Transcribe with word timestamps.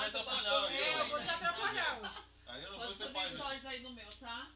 vai 0.00 0.08
atrapalhar. 0.08 0.72
É, 0.72 1.00
eu 1.00 1.08
vou 1.08 1.20
te 1.22 1.28
atrapalhar. 1.28 2.24
Aí 2.46 2.62
eu 2.64 2.70
não 2.72 2.78
Pode 2.78 2.94
vou 2.94 2.98
fazer 2.98 3.12
paz. 3.12 3.30
stories 3.34 3.66
aí 3.66 3.82
no 3.82 3.90
meu, 3.92 4.10
tá? 4.16 4.50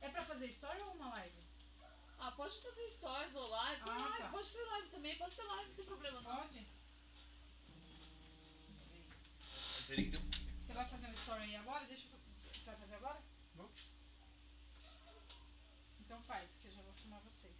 É 0.00 0.08
pra 0.08 0.24
fazer 0.24 0.46
história 0.46 0.84
ou 0.84 0.92
uma 0.92 1.08
live? 1.10 1.36
Ah, 2.18 2.32
pode 2.32 2.60
fazer 2.60 2.90
stories 2.90 3.34
ou 3.34 3.48
live. 3.48 3.82
Ah, 3.82 3.86
live. 3.98 4.18
tá. 4.18 4.28
Pode 4.30 4.46
ser 4.48 4.64
live 4.64 4.88
também, 4.88 5.16
pode 5.18 5.34
ser 5.34 5.42
live, 5.42 5.68
não 5.68 5.74
tem 5.76 5.84
problema 5.84 6.20
não. 6.22 6.36
Pode? 6.36 6.66
Você 9.86 10.72
vai 10.74 10.84
fazer 10.88 11.06
um 11.06 11.12
story 11.12 11.42
aí 11.42 11.56
agora? 11.56 11.84
Deixa 11.86 12.06
eu... 12.06 12.18
Você 12.52 12.64
vai 12.66 12.76
fazer 12.76 12.94
agora? 12.96 13.20
Vou. 13.54 13.70
Então 16.00 16.22
faz, 16.22 16.50
que 16.60 16.68
eu 16.68 16.72
já 16.72 16.82
vou 16.82 16.92
filmar 16.94 17.20
vocês. 17.20 17.56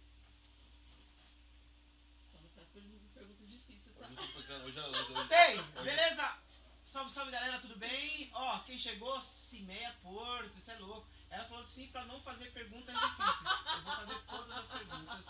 Só 2.31 2.37
não 2.39 2.49
faz 2.49 2.67
pergunta, 2.69 3.25
difícil, 3.45 3.93
tá? 3.93 4.07
Hoje 4.07 4.17
eu 4.35 4.43
tô. 4.45 4.53
Hoje 4.65 4.77
eu- 4.79 4.85
hoje 4.85 5.13
eu- 5.13 5.27
Tem! 5.27 5.61
Beleza? 5.83 6.37
Salve, 6.89 7.11
salve 7.11 7.29
galera, 7.29 7.59
tudo 7.59 7.77
bem? 7.77 8.31
Ó, 8.33 8.57
quem 8.61 8.79
chegou, 8.79 9.21
Cimeia 9.21 9.95
Porto, 10.01 10.57
isso 10.57 10.71
é 10.71 10.75
louco. 10.79 11.07
Ela 11.29 11.43
falou 11.43 11.61
assim 11.61 11.85
pra 11.91 12.03
não 12.05 12.19
fazer 12.21 12.51
perguntas 12.51 12.95
difíceis. 12.95 13.51
Eu 13.75 13.81
vou 13.83 13.95
fazer 13.95 14.19
todas 14.27 14.57
as 14.57 14.65
perguntas, 14.65 15.25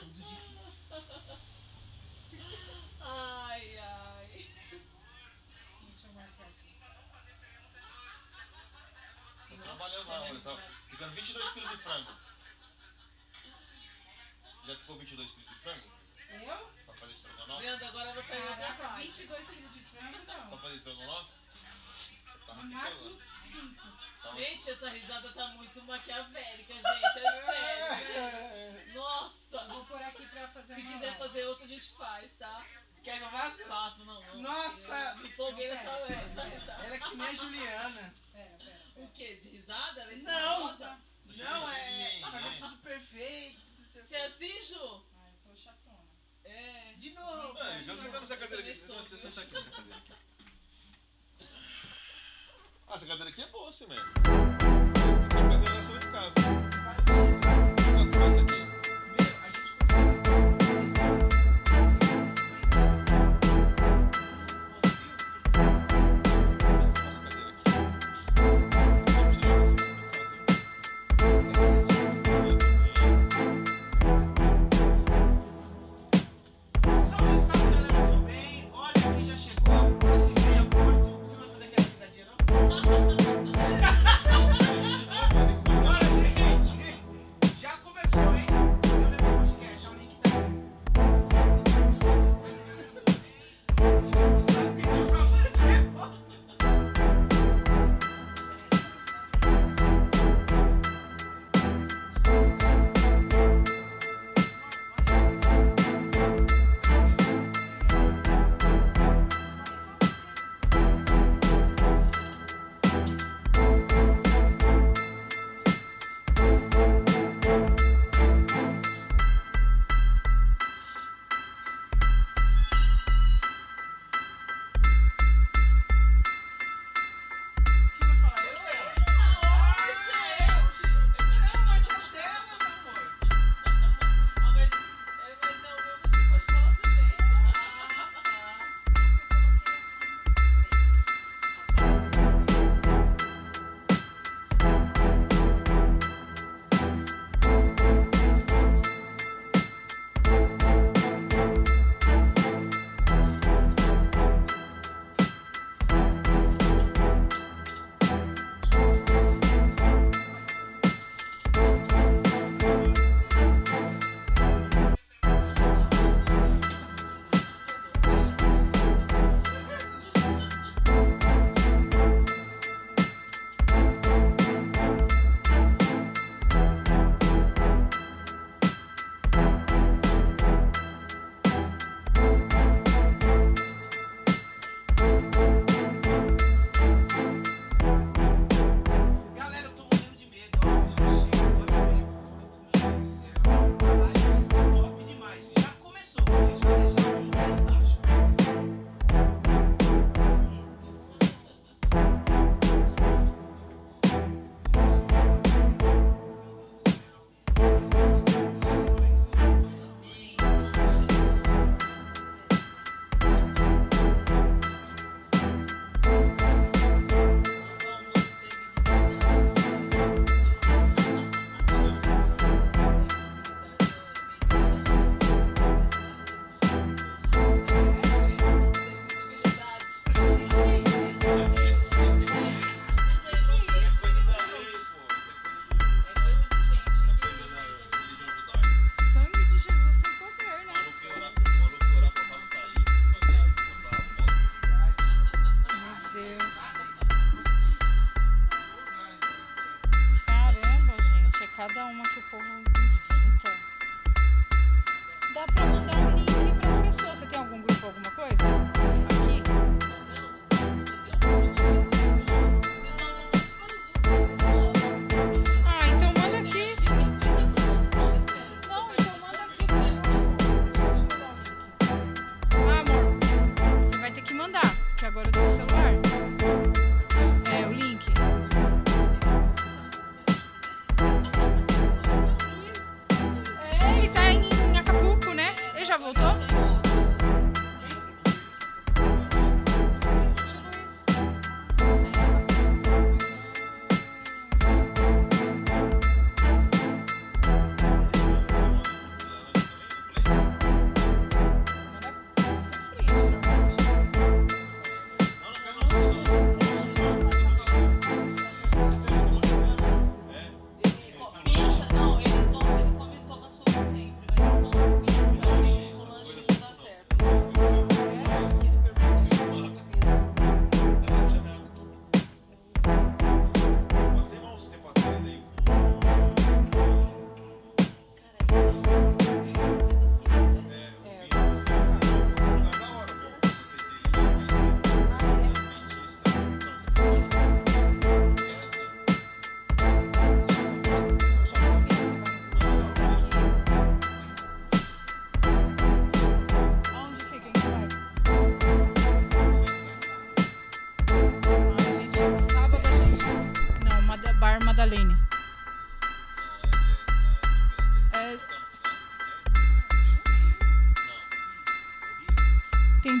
tudo 0.00 0.12
difícil. 0.12 0.72
Ai, 3.00 3.78
ai. 3.78 4.50
Deixa 5.82 6.06
eu 6.08 6.12
marcar 6.12 6.46
aqui. 6.48 6.74
Tô 9.48 9.56
trabalhando 9.62 10.08
lá, 10.08 10.22
olha. 10.22 10.40
Tá 10.40 10.56
ficando 10.90 11.14
22 11.14 11.50
quilos 11.50 11.70
de 11.70 11.76
frango. 11.84 12.12
Já 14.66 14.76
ficou 14.76 14.98
22 14.98 15.30
quilos 15.30 15.48
de 15.50 15.54
frango? 15.60 15.96
Eu? 16.30 16.66
Pra 16.84 16.94
fazer 16.94 17.12
estrogonofe? 17.12 17.62
Leandro, 17.62 17.86
agora 17.86 18.08
eu 18.08 18.14
vou 18.14 18.24
pegar 18.24 18.56
Caraca, 18.56 18.74
trabalho. 18.74 19.04
22 19.04 19.48
quilos 19.48 19.72
de 19.72 19.80
frango 19.80 19.85
Pra 20.24 20.44
não. 20.44 20.58
fazer 20.58 20.76
estrogonofe? 20.76 21.30
Tá 22.46 22.54
No 22.54 22.62
máximo 22.64 23.10
lá. 23.10 23.24
5. 23.50 23.82
Tá 24.22 24.28
lá. 24.28 24.34
Gente, 24.36 24.70
essa 24.70 24.88
risada 24.90 25.32
tá 25.32 25.48
muito 25.48 25.82
maquiavélica, 25.82 26.74
gente. 26.74 26.86
É 26.86 27.42
sério. 27.42 28.94
Nossa. 28.94 29.36
Vou 29.68 29.84
pôr 29.86 30.02
aqui 30.02 30.26
pra 30.26 30.48
fazer 30.48 30.74
Se 30.74 30.80
uma 30.80 30.92
quiser 30.92 31.06
live. 31.06 31.18
fazer 31.18 31.44
outra, 31.46 31.64
a 31.64 31.68
gente 31.68 31.90
faz, 31.96 32.30
tá? 32.38 32.64
Quer 33.02 33.18
que 33.18 33.24
eu 33.24 33.30
faça? 33.30 33.64
Faço, 33.64 34.04
não, 34.04 34.20
não. 34.22 34.42
Nossa! 34.42 35.10
Eu 35.16 35.22
Me 35.22 35.28
empolguei 35.28 35.70
nessa 35.70 35.84
Não, 35.84 36.06
pera, 36.06 36.22
nessa 36.26 36.34
pera. 36.42 36.48
risada. 36.58 36.84
Ela 36.84 36.94
é 36.94 36.98
que 36.98 37.16
nem 37.16 37.26
a 37.26 37.34
Juliana. 37.34 38.14
Pera, 38.32 38.58
pera, 38.58 38.80
O 38.96 39.00
pera. 39.00 39.10
quê? 39.14 39.36
De 39.36 39.48
risada? 39.48 40.00
Ela 40.02 40.12
é 40.12 40.16
Não. 40.16 40.78
Não, 41.36 41.70
é 41.70 42.20
fazer 42.20 42.58
tudo 42.58 42.76
perfeito. 42.82 43.60
não 43.78 43.86
o 43.86 43.90
Você 44.06 44.14
é 44.16 44.26
assim, 44.26 44.62
Ju? 44.62 45.06
Ah, 45.16 45.28
eu 45.30 45.38
sou 45.38 45.56
chatona. 45.56 46.04
É. 46.44 46.94
De 47.06 47.14
novo. 47.14 47.56
É, 47.60 47.84
já 47.84 47.96
senta 47.96 48.18
nessa 48.20 48.36
cadeira 48.36 48.62
aqui. 48.62 48.80
Eu 48.82 48.88
também 48.88 49.04
Você 49.04 49.16
sou, 49.16 49.30
senta 49.30 49.40
aqui 49.40 49.54
nessa 49.54 49.70
cadeira 49.70 49.96
aqui. 49.96 50.12
Ah, 52.88 52.96
essa 52.96 53.06
cadeira 53.06 53.30
aqui 53.30 53.42
é 53.42 53.46
boa, 53.46 53.72
sim, 53.72 53.86
mesmo. 53.86 54.04
Essa 55.28 55.48
cadeira 55.48 55.78
é 55.78 55.84
sua 55.84 55.98
de 56.00 56.10
casa. 56.10 57.65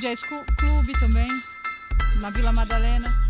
Jazz 0.06 0.22
Clu- 0.22 0.44
Clube 0.56 0.92
também. 1.00 1.28
Na 2.20 2.30
Vila 2.30 2.52
Madalena. 2.52 3.25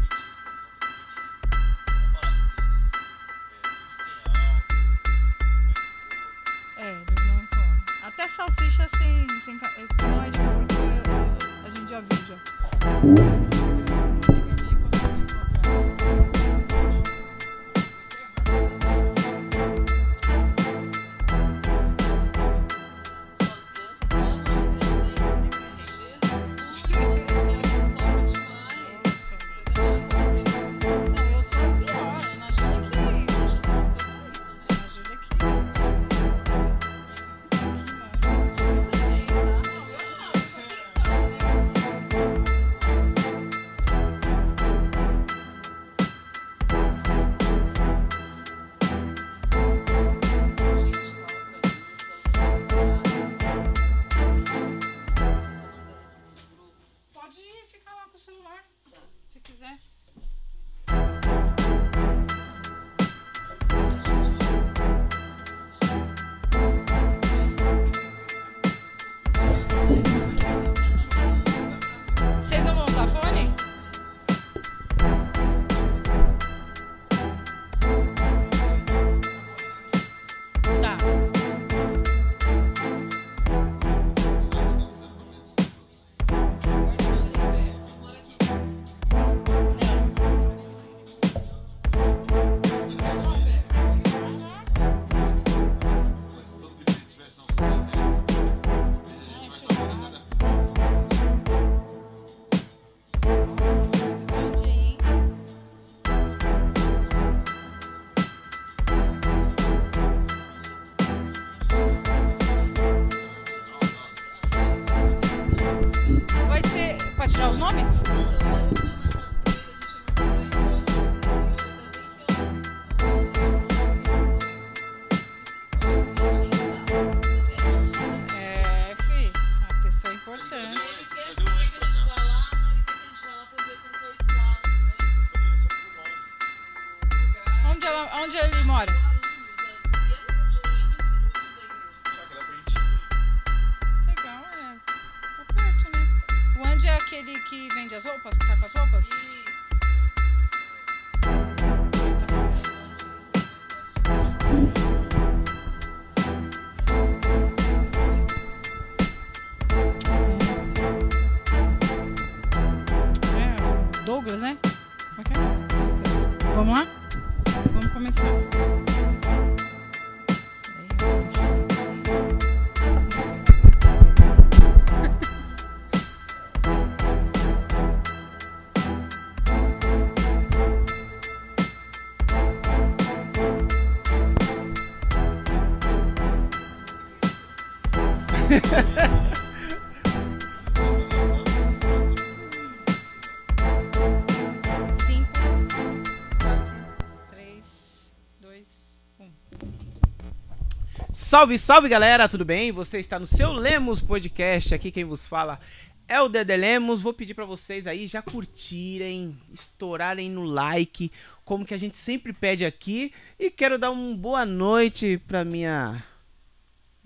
Salve, 201.37 201.59
salve 201.59 201.87
galera, 201.87 202.27
tudo 202.27 202.47
bem? 202.47 202.73
Você 202.73 202.99
está 202.99 203.19
no 203.19 203.27
seu 203.27 203.53
Lemos 203.53 204.01
Podcast. 204.01 204.75
Aqui 204.75 204.91
quem 204.91 205.05
vos 205.05 205.27
fala 205.27 205.61
é 206.09 206.19
o 206.19 206.31
Dedé 206.31 206.57
Lemos. 206.57 207.03
Vou 207.03 207.13
pedir 207.13 207.35
pra 207.35 207.45
vocês 207.45 207.87
aí 207.87 208.07
já 208.07 208.23
curtirem, 208.23 209.37
estourarem 209.53 210.31
no 210.31 210.45
like, 210.45 211.13
como 211.45 211.67
que 211.67 211.75
a 211.75 211.77
gente 211.77 211.99
sempre 211.99 212.33
pede 212.33 212.65
aqui. 212.65 213.13
E 213.39 213.51
quero 213.51 213.77
dar 213.77 213.91
uma 213.91 214.17
boa 214.17 214.47
noite 214.47 215.21
pra 215.29 215.45
minha, 215.45 216.03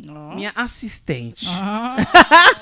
Ó. 0.08 0.37
minha 0.37 0.52
assistente. 0.54 1.46
Ah. 1.49 1.96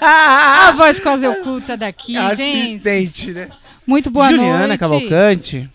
A 0.71 0.73
voz 0.73 0.99
quase 0.99 1.29
oculta 1.29 1.77
daqui, 1.77 2.15
gente. 2.35 2.77
assistente, 2.87 3.33
né? 3.35 3.51
Muito 3.87 4.11
boa 4.11 4.31
Juliana 4.31 4.69
noite. 4.69 4.81
Cavalcante. 4.81 5.71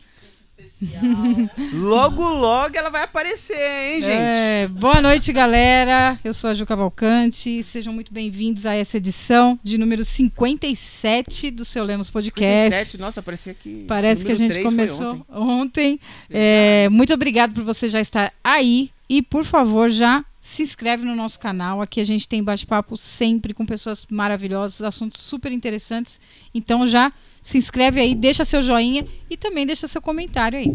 Logo, 1.74 2.30
logo 2.30 2.78
ela 2.78 2.90
vai 2.90 3.04
aparecer, 3.04 3.56
hein, 3.56 4.02
gente? 4.02 4.12
É, 4.12 4.68
boa 4.68 5.02
noite, 5.02 5.32
galera. 5.32 6.20
Eu 6.24 6.34
sou 6.34 6.50
a 6.50 6.54
Ju 6.54 6.66
Cavalcante. 6.66 7.63
Sejam 7.63 7.94
muito 7.94 8.13
bem-vindos 8.13 8.66
a 8.66 8.74
essa 8.74 8.98
edição 8.98 9.58
de 9.63 9.78
número 9.78 10.04
57 10.04 11.52
do 11.52 11.63
Seu 11.63 11.84
Lemos 11.84 12.10
Podcast. 12.10 12.66
57, 12.66 12.98
nossa, 12.98 13.22
parecia 13.22 13.54
que. 13.54 13.86
Parece 13.88 14.25
que 14.25 14.32
a 14.32 14.36
gente 14.36 14.62
começou 14.62 15.25
ontem. 15.30 15.94
ontem. 15.94 16.00
É, 16.30 16.90
muito 16.90 17.13
obrigado 17.13 17.54
por 17.54 17.63
você 17.63 17.88
já 17.88 18.02
estar 18.02 18.34
aí. 18.44 18.92
E, 19.10 19.22
por 19.22 19.46
favor, 19.46 19.90
já 19.90 20.25
se 20.42 20.62
inscreve 20.63 21.06
no 21.06 21.16
nosso 21.16 21.40
canal. 21.40 21.82
Aqui 21.82 22.02
a 22.02 22.06
gente 22.06 22.28
tem 22.28 22.44
bate-papo 22.44 22.98
sempre 22.98 23.54
com 23.54 23.66
pessoas 23.66 24.06
maravilhosas, 24.10 24.82
assuntos 24.82 25.22
super 25.22 25.52
interessantes. 25.52 26.20
Então 26.54 26.86
já 26.86 27.13
se 27.43 27.57
inscreve 27.57 28.00
aí, 28.00 28.15
deixa 28.15 28.45
seu 28.45 28.62
joinha 28.62 29.05
e 29.29 29.35
também 29.38 29.65
deixa 29.65 29.88
seu 29.88 30.01
comentário 30.01 30.57
aí. 30.57 30.71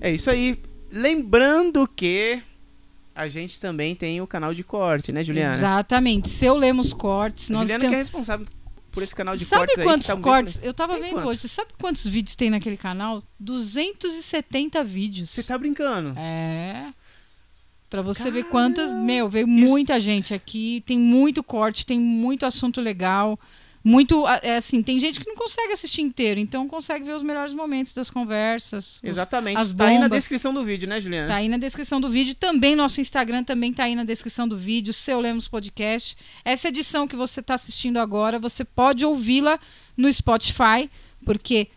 É 0.00 0.10
isso 0.10 0.30
aí. 0.30 0.56
Lembrando 0.90 1.86
que 1.86 2.40
a 3.14 3.28
gente 3.28 3.60
também 3.60 3.94
tem 3.94 4.20
o 4.20 4.26
canal 4.26 4.54
de 4.54 4.62
corte, 4.62 5.10
né, 5.12 5.24
Juliana? 5.24 5.56
Exatamente. 5.56 6.28
Seu 6.28 6.54
Lemos 6.54 6.92
Cortes. 6.92 7.48
Nós 7.50 7.62
Juliana 7.62 7.80
que 7.80 7.86
é 7.86 7.90
temos... 7.90 8.06
responsável 8.06 8.46
por 8.92 9.02
esse 9.02 9.14
canal 9.14 9.34
de 9.34 9.44
Sabe 9.44 9.60
cortes 9.60 9.78
aí. 9.78 9.84
quantos 9.84 10.06
que 10.06 10.12
tá 10.12 10.20
cortes? 10.20 10.60
Eu 10.62 10.74
tava 10.74 10.92
Tem 10.94 11.02
vendo 11.02 11.14
quantos? 11.14 11.30
hoje. 11.30 11.48
Sabe 11.48 11.70
quantos 11.80 12.06
vídeos 12.06 12.36
tem 12.36 12.50
naquele 12.50 12.76
canal? 12.76 13.22
270 13.40 14.84
vídeos. 14.84 15.30
Você 15.30 15.42
tá 15.42 15.58
brincando? 15.58 16.18
É. 16.18 16.92
Pra 17.90 18.00
você 18.00 18.30
ver 18.30 18.44
quantas. 18.44 18.92
Meu, 18.92 19.28
veio 19.28 19.48
muita 19.48 20.00
gente 20.00 20.32
aqui. 20.32 20.82
Tem 20.86 20.98
muito 20.98 21.42
corte, 21.42 21.84
tem 21.84 21.98
muito 21.98 22.46
assunto 22.46 22.80
legal. 22.80 23.38
Muito. 23.84 24.24
É 24.42 24.56
assim, 24.56 24.82
tem 24.82 25.00
gente 25.00 25.18
que 25.18 25.26
não 25.28 25.34
consegue 25.34 25.72
assistir 25.72 26.02
inteiro, 26.02 26.38
então 26.38 26.68
consegue 26.68 27.04
ver 27.04 27.14
os 27.14 27.22
melhores 27.22 27.52
momentos 27.52 27.92
das 27.92 28.08
conversas. 28.10 28.96
os- 28.96 29.04
Exatamente. 29.04 29.56
as 29.58 29.72
tá 29.72 29.86
aí 29.86 29.98
na 29.98 30.08
descrição 30.08 30.54
do 30.54 30.62
vídeo, 30.64 30.88
né, 30.88 31.00
Juliana? 31.00 31.28
Tá 31.28 31.34
aí 31.36 31.48
na 31.48 31.56
descrição 31.56 32.00
do 32.00 32.08
vídeo. 32.08 32.34
Também 32.34 32.76
nosso 32.76 33.00
Instagram 33.00 33.42
também 33.44 33.72
tá 33.72 33.84
aí 33.84 33.94
na 33.94 34.04
descrição 34.04 34.46
do 34.46 34.56
vídeo, 34.56 34.92
Seu 34.92 35.18
Lemos 35.20 35.48
Podcast. 35.48 36.16
Essa 36.44 36.68
edição 36.68 37.08
que 37.08 37.16
você 37.16 37.40
está 37.40 37.54
assistindo 37.54 37.96
agora, 37.98 38.38
você 38.38 38.64
pode 38.64 39.04
ouvi-la 39.04 39.58
no 39.96 40.12
Spotify, 40.12 40.88
porque 41.24 41.68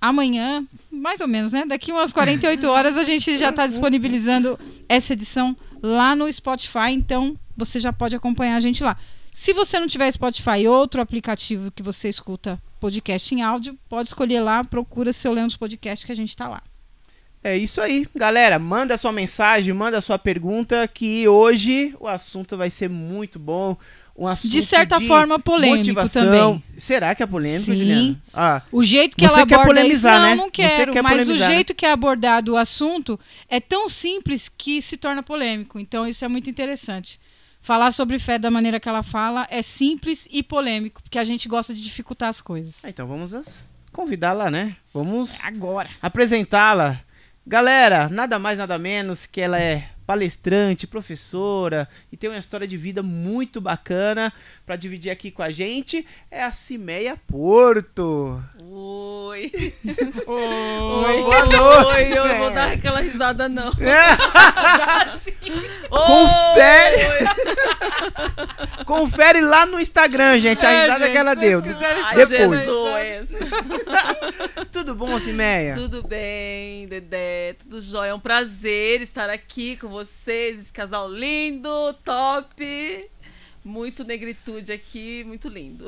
amanhã, 0.00 0.64
mais 0.90 1.20
ou 1.20 1.28
menos, 1.28 1.52
né? 1.52 1.64
Daqui 1.66 1.92
umas 1.92 2.12
48 2.12 2.66
horas 2.68 2.96
a 2.96 3.04
gente 3.04 3.38
já 3.38 3.50
está 3.50 3.66
disponibilizando 3.66 4.58
essa 4.88 5.12
edição 5.12 5.56
lá 5.82 6.14
no 6.14 6.30
Spotify, 6.32 6.90
então 6.90 7.36
você 7.56 7.80
já 7.80 7.92
pode 7.92 8.14
acompanhar 8.14 8.56
a 8.56 8.60
gente 8.60 8.82
lá. 8.82 8.96
Se 9.38 9.52
você 9.52 9.78
não 9.78 9.86
tiver 9.86 10.10
Spotify, 10.10 10.66
outro 10.66 10.98
aplicativo 10.98 11.70
que 11.70 11.82
você 11.82 12.08
escuta 12.08 12.58
podcast 12.80 13.34
em 13.34 13.42
áudio, 13.42 13.78
pode 13.86 14.08
escolher 14.08 14.40
lá, 14.40 14.64
procura 14.64 15.12
Seu 15.12 15.30
Lemos 15.30 15.54
Podcast 15.54 16.06
que 16.06 16.10
a 16.10 16.14
gente 16.14 16.34
tá 16.34 16.48
lá. 16.48 16.62
É 17.44 17.54
isso 17.54 17.82
aí, 17.82 18.08
galera. 18.16 18.58
Manda 18.58 18.96
sua 18.96 19.12
mensagem, 19.12 19.74
manda 19.74 20.00
sua 20.00 20.18
pergunta, 20.18 20.88
que 20.88 21.28
hoje 21.28 21.94
o 22.00 22.08
assunto 22.08 22.56
vai 22.56 22.70
ser 22.70 22.88
muito 22.88 23.38
bom. 23.38 23.76
Um 24.16 24.26
assunto 24.26 24.50
De 24.52 24.62
certa 24.62 24.98
de 24.98 25.06
forma, 25.06 25.38
polêmico 25.38 25.76
motivação. 25.76 26.24
também. 26.24 26.64
Será 26.78 27.14
que 27.14 27.22
é 27.22 27.26
polêmico, 27.26 27.66
Sim. 27.72 27.76
Juliana? 27.76 28.22
Ah, 28.32 28.62
O 28.72 28.82
jeito 28.82 29.18
que 29.18 29.28
Você 29.28 29.40
ela 29.40 29.46
quer 29.46 29.54
aborda 29.56 29.74
polemizar, 29.74 30.14
isso, 30.14 30.22
não, 30.22 30.28
né? 30.30 30.34
não 30.34 30.44
Você 30.46 30.50
quero, 30.76 30.92
quer 30.92 31.02
mas 31.02 31.12
polemizar, 31.12 31.36
o 31.36 31.50
né? 31.50 31.54
jeito 31.56 31.74
que 31.74 31.84
é 31.84 31.92
abordado 31.92 32.54
o 32.54 32.56
assunto 32.56 33.20
é 33.50 33.60
tão 33.60 33.86
simples 33.86 34.48
que 34.48 34.80
se 34.80 34.96
torna 34.96 35.22
polêmico. 35.22 35.78
Então 35.78 36.08
isso 36.08 36.24
é 36.24 36.28
muito 36.28 36.48
interessante. 36.48 37.20
Falar 37.66 37.90
sobre 37.90 38.20
fé 38.20 38.38
da 38.38 38.48
maneira 38.48 38.78
que 38.78 38.88
ela 38.88 39.02
fala 39.02 39.44
é 39.50 39.60
simples 39.60 40.28
e 40.30 40.40
polêmico, 40.40 41.02
porque 41.02 41.18
a 41.18 41.24
gente 41.24 41.48
gosta 41.48 41.74
de 41.74 41.82
dificultar 41.82 42.28
as 42.28 42.40
coisas. 42.40 42.84
então 42.84 43.08
vamos 43.08 43.66
convidá-la, 43.92 44.48
né? 44.48 44.76
Vamos 44.94 45.44
Agora. 45.44 45.90
apresentá-la. 46.00 47.00
Galera, 47.44 48.08
nada 48.08 48.38
mais, 48.38 48.56
nada 48.56 48.78
menos 48.78 49.26
que 49.26 49.40
ela 49.40 49.60
é 49.60 49.88
palestrante, 50.06 50.86
professora 50.86 51.88
e 52.12 52.16
tem 52.16 52.30
uma 52.30 52.38
história 52.38 52.66
de 52.66 52.76
vida 52.76 53.02
muito 53.02 53.60
bacana 53.60 54.32
pra 54.64 54.76
dividir 54.76 55.10
aqui 55.10 55.30
com 55.30 55.42
a 55.42 55.50
gente. 55.50 56.06
É 56.30 56.44
a 56.44 56.52
Cimeia 56.52 57.16
Porto. 57.26 58.42
Oi. 58.60 59.50
Oi. 60.26 61.22
Boa 61.22 61.46
noite. 61.46 61.86
Oi, 61.86 62.02
eu 62.18 62.22
Cimeia. 62.22 62.38
vou 62.38 62.50
dar 62.50 62.72
aquela 62.72 63.00
risada 63.00 63.48
não. 63.48 63.72
Confere. 65.90 67.06
Confere 68.86 69.40
lá 69.40 69.66
no 69.66 69.80
Instagram, 69.80 70.38
gente, 70.38 70.64
a 70.64 70.70
É, 70.70 70.82
risada 70.82 71.00
gente, 71.04 71.12
que 71.12 71.18
ela 71.18 71.34
deu. 71.34 71.60
Depois. 71.60 72.28
Jesus. 72.28 73.40
Tudo 74.70 74.94
bom, 74.94 75.18
Cimeia? 75.18 75.74
Tudo 75.74 76.02
bem, 76.02 76.86
Dedé? 76.86 77.54
Tudo 77.54 77.80
jóia? 77.80 78.10
É 78.10 78.14
um 78.14 78.20
prazer 78.20 79.00
estar 79.00 79.28
aqui 79.30 79.76
com 79.76 79.88
vocês, 79.96 80.60
esse 80.60 80.72
casal 80.72 81.10
lindo, 81.10 81.68
top. 82.04 83.10
Muito 83.64 84.04
negritude 84.04 84.72
aqui, 84.72 85.24
muito 85.24 85.48
lindo. 85.48 85.86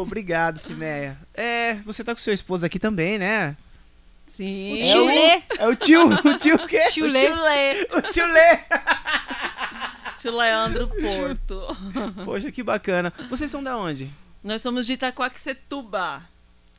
Obrigado, 0.00 0.58
Cimeia. 0.58 1.18
É, 1.34 1.74
você 1.84 2.04
tá 2.04 2.14
com 2.14 2.20
seu 2.20 2.32
esposo 2.34 2.64
aqui 2.66 2.78
também, 2.78 3.18
né? 3.18 3.56
Sim. 4.28 4.80
É 4.80 4.84
o- 4.84 4.92
Chulé. 4.92 5.42
É 5.58 5.68
o 5.68 5.74
tio, 5.74 6.06
o 6.08 6.38
tio 6.38 6.54
o 6.56 6.66
quê? 6.68 6.90
Chulé. 6.92 7.28
Chulé. 7.28 7.82
O 7.96 8.02
tio 8.12 8.26
Lê. 8.26 8.58
Tio 10.20 10.36
Leandro 10.36 10.86
Porto. 10.88 11.76
Poxa, 12.24 12.52
que 12.52 12.62
bacana. 12.62 13.12
Vocês 13.28 13.50
são 13.50 13.62
da 13.62 13.76
onde? 13.76 14.08
Nós 14.44 14.60
somos 14.62 14.86
de 14.86 14.92
Itacoaxetuba, 14.92 16.22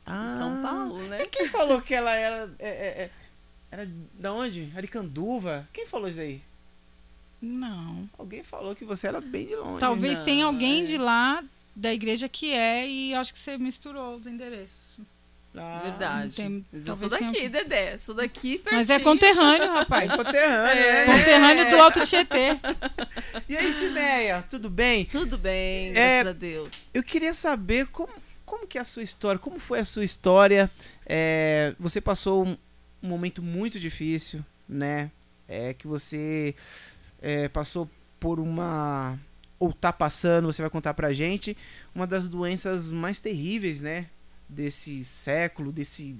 Ah, 0.06 0.36
São 0.38 0.62
Paulo, 0.62 0.98
né? 1.08 1.26
Quem 1.26 1.46
falou 1.48 1.80
que 1.82 1.92
ela 1.94 2.14
era. 2.14 2.50
é, 2.58 2.68
é, 2.68 3.02
é, 3.04 3.10
era 3.70 3.88
da 4.14 4.32
onde? 4.32 4.72
Aricanduva? 4.76 5.68
Quem 5.72 5.86
falou 5.86 6.08
isso 6.08 6.20
aí? 6.20 6.40
Não. 7.42 8.08
Alguém 8.16 8.42
falou 8.44 8.74
que 8.76 8.84
você 8.84 9.08
era 9.08 9.20
bem 9.20 9.46
de 9.46 9.56
longe. 9.56 9.80
Talvez 9.80 10.18
Não, 10.18 10.24
tenha 10.24 10.46
alguém 10.46 10.82
é. 10.82 10.84
de 10.84 10.96
lá 10.96 11.42
da 11.74 11.92
igreja 11.92 12.28
que 12.28 12.52
é 12.52 12.88
e 12.88 13.12
acho 13.14 13.32
que 13.32 13.38
você 13.38 13.58
misturou 13.58 14.14
os 14.16 14.26
endereços. 14.26 14.80
Ah, 15.54 15.80
Verdade. 15.82 16.34
tem- 16.34 16.64
eu 16.72 16.80
sou 16.96 17.10
talvez 17.10 17.18
tenha- 17.32 17.32
daqui, 17.32 17.48
Dedé. 17.50 17.98
Sou 17.98 18.14
daqui 18.14 18.56
pertinho. 18.58 18.76
Mas 18.78 18.88
é 18.88 18.98
conterrâneo, 18.98 19.64
É 19.64 19.66
rapaz. 19.80 20.14
conterrâneo, 20.16 20.82
É. 20.82 21.06
né? 21.06 21.18
Conterrâneo 21.18 21.70
do 21.70 21.76
Alto 21.80 22.06
Tietê. 22.06 22.58
E 23.48 23.56
aí, 23.56 23.70
Cimeia, 23.72 24.42
tudo 24.48 24.70
bem? 24.70 25.04
Tudo 25.04 25.36
bem, 25.36 25.90
É, 25.90 26.22
graças 26.22 26.26
a 26.28 26.32
Deus. 26.32 26.72
Eu 26.94 27.02
queria 27.02 27.34
saber 27.34 27.86
como, 27.88 28.12
como 28.46 28.66
que 28.66 28.78
é 28.78 28.80
a 28.80 28.84
sua 28.84 29.02
história, 29.02 29.38
como 29.38 29.58
foi 29.58 29.80
a 29.80 29.84
sua 29.84 30.04
história. 30.04 30.70
É, 31.04 31.74
você 31.78 32.00
passou 32.00 32.46
um, 32.46 32.56
um 33.02 33.08
momento 33.08 33.42
muito 33.42 33.78
difícil, 33.78 34.42
né? 34.66 35.10
É 35.46 35.74
que 35.74 35.86
você 35.86 36.54
é, 37.22 37.48
passou 37.48 37.88
por 38.20 38.38
uma 38.38 39.18
ou 39.58 39.72
tá 39.72 39.92
passando, 39.92 40.52
você 40.52 40.60
vai 40.60 40.70
contar 40.70 40.92
pra 40.92 41.12
gente, 41.12 41.56
uma 41.94 42.04
das 42.06 42.28
doenças 42.28 42.90
mais 42.90 43.20
terríveis, 43.20 43.80
né? 43.80 44.08
Desse 44.48 45.04
século, 45.04 45.70
desse 45.72 46.16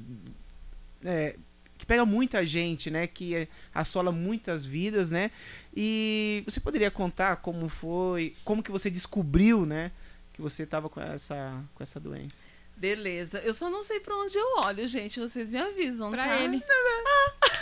é, 1.04 1.36
que 1.76 1.84
pega 1.84 2.06
muita 2.06 2.44
gente, 2.44 2.88
né? 2.88 3.08
Que 3.08 3.34
é, 3.34 3.48
assola 3.74 4.12
muitas 4.12 4.64
vidas, 4.64 5.10
né? 5.10 5.32
E 5.76 6.44
você 6.46 6.60
poderia 6.60 6.90
contar 6.90 7.36
como 7.38 7.68
foi, 7.68 8.36
como 8.44 8.62
que 8.62 8.70
você 8.70 8.88
descobriu, 8.88 9.66
né? 9.66 9.90
Que 10.32 10.40
você 10.40 10.64
tava 10.64 10.88
com 10.88 11.00
essa, 11.00 11.60
com 11.74 11.82
essa 11.82 11.98
doença. 11.98 12.44
Beleza. 12.76 13.38
Eu 13.40 13.52
só 13.52 13.68
não 13.68 13.82
sei 13.82 13.98
pra 13.98 14.16
onde 14.16 14.38
eu 14.38 14.58
olho, 14.64 14.86
gente. 14.86 15.18
Vocês 15.18 15.50
me 15.50 15.58
avisam, 15.58 16.10
Pra 16.12 16.24
tá? 16.26 16.36
ele. 16.40 16.62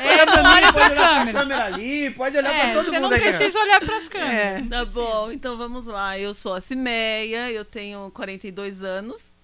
É, 0.00 0.26
não 0.26 0.50
olha 0.52 0.72
pra 0.72 0.90
câmera. 0.90 1.38
câmera 1.40 1.64
ali, 1.66 2.10
pode 2.10 2.36
olhar 2.38 2.52
É, 2.54 2.58
pra 2.72 2.72
todo 2.74 2.84
você 2.90 2.98
mundo 3.00 3.10
não 3.10 3.16
aqui, 3.16 3.28
ó. 3.28 3.32
precisa 3.36 3.58
olhar 3.60 3.80
pras 3.80 4.08
câmeras. 4.08 4.32
É. 4.34 4.62
Tá 4.68 4.84
bom, 4.84 5.30
então 5.30 5.56
vamos 5.56 5.86
lá. 5.86 6.18
Eu 6.18 6.32
sou 6.34 6.54
a 6.54 6.60
Cimeia, 6.60 7.50
eu 7.52 7.64
tenho 7.64 8.10
42 8.12 8.82
anos. 8.82 9.34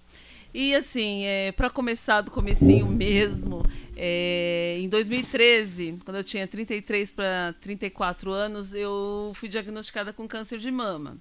E 0.53 0.73
assim, 0.73 1.23
é, 1.25 1.51
para 1.51 1.69
começar 1.69 2.21
do 2.21 2.31
comecinho 2.31 2.87
mesmo, 2.87 3.63
é, 3.95 4.77
em 4.79 4.89
2013, 4.89 5.99
quando 6.03 6.17
eu 6.17 6.23
tinha 6.23 6.47
33 6.47 7.11
para 7.11 7.53
34 7.61 8.31
anos, 8.31 8.73
eu 8.73 9.31
fui 9.35 9.47
diagnosticada 9.49 10.11
com 10.11 10.27
câncer 10.27 10.57
de 10.57 10.71
mama. 10.71 11.17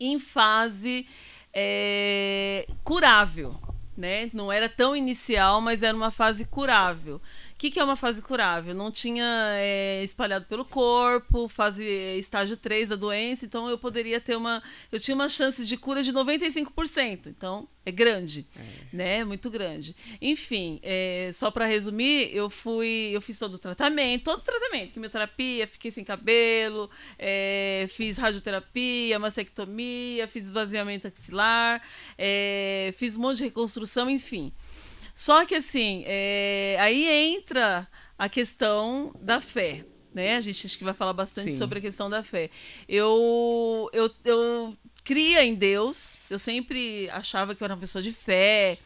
Em 0.00 0.18
fase 0.18 1.06
é, 1.52 2.66
curável. 2.84 3.60
né? 3.96 4.30
Não 4.32 4.52
era 4.52 4.68
tão 4.68 4.94
inicial, 4.94 5.60
mas 5.60 5.82
era 5.82 5.96
uma 5.96 6.10
fase 6.10 6.44
curável. 6.44 7.20
O 7.56 7.58
que, 7.58 7.70
que 7.70 7.80
é 7.80 7.84
uma 7.84 7.96
fase 7.96 8.20
curável? 8.20 8.74
Não 8.74 8.92
tinha 8.92 9.24
é, 9.54 10.04
espalhado 10.04 10.44
pelo 10.44 10.62
corpo, 10.62 11.48
fase 11.48 11.82
estágio 12.18 12.54
3 12.54 12.90
da 12.90 12.96
doença, 12.96 13.46
então 13.46 13.66
eu 13.70 13.78
poderia 13.78 14.20
ter 14.20 14.36
uma. 14.36 14.62
Eu 14.92 15.00
tinha 15.00 15.14
uma 15.14 15.30
chance 15.30 15.64
de 15.64 15.74
cura 15.74 16.02
de 16.02 16.12
95%. 16.12 17.28
Então, 17.28 17.66
é 17.86 17.90
grande, 17.90 18.46
né? 18.92 19.24
Muito 19.24 19.48
grande. 19.48 19.96
Enfim, 20.20 20.78
é, 20.82 21.30
só 21.32 21.50
para 21.50 21.64
resumir, 21.64 22.28
eu 22.36 22.50
fui. 22.50 23.08
Eu 23.10 23.22
fiz 23.22 23.38
todo 23.38 23.54
o 23.54 23.58
tratamento, 23.58 24.24
todo 24.24 24.40
o 24.40 24.44
tratamento, 24.44 24.92
quimioterapia, 24.92 25.66
fiquei 25.66 25.90
sem 25.90 26.04
cabelo, 26.04 26.90
é, 27.18 27.86
fiz 27.88 28.18
radioterapia, 28.18 29.18
mastectomia, 29.18 30.28
fiz 30.28 30.44
esvaziamento 30.44 31.08
axilar, 31.08 31.80
é, 32.18 32.92
fiz 32.98 33.16
um 33.16 33.20
monte 33.20 33.38
de 33.38 33.44
reconstrução, 33.44 34.10
enfim. 34.10 34.52
Só 35.16 35.46
que 35.46 35.54
assim, 35.54 36.04
é, 36.06 36.76
aí 36.78 37.08
entra 37.08 37.88
a 38.18 38.28
questão 38.28 39.14
da 39.18 39.40
fé. 39.40 39.86
Né? 40.12 40.36
A 40.36 40.40
gente 40.42 40.66
acho 40.66 40.76
que 40.76 40.84
vai 40.84 40.92
falar 40.92 41.14
bastante 41.14 41.52
Sim. 41.52 41.58
sobre 41.58 41.78
a 41.78 41.82
questão 41.82 42.10
da 42.10 42.22
fé. 42.22 42.50
Eu, 42.86 43.88
eu, 43.94 44.10
eu 44.24 44.76
cria 45.02 45.42
em 45.42 45.54
Deus, 45.54 46.18
eu 46.28 46.38
sempre 46.38 47.08
achava 47.10 47.54
que 47.54 47.62
eu 47.62 47.64
era 47.64 47.74
uma 47.74 47.80
pessoa 47.80 48.02
de 48.02 48.12
fé, 48.12 48.76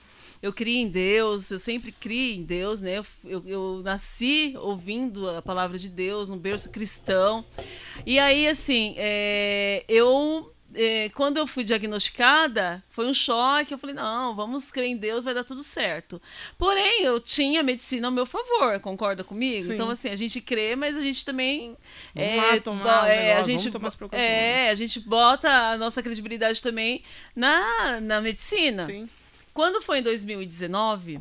eu 0.41 0.53
cria 0.53 0.81
em 0.81 0.89
Deus, 0.89 1.51
eu 1.51 1.59
sempre 1.59 1.91
criei 1.91 2.37
em 2.37 2.45
Deus, 2.45 2.81
né? 2.81 2.99
Eu, 2.99 3.07
eu, 3.25 3.43
eu 3.47 3.83
nasci 3.83 4.55
ouvindo 4.57 5.29
a 5.29 5.43
palavra 5.43 5.79
de 5.79 5.89
Deus, 5.89 6.31
um 6.31 6.39
berço 6.39 6.71
cristão. 6.71 7.45
E 8.07 8.19
aí, 8.21 8.47
assim, 8.47 8.95
é, 8.97 9.85
eu 9.89 10.53
é, 10.75 11.09
quando 11.11 11.37
eu 11.37 11.47
fui 11.47 11.65
diagnosticada, 11.65 12.83
foi 12.89 13.07
um 13.07 13.15
choque. 13.15 13.75
Eu 13.75 13.79
falei, 13.79 13.95
não, 13.95 14.35
vamos 14.35 14.71
crer 14.71 14.87
em 14.87 14.97
Deus, 14.97 15.25
vai 15.25 15.35
dar 15.35 15.45
tudo 15.45 15.63
certo. 15.63 16.21
Porém, 16.57 17.03
eu 17.03 17.21
tinha 17.21 17.61
a 17.61 17.63
medicina 17.63 18.09
ao 18.09 18.13
meu 18.13 18.27
favor, 18.27 18.79
concorda 18.81 19.25
comigo? 19.25 19.67
Sim. 19.67 19.75
Então, 19.75 19.91
assim, 19.91 20.09
a 20.09 20.17
gente 20.17 20.41
crê, 20.41 20.77
mas 20.77 20.97
a 20.97 21.01
gente 21.01 21.25
também. 21.25 21.77
Vamos 22.15 22.31
é, 22.31 22.37
lá 22.37 22.61
tomar 22.61 23.09
é, 23.09 23.33
a 23.33 23.43
negócio, 23.43 23.53
gente, 23.53 23.71
tomar 23.71 23.91
é, 24.13 24.71
a 24.71 24.75
gente 24.75 25.01
bota 25.01 25.51
a 25.51 25.77
nossa 25.77 26.03
credibilidade 26.03 26.63
também 26.63 27.03
na, 27.35 28.01
na 28.01 28.21
medicina. 28.21 28.85
Sim. 28.85 29.09
Quando 29.53 29.83
foi 29.83 29.99
em 29.99 30.03
2019, 30.03 31.21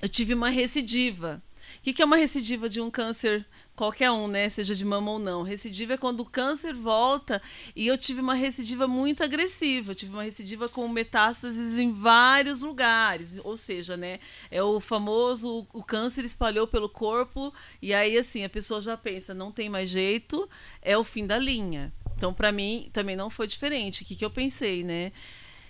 eu 0.00 0.08
tive 0.08 0.34
uma 0.34 0.50
recidiva. 0.50 1.42
O 1.78 1.82
que, 1.82 1.92
que 1.92 2.02
é 2.02 2.04
uma 2.04 2.16
recidiva 2.16 2.68
de 2.68 2.80
um 2.80 2.90
câncer 2.90 3.46
qualquer 3.82 4.12
um, 4.12 4.28
né? 4.28 4.48
Seja 4.48 4.76
de 4.76 4.84
mama 4.84 5.10
ou 5.10 5.18
não. 5.18 5.42
Recidiva 5.42 5.94
é 5.94 5.96
quando 5.96 6.20
o 6.20 6.24
câncer 6.24 6.72
volta 6.72 7.42
e 7.74 7.88
eu 7.88 7.98
tive 7.98 8.20
uma 8.20 8.34
recidiva 8.34 8.86
muito 8.86 9.24
agressiva. 9.24 9.90
Eu 9.90 9.94
tive 9.96 10.12
uma 10.12 10.22
recidiva 10.22 10.68
com 10.68 10.86
metástases 10.86 11.76
em 11.76 11.90
vários 11.90 12.62
lugares. 12.62 13.40
Ou 13.42 13.56
seja, 13.56 13.96
né? 13.96 14.20
É 14.52 14.62
o 14.62 14.78
famoso 14.78 15.66
o 15.72 15.82
câncer 15.82 16.24
espalhou 16.24 16.64
pelo 16.64 16.88
corpo 16.88 17.52
e 17.80 17.92
aí 17.92 18.16
assim 18.16 18.44
a 18.44 18.48
pessoa 18.48 18.80
já 18.80 18.96
pensa 18.96 19.34
não 19.34 19.50
tem 19.50 19.68
mais 19.68 19.90
jeito, 19.90 20.48
é 20.80 20.96
o 20.96 21.02
fim 21.02 21.26
da 21.26 21.36
linha. 21.36 21.92
Então 22.16 22.32
para 22.32 22.52
mim 22.52 22.88
também 22.92 23.16
não 23.16 23.28
foi 23.28 23.48
diferente. 23.48 24.04
O 24.04 24.04
que, 24.04 24.14
que 24.14 24.24
eu 24.24 24.30
pensei, 24.30 24.84
né? 24.84 25.10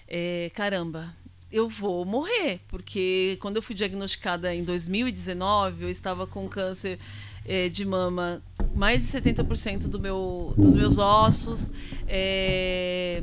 É, 0.06 0.50
caramba, 0.52 1.16
eu 1.50 1.66
vou 1.66 2.04
morrer, 2.04 2.60
porque 2.68 3.38
quando 3.40 3.56
eu 3.56 3.62
fui 3.62 3.74
diagnosticada 3.74 4.54
em 4.54 4.64
2019, 4.64 5.84
eu 5.84 5.88
estava 5.88 6.26
com 6.26 6.46
câncer 6.46 6.98
eh, 7.46 7.68
de 7.68 7.84
mama, 7.84 8.42
mais 8.74 9.02
de 9.02 9.08
70% 9.12 9.88
do 9.88 9.98
meu, 10.00 10.54
dos 10.56 10.74
meus 10.76 10.98
ossos. 10.98 11.70
eh, 12.08 13.22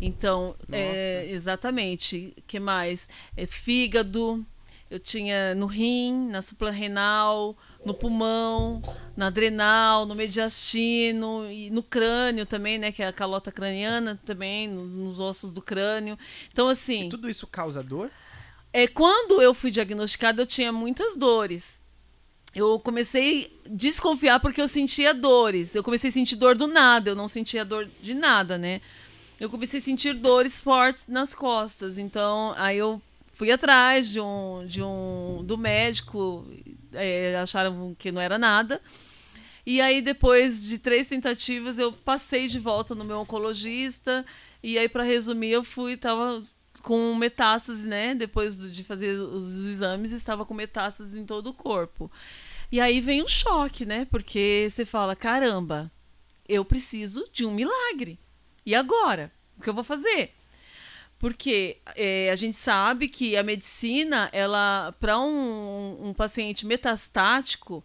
então, 0.00 0.54
eh, 0.70 1.26
exatamente. 1.30 2.34
que 2.46 2.58
mais? 2.60 3.08
Eh, 3.36 3.46
fígado, 3.46 4.44
eu 4.90 4.98
tinha 4.98 5.54
no 5.54 5.66
rim, 5.66 6.28
na 6.28 6.40
suprarrenal, 6.40 7.56
no 7.84 7.92
pulmão, 7.94 8.80
na 9.16 9.26
adrenal, 9.26 10.06
no 10.06 10.14
mediastino 10.14 11.50
e 11.50 11.68
no 11.70 11.82
crânio 11.82 12.46
também, 12.46 12.78
né? 12.78 12.90
Que 12.92 13.02
é 13.02 13.06
a 13.08 13.12
calota 13.12 13.50
craniana 13.52 14.18
também, 14.24 14.66
no- 14.68 14.84
nos 14.84 15.18
ossos 15.20 15.52
do 15.52 15.60
crânio. 15.60 16.16
Então, 16.50 16.68
assim. 16.68 17.08
Tudo 17.08 17.28
isso 17.28 17.46
causa 17.46 17.82
dor? 17.82 18.10
É, 18.72 18.86
quando 18.86 19.40
eu 19.42 19.52
fui 19.54 19.70
diagnosticada, 19.70 20.42
eu 20.42 20.46
tinha 20.46 20.70
muitas 20.72 21.16
dores. 21.16 21.77
Eu 22.54 22.78
comecei 22.78 23.58
a 23.66 23.68
desconfiar 23.70 24.40
porque 24.40 24.60
eu 24.60 24.68
sentia 24.68 25.12
dores. 25.12 25.74
Eu 25.74 25.82
comecei 25.82 26.10
a 26.10 26.12
sentir 26.12 26.36
dor 26.36 26.56
do 26.56 26.66
nada, 26.66 27.10
eu 27.10 27.16
não 27.16 27.28
sentia 27.28 27.64
dor 27.64 27.88
de 28.02 28.14
nada, 28.14 28.56
né? 28.56 28.80
Eu 29.38 29.48
comecei 29.48 29.78
a 29.78 29.82
sentir 29.82 30.14
dores 30.14 30.58
fortes 30.58 31.04
nas 31.06 31.34
costas. 31.34 31.98
Então, 31.98 32.54
aí 32.56 32.78
eu 32.78 33.00
fui 33.34 33.52
atrás 33.52 34.10
de 34.10 34.20
um, 34.20 34.66
de 34.66 34.82
um 34.82 35.42
do 35.44 35.56
médico, 35.56 36.44
é, 36.92 37.36
acharam 37.36 37.94
que 37.96 38.10
não 38.10 38.20
era 38.20 38.36
nada. 38.36 38.80
E 39.64 39.80
aí, 39.80 40.00
depois 40.00 40.64
de 40.64 40.78
três 40.78 41.06
tentativas, 41.06 41.78
eu 41.78 41.92
passei 41.92 42.48
de 42.48 42.58
volta 42.58 42.94
no 42.94 43.04
meu 43.04 43.18
oncologista. 43.20 44.24
E 44.62 44.78
aí, 44.78 44.88
para 44.88 45.04
resumir, 45.04 45.50
eu 45.50 45.62
fui, 45.62 45.96
tava 45.96 46.42
com 46.82 47.14
metástase, 47.14 47.86
né? 47.86 48.14
Depois 48.14 48.56
de 48.56 48.84
fazer 48.84 49.18
os 49.18 49.54
exames, 49.66 50.12
estava 50.12 50.44
com 50.44 50.54
metástase 50.54 51.18
em 51.18 51.24
todo 51.24 51.48
o 51.48 51.54
corpo. 51.54 52.10
E 52.70 52.80
aí 52.80 53.00
vem 53.00 53.22
um 53.22 53.28
choque, 53.28 53.84
né? 53.86 54.06
Porque 54.10 54.68
você 54.70 54.84
fala: 54.84 55.16
caramba, 55.16 55.90
eu 56.48 56.64
preciso 56.64 57.28
de 57.32 57.44
um 57.44 57.52
milagre. 57.52 58.18
E 58.64 58.74
agora? 58.74 59.32
O 59.56 59.62
que 59.62 59.68
eu 59.68 59.74
vou 59.74 59.84
fazer? 59.84 60.32
Porque 61.18 61.78
é, 61.96 62.30
a 62.30 62.36
gente 62.36 62.56
sabe 62.56 63.08
que 63.08 63.36
a 63.36 63.42
medicina, 63.42 64.28
ela, 64.32 64.94
para 65.00 65.18
um, 65.18 66.08
um 66.08 66.14
paciente 66.14 66.64
metastático, 66.64 67.84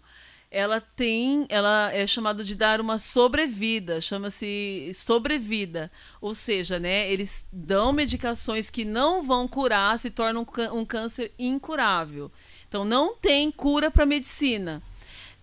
ela 0.53 0.79
tem, 0.79 1.47
ela 1.49 1.91
é 1.91 2.05
chamada 2.05 2.43
de 2.43 2.53
dar 2.55 2.79
uma 2.79 2.99
sobrevida, 2.99 3.99
chama-se 3.99 4.91
sobrevida, 4.93 5.91
ou 6.21 6.35
seja, 6.35 6.77
né, 6.77 7.11
eles 7.11 7.47
dão 7.51 7.91
medicações 7.91 8.69
que 8.69 8.85
não 8.85 9.23
vão 9.23 9.47
curar, 9.47 9.97
se 9.97 10.11
torna 10.11 10.39
um, 10.39 10.45
cân- 10.45 10.71
um 10.71 10.85
câncer 10.85 11.33
incurável. 11.39 12.31
Então 12.69 12.85
não 12.85 13.15
tem 13.15 13.49
cura 13.49 13.89
para 13.89 14.05
medicina. 14.05 14.81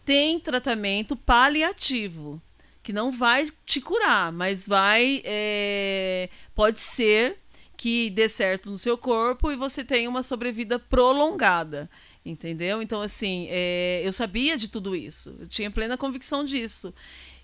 Tem 0.04 0.38
tratamento 0.38 1.16
paliativo, 1.16 2.40
que 2.80 2.92
não 2.92 3.10
vai 3.10 3.48
te 3.66 3.80
curar, 3.80 4.30
mas 4.30 4.66
vai, 4.66 5.22
é, 5.24 6.28
pode 6.54 6.78
ser 6.78 7.36
que 7.76 8.10
dê 8.10 8.28
certo 8.28 8.70
no 8.70 8.76
seu 8.78 8.96
corpo 8.96 9.50
e 9.50 9.56
você 9.56 9.82
tenha 9.82 10.08
uma 10.08 10.22
sobrevida 10.22 10.78
prolongada. 10.78 11.90
Entendeu? 12.24 12.82
Então, 12.82 13.00
assim, 13.00 13.46
é, 13.48 14.02
eu 14.04 14.12
sabia 14.12 14.56
de 14.56 14.68
tudo 14.68 14.94
isso. 14.94 15.34
Eu 15.38 15.48
tinha 15.48 15.70
plena 15.70 15.96
convicção 15.96 16.44
disso. 16.44 16.92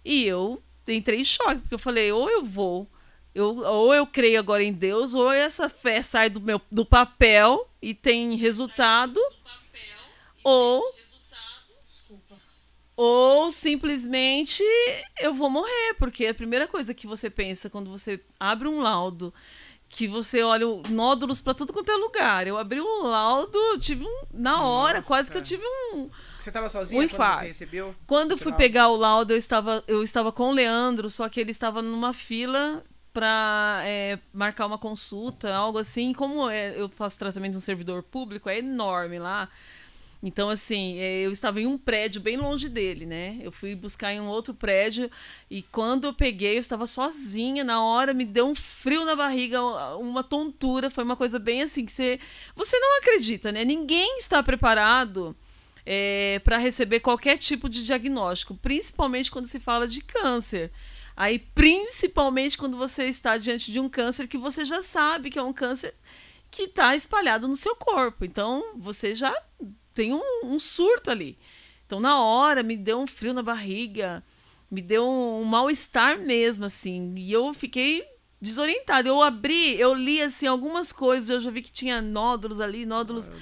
E 0.05 0.25
eu 0.25 0.63
entrei 0.87 1.21
em 1.21 1.25
choque, 1.25 1.61
porque 1.61 1.75
eu 1.75 1.79
falei, 1.79 2.13
ou 2.13 2.29
eu 2.31 2.45
vou, 2.45 2.89
eu, 3.35 3.57
ou 3.57 3.95
eu 3.95 4.07
creio 4.07 4.39
agora 4.39 4.63
em 4.63 4.73
Deus, 4.73 5.15
ou 5.15 5.31
essa 5.31 5.69
fé 5.69 6.03
sai 6.03 6.31
do, 6.31 6.41
meu, 6.41 6.61
do 6.71 6.85
papel 6.87 7.69
e 7.83 7.93
tem 7.93 8.37
resultado, 8.37 9.21
ou 10.43 10.83
ou 12.97 13.53
simplesmente 13.53 14.63
eu 15.21 15.35
vou 15.35 15.51
morrer, 15.51 15.95
porque 15.99 16.27
a 16.27 16.35
primeira 16.35 16.67
coisa 16.67 16.95
que 16.95 17.07
você 17.07 17.29
pensa 17.29 17.69
quando 17.69 17.91
você 17.91 18.19
abre 18.41 18.67
um 18.67 18.81
laudo, 18.81 19.35
que 19.97 20.07
você 20.07 20.43
olha 20.43 20.69
o- 20.69 20.83
nódulos 20.91 21.41
pra 21.41 21.55
tudo 21.55 21.73
quanto 21.73 21.91
é 21.91 21.95
lugar. 21.97 22.47
Eu 22.47 22.59
abri 22.59 22.81
um 22.83 23.03
laudo, 23.05 23.59
tive 23.81 24.05
um 24.05 24.23
na 24.31 24.63
hora, 24.63 24.99
Nossa. 24.99 25.09
quase 25.09 25.31
que 25.33 25.39
eu 25.39 25.43
tive 25.43 25.65
um 25.95 26.11
Você 26.39 26.53
tava 26.53 26.69
sozinha 26.69 27.03
Um 27.03 27.09
quando 27.09 27.33
você 27.39 27.47
recebeu? 27.47 27.95
quando 28.07 28.31
eu 28.33 28.37
fui 28.37 28.51
laudo? 28.53 28.59
pegar 28.59 28.89
o 28.89 28.97
laudo, 28.97 29.33
eu 29.33 29.39
estava, 29.39 29.83
eu 29.89 30.03
estava 30.03 30.31
com 30.31 30.51
o 30.51 30.53
Leandro, 30.53 31.09
só 31.09 31.29
que 31.31 31.41
ele 31.41 31.51
estava 31.51 31.81
numa 31.81 32.13
fila 32.13 32.85
para 33.11 33.83
marcar 34.35 34.67
uma 34.67 34.77
consulta, 34.77 35.55
algo 35.55 35.79
assim. 35.79 36.13
Como 36.13 36.51
é, 36.51 36.79
eu 36.79 36.91
faço 36.91 37.19
tratamento 37.19 37.53
de 37.53 37.59
um 37.59 37.61
servidor 37.63 38.03
público, 38.03 38.51
é 38.51 38.59
enorme 38.59 39.19
lá. 39.19 39.49
Então, 40.27 40.49
assim, 40.49 40.99
é, 40.99 41.21
eu 41.21 41.31
estava 41.31 41.61
em 41.61 41.67
um 41.67 41.79
prédio 41.79 42.21
bem 42.21 42.37
longe 42.37 42.69
dele, 42.69 43.07
né? 43.07 43.39
Eu 43.41 43.53
fui 43.53 43.75
buscar 43.75 44.13
em 44.13 44.21
um 44.21 44.27
outro 44.27 44.53
prédio 44.53 45.11
e 45.51 45.63
quando 45.63 46.07
eu 46.07 46.13
peguei, 46.13 46.57
eu 46.57 46.61
estava 46.61 46.87
sozinha. 46.87 47.63
Na 47.63 47.83
hora 47.83 48.13
me 48.13 48.25
deu 48.25 48.49
um 48.49 48.55
frio 48.55 49.05
na 49.05 49.15
barriga, 49.15 49.63
uma 49.97 50.25
tontura. 50.25 50.91
Foi 50.91 51.05
uma 51.05 51.17
coisa 51.17 51.39
bem 51.39 51.63
assim 51.63 51.85
que 51.85 51.93
você, 51.93 52.19
você 52.55 52.79
não 52.79 52.99
acredita, 52.99 53.53
né? 53.53 53.65
Ninguém 53.65 54.19
está 54.19 54.43
preparado 54.43 55.37
para 56.43 56.59
receber 56.59 56.99
qualquer 56.99 57.39
tipo 57.39 57.69
de 57.69 57.85
diagnóstico, 57.85 58.57
principalmente 58.57 59.31
quando 59.31 59.47
se 59.47 59.61
fala 59.61 59.87
de 59.87 60.01
câncer. 60.01 60.73
Aí, 61.17 61.39
principalmente 61.39 62.59
quando 62.59 62.77
você 62.77 63.05
está 63.05 63.39
diante 63.39 63.71
de 63.71 63.79
um 63.79 63.89
câncer 63.89 64.27
que 64.27 64.37
você 64.37 64.65
já 64.65 64.83
sabe 64.83 65.31
que 65.31 65.39
é 65.39 65.43
um 65.43 65.53
câncer 65.53 65.95
que 66.51 66.65
está 66.65 66.97
espalhado 66.97 67.47
no 67.47 67.57
seu 67.57 67.77
corpo. 67.77 68.25
Então, 68.25 68.75
você 68.77 69.15
já 69.15 69.35
tem 69.97 70.13
um, 70.13 70.23
um 70.45 70.59
surto 70.59 71.11
ali. 71.11 71.39
Então, 71.87 71.99
na 71.99 72.21
hora, 72.21 72.63
me 72.63 72.77
deu 72.77 73.01
um 73.01 73.07
frio 73.07 73.33
na 73.33 73.43
barriga, 73.43 74.23
me 74.71 74.83
deu 74.83 75.05
um, 75.05 75.41
um 75.41 75.45
mal-estar 75.45 76.19
mesmo, 76.19 76.67
assim. 76.67 77.15
E 77.17 77.33
eu 77.33 77.55
fiquei 77.55 78.05
desorientada. 78.41 79.09
Eu 79.09 79.23
abri, 79.23 79.81
eu 79.81 79.95
li 79.95 80.21
assim 80.21 80.47
algumas 80.47 80.93
coisas, 80.93 81.31
eu 81.31 81.41
já 81.41 81.51
vi 81.51 81.63
que 81.63 81.73
tinha 81.73 82.03
nódulos 82.03 82.61
ali, 82.61 82.85
nódulos. 82.85 83.25
Céu. 83.25 83.35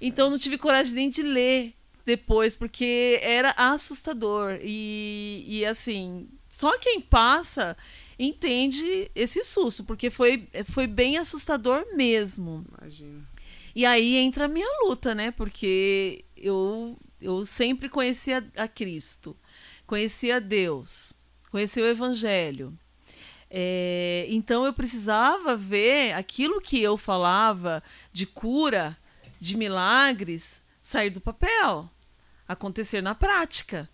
Então 0.00 0.26
eu 0.26 0.30
não 0.30 0.38
tive 0.38 0.56
coragem 0.56 0.94
nem 0.94 1.10
de 1.10 1.22
ler 1.22 1.74
depois, 2.06 2.56
porque 2.56 3.20
era 3.22 3.54
assustador. 3.56 4.58
E, 4.62 5.44
e 5.46 5.66
assim, 5.66 6.26
só 6.48 6.78
quem 6.78 7.00
passa 7.02 7.76
entende 8.18 9.10
esse 9.14 9.44
susto, 9.44 9.84
porque 9.84 10.08
foi, 10.08 10.48
foi 10.64 10.86
bem 10.86 11.18
assustador 11.18 11.84
mesmo. 11.94 12.64
Imagina. 12.80 13.28
E 13.78 13.86
aí 13.86 14.16
entra 14.16 14.46
a 14.46 14.48
minha 14.48 14.66
luta, 14.82 15.14
né? 15.14 15.30
Porque 15.30 16.24
eu, 16.36 16.98
eu 17.20 17.46
sempre 17.46 17.88
conhecia 17.88 18.44
a 18.56 18.66
Cristo, 18.66 19.36
conhecia 19.86 20.40
Deus, 20.40 21.12
conhecia 21.48 21.84
o 21.84 21.86
Evangelho. 21.86 22.76
É, 23.48 24.26
então 24.30 24.66
eu 24.66 24.72
precisava 24.72 25.56
ver 25.56 26.12
aquilo 26.14 26.60
que 26.60 26.82
eu 26.82 26.96
falava 26.96 27.80
de 28.12 28.26
cura, 28.26 28.98
de 29.38 29.56
milagres, 29.56 30.60
sair 30.82 31.10
do 31.10 31.20
papel, 31.20 31.88
acontecer 32.48 33.00
na 33.00 33.14
prática. 33.14 33.88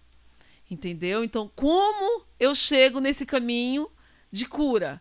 Entendeu? 0.71 1.23
Então, 1.23 1.53
como 1.55 2.25
eu 2.41 2.55
chego 2.55 3.01
nesse 3.01 3.27
caminho 3.27 3.91
de 4.33 4.47
cura? 4.47 4.99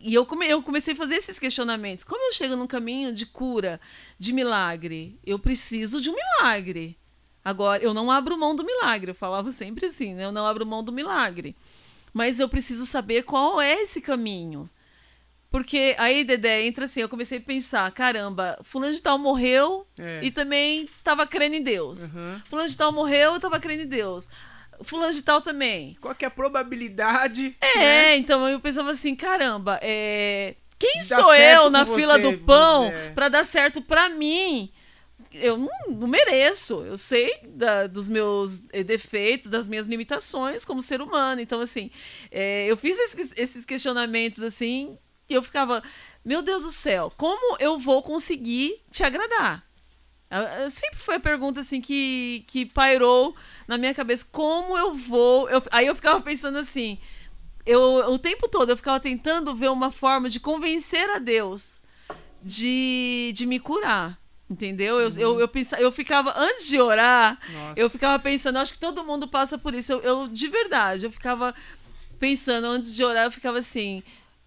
E 0.00 0.14
eu, 0.14 0.24
come, 0.24 0.46
eu 0.48 0.62
comecei 0.62 0.94
a 0.94 0.96
fazer 0.96 1.16
esses 1.16 1.38
questionamentos. 1.38 2.04
Como 2.04 2.20
eu 2.28 2.32
chego 2.32 2.54
num 2.56 2.66
caminho 2.66 3.12
de 3.12 3.26
cura, 3.26 3.80
de 4.18 4.32
milagre? 4.32 5.18
Eu 5.24 5.38
preciso 5.38 6.00
de 6.00 6.08
um 6.10 6.14
milagre. 6.14 6.96
Agora, 7.44 7.82
eu 7.82 7.92
não 7.94 8.10
abro 8.10 8.38
mão 8.38 8.54
do 8.54 8.64
milagre. 8.64 9.10
Eu 9.10 9.14
falava 9.14 9.50
sempre 9.50 9.86
assim, 9.86 10.14
né? 10.14 10.24
Eu 10.24 10.32
não 10.32 10.46
abro 10.46 10.64
mão 10.66 10.82
do 10.84 10.92
milagre. 10.92 11.56
Mas 12.12 12.38
eu 12.38 12.48
preciso 12.48 12.86
saber 12.86 13.22
qual 13.24 13.60
é 13.60 13.82
esse 13.82 14.00
caminho. 14.00 14.68
Porque 15.50 15.94
aí, 15.98 16.24
Dedé, 16.24 16.66
entra 16.66 16.84
assim, 16.84 17.00
eu 17.00 17.08
comecei 17.08 17.38
a 17.38 17.40
pensar, 17.40 17.90
caramba, 17.92 18.58
fulano 18.62 18.94
de 18.94 19.00
tal 19.00 19.18
morreu 19.18 19.86
É. 19.98 20.20
e 20.22 20.30
também 20.30 20.88
tava 21.02 21.26
crendo 21.26 21.56
em 21.56 21.62
Deus. 21.62 22.12
Aham. 22.12 22.42
Fulano 22.50 22.68
de 22.68 22.76
tal 22.76 22.92
morreu 22.92 23.36
e 23.36 23.40
tava 23.40 23.58
crendo 23.58 23.82
em 23.84 23.86
Deus. 23.88 24.28
Fulano 24.82 25.12
de 25.12 25.22
tal 25.22 25.40
também. 25.40 25.96
Qual 26.00 26.14
que 26.14 26.24
é 26.24 26.28
a 26.28 26.30
probabilidade? 26.30 27.56
É, 27.60 27.78
né, 27.78 28.16
então 28.16 28.48
eu 28.48 28.60
pensava 28.60 28.90
assim, 28.90 29.14
caramba, 29.14 29.78
é... 29.82 30.54
quem 30.78 30.96
dar 31.08 31.22
sou 31.22 31.34
eu 31.34 31.70
na 31.70 31.84
fila 31.84 32.14
você, 32.14 32.22
do 32.22 32.38
pão 32.38 32.88
dizer. 32.90 33.14
pra 33.14 33.28
dar 33.28 33.44
certo 33.44 33.82
pra 33.82 34.08
mim? 34.08 34.70
Eu 35.32 35.58
não, 35.58 35.68
não 35.90 36.08
mereço. 36.08 36.82
Eu 36.84 36.96
sei 36.96 37.40
da- 37.48 37.86
dos 37.86 38.08
meus 38.08 38.62
eh, 38.72 38.82
defeitos, 38.82 39.48
das 39.48 39.66
minhas 39.68 39.84
limitações 39.86 40.64
como 40.64 40.80
ser 40.80 41.02
humano. 41.02 41.40
Então, 41.40 41.60
assim, 41.60 41.90
é, 42.30 42.66
eu 42.66 42.76
fiz 42.76 42.98
esses, 42.98 43.32
esses 43.36 43.64
questionamentos 43.64 44.42
assim 44.42 44.96
e 45.28 45.34
eu 45.34 45.42
ficava, 45.42 45.82
meu 46.24 46.40
Deus 46.40 46.62
do 46.64 46.70
céu, 46.70 47.12
como 47.16 47.58
eu 47.60 47.78
vou 47.78 48.02
conseguir 48.02 48.80
te 48.90 49.04
agradar? 49.04 49.67
Ah, 50.30 50.64
ah, 50.66 50.70
Sempre 50.70 50.98
foi 50.98 51.16
a 51.16 51.20
pergunta 51.20 51.60
assim 51.60 51.80
que, 51.80 52.44
que 52.46 52.66
pairou 52.66 53.34
na 53.66 53.78
minha 53.78 53.94
cabeça. 53.94 54.26
Como 54.30 54.76
eu 54.76 54.94
vou. 54.94 55.48
eu- 55.48 55.62
aí 55.70 55.86
eu 55.86 55.94
ficava 55.94 56.20
pensando 56.20 56.58
assim. 56.58 56.98
Eu, 57.64 57.80
o 58.12 58.18
tempo 58.18 58.48
todo 58.48 58.70
eu 58.70 58.76
ficava 58.76 58.98
tentando 59.00 59.54
ver 59.54 59.70
uma 59.70 59.90
forma 59.90 60.28
de 60.28 60.40
convencer 60.40 61.08
a 61.10 61.18
Deus 61.18 61.82
de, 62.42 63.30
de 63.34 63.46
me 63.46 63.58
curar. 63.58 64.18
Entendeu? 64.50 64.98
Eu, 64.98 65.10
eu, 65.18 65.40
eu, 65.40 65.48
pensava, 65.48 65.82
eu 65.82 65.92
ficava, 65.92 66.32
antes 66.34 66.68
de 66.68 66.80
orar, 66.80 67.38
Nossa. 67.52 67.78
eu 67.80 67.90
ficava 67.90 68.18
pensando, 68.18 68.58
acho 68.58 68.72
que 68.72 68.78
todo 68.78 69.04
mundo 69.04 69.28
passa 69.28 69.58
por 69.58 69.74
isso. 69.74 69.92
Eu, 69.92 70.00
eu, 70.00 70.28
de 70.28 70.48
verdade, 70.48 71.04
eu 71.04 71.10
ficava 71.12 71.54
pensando, 72.18 72.66
antes 72.66 72.96
de 72.96 73.04
orar, 73.04 73.24
eu 73.26 73.30
ficava 73.30 73.58
assim, 73.58 74.02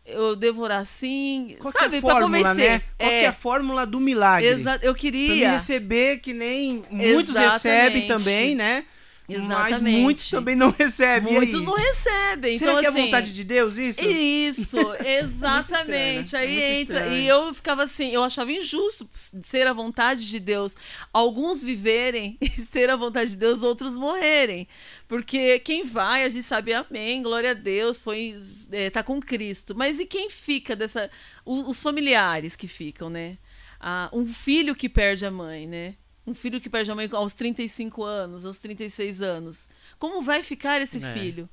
eu 0.05 0.35
devo 0.35 0.61
orar 0.61 0.79
assim, 0.79 1.55
Qual 1.59 1.71
é 1.73 1.77
a 1.77 1.81
sabe? 1.81 2.01
Pra 2.01 2.11
fórmula, 2.11 2.49
convencer. 2.49 2.71
né? 2.71 2.81
Qual 2.97 3.09
que 3.09 3.15
é 3.15 3.27
a 3.27 3.33
fórmula 3.33 3.85
do 3.85 3.99
milagre? 3.99 4.47
Exato, 4.49 4.85
eu 4.85 4.93
Pra 4.93 5.03
mim 5.03 5.11
queria. 5.11 5.51
receber 5.51 6.17
que 6.17 6.33
nem 6.33 6.83
muitos 6.89 7.29
Exatamente. 7.35 7.51
recebem 7.53 8.07
também, 8.07 8.55
né? 8.55 8.85
Mas 9.31 9.45
Exatamente. 9.45 10.01
muitos 10.01 10.29
também 10.29 10.55
não 10.55 10.71
recebem. 10.71 11.33
Muitos 11.33 11.63
não 11.63 11.73
recebem. 11.73 12.57
Será 12.57 12.71
então, 12.71 12.81
que 12.81 12.85
é 12.85 12.89
assim, 12.89 13.01
vontade 13.05 13.33
de 13.33 13.43
Deus 13.43 13.77
isso? 13.77 14.07
Isso, 14.07 14.77
exatamente. 15.03 16.25
estranho, 16.25 16.47
né? 16.47 16.61
É 16.61 16.65
Aí 16.67 16.81
entra. 16.81 16.99
estranho. 16.99 17.21
E 17.21 17.27
eu 17.27 17.53
ficava 17.53 17.83
assim, 17.83 18.09
eu 18.11 18.23
achava 18.23 18.51
injusto 18.51 19.09
ser 19.41 19.67
a 19.67 19.73
vontade 19.73 20.27
de 20.27 20.39
Deus. 20.39 20.75
Alguns 21.13 21.63
viverem 21.63 22.37
e 22.41 22.49
ser 22.61 22.89
a 22.89 22.95
vontade 22.95 23.31
de 23.31 23.37
Deus, 23.37 23.63
outros 23.63 23.95
morrerem. 23.95 24.67
Porque 25.07 25.59
quem 25.59 25.83
vai, 25.83 26.23
a 26.23 26.29
gente 26.29 26.43
sabe, 26.43 26.73
amém, 26.73 27.21
glória 27.21 27.51
a 27.51 27.53
Deus, 27.53 27.99
foi 27.99 28.41
é, 28.71 28.89
tá 28.89 29.03
com 29.03 29.19
Cristo. 29.19 29.75
Mas 29.75 29.99
e 29.99 30.05
quem 30.05 30.29
fica 30.29 30.75
dessa. 30.75 31.09
Os 31.45 31.81
familiares 31.81 32.55
que 32.55 32.67
ficam, 32.67 33.09
né? 33.09 33.37
Ah, 33.79 34.09
um 34.13 34.27
filho 34.27 34.75
que 34.75 34.87
perde 34.87 35.25
a 35.25 35.31
mãe, 35.31 35.67
né? 35.67 35.95
Um 36.25 36.33
filho 36.33 36.61
que 36.61 36.69
perde 36.69 36.91
a 36.91 36.95
mãe 36.95 37.09
aos 37.13 37.33
35 37.33 38.03
anos, 38.03 38.45
aos 38.45 38.57
36 38.57 39.21
anos. 39.21 39.67
Como 39.97 40.21
vai 40.21 40.43
ficar 40.43 40.81
esse 40.81 41.03
É. 41.03 41.13
filho? 41.13 41.49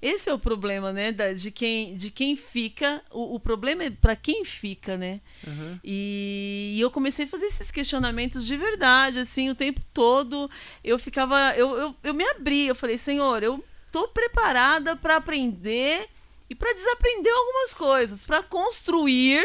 Esse 0.00 0.30
é 0.30 0.32
o 0.34 0.38
problema, 0.38 0.92
né? 0.92 1.10
da- 1.10 1.32
de, 1.32 1.50
quem, 1.50 1.96
de 1.96 2.10
quem 2.10 2.36
fica. 2.36 3.02
O, 3.10 3.34
o 3.34 3.40
problema 3.40 3.82
é 3.84 3.90
para 3.90 4.14
quem 4.14 4.44
fica, 4.44 4.96
né? 4.96 5.20
Uhum. 5.44 5.78
E, 5.82 6.74
e 6.76 6.80
eu 6.80 6.88
comecei 6.90 7.24
a 7.24 7.28
fazer 7.28 7.46
esses 7.46 7.70
questionamentos 7.72 8.46
de 8.46 8.56
verdade, 8.56 9.18
assim, 9.18 9.50
o 9.50 9.54
tempo 9.56 9.80
todo. 9.92 10.48
Eu 10.84 10.98
ficava. 11.00 11.52
Eu, 11.56 11.76
eu, 11.76 11.96
eu 12.04 12.14
me 12.14 12.24
abri, 12.30 12.66
eu 12.68 12.76
falei, 12.76 12.96
Senhor, 12.96 13.42
eu 13.42 13.62
tô 13.90 14.06
preparada 14.08 14.94
para 14.94 15.16
aprender 15.16 16.08
e 16.48 16.54
para 16.54 16.72
desaprender 16.72 17.32
algumas 17.32 17.74
coisas, 17.74 18.22
para 18.22 18.40
construir 18.42 19.44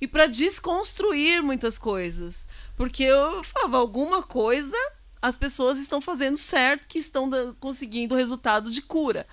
e 0.00 0.06
para 0.06 0.26
desconstruir 0.26 1.42
muitas 1.42 1.76
coisas. 1.78 2.46
Porque 2.76 3.02
eu 3.02 3.42
falava, 3.42 3.78
alguma 3.78 4.22
coisa 4.22 4.76
as 5.20 5.36
pessoas 5.36 5.78
estão 5.78 6.00
fazendo 6.00 6.36
certo, 6.36 6.86
que 6.86 6.98
estão 6.98 7.30
conseguindo 7.58 8.14
resultado 8.14 8.70
de 8.70 8.80
cura. 8.82 9.26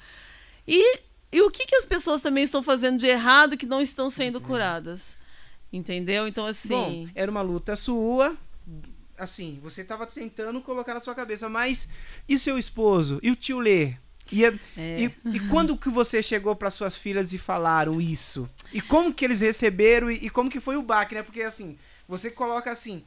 E, 0.67 0.99
e 1.31 1.41
o 1.41 1.51
que, 1.51 1.65
que 1.65 1.75
as 1.75 1.85
pessoas 1.85 2.21
também 2.21 2.43
estão 2.43 2.63
fazendo 2.63 2.97
de 2.97 3.05
errado 3.05 3.57
que 3.57 3.65
não 3.65 3.81
estão 3.81 4.09
sendo 4.09 4.41
curadas? 4.41 5.15
Entendeu? 5.71 6.27
Então, 6.27 6.45
assim. 6.45 6.69
Bom, 6.69 7.09
era 7.13 7.29
uma 7.29 7.41
luta 7.41 7.75
sua. 7.75 8.35
Assim, 9.17 9.59
você 9.61 9.83
tava 9.83 10.07
tentando 10.07 10.59
colocar 10.61 10.93
na 10.93 10.99
sua 10.99 11.13
cabeça, 11.13 11.47
mas 11.47 11.87
e 12.27 12.39
seu 12.39 12.57
esposo? 12.57 13.19
E 13.21 13.29
o 13.29 13.35
tio 13.35 13.59
Lê? 13.59 13.95
E, 14.31 14.45
É. 14.45 14.51
e, 14.77 15.11
e 15.25 15.39
quando 15.49 15.77
que 15.77 15.89
você 15.89 16.23
chegou 16.23 16.55
para 16.55 16.71
suas 16.71 16.95
filhas 16.95 17.33
e 17.33 17.37
falaram 17.37 18.01
isso? 18.01 18.49
E 18.71 18.81
como 18.81 19.13
que 19.13 19.25
eles 19.25 19.41
receberam 19.41 20.09
e, 20.09 20.15
e 20.15 20.29
como 20.29 20.49
que 20.49 20.59
foi 20.59 20.75
o 20.77 20.81
baque, 20.81 21.13
né? 21.13 21.21
Porque 21.21 21.41
assim, 21.41 21.77
você 22.07 22.31
coloca 22.31 22.71
assim, 22.71 23.03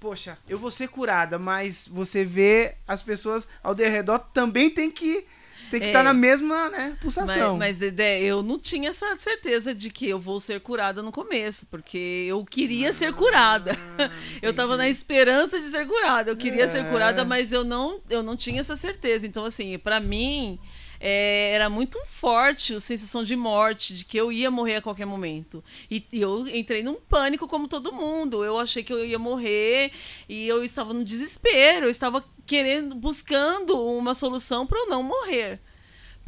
poxa, 0.00 0.38
eu 0.48 0.58
vou 0.58 0.70
ser 0.70 0.88
curada, 0.88 1.38
mas 1.38 1.88
você 1.90 2.24
vê 2.24 2.74
as 2.86 3.02
pessoas 3.02 3.46
ao 3.62 3.74
redor 3.74 4.18
também 4.32 4.70
tem 4.70 4.90
que 4.90 5.24
tem 5.70 5.80
que 5.80 5.86
É. 5.86 5.88
estar 5.90 6.02
na 6.02 6.14
mesma, 6.14 6.70
né, 6.70 6.96
pulsação. 6.98 7.58
Mas, 7.58 7.76
mas 7.76 7.78
Dedé, 7.78 8.22
eu 8.22 8.42
não 8.42 8.58
tinha 8.58 8.88
essa 8.88 9.14
certeza 9.18 9.74
de 9.74 9.90
que 9.90 10.08
eu 10.08 10.18
vou 10.18 10.40
ser 10.40 10.60
curada 10.60 11.02
no 11.02 11.12
começo, 11.12 11.66
porque 11.66 12.24
eu 12.26 12.42
queria 12.42 12.90
ser 12.94 13.12
curada. 13.12 13.72
eu 14.40 14.54
tava 14.54 14.78
na 14.78 14.88
esperança 14.88 15.60
de 15.60 15.66
ser 15.66 15.86
curada. 15.86 16.30
Eu 16.30 16.38
queria 16.38 16.64
É. 16.64 16.68
ser 16.68 16.88
curada, 16.88 17.22
mas 17.22 17.52
eu 17.52 17.64
não, 17.64 18.00
eu 18.08 18.22
não 18.22 18.34
tinha 18.34 18.60
essa 18.60 18.76
certeza. 18.76 19.26
Então, 19.26 19.44
assim, 19.44 19.78
pra 19.78 20.00
mim, 20.00 20.58
é, 21.00 21.52
era 21.54 21.68
muito 21.68 21.98
forte 22.06 22.74
a 22.74 22.80
sensação 22.80 23.22
de 23.22 23.36
morte, 23.36 23.96
de 23.96 24.04
que 24.04 24.16
eu 24.16 24.32
ia 24.32 24.50
morrer 24.50 24.76
a 24.76 24.82
qualquer 24.82 25.06
momento. 25.06 25.62
E, 25.90 26.04
e 26.12 26.20
eu 26.20 26.46
entrei 26.48 26.82
num 26.82 26.96
pânico 26.96 27.46
como 27.48 27.68
todo 27.68 27.92
mundo. 27.92 28.44
Eu 28.44 28.58
achei 28.58 28.82
que 28.82 28.92
eu 28.92 29.04
ia 29.04 29.18
morrer 29.18 29.92
e 30.28 30.46
eu 30.48 30.64
estava 30.64 30.92
no 30.92 31.04
desespero. 31.04 31.86
Eu 31.86 31.90
estava 31.90 32.24
querendo, 32.46 32.94
buscando 32.94 33.80
uma 33.80 34.14
solução 34.14 34.66
para 34.66 34.78
eu 34.78 34.88
não 34.88 35.02
morrer 35.02 35.60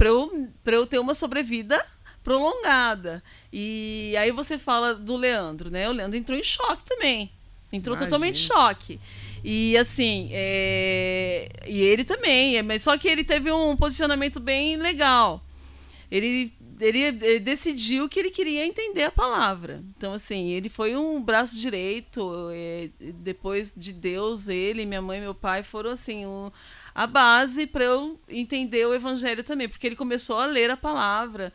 para 0.00 0.09
eu, 0.09 0.48
pra 0.64 0.76
eu 0.76 0.87
ter 0.87 0.98
uma 0.98 1.14
sobrevida 1.14 1.85
prolongada. 2.24 3.22
E 3.52 4.14
aí 4.18 4.30
você 4.33 4.59
fala 4.59 4.94
do 4.94 5.14
Leandro, 5.14 5.70
né? 5.70 5.90
O 5.90 5.92
Leandro 5.92 6.16
entrou 6.16 6.38
em 6.38 6.42
choque 6.42 6.83
também. 6.87 7.30
Entrou 7.70 7.94
Imagino. 7.94 8.09
totalmente 8.11 8.42
em 8.42 8.46
choque. 8.46 8.98
E 9.42 9.76
assim, 9.79 10.29
é, 10.33 11.48
e 11.66 11.81
ele 11.83 12.05
também, 12.05 12.57
é, 12.57 12.62
mas 12.62 12.83
só 12.83 12.96
que 12.98 13.09
ele 13.09 13.24
teve 13.24 13.50
um 13.50 13.76
posicionamento 13.76 14.38
bem 14.38 14.76
legal. 14.76 15.42
Ele, 16.11 16.53
ele, 16.81 17.05
eh, 17.05 17.38
decidiu 17.38 18.09
que 18.09 18.18
ele 18.18 18.31
queria 18.31 18.66
entender 18.66 19.05
a 19.05 19.11
palavra. 19.11 19.83
Então, 19.96 20.12
assim, 20.12 20.48
ele 20.50 20.68
foi 20.68 20.96
um 20.96 21.22
braço 21.22 21.57
direito. 21.59 22.48
eh, 22.53 22.90
depois 22.98 23.72
de 23.76 23.92
Deus, 23.92 24.48
ele, 24.48 24.85
minha 24.85 25.00
mãe 25.00 25.18
e 25.18 25.20
meu 25.22 25.35
pai 25.35 25.62
foram, 25.62 25.90
assim, 25.90 26.26
um- 26.26 26.50
a 26.94 27.07
base 27.07 27.66
para 27.66 27.85
eu 27.85 28.18
entender 28.29 28.85
o 28.87 28.94
evangelho 28.94 29.44
também. 29.44 29.68
Porque 29.68 29.87
ele 29.87 29.96
começou 29.96 30.38
a 30.38 30.46
ler 30.46 30.70
a 30.70 30.76
palavra. 30.76 31.53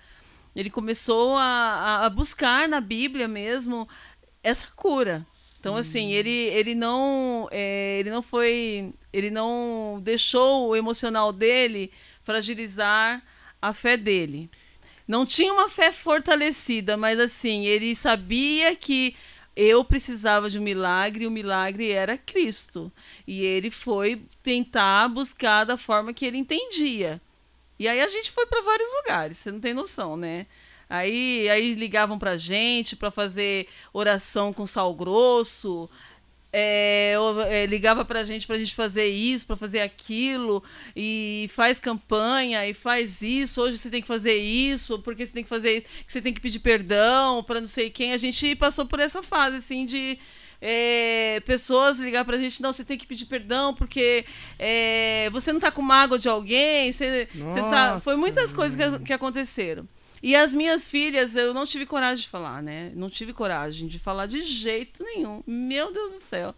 Ele 0.56 0.70
começou 0.70 1.36
a- 1.38 2.06
a 2.06 2.10
buscar 2.10 2.68
na 2.70 2.80
Bíblia 2.80 3.28
mesmo 3.28 3.88
essa 4.42 4.68
cura. 4.76 5.26
Então, 5.66 5.78
assim, 5.78 6.12
ele, 6.14 6.30
ele 6.30 6.76
não. 6.76 7.50
eh, 7.52 7.98
ele 8.00 8.12
não 8.12 8.22
foi. 8.22 8.94
Ele 9.12 9.32
não 9.32 10.00
deixou 10.00 10.68
o 10.70 10.76
emocional 10.76 11.34
dele 11.34 11.92
fragilizar 12.22 13.24
a 13.60 13.74
fé 13.74 13.98
dele. 13.98 14.48
não 15.08 15.26
tinha 15.26 15.52
uma 15.54 15.68
fé 15.70 15.92
fortalecida, 15.92 16.98
mas 16.98 17.20
assim, 17.20 17.66
ele 17.66 17.96
sabia 17.96 18.76
que 18.76 19.16
eu 19.56 19.84
precisava 19.84 20.52
de 20.52 20.60
um 20.60 20.64
milagre 20.64 21.26
e 21.26 21.28
o 21.28 21.32
milagre 21.32 21.92
era 21.92 22.16
Cristo. 22.18 22.92
E 23.28 23.44
ele 23.44 23.72
foi 23.72 24.22
tentar 24.44 25.10
buscar 25.10 25.64
da 25.66 25.78
forma 25.78 26.14
que 26.14 26.26
ele 26.28 26.38
entendia. 26.38 27.20
E 27.80 27.88
aí 27.88 28.02
a 28.02 28.08
gente 28.08 28.32
foi 28.32 28.46
para 28.46 28.62
vários 28.62 28.90
lugares, 29.02 29.40
você 29.40 29.52
não 29.52 29.60
tem 29.60 29.74
noção, 29.74 30.16
né? 30.18 30.46
Aí, 30.90 31.50
aí 31.50 31.74
ligavam 31.74 32.18
pra 32.18 32.38
gente 32.38 32.96
para 32.96 33.10
fazer 33.10 33.68
oração 33.94 34.54
com 34.54 34.68
sal 34.68 34.94
grosso, 34.94 35.90
é, 36.58 37.16
é, 37.50 37.66
ligava 37.66 38.06
pra 38.06 38.24
gente 38.24 38.48
pra 38.48 38.58
gente 38.58 38.74
fazer 38.74 39.08
isso, 39.08 39.46
pra 39.46 39.58
fazer 39.58 39.82
aquilo, 39.82 40.64
e 40.96 41.50
faz 41.54 41.82
campanha, 41.82 42.66
e 42.66 42.74
faz 42.74 43.22
isso, 43.22 43.62
hoje 43.62 43.78
você 43.78 43.90
tem 43.90 44.02
que 44.02 44.08
fazer 44.08 44.36
isso, 44.38 45.00
porque 45.00 45.26
você 45.26 45.34
tem 45.34 45.44
que 45.44 45.50
fazer 45.50 45.80
isso, 45.80 45.88
que 46.06 46.14
você 46.14 46.22
tem 46.22 46.34
que 46.34 46.40
pedir 46.40 46.60
perdão 46.60 47.44
pra 47.44 47.60
não 47.60 47.68
sei 47.68 47.90
quem. 47.90 48.14
A 48.14 48.18
gente 48.18 48.56
passou 48.56 48.86
por 48.86 49.02
essa 49.02 49.22
fase, 49.22 49.58
assim, 49.58 49.86
de. 49.86 50.18
é, 50.62 51.42
pessoas 51.46 52.00
ligar 52.00 52.24
pra 52.24 52.38
gente, 52.38 52.62
não, 52.62 52.72
você 52.72 52.86
tem 52.86 52.98
que 52.98 53.06
pedir 53.06 53.26
perdão 53.26 53.74
porque 53.74 54.24
é, 54.58 55.30
você 55.32 55.52
não 55.52 55.60
tá 55.60 55.72
com 55.72 55.82
mágoa 55.82 56.18
de 56.18 56.30
alguém, 56.30 56.90
você, 56.90 57.28
você 57.34 57.60
tá. 57.60 58.00
Foi 58.00 58.16
muitas 58.16 58.54
Nossa, 58.54 58.56
coisas 58.56 58.98
que, 58.98 59.04
que 59.08 59.14
aconteceram. 59.14 59.86
E 60.24 60.36
as 60.36 60.54
minhas 60.54 60.88
filhas, 60.90 61.36
eu 61.36 61.54
não 61.54 61.66
tive 61.66 61.86
coragem 61.86 62.24
de 62.24 62.30
falar, 62.30 62.62
né? 62.64 62.92
Não 62.96 63.10
tive 63.10 63.32
coragem 63.34 63.88
de 63.88 64.00
falar 64.00 64.26
de 64.26 64.42
jeito 64.42 65.04
nenhum. 65.04 65.44
Meu 65.46 65.92
Deus 65.94 66.14
do 66.14 66.20
céu. 66.20 66.56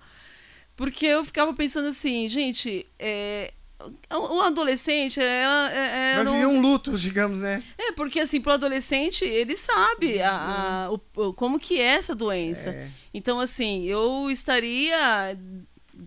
Porque 0.75 1.05
eu 1.05 1.25
ficava 1.25 1.53
pensando 1.53 1.87
assim, 1.87 2.29
gente, 2.29 2.85
é, 2.99 3.51
um 4.11 4.41
adolescente, 4.41 5.19
ela, 5.19 5.71
é, 5.71 5.89
Vai 6.15 6.21
era 6.21 6.31
viver 6.31 6.45
um- 6.45 6.57
um 6.57 6.61
luto, 6.61 6.95
digamos, 6.97 7.41
né? 7.41 7.63
é 7.77 7.91
porque 7.91 8.19
assim, 8.19 8.39
pro 8.39 8.53
adolescente, 8.53 9.25
ele 9.25 9.55
sabe 9.57 10.21
a, 10.21 10.85
a- 10.85 10.91
o- 10.91 11.01
o- 11.29 11.33
como 11.33 11.59
que 11.59 11.79
é 11.79 11.85
essa 11.95 12.13
doença. 12.15 12.69
É. 12.69 12.89
Então, 13.13 13.39
assim, 13.39 13.85
eu 13.85 14.29
estaria 14.31 15.35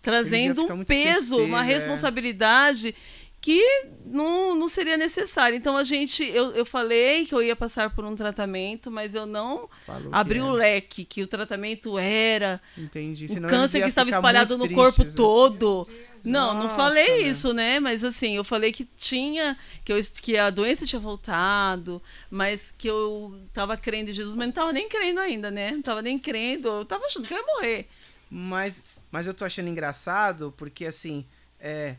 trazendo 0.01 0.73
um 0.73 0.85
peso, 0.85 1.37
uma 1.39 1.63
é. 1.63 1.67
responsabilidade 1.67 2.95
que 3.41 3.87
não, 4.05 4.55
não 4.55 4.69
seria 4.69 4.97
necessária. 4.97 5.57
Então, 5.57 5.77
a 5.77 5.85
gente, 5.85 6.23
eu, 6.23 6.53
eu 6.53 6.67
falei 6.67 7.25
que 7.25 7.35
eu 7.35 7.43
ia 7.43 7.57
passar 7.57 7.95
por 7.95 8.05
um 8.05 8.15
tratamento, 8.15 8.91
mas 8.91 9.15
eu 9.15 9.25
não 9.25 9.69
Falou 9.87 10.15
abri 10.15 10.39
que 10.39 10.45
o 10.45 10.57
é. 10.57 10.59
leque, 10.59 11.05
que 11.05 11.23
o 11.23 11.27
tratamento 11.27 11.99
era 11.99 12.61
Entendi. 12.77 13.25
o 13.25 13.29
Senão 13.29 13.49
eles 13.49 13.59
câncer 13.59 13.81
que 13.81 13.89
estava 13.89 14.11
espalhado 14.11 14.59
no 14.59 14.65
muito 14.65 14.75
corpo 14.75 15.05
né? 15.05 15.13
todo. 15.17 15.89
Não, 16.23 16.53
não 16.53 16.65
Nossa, 16.65 16.77
falei 16.77 17.23
né? 17.23 17.29
isso, 17.29 17.55
né? 17.55 17.81
Mas 17.81 18.05
assim, 18.05 18.37
eu 18.37 18.45
falei 18.45 18.73
que 18.73 18.85
tinha, 18.85 19.57
que, 19.83 19.91
eu, 19.91 19.99
que 20.21 20.37
a 20.37 20.51
doença 20.51 20.85
tinha 20.85 21.01
voltado, 21.01 22.03
mas 22.31 22.75
que 22.77 22.89
eu 22.89 23.41
tava 23.55 23.75
crendo 23.77 24.11
em 24.11 24.13
Jesus, 24.13 24.35
mas 24.35 24.49
não 24.49 24.53
tava 24.53 24.73
nem 24.73 24.87
crendo 24.87 25.19
ainda, 25.19 25.51
né? 25.51 25.71
Não 25.71 25.83
tava 25.83 26.03
nem 26.03 26.19
crendo, 26.19 26.69
eu 26.69 26.85
tava 26.85 27.07
achando 27.07 27.27
que 27.27 27.33
eu 27.33 27.39
ia 27.39 27.47
morrer. 27.47 27.89
Mas, 28.31 28.83
mas 29.11 29.27
eu 29.27 29.33
tô 29.33 29.47
achando 29.47 29.69
engraçado 29.69 30.53
porque, 30.59 30.85
assim, 30.85 31.25
é. 31.59 31.97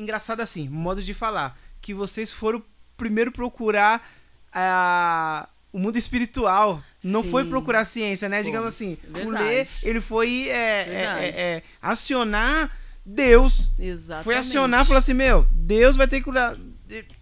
Engraçado 0.00 0.40
assim, 0.40 0.68
modo 0.68 1.02
de 1.02 1.12
falar. 1.14 1.58
Que 1.80 1.92
vocês 1.94 2.32
foram 2.32 2.62
primeiro 2.96 3.30
procurar 3.32 4.10
a, 4.52 5.48
o 5.72 5.78
mundo 5.78 5.96
espiritual. 5.96 6.82
Não 7.02 7.22
foi 7.22 7.44
Sim. 7.44 7.50
procurar 7.50 7.84
ciência, 7.84 8.28
né? 8.28 8.42
Digamos 8.42 8.68
assim, 8.68 8.96
Fomos, 8.96 9.26
o 9.26 9.30
verdade. 9.30 9.44
Lê, 9.44 9.66
ele 9.82 10.00
foi 10.00 10.48
é, 10.48 10.52
é, 10.52 10.84
Verdade. 10.84 11.24
é, 11.24 11.28
é, 11.28 11.62
acionar 11.80 12.76
Deus. 13.04 13.70
Exatamente. 13.78 14.24
Foi 14.24 14.36
acionar 14.36 14.82
e 14.82 14.86
falou 14.86 14.98
assim: 14.98 15.14
Meu, 15.14 15.46
Deus 15.52 15.96
vai 15.96 16.06
ter 16.06 16.18
que 16.18 16.24
curar. 16.24 16.56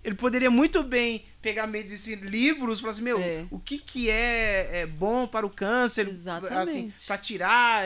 Ele 0.03 0.15
poderia 0.15 0.51
muito 0.51 0.83
bem 0.83 1.25
pegar 1.43 1.67
medicina, 1.67 2.25
livros, 2.25 2.81
falar 2.81 2.93
assim: 2.93 3.03
Meu, 3.03 3.21
É. 3.21 3.45
o 3.51 3.59
que, 3.59 3.79
que 3.79 4.11
é, 4.11 4.81
é 4.81 4.87
bom 4.87 5.27
para 5.27 5.47
o 5.47 5.51
câncer? 5.51 6.09
Exatamente. 6.09 6.57
Assim, 6.71 6.93
para 7.07 7.19
tirar, 7.19 7.85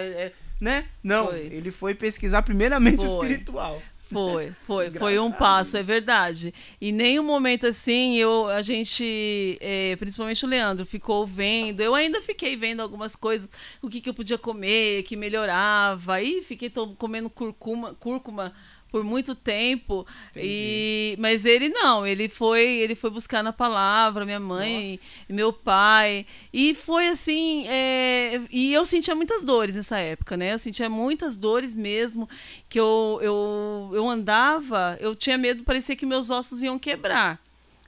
né? 0.60 0.86
Não, 1.02 1.26
Foi. 1.26 1.40
ele 1.40 1.70
foi 1.72 1.94
pesquisar 1.94 2.42
primeiramente 2.42 3.04
o 3.04 3.08
Foi. 3.08 3.26
espiritual. 3.26 3.82
Foi, 4.12 4.52
foi, 4.66 4.90
foi 4.90 5.18
um 5.18 5.30
passo, 5.32 5.76
é 5.76 5.82
verdade. 5.82 6.52
E 6.80 6.92
nenhum 6.92 7.22
momento 7.24 7.66
assim, 7.66 8.16
eu, 8.16 8.48
a 8.48 8.62
gente, 8.62 9.58
é, 9.60 9.96
principalmente 9.96 10.44
o 10.44 10.48
Leandro, 10.48 10.84
ficou 10.86 11.26
vendo. 11.26 11.80
Eu 11.80 11.94
ainda 11.94 12.20
fiquei 12.22 12.56
vendo 12.56 12.80
algumas 12.80 13.16
coisas, 13.16 13.48
o 13.80 13.88
que, 13.88 14.00
que 14.00 14.08
eu 14.08 14.14
podia 14.14 14.38
comer, 14.38 15.02
que 15.04 15.16
melhorava. 15.16 16.14
Aí 16.14 16.42
fiquei 16.42 16.68
to- 16.70 16.94
comendo 16.98 17.28
curcuma, 17.30 17.94
cúrcuma 17.94 18.52
por 18.92 19.02
muito 19.02 19.34
tempo. 19.34 20.06
E, 20.36 21.16
mas 21.18 21.46
ele 21.46 21.70
não, 21.70 22.06
ele 22.06 22.28
foi, 22.28 22.62
ele 22.62 22.94
foi 22.94 23.08
buscar 23.08 23.42
na 23.42 23.52
palavra, 23.52 24.26
minha 24.26 24.38
mãe, 24.38 25.00
e 25.28 25.32
meu 25.32 25.50
pai. 25.50 26.26
E 26.52 26.74
foi 26.74 27.08
assim, 27.08 27.66
é, 27.66 28.42
e 28.50 28.72
eu 28.72 28.84
sentia 28.84 29.14
muitas 29.14 29.42
dores 29.42 29.74
nessa 29.74 29.98
época, 29.98 30.36
né? 30.36 30.52
Eu 30.52 30.58
sentia 30.58 30.90
muitas 30.90 31.38
dores 31.38 31.74
mesmo, 31.74 32.28
que 32.68 32.78
eu, 32.78 33.18
eu, 33.22 33.90
eu 33.94 34.06
andava, 34.06 34.98
eu 35.00 35.14
tinha 35.14 35.38
medo, 35.38 35.64
parecia 35.64 35.96
que 35.96 36.04
meus 36.04 36.28
ossos 36.28 36.62
iam 36.62 36.78
quebrar. 36.78 37.40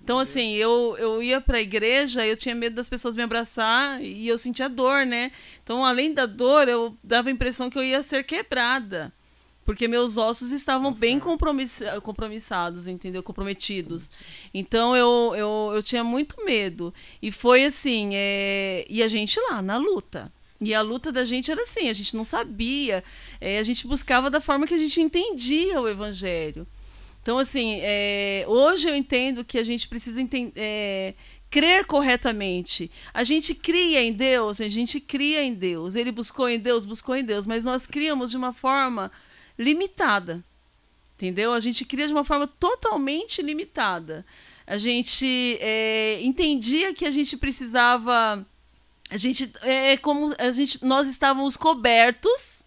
Então, 0.03 0.19
assim, 0.19 0.55
eu, 0.55 0.97
eu 0.99 1.23
ia 1.23 1.41
pra 1.41 1.61
igreja, 1.61 2.27
eu 2.27 2.37
tinha 2.37 2.55
medo 2.55 2.77
das 2.77 2.89
pessoas 2.89 3.17
me 3.17 3.23
abraçar 3.23 4.03
e 4.03 4.29
eu 4.29 4.37
sentia 4.37 4.69
dor, 4.69 5.07
né? 5.07 5.33
Então, 5.63 5.85
além 5.85 6.13
da 6.13 6.27
dor, 6.27 6.69
eu 6.69 6.97
dava 7.03 7.29
a 7.29 7.33
impressão 7.33 7.71
que 7.71 7.79
eu 7.79 7.83
ia 7.83 8.03
ser 8.03 8.25
quebrada. 8.25 9.13
Porque 9.65 9.89
meus 9.89 10.17
ossos 10.17 10.53
estavam 10.53 10.93
bem 10.93 11.19
compromiss- 11.19 11.83
compromissados, 12.03 12.87
entendeu? 12.87 13.23
Comprometidos. 13.23 14.11
Então 14.53 14.95
eu, 14.95 15.33
eu, 15.37 15.73
eu 15.75 15.83
tinha 15.83 16.05
muito 16.05 16.45
medo. 16.45 16.93
E 17.23 17.33
foi 17.33 17.65
assim, 17.65 18.11
é... 18.13 18.85
e 18.89 19.03
a 19.03 19.09
gente 19.09 19.41
lá, 19.49 19.63
na 19.63 19.77
luta. 19.77 20.33
E 20.61 20.73
a 20.75 20.81
luta 20.81 21.11
da 21.11 21.25
gente 21.25 21.51
era 21.51 21.63
assim, 21.63 21.89
a 21.89 21.93
gente 21.93 22.17
não 22.17 22.25
sabia. 22.25 23.03
é, 23.41 23.59
a 23.59 23.63
gente 23.63 23.87
buscava 23.87 24.31
da 24.31 24.41
forma 24.41 24.67
que 24.67 24.75
a 24.75 24.79
gente 24.79 25.01
entendia 25.01 25.81
o 25.81 25.89
evangelho. 25.89 26.67
Então, 27.23 27.39
assim, 27.39 27.79
é, 27.83 28.45
hoje 28.47 28.89
eu 28.89 28.95
entendo 28.95 29.45
que 29.45 29.59
a 29.59 29.65
gente 29.65 29.89
precisa 29.89 30.21
é, 30.57 31.15
crer 31.51 31.87
corretamente. 31.87 32.91
A 33.15 33.25
gente 33.25 33.55
cria 33.55 34.03
em 34.03 34.13
Deus, 34.13 34.61
a 34.61 34.69
gente 34.69 35.01
cria 35.01 35.43
em 35.43 35.55
Deus. 35.55 35.95
Ele 35.95 36.13
buscou 36.13 36.49
em 36.49 36.59
Deus, 36.59 36.85
buscou 36.85 37.17
em 37.17 37.25
Deus, 37.25 37.47
mas 37.47 37.65
nós 37.65 37.87
criamos 37.87 38.31
de 38.31 38.37
uma 38.37 38.53
forma 38.53 39.11
limitada. 39.59 40.43
Entendeu? 41.17 41.53
A 41.53 41.61
gente 41.61 41.85
cria 41.85 42.07
de 42.07 42.13
uma 42.13 42.25
forma 42.25 42.47
totalmente 42.47 43.41
limitada. 43.41 44.27
A 44.67 44.77
gente 44.79 45.59
é, 45.61 46.21
entendia 46.23 46.95
que 46.95 47.05
a 47.05 47.11
gente 47.11 47.37
precisava. 47.37 48.45
A 49.11 49.17
gente 49.17 49.53
é 49.63 49.97
como 49.97 50.35
a 50.39 50.51
gente 50.51 50.85
nós 50.85 51.07
estávamos 51.07 51.57
cobertos 51.57 52.63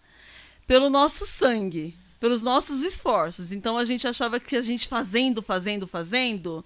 pelo 0.66 0.88
nosso 0.88 1.26
sangue, 1.26 1.96
pelos 2.20 2.42
nossos 2.42 2.82
esforços. 2.82 3.52
Então 3.52 3.76
a 3.76 3.84
gente 3.84 4.06
achava 4.06 4.38
que 4.38 4.56
a 4.56 4.62
gente 4.62 4.86
fazendo, 4.86 5.42
fazendo, 5.42 5.86
fazendo, 5.86 6.64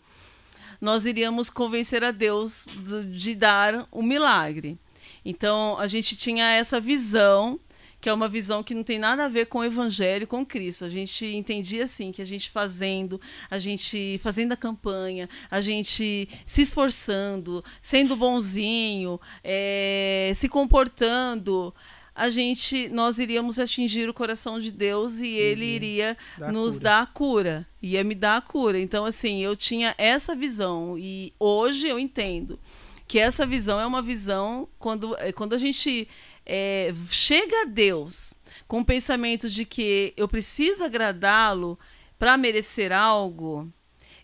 nós 0.81 1.07
iríamos 1.07 1.49
convencer 1.49 2.05
a 2.05 2.11
Deus 2.11 2.67
de, 2.85 3.05
de 3.17 3.35
dar 3.35 3.87
um 3.93 4.03
milagre. 4.03 4.79
Então 5.25 5.79
a 5.79 5.87
gente 5.87 6.17
tinha 6.17 6.53
essa 6.53 6.81
visão, 6.81 7.59
que 8.03 8.09
é 8.09 8.13
uma 8.13 8.29
visão 8.29 8.65
que 8.65 8.75
não 8.75 8.83
tem 8.83 8.99
nada 8.99 9.27
a 9.27 9.29
ver 9.29 9.47
com 9.47 9.61
o 9.61 9.65
evangelho, 9.65 10.27
com 10.27 10.45
Cristo. 10.45 10.85
A 10.85 10.91
gente 10.91 11.25
entendia 11.25 11.85
assim 11.85 12.11
que 12.11 12.21
a 12.21 12.25
gente 12.25 12.51
fazendo, 12.51 13.21
a 13.49 13.61
gente 13.61 14.19
fazendo 14.21 14.51
a 14.51 14.57
campanha, 14.57 15.29
a 15.49 15.61
gente 15.61 16.29
se 16.45 16.63
esforçando, 16.63 17.65
sendo 17.81 18.17
bonzinho, 18.17 19.21
eh, 19.45 20.33
se 20.35 20.49
comportando, 20.49 21.73
a 22.13 22.29
gente 22.29 22.89
nós 22.89 23.21
iríamos 23.21 23.61
atingir 23.61 24.09
o 24.09 24.15
coração 24.15 24.59
de 24.59 24.73
Deus 24.73 25.21
e 25.21 25.29
ele 25.29 25.65
iria 25.65 26.17
Dar 26.37 26.53
nos 26.53 26.73
cura. 26.73 26.83
dar 26.83 27.03
a 27.03 27.07
cura, 27.07 27.69
ia 27.81 28.03
me 28.03 28.17
dar 28.17 28.39
a 28.39 28.41
cura. 28.41 28.81
Então 28.81 29.05
assim, 29.05 29.45
eu 29.45 29.55
tinha 29.55 29.95
essa 29.97 30.35
visão 30.35 30.99
e 30.99 31.33
hoje 31.39 31.87
eu 31.87 32.01
entendo 32.01 32.59
que 33.07 33.19
essa 33.19 33.47
visão 33.47 33.79
é 33.79 33.87
uma 33.87 34.01
visão 34.01 34.67
quando, 34.79 35.15
é, 35.19 35.33
quando 35.33 35.53
a 35.53 35.59
gente 35.59 36.09
é, 36.45 36.93
chega 37.11 37.63
a 37.63 37.65
Deus 37.65 38.35
com 38.67 38.81
o 38.81 38.85
pensamento 38.85 39.49
de 39.49 39.65
que 39.65 40.13
eu 40.17 40.29
preciso 40.29 40.85
agradá-lo 40.85 41.79
para 42.19 42.37
merecer 42.37 42.93
algo, 42.93 43.73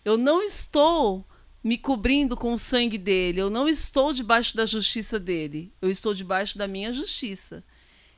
eu 0.05 0.17
não 0.17 0.41
estou 0.41 1.25
me 1.63 1.77
cobrindo 1.77 2.37
com 2.37 2.53
o 2.53 2.59
sangue 2.59 2.97
dele, 2.97 3.41
eu 3.41 3.49
não 3.49 3.67
estou 3.67 4.13
debaixo 4.13 4.55
da 4.55 4.65
justiça 4.65 5.19
dele, 5.19 5.73
eu 5.81 5.89
estou 5.89 6.13
debaixo 6.13 6.57
da 6.57 6.67
minha 6.67 6.93
justiça. 6.93 7.63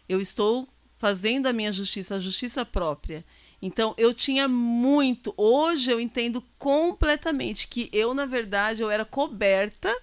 Eu 0.08 0.22
estou 0.22 0.68
fazendo 0.98 1.48
a 1.48 1.54
minha 1.54 1.72
justiça, 1.72 2.16
a 2.16 2.20
justiça 2.20 2.64
própria. 2.64 3.26
Então 3.62 3.96
eu 3.98 4.14
tinha 4.14 4.48
muito, 4.48 5.34
hoje 5.36 5.92
eu 5.92 6.00
entendo 6.00 6.44
completamente 6.58 7.68
que 7.68 7.90
eu 7.92 8.14
na 8.14 8.26
verdade 8.26 8.82
eu 8.82 8.90
era 8.90 9.06
coberta 9.06 9.96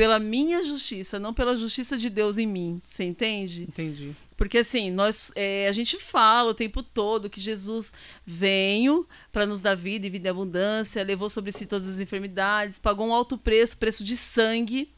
pela 0.00 0.18
minha 0.18 0.64
justiça, 0.64 1.18
não 1.18 1.34
pela 1.34 1.54
justiça 1.54 1.98
de 1.98 2.08
Deus 2.08 2.38
em 2.38 2.46
mim. 2.46 2.80
Você 2.88 3.04
entende? 3.04 3.64
Entendi. 3.64 4.16
Porque 4.34 4.56
assim, 4.56 4.90
nós, 4.90 5.30
é, 5.34 5.68
a 5.68 5.72
gente 5.72 5.98
fala 5.98 6.52
o 6.52 6.54
tempo 6.54 6.82
todo 6.82 7.28
que 7.28 7.38
Jesus 7.38 7.92
veio 8.24 9.06
para 9.30 9.44
nos 9.44 9.60
dar 9.60 9.76
vida 9.76 10.06
e 10.06 10.08
vida 10.08 10.28
em 10.28 10.30
abundância, 10.30 11.04
levou 11.04 11.28
sobre 11.28 11.52
si 11.52 11.66
todas 11.66 11.86
as 11.86 12.00
enfermidades, 12.00 12.78
pagou 12.78 13.08
um 13.08 13.12
alto 13.12 13.36
preço, 13.36 13.76
preço 13.76 14.02
de 14.02 14.16
sangue, 14.16 14.90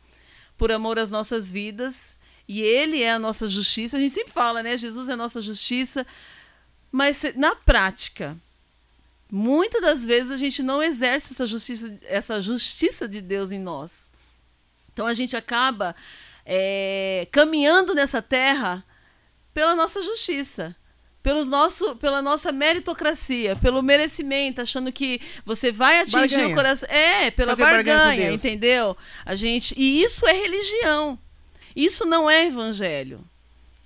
por 0.56 0.70
amor 0.70 1.00
às 1.00 1.10
nossas 1.10 1.50
vidas. 1.50 2.16
E 2.46 2.60
ele 2.62 3.02
é 3.02 3.10
a 3.10 3.18
nossa 3.18 3.48
justiça. 3.48 3.96
A 3.96 4.00
gente 4.00 4.14
sempre 4.14 4.32
fala, 4.32 4.62
né? 4.62 4.76
Jesus 4.76 5.08
é 5.08 5.14
a 5.14 5.16
nossa 5.16 5.42
justiça. 5.42 6.06
Mas 6.92 7.24
na 7.34 7.56
prática, 7.56 8.36
muitas 9.28 9.82
das 9.82 10.06
vezes 10.06 10.30
a 10.30 10.36
gente 10.36 10.62
não 10.62 10.80
exerce 10.80 11.32
essa 11.32 11.44
justiça, 11.48 11.92
essa 12.04 12.40
justiça 12.40 13.08
de 13.08 13.20
Deus 13.20 13.50
em 13.50 13.58
nós. 13.58 14.11
Então 14.92 15.06
a 15.06 15.14
gente 15.14 15.36
acaba 15.36 15.94
é, 16.44 17.26
caminhando 17.30 17.94
nessa 17.94 18.20
terra 18.20 18.84
pela 19.54 19.74
nossa 19.74 20.02
justiça. 20.02 20.76
Pelos 21.22 21.46
nosso, 21.46 21.94
pela 21.96 22.20
nossa 22.20 22.50
meritocracia, 22.50 23.54
pelo 23.54 23.80
merecimento, 23.80 24.60
achando 24.60 24.90
que 24.90 25.20
você 25.46 25.70
vai 25.70 26.00
atingir 26.00 26.16
Barganha. 26.16 26.48
o 26.48 26.54
coração. 26.54 26.88
É, 26.90 27.30
pela 27.30 27.52
Fazer 27.52 27.62
barganha 27.62 28.32
entendeu? 28.32 28.96
A 29.24 29.36
gente. 29.36 29.72
E 29.78 30.02
isso 30.02 30.26
é 30.26 30.32
religião. 30.32 31.16
Isso 31.76 32.04
não 32.04 32.28
é 32.28 32.46
evangelho. 32.46 33.24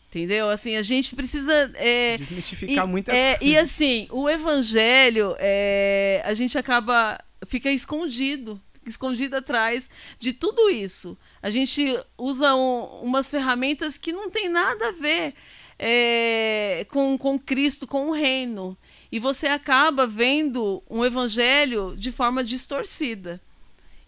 Entendeu? 0.08 0.48
Assim, 0.48 0.76
a 0.76 0.82
gente 0.82 1.14
precisa. 1.14 1.70
é, 1.74 2.16
Desmistificar 2.16 2.86
e, 2.86 2.88
muita 2.88 3.14
é, 3.14 3.36
coisa. 3.36 3.52
E 3.52 3.58
assim, 3.58 4.08
o 4.10 4.30
evangelho, 4.30 5.36
é, 5.38 6.22
a 6.24 6.32
gente 6.32 6.56
acaba. 6.56 7.18
fica 7.46 7.70
escondido. 7.70 8.58
Escondido 8.86 9.34
atrás 9.36 9.90
de 10.18 10.32
tudo 10.32 10.70
isso. 10.70 11.16
A 11.42 11.50
gente 11.50 11.98
usa 12.16 12.54
um- 12.54 13.00
umas 13.02 13.28
ferramentas 13.30 13.98
que 13.98 14.12
não 14.12 14.30
tem 14.30 14.48
nada 14.48 14.88
a 14.88 14.92
ver 14.92 15.34
é, 15.78 16.86
com, 16.90 17.18
com 17.18 17.38
Cristo, 17.38 17.86
com 17.86 18.08
o 18.08 18.12
reino. 18.12 18.76
E 19.12 19.18
você 19.18 19.46
acaba 19.46 20.06
vendo 20.06 20.82
um 20.88 21.04
evangelho 21.04 21.94
de 21.96 22.10
forma 22.10 22.42
distorcida. 22.42 23.40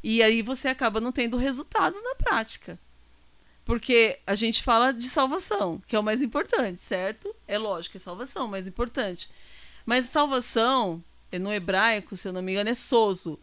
E 0.02 0.22
aí 0.22 0.42
você 0.42 0.68
acaba 0.68 1.00
não 1.00 1.12
tendo 1.12 1.36
resultados 1.36 2.02
na 2.02 2.14
prática. 2.14 2.78
Porque 3.64 4.18
a 4.26 4.34
gente 4.34 4.62
fala 4.62 4.92
de 4.92 5.06
salvação, 5.08 5.82
que 5.86 5.94
é 5.94 5.98
o 5.98 6.02
mais 6.02 6.22
importante, 6.22 6.80
certo? 6.80 7.34
É 7.46 7.58
lógico, 7.58 7.98
é 7.98 8.00
salvação, 8.00 8.46
o 8.46 8.50
mais 8.50 8.66
importante. 8.66 9.28
Mas 9.84 10.06
salvação, 10.06 11.04
é 11.30 11.38
no 11.38 11.52
hebraico, 11.52 12.16
se 12.16 12.26
eu 12.26 12.32
não 12.32 12.40
me 12.40 12.52
engano, 12.52 12.70
é 12.70 12.74
sozo, 12.74 13.38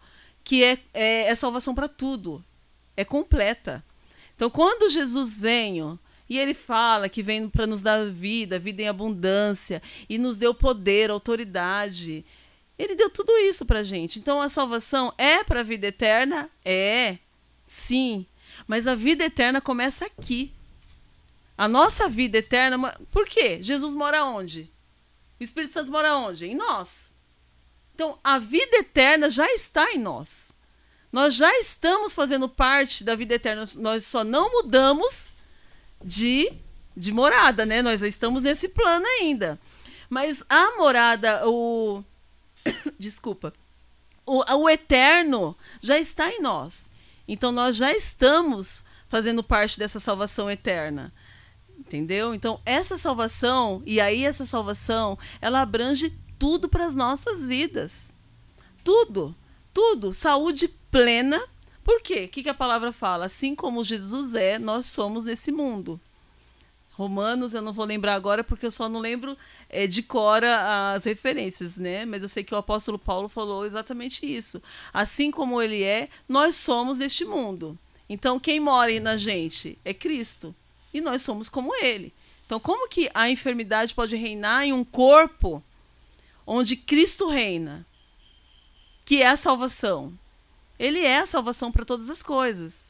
que 0.46 0.64
é, 0.64 0.78
é, 0.94 1.24
é 1.24 1.36
salvação 1.36 1.76
para 1.76 1.90
tudo. 1.90 2.42
É 2.96 3.04
completa. 3.04 3.84
Então, 4.36 4.50
quando 4.50 4.90
Jesus 4.90 5.38
vem 5.38 6.00
e 6.30 6.38
ele 6.38 6.54
fala 6.54 7.10
que 7.10 7.24
vem 7.24 7.50
para 7.50 7.68
nos 7.68 7.82
dar 7.82 8.06
vida, 8.10 8.60
vida 8.60 8.84
em 8.84 8.88
abundância, 8.88 9.82
e 10.08 10.18
nos 10.18 10.38
deu 10.38 10.54
poder, 10.54 11.10
autoridade, 11.10 12.24
ele 12.78 12.96
deu 12.96 13.10
tudo 13.10 13.36
isso 13.40 13.66
para 13.66 13.84
gente. 13.84 14.20
Então, 14.20 14.40
a 14.40 14.48
salvação 14.48 15.12
é 15.18 15.44
para 15.44 15.62
a 15.62 15.64
vida 15.64 15.88
eterna? 15.88 16.50
É, 16.64 17.18
sim. 17.66 18.26
Mas 18.68 18.86
a 18.86 18.94
vida 18.94 19.26
eterna 19.26 19.60
começa 19.60 20.06
aqui. 20.06 20.54
A 21.58 21.68
nossa 21.68 22.08
vida 22.08 22.38
eterna. 22.38 22.96
Por 23.10 23.26
quê? 23.26 23.60
Jesus 23.62 23.96
mora 23.96 24.26
onde? 24.26 24.72
O 25.40 25.44
Espírito 25.44 25.74
Santo 25.74 25.92
mora 25.92 26.16
onde? 26.18 26.46
Em 26.46 26.56
nós. 26.56 27.15
Então, 27.96 28.20
a 28.22 28.38
vida 28.38 28.76
eterna 28.76 29.30
já 29.30 29.50
está 29.54 29.94
em 29.94 29.98
nós. 29.98 30.52
Nós 31.14 31.34
já 31.34 31.50
estamos 31.60 32.14
fazendo 32.14 32.50
parte 32.50 33.06
da 33.06 33.16
vida 33.16 33.36
eterna. 33.36 33.64
Nós 33.78 34.06
só 34.06 34.22
não 34.22 34.52
mudamos 34.52 35.34
de, 36.04 36.52
de 36.96 37.14
morada, 37.14 37.66
né? 37.66 37.82
Nós 37.82 38.02
estamos 38.02 38.44
nesse 38.44 38.68
plano 38.68 39.06
ainda. 39.06 39.58
Mas 40.10 40.44
a 40.50 40.76
morada, 40.76 41.48
o. 41.48 42.04
Desculpa. 43.00 43.54
O, 44.26 44.44
o 44.44 44.70
eterno 44.70 45.56
já 45.80 45.98
está 45.98 46.30
em 46.30 46.42
nós. 46.42 46.90
Então 47.26 47.50
nós 47.50 47.78
já 47.78 47.94
estamos 47.94 48.84
fazendo 49.08 49.42
parte 49.42 49.80
dessa 49.80 50.02
salvação 50.02 50.52
eterna. 50.52 51.14
Entendeu? 51.80 52.36
Então, 52.36 52.60
essa 52.66 52.98
salvação, 52.98 53.82
e 53.86 54.02
aí 54.02 54.26
essa 54.26 54.46
salvação, 54.46 55.18
ela 55.40 55.62
abrange 55.62 56.14
tudo 56.46 56.70
para 56.70 56.86
as 56.86 56.96
nossas 56.96 57.48
vidas. 57.48 58.14
Tudo. 58.84 59.36
Tudo. 59.74 60.14
Saúde 60.14 60.68
plena. 60.92 61.44
Por 61.84 62.02
quê? 62.02 62.26
O 62.26 62.30
que, 62.30 62.44
que 62.44 62.50
a 62.50 62.54
palavra 62.54 62.92
fala? 62.92 63.26
Assim 63.26 63.56
como 63.56 63.84
Jesus 63.84 64.36
é, 64.36 64.60
nós 64.60 64.86
somos 64.86 65.24
nesse 65.24 65.52
mundo. 65.52 66.00
Romanos, 66.92 67.56
eu 67.56 67.64
não 67.64 67.74
vou 67.74 67.84
lembrar 67.84 68.14
agora 68.14 68.44
porque 68.44 68.64
eu 68.64 68.70
só 68.70 68.88
não 68.88 69.00
lembro 69.00 69.36
é, 69.68 69.88
de 69.88 70.04
cora 70.04 70.94
as 70.94 71.04
referências, 71.04 71.78
né? 71.78 72.06
Mas 72.06 72.22
eu 72.22 72.30
sei 72.30 72.44
que 72.44 72.54
o 72.54 72.58
apóstolo 72.58 73.00
Paulo 73.00 73.28
falou 73.28 73.66
exatamente 73.66 74.24
isso. 74.24 74.62
Assim 74.94 75.32
como 75.32 75.60
ele 75.60 75.82
é, 75.82 76.10
nós 76.30 76.56
somos 76.56 77.00
neste 77.00 77.26
mundo. 77.26 77.76
Então, 78.08 78.40
quem 78.40 78.60
mora 78.60 79.00
na 79.00 79.18
gente 79.18 79.80
é 79.84 79.96
Cristo. 79.96 80.54
E 80.94 81.02
nós 81.02 81.24
somos 81.24 81.50
como 81.50 81.74
ele. 81.84 82.14
Então, 82.46 82.60
como 82.60 82.88
que 82.88 83.10
a 83.16 83.32
enfermidade 83.32 83.96
pode 83.96 84.16
reinar 84.16 84.64
em 84.64 84.74
um 84.74 84.84
corpo 84.84 85.64
onde 86.46 86.76
Cristo 86.76 87.28
reina? 87.28 87.86
Que 89.04 89.22
é 89.22 89.28
a 89.28 89.38
salvação. 89.38 90.18
Ele 90.78 91.00
é 91.00 91.20
a 91.20 91.26
salvação 91.26 91.72
para 91.72 91.86
todas 91.86 92.10
as 92.10 92.22
coisas. 92.22 92.90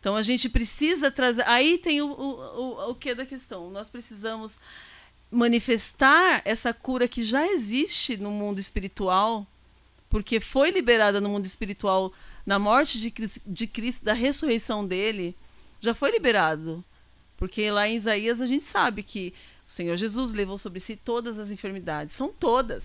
Então 0.00 0.14
a 0.14 0.22
gente 0.22 0.48
precisa 0.48 1.10
trazer. 1.10 1.46
Aí 1.46 1.78
tem 1.78 2.00
o, 2.00 2.06
o, 2.06 2.30
o, 2.60 2.90
o 2.90 2.94
que 2.94 3.14
da 3.14 3.26
questão? 3.26 3.70
Nós 3.70 3.88
precisamos 3.88 4.58
manifestar 5.30 6.40
essa 6.44 6.72
cura 6.72 7.08
que 7.08 7.22
já 7.22 7.46
existe 7.46 8.16
no 8.16 8.30
mundo 8.30 8.58
espiritual, 8.58 9.46
porque 10.08 10.40
foi 10.40 10.70
liberada 10.70 11.20
no 11.20 11.28
mundo 11.28 11.44
espiritual 11.46 12.12
na 12.46 12.58
morte 12.58 12.98
de 12.98 13.12
de 13.46 13.66
Cristo, 13.66 14.04
da 14.04 14.14
ressurreição 14.14 14.86
dele, 14.86 15.36
já 15.80 15.92
foi 15.94 16.10
liberado. 16.10 16.84
Porque 17.36 17.70
lá 17.70 17.86
em 17.86 17.96
Isaías 17.96 18.40
a 18.40 18.46
gente 18.46 18.64
sabe 18.64 19.02
que 19.02 19.34
o 19.68 19.70
Senhor 19.70 19.96
Jesus 19.96 20.32
levou 20.32 20.56
sobre 20.56 20.80
si 20.80 20.96
todas 20.96 21.38
as 21.38 21.50
enfermidades. 21.50 22.14
São 22.14 22.28
todas. 22.28 22.84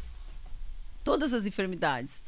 Todas 1.02 1.34
as 1.34 1.46
enfermidades. 1.46 2.22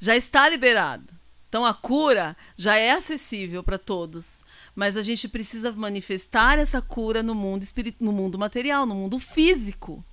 Já 0.00 0.16
está 0.16 0.48
liberado. 0.48 1.14
Então 1.48 1.64
a 1.64 1.72
cura 1.72 2.36
já 2.56 2.76
é 2.76 2.90
acessível 2.90 3.62
para 3.62 3.78
todos, 3.78 4.44
mas 4.74 4.96
a 4.96 5.02
gente 5.02 5.28
precisa 5.28 5.72
manifestar 5.72 6.58
essa 6.58 6.82
cura 6.82 7.22
no 7.22 7.34
mundo 7.34 7.62
espiri- 7.62 7.96
no 8.00 8.12
mundo 8.12 8.38
material, 8.38 8.84
no 8.84 8.94
mundo 8.94 9.18
físico. 9.18 10.04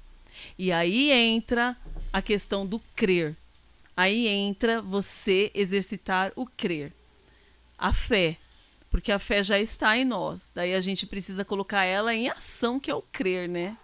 E 0.58 0.72
aí 0.72 1.12
entra 1.12 1.76
a 2.14 2.22
questão 2.22 2.66
do 2.66 2.80
crer. 2.96 3.36
Aí 3.96 4.28
entra 4.28 4.80
você 4.82 5.52
exercitar 5.56 6.32
o 6.36 6.46
crer. 6.46 6.94
A 7.78 7.94
fé, 7.94 8.38
porque 8.92 9.12
a 9.12 9.20
fé 9.20 9.44
já 9.44 9.60
está 9.60 9.98
em 9.98 10.06
nós. 10.06 10.52
Daí 10.54 10.74
a 10.76 10.82
gente 10.82 11.06
precisa 11.06 11.44
colocar 11.46 11.84
ela 11.84 12.14
em 12.14 12.30
ação, 12.30 12.80
que 12.80 12.92
é 12.92 12.96
o 12.96 13.02
crer, 13.02 13.48
né? 13.50 13.76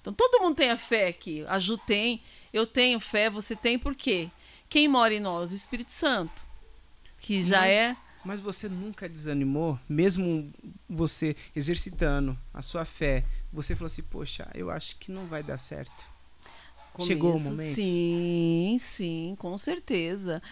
Então 0.00 0.12
todo 0.12 0.40
mundo 0.42 0.56
tem 0.56 0.70
a 0.70 0.76
fé 0.76 1.08
aqui. 1.08 1.44
A 1.48 1.58
Ju 1.58 1.76
tem, 1.78 2.22
eu 2.52 2.66
tenho 2.66 2.98
fé, 3.00 3.28
você 3.28 3.54
tem 3.54 3.78
por 3.78 3.94
quê? 3.94 4.30
Quem 4.68 4.88
mora 4.88 5.12
em 5.14 5.20
nós? 5.20 5.52
O 5.52 5.54
Espírito 5.54 5.92
Santo 5.92 6.44
que 7.18 7.42
já 7.44 7.60
Mas- 7.60 7.70
é 7.74 7.96
Mas 8.24 8.40
você 8.40 8.68
nunca 8.68 9.08
desanimou, 9.08 9.78
mesmo 9.88 10.50
você 10.88 11.34
exercitando 11.56 12.36
a 12.52 12.60
sua 12.62 12.84
fé, 12.84 13.24
você 13.52 13.74
falou 13.74 13.86
assim, 13.86 14.02
poxa, 14.02 14.48
eu 14.54 14.70
acho 14.70 14.96
que 14.96 15.10
não 15.10 15.26
vai 15.26 15.42
dar 15.42 15.58
certo. 15.58 16.10
Chegou 17.06 17.30
o 17.30 17.32
começo. 17.34 17.50
momento? 17.50 17.74
Sim, 17.74 18.76
sim, 18.80 19.36
com 19.38 19.56
certeza. 19.56 20.42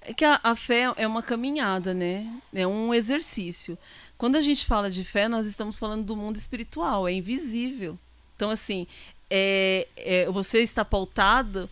É 0.00 0.14
que 0.14 0.24
a, 0.24 0.38
a 0.42 0.54
fé 0.54 0.84
é 0.96 1.06
uma 1.06 1.22
caminhada, 1.22 1.92
né? 1.92 2.40
É 2.54 2.64
um 2.66 2.94
exercício. 2.94 3.76
Quando 4.16 4.36
a 4.36 4.40
gente 4.40 4.64
fala 4.64 4.88
de 4.88 5.04
fé, 5.04 5.26
nós 5.26 5.46
estamos 5.46 5.78
falando 5.78 6.04
do 6.04 6.16
mundo 6.16 6.36
espiritual, 6.36 7.08
é 7.08 7.12
invisível. 7.12 7.98
Então, 8.36 8.50
assim, 8.50 8.86
é, 9.30 9.88
é, 9.96 10.30
você 10.30 10.60
está 10.60 10.84
pautado 10.84 11.68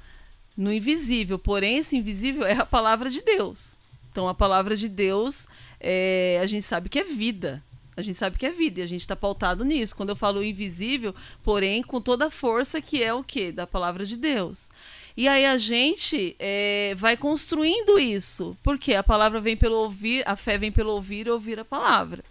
no 0.56 0.72
invisível, 0.72 1.38
porém, 1.38 1.78
esse 1.78 1.96
invisível 1.96 2.44
é 2.46 2.54
a 2.54 2.66
palavra 2.66 3.08
de 3.08 3.22
Deus. 3.22 3.76
Então, 4.10 4.28
a 4.28 4.34
palavra 4.34 4.76
de 4.76 4.88
Deus, 4.88 5.46
é, 5.80 6.38
a 6.42 6.46
gente 6.46 6.62
sabe 6.62 6.88
que 6.88 6.98
é 6.98 7.04
vida. 7.04 7.62
A 7.96 8.02
gente 8.02 8.16
sabe 8.16 8.36
que 8.36 8.46
é 8.46 8.50
vida 8.50 8.80
e 8.80 8.82
a 8.82 8.86
gente 8.86 9.02
está 9.02 9.14
pautado 9.14 9.64
nisso. 9.64 9.94
Quando 9.94 10.08
eu 10.08 10.16
falo 10.16 10.42
invisível, 10.42 11.14
porém, 11.42 11.82
com 11.82 12.00
toda 12.00 12.26
a 12.26 12.30
força 12.30 12.80
que 12.80 13.02
é 13.02 13.14
o 13.14 13.22
quê? 13.22 13.52
Da 13.52 13.66
palavra 13.66 14.04
de 14.04 14.16
Deus. 14.16 14.68
E 15.16 15.28
aí 15.28 15.46
a 15.46 15.56
gente 15.56 16.34
é, 16.40 16.94
vai 16.96 17.16
construindo 17.16 17.98
isso. 17.98 18.56
Porque 18.64 18.94
a 18.94 19.02
palavra 19.02 19.40
vem 19.40 19.56
pelo 19.56 19.76
ouvir, 19.76 20.24
a 20.26 20.34
fé 20.34 20.58
vem 20.58 20.72
pelo 20.72 20.90
ouvir 20.90 21.28
e 21.28 21.30
ouvir 21.30 21.60
a 21.60 21.64
palavra. 21.64 22.24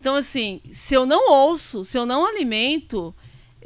Então, 0.00 0.16
assim, 0.16 0.60
se 0.72 0.94
eu 0.94 1.06
não 1.06 1.30
ouço, 1.30 1.84
se 1.84 1.96
eu 1.96 2.04
não 2.04 2.26
alimento, 2.26 3.14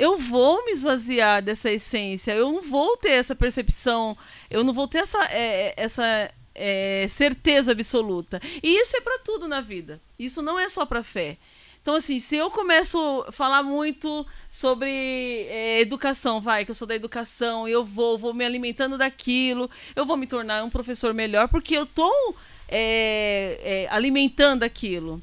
eu 0.01 0.17
vou 0.17 0.65
me 0.65 0.73
esvaziar 0.73 1.43
dessa 1.43 1.71
essência. 1.71 2.33
Eu 2.33 2.51
não 2.51 2.63
vou 2.63 2.97
ter 2.97 3.11
essa 3.11 3.37
percepção, 3.37 4.17
eu 4.51 4.65
não 4.65 4.73
vou 4.73 4.89
ter 4.89 5.01
essa, 5.01 5.23
é, 5.27 5.75
essa 5.77 6.33
é, 6.55 7.07
certeza 7.11 7.73
absoluta. 7.73 8.41
E 8.63 8.81
isso 8.81 8.97
é 8.97 9.01
para 9.03 9.19
tudo 9.19 9.47
na 9.47 9.61
vida. 9.61 10.01
Isso 10.19 10.41
não 10.41 10.59
é 10.59 10.71
só 10.71 10.87
para 10.87 11.03
fé. 11.03 11.37
Então, 11.83 11.95
assim, 11.95 12.19
se 12.19 12.35
eu 12.35 12.51
começo 12.51 13.27
a 13.29 13.33
falar 13.33 13.63
muito 13.63 14.27
sobre 14.51 14.91
é, 14.91 15.81
educação, 15.81 16.41
vai, 16.41 16.65
que 16.65 16.71
eu 16.71 16.75
sou 16.75 16.89
da 16.89 16.95
educação, 16.95 17.69
eu 17.69 17.85
vou, 17.85 18.17
vou 18.17 18.33
me 18.33 18.45
alimentando 18.45 18.97
daquilo, 18.97 19.71
eu 19.95 20.07
vou 20.07 20.17
me 20.17 20.27
tornar 20.27 20.65
um 20.65 20.71
professor 20.71 21.13
melhor, 21.13 21.49
porque 21.49 21.77
eu 21.77 21.85
tô 21.85 22.35
é, 22.67 23.61
é, 23.63 23.89
alimentando 23.91 24.63
aquilo. 24.63 25.23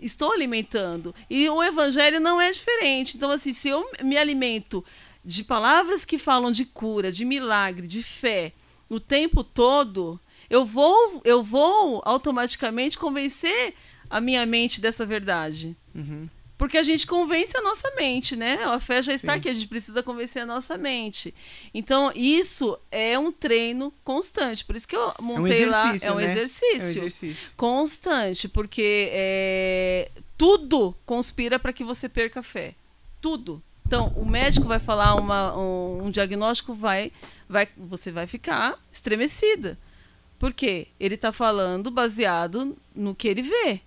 Estou 0.00 0.32
alimentando. 0.32 1.14
E 1.28 1.48
o 1.48 1.62
evangelho 1.62 2.20
não 2.20 2.40
é 2.40 2.50
diferente. 2.50 3.16
Então, 3.16 3.30
assim, 3.30 3.52
se 3.52 3.68
eu 3.68 3.84
me 4.02 4.16
alimento 4.16 4.84
de 5.24 5.42
palavras 5.42 6.04
que 6.04 6.18
falam 6.18 6.52
de 6.52 6.64
cura, 6.64 7.10
de 7.10 7.24
milagre, 7.24 7.86
de 7.86 8.02
fé, 8.02 8.52
o 8.88 9.00
tempo 9.00 9.42
todo, 9.42 10.20
eu 10.48 10.64
vou, 10.64 11.20
eu 11.24 11.42
vou 11.42 12.00
automaticamente 12.04 12.96
convencer 12.98 13.74
a 14.08 14.20
minha 14.20 14.46
mente 14.46 14.80
dessa 14.80 15.04
verdade. 15.04 15.76
Uhum. 15.94 16.28
Porque 16.58 16.78
a 16.78 16.82
gente 16.82 17.06
convence 17.06 17.54
a 17.54 17.60
nossa 17.60 17.90
mente, 17.96 18.34
né? 18.34 18.62
A 18.64 18.80
fé 18.80 19.02
já 19.02 19.12
está 19.12 19.32
Sim. 19.34 19.38
aqui, 19.38 19.48
a 19.50 19.52
gente 19.52 19.66
precisa 19.68 20.02
convencer 20.02 20.42
a 20.42 20.46
nossa 20.46 20.78
mente. 20.78 21.34
Então, 21.74 22.10
isso 22.14 22.78
é 22.90 23.18
um 23.18 23.30
treino 23.30 23.92
constante. 24.02 24.64
Por 24.64 24.74
isso 24.74 24.88
que 24.88 24.96
eu 24.96 25.12
montei 25.20 25.66
lá. 25.66 25.80
exercício, 25.88 26.08
É 26.08 26.12
um 26.12 26.16
né? 26.16 26.24
É 26.24 26.26
um 26.26 26.30
exercício. 26.30 26.76
exercício. 27.00 27.50
Constante, 27.56 28.48
porque 28.48 29.08
é, 29.12 30.10
tudo 30.38 30.96
conspira 31.04 31.58
para 31.58 31.74
que 31.74 31.84
você 31.84 32.08
perca 32.08 32.40
a 32.40 32.42
fé. 32.42 32.74
Tudo. 33.20 33.62
Então, 33.86 34.08
o 34.16 34.24
médico 34.24 34.66
vai 34.66 34.80
falar 34.80 35.14
uma- 35.14 35.56
um, 35.56 36.06
um 36.06 36.10
diagnóstico, 36.10 36.72
vai, 36.74 37.12
vai, 37.48 37.68
você 37.76 38.10
vai 38.10 38.26
ficar 38.26 38.78
estremecida. 38.90 39.78
Por 40.38 40.52
quê? 40.52 40.88
Ele 40.98 41.14
está 41.16 41.32
falando 41.32 41.90
baseado 41.90 42.76
no 42.94 43.14
que 43.14 43.28
ele 43.28 43.42
vê. 43.42 43.80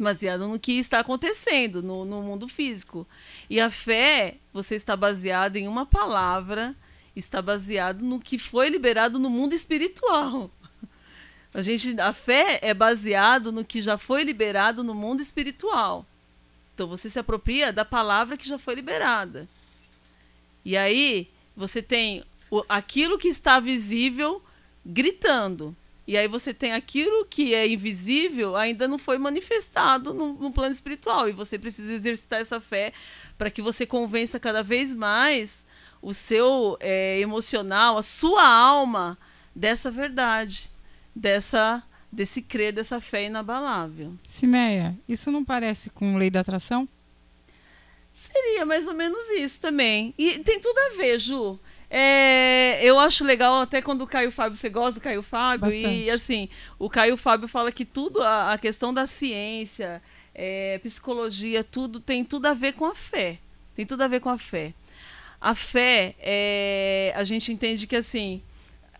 Baseado 0.00 0.48
no 0.48 0.58
que 0.58 0.78
está 0.78 1.00
acontecendo 1.00 1.82
no, 1.82 2.06
no 2.06 2.22
mundo 2.22 2.48
físico. 2.48 3.06
E 3.50 3.60
a 3.60 3.70
fé, 3.70 4.36
você 4.50 4.74
está 4.74 4.96
baseado 4.96 5.56
em 5.56 5.68
uma 5.68 5.84
palavra, 5.84 6.74
está 7.14 7.42
baseado 7.42 8.00
no 8.02 8.18
que 8.18 8.38
foi 8.38 8.70
liberado 8.70 9.18
no 9.18 9.28
mundo 9.28 9.54
espiritual. 9.54 10.50
A, 11.52 11.60
gente, 11.60 12.00
a 12.00 12.12
fé 12.12 12.60
é 12.62 12.72
baseado 12.72 13.50
no 13.50 13.64
que 13.64 13.82
já 13.82 13.98
foi 13.98 14.22
liberado 14.22 14.82
no 14.84 14.94
mundo 14.94 15.20
espiritual. 15.20 16.06
Então 16.74 16.86
você 16.86 17.10
se 17.10 17.18
apropria 17.18 17.72
da 17.72 17.84
palavra 17.84 18.36
que 18.36 18.48
já 18.48 18.56
foi 18.58 18.76
liberada. 18.76 19.48
E 20.64 20.76
aí 20.76 21.28
você 21.56 21.82
tem 21.82 22.24
o- 22.50 22.64
aquilo 22.68 23.18
que 23.18 23.26
está 23.28 23.58
visível 23.58 24.40
gritando. 24.86 25.76
E 26.10 26.16
aí 26.16 26.26
você 26.26 26.52
tem 26.52 26.72
aquilo 26.72 27.24
que 27.24 27.54
é 27.54 27.68
invisível 27.68 28.56
ainda 28.56 28.88
não 28.88 28.98
foi 28.98 29.16
manifestado 29.16 30.12
no, 30.12 30.32
no 30.32 30.50
plano 30.50 30.72
espiritual. 30.72 31.28
E 31.28 31.32
você 31.32 31.56
precisa 31.56 31.92
exercitar 31.92 32.40
essa 32.40 32.60
fé 32.60 32.92
para 33.38 33.48
que 33.48 33.62
você 33.62 33.86
convença 33.86 34.40
cada 34.40 34.60
vez 34.60 34.92
mais 34.92 35.64
o 36.02 36.12
seu 36.12 36.76
eh, 36.80 37.20
emocional, 37.20 37.96
a 37.96 38.02
sua 38.02 38.44
alma 38.44 39.16
dessa 39.54 39.88
verdade, 39.88 40.72
dessa 41.14 41.80
desse 42.10 42.42
crer, 42.42 42.72
dessa 42.72 43.00
fé 43.00 43.26
inabalável. 43.26 44.12
Simeia, 44.26 44.98
isso 45.08 45.30
não 45.30 45.44
parece 45.44 45.90
com 45.90 46.16
lei 46.16 46.28
da 46.28 46.40
atração? 46.40 46.88
Seria 48.10 48.66
mais 48.66 48.88
ou 48.88 48.94
menos 48.94 49.30
isso 49.30 49.60
também. 49.60 50.12
E 50.18 50.40
tem 50.40 50.58
tudo 50.58 50.76
a 50.76 50.96
ver, 50.96 51.20
Ju. 51.20 51.60
É, 51.92 52.78
eu 52.84 53.00
acho 53.00 53.24
legal 53.24 53.60
até 53.60 53.82
quando 53.82 54.02
o 54.02 54.06
Caio 54.06 54.30
Fábio, 54.30 54.56
você 54.56 54.68
gosta 54.68 55.00
do 55.00 55.02
Caio 55.02 55.22
Fábio, 55.22 55.72
e 55.72 55.82
Bastante. 55.82 56.10
assim, 56.10 56.48
o 56.78 56.88
Caio 56.88 57.16
Fábio 57.16 57.48
fala 57.48 57.72
que 57.72 57.84
tudo, 57.84 58.22
a, 58.22 58.52
a 58.52 58.58
questão 58.58 58.94
da 58.94 59.08
ciência, 59.08 60.00
é, 60.32 60.78
psicologia, 60.78 61.64
tudo 61.64 61.98
tem 61.98 62.24
tudo 62.24 62.46
a 62.46 62.54
ver 62.54 62.74
com 62.74 62.86
a 62.86 62.94
fé. 62.94 63.38
Tem 63.74 63.84
tudo 63.84 64.02
a 64.02 64.08
ver 64.08 64.20
com 64.20 64.28
a 64.28 64.38
fé. 64.38 64.72
A 65.40 65.54
fé, 65.54 66.14
é, 66.20 67.12
a 67.16 67.24
gente 67.24 67.52
entende 67.52 67.88
que 67.88 67.96
assim, 67.96 68.40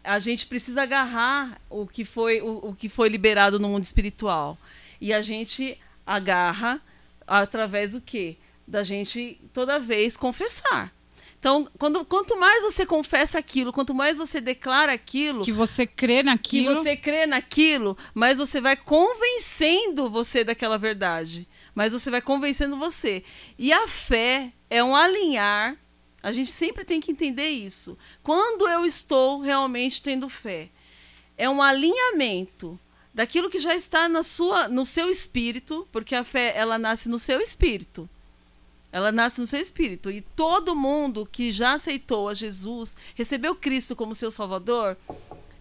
a 0.02 0.18
gente 0.18 0.46
precisa 0.46 0.82
agarrar 0.82 1.60
o 1.70 1.86
que 1.86 2.04
foi 2.04 2.40
o, 2.40 2.70
o 2.70 2.74
que 2.74 2.88
foi 2.88 3.08
liberado 3.08 3.60
no 3.60 3.68
mundo 3.68 3.84
espiritual. 3.84 4.58
E 5.00 5.12
a 5.12 5.22
gente 5.22 5.78
agarra 6.04 6.80
através 7.26 7.92
do 7.92 8.00
quê? 8.00 8.36
Da 8.66 8.82
gente 8.82 9.40
toda 9.52 9.78
vez 9.78 10.16
confessar. 10.16 10.92
Então, 11.40 11.66
quando, 11.78 12.04
quanto 12.04 12.38
mais 12.38 12.62
você 12.62 12.84
confessa 12.84 13.38
aquilo, 13.38 13.72
quanto 13.72 13.94
mais 13.94 14.18
você 14.18 14.42
declara 14.42 14.92
aquilo, 14.92 15.42
Que 15.42 15.52
você 15.52 15.86
crê 15.86 16.18
que 16.18 16.22
naquilo. 16.22 16.74
você 16.74 16.94
crê 16.94 17.26
naquilo, 17.26 17.96
mas 18.12 18.36
você 18.36 18.60
vai 18.60 18.76
convencendo 18.76 20.10
você 20.10 20.44
daquela 20.44 20.76
verdade. 20.76 21.48
Mas 21.74 21.94
você 21.94 22.10
vai 22.10 22.20
convencendo 22.20 22.76
você. 22.76 23.24
E 23.58 23.72
a 23.72 23.88
fé 23.88 24.52
é 24.68 24.84
um 24.84 24.94
alinhar. 24.94 25.78
A 26.22 26.30
gente 26.30 26.50
sempre 26.50 26.84
tem 26.84 27.00
que 27.00 27.10
entender 27.10 27.48
isso. 27.48 27.96
Quando 28.22 28.68
eu 28.68 28.84
estou 28.84 29.40
realmente 29.40 30.02
tendo 30.02 30.28
fé, 30.28 30.68
é 31.38 31.48
um 31.48 31.62
alinhamento 31.62 32.78
daquilo 33.14 33.48
que 33.48 33.58
já 33.58 33.74
está 33.74 34.10
na 34.10 34.22
sua, 34.22 34.68
no 34.68 34.84
seu 34.84 35.08
espírito, 35.08 35.88
porque 35.90 36.14
a 36.14 36.22
fé 36.22 36.52
ela 36.54 36.76
nasce 36.76 37.08
no 37.08 37.18
seu 37.18 37.40
espírito. 37.40 38.06
Ela 38.92 39.12
nasce 39.12 39.40
no 39.40 39.46
seu 39.46 39.60
espírito. 39.60 40.10
E 40.10 40.20
todo 40.20 40.74
mundo 40.74 41.28
que 41.30 41.52
já 41.52 41.74
aceitou 41.74 42.28
a 42.28 42.34
Jesus, 42.34 42.96
recebeu 43.14 43.54
Cristo 43.54 43.94
como 43.94 44.14
seu 44.14 44.30
Salvador, 44.30 44.96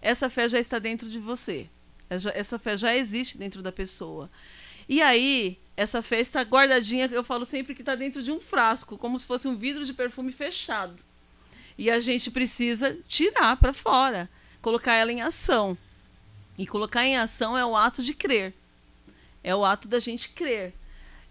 essa 0.02 0.28
fé 0.28 0.48
já 0.48 0.58
está 0.58 0.78
dentro 0.78 1.08
de 1.08 1.18
você. 1.18 1.68
Essa- 2.08 2.32
Essa 2.34 2.58
fé 2.58 2.76
já 2.76 2.96
existe 2.96 3.38
dentro 3.38 3.62
da 3.62 3.70
pessoa. 3.70 4.28
E 4.88 5.00
aí, 5.00 5.56
essa 5.76 6.02
fé 6.02 6.18
está 6.18 6.40
guardadinha, 6.42 7.06
eu 7.12 7.22
falo 7.22 7.44
sempre 7.44 7.74
que 7.74 7.82
está 7.82 7.94
dentro 7.94 8.22
de 8.22 8.32
um 8.32 8.40
frasco, 8.40 8.98
como 8.98 9.16
se 9.18 9.26
fosse 9.26 9.46
um 9.46 9.56
vidro 9.56 9.84
de 9.84 9.92
perfume 9.94 10.32
fechado. 10.32 10.96
E 11.78 11.88
a 11.88 12.00
gente 12.00 12.30
precisa 12.30 12.98
tirar 13.06 13.56
para 13.56 13.72
fora, 13.72 14.28
colocar 14.60 14.94
ela 14.94 15.12
em 15.12 15.22
ação. 15.22 15.78
E 16.58 16.66
colocar 16.66 17.04
em 17.06 17.16
ação 17.16 17.56
é 17.56 17.64
o 17.64 17.76
ato 17.76 18.02
de 18.02 18.12
crer. 18.12 18.52
É 19.42 19.54
o 19.54 19.64
ato 19.64 19.86
da 19.88 20.00
gente 20.00 20.30
crer. 20.30 20.74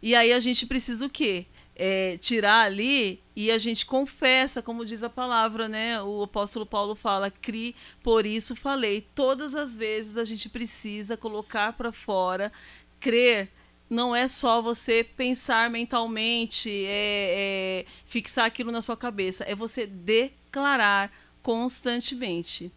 E 0.02 0.16
aí 0.16 0.32
a 0.32 0.40
gente 0.40 0.66
precisa 0.66 1.06
o 1.06 1.10
quê? 1.10 1.46
É, 1.82 2.18
tirar 2.18 2.66
ali 2.66 3.24
e 3.34 3.50
a 3.50 3.58
gente 3.58 3.86
confessa, 3.86 4.62
como 4.62 4.86
diz 4.86 5.02
a 5.02 5.10
palavra, 5.10 5.70
né? 5.70 6.02
O 6.02 6.24
apóstolo 6.24 6.66
Paulo 6.66 6.94
fala: 6.94 7.32
"Cri, 7.32 7.74
por 8.04 8.26
isso 8.26 8.54
falei". 8.56 9.08
Todas 9.16 9.56
as 9.56 9.78
vezes 9.78 10.18
a 10.18 10.26
gente 10.26 10.50
precisa 10.50 11.16
colocar 11.16 11.72
para 11.74 11.92
fora, 11.92 12.52
crer. 13.00 13.50
Não 13.90 14.14
é 14.14 14.28
só 14.28 14.62
você 14.62 15.04
pensar 15.04 15.70
mentalmente, 15.70 16.70
é, 16.86 17.86
é, 17.86 17.86
fixar 18.06 18.46
aquilo 18.46 18.72
na 18.72 18.82
sua 18.82 18.98
cabeça. 18.98 19.46
É 19.46 19.56
você 19.56 19.88
declarar 19.88 21.12
constantemente 21.42 22.72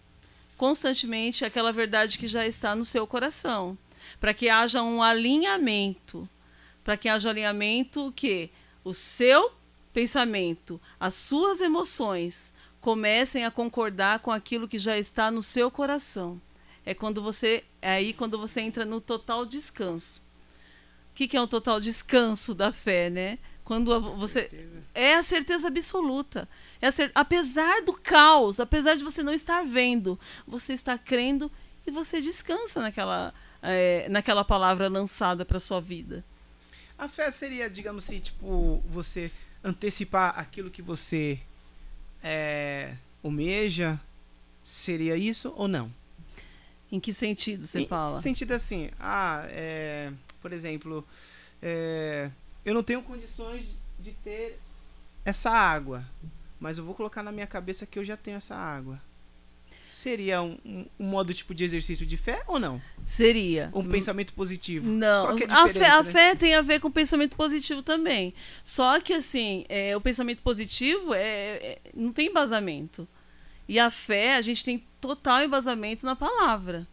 constantemente 0.62 1.44
aquela 1.44 1.72
verdade 1.72 2.16
que 2.16 2.28
já 2.28 2.46
está 2.46 2.72
no 2.76 2.84
seu 2.84 3.04
coração, 3.04 3.76
para 4.20 4.32
que 4.32 4.48
haja 4.48 4.80
um 4.80 5.02
alinhamento, 5.02 6.28
para 6.84 6.96
que 6.96 7.08
haja 7.08 7.30
alinhamento 7.30 8.06
o 8.06 8.12
quê? 8.12 8.48
O 8.84 8.92
seu 8.92 9.52
pensamento, 9.92 10.80
as 10.98 11.14
suas 11.14 11.60
emoções 11.60 12.52
comecem 12.80 13.44
a 13.44 13.50
concordar 13.50 14.18
com 14.20 14.30
aquilo 14.30 14.66
que 14.66 14.78
já 14.78 14.98
está 14.98 15.30
no 15.30 15.42
seu 15.42 15.70
coração. 15.70 16.40
É 16.84 16.92
quando 16.94 17.22
você 17.22 17.62
é 17.80 17.92
aí 17.92 18.12
quando 18.12 18.36
você 18.38 18.60
entra 18.60 18.84
no 18.84 19.00
total 19.00 19.46
descanso. 19.46 20.20
O 21.10 21.14
que, 21.14 21.28
que 21.28 21.36
é 21.36 21.40
um 21.40 21.46
total 21.46 21.80
descanso 21.80 22.54
da 22.54 22.72
fé, 22.72 23.08
né? 23.10 23.38
Quando 23.62 23.94
a- 23.94 23.98
você 24.00 24.50
é 24.94 25.14
a 25.14 25.22
certeza 25.22 25.68
absoluta. 25.68 26.48
É 26.80 26.90
cer- 26.90 27.12
Apesar 27.14 27.82
do 27.82 27.92
caos, 27.92 28.58
apesar 28.58 28.96
de 28.96 29.04
você 29.04 29.22
não 29.22 29.32
estar 29.32 29.62
vendo, 29.64 30.18
você 30.46 30.72
está 30.72 30.98
crendo 30.98 31.52
e 31.86 31.90
você 31.90 32.20
descansa 32.20 32.80
naquela, 32.80 33.32
é, 33.62 34.08
naquela 34.08 34.42
palavra 34.44 34.88
lançada 34.88 35.44
para 35.44 35.60
sua 35.60 35.80
vida. 35.80 36.24
A 37.02 37.08
fé 37.08 37.32
seria, 37.32 37.68
digamos 37.68 38.04
assim, 38.04 38.20
tipo, 38.20 38.80
você 38.88 39.28
antecipar 39.64 40.38
aquilo 40.38 40.70
que 40.70 40.80
você 40.80 41.40
é, 42.22 42.94
almeja? 43.24 44.00
Seria 44.62 45.16
isso 45.16 45.52
ou 45.56 45.66
não? 45.66 45.92
Em 46.92 47.00
que 47.00 47.12
sentido 47.12 47.66
você 47.66 47.80
Em 47.80 47.88
fala? 47.88 48.22
sentido 48.22 48.52
assim, 48.52 48.88
ah, 49.00 49.44
é, 49.48 50.12
por 50.40 50.52
exemplo, 50.52 51.04
é, 51.60 52.30
eu 52.64 52.72
não 52.72 52.84
tenho 52.84 53.02
condições 53.02 53.66
de 53.98 54.12
ter 54.12 54.60
essa 55.24 55.50
água, 55.50 56.06
mas 56.60 56.78
eu 56.78 56.84
vou 56.84 56.94
colocar 56.94 57.24
na 57.24 57.32
minha 57.32 57.48
cabeça 57.48 57.84
que 57.84 57.98
eu 57.98 58.04
já 58.04 58.16
tenho 58.16 58.36
essa 58.36 58.54
água. 58.54 59.02
Seria 59.92 60.40
um, 60.40 60.56
um- 60.64 60.86
um 60.98 61.06
modo 61.06 61.34
tipo 61.34 61.54
de 61.54 61.64
exercício 61.64 62.06
de 62.06 62.16
fé 62.16 62.42
ou 62.46 62.58
não? 62.58 62.80
Seria. 63.04 63.70
Um 63.74 63.86
pensamento 63.86 64.32
positivo? 64.32 64.88
Não, 64.90 65.38
é 65.38 65.44
a 65.50 65.64
a, 65.64 65.68
fé, 65.68 65.86
a 65.88 66.02
né? 66.02 66.10
fé 66.10 66.34
tem 66.34 66.54
a 66.54 66.62
ver 66.62 66.80
com 66.80 66.90
pensamento 66.90 67.36
positivo 67.36 67.82
também. 67.82 68.32
Só 68.64 68.98
que, 69.00 69.12
assim, 69.12 69.66
é, 69.68 69.94
o 69.96 70.00
pensamento 70.00 70.42
positivo 70.42 71.12
é, 71.12 71.20
é- 71.62 71.78
não 71.94 72.10
tem 72.12 72.28
embasamento. 72.28 73.06
E 73.68 73.78
a 73.78 73.90
fé, 73.90 74.34
a 74.36 74.40
gente 74.42 74.64
tem 74.64 74.82
total 75.00 75.44
embasamento 75.44 76.06
na 76.06 76.16
palavra. 76.16 76.88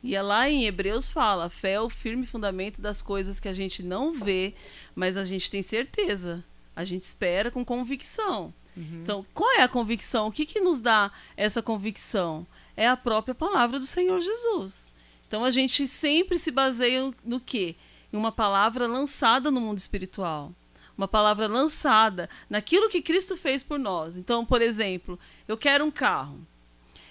E 0.00 0.14
é 0.14 0.22
lá 0.22 0.48
em 0.48 0.64
Hebreus 0.64 1.10
fala: 1.10 1.50
fé 1.50 1.72
é 1.72 1.80
o 1.80 1.90
firme 1.90 2.24
fundamento 2.24 2.80
das 2.80 3.02
coisas 3.02 3.40
que 3.40 3.48
a 3.48 3.52
gente 3.52 3.82
não 3.82 4.12
vê, 4.12 4.54
mas 4.94 5.16
a 5.16 5.24
gente 5.24 5.50
tem 5.50 5.60
certeza. 5.62 6.44
A 6.76 6.84
gente 6.84 7.02
espera 7.02 7.50
com 7.50 7.64
convicção. 7.64 8.54
Então, 9.02 9.26
qual 9.34 9.50
é 9.58 9.62
a 9.62 9.68
convicção? 9.68 10.28
O 10.28 10.32
que, 10.32 10.46
que 10.46 10.60
nos 10.60 10.80
dá 10.80 11.10
essa 11.36 11.60
convicção? 11.60 12.46
É 12.76 12.86
a 12.88 12.96
própria 12.96 13.34
palavra 13.34 13.78
do 13.78 13.84
Senhor 13.84 14.20
Jesus. 14.20 14.92
Então, 15.26 15.44
a 15.44 15.50
gente 15.50 15.86
sempre 15.88 16.38
se 16.38 16.50
baseia 16.50 17.12
no 17.24 17.40
quê? 17.40 17.74
Em 18.12 18.16
uma 18.16 18.32
palavra 18.32 18.86
lançada 18.86 19.50
no 19.50 19.60
mundo 19.60 19.78
espiritual. 19.78 20.52
Uma 20.96 21.08
palavra 21.08 21.46
lançada 21.46 22.28
naquilo 22.48 22.88
que 22.88 23.02
Cristo 23.02 23.36
fez 23.36 23.62
por 23.62 23.78
nós. 23.78 24.16
Então, 24.16 24.44
por 24.44 24.62
exemplo, 24.62 25.18
eu 25.46 25.56
quero 25.56 25.84
um 25.84 25.90
carro. 25.90 26.46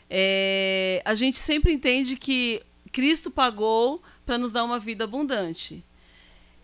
É, 0.09 1.01
a 1.05 1.15
gente 1.15 1.37
sempre 1.37 1.73
entende 1.73 2.15
que 2.15 2.61
Cristo 2.91 3.29
pagou 3.29 4.01
para 4.25 4.37
nos 4.37 4.51
dar 4.51 4.63
uma 4.63 4.79
vida 4.79 5.03
abundante. 5.03 5.83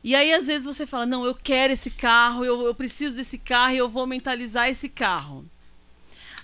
E 0.03 0.15
aí, 0.15 0.33
às 0.33 0.45
vezes, 0.47 0.65
você 0.65 0.85
fala: 0.85 1.05
Não, 1.05 1.25
eu 1.25 1.33
quero 1.33 1.71
esse 1.71 1.89
carro, 1.89 2.43
eu, 2.43 2.65
eu 2.65 2.75
preciso 2.75 3.15
desse 3.15 3.37
carro 3.37 3.73
e 3.73 3.77
eu 3.77 3.87
vou 3.87 4.05
mentalizar 4.05 4.69
esse 4.69 4.89
carro. 4.89 5.45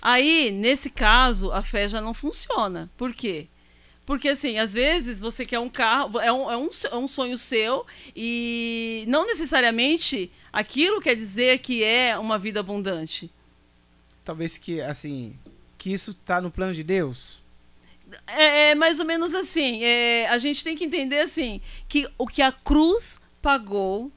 Aí, 0.00 0.50
nesse 0.50 0.88
caso, 0.88 1.52
a 1.52 1.62
fé 1.62 1.86
já 1.86 2.00
não 2.00 2.14
funciona. 2.14 2.90
Por 2.96 3.12
quê? 3.12 3.48
Porque, 4.06 4.28
assim, 4.30 4.58
às 4.58 4.72
vezes 4.72 5.20
você 5.20 5.44
quer 5.44 5.58
um 5.58 5.68
carro, 5.68 6.18
é 6.18 6.32
um, 6.32 6.50
é 6.50 6.56
um, 6.56 6.68
é 6.90 6.96
um 6.96 7.06
sonho 7.06 7.36
seu 7.36 7.86
e 8.16 9.04
não 9.06 9.26
necessariamente 9.26 10.32
aquilo 10.52 11.00
quer 11.00 11.14
dizer 11.14 11.58
que 11.58 11.84
é 11.84 12.18
uma 12.18 12.38
vida 12.38 12.60
abundante. 12.60 13.30
Talvez 14.24 14.56
que, 14.56 14.80
assim, 14.80 15.38
que 15.76 15.92
isso 15.92 16.14
tá 16.14 16.40
no 16.40 16.50
plano 16.50 16.72
de 16.72 16.82
Deus. 16.82 17.42
É, 18.26 18.70
é 18.70 18.74
mais 18.74 18.98
ou 18.98 19.04
menos 19.04 19.34
assim. 19.34 19.84
é, 19.84 20.26
a 20.28 20.38
gente 20.38 20.64
tem 20.64 20.76
que 20.76 20.84
entender 20.84 21.20
assim 21.20 21.60
que 21.88 22.08
o 22.18 22.26
que 22.26 22.42
a 22.42 22.50
cruz 22.50 23.19
pagou, 23.42 24.10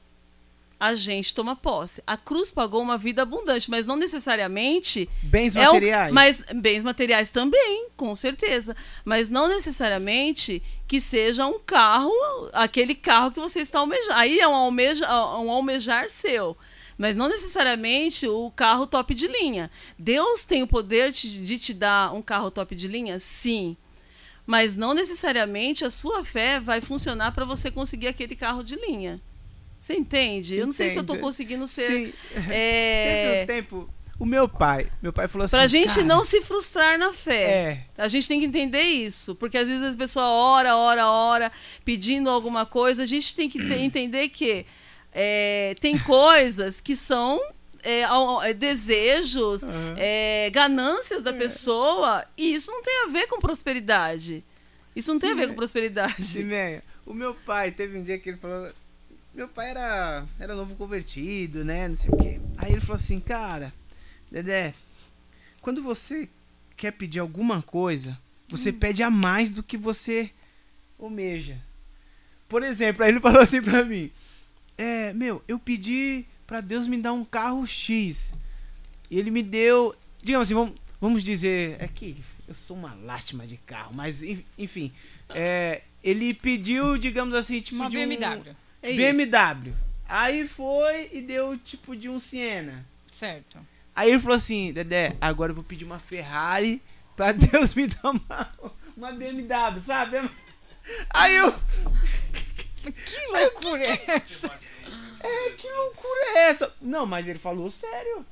a 0.78 0.94
gente 0.94 1.32
toma 1.32 1.56
posse. 1.56 2.02
A 2.06 2.16
cruz 2.16 2.50
pagou 2.50 2.82
uma 2.82 2.98
vida 2.98 3.22
abundante, 3.22 3.70
mas 3.70 3.86
não 3.86 3.96
necessariamente 3.96 5.08
Bens 5.22 5.56
é 5.56 5.60
o- 5.68 5.72
materiais. 5.72 6.12
mas 6.12 6.42
bens 6.56 6.82
materiais 6.82 7.30
também, 7.30 7.88
com 7.96 8.14
certeza. 8.14 8.76
Mas 9.04 9.28
não 9.28 9.48
necessariamente 9.48 10.62
que 10.86 11.00
seja 11.00 11.46
um 11.46 11.58
carro, 11.58 12.12
aquele 12.52 12.94
carro 12.94 13.30
que 13.30 13.40
você 13.40 13.60
está 13.60 13.78
almejando. 13.78 14.12
Aí 14.14 14.38
é 14.40 14.48
um, 14.48 14.54
almeja, 14.54 15.06
um 15.38 15.50
almejar 15.50 16.10
seu. 16.10 16.56
Mas 16.98 17.16
não 17.16 17.28
necessariamente 17.28 18.28
o 18.28 18.50
carro 18.54 18.86
top 18.86 19.14
de 19.14 19.26
linha. 19.26 19.70
Deus 19.98 20.44
tem 20.44 20.62
o 20.62 20.66
poder 20.66 21.10
de, 21.12 21.44
de 21.44 21.58
te 21.58 21.72
dar 21.74 22.12
um 22.14 22.22
carro 22.22 22.50
top 22.50 22.74
de 22.76 22.86
linha? 22.86 23.18
Sim. 23.18 23.76
Mas 24.46 24.76
não 24.76 24.92
necessariamente 24.94 25.84
a 25.84 25.90
sua 25.90 26.24
fé 26.24 26.60
vai 26.60 26.80
funcionar 26.80 27.32
para 27.32 27.44
você 27.44 27.70
conseguir 27.70 28.08
aquele 28.08 28.36
carro 28.36 28.62
de 28.62 28.76
linha. 28.76 29.20
Você 29.78 29.94
entende? 29.94 30.54
Eu 30.56 30.66
não 30.66 30.72
sei 30.72 30.90
se 30.90 30.96
eu 30.96 31.00
estou 31.00 31.16
Entendo. 31.16 31.26
conseguindo 31.26 31.66
ser. 31.66 31.86
Sim. 31.86 32.12
é, 32.50 33.30
Teve 33.30 33.42
um 33.42 33.46
tempo. 33.46 33.90
O 34.18 34.24
meu 34.24 34.48
pai. 34.48 34.86
Meu 35.02 35.12
pai 35.12 35.26
falou 35.28 35.44
assim. 35.44 35.56
Pra 35.56 35.66
gente 35.66 35.88
"Cara, 35.94 36.04
não 36.04 36.22
se 36.22 36.40
frustrar 36.40 36.98
na 36.98 37.12
fé. 37.12 37.42
É. 37.42 37.84
A 37.98 38.06
gente 38.06 38.28
tem 38.28 38.38
que 38.40 38.46
entender 38.46 38.82
isso. 38.82 39.34
Porque 39.34 39.58
às 39.58 39.68
vezes 39.68 39.92
a 39.92 39.96
pessoa 39.96 40.26
ora, 40.26 40.76
ora, 40.76 41.08
ora, 41.10 41.52
pedindo 41.84 42.30
alguma 42.30 42.64
coisa. 42.64 43.02
A 43.02 43.06
gente 43.06 43.34
tem 43.34 43.48
que 43.50 43.58
ter- 43.58 43.80
entender 43.82 44.28
que 44.28 44.64
é, 45.12 45.74
tem 45.80 45.98
coisas 45.98 46.80
que 46.80 46.94
são 46.94 47.40
é, 47.84 48.02
é, 48.48 48.54
desejos, 48.54 49.62
Aham. 49.62 49.94
é, 49.98 50.50
ganâncias 50.50 51.22
da 51.22 51.32
pessoa. 51.32 52.24
E 52.36 52.54
isso 52.54 52.70
não 52.70 52.82
tem 52.82 53.04
a 53.04 53.08
ver 53.08 53.26
com 53.28 53.38
prosperidade. 53.38 54.42
Isso 54.96 55.12
não 55.12 55.20
tem 55.20 55.30
a 55.30 55.32
Sim, 55.32 55.38
ver 55.38 55.42
né? 55.46 55.48
com 55.48 55.56
prosperidade. 55.56 56.24
Simeia, 56.24 56.82
o 57.04 57.12
meu 57.12 57.34
pai, 57.34 57.70
teve 57.72 57.98
um 57.98 58.02
dia 58.02 58.18
que 58.18 58.30
ele 58.30 58.38
falou. 58.38 58.72
Meu 59.34 59.48
pai 59.48 59.70
era, 59.70 60.24
era 60.38 60.54
novo 60.54 60.76
convertido, 60.76 61.64
né? 61.64 61.88
Não 61.88 61.96
sei 61.96 62.10
o 62.10 62.16
quê. 62.16 62.40
Aí 62.56 62.70
ele 62.72 62.80
falou 62.80 62.96
assim, 62.96 63.18
cara, 63.18 63.72
Dedé, 64.30 64.72
quando 65.60 65.82
você 65.82 66.28
quer 66.76 66.92
pedir 66.92 67.18
alguma 67.18 67.60
coisa, 67.62 68.16
você 68.48 68.70
Hum. 68.70 68.78
pede 68.78 69.02
a 69.02 69.10
mais 69.10 69.50
do 69.50 69.62
que 69.62 69.76
você 69.76 70.30
almeja. 70.98 71.58
Por 72.48 72.62
exemplo, 72.62 73.02
aí 73.02 73.10
ele 73.10 73.18
falou 73.20 73.40
assim 73.42 73.60
pra 73.60 73.84
mim: 73.84 74.12
É, 74.78 75.12
meu, 75.12 75.42
eu 75.48 75.58
pedi 75.58 76.24
pra 76.46 76.60
Deus 76.60 76.86
me 76.88 76.96
dar 76.98 77.12
um 77.12 77.24
carro 77.24 77.66
X. 77.66 78.32
E 79.10 79.18
ele 79.18 79.30
me 79.30 79.42
deu. 79.42 79.94
Digamos 80.22 80.48
assim, 80.48 80.54
vamos, 80.54 80.74
vamos 81.00 81.22
dizer. 81.24 81.76
É 81.78 81.88
que 81.88 82.16
eu 82.48 82.54
sou 82.54 82.76
uma 82.76 82.94
lástima 82.94 83.46
de 83.46 83.56
carro, 83.58 83.92
mas 83.94 84.22
en- 84.22 84.44
enfim. 84.58 84.92
é, 85.30 85.82
ele 86.02 86.34
pediu, 86.34 86.96
digamos 86.98 87.34
assim, 87.34 87.60
tipo 87.60 87.76
Uma 87.80 87.88
de 87.90 87.96
um 87.98 88.08
BMW. 88.08 88.54
É 88.82 88.90
isso. 88.90 88.96
BMW. 89.00 89.74
Aí 90.06 90.46
foi 90.46 91.08
e 91.12 91.20
deu 91.22 91.56
tipo 91.58 91.96
de 91.96 92.08
um 92.08 92.20
Siena. 92.20 92.84
Certo. 93.10 93.58
Aí 93.96 94.10
ele 94.10 94.18
falou 94.20 94.36
assim, 94.36 94.72
Dedé, 94.72 95.16
agora 95.20 95.50
eu 95.52 95.54
vou 95.54 95.64
pedir 95.64 95.84
uma 95.84 95.98
Ferrari 95.98 96.82
pra 97.16 97.30
Deus 97.32 97.74
me 97.74 97.86
dar 97.86 98.10
uma, 98.10 98.54
uma 98.96 99.12
BMW, 99.12 99.80
sabe? 99.80 100.28
Aí 101.10 101.36
eu. 101.36 101.52
Que 102.82 103.26
loucura 103.32 103.82
é 103.82 104.04
essa? 104.16 104.58
É, 105.24 105.50
que 105.50 105.68
loucura 105.70 106.20
é 106.36 106.48
essa? 106.50 106.72
Não, 106.80 107.06
mas 107.06 107.26
ele 107.26 107.38
falou 107.38 107.70
sério. 107.70 108.24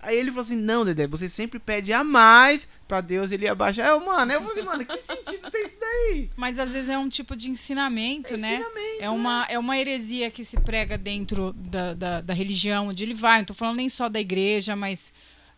Aí 0.00 0.16
ele 0.16 0.30
falou 0.30 0.42
assim, 0.42 0.56
não, 0.56 0.84
Dedé, 0.84 1.08
você 1.08 1.28
sempre 1.28 1.58
pede 1.58 1.92
a 1.92 2.04
mais 2.04 2.68
pra 2.86 3.00
Deus 3.00 3.32
ele 3.32 3.48
abaixar. 3.48 3.88
Eu, 3.88 3.98
mano, 3.98 4.32
eu 4.32 4.40
falei 4.40 4.52
assim, 4.58 4.62
mano, 4.62 4.84
que 4.86 4.96
sentido 5.02 5.50
tem 5.50 5.64
isso 5.66 5.76
daí? 5.80 6.30
Mas 6.36 6.56
às 6.58 6.70
vezes 6.70 6.88
é 6.88 6.96
um 6.96 7.08
tipo 7.08 7.34
de 7.34 7.50
ensinamento, 7.50 8.34
É 8.34 8.36
né? 8.36 8.54
ensinamento, 8.54 9.02
É 9.02 9.10
uma, 9.10 9.46
é 9.48 9.58
uma 9.58 9.76
heresia 9.76 10.30
que 10.30 10.44
se 10.44 10.56
prega 10.60 10.96
dentro 10.96 11.52
da, 11.52 11.94
da, 11.94 12.20
da 12.20 12.32
religião 12.32 12.88
onde 12.88 13.02
ele 13.02 13.14
vai. 13.14 13.38
Não 13.38 13.46
tô 13.46 13.54
falando 13.54 13.78
nem 13.78 13.88
só 13.88 14.08
da 14.08 14.20
igreja, 14.20 14.76
mas 14.76 15.12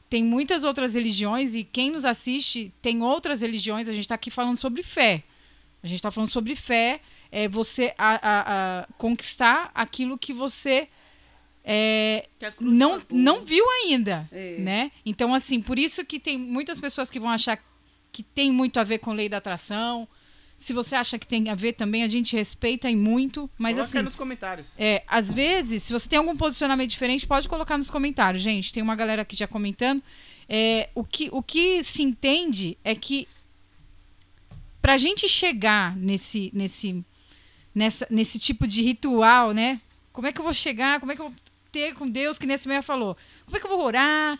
tem 0.08 0.24
muitas 0.24 0.64
outras 0.64 0.94
religiões 0.94 1.54
e 1.54 1.62
quem 1.62 1.90
nos 1.90 2.06
assiste 2.06 2.72
tem 2.80 3.02
outras 3.02 3.42
religiões. 3.42 3.88
A 3.88 3.92
gente 3.92 4.00
está 4.06 4.14
aqui 4.14 4.30
falando 4.30 4.56
sobre 4.56 4.82
fé. 4.82 5.22
A 5.82 5.86
gente 5.86 5.98
está 5.98 6.10
falando 6.10 6.30
sobre 6.30 6.56
fé. 6.56 7.00
É 7.32 7.46
você 7.48 7.94
a, 7.96 8.14
a- 8.14 8.80
a 8.80 8.86
conquistar 8.98 9.70
aquilo 9.74 10.18
que 10.18 10.32
você 10.32 10.88
é, 11.64 12.26
Que 12.38 12.52
não, 12.64 13.00
não 13.10 13.44
viu 13.44 13.64
ainda, 13.84 14.28
É. 14.32 14.56
né? 14.58 14.90
Então, 15.06 15.32
assim, 15.34 15.60
por 15.60 15.78
isso 15.78 16.04
que 16.04 16.18
tem 16.18 16.36
muitas 16.38 16.80
pessoas 16.80 17.10
que 17.10 17.20
vão 17.20 17.28
achar 17.30 17.62
que 18.10 18.22
tem 18.22 18.50
muito 18.50 18.80
a 18.80 18.84
ver 18.84 18.98
com 18.98 19.12
lei 19.12 19.28
da 19.28 19.36
atração. 19.36 20.08
Se 20.58 20.72
você 20.72 20.94
acha 20.96 21.18
que 21.18 21.26
tem 21.26 21.48
a 21.48 21.54
ver 21.54 21.74
também, 21.74 22.02
a 22.02 22.08
gente 22.08 22.34
respeita 22.34 22.90
e 22.90 22.96
muito. 22.96 23.48
Mas 23.56 23.76
Coloca 23.76 23.92
aí 23.92 23.98
assim, 23.98 24.04
nos 24.04 24.14
comentários. 24.16 24.74
é, 24.78 25.02
às 25.06 25.30
vezes, 25.32 25.84
se 25.84 25.92
você 25.92 26.08
tem 26.08 26.18
algum 26.18 26.36
posicionamento 26.36 26.90
diferente, 26.90 27.26
pode 27.26 27.48
colocar 27.48 27.78
nos 27.78 27.88
comentários, 27.90 28.42
gente. 28.42 28.72
Tem 28.72 28.82
uma 28.82 28.96
galera 28.96 29.22
aqui 29.22 29.36
já 29.36 29.46
comentando. 29.46 30.02
É, 30.48 30.88
o, 30.94 31.04
que, 31.04 31.28
o 31.32 31.42
que 31.42 31.82
se 31.84 32.02
entende 32.02 32.76
é 32.82 32.94
que 32.94 33.28
pra 34.82 34.96
gente 34.96 35.28
chegar 35.28 35.96
nesse, 35.96 36.50
nesse, 36.54 37.04
nessa, 37.74 38.06
nesse 38.10 38.38
tipo 38.38 38.66
de 38.66 38.82
ritual, 38.82 39.52
né? 39.52 39.80
Como 40.12 40.26
é 40.26 40.32
que 40.32 40.40
eu 40.40 40.44
vou 40.44 40.52
chegar? 40.52 41.00
Como 41.00 41.12
é 41.12 41.16
que 41.16 41.22
eu 41.22 41.28
vou 41.28 41.36
ter 41.72 41.94
com 41.94 42.08
Deus, 42.08 42.38
que 42.38 42.46
nesse 42.46 42.66
meia 42.66 42.82
falou? 42.82 43.16
Como 43.44 43.56
é 43.56 43.60
que 43.60 43.66
eu 43.66 43.70
vou 43.70 43.84
orar? 43.84 44.38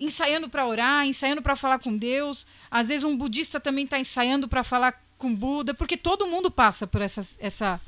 Ensaiando 0.00 0.48
pra 0.48 0.66
orar, 0.66 1.06
ensaiando 1.06 1.42
pra 1.42 1.54
falar 1.54 1.78
com 1.78 1.96
Deus. 1.96 2.46
Às 2.70 2.88
vezes 2.88 3.04
um 3.04 3.16
budista 3.16 3.60
também 3.60 3.86
tá 3.86 3.98
ensaiando 3.98 4.48
pra 4.48 4.64
falar 4.64 5.00
com 5.18 5.34
Buda, 5.34 5.72
porque 5.72 5.96
todo 5.96 6.26
mundo 6.26 6.50
passa 6.50 6.86
por 6.86 7.00
essa, 7.00 7.26
essa, 7.38 7.80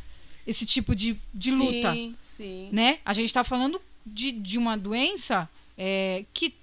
esse 0.47 0.64
tipo 0.64 0.95
de, 0.95 1.18
de 1.32 1.51
luta 1.51 1.93
Sim, 1.93 2.16
sim. 2.20 2.68
né? 2.70 2.99
A 3.05 3.12
gente 3.12 3.26
está 3.26 3.43
falando 3.43 3.80
de, 4.07 4.30
de 4.30 4.57
uma 4.57 4.76
doença 4.76 5.49
é, 5.76 6.24
que 6.32 6.55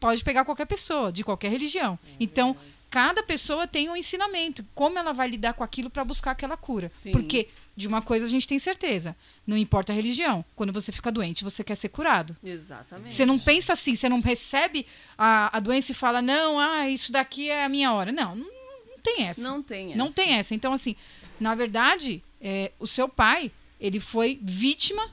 pode 0.00 0.22
pegar 0.24 0.44
qualquer 0.44 0.66
pessoa, 0.66 1.12
de 1.12 1.24
qualquer 1.24 1.50
religião. 1.50 1.98
então, 2.18 2.56
cada 2.90 3.22
pessoa 3.22 3.66
tem 3.66 3.88
um 3.88 3.96
ensinamento, 3.96 4.64
como 4.74 4.98
ela 4.98 5.12
vai 5.12 5.28
lidar 5.28 5.54
com 5.54 5.62
aquilo 5.62 5.90
para 5.90 6.04
buscar 6.04 6.30
aquela 6.30 6.56
cura. 6.56 6.88
Sim. 6.88 7.12
Porque 7.12 7.48
de 7.76 7.86
uma 7.86 8.00
coisa 8.00 8.26
a 8.26 8.28
gente 8.28 8.48
tem 8.48 8.58
certeza, 8.58 9.14
não 9.46 9.56
importa 9.56 9.92
a 9.92 9.96
religião. 9.96 10.44
Quando 10.56 10.72
você 10.72 10.90
fica 10.90 11.12
doente, 11.12 11.44
você 11.44 11.62
quer 11.62 11.74
ser 11.74 11.90
curado. 11.90 12.36
Exatamente. 12.42 13.12
Você 13.12 13.26
não 13.26 13.38
pensa 13.38 13.72
assim, 13.74 13.94
você 13.94 14.08
não 14.08 14.20
recebe 14.20 14.86
a, 15.16 15.56
a 15.56 15.60
doença 15.60 15.92
e 15.92 15.94
fala, 15.94 16.22
não, 16.22 16.58
ah, 16.58 16.88
isso 16.88 17.12
daqui 17.12 17.50
é 17.50 17.64
a 17.64 17.68
minha 17.68 17.92
hora. 17.92 18.10
Não, 18.10 18.34
não, 18.34 18.44
não 18.44 18.98
tem 19.02 19.24
essa. 19.24 19.40
Não 19.40 19.62
tem 19.62 19.94
Não 19.94 20.06
essa. 20.06 20.16
tem 20.16 20.32
essa. 20.32 20.54
Então, 20.54 20.72
assim, 20.72 20.96
na 21.38 21.54
verdade, 21.54 22.22
é, 22.40 22.72
o 22.78 22.86
seu 22.86 23.08
pai, 23.08 23.52
ele 23.80 24.00
foi 24.00 24.38
vítima 24.42 25.10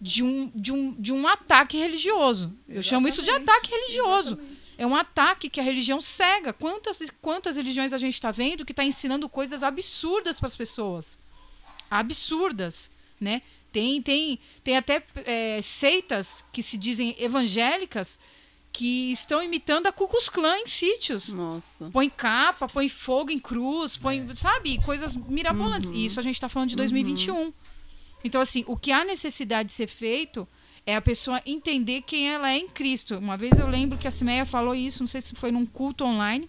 de 0.00 0.22
um, 0.22 0.50
de 0.54 0.72
um, 0.72 0.92
de 0.92 1.12
um 1.12 1.26
ataque 1.26 1.76
religioso. 1.76 2.52
Eu 2.68 2.82
chamo 2.82 3.08
isso 3.08 3.22
de 3.22 3.30
ataque 3.30 3.70
religioso. 3.70 4.34
Exatamente. 4.34 4.57
É 4.78 4.86
um 4.86 4.94
ataque 4.94 5.50
que 5.50 5.58
a 5.58 5.62
religião 5.62 6.00
cega. 6.00 6.52
Quantas, 6.52 6.98
quantas 7.20 7.56
religiões 7.56 7.92
a 7.92 7.98
gente 7.98 8.14
está 8.14 8.30
vendo 8.30 8.64
que 8.64 8.72
está 8.72 8.84
ensinando 8.84 9.28
coisas 9.28 9.64
absurdas 9.64 10.38
para 10.38 10.46
as 10.46 10.56
pessoas? 10.56 11.18
Absurdas, 11.90 12.88
né? 13.20 13.42
Tem, 13.72 14.00
tem, 14.00 14.38
tem 14.62 14.76
até 14.76 15.04
é, 15.26 15.60
seitas 15.62 16.44
que 16.52 16.62
se 16.62 16.78
dizem 16.78 17.16
evangélicas 17.18 18.20
que 18.72 19.10
estão 19.10 19.42
imitando 19.42 19.88
a 19.88 19.92
Ku 19.92 20.06
Klux 20.06 20.28
Klan 20.28 20.58
em 20.58 20.66
sítios. 20.68 21.28
Nossa. 21.30 21.90
Põe 21.90 22.08
capa, 22.08 22.68
põe 22.68 22.88
fogo 22.88 23.32
em 23.32 23.38
cruz, 23.40 23.96
põe, 23.96 24.32
sabe, 24.36 24.80
coisas 24.84 25.16
mirabolantes. 25.16 25.90
E 25.90 26.04
isso 26.04 26.20
a 26.20 26.22
gente 26.22 26.40
tá 26.40 26.48
falando 26.48 26.70
de 26.70 26.76
2021. 26.76 27.52
Então, 28.22 28.40
assim, 28.40 28.64
o 28.68 28.76
que 28.76 28.92
há 28.92 29.04
necessidade 29.04 29.70
de 29.70 29.74
ser 29.74 29.88
feito 29.88 30.46
é 30.88 30.96
a 30.96 31.02
pessoa 31.02 31.42
entender 31.44 32.00
quem 32.00 32.30
ela 32.30 32.50
é 32.50 32.56
em 32.56 32.66
Cristo. 32.66 33.18
Uma 33.18 33.36
vez 33.36 33.58
eu 33.58 33.68
lembro 33.68 33.98
que 33.98 34.08
a 34.08 34.10
Simeia 34.10 34.46
falou 34.46 34.74
isso, 34.74 35.02
não 35.02 35.06
sei 35.06 35.20
se 35.20 35.34
foi 35.34 35.52
num 35.52 35.66
culto 35.66 36.02
online, 36.02 36.48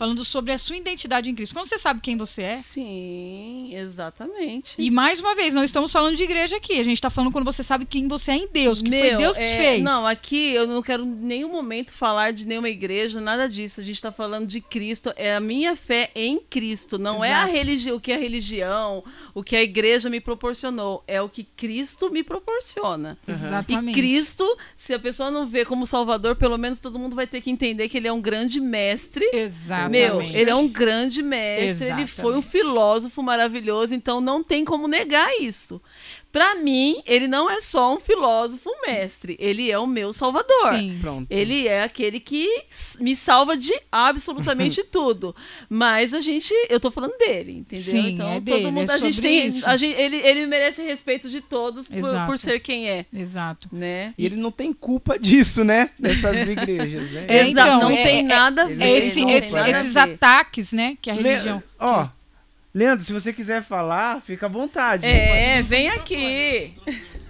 falando 0.00 0.24
sobre 0.24 0.50
a 0.50 0.56
sua 0.56 0.78
identidade 0.78 1.28
em 1.28 1.34
Cristo. 1.34 1.54
Quando 1.54 1.68
você 1.68 1.76
sabe 1.76 2.00
quem 2.00 2.16
você 2.16 2.40
é, 2.40 2.56
Sim, 2.56 3.68
exatamente. 3.74 4.74
e 4.78 4.90
mais 4.90 5.20
uma 5.20 5.34
vez, 5.34 5.52
não 5.52 5.62
estamos 5.62 5.92
falando 5.92 6.16
de 6.16 6.22
igreja 6.22 6.56
aqui, 6.56 6.80
a 6.80 6.82
gente 6.82 6.94
está 6.94 7.10
falando 7.10 7.30
quando 7.30 7.44
você 7.44 7.62
sabe 7.62 7.84
quem 7.84 8.08
você 8.08 8.30
é 8.30 8.36
em 8.36 8.48
Deus, 8.50 8.80
que 8.80 8.88
foi 8.88 8.98
Meu, 8.98 9.18
Deus 9.18 9.36
que 9.36 9.44
te 9.44 9.52
é, 9.52 9.56
fez. 9.58 9.82
Não, 9.82 10.06
aqui 10.06 10.54
eu 10.54 10.66
não 10.66 10.80
quero 10.80 11.04
em 11.04 11.14
nenhum 11.14 11.50
momento 11.50 11.92
falar 11.92 12.32
de 12.32 12.46
nenhuma 12.46 12.70
igreja, 12.70 13.20
nada 13.20 13.46
disso. 13.46 13.78
A 13.78 13.82
gente 13.82 13.96
está 13.96 14.10
falando 14.10 14.46
de 14.46 14.62
Cristo. 14.62 15.12
É 15.16 15.36
a 15.36 15.40
minha 15.40 15.76
fé 15.76 16.10
em 16.14 16.38
Cristo. 16.38 16.98
Não 16.98 17.22
é 17.22 17.34
a 17.34 17.42
Exato. 17.42 17.52
religião, 17.52 17.96
o 17.96 18.00
que 18.00 18.12
a 18.12 18.18
religião, 18.18 19.04
o 19.34 19.42
que 19.42 19.54
a 19.54 19.62
igreja 19.62 20.08
me 20.08 20.18
proporcionou. 20.18 21.04
É 21.06 21.20
o 21.20 21.28
que 21.28 21.44
Cristo 21.44 22.10
me 22.10 22.22
proporciona. 22.22 23.18
E 23.28 23.32
Exatamente. 23.32 23.94
Cristo, 23.94 24.46
se 24.78 24.94
a 24.94 24.98
pessoa 24.98 25.30
não 25.30 25.46
vê 25.46 25.66
como 25.66 25.86
Salvador, 25.86 26.36
pelo 26.36 26.56
menos 26.56 26.78
todo 26.78 26.98
mundo 26.98 27.14
vai 27.14 27.26
ter 27.26 27.42
que 27.42 27.50
entender 27.50 27.90
que 27.90 27.98
ele 27.98 28.08
é 28.08 28.12
um 28.12 28.20
grande 28.22 28.60
mestre. 28.62 29.28
Exatamente. 29.34 29.89
Meu, 29.90 30.22
ele 30.22 30.50
é 30.50 30.54
um 30.54 30.68
grande 30.68 31.22
mestre, 31.22 31.88
ele 31.88 32.06
foi 32.06 32.34
um 32.34 32.38
Exatamente. 32.38 32.46
filósofo 32.46 33.22
maravilhoso, 33.22 33.94
então 33.94 34.20
não 34.20 34.42
tem 34.42 34.64
como 34.64 34.86
negar 34.86 35.30
isso. 35.40 35.80
Pra 36.32 36.54
mim, 36.54 37.02
ele 37.06 37.26
não 37.26 37.50
é 37.50 37.60
só 37.60 37.94
um 37.94 37.98
filósofo 37.98 38.70
mestre, 38.86 39.36
ele 39.40 39.70
é 39.70 39.78
o 39.78 39.86
meu 39.86 40.12
salvador. 40.12 40.74
Sim. 40.74 40.96
Pronto. 41.00 41.26
Ele 41.30 41.66
é 41.66 41.82
aquele 41.82 42.20
que 42.20 42.46
me 43.00 43.16
salva 43.16 43.56
de 43.56 43.72
absolutamente 43.90 44.82
tudo. 44.90 45.34
Mas 45.68 46.14
a 46.14 46.20
gente, 46.20 46.52
eu 46.68 46.78
tô 46.78 46.90
falando 46.90 47.16
dele, 47.18 47.52
entendeu? 47.58 47.84
Sim, 47.84 48.10
então 48.10 48.28
é 48.30 48.40
dele, 48.40 48.62
todo 48.62 48.72
mundo, 48.72 48.90
é 48.90 48.94
a 48.94 48.98
gente 48.98 49.20
tem, 49.20 49.46
isso. 49.48 49.68
a 49.68 49.76
gente, 49.76 49.98
ele, 50.00 50.16
ele 50.18 50.46
merece 50.46 50.82
respeito 50.82 51.28
de 51.28 51.40
todos 51.40 51.88
por, 51.88 52.26
por 52.26 52.38
ser 52.38 52.60
quem 52.60 52.88
é, 52.88 53.06
Exato. 53.12 53.68
né? 53.72 54.14
E 54.16 54.24
ele 54.24 54.36
não 54.36 54.52
tem 54.52 54.72
culpa 54.72 55.18
disso, 55.18 55.64
né? 55.64 55.90
Dessas 55.98 56.48
igrejas, 56.48 57.10
né? 57.10 57.24
É, 57.28 57.40
Exato, 57.48 57.68
então, 57.76 57.80
não 57.80 57.90
é- 57.90 58.02
tem 58.04 58.18
é- 58.20 58.22
nada 58.22 58.66
a 58.66 58.70
é 58.70 58.74
ver. 58.74 58.84
É 58.84 58.98
esse- 58.98 59.20
esse- 59.22 59.56
a 59.58 59.68
esses 59.68 59.92
ver. 59.94 59.98
ataques, 60.00 60.72
né, 60.72 60.96
que 61.02 61.10
a 61.10 61.14
Le- 61.14 61.22
religião... 61.28 61.62
Ó, 61.78 62.06
Leandro, 62.74 63.04
se 63.04 63.12
você 63.12 63.32
quiser 63.32 63.62
falar, 63.62 64.20
fica 64.22 64.46
à 64.46 64.48
vontade. 64.48 65.04
É, 65.06 65.62
vem 65.62 65.88
aqui. 65.90 66.74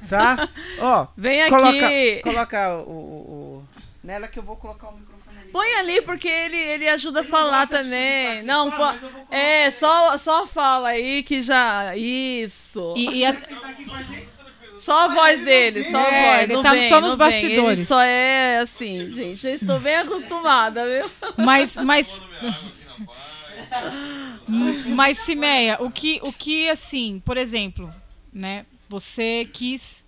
Tá? 0.08 0.48
Ó, 0.78 1.06
Vem 1.16 1.40
aqui. 1.42 1.50
coloca, 1.50 1.88
coloca 2.22 2.76
o, 2.78 2.90
o- 2.90 3.62
o- 3.62 3.68
Nela 4.04 4.26
que 4.28 4.38
eu 4.38 4.42
vou 4.42 4.56
colocar 4.56 4.88
o 4.88 4.92
microfone 4.98 5.38
ali. 5.40 5.50
Põe 5.50 5.72
ali, 5.74 6.02
porque 6.02 6.28
ele, 6.28 6.56
ele 6.56 6.88
ajuda 6.88 7.20
a 7.20 7.22
Ele 7.22 7.30
não 7.30 7.38
falar 7.38 7.66
também. 7.68 8.42
Não, 8.42 8.70
pô, 8.70 8.84
é, 9.30 9.70
só, 9.70 10.16
só 10.18 10.46
fala 10.46 10.88
aí 10.90 11.22
que 11.22 11.42
já. 11.42 11.94
Isso. 11.96 12.94
E, 12.96 13.18
e 13.20 13.24
a- 13.26 13.32
tá 13.32 13.56
a. 13.56 14.40
Só 14.78 15.04
a 15.04 15.08
voz 15.08 15.42
dele, 15.42 15.84
só 15.90 15.98
a 15.98 16.10
É, 16.10 16.30
voz. 16.30 16.42
ele 16.44 16.52
não 16.54 16.62
tá 16.62 16.72
vem, 16.72 16.88
só 16.88 17.00
nos 17.02 17.14
bastidores. 17.14 17.78
Ele 17.80 17.86
só 17.86 18.00
é 18.02 18.58
assim, 18.58 19.12
gente. 19.12 19.46
Eu 19.46 19.54
estou 19.54 19.78
bem 19.78 19.96
acostumada, 19.96 20.84
viu? 20.86 21.10
mas, 21.36 21.74
mas, 21.76 22.22
Mas, 24.46 25.18
Simeia, 25.18 25.82
o 25.82 25.90
que, 25.90 26.20
o 26.22 26.32
que, 26.32 26.68
assim, 26.68 27.22
por 27.24 27.36
exemplo, 27.36 27.92
né, 28.32 28.66
você 28.88 29.48
quis... 29.52 30.04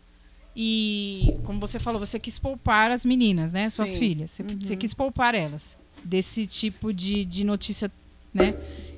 E, 0.54 1.34
como 1.44 1.58
você 1.58 1.78
falou, 1.78 1.98
você 1.98 2.18
quis 2.18 2.38
poupar 2.38 2.90
as 2.90 3.06
meninas, 3.06 3.52
né? 3.52 3.70
Suas 3.70 3.88
Sim. 3.88 3.98
filhas. 3.98 4.30
Você, 4.32 4.42
você 4.42 4.76
quis 4.76 4.92
poupar 4.92 5.34
elas 5.34 5.78
desse 6.04 6.46
tipo 6.46 6.92
de, 6.92 7.24
de 7.24 7.42
notícia, 7.42 7.90
né? 8.34 8.52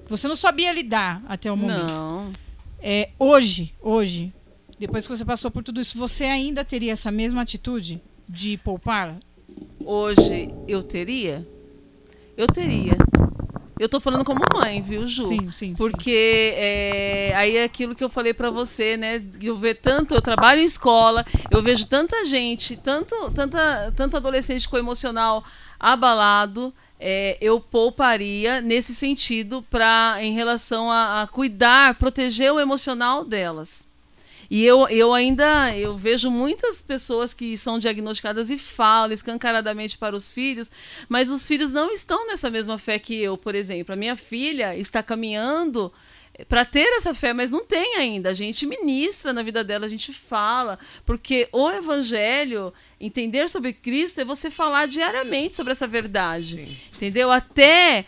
Que 0.05 0.11
você 0.11 0.26
não 0.26 0.35
sabia 0.35 0.72
lidar 0.72 1.22
até 1.28 1.53
o 1.53 1.57
momento. 1.57 1.93
Não. 1.93 2.32
É, 2.80 3.11
hoje, 3.18 3.72
hoje, 3.80 4.32
depois 4.78 5.07
que 5.07 5.16
você 5.16 5.24
passou 5.24 5.49
por 5.49 5.62
tudo 5.62 5.80
isso, 5.80 5.97
você 5.97 6.24
ainda 6.24 6.64
teria 6.64 6.93
essa 6.93 7.12
mesma 7.12 7.43
atitude 7.43 8.03
de 8.28 8.59
poupar? 8.59 9.16
Hoje 9.85 10.49
eu 10.66 10.82
teria? 10.82 11.47
Eu 12.37 12.49
teria. 12.49 12.95
Eu 13.79 13.89
tô 13.89 13.99
falando 13.99 14.25
como 14.25 14.41
mãe, 14.55 14.81
viu, 14.81 15.07
Ju? 15.07 15.29
Sim, 15.29 15.51
sim, 15.51 15.51
sim. 15.53 15.75
Porque 15.75 16.55
é, 16.57 17.33
aí 17.35 17.57
é 17.57 17.64
aquilo 17.64 17.95
que 17.95 18.05
eu 18.05 18.09
falei 18.09 18.33
pra 18.33 18.51
você, 18.51 18.97
né? 18.97 19.20
Eu 19.43 19.57
ver 19.57 19.75
tanto, 19.75 20.14
eu 20.14 20.22
trabalho 20.22 20.61
em 20.61 20.64
escola, 20.64 21.25
eu 21.51 21.62
vejo 21.62 21.87
tanta 21.87 22.25
gente, 22.25 22.77
tanto, 22.77 23.31
tanta, 23.33 23.93
tanto 23.97 24.16
adolescente 24.16 24.68
com 24.68 24.79
emocional 24.79 25.45
abalado. 25.79 26.72
é, 27.01 27.37
eu 27.41 27.61
pouparia 27.61 28.61
nesse 28.61 28.95
sentido 28.95 29.62
para 29.68 30.16
em 30.20 30.33
relação 30.33 30.91
a, 30.91 31.22
a 31.22 31.27
cuidar, 31.27 31.97
proteger 31.97 32.53
o 32.53 32.61
emocional 32.61 33.25
delas. 33.25 33.87
E 34.51 34.64
eu, 34.64 34.88
eu 34.88 35.12
ainda 35.12 35.76
eu 35.76 35.97
vejo 35.97 36.30
muitas 36.30 36.82
pessoas 36.82 37.32
que 37.32 37.57
são 37.57 37.78
diagnosticadas 37.78 38.51
e 38.51 38.59
falam 38.59 39.12
escancaradamente 39.12 39.99
para 39.99 40.14
os 40.14 40.30
filhos, 40.30 40.70
mas 41.09 41.30
os 41.30 41.47
filhos 41.47 41.70
não 41.70 41.90
estão 41.90 42.26
nessa 42.26 42.51
mesma 42.51 42.78
fé 42.78 42.99
que 42.99 43.20
eu, 43.20 43.36
por 43.36 43.55
exemplo. 43.55 43.92
A 43.92 43.97
minha 43.97 44.16
filha 44.16 44.76
está 44.76 45.03
caminhando 45.03 45.92
para 46.49 46.64
ter 46.64 46.88
essa 46.97 47.14
fé, 47.14 47.32
mas 47.32 47.51
não 47.51 47.64
tem 47.64 47.97
ainda. 47.97 48.30
A 48.30 48.34
gente 48.34 48.66
ministra 48.66 49.32
na 49.32 49.42
vida 49.42 49.62
dela, 49.62 49.86
a 49.86 49.88
gente 49.88 50.12
fala, 50.12 50.78
porque 51.07 51.49
o 51.53 51.70
evangelho, 51.70 52.72
entender 53.01 53.49
sobre 53.49 53.72
Cristo 53.72 54.20
é 54.20 54.24
você 54.24 54.51
falar 54.51 54.86
diariamente 54.86 55.55
sobre 55.55 55.72
essa 55.72 55.86
verdade. 55.86 56.76
Entendeu? 56.95 57.30
Até 57.30 58.05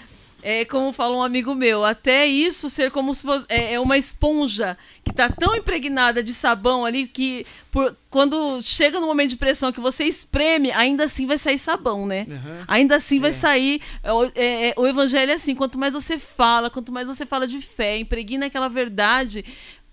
é, 0.49 0.65
como 0.65 0.93
fala 0.93 1.17
um 1.17 1.23
amigo 1.23 1.55
meu, 1.57 1.85
até 1.85 2.25
isso 2.25 2.71
ser 2.71 2.93
como 2.93 3.13
se 3.15 3.25
fosse 3.25 3.45
é, 3.49 3.75
é 3.75 3.81
uma 3.81 3.99
esponja 3.99 4.79
que 5.05 5.13
tá 5.13 5.29
tão 5.29 5.57
impregnada 5.57 6.23
de 6.23 6.33
sabão 6.33 6.85
ali 6.85 7.07
que 7.09 7.45
por- 7.71 7.97
quando 8.09 8.63
chega 8.63 9.01
no 9.01 9.07
momento 9.07 9.31
de 9.31 9.37
pressão 9.37 9.73
que 9.73 9.81
você 9.81 10.05
espreme, 10.05 10.71
ainda 10.71 11.05
assim 11.07 11.27
vai 11.27 11.37
sair 11.39 11.59
sabão, 11.59 12.07
né? 12.07 12.27
Aham. 12.31 12.65
Ainda 12.69 12.97
assim 12.97 13.19
vai 13.19 13.31
É. 13.31 13.35
sair. 13.35 13.81
é, 14.05 14.13
o- 14.13 14.25
é, 14.37 14.69
é, 14.69 14.75
o 14.77 14.87
evangelho 14.87 15.33
é 15.33 15.35
assim: 15.35 15.55
quanto 15.57 15.79
mais 15.79 15.95
você 15.95 16.17
fala, 16.19 16.71
quanto 16.71 16.93
mais 16.93 17.09
você 17.09 17.27
fala 17.27 17.47
de 17.47 17.61
fé, 17.61 17.99
impregna 17.99 18.47
aquela 18.47 18.69
verdade, 18.69 19.45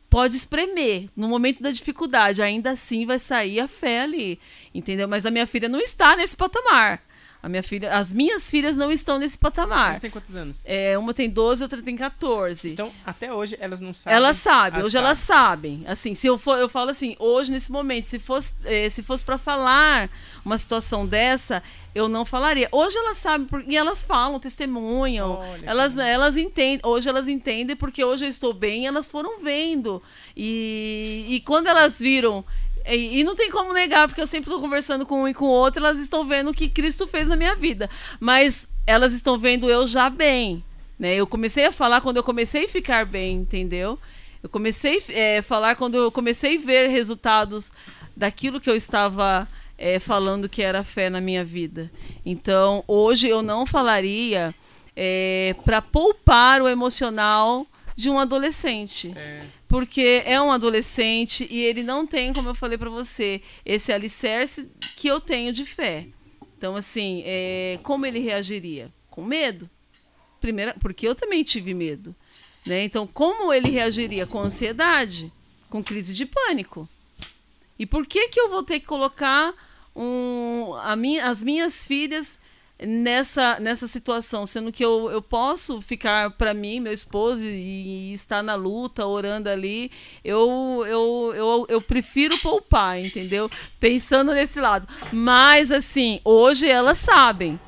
pode 0.10 0.38
espremer. 0.38 1.10
No 1.16 1.28
momento 1.28 1.64
da 1.64 1.72
dificuldade, 1.72 2.41
ainda 2.43 2.70
assim 2.72 3.06
vai 3.08 3.18
sair 3.18 3.60
a 3.60 3.68
fé 3.68 4.01
ali. 4.01 4.39
Entendeu? 4.74 5.08
Mas 5.08 5.26
a 5.26 5.32
minha 5.32 5.47
filha 5.47 5.68
não 5.68 5.80
está 5.80 6.16
nesse 6.16 6.36
patamar. 6.38 7.01
A 7.44 7.50
minha 7.50 7.62
filha, 7.62 7.94
as 7.94 8.14
minhas 8.14 8.50
filhas 8.50 8.78
não 8.78 8.89
estão 8.89 9.20
nesse 9.20 9.38
patamar. 9.38 9.96
Você 9.96 10.00
tem 10.00 10.10
quantos 10.10 10.34
anos? 10.34 10.64
É, 10.66 10.98
uma 10.98 11.14
tem 11.14 11.30
12, 11.30 11.62
outra 11.62 11.82
tem 11.82 11.98
14. 11.98 12.70
Então, 12.70 12.89
até 13.06 13.34
hoje, 13.34 13.58
elas 13.60 13.82
não 13.82 13.94
sabem. 13.94 14.16
Elas 14.16 14.38
sabem, 14.38 14.82
hoje 14.82 14.98
elas 14.98 15.18
sabem. 15.18 15.84
Assim, 15.86 16.16
se 16.16 16.26
eu 16.26 16.38
for, 16.38 16.58
eu 16.58 16.70
falo 16.70 16.91
assim, 16.91 17.18
hoje 17.20 17.52
nesse 17.52 17.70
momento, 17.70 18.06
se 18.06 18.18
fosse, 18.18 18.54
eh, 18.64 18.89
se 18.89 19.04
fosse 19.04 19.26
para 19.26 19.38
falar 19.38 20.10
uma 20.46 20.58
situação 20.58 21.06
dessa, 21.06 21.62
eu 21.94 22.08
não 22.08 22.24
falaria. 22.24 22.70
Hoje 22.72 22.98
elas 22.98 23.18
sabem 23.18 23.46
porque 23.46 23.76
elas 23.76 24.06
falam, 24.06 24.39
testemunham. 24.39 25.34
Olha 25.34 25.66
elas, 25.66 25.96
bom. 25.96 26.02
elas 26.02 26.38
entendem. 26.38 26.80
Hoje 26.89 27.10
elas 27.10 27.28
entendem 27.28 27.76
porque 27.76 28.06
hoje 28.06 28.24
eu 28.24 28.30
estou 28.30 28.54
bem, 28.54 28.88
elas 28.88 29.12
foram 29.12 29.44
vendo. 29.44 30.02
E, 30.34 31.26
e 31.28 31.41
quando 31.41 31.68
elas 31.68 32.00
viram 32.00 32.46
e, 32.88 33.20
e 33.20 33.24
não 33.24 33.36
tem 33.36 33.50
como 33.50 33.74
negar, 33.74 34.08
porque 34.08 34.22
eu 34.22 34.28
sempre 34.28 34.50
estou 34.50 34.62
conversando 34.62 35.06
com 35.06 35.24
um 35.24 35.28
e 35.28 35.34
com 35.34 35.46
o 35.46 35.50
outro, 35.50 35.84
elas 35.84 36.00
estão 36.00 36.26
vendo 36.26 36.52
o 36.52 36.54
que 36.54 36.68
Cristo 36.68 37.08
fez 37.08 37.28
na 37.28 37.36
minha 37.36 37.56
vida. 37.56 37.90
Mas 38.20 38.68
elas 38.86 39.14
estão 39.14 39.38
vendo 39.38 39.70
eu 39.70 39.88
já 39.88 40.10
bem. 40.10 40.64
Né? 40.98 41.16
Eu 41.16 41.28
comecei 41.28 41.66
a 41.66 41.72
falar 41.72 42.02
quando 42.02 42.18
eu 42.18 42.24
comecei 42.24 42.66
a 42.66 42.70
ficar 42.70 43.06
bem, 43.06 43.38
entendeu? 43.38 43.98
Eu 44.42 44.50
comecei 44.50 45.02
a 45.40 45.42
falar 45.42 45.76
quando 45.76 45.96
eu 45.96 46.12
comecei 46.12 46.58
a 46.58 46.62
ver 46.62 46.90
resultados 46.90 47.72
daquilo 48.16 48.60
que 48.60 48.70
eu 48.70 48.76
estava 48.76 49.48
eh, 49.78 50.00
falando 50.00 50.50
que 50.50 50.62
era 50.62 50.84
fé 50.84 51.10
na 51.10 51.22
minha 51.22 51.46
vida. 51.46 51.90
Então, 52.26 52.84
hoje 52.88 53.30
eu 53.30 53.42
não 53.42 53.66
falaria 53.66 54.54
para 55.64 55.82
poupar 55.82 56.62
o 56.62 56.68
emocional 56.68 57.66
de 57.96 58.10
um 58.10 58.20
adolescente 58.20 59.14
É, 59.16 59.44
porque 59.74 60.22
é 60.24 60.40
um 60.40 60.52
adolescente 60.52 61.48
e 61.50 61.64
ele 61.64 61.82
não 61.82 62.06
tem, 62.06 62.32
como 62.32 62.48
eu 62.48 62.54
falei 62.54 62.78
pra 62.78 62.92
você, 62.92 63.42
esse 63.66 63.92
alicerce 63.92 64.70
que 64.96 65.08
eu 65.08 65.20
tenho 65.20 65.52
de 65.52 65.66
fé. 65.66 66.10
Então, 66.56 66.76
assim, 66.76 67.24
é, 67.26 67.80
como 67.82 68.06
ele 68.06 68.20
reagiria? 68.20 68.94
Com 69.10 69.26
medo? 69.26 69.68
Primeira, 70.40 70.76
porque 70.80 71.08
eu 71.08 71.16
também 71.16 71.44
tive 71.44 71.74
medo. 71.74 72.16
Né? 72.64 72.84
Então, 72.84 73.08
como 73.08 73.52
ele 73.52 73.72
reagiria? 73.72 74.28
Com 74.28 74.42
ansiedade, 74.42 75.34
com 75.72 75.84
crise 75.84 76.14
de 76.14 76.28
pânico. 76.28 76.88
E 77.80 77.88
por 77.88 78.06
que, 78.06 78.28
que 78.28 78.40
eu 78.40 78.50
vou 78.50 78.62
ter 78.62 78.80
que 78.80 78.86
colocar 78.86 79.56
um, 79.96 80.74
minha, 80.96 81.28
as 81.28 81.42
minhas 81.42 81.84
filhas 81.84 82.40
nessa, 82.82 83.60
nessa 83.60 83.88
situação, 83.88 84.46
sendo 84.46 84.72
que 84.72 84.84
eu, 84.84 85.10
eu 85.12 85.22
posso 85.22 85.82
ficar 85.82 86.32
para 86.32 86.54
mim, 86.54 86.80
meu 86.80 86.94
esposo, 86.94 87.44
e, 87.44 88.12
e 88.12 88.14
estar 88.14 88.44
na 88.44 88.56
luta, 88.56 89.06
orando 89.06 89.50
ali, 89.50 89.92
eu, 90.24 90.84
eu, 90.88 91.34
eu, 91.36 91.66
eu 91.70 91.82
prefiro 91.82 92.38
poupar, 92.40 93.00
entendeu? 93.00 93.50
Pensando 93.80 94.34
nesse 94.34 94.60
lado. 94.60 94.88
Mas, 95.12 95.72
assim, 95.72 96.20
hoje 96.24 96.68
elas 96.68 96.98
sabem. 96.98 97.60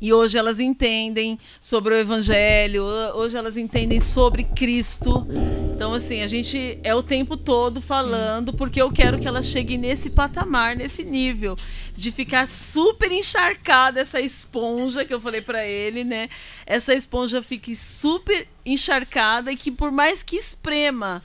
E 0.00 0.12
hoje 0.12 0.38
elas 0.38 0.60
entendem 0.60 1.38
sobre 1.60 1.94
o 1.94 1.98
Evangelho, 1.98 2.84
hoje 3.14 3.36
elas 3.36 3.56
entendem 3.56 3.98
sobre 3.98 4.44
Cristo. 4.44 5.26
Então, 5.74 5.92
assim, 5.92 6.22
a 6.22 6.26
gente 6.26 6.78
é 6.82 6.94
o 6.94 7.02
tempo 7.02 7.36
todo 7.36 7.80
falando, 7.80 8.52
porque 8.52 8.80
eu 8.80 8.92
quero 8.92 9.18
que 9.18 9.26
elas 9.26 9.46
cheguem 9.46 9.78
nesse 9.78 10.10
patamar, 10.10 10.76
nesse 10.76 11.04
nível, 11.04 11.56
de 11.96 12.12
ficar 12.12 12.46
super 12.46 13.10
encharcada 13.10 14.00
essa 14.00 14.20
esponja 14.20 15.04
que 15.04 15.12
eu 15.12 15.20
falei 15.20 15.40
para 15.40 15.66
ele, 15.66 16.04
né? 16.04 16.28
Essa 16.64 16.94
esponja 16.94 17.42
fique 17.42 17.74
super 17.74 18.46
encharcada 18.64 19.50
e 19.50 19.56
que, 19.56 19.70
por 19.70 19.90
mais 19.90 20.22
que 20.22 20.36
esprema, 20.36 21.22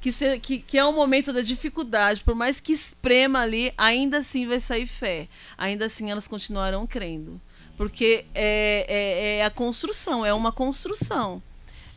que, 0.00 0.12
se, 0.12 0.38
que, 0.38 0.58
que 0.58 0.78
é 0.78 0.84
o 0.84 0.92
momento 0.92 1.32
da 1.32 1.40
dificuldade, 1.40 2.22
por 2.22 2.34
mais 2.34 2.60
que 2.60 2.72
esprema 2.72 3.40
ali, 3.40 3.72
ainda 3.76 4.18
assim 4.18 4.46
vai 4.46 4.60
sair 4.60 4.86
fé. 4.86 5.28
Ainda 5.58 5.86
assim 5.86 6.10
elas 6.10 6.28
continuarão 6.28 6.86
crendo. 6.86 7.40
Porque 7.76 8.24
é, 8.34 8.86
é, 8.88 9.36
é 9.38 9.44
a 9.44 9.50
construção, 9.50 10.24
é 10.24 10.32
uma 10.32 10.50
construção. 10.52 11.42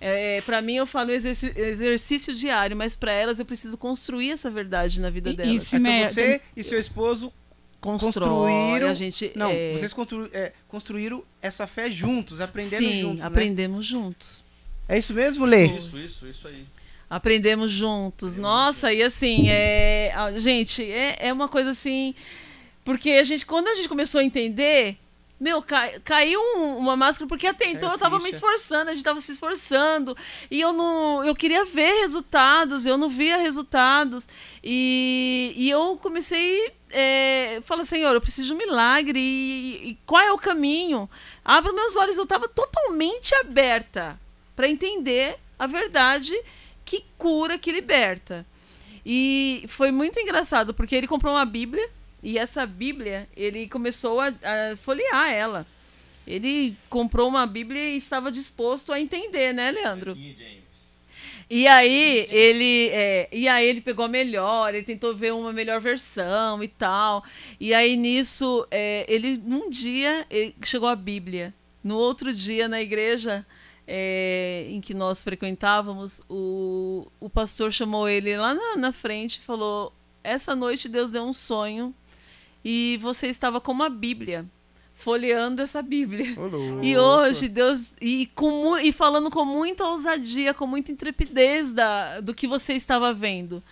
É, 0.02 0.42
para 0.42 0.62
mim, 0.62 0.76
eu 0.76 0.86
falo 0.88 1.12
exercício, 1.12 1.58
exercício 1.58 2.34
diário, 2.34 2.76
mas 2.76 2.96
para 2.96 3.12
elas 3.12 3.38
eu 3.40 3.46
preciso 3.46 3.78
construir 3.78 4.32
essa 4.32 4.50
verdade 4.50 5.02
na 5.02 5.10
vida 5.10 5.30
E- 5.30 5.36
delas. 5.36 5.62
e 5.62 5.66
se 5.66 5.76
Então 5.78 6.06
você 6.06 6.42
e 6.56 6.64
seu 6.64 6.80
esposo 6.80 7.32
Constrói, 7.82 8.28
construíram. 8.52 8.90
a 8.90 8.94
gente, 8.94 9.32
Não, 9.36 9.50
é, 9.52 9.72
vocês 9.74 9.94
constru- 9.94 10.30
é, 10.34 10.52
construíram 10.68 11.24
essa 11.42 11.66
fé 11.68 11.90
juntos, 11.92 12.40
aprenderam 12.42 12.86
sim, 12.88 13.00
juntos. 13.02 13.22
né? 13.22 13.28
aprendemos 13.28 13.86
juntos. 13.86 14.44
É 14.88 14.98
isso 14.98 15.14
mesmo, 15.14 15.46
Lê? 15.46 15.66
Isso, 15.68 15.98
isso, 15.98 16.28
isso 16.28 16.48
aí. 16.48 16.66
Aprendemos 17.10 17.72
juntos. 17.72 18.38
Nossa, 18.38 18.92
e 18.94 19.02
assim, 19.04 19.50
é, 19.50 20.12
a- 20.16 20.32
gente, 20.40 20.84
é, 20.84 21.18
é 21.28 21.34
uma 21.34 21.48
coisa 21.48 21.72
assim. 21.72 22.14
Porque 22.86 23.12
a 23.12 23.24
gente, 23.24 23.46
quando 23.46 23.68
a 23.68 23.76
gente 23.76 23.88
começou 23.90 24.20
a 24.20 24.24
entender, 24.24 24.98
meu, 25.40 25.62
cai- 25.62 26.00
caiu 26.04 26.40
um- 26.58 26.78
uma 26.78 26.96
máscara, 26.98 27.28
porque 27.28 27.48
até 27.48 27.70
então 27.70 27.90
É 27.90 27.94
eu 27.94 27.98
tava 27.98 28.18
me 28.18 28.24
ficha. 28.26 28.36
esforçando, 28.36 28.90
a 28.92 28.94
gente 28.94 29.04
tava 29.04 29.22
se 29.22 29.32
esforçando. 29.32 30.16
E 30.52 30.60
eu 30.60 30.74
não. 30.74 31.24
Eu 31.24 31.34
queria 31.36 31.64
ver 31.66 32.02
resultados, 32.02 32.86
eu 32.86 32.98
não 32.98 33.08
via 33.10 33.38
resultados. 33.38 34.28
E, 34.64 35.54
e 35.56 35.70
eu 35.70 35.98
comecei. 36.02 36.72
É, 36.92 37.62
falo, 37.66 37.86
Senhor, 37.86 38.14
eu 38.14 38.20
preciso 38.22 38.48
de 38.50 38.54
um 38.54 38.58
milagre. 38.58 39.20
E, 39.20 39.90
e 39.92 39.98
qual 40.06 40.22
é 40.22 40.32
o 40.32 40.38
caminho? 40.38 41.10
Abra 41.46 41.72
meus 41.72 41.96
olhos, 41.96 42.18
eu 42.18 42.26
tava 42.26 42.48
totalmente 42.48 43.34
aberta 43.36 44.20
para 44.56 44.68
entender 44.68 45.38
a 45.58 45.68
verdade 45.68 46.34
que 46.84 47.04
cura, 47.18 47.58
que 47.58 47.72
liberta. 47.72 48.46
E 49.06 49.64
foi 49.68 49.92
muito 49.92 50.20
engraçado, 50.20 50.74
porque 50.74 50.96
ele 50.96 51.08
comprou 51.08 51.34
uma 51.34 51.46
Bíblia, 51.46 51.90
e 52.22 52.38
essa 52.38 52.66
Bíblia, 52.66 53.28
ele 53.36 53.68
começou 53.68 54.20
a, 54.20 54.28
a 54.28 54.76
folhear 54.78 55.32
ela. 55.32 55.68
Ele 56.28 56.76
comprou 56.90 57.28
uma 57.28 57.46
Bíblia 57.48 57.82
e 57.90 57.98
estava 57.98 58.32
disposto 58.32 58.92
a 58.94 59.00
entender, 59.00 59.54
né, 59.54 59.72
Leandro? 59.72 60.16
E 61.50 61.68
aí 61.68 62.28
ele, 62.30 62.90
é, 62.90 63.28
e 63.32 63.48
aí 63.48 63.68
ele 63.68 63.82
pegou 63.82 64.06
a 64.06 64.08
melhor, 64.08 64.74
ele 64.76 64.84
tentou 64.84 65.16
ver 65.16 65.34
uma 65.34 65.52
melhor 65.52 65.82
versão 65.82 66.64
e 66.64 66.68
tal. 66.68 67.24
E 67.60 67.74
aí 67.74 67.98
nisso, 67.98 68.68
é, 68.70 69.04
ele 69.10 69.36
num 69.44 69.70
dia 69.72 70.28
ele- 70.30 70.54
chegou 70.64 70.88
a 70.88 70.96
Bíblia. 70.96 71.52
No 71.84 71.96
outro 71.98 72.32
dia 72.32 72.68
na 72.68 72.80
igreja 72.80 73.44
é, 73.88 74.68
em 74.70 74.80
que 74.80 74.94
nós 74.94 75.24
frequentávamos, 75.24 76.22
o, 76.30 77.08
o 77.20 77.28
pastor 77.28 77.72
chamou 77.72 78.08
ele 78.08 78.38
lá 78.38 78.54
na, 78.54 78.76
na 78.76 78.94
frente 78.94 79.38
e 79.38 79.42
falou: 79.42 79.92
essa 80.24 80.56
noite 80.56 80.88
Deus 80.88 81.10
deu 81.10 81.24
um 81.24 81.34
sonho 81.34 81.96
e 82.64 82.98
você 83.02 83.28
estava 83.28 83.60
com 83.62 83.72
uma 83.72 83.90
Bíblia, 83.90 84.46
folheando 84.94 85.62
essa 85.62 85.82
Bíblia. 85.82 86.36
E 86.84 86.98
hoje, 86.98 87.48
Deus. 87.48 87.94
E, 88.02 88.28
com, 88.36 88.78
e 88.78 88.92
falando 88.92 89.30
com 89.30 89.46
muita 89.46 89.86
ousadia, 89.86 90.54
com 90.54 90.68
muita 90.68 90.92
intrepidez 90.92 91.72
da, 91.72 92.20
do 92.20 92.34
que 92.34 92.48
você 92.48 92.74
estava 92.74 93.14
vendo. 93.14 93.64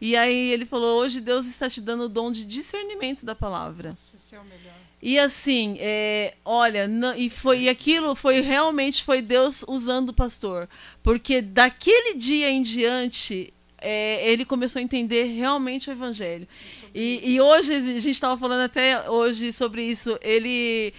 E 0.00 0.16
aí 0.16 0.50
ele 0.52 0.64
falou: 0.64 1.00
hoje 1.00 1.20
Deus 1.20 1.46
está 1.46 1.68
te 1.68 1.80
dando 1.80 2.04
o 2.04 2.08
dom 2.08 2.30
de 2.30 2.44
discernimento 2.44 3.24
da 3.26 3.34
palavra. 3.34 3.94
Esse 3.94 4.34
é 4.34 4.38
o 4.40 4.44
melhor. 4.44 4.74
E 5.00 5.16
assim, 5.18 5.76
é, 5.78 6.34
olha, 6.44 6.88
não- 6.88 7.14
e 7.16 7.30
foi 7.30 7.62
e 7.62 7.68
aquilo 7.68 8.16
foi 8.16 8.40
realmente 8.40 9.04
foi 9.04 9.22
Deus 9.22 9.64
usando 9.68 10.08
o 10.08 10.12
pastor, 10.12 10.68
porque 11.04 11.40
daquele 11.40 12.14
dia 12.14 12.50
em 12.50 12.60
diante 12.62 13.54
é, 13.80 14.28
ele 14.28 14.44
começou 14.44 14.80
a 14.80 14.82
entender 14.82 15.22
realmente 15.24 15.88
o 15.88 15.92
evangelho. 15.92 16.48
E, 16.94 17.20
e 17.34 17.40
hoje 17.40 17.74
a 17.74 17.80
gente 17.80 18.10
estava 18.10 18.36
falando 18.36 18.62
até 18.62 19.08
hoje 19.10 19.52
sobre 19.52 19.82
isso. 19.82 20.18
Ele 20.22 20.92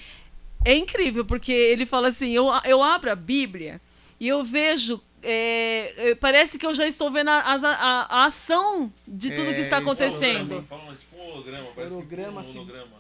é 0.66 0.76
incrível 0.76 1.26
porque 1.26 1.52
ele 1.52 1.86
fala 1.86 2.10
assim: 2.10 2.32
eu, 2.32 2.48
eu 2.66 2.82
abro 2.84 3.12
a 3.12 3.16
Bíblia 3.16 3.80
e 4.20 4.28
eu 4.28 4.44
vejo 4.44 5.02
é, 5.22 6.10
é, 6.12 6.16
parece 6.16 6.58
que 6.58 6.66
eu 6.66 6.74
já 6.74 6.88
estou 6.88 7.12
vendo 7.12 7.30
a, 7.30 7.40
a- 7.40 8.06
a- 8.10 8.26
ação 8.26 8.92
de 9.08 9.32
tudo 9.34 9.50
É, 9.52 9.54
que 9.54 9.60
está 9.60 9.78
acontecendo. 9.78 10.64
Fala, 10.70 10.82
fala 10.84 10.96
tipo 10.96 11.16
um 11.18 11.30
holograma, 11.32 11.68
parece 11.76 11.94
Holograma, 11.94 12.40
assim. 12.42 12.60
um 12.60 12.62
holograma. 12.62 12.99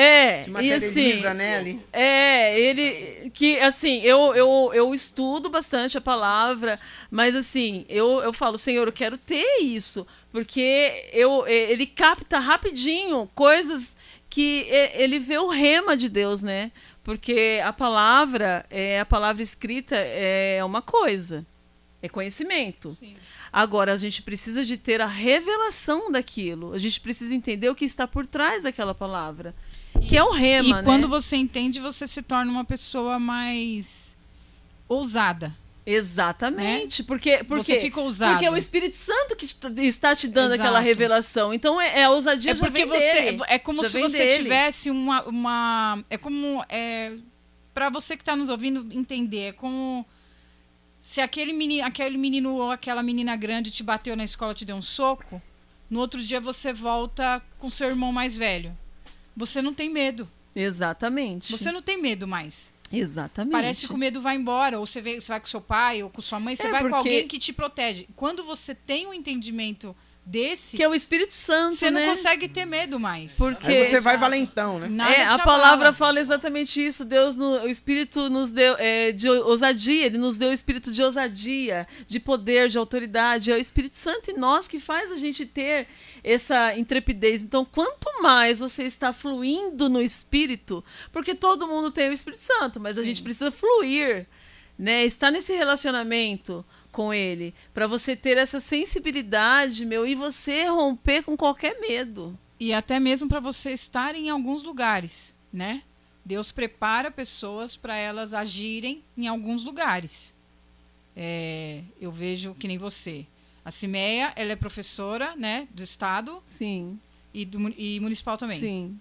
É, 0.00 0.42
Se 0.42 0.48
e 0.48 0.52
materializa, 0.52 1.28
assim, 1.30 1.38
né, 1.38 1.56
ali. 1.56 1.82
É, 1.92 2.60
ele. 2.60 3.30
Que, 3.34 3.58
assim, 3.58 4.00
eu, 4.02 4.32
eu, 4.32 4.70
eu 4.72 4.94
estudo 4.94 5.50
bastante 5.50 5.98
a 5.98 6.00
palavra, 6.00 6.78
mas, 7.10 7.34
assim, 7.34 7.84
eu, 7.88 8.20
eu 8.20 8.32
falo, 8.32 8.56
Senhor, 8.56 8.86
eu 8.86 8.92
quero 8.92 9.18
ter 9.18 9.60
isso. 9.60 10.06
Porque 10.30 11.08
eu, 11.12 11.44
ele 11.48 11.84
capta 11.84 12.38
rapidinho 12.38 13.28
coisas 13.34 13.96
que 14.30 14.68
ele 14.94 15.18
vê 15.18 15.36
o 15.38 15.48
rema 15.48 15.96
de 15.96 16.08
Deus, 16.08 16.42
né? 16.42 16.70
Porque 17.02 17.60
a 17.64 17.72
palavra, 17.72 18.64
é, 18.70 19.00
a 19.00 19.06
palavra 19.06 19.42
escrita 19.42 19.96
é 19.96 20.62
uma 20.62 20.80
coisa, 20.80 21.44
é 22.00 22.08
conhecimento. 22.08 22.92
Sim. 23.00 23.16
Agora, 23.52 23.94
a 23.94 23.96
gente 23.96 24.22
precisa 24.22 24.64
de 24.64 24.76
ter 24.76 25.00
a 25.00 25.06
revelação 25.06 26.12
daquilo. 26.12 26.72
A 26.72 26.78
gente 26.78 27.00
precisa 27.00 27.34
entender 27.34 27.68
o 27.68 27.74
que 27.74 27.84
está 27.84 28.06
por 28.06 28.26
trás 28.26 28.62
daquela 28.62 28.94
palavra. 28.94 29.54
Que 30.06 30.16
é 30.16 30.22
o 30.22 30.30
rema, 30.30 30.68
e 30.68 30.72
né? 30.74 30.82
quando 30.82 31.08
você 31.08 31.36
entende, 31.36 31.80
você 31.80 32.06
se 32.06 32.22
torna 32.22 32.50
uma 32.50 32.64
pessoa 32.64 33.18
mais 33.18 34.16
ousada. 34.88 35.54
Exatamente. 35.84 37.02
Porque, 37.02 37.42
porque, 37.44 37.74
você 37.74 37.80
fica 37.80 38.00
ousado. 38.00 38.32
porque 38.32 38.44
é 38.44 38.50
o 38.50 38.56
Espírito 38.56 38.94
Santo 38.94 39.34
que 39.34 39.46
está 39.86 40.14
te 40.14 40.28
dando 40.28 40.52
Exato. 40.52 40.60
aquela 40.60 40.80
revelação. 40.80 41.54
Então 41.54 41.80
é, 41.80 42.00
é 42.00 42.04
a 42.04 42.10
ousadia 42.10 42.52
É 42.52 42.54
já 42.54 42.64
porque 42.64 42.84
você 42.84 43.22
dele. 43.22 43.42
é 43.48 43.58
como 43.58 43.82
Já 43.82 43.88
se 43.88 44.00
você 44.00 44.18
dele. 44.18 44.42
tivesse 44.44 44.90
uma, 44.90 45.22
uma 45.22 46.04
é 46.10 46.18
como 46.18 46.62
é 46.68 47.12
para 47.72 47.88
você 47.88 48.16
que 48.16 48.22
está 48.22 48.36
nos 48.36 48.48
ouvindo 48.50 48.86
entender, 48.92 49.40
é 49.40 49.52
como 49.52 50.04
se 51.00 51.20
aquele 51.22 51.52
menino, 51.52 51.86
aquele 51.86 52.18
menino 52.18 52.54
ou 52.56 52.70
aquela 52.70 53.02
menina 53.02 53.34
grande 53.36 53.70
te 53.70 53.82
bateu 53.82 54.14
na 54.16 54.24
escola, 54.24 54.52
te 54.52 54.64
deu 54.64 54.76
um 54.76 54.82
soco, 54.82 55.40
no 55.88 56.00
outro 56.00 56.22
dia 56.22 56.40
você 56.40 56.72
volta 56.72 57.40
com 57.58 57.70
seu 57.70 57.88
irmão 57.88 58.12
mais 58.12 58.36
velho. 58.36 58.76
Você 59.38 59.62
não 59.62 59.72
tem 59.72 59.88
medo. 59.88 60.28
Exatamente. 60.54 61.50
Você 61.52 61.70
não 61.72 61.80
tem 61.80 61.96
medo 62.00 62.26
mais. 62.26 62.74
Exatamente. 62.92 63.52
Parece 63.52 63.86
que 63.86 63.92
o 63.92 63.98
medo 63.98 64.20
vai 64.20 64.34
embora, 64.36 64.78
ou 64.80 64.86
você, 64.86 65.00
vê, 65.00 65.20
você 65.20 65.28
vai 65.28 65.40
com 65.40 65.46
seu 65.46 65.60
pai 65.60 66.02
ou 66.02 66.10
com 66.10 66.20
sua 66.20 66.40
mãe, 66.40 66.56
você 66.56 66.66
É, 66.66 66.70
vai 66.70 66.82
com 66.82 66.88
porque- 66.90 67.08
alguém 67.08 67.28
que 67.28 67.38
te 67.38 67.52
protege. 67.52 68.08
Quando 68.16 68.42
você 68.44 68.74
tem 68.74 69.06
um 69.06 69.14
entendimento 69.14 69.94
desse, 70.28 70.76
Que 70.76 70.82
é 70.82 70.88
o 70.88 70.94
Espírito 70.94 71.32
Santo, 71.32 71.76
você 71.76 71.90
não 71.90 72.00
né? 72.00 72.14
consegue 72.14 72.48
ter 72.48 72.66
medo 72.66 73.00
mais. 73.00 73.32
Porque 73.34 73.66
Aí 73.72 73.84
você 73.86 73.98
vai 73.98 74.18
valentão, 74.18 74.78
né? 74.78 74.86
Nada 74.88 75.14
é, 75.14 75.24
a 75.24 75.38
palavra 75.38 75.92
fala 75.92 76.20
exatamente 76.20 76.84
isso. 76.84 77.02
Deus, 77.04 77.34
no- 77.34 77.62
o 77.62 77.68
Espírito 77.68 78.28
nos 78.28 78.50
deu 78.50 78.76
é, 78.78 79.10
de 79.12 79.28
ousadia. 79.28 80.04
Ele 80.06 80.18
nos 80.18 80.36
deu 80.36 80.50
o 80.50 80.52
Espírito 80.52 80.92
de 80.92 81.02
ousadia, 81.02 81.88
de 82.06 82.20
poder, 82.20 82.68
de 82.68 82.76
autoridade. 82.76 83.50
É 83.50 83.54
o 83.54 83.58
Espírito 83.58 83.96
Santo 83.96 84.30
em 84.30 84.34
nós 84.36 84.68
que 84.68 84.78
faz 84.78 85.10
a 85.10 85.16
gente 85.16 85.46
ter 85.46 85.86
essa 86.22 86.76
intrepidez. 86.76 87.42
Então, 87.42 87.64
quanto 87.64 88.22
mais 88.22 88.58
você 88.58 88.82
está 88.82 89.12
fluindo 89.14 89.88
no 89.88 90.00
Espírito, 90.02 90.84
porque 91.10 91.34
todo 91.34 91.66
mundo 91.66 91.90
tem 91.90 92.10
o 92.10 92.12
Espírito 92.12 92.42
Santo, 92.42 92.78
mas 92.78 92.98
a 92.98 93.02
gente 93.02 93.22
precisa 93.22 93.50
fluir, 93.50 94.26
né? 94.78 95.04
Estar 95.06 95.30
nesse 95.30 95.54
relacionamento 95.54 96.64
com 96.92 97.12
ele, 97.12 97.54
para 97.72 97.86
você 97.86 98.16
ter 98.16 98.36
essa 98.38 98.60
sensibilidade, 98.60 99.84
meu, 99.84 100.06
e 100.06 100.14
você 100.14 100.64
romper 100.64 101.22
com 101.22 101.36
qualquer 101.36 101.80
medo. 101.80 102.38
E 102.58 102.72
até 102.72 102.98
mesmo 102.98 103.28
para 103.28 103.40
você 103.40 103.72
estar 103.72 104.14
em 104.14 104.30
alguns 104.30 104.62
lugares, 104.62 105.34
né? 105.52 105.82
Deus 106.24 106.50
prepara 106.50 107.10
pessoas 107.10 107.76
para 107.76 107.96
elas 107.96 108.34
agirem 108.34 109.02
em 109.16 109.26
alguns 109.26 109.64
lugares. 109.64 110.34
É, 111.16 111.82
eu 112.00 112.12
vejo 112.12 112.54
que 112.54 112.68
nem 112.68 112.78
você. 112.78 113.26
A 113.64 113.70
Cimeia, 113.70 114.32
ela 114.36 114.52
é 114.52 114.56
professora, 114.56 115.34
né, 115.36 115.68
do 115.70 115.82
estado 115.82 116.42
Sim, 116.46 116.98
e, 117.34 117.44
do, 117.44 117.68
e 117.78 117.98
municipal 118.00 118.38
também. 118.38 118.58
sim. 118.58 118.98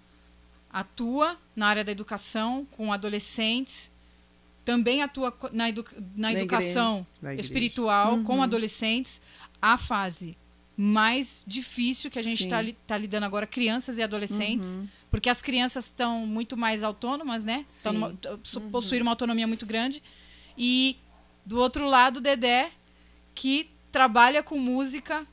atua 0.70 1.38
na 1.56 1.68
área 1.68 1.84
da 1.84 1.92
educação 1.92 2.68
com 2.72 2.92
adolescentes, 2.92 3.92
também 4.68 5.02
atua 5.02 5.34
na, 5.54 5.70
edu- 5.70 5.86
na 6.14 6.32
Na 6.34 6.34
educação 6.34 7.08
igreja. 7.22 7.40
espiritual 7.40 8.22
com 8.26 8.36
Uhum. 8.36 8.44
adolescentes. 8.44 9.22
A 9.62 9.78
fase 9.78 10.38
mais 10.76 11.42
difícil 11.48 12.12
que 12.12 12.20
a 12.20 12.22
gente 12.22 12.44
está 12.44 12.58
tá 12.86 12.98
lidando 12.98 13.26
agora, 13.26 13.48
crianças 13.48 13.98
e 13.98 14.04
adolescentes, 14.04 14.76
Uhum. 14.76 14.86
porque 15.10 15.30
as 15.30 15.42
crianças 15.42 15.86
estão 15.86 16.28
muito 16.28 16.58
mais 16.58 16.84
autônomas, 16.84 17.46
né? 17.46 17.66
Numa- 17.86 18.14
possuíram 18.70 19.06
uma 19.06 19.14
autonomia 19.14 19.48
muito 19.48 19.66
grande. 19.66 20.04
E 20.58 20.98
do 21.46 21.58
outro 21.60 21.88
lado, 21.88 22.18
o 22.18 22.22
Dedé, 22.22 22.70
que 23.34 23.70
trabalha 23.90 24.44
com 24.44 24.60
música 24.60 25.26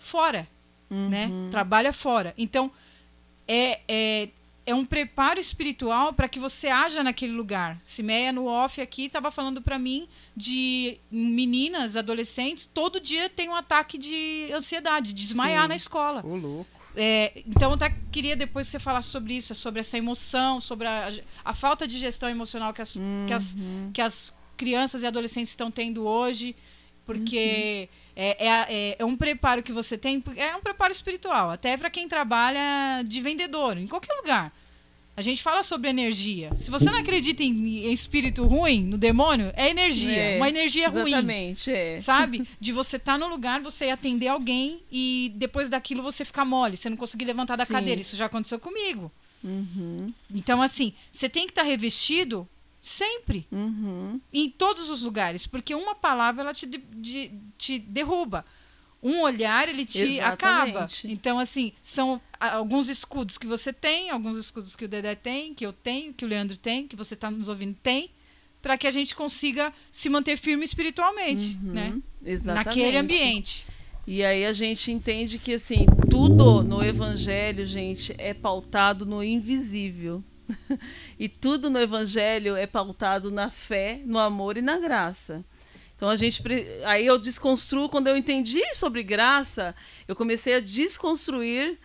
fora, 0.00 0.48
né? 0.90 1.26
Uhum. 1.28 1.48
Trabalha 1.50 1.92
fora. 1.92 2.34
Então, 2.36 2.72
é, 3.46 3.80
é, 3.86 4.28
é 4.64 4.74
um 4.74 4.84
preparo 4.84 5.40
espiritual 5.40 6.12
para 6.12 6.28
que 6.28 6.38
você 6.38 6.68
haja 6.68 7.02
naquele 7.02 7.32
lugar. 7.32 7.78
Cimeia 7.82 8.32
no 8.32 8.46
off 8.46 8.80
aqui 8.80 9.06
estava 9.06 9.30
falando 9.30 9.60
para 9.60 9.78
mim 9.78 10.08
de 10.36 10.98
meninas, 11.10 11.96
adolescentes, 11.96 12.68
todo 12.72 13.00
dia 13.00 13.28
tem 13.28 13.48
um 13.48 13.54
ataque 13.56 13.98
de 13.98 14.50
ansiedade, 14.52 15.12
de 15.12 15.26
desmaiar 15.26 15.62
Sim. 15.62 15.68
na 15.68 15.76
escola. 15.76 16.24
Ô, 16.24 16.36
louco. 16.36 16.70
É, 16.94 17.42
então, 17.46 17.70
eu 17.70 17.74
até 17.74 17.94
queria 18.12 18.36
depois 18.36 18.66
que 18.66 18.72
você 18.72 18.78
falasse 18.78 19.08
sobre 19.08 19.34
isso, 19.34 19.54
sobre 19.54 19.80
essa 19.80 19.96
emoção, 19.96 20.60
sobre 20.60 20.86
a, 20.86 21.10
a 21.44 21.54
falta 21.54 21.88
de 21.88 21.98
gestão 21.98 22.28
emocional 22.28 22.72
que 22.74 22.82
as, 22.82 22.92
que, 23.26 23.32
as, 23.32 23.54
Uhum. 23.54 23.90
que 23.94 24.00
as 24.00 24.32
crianças 24.58 25.02
e 25.02 25.06
adolescentes 25.06 25.50
estão 25.50 25.70
tendo 25.70 26.04
hoje, 26.06 26.54
porque 27.06 27.88
Uhum. 27.90 28.01
É, 28.16 28.46
é, 28.46 28.66
é- 28.68 28.96
é 28.98 29.04
um 29.04 29.16
preparo 29.16 29.62
que 29.62 29.72
você 29.72 29.96
tem, 29.96 30.22
é 30.36 30.54
um 30.56 30.60
preparo 30.60 30.92
espiritual, 30.92 31.50
até 31.50 31.76
para 31.76 31.90
quem 31.90 32.08
trabalha 32.08 33.02
de 33.04 33.20
vendedor, 33.20 33.76
em 33.78 33.86
qualquer 33.86 34.14
lugar. 34.14 34.52
A 35.14 35.20
gente 35.20 35.42
fala 35.42 35.62
sobre 35.62 35.90
energia. 35.90 36.54
Se 36.56 36.70
você 36.70 36.86
não 36.86 36.98
acredita 36.98 37.42
em, 37.42 37.86
em 37.86 37.92
espírito 37.92 38.44
ruim, 38.44 38.82
no 38.82 38.96
demônio, 38.96 39.52
é 39.54 39.68
energia. 39.68 40.16
É, 40.18 40.36
uma 40.38 40.48
energia 40.48 40.88
ruim. 40.88 41.08
Exatamente, 41.12 41.70
é. 41.70 41.98
Sabe? 42.00 42.48
De 42.58 42.72
você 42.72 42.96
estar 42.96 43.18
no 43.18 43.28
lugar, 43.28 43.60
você 43.60 43.90
atender 43.90 44.28
alguém 44.28 44.80
e 44.90 45.30
depois 45.36 45.68
daquilo 45.68 46.02
você 46.02 46.24
ficar 46.24 46.46
mole, 46.46 46.78
você 46.78 46.88
não 46.88 46.96
conseguir 46.96 47.26
levantar 47.26 47.56
da 47.56 47.66
Sim. 47.66 47.74
cadeira. 47.74 48.00
Isso 48.00 48.16
já 48.16 48.24
aconteceu 48.24 48.58
comigo. 48.58 49.12
Uhum, 49.44 50.12
Então, 50.34 50.62
assim, 50.62 50.94
você 51.10 51.28
tem 51.28 51.44
que 51.46 51.50
estar 51.52 51.62
revestido 51.62 52.48
sempre, 52.82 53.46
uhum. 53.52 54.20
em 54.32 54.50
todos 54.50 54.90
os 54.90 55.02
lugares, 55.02 55.46
porque 55.46 55.72
uma 55.72 55.94
palavra 55.94 56.42
ela 56.42 56.52
te, 56.52 56.66
de- 56.66 56.78
de- 56.96 57.30
te 57.56 57.78
derruba. 57.78 58.44
Um 59.00 59.20
olhar 59.22 59.68
ele 59.68 59.84
te 59.86 59.98
Exatamente. 60.00 60.76
acaba. 60.76 60.86
Então, 61.04 61.38
assim, 61.38 61.72
são 61.82 62.20
alguns 62.38 62.88
escudos 62.88 63.38
que 63.38 63.46
você 63.46 63.72
tem, 63.72 64.10
alguns 64.10 64.36
escudos 64.36 64.74
que 64.76 64.84
o 64.84 64.88
Dedé 64.88 65.14
tem, 65.14 65.54
que 65.54 65.64
eu 65.64 65.72
tenho, 65.72 66.12
que 66.12 66.24
o 66.24 66.28
Leandro 66.28 66.56
tem, 66.56 66.86
que 66.88 66.94
você 66.96 67.14
está 67.14 67.30
nos 67.30 67.48
ouvindo 67.48 67.76
tem, 67.82 68.10
para 68.60 68.76
que 68.76 68.86
a 68.86 68.90
gente 68.92 69.14
consiga 69.14 69.72
se 69.90 70.08
manter 70.08 70.36
firme 70.36 70.64
espiritualmente, 70.64 71.56
Uhum, 71.62 71.72
né? 71.72 72.00
Exatamente. 72.24 72.66
Naquele 72.66 72.96
ambiente. 72.96 73.66
E 74.06 74.24
aí 74.24 74.44
a 74.44 74.52
gente 74.52 74.90
entende 74.90 75.38
que 75.38 75.54
assim, 75.54 75.84
tudo 76.10 76.62
no 76.62 76.82
evangelho, 76.82 77.64
gente, 77.66 78.12
é 78.18 78.32
pautado 78.34 79.04
no 79.06 79.22
invisível. 79.22 80.22
e 81.18 81.28
tudo 81.28 81.70
no 81.70 81.78
evangelho 81.78 82.56
é 82.56 82.66
pautado 82.66 83.30
na 83.30 83.50
fé, 83.50 84.00
no 84.04 84.18
amor 84.18 84.56
e 84.56 84.62
na 84.62 84.78
graça. 84.78 85.44
Então 85.94 86.08
a 86.08 86.16
gente 86.16 86.42
aí 86.84 87.06
eu 87.06 87.18
desconstruo 87.18 87.88
quando 87.88 88.08
eu 88.08 88.16
entendi 88.16 88.62
sobre 88.74 89.02
graça, 89.02 89.74
eu 90.08 90.16
comecei 90.16 90.54
a 90.54 90.60
desconstruir 90.60 91.78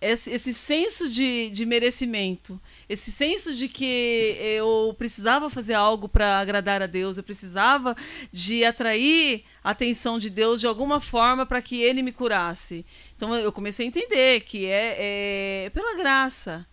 esse, 0.00 0.30
esse 0.30 0.52
senso 0.52 1.08
de, 1.08 1.48
de 1.50 1.64
merecimento, 1.64 2.60
esse 2.88 3.10
senso 3.10 3.54
de 3.54 3.68
que 3.68 4.36
eu 4.38 4.94
precisava 4.98 5.48
fazer 5.48 5.72
algo 5.74 6.08
para 6.08 6.38
agradar 6.38 6.82
a 6.82 6.86
Deus, 6.86 7.16
eu 7.16 7.22
precisava 7.22 7.96
de 8.30 8.64
atrair 8.64 9.44
a 9.62 9.70
atenção 9.70 10.18
de 10.18 10.28
Deus 10.28 10.60
de 10.60 10.66
alguma 10.66 11.00
forma 11.00 11.46
para 11.46 11.62
que 11.62 11.80
Ele 11.80 12.02
me 12.02 12.12
curasse. 12.12 12.84
Então 13.16 13.34
eu 13.34 13.50
comecei 13.50 13.86
a 13.86 13.88
entender 13.88 14.40
que 14.42 14.66
é, 14.66 15.64
é 15.64 15.70
pela 15.70 15.96
graça, 15.96 16.66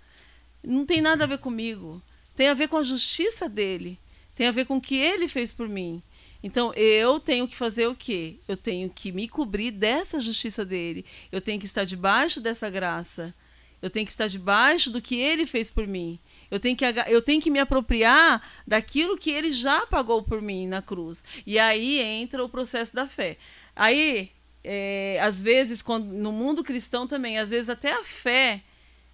não 0.64 0.86
tem 0.86 1.01
nada 1.01 1.24
a 1.24 1.28
ver 1.28 1.39
comigo, 1.39 2.01
tem 2.36 2.47
a 2.47 2.53
ver 2.53 2.68
com 2.68 2.78
a 2.78 2.84
justiça 2.84 3.49
dele, 3.49 3.99
tem 4.36 4.47
a 4.47 4.51
ver 4.51 4.66
com 4.66 4.78
o 4.78 4.82
que 4.82 4.95
Ele 4.95 5.28
fez 5.28 5.51
por 5.53 5.68
mim. 5.68 6.01
Então 6.43 6.74
eu 6.74 7.20
tenho 7.20 7.47
que 7.47 7.55
fazer 7.55 7.88
o 7.88 7.95
quê? 7.95 8.38
Eu 8.47 8.57
tenho 8.57 8.89
que 8.89 9.12
me 9.12 9.28
cobrir 9.28 9.72
dessa 9.72 10.20
justiça 10.20 10.66
dele. 10.66 11.05
Eu 11.32 11.39
tenho 11.39 11.59
que 11.59 11.66
estar 11.66 11.84
debaixo 11.84 12.41
dessa 12.41 12.70
graça. 12.70 13.34
Eu 13.82 13.89
tenho 13.89 14.05
que 14.05 14.12
estar 14.12 14.28
debaixo 14.28 14.91
do 14.91 15.01
que 15.01 15.16
ele 15.16 15.45
fez 15.45 15.70
por 15.70 15.88
mim. 15.88 16.20
Eu 16.49 16.59
tenho 16.59 16.76
que, 16.76 16.86
eu 17.07 17.22
tenho 17.22 17.41
que 17.41 17.49
me 17.49 17.59
apropriar 17.59 18.41
daquilo 18.68 19.18
que 19.18 19.32
ele 19.32 19.51
já 19.51 19.86
pagou 19.88 20.22
por 20.22 20.41
mim 20.41 20.68
na 20.68 20.82
cruz. 20.82 21.24
E 21.45 21.57
aí 21.57 21.99
entra 21.99 22.43
o 22.43 22.49
processo 22.49 22.95
da 22.95 23.07
fé. 23.07 23.38
Aí, 23.76 24.30
é, 24.64 25.20
às 25.22 25.41
vezes, 25.41 25.82
quando, 25.82 26.05
no 26.05 26.32
mundo 26.32 26.64
cristão 26.64 27.07
também, 27.07 27.39
às 27.39 27.49
vezes 27.49 27.70
até 27.70 27.91
a 27.91 28.03
fé 28.03 28.64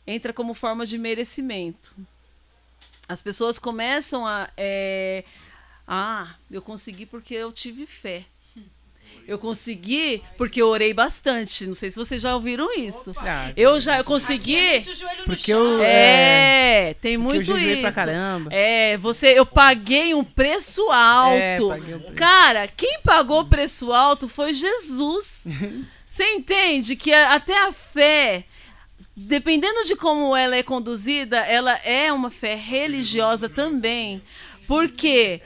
entra 0.08 0.32
como 0.34 0.54
forma 0.54 0.86
de 0.86 0.98
merecimento. 0.98 1.94
As 3.08 3.22
pessoas 3.22 3.60
começam 3.60 4.26
a. 4.26 4.50
é, 4.58 5.24
ah, 5.88 6.36
eu 6.50 6.62
consegui 6.62 7.06
porque 7.06 7.34
eu 7.34 7.52
tive 7.52 7.86
fé. 7.86 8.26
Eu 9.28 9.38
consegui 9.38 10.24
porque 10.38 10.62
eu 10.62 10.68
orei 10.68 10.94
bastante. 10.94 11.66
Não 11.66 11.74
sei 11.74 11.90
se 11.90 11.98
vocês 11.98 12.22
já 12.22 12.34
ouviram 12.34 12.74
isso. 12.78 13.12
Já, 13.14 13.52
Eu 13.58 13.80
já 13.80 13.98
eu 13.98 14.04
consegui. 14.04 14.86
Porque 15.26 15.54
eu. 15.54 15.82
É, 15.84 16.96
tem 17.02 17.18
porque 17.18 17.30
eu 17.32 17.36
muito 17.36 17.46
jejuei 17.46 17.74
isso. 17.74 17.82
pra 17.82 17.92
caramba. 17.92 18.50
É, 18.54 18.98
você, 18.98 19.38
eu 19.38 19.46
paguei 19.46 20.14
um 20.14 20.24
preço 20.24 20.82
alto. 20.92 21.42
É, 21.42 21.58
paguei 21.58 21.96
um 21.96 22.00
preço. 22.00 22.16
Cara, 22.16 22.68
quem 22.68 23.00
pagou 23.02 23.46
preço 23.46 23.92
alto 23.92 24.30
foi 24.30 24.54
Jesus. 24.54 25.44
Você 26.08 26.24
entende 26.34 26.96
que 26.96 27.14
até 27.14 27.56
a 27.68 27.72
fé, 27.72 28.44
dependendo 29.26 29.84
de 29.86 29.96
como 29.96 30.36
ela 30.36 30.56
é 30.56 30.62
conduzida, 30.62 31.38
ela 31.40 31.74
é 31.78 32.14
uma 32.14 32.30
fé 32.30 32.54
religiosa 32.54 33.50
também. 33.50 34.22
Porque, 34.68 35.42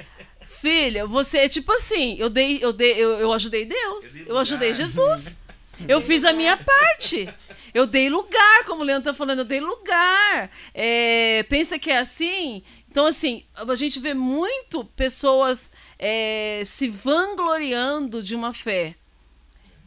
filha, 0.59 1.07
você 1.07 1.39
é 1.39 1.49
tipo 1.49 1.71
assim, 1.71 2.17
eu 2.19 2.29
dei, 2.29 2.59
eu 2.61 2.73
dei, 2.73 2.91
eu, 2.93 3.11
eu 3.19 3.31
ajudei 3.31 3.65
Deus, 3.65 4.05
eu 4.27 4.37
ajudei 4.37 4.73
Jesus. 4.73 5.39
Eu 5.87 5.99
fiz 5.99 6.23
a 6.23 6.31
minha 6.31 6.55
parte. 6.55 7.27
Eu 7.73 7.87
dei 7.87 8.07
lugar, 8.07 8.65
como 8.65 8.83
o 8.83 8.85
Leandro 8.85 9.11
tá 9.11 9.17
falando, 9.17 9.39
eu 9.39 9.45
dei 9.45 9.59
lugar. 9.59 10.51
É, 10.75 11.41
pensa 11.49 11.79
que 11.79 11.89
é 11.89 11.97
assim? 11.97 12.61
Então, 12.87 13.07
assim, 13.07 13.43
a 13.55 13.75
gente 13.75 13.99
vê 13.99 14.13
muito 14.13 14.85
pessoas 14.85 15.71
é, 15.97 16.61
se 16.67 16.87
vangloriando 16.87 18.21
de 18.21 18.35
uma 18.35 18.53
fé. 18.53 18.93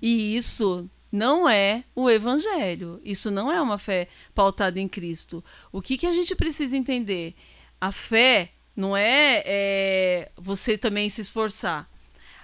E 0.02 0.36
isso 0.36 0.90
não 1.14 1.48
é 1.48 1.84
o 1.94 2.10
evangelho. 2.10 3.00
Isso 3.04 3.30
não 3.30 3.50
é 3.50 3.62
uma 3.62 3.78
fé 3.78 4.08
pautada 4.34 4.80
em 4.80 4.88
Cristo. 4.88 5.44
O 5.70 5.80
que, 5.80 5.96
que 5.96 6.08
a 6.08 6.12
gente 6.12 6.34
precisa 6.34 6.76
entender? 6.76 7.36
A 7.80 7.92
fé 7.92 8.50
não 8.74 8.96
é, 8.96 9.40
é, 9.46 10.32
você 10.36 10.76
também 10.76 11.08
se 11.08 11.20
esforçar. 11.20 11.88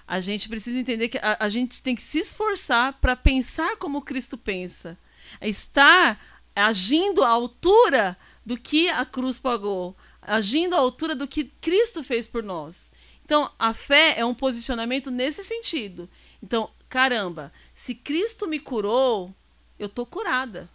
A 0.06 0.20
gente 0.20 0.48
precisa 0.48 0.78
entender 0.78 1.08
que 1.08 1.18
a, 1.18 1.36
a 1.40 1.48
gente 1.48 1.82
tem 1.82 1.96
que 1.96 2.02
se 2.02 2.20
esforçar 2.20 2.92
para 3.00 3.16
pensar 3.16 3.76
como 3.76 4.02
Cristo 4.02 4.38
pensa. 4.38 4.96
Estar 5.42 6.24
agindo 6.54 7.24
à 7.24 7.28
altura 7.28 8.16
do 8.46 8.56
que 8.56 8.88
a 8.88 9.04
cruz 9.04 9.40
pagou, 9.40 9.96
agindo 10.22 10.76
à 10.76 10.78
altura 10.78 11.16
do 11.16 11.26
que 11.26 11.52
Cristo 11.60 12.04
fez 12.04 12.28
por 12.28 12.44
nós. 12.44 12.88
Então, 13.24 13.50
a 13.58 13.74
fé 13.74 14.14
é 14.16 14.24
um 14.24 14.34
posicionamento 14.34 15.10
nesse 15.10 15.42
sentido. 15.42 16.08
Então, 16.40 16.70
caramba, 16.90 17.52
se 17.74 17.94
Cristo 17.94 18.46
me 18.46 18.58
curou, 18.60 19.34
eu 19.78 19.88
tô 19.88 20.04
curada. 20.04 20.68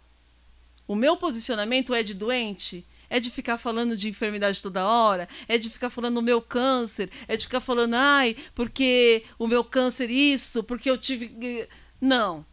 O 0.88 0.96
meu 0.96 1.16
posicionamento 1.16 1.94
é 1.94 2.02
de 2.02 2.14
doente? 2.14 2.84
É 3.08 3.20
de 3.20 3.30
ficar 3.30 3.58
falando 3.58 3.96
de 3.96 4.08
enfermidade 4.08 4.60
toda 4.62 4.86
hora? 4.86 5.28
É 5.46 5.58
de 5.58 5.70
ficar 5.70 5.90
falando 5.90 6.14
do 6.14 6.22
meu 6.22 6.40
câncer? 6.40 7.10
É 7.28 7.36
de 7.36 7.44
ficar 7.44 7.60
falando, 7.60 7.94
ai, 7.94 8.34
porque 8.54 9.24
o 9.38 9.46
meu 9.46 9.62
câncer 9.62 10.10
isso, 10.10 10.64
porque 10.64 10.90
eu 10.90 10.98
tive. 10.98 11.68
Não. 12.00 12.44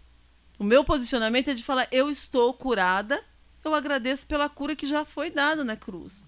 O 0.59 0.63
meu 0.63 0.83
posicionamento 0.83 1.49
é 1.49 1.53
de 1.53 1.63
falar, 1.63 1.87
eu 1.91 2.09
estou 2.09 2.53
curada, 2.53 3.23
eu 3.63 3.73
agradeço 3.73 4.27
pela 4.27 4.49
cura 4.49 4.75
que 4.75 4.85
já 4.85 5.03
foi 5.05 5.31
dada 5.31 5.63
na 5.63 5.75
cruz. 5.75 6.23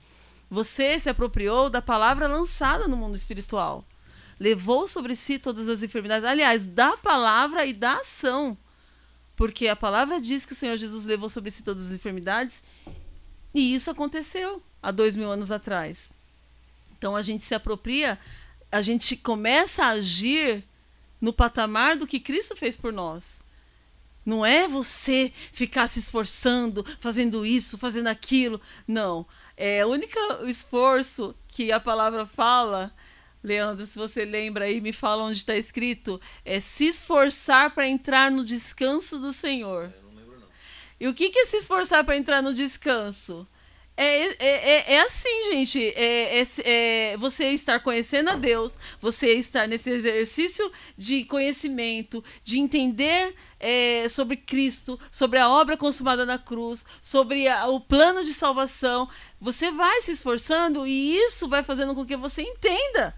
Você 0.49 0.97
se 0.97 1.09
apropriou 1.09 1.69
da 1.69 1.81
palavra 1.81 2.27
lançada 2.27 2.87
no 2.87 2.97
mundo 2.97 3.15
espiritual. 3.15 3.85
Levou 4.39 4.87
sobre 4.87 5.15
si 5.15 5.39
todas 5.39 5.67
as 5.67 5.81
enfermidades. 5.81 6.27
Aliás, 6.27 6.65
da 6.65 6.97
palavra 6.97 7.65
e 7.65 7.73
da 7.73 7.99
ação. 7.99 8.57
Porque 9.35 9.67
a 9.67 9.75
palavra 9.75 10.19
diz 10.19 10.45
que 10.45 10.53
o 10.53 10.55
Senhor 10.55 10.77
Jesus 10.77 11.05
levou 11.05 11.29
sobre 11.29 11.51
si 11.51 11.63
todas 11.63 11.87
as 11.87 11.91
enfermidades. 11.91 12.63
E 13.53 13.73
isso 13.73 13.89
aconteceu 13.89 14.61
há 14.81 14.91
dois 14.91 15.15
mil 15.15 15.31
anos 15.31 15.51
atrás. 15.51 16.11
Então 16.97 17.15
a 17.15 17.21
gente 17.21 17.43
se 17.43 17.53
apropria, 17.53 18.19
a 18.71 18.81
gente 18.81 19.15
começa 19.15 19.85
a 19.85 19.89
agir 19.89 20.63
no 21.19 21.33
patamar 21.33 21.95
do 21.95 22.07
que 22.07 22.19
Cristo 22.19 22.55
fez 22.55 22.75
por 22.75 22.91
nós. 22.91 23.43
Não 24.25 24.45
é 24.45 24.67
você 24.67 25.31
ficar 25.51 25.87
se 25.87 25.99
esforçando, 25.99 26.83
fazendo 26.99 27.45
isso, 27.45 27.77
fazendo 27.77 28.07
aquilo. 28.07 28.59
Não. 28.87 29.25
É 29.55 29.85
o 29.85 29.89
único 29.89 30.17
esforço 30.47 31.35
que 31.47 31.71
a 31.71 31.79
palavra 31.79 32.25
fala, 32.25 32.93
Leandro, 33.45 33.85
se 33.85 33.95
você 33.97 34.25
lembra 34.25 34.65
aí, 34.65 34.81
me 34.81 34.91
fala 34.91 35.23
onde 35.23 35.37
está 35.37 35.55
escrito, 35.55 36.19
é 36.43 36.59
se 36.59 36.85
esforçar 36.87 37.73
para 37.73 37.87
entrar 37.87 38.31
no 38.31 38.43
descanso 38.43 39.19
do 39.19 39.31
Senhor. 39.31 39.93
Eu 39.95 40.03
não 40.03 40.15
lembro, 40.17 40.39
não. 40.39 40.47
E 40.99 41.07
o 41.07 41.13
que 41.13 41.29
que 41.29 41.39
é 41.39 41.45
se 41.45 41.57
esforçar 41.57 42.03
para 42.03 42.17
entrar 42.17 42.41
no 42.41 42.53
descanso? 42.53 43.47
É, 43.97 44.27
é, 44.27 44.35
é, 44.45 44.93
é 44.95 45.01
assim, 45.03 45.51
gente. 45.53 45.81
É, 45.95 46.41
é, 46.41 46.47
é 47.13 47.17
você 47.17 47.45
estar 47.51 47.79
conhecendo 47.79 48.29
a 48.29 48.35
Deus, 48.35 48.77
você 48.99 49.33
estar 49.35 49.69
nesse 49.69 49.89
exercício 49.89 50.69
de 50.97 51.23
conhecimento, 51.23 52.21
de 52.43 52.59
entender 52.59 53.33
é, 53.57 54.09
sobre 54.09 54.35
Cristo, 54.35 54.99
sobre 55.09 55.39
a 55.39 55.47
obra 55.49 55.77
consumada 55.77 56.25
na 56.25 56.37
cruz, 56.37 56.85
sobre 57.01 57.47
a- 57.47 57.67
o 57.67 57.79
plano 57.79 58.23
de 58.25 58.33
salvação. 58.33 59.07
Você 59.39 59.71
vai 59.71 60.01
se 60.01 60.11
esforçando 60.11 60.85
e 60.85 61.15
isso 61.15 61.47
vai 61.47 61.63
fazendo 61.63 61.95
com 61.95 62.05
que 62.05 62.17
você 62.17 62.41
entenda. 62.41 63.15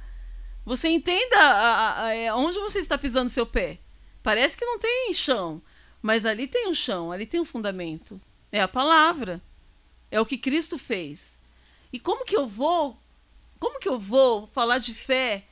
Você 0.68 0.90
entenda 0.90 1.38
a- 1.38 1.54
a- 1.54 2.04
a- 2.08 2.14
é, 2.14 2.34
onde 2.34 2.60
você 2.60 2.80
está 2.80 2.98
pisando 2.98 3.30
seu 3.30 3.46
pé. 3.46 3.80
Parece 4.22 4.58
que 4.58 4.66
não 4.66 4.78
tem 4.78 5.14
chão, 5.14 5.62
mas 6.02 6.26
ali 6.26 6.46
tem 6.46 6.68
um 6.68 6.74
chão, 6.74 7.10
ali 7.10 7.26
tem 7.26 7.40
um 7.40 7.46
fundamento. 7.46 8.20
É 8.52 8.62
a 8.62 8.68
palavra. 8.68 9.42
É 10.12 10.20
o 10.20 10.26
que 10.26 10.38
Cristo 10.38 10.78
fez. 10.78 11.38
E 11.94 12.02
como 12.02 12.26
que 12.26 12.36
eu 12.36 12.46
vou? 12.46 13.00
Como 13.58 13.80
que 13.80 13.88
eu 13.88 13.98
vou 13.98 14.48
falar 14.48 14.80
de 14.80 14.94
fé? 14.94 15.46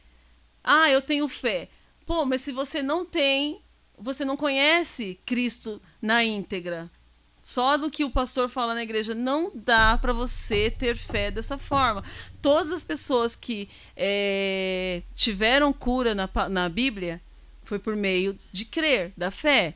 Ah, 0.61 0.89
eu 0.91 1.01
tenho 1.01 1.29
fé. 1.29 1.69
Pô, 2.05 2.25
mas 2.25 2.41
se 2.41 2.51
você 2.51 2.83
não 2.83 3.05
tem, 3.05 3.61
você 3.97 4.25
não 4.25 4.35
conhece 4.35 5.17
Cristo 5.25 5.81
na 6.01 6.25
íntegra. 6.25 6.91
Só 7.41 7.77
do 7.77 7.89
que 7.89 8.03
o 8.03 8.09
pastor 8.09 8.49
fala 8.49 8.73
na 8.73 8.83
igreja, 8.83 9.15
não 9.15 9.49
dá 9.53 9.97
para 9.97 10.11
você 10.11 10.69
ter 10.69 10.97
fé 10.97 11.31
dessa 11.31 11.57
forma. 11.57 12.03
Todas 12.45 12.71
as 12.71 12.83
pessoas 12.83 13.35
que 13.35 13.67
eh, 13.97 15.01
tiveram 15.15 15.73
cura 15.73 16.13
na, 16.13 16.29
na 16.47 16.69
Bíblia 16.69 17.19
foi 17.63 17.79
por 17.79 17.95
meio 17.95 18.37
de 18.51 18.65
crer, 18.65 19.11
da 19.17 19.31
fé. 19.31 19.73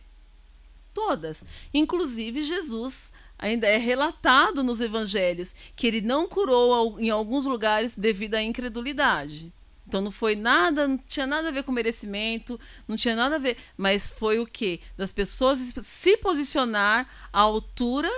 Todas. 0.93 1.43
Inclusive 1.73 2.43
Jesus 2.43 3.11
ainda 3.39 3.65
é 3.65 3.77
relatado 3.77 4.63
nos 4.63 4.81
evangelhos 4.81 5.55
que 5.75 5.87
ele 5.87 5.99
não 5.99 6.27
curou 6.27 6.99
em 6.99 7.09
alguns 7.09 7.47
lugares 7.47 7.97
devido 7.97 8.35
à 8.35 8.43
incredulidade. 8.43 9.51
Então 9.87 9.99
não 9.99 10.11
foi 10.11 10.35
nada, 10.35 10.87
não 10.87 10.99
tinha 10.99 11.25
nada 11.25 11.47
a 11.47 11.51
ver 11.51 11.63
com 11.63 11.71
merecimento, 11.71 12.59
não 12.87 12.95
tinha 12.95 13.15
nada 13.15 13.37
a 13.37 13.39
ver, 13.39 13.57
mas 13.75 14.13
foi 14.15 14.37
o 14.37 14.45
quê? 14.45 14.79
Das 14.95 15.11
pessoas 15.11 15.73
se 15.81 16.17
posicionar 16.17 17.09
à 17.33 17.39
altura 17.39 18.11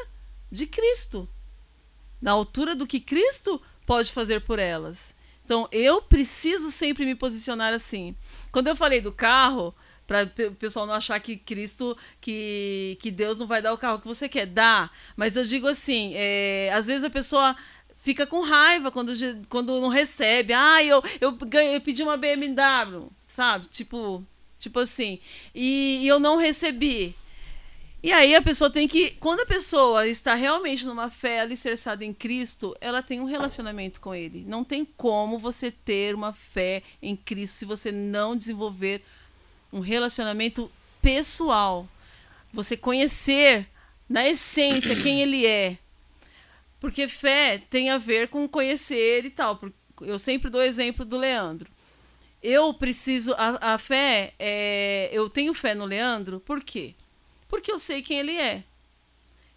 de 0.51 0.67
Cristo. 0.67 1.25
Na 2.21 2.31
altura 2.31 2.75
do 2.75 2.85
que 2.85 2.99
Cristo 2.99 3.61
pode 3.91 4.13
fazer 4.13 4.39
por 4.39 4.57
elas. 4.57 5.13
Então 5.43 5.67
eu 5.69 6.01
preciso 6.01 6.71
sempre 6.71 7.05
me 7.05 7.13
posicionar 7.13 7.73
assim. 7.73 8.15
Quando 8.49 8.67
eu 8.67 8.75
falei 8.75 9.01
do 9.01 9.11
carro, 9.11 9.75
para 10.07 10.23
o 10.23 10.55
pessoal 10.55 10.87
não 10.87 10.93
achar 10.93 11.19
que 11.19 11.35
Cristo, 11.35 11.97
que, 12.21 12.97
que 13.01 13.11
Deus 13.11 13.39
não 13.39 13.47
vai 13.47 13.61
dar 13.61 13.73
o 13.73 13.77
carro 13.77 13.99
que 13.99 14.07
você 14.07 14.29
quer 14.29 14.45
dar. 14.45 14.89
Mas 15.13 15.35
eu 15.35 15.43
digo 15.43 15.67
assim, 15.67 16.13
é, 16.15 16.71
às 16.73 16.87
vezes 16.87 17.03
a 17.03 17.09
pessoa 17.09 17.53
fica 17.97 18.25
com 18.25 18.39
raiva 18.39 18.89
quando, 18.91 19.11
quando 19.49 19.81
não 19.81 19.89
recebe. 19.89 20.53
Ah, 20.53 20.81
eu, 20.81 21.03
eu, 21.19 21.33
ganhei, 21.33 21.75
eu 21.75 21.81
pedi 21.81 22.01
uma 22.01 22.15
BMW, 22.15 23.11
sabe? 23.27 23.67
Tipo, 23.67 24.23
tipo 24.57 24.79
assim. 24.79 25.19
E, 25.53 25.99
e 26.01 26.07
eu 26.07 26.17
não 26.17 26.37
recebi. 26.37 27.13
E 28.03 28.11
aí 28.11 28.33
a 28.33 28.41
pessoa 28.41 28.69
tem 28.69 28.87
que. 28.87 29.11
Quando 29.19 29.41
a 29.41 29.45
pessoa 29.45 30.07
está 30.07 30.33
realmente 30.33 30.85
numa 30.85 31.09
fé 31.09 31.41
alicerçada 31.41 32.03
em 32.03 32.11
Cristo, 32.11 32.75
ela 32.81 33.03
tem 33.03 33.19
um 33.19 33.25
relacionamento 33.25 34.01
com 34.01 34.15
Ele. 34.15 34.43
Não 34.47 34.63
tem 34.63 34.83
como 34.83 35.37
você 35.37 35.69
ter 35.69 36.15
uma 36.15 36.33
fé 36.33 36.81
em 36.99 37.15
Cristo 37.15 37.57
se 37.57 37.65
você 37.65 37.91
não 37.91 38.35
desenvolver 38.35 39.03
um 39.71 39.79
relacionamento 39.79 40.71
pessoal. 40.99 41.87
Você 42.51 42.75
conhecer 42.75 43.67
na 44.09 44.27
essência 44.27 44.99
quem 44.99 45.21
Ele 45.21 45.45
é. 45.45 45.77
Porque 46.79 47.07
fé 47.07 47.59
tem 47.69 47.91
a 47.91 47.99
ver 47.99 48.29
com 48.29 48.49
conhecer 48.49 49.25
e 49.25 49.29
tal. 49.29 49.61
Eu 50.01 50.17
sempre 50.17 50.49
dou 50.49 50.63
exemplo 50.63 51.05
do 51.05 51.19
Leandro. 51.19 51.69
Eu 52.41 52.73
preciso. 52.73 53.35
A, 53.37 53.75
a 53.75 53.77
fé. 53.77 54.33
É, 54.39 55.07
eu 55.13 55.29
tenho 55.29 55.53
fé 55.53 55.75
no 55.75 55.85
Leandro, 55.85 56.39
por 56.39 56.63
quê? 56.63 56.95
Porque 57.51 57.69
eu 57.69 57.77
sei 57.77 58.01
quem 58.01 58.17
ele 58.17 58.37
é. 58.37 58.63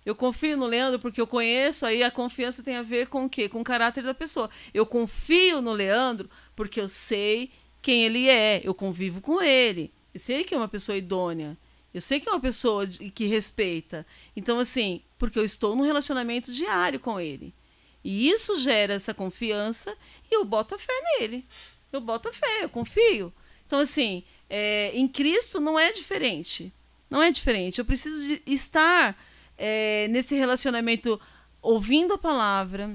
Eu 0.04 0.16
confio 0.16 0.56
no 0.56 0.66
Leandro 0.66 0.98
porque 0.98 1.20
eu 1.20 1.28
conheço, 1.28 1.86
aí 1.86 2.02
a 2.02 2.10
confiança 2.10 2.60
tem 2.60 2.74
a 2.74 2.82
ver 2.82 3.06
com 3.06 3.24
o 3.24 3.30
quê? 3.30 3.48
Com 3.48 3.60
o 3.60 3.64
caráter 3.64 4.02
da 4.02 4.12
pessoa. 4.12 4.50
Eu 4.74 4.84
confio 4.84 5.62
no 5.62 5.72
Leandro 5.72 6.28
porque 6.56 6.80
eu 6.80 6.88
sei 6.88 7.52
quem 7.80 8.04
ele 8.04 8.28
é, 8.28 8.60
eu 8.64 8.74
convivo 8.74 9.20
com 9.20 9.40
ele. 9.40 9.92
Eu 10.12 10.18
sei 10.18 10.42
que 10.42 10.52
é 10.52 10.58
uma 10.58 10.66
pessoa 10.66 10.98
idônea. 10.98 11.56
Eu 11.94 12.00
sei 12.00 12.18
que 12.18 12.28
é 12.28 12.32
uma 12.32 12.40
pessoa 12.40 12.84
que 12.84 13.26
respeita. 13.26 14.04
Então, 14.34 14.58
assim, 14.58 15.00
porque 15.16 15.38
eu 15.38 15.44
estou 15.44 15.76
num 15.76 15.84
relacionamento 15.84 16.52
diário 16.52 16.98
com 16.98 17.20
ele. 17.20 17.54
E 18.02 18.28
isso 18.28 18.58
gera 18.58 18.94
essa 18.94 19.14
confiança 19.14 19.96
e 20.28 20.34
eu 20.34 20.44
boto 20.44 20.74
a 20.74 20.78
fé 20.80 20.92
nele. 21.20 21.46
Eu 21.92 22.00
boto 22.00 22.28
a 22.28 22.32
fé, 22.32 22.64
eu 22.64 22.68
confio. 22.68 23.32
Então, 23.64 23.78
assim, 23.78 24.24
é, 24.50 24.90
em 24.94 25.06
Cristo 25.06 25.60
não 25.60 25.78
é 25.78 25.92
diferente. 25.92 26.72
Não 27.14 27.22
é 27.22 27.30
diferente. 27.30 27.78
Eu 27.78 27.84
preciso 27.84 28.26
de 28.26 28.42
estar 28.44 29.16
é, 29.56 30.08
nesse 30.08 30.34
relacionamento 30.34 31.20
ouvindo 31.62 32.14
a 32.14 32.18
palavra, 32.18 32.90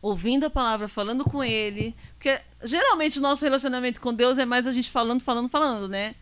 ouvindo 0.00 0.46
a 0.46 0.50
palavra, 0.50 0.88
falando 0.88 1.22
com 1.22 1.44
ele. 1.44 1.94
Porque 2.14 2.40
geralmente 2.64 3.18
o 3.18 3.20
nosso 3.20 3.44
relacionamento 3.44 4.00
com 4.00 4.14
Deus 4.14 4.38
é 4.38 4.46
mais 4.46 4.66
a 4.66 4.72
gente 4.72 4.90
falando, 4.90 5.22
falando, 5.22 5.50
falando, 5.50 5.86
né? 5.86 6.14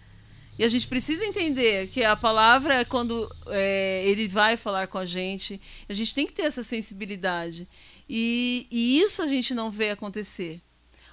E 0.59 0.65
a 0.65 0.69
gente 0.69 0.89
precisa 0.89 1.25
entender 1.25 1.87
que 1.91 2.03
a 2.03 2.17
palavra 2.17 2.81
é 2.81 2.85
quando 2.85 3.33
é, 3.47 4.03
ele 4.05 4.27
vai 4.27 4.57
falar 4.57 4.89
com 4.89 4.99
a 4.99 5.07
gente. 5.07 5.61
A 5.89 5.93
gente 5.93 6.13
tem 6.13 6.27
que 6.27 6.33
ter 6.33 6.43
essa 6.43 6.65
sensibilidade. 6.65 7.69
E, 8.09 8.67
e 8.73 8.99
isso 9.01 9.23
a 9.23 9.29
gente 9.29 9.55
não 9.55 9.71
vê 9.71 9.91
acontecer. 9.91 10.61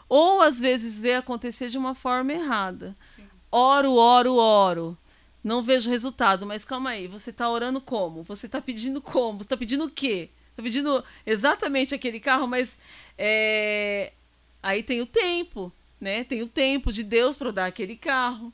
Ou 0.09 0.41
às 0.41 0.59
vezes 0.59 0.97
vê 0.97 1.13
acontecer 1.13 1.69
de 1.69 1.77
uma 1.77 1.93
forma 1.93 2.33
errada. 2.33 2.97
Oro, 3.51 3.93
oro, 3.93 4.33
oro. 4.33 4.97
Não 5.43 5.63
vejo 5.63 5.89
resultado, 5.89 6.45
mas 6.45 6.65
calma 6.65 6.91
aí. 6.91 7.07
Você 7.07 7.29
está 7.29 7.49
orando 7.49 7.79
como? 7.79 8.23
Você 8.23 8.45
está 8.47 8.61
pedindo 8.61 9.01
como? 9.01 9.39
Você 9.39 9.43
está 9.43 9.57
pedindo 9.57 9.85
o 9.85 9.89
quê? 9.89 10.29
Está 10.49 10.63
pedindo 10.63 11.03
exatamente 11.25 11.93
aquele 11.93 12.19
carro, 12.19 12.47
mas 12.47 12.79
é, 13.17 14.11
aí 14.61 14.81
tem 14.81 15.01
o 15.01 15.05
tempo, 15.05 15.71
né? 16.01 16.23
Tem 16.23 16.41
o 16.41 16.47
tempo 16.47 16.91
de 16.91 17.03
Deus 17.03 17.37
para 17.37 17.51
dar 17.51 17.65
aquele 17.65 17.95
carro. 17.95 18.51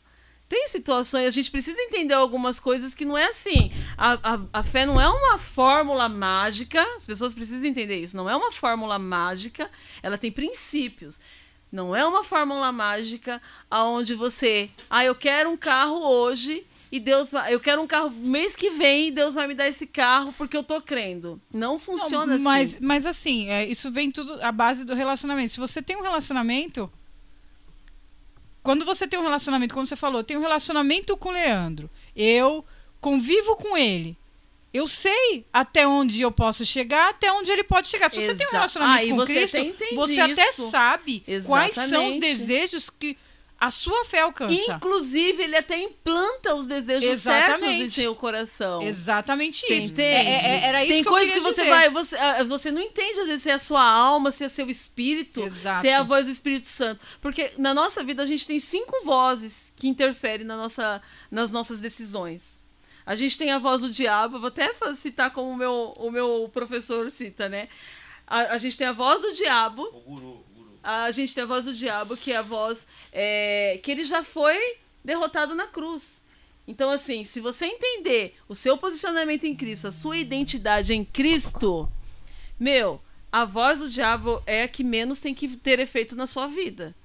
Tem 0.50 0.68
situações, 0.68 1.26
a 1.26 1.32
gente 1.32 1.50
precisa 1.50 1.82
entender 1.82 2.14
algumas 2.14 2.60
coisas 2.60 2.94
que 2.94 3.06
não 3.06 3.18
é 3.18 3.26
assim. 3.28 3.72
A, 3.98 4.14
a, 4.14 4.40
a 4.54 4.64
fé 4.64 4.86
não 4.86 5.00
é 5.02 5.08
uma 5.08 5.38
fórmula 5.40 6.08
mágica, 6.08 6.80
as 6.96 7.06
pessoas 7.06 7.34
precisam 7.34 7.66
entender 7.66 7.96
isso. 7.96 8.16
Não 8.16 8.30
é 8.30 8.36
uma 8.36 8.52
fórmula 8.52 9.00
mágica, 9.00 9.68
ela 10.04 10.18
tem 10.18 10.32
princípios. 10.32 11.20
Não 11.72 11.96
é 11.96 12.06
uma 12.06 12.24
fórmula 12.24 12.72
mágica 12.72 13.42
aonde 13.72 14.14
você, 14.14 14.70
ah, 14.88 15.04
eu 15.04 15.16
quero 15.16 15.50
um 15.50 15.58
carro 15.58 16.06
hoje 16.06 16.68
e 16.96 17.00
Deus 17.00 17.32
vai, 17.32 17.52
eu 17.52 17.60
quero 17.60 17.82
um 17.82 17.88
carro 17.88 18.12
mês 18.12 18.56
que 18.56 18.70
vem 18.70 19.08
e 19.08 19.12
Deus 19.12 19.34
vai 19.34 19.48
me 19.48 19.56
dar 19.56 19.68
esse 19.68 19.88
carro 19.88 20.32
porque 20.38 20.56
eu 20.56 20.62
tô 20.62 20.80
crendo. 20.80 21.42
Não 21.52 21.80
funciona 21.80 22.38
Não, 22.38 22.44
mas, 22.44 22.70
assim. 22.70 22.78
Mas 22.86 23.06
assim, 23.08 23.50
é, 23.50 23.66
isso 23.66 23.90
vem 23.92 24.12
tudo 24.12 24.34
à 24.44 24.52
base 24.52 24.86
do 24.86 24.94
relacionamento. 24.94 25.52
Se 25.54 25.60
você 25.60 25.82
tem 25.82 25.98
um 25.98 26.04
relacionamento. 26.04 26.88
Quando 28.62 28.86
você 28.86 29.08
tem 29.08 29.20
um 29.20 29.24
relacionamento, 29.24 29.74
como 29.74 29.88
você 29.88 29.96
falou, 29.96 30.20
eu 30.20 30.24
tenho 30.24 30.40
um 30.40 30.44
relacionamento 30.44 31.18
com 31.18 31.30
o 31.30 31.32
Leandro. 31.32 31.90
Eu 32.16 32.64
convivo 33.02 33.56
com 33.56 33.76
ele. 33.76 34.16
Eu 34.72 34.86
sei 34.88 35.46
até 35.52 35.88
onde 35.88 36.22
eu 36.22 36.32
posso 36.32 36.64
chegar, 36.66 37.10
até 37.10 37.32
onde 37.32 37.52
ele 37.52 37.64
pode 37.64 37.88
chegar. 37.88 38.10
Se 38.10 38.16
você 38.16 38.36
tem 38.36 38.46
um 38.46 38.50
Exa- 38.50 38.58
relacionamento 38.58 39.06
Ah, 39.06 39.10
com 39.10 39.16
você 39.16 39.48
Cristo, 39.48 39.96
você 39.96 40.22
até 40.22 40.52
sabe 40.52 41.24
quais 41.46 41.74
são 41.74 41.86
os 42.08 42.16
Exatamente. 42.16 42.20
desejos 42.20 42.90
que 42.90 43.18
a 43.60 43.70
sua 43.72 44.04
fé 44.06 44.22
alcança. 44.22 44.54
Inclusive, 44.54 45.42
ele 45.44 45.56
até 45.56 45.78
implanta 45.78 46.54
os 46.54 46.66
desejos 46.66 47.08
Exatamente. 47.10 47.60
certos 47.62 47.76
em 47.80 47.90
seu 47.90 48.14
coração. 48.16 48.82
Exatamente 48.82 49.62
Você 49.66 49.76
isso. 49.76 49.88
entende? 49.94 50.02
É- 50.30 50.46
é- 50.46 50.64
era 50.66 50.84
isso 50.84 50.94
Tem 50.94 51.02
que 51.04 51.08
eu 51.08 51.14
coisas 51.14 51.34
que, 51.34 51.40
você 51.40 51.62
dizer. 51.62 51.70
vai. 51.70 51.90
Você, 51.90 52.16
ah, 52.18 52.44
você 52.44 52.72
não 52.72 52.82
entende, 52.82 53.22
às 53.22 53.28
vezes, 53.28 53.44
se 53.44 53.50
é 53.50 53.54
a 53.54 53.60
sua 53.60 53.82
alma, 53.84 54.32
se 54.32 54.44
é 54.44 54.50
seu 54.50 54.70
espírito, 54.70 55.44
Exato. 55.44 55.80
se 55.82 55.88
é 55.88 55.96
a 55.96 56.04
voz 56.04 56.26
do 56.28 56.32
Espírito 56.34 56.68
Santo. 56.68 57.00
Porque 57.22 57.52
na 57.58 57.74
nossa 57.74 58.04
vida 58.04 58.22
a 58.24 58.26
gente 58.26 58.46
tem 58.46 58.60
cinco 58.60 59.04
vozes 59.06 59.72
que 59.76 59.88
interferem 59.88 60.46
na 60.46 60.58
nossa, 60.58 61.02
nas 61.32 61.52
nossas 61.52 61.80
decisões. 61.80 62.62
A 63.06 63.16
gente 63.16 63.38
tem 63.38 63.52
a 63.52 63.60
voz 63.60 63.82
do 63.82 63.90
diabo, 63.90 64.40
vou 64.40 64.48
até 64.48 64.70
citar 64.96 65.32
como 65.32 65.50
o 65.52 65.56
meu, 65.56 65.94
o 65.98 66.10
meu 66.12 66.50
professor 66.54 67.10
cita, 67.12 67.48
né? 67.50 67.68
A, 68.26 68.54
a 68.54 68.58
gente 68.58 68.78
tem 68.78 68.88
a 68.88 68.94
voz 68.94 69.22
do 69.22 69.34
diabo, 69.34 69.84
o 69.84 70.00
guru. 70.02 70.46
A 70.84 71.10
gente 71.12 71.34
tem 71.34 71.44
a 71.44 71.48
voz 71.48 71.66
do 71.66 71.74
diabo, 71.74 72.18
que 72.18 72.34
é 72.34 72.38
a 72.38 72.42
voz 72.42 72.86
é, 73.12 73.80
que 73.82 73.90
ele 73.90 74.04
já 74.04 74.24
foi 74.24 74.60
derrotado 75.04 75.56
na 75.56 75.66
cruz. 75.66 76.22
Então, 76.68 76.90
assim, 76.90 77.24
se 77.24 77.40
você 77.40 77.66
entender 77.66 78.36
o 78.48 78.56
seu 78.56 78.78
posicionamento 78.78 79.46
em 79.46 79.56
Cristo, 79.56 79.88
a 79.88 79.92
sua 79.92 80.18
identidade 80.18 80.94
em 80.94 81.04
Cristo, 81.04 81.90
meu, 82.60 83.02
a 83.32 83.46
voz 83.46 83.80
do 83.80 83.90
diabo 83.90 84.42
é 84.46 84.64
a 84.64 84.68
que 84.68 84.84
menos 84.84 85.20
tem 85.20 85.34
que 85.34 85.48
ter 85.58 85.80
efeito 85.80 86.16
na 86.16 86.28
sua 86.28 86.48
vida. 86.48 86.96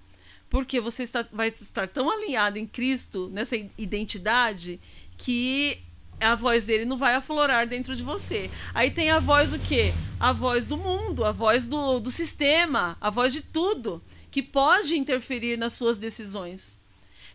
Porque 0.50 0.80
você 0.80 1.02
está, 1.02 1.26
vai 1.32 1.48
estar 1.48 1.88
tão 1.88 2.10
alinhado 2.10 2.58
em 2.58 2.66
Cristo, 2.66 3.28
nessa 3.32 3.56
identidade, 3.76 4.80
que 5.16 5.78
a 6.20 6.34
voz 6.34 6.64
dele 6.64 6.84
não 6.84 6.96
vai 6.96 7.14
aflorar 7.14 7.66
dentro 7.66 7.94
de 7.94 8.02
você. 8.02 8.50
Aí 8.74 8.90
tem 8.90 9.10
a 9.10 9.20
voz 9.20 9.52
o 9.52 9.58
quê? 9.58 9.92
A 10.18 10.32
voz 10.32 10.66
do 10.66 10.76
mundo, 10.76 11.24
a 11.24 11.32
voz 11.32 11.66
do, 11.66 12.00
do 12.00 12.10
sistema, 12.10 12.96
a 13.00 13.10
voz 13.10 13.32
de 13.32 13.42
tudo, 13.42 14.02
que 14.30 14.42
pode 14.42 14.96
interferir 14.96 15.56
nas 15.56 15.74
suas 15.74 15.96
decisões. 15.98 16.78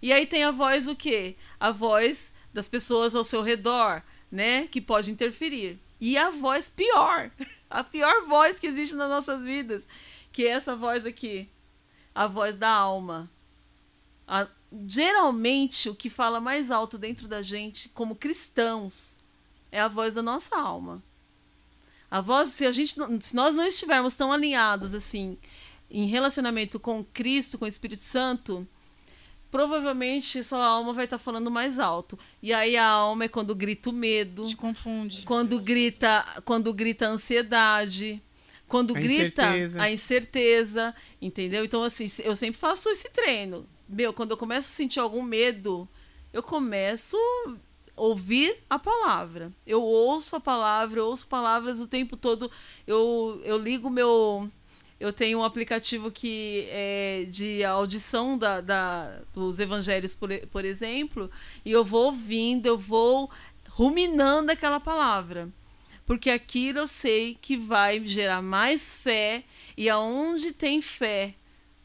E 0.01 0.11
aí 0.11 0.25
tem 0.25 0.43
a 0.43 0.51
voz 0.51 0.88
o 0.88 0.95
quê? 0.95 1.36
A 1.59 1.71
voz 1.71 2.31
das 2.53 2.67
pessoas 2.67 3.15
ao 3.15 3.23
seu 3.23 3.41
redor, 3.41 4.03
né? 4.31 4.67
Que 4.67 4.81
pode 4.81 5.11
interferir. 5.11 5.79
E 5.99 6.17
a 6.17 6.29
voz 6.29 6.69
pior, 6.69 7.31
a 7.69 7.84
pior 7.84 8.25
voz 8.27 8.59
que 8.59 8.67
existe 8.67 8.95
nas 8.95 9.09
nossas 9.09 9.43
vidas, 9.43 9.88
que 10.31 10.45
é 10.45 10.49
essa 10.49 10.75
voz 10.75 11.05
aqui, 11.05 11.49
a 12.13 12.27
voz 12.27 12.57
da 12.57 12.69
alma. 12.69 13.31
A- 14.27 14.47
geralmente, 14.88 15.89
o 15.89 15.95
que 15.95 16.09
fala 16.09 16.39
mais 16.39 16.71
alto 16.71 16.97
dentro 16.97 17.28
da 17.28 17.41
gente, 17.41 17.89
como 17.89 18.15
cristãos, 18.15 19.17
é 19.71 19.80
a 19.80 19.88
voz 19.88 20.15
da 20.15 20.21
nossa 20.21 20.55
alma. 20.55 21.03
A 22.09 22.21
voz, 22.21 22.49
se 22.51 22.65
a 22.65 22.71
gente, 22.71 22.95
se 23.21 23.36
nós 23.36 23.55
não 23.55 23.65
estivermos 23.65 24.13
tão 24.13 24.32
alinhados 24.32 24.93
assim, 24.93 25.38
em 25.89 26.05
relacionamento 26.05 26.80
com 26.80 27.03
Cristo, 27.03 27.57
com 27.57 27.65
o 27.65 27.67
Espírito 27.67 28.01
Santo, 28.01 28.67
provavelmente 29.49 30.43
sua 30.43 30.65
alma 30.65 30.93
vai 30.93 31.05
estar 31.05 31.17
falando 31.17 31.51
mais 31.51 31.78
alto. 31.80 32.17
E 32.41 32.53
aí 32.53 32.76
a 32.78 32.86
alma 32.88 33.26
é 33.26 33.28
quando 33.28 33.55
grita 33.55 33.89
o 33.89 33.93
medo, 33.93 34.47
Te 34.47 34.55
confunde. 34.55 35.21
quando 35.24 35.59
grita, 35.59 36.26
quando 36.45 36.74
grita 36.74 37.07
a 37.07 37.09
ansiedade, 37.09 38.21
quando 38.67 38.95
A 38.95 38.99
grita 38.99 39.43
incerteza. 39.43 39.82
a 39.82 39.91
incerteza, 39.91 40.95
entendeu? 41.21 41.63
Então 41.65 41.84
assim, 41.84 42.07
eu 42.24 42.36
sempre 42.36 42.59
faço 42.59 42.89
esse 42.89 43.09
treino. 43.09 43.67
Meu, 43.93 44.13
quando 44.13 44.31
eu 44.31 44.37
começo 44.37 44.69
a 44.69 44.75
sentir 44.75 44.99
algum 44.99 45.21
medo, 45.23 45.87
eu 46.31 46.41
começo 46.43 47.15
a 47.95 48.01
ouvir 48.01 48.57
a 48.69 48.79
palavra. 48.79 49.51
Eu 49.67 49.81
ouço 49.83 50.35
a 50.35 50.39
palavra, 50.39 50.99
eu 50.99 51.05
ouço 51.07 51.27
palavras 51.27 51.79
o 51.79 51.87
tempo 51.87 52.17
todo. 52.17 52.49
Eu 52.87 53.41
eu 53.43 53.57
ligo 53.57 53.89
meu 53.89 54.49
eu 54.99 55.11
tenho 55.11 55.39
um 55.39 55.43
aplicativo 55.43 56.09
que 56.11 56.65
é 56.69 57.25
de 57.29 57.63
audição 57.63 58.37
da, 58.37 58.61
da- 58.61 59.19
dos 59.33 59.59
evangelhos, 59.59 60.15
por, 60.15 60.29
por 60.47 60.63
exemplo, 60.63 61.29
e 61.65 61.71
eu 61.71 61.83
vou 61.83 62.05
ouvindo, 62.05 62.65
eu 62.67 62.77
vou 62.77 63.29
ruminando 63.69 64.51
aquela 64.51 64.79
palavra. 64.79 65.49
Porque 66.05 66.29
aquilo 66.29 66.79
eu 66.79 66.87
sei 66.87 67.37
que 67.41 67.57
vai 67.57 68.05
gerar 68.05 68.41
mais 68.41 68.95
fé, 68.95 69.43
e 69.77 69.89
aonde 69.89 70.51
tem 70.53 70.81
fé, 70.81 71.33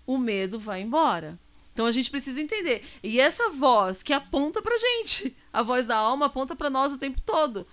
o 0.07 0.19
medo 0.19 0.59
vai 0.59 0.83
embora. 0.83 1.39
Então 1.79 1.87
a 1.87 1.93
gente 1.93 2.11
precisa 2.11 2.41
entender. 2.41 2.83
E 3.05 3.21
essa 3.21 3.51
voz 3.51 4.03
que 4.03 4.13
aponta 4.13 4.61
pra 4.61 4.77
gente, 4.77 5.37
a 5.53 5.63
voz 5.63 5.87
da 5.87 5.97
alma 5.97 6.27
aponta 6.27 6.57
pra 6.57 6.69
nós 6.69 6.93
o 6.93 6.99
tempo 6.99 7.21
todo. 7.21 7.65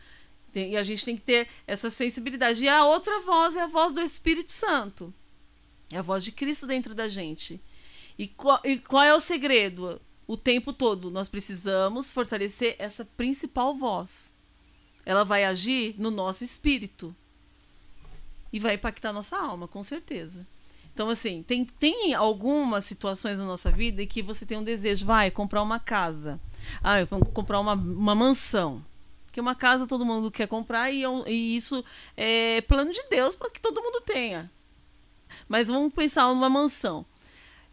E 0.54 0.78
a 0.78 0.84
gente 0.84 1.04
tem 1.04 1.18
que 1.18 1.24
ter 1.24 1.48
essa 1.66 1.90
sensibilidade. 1.90 2.64
E 2.64 2.70
a 2.70 2.86
outra 2.86 3.22
voz 3.22 3.56
é 3.56 3.62
a 3.62 3.68
voz 3.68 3.96
do 3.96 4.02
Espírito 4.02 4.52
Santo. 4.52 5.12
É 5.92 5.98
a 5.98 6.04
voz 6.04 6.24
de 6.24 6.32
Cristo 6.32 6.68
dentro 6.68 6.94
da 6.94 7.10
gente. 7.10 7.60
E 8.16 8.28
qual, 8.28 8.62
e 8.64 8.78
qual 8.78 9.02
é 9.02 9.12
o 9.12 9.20
segredo? 9.20 10.00
O 10.28 10.38
tempo 10.38 10.72
todo 10.72 11.10
nós 11.10 11.28
precisamos 11.28 12.12
fortalecer 12.12 12.76
essa 12.78 13.04
principal 13.04 13.74
voz. 13.74 14.32
Ela 15.04 15.26
vai 15.26 15.46
agir 15.46 15.96
no 15.98 16.12
nosso 16.12 16.44
espírito. 16.44 17.16
E 18.54 18.60
vai 18.60 18.76
impactar 18.76 19.12
nossa 19.12 19.36
alma, 19.36 19.68
com 19.68 19.82
certeza. 19.82 20.46
Então, 20.96 21.10
assim, 21.10 21.44
tem, 21.44 21.66
tem 21.66 22.14
algumas 22.14 22.86
situações 22.86 23.38
na 23.38 23.44
nossa 23.44 23.70
vida 23.70 24.02
em 24.02 24.08
que 24.08 24.22
você 24.22 24.46
tem 24.46 24.58
um 24.58 24.64
desejo, 24.64 25.06
vai 25.06 25.30
comprar 25.30 25.62
uma 25.62 25.78
casa. 25.78 26.40
Ah, 26.82 27.02
eu 27.02 27.06
vou 27.06 27.20
comprar 27.20 27.60
uma, 27.60 27.74
uma 27.74 28.16
mansão. 28.16 28.82
Porque 29.26 29.42
uma 29.42 29.54
casa 29.54 29.86
todo 29.86 30.06
mundo 30.06 30.32
quer 30.32 30.48
comprar 30.48 30.90
e, 30.92 31.04
é 31.04 31.08
e 31.28 31.58
isso 31.58 31.84
é 32.16 32.62
plano 32.62 32.94
de 32.94 33.04
Deus 33.10 33.36
para 33.36 33.50
que 33.50 33.60
todo 33.60 33.82
mundo 33.82 34.00
tenha. 34.06 34.50
Mas 35.50 35.68
vamos 35.68 35.94
pensar 35.94 36.30
numa 36.30 36.50
mansão. 36.50 37.06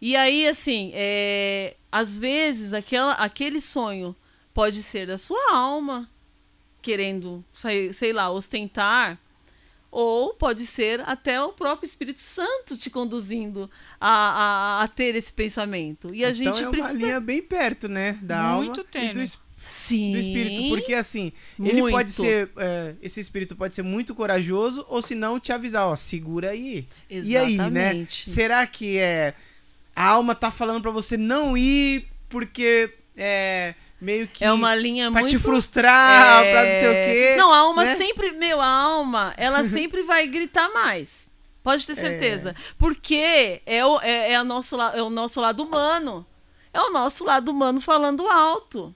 E 0.01 0.16
aí, 0.16 0.49
assim, 0.49 0.91
é, 0.93 1.77
às 1.93 2.18
vezes 2.18 2.73
aquela, 2.73 3.12
aquele 3.12 3.61
sonho 3.61 4.16
pode 4.53 4.83
ser 4.83 5.07
da 5.07 5.16
sua 5.16 5.55
alma, 5.55 6.11
querendo, 6.83 7.45
sei, 7.53 7.93
sei 7.93 8.12
lá, 8.12 8.29
ostentar, 8.33 9.16
ou 9.93 10.32
pode 10.32 10.64
ser 10.66 11.01
até 11.07 11.40
o 11.40 11.53
próprio 11.53 11.86
Espírito 11.86 12.18
Santo 12.20 12.76
te 12.78 12.88
conduzindo 12.88 13.70
a, 14.01 14.09
a, 14.80 14.82
a 14.82 14.88
ter 14.88 15.14
esse 15.14 15.30
pensamento. 15.32 16.14
E 16.14 16.24
a 16.24 16.30
então 16.30 16.34
gente 16.53 16.62
é 16.62 16.66
uma 16.66 16.70
precisa. 16.70 16.95
linha 16.95 17.20
bem 17.20 17.43
perto, 17.43 17.88
né? 17.88 18.18
Da 18.22 18.55
Muito 18.55 18.70
alma 18.80 18.84
e 18.88 18.90
tênue. 18.90 19.12
do, 19.12 19.20
es- 19.22 19.38
Sim. 19.62 20.12
do 20.12 20.18
espírito. 20.18 20.68
Porque 20.70 20.95
assim, 20.95 21.30
ele 21.61 21.82
Muito. 21.82 21.93
pode 21.95 22.11
ser. 22.11 22.51
é, 22.57 22.95
esse 23.03 23.20
espírito 23.20 23.55
pode 23.55 23.74
ser 23.74 23.82
muito 23.82 24.14
corajoso, 24.14 24.84
ou 24.88 25.03
se 25.03 25.14
não, 25.14 25.38
te 25.38 25.53
avisar, 25.53 25.86
ó, 25.86 25.95
segura 25.95 26.51
aí. 26.51 26.88
E 27.11 27.36
aí, 27.36 27.57
né? 27.59 27.90
Exatamente. 27.90 28.30
Será 28.30 28.66
que 28.66 28.97
é. 28.99 29.34
A 29.95 30.07
alma 30.07 30.34
tá 30.34 30.51
falando 30.51 30.80
pra 30.80 30.90
você 30.90 31.18
não 31.18 31.55
ir 31.57 32.07
porque 32.30 32.90
é 33.14 33.74
meio 34.03 34.26
que. 34.28 34.44
É 34.44 34.53
uma 34.53 34.74
linha 34.74 35.11
pra 35.11 35.20
muito 35.20 35.30
te 35.32 35.38
frustrar, 35.38 36.44
É, 36.44 36.53
pra 36.53 36.64
não 36.66 36.72
sei 36.74 36.88
o 36.88 36.92
quê. 36.92 37.36
Não, 37.36 37.53
a 37.53 37.59
alma 37.59 37.84
né? 37.84 37.94
sempre, 37.94 38.32
meu, 38.32 38.61
a 38.61 38.66
alma, 38.66 39.32
ela 39.36 39.64
sempre 39.64 40.03
vai 40.03 40.26
gritar 40.26 40.68
mais. 40.72 41.30
Pode 41.62 41.86
ter 41.86 41.94
certeza. 41.94 42.57
Porque 42.76 43.62
é 43.64 43.86
o, 43.86 44.00
é, 44.00 44.32
é 44.32 44.42
nosso, 44.42 44.80
é 44.80 45.00
o 45.00 45.09
nosso 45.09 45.40
lado 45.40 45.62
humano. 45.62 46.26
É 46.74 46.80
o 46.80 46.90
nosso 46.90 47.24
lado 47.24 47.50
humano 47.50 47.80
falando 47.80 48.26
alto. 48.26 48.94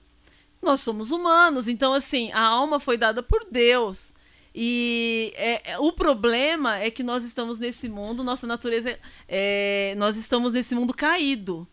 Nós 0.61 0.81
somos 0.81 1.11
humanos, 1.11 1.67
então 1.67 1.93
assim, 1.93 2.31
a 2.33 2.41
alma 2.41 2.79
foi 2.79 2.97
dada 2.97 3.23
por 3.23 3.45
Deus. 3.49 4.13
E 4.53 5.31
é, 5.37 5.71
é- 5.73 5.79
o 5.79 5.93
problema 5.93 6.77
é 6.79 6.89
que 6.89 7.03
nós 7.03 7.23
estamos 7.23 7.59
nesse 7.59 7.87
mundo, 7.87 8.23
nossa 8.23 8.47
natureza 8.47 8.97
é, 9.27 9.93
nós 9.97 10.17
estamos 10.17 10.53
nesse 10.53 10.73
mundo 10.73 10.93
caído. 10.95 11.65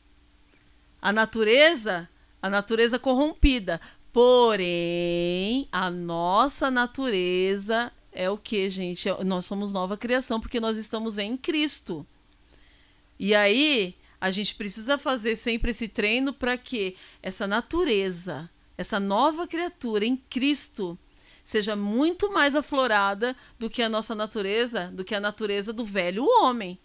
A 1.00 1.10
natureza, 1.12 2.08
a 2.44 2.50
natureza 2.50 2.98
corrompida. 2.98 3.80
Porém, 4.12 5.66
a 5.72 5.90
nossa 5.90 6.70
natureza 6.70 7.90
é 8.12 8.28
o 8.28 8.36
que, 8.36 8.68
gente? 8.68 9.08
É- 9.08 9.24
Nós 9.24 9.46
somos 9.46 9.72
nova 9.72 9.96
criação 9.96 10.38
porque 10.38 10.60
nós 10.60 10.76
estamos 10.76 11.16
em 11.16 11.38
Cristo. 11.38 12.06
E 13.18 13.34
aí, 13.34 13.96
a 14.20 14.30
gente 14.30 14.54
precisa 14.56 14.98
fazer 14.98 15.36
sempre 15.36 15.70
esse 15.70 15.88
treino 15.88 16.34
para 16.34 16.58
que 16.58 16.96
essa 17.22 17.46
natureza, 17.46 18.50
essa 18.76 19.00
nova 19.00 19.46
criatura 19.46 20.04
em 20.04 20.14
Cristo, 20.14 20.98
seja 21.42 21.74
muito 21.74 22.30
mais 22.30 22.54
aflorada 22.54 23.34
do 23.58 23.70
que 23.70 23.80
a 23.80 23.88
nossa 23.88 24.14
natureza, 24.14 24.90
do 24.92 25.02
que 25.02 25.14
a 25.14 25.20
natureza 25.20 25.72
do 25.72 25.86
velho 25.86 26.26
homem. 26.42 26.78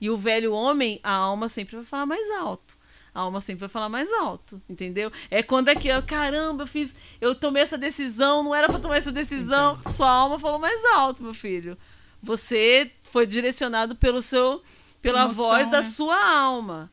E 0.00 0.08
o 0.08 0.16
velho 0.16 0.54
homem, 0.54 0.98
a 1.02 1.12
alma 1.12 1.50
sempre 1.50 1.76
vai 1.76 1.84
falar 1.84 2.06
mais 2.06 2.30
alto. 2.30 2.79
A 3.20 3.24
alma 3.24 3.40
sempre 3.40 3.60
vai 3.60 3.68
falar 3.68 3.90
mais 3.90 4.10
alto, 4.14 4.60
entendeu? 4.66 5.12
É 5.30 5.42
quando 5.42 5.68
é 5.68 5.74
que, 5.74 5.88
eu, 5.88 6.02
caramba, 6.02 6.62
eu 6.62 6.66
fiz, 6.66 6.94
eu 7.20 7.34
tomei 7.34 7.62
essa 7.62 7.76
decisão, 7.76 8.42
não 8.42 8.54
era 8.54 8.66
pra 8.66 8.78
tomar 8.78 8.96
essa 8.96 9.12
decisão. 9.12 9.78
Sua 9.92 10.08
alma 10.08 10.38
falou 10.38 10.58
mais 10.58 10.82
alto, 10.86 11.22
meu 11.22 11.34
filho. 11.34 11.76
Você 12.22 12.90
foi 13.02 13.26
direcionado 13.26 13.94
pelo 13.94 14.22
seu, 14.22 14.62
pela 15.02 15.24
Emoção, 15.24 15.34
voz 15.34 15.68
da 15.68 15.78
né? 15.78 15.84
sua 15.84 16.34
alma. 16.34 16.90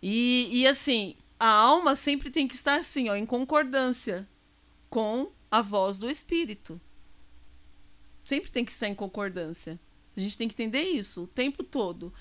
E, 0.00 0.48
e 0.52 0.66
assim, 0.66 1.16
a 1.40 1.48
alma 1.48 1.96
sempre 1.96 2.30
tem 2.30 2.46
que 2.46 2.54
estar 2.54 2.78
assim, 2.78 3.08
ó, 3.08 3.16
em 3.16 3.26
concordância 3.26 4.28
com 4.88 5.32
a 5.50 5.60
voz 5.60 5.98
do 5.98 6.08
espírito. 6.08 6.80
Sempre 8.24 8.50
tem 8.52 8.64
que 8.64 8.70
estar 8.70 8.86
em 8.86 8.94
concordância. 8.94 9.78
A 10.16 10.20
gente 10.20 10.38
tem 10.38 10.46
que 10.48 10.54
entender 10.54 10.82
isso 10.82 11.24
o 11.24 11.26
tempo 11.26 11.64
todo. 11.64 12.12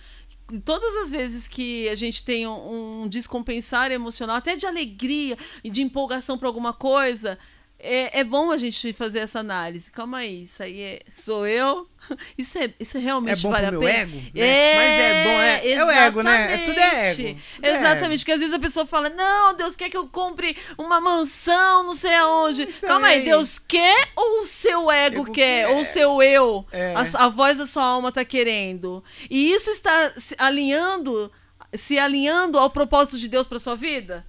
Todas 0.59 0.95
as 1.03 1.11
vezes 1.11 1.47
que 1.47 1.87
a 1.89 1.95
gente 1.95 2.23
tem 2.23 2.47
um, 2.47 3.03
um 3.03 3.07
descompensar 3.07 3.91
emocional, 3.91 4.35
até 4.35 4.55
de 4.55 4.65
alegria 4.65 5.37
e 5.63 5.69
de 5.69 5.81
empolgação 5.81 6.37
para 6.37 6.47
alguma 6.47 6.73
coisa, 6.73 7.37
é, 7.83 8.19
é 8.19 8.23
bom 8.23 8.49
a 8.51 8.57
gente 8.57 8.93
fazer 8.93 9.19
essa 9.19 9.39
análise. 9.39 9.91
Calma 9.91 10.19
aí, 10.19 10.43
isso 10.43 10.63
aí 10.63 10.81
é, 10.81 11.01
sou 11.11 11.45
eu? 11.45 11.87
Isso, 12.37 12.57
é, 12.57 12.69
isso 12.77 12.97
É 12.97 12.99
realmente 12.99 13.41
bom 13.43 13.49
vale 13.49 13.67
pro 13.67 13.77
a 13.77 13.79
meu 13.79 13.81
pena? 13.89 13.99
ego? 14.01 14.17
né? 14.33 14.75
Mas 14.75 14.99
é 14.99 15.23
bom, 15.23 15.29
é, 15.39 15.71
é 15.71 15.85
o 15.85 15.89
ego, 15.89 16.21
né? 16.21 16.53
É 16.53 16.57
tudo 16.65 16.77
é 16.77 16.83
ego. 16.83 16.97
Exatamente. 16.99 17.43
Tudo 17.55 17.65
é 17.65 17.69
Exatamente, 17.69 18.03
ego. 18.11 18.17
porque 18.19 18.31
às 18.33 18.39
vezes 18.41 18.53
a 18.53 18.59
pessoa 18.59 18.85
fala: 18.85 19.09
Não, 19.09 19.53
Deus 19.53 19.75
quer 19.77 19.89
que 19.89 19.95
eu 19.95 20.05
compre 20.07 20.57
uma 20.77 20.99
mansão, 20.99 21.83
não 21.85 21.93
sei 21.93 22.13
aonde. 22.15 22.63
Então, 22.63 22.89
Calma 22.89 23.07
aí, 23.07 23.21
aí? 23.21 23.33
Ou 23.33 23.43
quer 23.67 24.09
ou 24.17 24.41
o 24.41 24.45
seu 24.45 24.91
ego, 24.91 25.21
Ego 25.21 25.31
quer? 25.31 25.65
quer. 25.65 25.67
Ou 25.69 25.79
o 25.79 25.85
seu 25.85 26.21
eu? 26.21 26.65
É. 26.73 26.93
A, 26.93 27.25
a 27.25 27.29
voz 27.29 27.57
da 27.57 27.65
sua 27.65 27.83
alma 27.85 28.11
tá 28.11 28.25
querendo. 28.25 29.01
E 29.29 29.53
isso 29.53 29.69
está 29.71 30.11
se 30.17 30.35
alinhando, 30.37 31.31
se 31.73 31.97
alinhando 31.97 32.59
ao 32.59 32.69
propósito 32.69 33.17
de 33.17 33.29
Deus 33.29 33.47
para 33.47 33.59
sua 33.59 33.75
vida? 33.77 34.25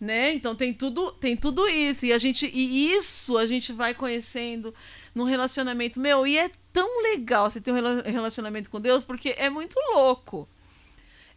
Né? 0.00 0.32
Então 0.32 0.54
tem 0.54 0.72
tudo, 0.74 1.12
tem 1.12 1.36
tudo 1.36 1.66
isso 1.68 2.04
e 2.06 2.12
a 2.12 2.18
gente 2.18 2.50
e 2.52 2.92
isso 2.92 3.38
a 3.38 3.46
gente 3.46 3.72
vai 3.72 3.94
conhecendo 3.94 4.74
num 5.14 5.24
relacionamento 5.24 5.98
meu 5.98 6.26
e 6.26 6.36
é 6.36 6.50
tão 6.72 7.02
legal 7.02 7.50
você 7.50 7.60
ter 7.60 7.72
um 7.72 7.74
rela- 7.74 8.02
relacionamento 8.02 8.68
com 8.70 8.80
Deus 8.80 9.04
porque 9.04 9.34
é 9.38 9.48
muito 9.48 9.74
louco. 9.94 10.48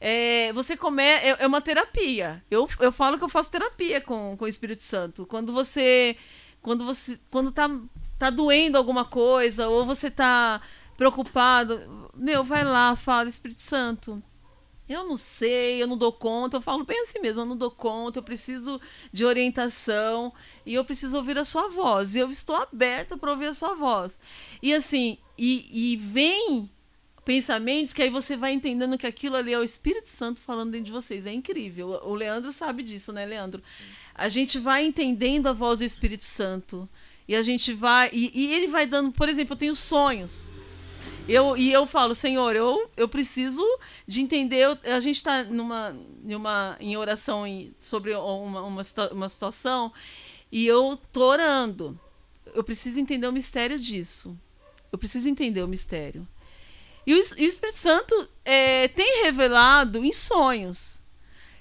É, 0.02 0.52
você 0.54 0.78
come 0.78 1.04
é, 1.04 1.38
é 1.40 1.48
uma 1.48 1.62
terapia. 1.62 2.44
Eu, 2.50 2.68
eu 2.80 2.92
falo 2.92 3.18
que 3.18 3.24
eu 3.24 3.30
faço 3.30 3.52
terapia 3.52 4.00
com, 4.02 4.36
com 4.38 4.46
o 4.46 4.48
Espírito 4.48 4.84
Santo. 4.84 5.26
Quando 5.26 5.54
você 5.54 6.16
quando 6.62 6.86
você 6.86 7.20
quando 7.30 7.52
tá 7.52 7.70
tá 8.18 8.30
doendo 8.30 8.78
alguma 8.78 9.06
coisa 9.06 9.70
ou 9.70 9.86
você 9.86 10.12
tá 10.12 10.62
preocupado, 10.98 12.12
meu, 12.14 12.44
vai 12.44 12.66
lá, 12.66 12.94
fala 12.96 13.30
Espírito 13.30 13.62
Santo. 13.62 14.22
Eu 14.90 15.04
não 15.04 15.16
sei, 15.16 15.82
eu 15.82 15.86
não 15.86 15.96
dou 15.96 16.12
conta. 16.12 16.58
Eu 16.58 16.62
falo 16.62 16.84
bem 16.84 17.00
assim 17.04 17.20
mesmo, 17.20 17.42
eu 17.42 17.46
não 17.46 17.56
dou 17.56 17.70
conta, 17.70 18.18
eu 18.18 18.24
preciso 18.24 18.82
de 19.14 19.24
orientação 19.24 20.34
e 20.66 20.74
eu 20.74 20.84
preciso 20.84 21.16
ouvir 21.16 21.38
a 21.38 21.46
sua 21.46 21.70
voz. 21.70 22.16
E 22.16 22.20
eu 22.20 22.32
estou 22.32 22.56
aberta 22.56 23.16
para 23.16 23.30
ouvir 23.30 23.46
a 23.46 23.54
sua 23.54 23.76
voz. 23.76 24.20
E 24.64 24.74
assim, 24.74 25.20
e, 25.38 25.94
e 25.94 25.96
vem 25.96 26.68
pensamentos 27.24 27.94
que 27.94 28.02
aí 28.02 28.10
você 28.10 28.36
vai 28.36 28.52
entendendo 28.52 28.98
que 28.98 29.06
aquilo 29.06 29.36
ali 29.36 29.54
é 29.54 29.60
o 29.60 29.64
Espírito 29.64 30.08
Santo 30.08 30.42
falando 30.42 30.72
dentro 30.72 30.88
de 30.88 30.92
vocês. 30.92 31.28
É 31.28 31.32
incrível. 31.32 32.02
O 32.04 32.16
Leandro 32.16 32.52
sabe 32.52 32.82
disso, 32.82 33.14
né, 33.14 33.24
Leandro? 33.28 33.62
A 34.16 34.28
gente 34.28 34.58
vai 34.58 34.84
entendendo 34.84 35.46
a 35.46 35.54
voz 35.54 35.78
do 35.80 35.86
Espírito 35.86 36.24
Santo. 36.24 36.90
E 37.28 37.36
a 37.36 37.44
gente 37.44 37.74
vai. 37.74 38.10
E, 38.12 38.32
e 38.34 38.54
ele 38.56 38.68
vai 38.68 38.88
dando, 38.88 39.12
por 39.12 39.30
exemplo, 39.30 39.54
eu 39.54 39.58
tenho 39.58 39.76
sonhos. 39.76 40.49
Eu, 41.32 41.56
e 41.58 41.72
eu 41.72 41.86
falo, 41.86 42.16
Senhor, 42.16 42.56
eu, 42.56 42.90
eu 42.98 43.08
preciso 43.08 43.62
de 44.08 44.22
entender. 44.22 44.58
eu- 44.58 44.78
a 44.96 45.00
gente 45.00 45.18
está 45.18 45.44
numa, 45.44 45.96
numa, 46.24 46.76
em 46.80 46.98
oração 46.98 47.46
em- 47.46 47.74
sobre 47.80 48.14
uma, 48.16 48.62
uma, 48.62 48.84
uma 49.12 49.30
situação 49.30 49.92
e 50.52 50.66
eu 50.66 50.98
tô 51.12 51.22
orando. 51.24 52.00
Eu 52.54 52.64
preciso 52.64 53.00
entender 53.00 53.28
o 53.28 53.32
mistério 53.32 53.80
disso. 53.80 54.36
Eu 54.92 54.98
preciso 54.98 55.30
entender 55.30 55.62
o 55.62 55.68
mistério. 55.68 56.28
E 57.06 57.14
o, 57.14 57.18
e 57.38 57.46
o 57.46 57.50
Espírito 57.50 57.78
Santo 57.78 58.28
é, 58.44 58.88
tem 58.88 59.24
revelado 59.24 60.04
em 60.04 60.12
sonhos. 60.12 61.02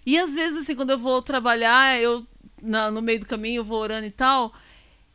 E 0.05 0.19
às 0.19 0.35
vezes, 0.35 0.63
assim, 0.63 0.75
quando 0.75 0.91
eu 0.91 0.99
vou 0.99 1.21
trabalhar, 1.21 2.01
eu 2.01 2.27
na- 2.63 2.91
no 2.91 3.03
meio 3.03 3.21
do 3.21 3.27
caminho 3.27 3.61
eu 3.61 3.65
vou 3.65 3.79
orando 3.81 4.07
e 4.07 4.11
tal. 4.11 4.53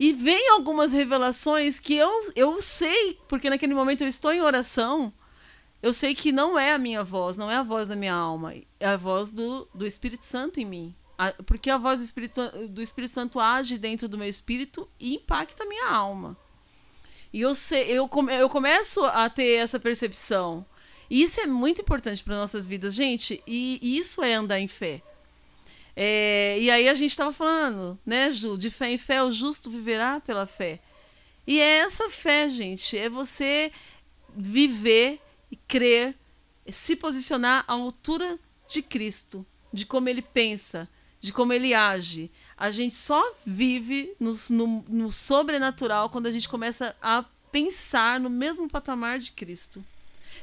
E 0.04 0.12
vem 0.12 0.50
algumas 0.50 0.92
revelações 0.92 1.80
que 1.80 1.96
eu, 1.96 2.12
eu 2.36 2.62
sei, 2.62 3.18
porque 3.30 3.50
naquele 3.50 3.74
momento 3.74 4.02
eu 4.02 4.08
estou 4.08 4.34
em 4.34 4.42
oração, 4.42 5.14
eu 5.82 5.94
sei 5.94 6.14
que 6.14 6.32
não 6.32 6.60
é 6.60 6.74
a 6.74 6.78
minha 6.78 7.04
voz, 7.04 7.38
não 7.38 7.50
é 7.50 7.56
a 7.56 7.64
voz 7.64 7.88
da 7.88 7.96
minha 7.96 8.14
alma, 8.14 8.54
é 8.80 8.86
a 8.88 8.98
voz 8.98 9.32
do, 9.32 9.66
do 9.74 9.86
Espírito 9.86 10.26
Santo 10.26 10.60
em 10.60 10.66
mim. 10.66 10.96
A- 11.18 11.32
Porque 11.46 11.70
a 11.70 11.78
voz 11.78 12.00
do 12.00 12.06
Espírito, 12.06 12.42
do 12.70 12.82
Espírito 12.82 13.14
Santo 13.14 13.40
age 13.40 13.78
dentro 13.78 14.10
do 14.10 14.18
meu 14.18 14.28
espírito 14.28 14.90
e 15.00 15.16
impacta 15.16 15.64
a 15.64 15.68
minha 15.68 15.88
alma. 15.88 16.36
E 17.32 17.40
eu, 17.40 17.56
sei, 17.56 17.84
eu, 17.90 18.06
come- 18.10 18.34
eu 18.36 18.50
começo 18.50 19.06
a 19.06 19.30
ter 19.30 19.54
essa 19.60 19.80
percepção. 19.80 20.66
E 21.10 21.24
isso 21.24 21.40
é 21.40 21.46
muito 21.46 21.82
importante 21.82 22.22
para 22.24 22.36
nossas 22.38 22.68
vidas, 22.68 22.94
gente. 22.94 23.42
E, 23.48 23.80
e 23.82 23.98
isso 23.98 24.22
é 24.22 24.34
andar 24.34 24.60
em 24.60 24.68
fé. 24.68 25.02
É, 25.96 26.58
e 26.60 26.72
aí 26.72 26.90
a 26.90 26.96
gente 26.96 27.12
estava 27.12 27.32
falando, 27.32 28.00
né, 28.06 28.32
Ju, 28.32 28.58
de 28.58 28.70
fé 28.70 28.90
em 28.92 28.98
fé, 28.98 29.24
o 29.24 29.32
justo 29.32 29.70
viverá 29.70 30.20
pela 30.20 30.46
fé. 30.46 30.80
E 31.46 31.60
é 31.60 31.80
essa 31.80 32.10
fé, 32.10 32.50
gente, 32.50 32.98
é 32.98 33.10
você 33.10 33.72
viver 34.36 35.20
e 35.52 35.56
crer, 35.56 36.16
se 36.72 36.96
posicionar 36.96 37.64
à 37.68 37.74
altura 37.74 38.40
de 38.68 38.82
Cristo, 38.82 39.46
de 39.72 39.86
como 39.86 40.10
ele 40.10 40.22
pensa, 40.22 40.90
de 41.20 41.32
como 41.32 41.54
ele 41.54 41.74
age. 41.74 42.32
A 42.58 42.72
gente 42.72 42.96
só 42.96 43.22
vive 43.46 44.16
no, 44.20 44.34
no, 44.50 44.86
no 44.88 45.12
sobrenatural 45.12 46.10
quando 46.10 46.28
a 46.28 46.32
gente 46.32 46.50
começa 46.50 46.96
a 47.02 47.24
pensar 47.52 48.20
no 48.20 48.30
mesmo 48.30 48.68
patamar 48.68 49.20
de 49.20 49.32
Cristo. 49.32 49.84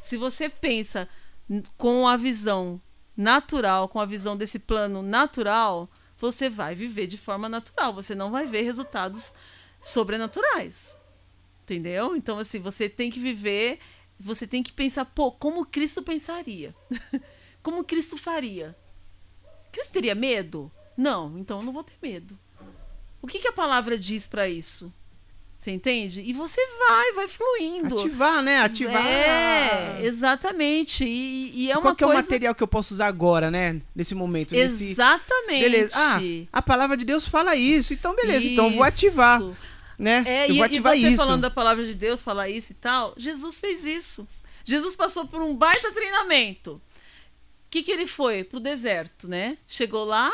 Se 0.00 0.16
você 0.16 0.48
pensa 0.48 1.08
com 1.76 2.06
a 2.06 2.16
visão 2.16 2.80
natural, 3.20 3.86
com 3.86 4.00
a 4.00 4.06
visão 4.06 4.34
desse 4.34 4.58
plano 4.58 5.02
natural, 5.02 5.90
você 6.18 6.48
vai 6.48 6.74
viver 6.74 7.06
de 7.06 7.18
forma 7.18 7.48
natural. 7.48 7.92
Você 7.92 8.14
não 8.14 8.30
vai 8.30 8.46
ver 8.46 8.62
resultados 8.62 9.34
sobrenaturais. 9.80 10.96
Entendeu? 11.62 12.16
Então, 12.16 12.38
assim, 12.38 12.58
você 12.58 12.88
tem 12.88 13.10
que 13.10 13.20
viver, 13.20 13.78
você 14.18 14.46
tem 14.46 14.62
que 14.62 14.72
pensar, 14.72 15.04
pô, 15.04 15.30
como 15.30 15.66
Cristo 15.66 16.02
pensaria? 16.02 16.74
como 17.62 17.84
Cristo 17.84 18.16
faria? 18.16 18.76
Cristo 19.70 19.92
teria 19.92 20.14
medo? 20.14 20.72
Não, 20.96 21.38
então 21.38 21.58
eu 21.58 21.64
não 21.64 21.72
vou 21.72 21.84
ter 21.84 21.94
medo. 22.02 22.38
O 23.22 23.26
que, 23.26 23.38
que 23.38 23.48
a 23.48 23.52
palavra 23.52 23.98
diz 23.98 24.26
para 24.26 24.48
isso? 24.48 24.92
Você 25.60 25.72
entende? 25.72 26.22
E 26.24 26.32
você 26.32 26.58
vai, 26.88 27.12
vai 27.12 27.28
fluindo. 27.28 27.98
Ativar, 27.98 28.42
né? 28.42 28.60
Ativar. 28.60 29.06
É, 29.06 30.00
exatamente. 30.02 31.04
E, 31.04 31.52
e 31.54 31.70
é 31.70 31.74
Qual 31.74 31.84
uma 31.84 31.94
que 31.94 32.02
é 32.02 32.06
o 32.06 32.08
coisa. 32.08 32.22
material 32.22 32.54
que 32.54 32.62
eu 32.62 32.66
posso 32.66 32.94
usar 32.94 33.08
agora, 33.08 33.50
né? 33.50 33.82
Nesse 33.94 34.14
momento. 34.14 34.54
Nesse... 34.54 34.92
Exatamente. 34.92 35.60
Beleza. 35.60 35.94
Ah, 35.94 36.18
a 36.50 36.62
palavra 36.62 36.96
de 36.96 37.04
Deus 37.04 37.28
fala 37.28 37.56
isso. 37.56 37.92
Então, 37.92 38.16
beleza. 38.16 38.46
Então 38.46 38.68
eu 38.68 38.72
vou 38.72 38.82
ativar, 38.82 39.42
Isso. 39.42 39.54
né? 39.98 40.24
É, 40.26 40.46
eu 40.46 40.54
e, 40.54 40.56
vou 40.56 40.64
e 40.64 40.66
ativar 40.66 40.96
você 40.96 41.08
isso. 41.08 41.16
falando 41.18 41.42
da 41.42 41.50
palavra 41.50 41.84
de 41.84 41.92
Deus, 41.92 42.22
falar 42.22 42.48
isso 42.48 42.72
e 42.72 42.76
tal, 42.76 43.12
Jesus 43.18 43.60
fez 43.60 43.84
isso. 43.84 44.26
Jesus 44.64 44.96
passou 44.96 45.26
por 45.26 45.42
um 45.42 45.54
baita 45.54 45.92
treinamento. 45.92 46.76
O 46.76 46.80
que, 47.68 47.82
que 47.82 47.92
ele 47.92 48.06
foi? 48.06 48.44
Pro 48.44 48.60
deserto, 48.60 49.28
né? 49.28 49.58
Chegou 49.68 50.06
lá, 50.06 50.32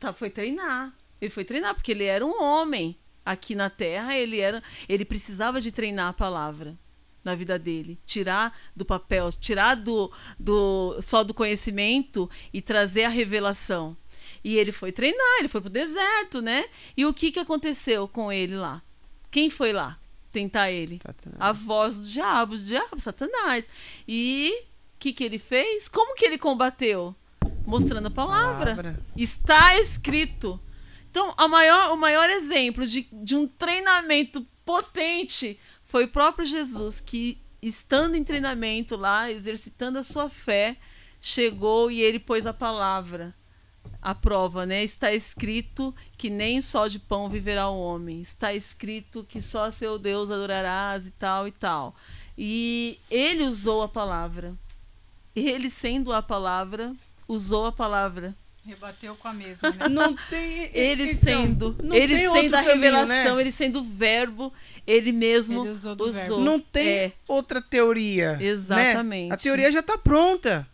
tá, 0.00 0.12
foi 0.12 0.30
treinar. 0.30 0.92
Ele 1.20 1.30
foi 1.30 1.44
treinar, 1.44 1.76
porque 1.76 1.92
ele 1.92 2.02
era 2.02 2.26
um 2.26 2.42
homem. 2.42 2.98
Aqui 3.28 3.54
na 3.54 3.68
terra, 3.68 4.16
ele 4.16 4.40
era. 4.40 4.62
Ele 4.88 5.04
precisava 5.04 5.60
de 5.60 5.70
treinar 5.70 6.08
a 6.08 6.12
palavra 6.14 6.74
na 7.22 7.34
vida 7.34 7.58
dele. 7.58 7.98
Tirar 8.06 8.58
do 8.74 8.86
papel, 8.86 9.30
tirar 9.32 9.74
do, 9.74 10.10
do 10.38 10.98
só 11.02 11.22
do 11.22 11.34
conhecimento 11.34 12.30
e 12.54 12.62
trazer 12.62 13.04
a 13.04 13.10
revelação. 13.10 13.94
E 14.42 14.56
ele 14.56 14.72
foi 14.72 14.92
treinar, 14.92 15.40
ele 15.40 15.48
foi 15.48 15.60
pro 15.60 15.68
deserto, 15.68 16.40
né? 16.40 16.64
E 16.96 17.04
o 17.04 17.12
que, 17.12 17.30
que 17.30 17.38
aconteceu 17.38 18.08
com 18.08 18.32
ele 18.32 18.56
lá? 18.56 18.80
Quem 19.30 19.50
foi 19.50 19.74
lá 19.74 19.98
tentar 20.30 20.70
ele? 20.70 20.98
Satanás. 21.02 21.38
A 21.38 21.52
voz 21.52 22.00
do 22.00 22.08
diabo, 22.08 22.54
o 22.54 22.58
diabo, 22.58 22.98
Satanás. 22.98 23.68
E 24.08 24.58
o 24.94 24.98
que, 24.98 25.12
que 25.12 25.22
ele 25.22 25.38
fez? 25.38 25.86
Como 25.86 26.14
que 26.14 26.24
ele 26.24 26.38
combateu? 26.38 27.14
Mostrando 27.66 28.06
a 28.06 28.10
palavra. 28.10 28.74
Palavra. 28.74 29.00
Está 29.14 29.78
escrito. 29.78 30.58
Então, 31.10 31.34
a 31.36 31.48
maior, 31.48 31.92
o 31.92 31.96
maior 31.96 32.28
exemplo 32.30 32.86
de, 32.86 33.08
de 33.12 33.34
um 33.34 33.46
treinamento 33.46 34.46
potente 34.64 35.58
foi 35.82 36.04
o 36.04 36.08
próprio 36.08 36.46
Jesus, 36.46 37.00
que, 37.00 37.40
estando 37.62 38.14
em 38.14 38.22
treinamento 38.22 38.96
lá, 38.96 39.30
exercitando 39.30 39.98
a 39.98 40.02
sua 40.02 40.28
fé, 40.28 40.76
chegou 41.20 41.90
e 41.90 42.00
ele 42.00 42.18
pôs 42.18 42.46
a 42.46 42.52
palavra 42.52 43.34
à 44.00 44.14
prova, 44.14 44.64
né? 44.66 44.84
Está 44.84 45.12
escrito 45.12 45.94
que 46.16 46.30
nem 46.30 46.62
só 46.62 46.86
de 46.86 46.98
pão 46.98 47.28
viverá 47.28 47.68
o 47.68 47.80
homem. 47.80 48.20
Está 48.20 48.52
escrito 48.52 49.24
que 49.24 49.40
só 49.40 49.64
a 49.64 49.72
seu 49.72 49.98
Deus 49.98 50.30
adorarás 50.30 51.06
e 51.06 51.10
tal 51.10 51.48
e 51.48 51.52
tal. 51.52 51.96
E 52.36 53.00
ele 53.10 53.44
usou 53.44 53.82
a 53.82 53.88
palavra. 53.88 54.54
Ele, 55.34 55.70
sendo 55.70 56.12
a 56.12 56.22
palavra, 56.22 56.94
usou 57.26 57.66
a 57.66 57.72
palavra. 57.72 58.36
Rebateu 58.68 59.16
com 59.16 59.28
a 59.28 59.32
mesma, 59.32 59.70
né? 59.70 59.88
Não 59.88 60.14
tem. 60.28 60.70
Ele 60.74 61.12
então, 61.12 61.42
sendo, 61.42 61.76
não 61.82 61.96
ele 61.96 62.14
tem 62.14 62.24
sendo 62.26 62.36
outro 62.36 62.56
a 62.56 62.58
caminho, 62.62 62.74
revelação, 62.74 63.36
né? 63.36 63.40
ele 63.40 63.50
sendo 63.52 63.78
o 63.80 63.82
verbo, 63.82 64.52
ele 64.86 65.10
mesmo 65.10 65.62
Ele 65.62 65.70
usou 65.70 65.96
do 65.96 66.04
usou. 66.04 66.12
verbo. 66.14 66.38
Não 66.40 66.60
tem 66.60 66.86
É, 66.88 67.12
outra 67.26 67.62
teoria. 67.62 68.36
né? 68.36 68.44
Exatamente. 68.44 69.32
A 69.32 69.36
teoria 69.38 69.72
já 69.72 69.82
tá 69.82 69.96
pronta. 69.96 70.66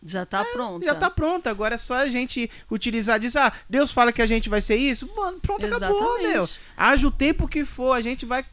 já 0.00 0.24
tá 0.24 0.44
pronto. 0.44 0.84
Já 0.84 0.94
tá 0.94 1.10
pronta. 1.10 1.50
Agora 1.50 1.74
é 1.74 1.78
só 1.78 1.94
a 1.96 2.08
gente 2.08 2.48
utilizar 2.70 3.18
disso. 3.18 3.38
Ah, 3.38 3.52
Deus 3.68 3.90
fala 3.90 4.12
que 4.12 4.22
a 4.22 4.26
gente 4.26 4.48
vai 4.48 4.60
ser 4.60 4.76
isso. 4.76 5.10
Mano, 5.16 5.40
pronto, 5.40 5.66
acabou, 5.66 5.98
Exatamente. 6.18 6.32
meu. 6.32 6.48
Haja 6.76 7.06
o 7.08 7.10
tempo 7.10 7.48
que 7.48 7.64
for, 7.64 7.92
a 7.92 8.00
gente 8.00 8.24
vai. 8.24 8.44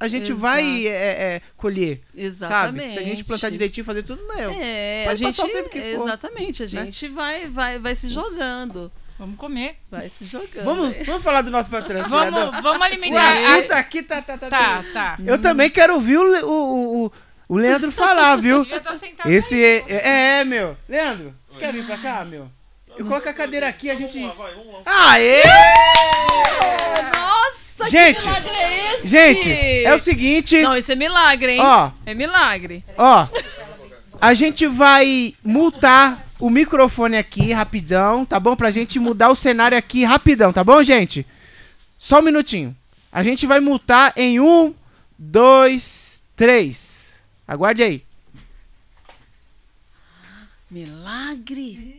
A 0.00 0.08
gente 0.08 0.24
Exato. 0.32 0.40
vai 0.40 0.86
é, 0.86 0.90
é, 1.36 1.40
colher. 1.56 2.02
Exatamente. 2.14 2.88
Sabe? 2.88 2.92
Se 2.92 2.98
a 2.98 3.02
gente 3.02 3.24
plantar 3.24 3.50
direitinho, 3.50 3.84
fazer 3.86 4.02
tudo, 4.02 4.20
meu. 4.26 4.50
É, 4.50 5.04
Pode 5.06 5.24
a 5.24 5.28
passar 5.28 5.42
gente, 5.42 5.50
o 5.50 5.56
tempo 5.56 5.68
que 5.70 5.80
for, 5.80 6.02
exatamente, 6.08 6.62
a 6.62 6.66
né? 6.66 6.70
gente 6.84 7.08
vai, 7.08 7.46
vai, 7.48 7.78
vai 7.78 7.94
se 7.94 8.08
jogando, 8.08 8.90
Vamos 9.18 9.36
comer. 9.38 9.76
vai 9.90 10.08
se 10.10 10.24
jogando. 10.24 10.64
Vamos, 10.64 10.96
é. 10.96 11.04
vamos 11.04 11.22
falar 11.22 11.42
do 11.42 11.50
nosso 11.50 11.70
patrocinador. 11.70 12.10
Vamos, 12.10 12.62
vamos 12.62 12.80
O 12.80 12.82
alimentar. 12.82 13.32
assunto 13.32 13.70
aqui 13.72 14.02
tá, 14.02 14.20
tá, 14.20 14.36
tá, 14.36 14.50
Tá, 14.50 14.84
tá. 14.92 15.18
Eu 15.24 15.38
também 15.38 15.70
quero 15.70 15.94
ouvir 15.94 16.18
o, 16.18 16.44
o, 16.44 16.50
o, 16.50 17.04
o- 17.06 17.12
o 17.48 17.56
Leandro 17.56 17.92
falar, 17.92 18.34
viu? 18.36 18.66
Esse 19.26 19.54
aí. 19.54 19.62
é, 19.62 19.84
é, 19.88 20.40
é, 20.40 20.44
meu. 20.44 20.76
Leandro, 20.88 21.32
você 21.46 21.58
quer 21.60 21.72
vir 21.72 21.86
pra 21.86 21.96
cá, 21.98 22.24
meu? 22.24 22.50
Eu 22.96 23.04
coloco 23.06 23.28
a 23.28 23.32
cadeira 23.32 23.68
aqui, 23.68 23.88
a 23.90 23.94
gente. 23.94 24.18
Vamos 24.18 24.36
lá, 24.38 24.44
vai, 24.44 24.54
vamos 24.54 24.72
lá. 24.74 24.82
Aê! 25.12 25.42
Nossa, 27.12 27.33
Gente, 27.88 28.20
que 28.22 28.26
milagre 28.28 28.50
é 28.50 28.94
esse? 28.98 29.06
Gente, 29.08 29.50
é 29.84 29.94
o 29.94 29.98
seguinte. 29.98 30.62
Não, 30.62 30.76
isso 30.76 30.92
é 30.92 30.94
milagre, 30.94 31.52
hein? 31.52 31.60
Ó, 31.60 31.90
É 32.06 32.14
milagre. 32.14 32.84
ó. 32.96 33.26
A 34.20 34.32
gente 34.32 34.66
vai 34.66 35.34
multar 35.44 36.24
o 36.38 36.48
microfone 36.48 37.16
aqui 37.16 37.52
rapidão, 37.52 38.24
tá 38.24 38.38
bom? 38.40 38.54
Pra 38.56 38.70
gente 38.70 38.98
mudar 38.98 39.30
o 39.30 39.34
cenário 39.36 39.76
aqui 39.76 40.04
rapidão, 40.04 40.52
tá 40.52 40.62
bom, 40.64 40.82
gente? 40.82 41.26
Só 41.98 42.20
um 42.20 42.22
minutinho. 42.22 42.74
A 43.12 43.22
gente 43.22 43.46
vai 43.46 43.60
multar 43.60 44.12
em 44.16 44.40
um, 44.40 44.74
dois, 45.18 46.22
três. 46.34 47.14
Aguarde 47.46 47.82
aí. 47.82 48.02
Milagre. 50.70 51.93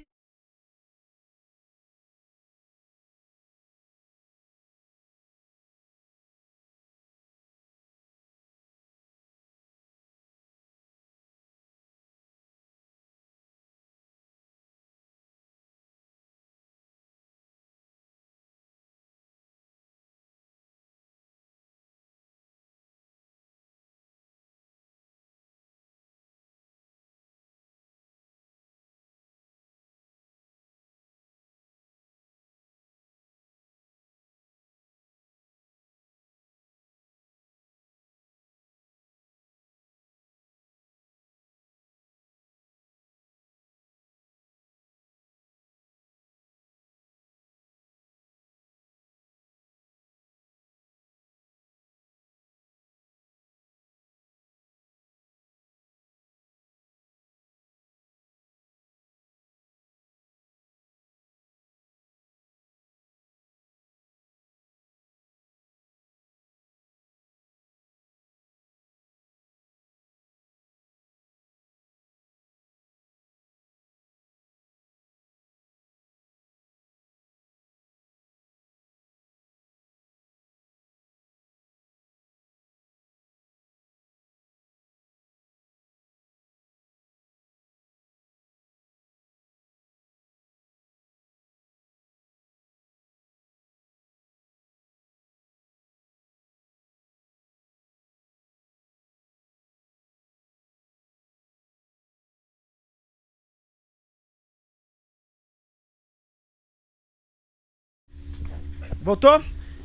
Voltou? 109.05 109.39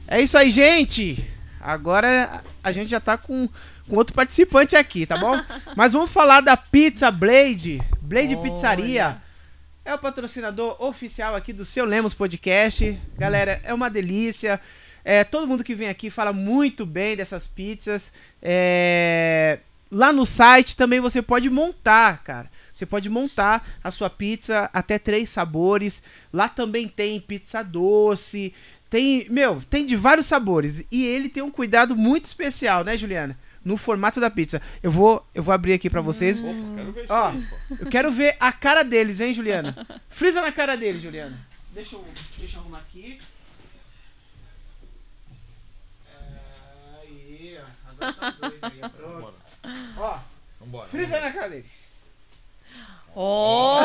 É 0.08 0.18
isso 0.18 0.38
aí, 0.38 0.48
gente. 0.48 1.22
Agora 1.60 2.42
a 2.64 2.72
gente 2.72 2.88
já 2.88 2.98
tá 2.98 3.18
com, 3.18 3.50
com 3.86 3.96
outro 3.96 4.14
participante 4.14 4.74
aqui, 4.74 5.04
tá 5.04 5.18
bom? 5.18 5.38
Mas 5.76 5.92
vamos 5.92 6.10
falar 6.10 6.40
da 6.40 6.56
Pizza 6.56 7.10
Blade. 7.10 7.82
Blade 8.00 8.34
Olha. 8.34 8.50
Pizzaria. 8.50 9.22
É 9.84 9.92
o 9.92 9.98
patrocinador 9.98 10.82
oficial 10.82 11.36
aqui 11.36 11.52
do 11.52 11.66
Seu 11.66 11.84
Lemos 11.84 12.14
Podcast. 12.14 12.98
Galera, 13.18 13.60
é 13.62 13.74
uma 13.74 13.90
delícia. 13.90 14.58
É, 15.04 15.22
todo 15.22 15.46
mundo 15.46 15.62
que 15.62 15.74
vem 15.74 15.90
aqui 15.90 16.08
fala 16.08 16.32
muito 16.32 16.86
bem 16.86 17.14
dessas 17.14 17.46
pizzas. 17.46 18.14
É, 18.40 19.58
lá 19.90 20.14
no 20.14 20.24
site 20.24 20.74
também 20.74 20.98
você 20.98 21.20
pode 21.20 21.50
montar, 21.50 22.22
cara. 22.22 22.50
Você 22.72 22.86
pode 22.86 23.10
montar 23.10 23.68
a 23.84 23.90
sua 23.90 24.08
pizza 24.08 24.70
até 24.72 24.98
três 24.98 25.28
sabores. 25.28 26.02
Lá 26.32 26.48
também 26.48 26.88
tem 26.88 27.20
pizza 27.20 27.62
doce. 27.62 28.54
Tem, 28.90 29.26
meu, 29.30 29.62
tem 29.70 29.86
de 29.86 29.96
vários 29.96 30.26
sabores. 30.26 30.84
E 30.90 31.04
ele 31.06 31.28
tem 31.28 31.42
um 31.42 31.50
cuidado 31.50 31.96
muito 31.96 32.24
especial, 32.24 32.82
né, 32.84 32.96
Juliana? 32.96 33.38
No 33.64 33.76
formato 33.76 34.20
da 34.20 34.30
pizza. 34.30 34.60
Eu 34.82 34.90
vou, 34.90 35.24
eu 35.34 35.42
vou 35.42 35.54
abrir 35.54 35.74
aqui 35.74 35.88
pra 35.88 36.00
vocês. 36.00 36.40
Opa, 36.40 36.50
quero 36.76 36.92
ver 36.92 37.04
isso 37.04 37.12
Ó. 37.12 37.28
aí. 37.28 37.46
Eu 37.78 37.86
quero 37.86 38.10
ver 38.10 38.36
a 38.40 38.50
cara 38.52 38.82
deles, 38.82 39.20
hein, 39.20 39.32
Juliana? 39.32 39.86
Frisa 40.08 40.40
na 40.42 40.50
cara 40.50 40.76
deles, 40.76 41.02
Juliana. 41.02 41.38
Deixa 41.72 41.94
eu, 41.94 42.04
deixa 42.38 42.56
eu 42.56 42.60
arrumar 42.62 42.78
aqui. 42.78 43.20
É, 46.10 47.02
Aí, 47.02 47.58
ó. 47.60 47.90
Agora 47.90 48.12
tá 48.12 48.28
os 48.28 48.34
dois 48.40 48.62
aí. 48.62 48.80
Vambora. 48.80 48.90
Pronto. 48.90 49.38
Ó, 49.98 50.18
Vambora. 50.58 50.88
frisa 50.88 51.20
na 51.20 51.30
cara 51.30 51.48
deles. 51.50 51.70
Oh! 53.14 53.80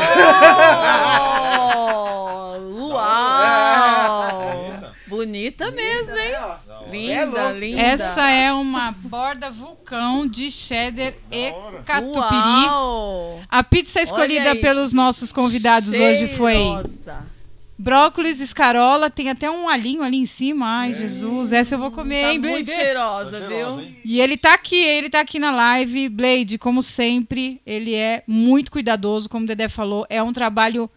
Uau! 2.92 4.85
Bonita 5.08 5.70
mesmo, 5.72 6.18
hein? 6.18 6.32
Da 6.32 6.46
hora. 6.80 6.90
Linda, 6.92 7.40
É 7.50 7.54
linda. 7.54 7.82
Essa 7.82 8.30
é 8.30 8.52
uma 8.54 8.92
borda 8.92 9.50
vulcão 9.52 10.28
de 10.28 10.50
cheddar 10.52 11.14
e 11.32 11.52
hora. 11.52 11.84
catupiry. 11.84 12.66
Uau! 12.68 13.42
A 13.50 13.64
pizza 13.64 14.02
escolhida 14.02 14.56
pelos 14.56 14.92
nossos 14.94 15.32
convidados 15.32 15.90
hoje 15.94 16.28
foi 16.30 16.54
Cheirosa. 16.54 17.36
brócolis, 17.78 18.40
escarola, 18.40 19.10
tem 19.10 19.30
até 19.30 19.50
um 19.52 19.68
alhinho 19.70 20.02
ali 20.02 20.18
em 20.18 20.26
cima. 20.26 20.66
Ai, 20.82 20.94
Jesus, 20.94 21.52
essa 21.52 21.76
eu 21.76 21.80
vou 21.80 21.92
comer, 21.92 22.22
Tá 22.24 22.34
hein, 22.34 22.40
muito 22.40 22.66
Blade? 22.66 22.72
cheirosa, 22.72 23.40
Tá 23.40 23.48
cheirosa, 23.48 23.78
viu? 23.78 23.86
hein? 23.88 23.98
E 24.04 24.20
ele 24.22 24.38
tá 24.38 24.54
aqui, 24.54 24.76
ele 24.82 25.10
tá 25.10 25.20
aqui 25.20 25.38
na 25.38 25.52
live. 25.52 26.10
Blade, 26.10 26.58
como 26.58 26.82
sempre, 26.82 27.62
ele 27.66 27.94
é 27.94 28.24
muito 28.28 28.72
cuidadoso, 28.72 29.30
como 29.30 29.44
o 29.44 29.48
Dedé 29.48 29.68
falou, 29.70 30.06
é 30.10 30.24
um 30.24 30.32
trabalho, 30.34 30.90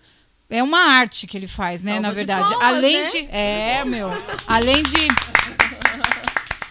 é 0.51 0.63
uma 0.63 0.79
arte 0.81 1.27
que 1.27 1.37
ele 1.37 1.47
faz, 1.49 1.83
né, 1.83 1.93
Salva 1.93 2.03
na 2.03 2.09
de 2.11 2.15
verdade. 2.17 2.51
palmas, 2.51 2.63
além 2.69 3.03
né? 3.03 3.11
de, 3.11 3.19
é, 3.31 3.85
meu, 3.85 4.09
além 4.47 4.83
de 4.83 5.09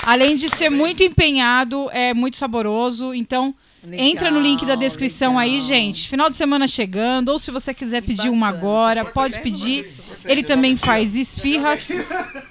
além 0.05 0.37
de 0.37 0.49
ser 0.49 0.69
muito 0.69 1.03
empenhado, 1.03 1.89
é 1.91 2.13
muito 2.13 2.37
saboroso, 2.37 3.13
então 3.13 3.53
Entra 3.93 4.29
no 4.29 4.41
link 4.41 4.61
da 4.61 4.73
Legal, 4.73 4.79
descrição 4.79 5.39
aí, 5.39 5.51
legal. 5.51 5.67
gente. 5.67 6.09
Final 6.09 6.29
de 6.29 6.35
semana 6.35 6.67
chegando, 6.67 7.29
ou 7.29 7.39
se 7.39 7.51
você 7.51 7.73
quiser 7.73 8.01
Que 8.01 8.07
pedir 8.07 8.29
uma 8.29 8.49
agora, 8.49 9.05
pode 9.05 9.39
pedir. 9.39 9.93
Ele 10.25 10.43
também 10.43 10.75
faz 10.75 11.15
esfirras. 11.15 11.87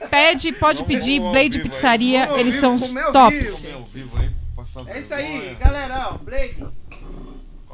Pede, 0.08 0.52
pode 0.52 0.84
pedir. 0.84 1.20
Blade 1.20 1.58
aí. 1.58 1.68
Pizzaria, 1.68 2.30
eles 2.38 2.54
são 2.54 2.76
os 2.76 2.90
tops. 3.12 3.66
Aí, 3.66 4.94
É 4.94 4.98
isso 4.98 5.12
aí, 5.14 5.56
galera, 5.60 6.08
ó. 6.12 6.18
Blade. 6.18 6.56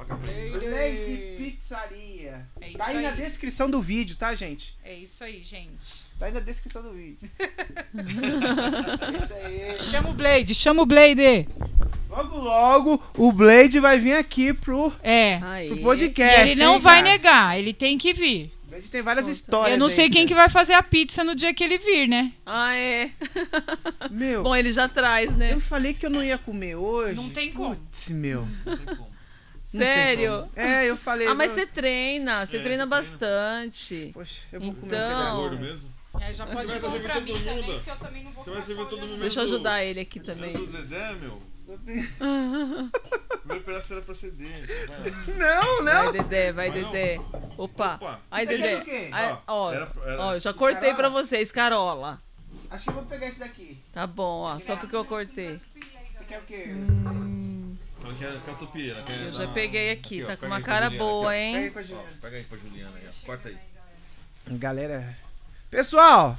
Coloca. 0.05 0.17
Blade 0.17 1.35
Pizzaria. 1.37 2.47
É 2.61 2.69
isso 2.69 2.79
Tá 2.79 2.87
aí 2.87 3.03
na 3.03 3.09
aí. 3.11 3.17
descrição 3.17 3.71
do 3.71 3.81
vídeo, 3.81 4.17
tá, 4.17 4.35
gente? 4.35 4.75
É 4.85 4.95
isso 4.95 5.23
aí, 5.25 5.43
gente. 5.43 6.03
Tá 6.19 6.27
aí 6.27 6.33
na 6.33 6.41
descrição 6.41 6.83
do 6.83 6.93
vídeo. 6.93 7.19
é 7.39 9.17
isso 9.17 9.35
aí. 9.35 9.81
Chama 9.91 10.11
o 10.11 10.15
Blade, 10.15 10.55
chama 10.55 10.83
o 10.83 10.87
Blade. 10.87 11.49
Logo, 12.09 12.37
logo, 12.37 13.03
o 13.17 13.33
Blade 13.33 13.81
vai 13.81 13.99
vir 13.99 14.15
aqui 14.15 14.53
pro, 14.53 14.93
É. 15.03 15.41
Aí. 15.43 15.69
pro 15.69 15.79
E 15.79 15.83
podcast. 15.83 16.41
ele 16.51 16.55
não 16.63 16.75
hein, 16.75 16.81
vai 16.81 16.97
cara? 16.99 17.09
negar, 17.11 17.59
ele 17.59 17.73
tem 17.73 17.97
que 17.97 18.13
vir. 18.13 18.53
O 18.67 18.69
Blade 18.73 18.89
tem 18.91 19.03
várias 19.03 19.25
Conta. 19.27 19.37
histórias. 19.37 19.73
Eu 19.73 19.79
não 19.79 19.87
aí, 19.87 19.93
sei 19.93 20.11
quem 20.11 20.23
cara. 20.23 20.29
que 20.29 20.35
vai 20.35 20.49
fazer 20.51 20.75
a 20.75 20.83
pizza 20.83 21.25
no 21.25 21.35
dia 21.35 21.53
que 21.55 21.65
ele 21.65 21.79
vir, 21.79 22.07
né? 22.09 22.33
Ah, 22.45 22.75
é. 22.75 23.11
Meu, 24.11 24.43
Bom, 24.43 24.55
ele 24.55 24.73
já 24.73 24.89
traz, 24.89 25.35
né? 25.37 25.55
eu 25.55 25.61
falei 25.61 25.95
que 25.95 26.05
eu 26.05 26.11
não 26.11 26.23
ia 26.23 26.37
comer 26.39 26.77
hoje. 26.77 27.15
Não 27.15 27.31
tem 27.31 27.51
como. 27.53 27.75
Putz, 27.77 28.11
meu. 28.11 28.47
Não 28.65 28.77
tem 28.77 28.87
como. 28.95 29.12
Não 29.79 29.85
Sério? 29.87 30.49
É, 30.57 30.85
eu 30.85 30.97
falei. 30.97 31.27
Ah, 31.27 31.35
mas 31.35 31.51
não- 31.53 31.59
você 31.59 31.67
treina, 31.67 32.47
você 32.47 32.57
É, 32.57 32.61
treina 32.61 32.87
você 32.87 32.91
treina. 32.91 33.19
bastante. 33.19 34.11
Poxa, 34.15 34.41
eu 34.53 34.61
vou 34.61 34.75
comer 34.75 34.83
um 34.83 34.87
Então- 34.87 34.99
pedaço. 35.09 35.37
Gordo 35.37 35.59
mesmo? 35.59 35.93
É, 36.21 36.35
já 36.35 36.45
Você 36.47 36.53
pode 36.55 36.67
vai 36.67 36.81
pôr 36.81 36.91
servir 36.91 37.05
pra 37.07 37.15
todo 37.15 37.27
também, 37.27 37.57
mundo? 37.63 37.73
porque 37.75 37.91
eu 37.91 37.97
também 37.97 38.25
não 38.25 38.33
vou 38.33 38.45
Você 38.45 38.51
vai 38.51 38.63
servir 38.63 38.87
todo 38.89 39.07
mundo 39.07 39.21
Deixa 39.21 39.41
eu 39.41 39.45
ajudar 39.45 39.83
ele 39.85 40.01
aqui 40.01 40.21
também. 40.21 40.51
Eu 40.53 40.59
sou 40.59 40.63
o 40.63 40.67
Dedé, 40.67 41.13
meu. 41.15 41.43
Primeiro 43.43 43.65
pedaço 43.65 43.93
era 43.95 44.03
pra 44.03 44.15
ser 44.15 44.31
dele. 44.33 44.67
Vai 44.87 45.11
lá. 45.11 45.25
Não, 45.63 45.85
Vai, 45.85 45.95
não. 46.05 46.13
Dedé, 46.13 46.53
vai, 46.53 46.71
Vai 46.71 46.81
não. 46.83 46.91
Dedé. 46.91 47.19
Opa. 47.57 47.95
Opa. 47.95 48.21
É 48.31 48.43
o 48.43 48.47
Dedé. 48.47 48.81
quê? 48.83 49.09
Ai, 49.11 49.39
ó, 49.47 49.73
Era- 49.73 49.93
era- 50.05 50.23
ó, 50.23 50.35
eu 50.35 50.41
já 50.41 50.53
cortei 50.53 50.91
Escarola? 50.91 50.97
pra 50.97 51.09
você, 51.09 51.39
escarola. 51.39 52.23
Acho 52.71 52.85
que 52.85 52.91
eu 52.91 52.95
vou 52.95 53.05
pegar 53.05 53.27
esse 53.29 53.41
daqui. 53.41 53.79
Tá 53.93 54.07
bom, 54.07 54.43
ó, 54.43 54.59
só 54.61 54.77
porque 54.77 54.95
eu 54.95 55.05
cortei. 55.05 55.59
Você 56.13 56.25
quer 56.25 56.39
o 56.41 56.43
quê? 56.43 56.65
Ela 58.05 58.15
quer 58.15 58.41
catupiry, 58.45 58.91
ela 58.91 59.03
quer 59.05 59.21
Eu 59.21 59.33
já 59.33 59.47
dar- 59.47 59.55
peguei 59.55 59.91
aqui, 59.93 60.23
ó, 60.23 60.27
tá 60.27 60.37
com 60.37 60.41
pega 60.41 60.47
uma 60.47 60.57
aí 60.57 60.63
pra 60.63 60.73
cara 60.73 60.87
Juliana, 60.91 61.05
boa, 61.11 61.31
aqui, 61.31 61.39
Pega 61.41 61.59
aí 61.59 61.65
hein? 61.65 61.71
pra 61.73 61.81
ó. 61.81 61.85
Ó, 61.85 61.87
Juliana. 61.87 62.19
pega 62.21 62.37
aí 62.37 62.45
pra 62.45 62.59
Juliana 62.59 62.97
aí, 62.99 63.09
ó. 63.09 63.27
Corta 63.27 63.49
aí. 63.49 63.59
Galera. 64.59 65.19
Pessoal, 65.71 66.39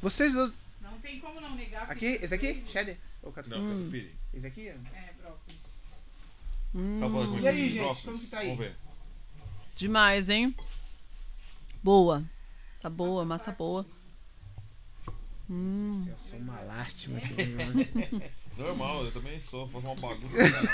vocês. 0.00 0.34
Não 0.34 0.98
tem 1.02 1.20
como 1.20 1.40
não 1.40 1.54
negar. 1.54 1.90
Aqui, 1.90 2.18
esse 2.22 2.34
aqui? 2.34 2.64
Cheddar? 2.70 2.96
Ou 3.22 3.32
catupiry? 3.32 3.60
Não, 3.62 3.78
catupiry. 3.78 4.14
Esse 4.32 4.46
aqui? 4.46 4.70
ó. 4.72 4.96
É, 4.96 5.12
brócolis. 5.20 5.62
Tá 7.00 7.08
bom, 7.08 7.26
com 7.28 7.38
E 7.40 7.48
aí, 7.48 7.68
gente, 7.68 7.78
brócolis. 7.78 8.04
como 8.04 8.18
que 8.18 8.26
tá 8.26 8.38
aí? 8.38 8.46
Vamos 8.48 8.60
ver. 8.64 8.76
Demais, 9.76 10.28
hein? 10.28 10.56
Boa. 11.82 12.24
Tá 12.80 12.88
boa, 12.88 13.24
massa 13.24 13.52
boa. 13.52 13.84
Hum. 15.50 16.06
Eu 16.08 16.18
sou 16.18 16.38
uma 16.38 16.60
lástima. 16.62 17.18
aqui, 17.18 17.44
né? 17.44 18.30
Normal, 18.56 19.04
eu 19.04 19.12
também 19.12 19.40
sou. 19.40 19.68
Faço 19.68 19.86
uma 19.86 19.96
bagunça. 19.96 20.28
Blader, 20.28 20.68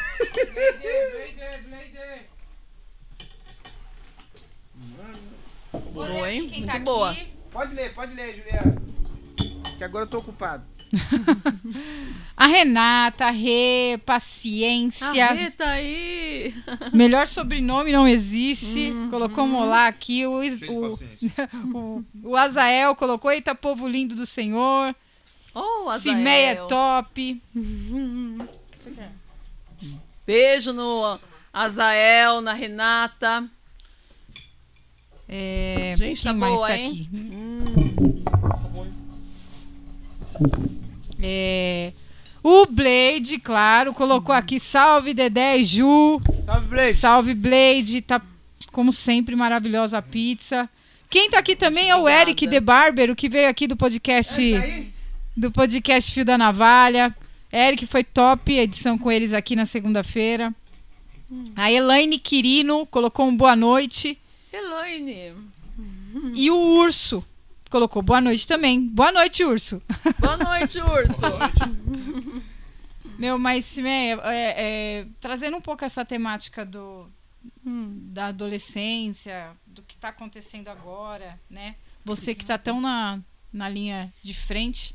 Blader, 1.12 1.64
Blader. 1.68 2.26
Vou 5.92 6.04
ler 6.04 6.12
Boa, 6.12 6.32
hein? 6.32 6.42
Muito 6.42 6.66
tá 6.66 6.78
boa. 6.78 7.10
aqui. 7.10 7.28
pode 7.50 7.74
ler, 7.74 7.94
pode 7.94 8.14
ler, 8.14 8.36
Juliana. 8.36 8.76
Que 9.78 9.84
agora 9.84 10.04
eu 10.04 10.08
tô 10.08 10.18
ocupado. 10.18 10.64
A 12.36 12.46
Renata, 12.46 13.26
a 13.26 13.30
Rê, 13.30 14.00
paciência. 14.06 15.26
A 15.26 15.32
Rê 15.32 15.50
tá 15.50 15.72
aí. 15.72 16.54
Melhor 16.90 17.26
sobrenome 17.26 17.92
não 17.92 18.08
existe. 18.08 18.90
Uhum. 18.90 19.10
Colocou 19.10 19.44
um 19.44 19.56
olá 19.56 19.88
aqui. 19.88 20.26
O, 20.26 20.40
o, 20.40 20.98
o, 21.76 22.04
o 22.30 22.36
Azael 22.36 22.96
colocou: 22.96 23.30
Eita, 23.30 23.54
povo 23.54 23.86
lindo 23.86 24.14
do 24.14 24.24
Senhor. 24.24 24.96
Oh, 25.54 25.88
Azael. 25.88 26.16
Cimeia 26.16 26.50
é 26.52 26.54
top. 26.66 27.42
Beijo 30.26 30.72
no 30.72 31.18
Azael, 31.52 32.40
na 32.40 32.52
Renata. 32.52 33.48
É, 35.28 35.94
Gente, 35.96 36.24
tá 36.24 36.32
boa, 36.32 36.68
tá 36.68 36.76
hein? 36.76 36.90
aqui? 36.90 37.08
Hum. 37.16 38.24
Tá? 38.24 38.40
É, 41.22 41.92
o 42.42 42.66
Blade, 42.66 43.38
claro, 43.38 43.92
colocou 43.92 44.34
aqui: 44.34 44.58
Salve 44.58 45.12
Dedé 45.14 45.58
e 45.58 45.64
Ju. 45.64 46.20
Salve, 46.44 46.66
Blade. 46.68 46.98
Salve 46.98 47.34
Blade. 47.34 48.00
Tá, 48.02 48.20
como 48.72 48.92
sempre, 48.92 49.36
maravilhosa 49.36 49.98
a 49.98 50.02
pizza. 50.02 50.68
Quem 51.08 51.30
tá 51.30 51.38
aqui 51.38 51.54
também 51.54 51.90
é 51.90 51.96
o. 51.96 52.08
Eric 52.08 52.46
De 52.46 52.60
Barber, 52.60 53.10
o 53.10 53.16
que 53.16 53.28
veio 53.28 53.48
aqui 53.48 53.66
do 53.66 53.76
podcast. 53.76 54.34
Tá 54.34 54.60
aí? 54.60 54.99
Do 55.40 55.50
podcast 55.50 56.12
Fio 56.12 56.24
da 56.24 56.36
Navalha. 56.36 57.16
Eric 57.50 57.86
foi 57.86 58.04
top, 58.04 58.58
a 58.58 58.62
edição 58.62 58.98
com 58.98 59.10
eles 59.10 59.32
aqui 59.32 59.56
na 59.56 59.64
segunda-feira. 59.64 60.54
A 61.56 61.72
Elaine 61.72 62.18
Quirino 62.18 62.84
colocou 62.86 63.26
um 63.26 63.34
boa 63.34 63.56
noite. 63.56 64.20
Elaine. 64.52 65.32
E 66.34 66.50
o 66.50 66.56
Urso 66.56 67.24
colocou 67.70 68.02
boa 68.02 68.20
noite 68.20 68.46
também. 68.46 68.86
Boa 68.86 69.10
noite, 69.10 69.42
Urso. 69.42 69.82
Boa 70.18 70.36
noite, 70.36 70.78
urso. 70.78 71.24
Meu, 73.18 73.38
mas 73.38 73.64
Simeia, 73.64 74.20
é, 74.24 74.54
é, 75.00 75.06
trazendo 75.20 75.56
um 75.56 75.60
pouco 75.60 75.84
essa 75.84 76.04
temática 76.04 76.66
do, 76.66 77.06
da 77.64 78.26
adolescência, 78.26 79.52
do 79.66 79.82
que 79.82 79.94
está 79.94 80.08
acontecendo 80.08 80.68
agora, 80.68 81.38
né? 81.48 81.76
Você 82.04 82.34
que 82.34 82.42
está 82.42 82.58
tão 82.58 82.80
na, 82.80 83.20
na 83.52 83.68
linha 83.68 84.12
de 84.22 84.34
frente, 84.34 84.94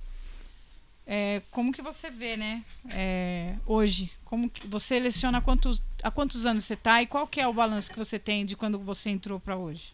é, 1.07 1.41
como 1.51 1.71
que 1.71 1.81
você 1.81 2.09
vê, 2.09 2.35
né? 2.35 2.63
é, 2.89 3.55
hoje, 3.65 4.11
como 4.23 4.49
que 4.49 4.67
você 4.67 4.99
leciona 4.99 5.41
quantos, 5.41 5.81
há 6.01 6.09
quantos 6.09 6.45
anos 6.45 6.65
você 6.65 6.73
está 6.73 7.01
e 7.01 7.07
qual 7.07 7.27
que 7.27 7.39
é 7.39 7.47
o 7.47 7.53
balanço 7.53 7.91
que 7.91 7.97
você 7.97 8.17
tem 8.17 8.45
de 8.45 8.55
quando 8.55 8.79
você 8.79 9.09
entrou 9.09 9.39
para 9.39 9.55
hoje? 9.55 9.93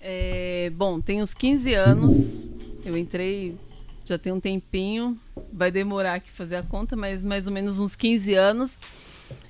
É, 0.00 0.70
bom, 0.74 1.00
tem 1.00 1.22
uns 1.22 1.32
15 1.32 1.74
anos. 1.74 2.50
Eu 2.84 2.98
entrei 2.98 3.56
já 4.04 4.18
tem 4.18 4.32
um 4.32 4.40
tempinho. 4.40 5.18
Vai 5.52 5.70
demorar 5.70 6.14
aqui 6.14 6.30
fazer 6.30 6.56
a 6.56 6.62
conta, 6.62 6.96
mas 6.96 7.22
mais 7.22 7.46
ou 7.46 7.52
menos 7.52 7.80
uns 7.80 7.94
15 7.94 8.34
anos. 8.34 8.80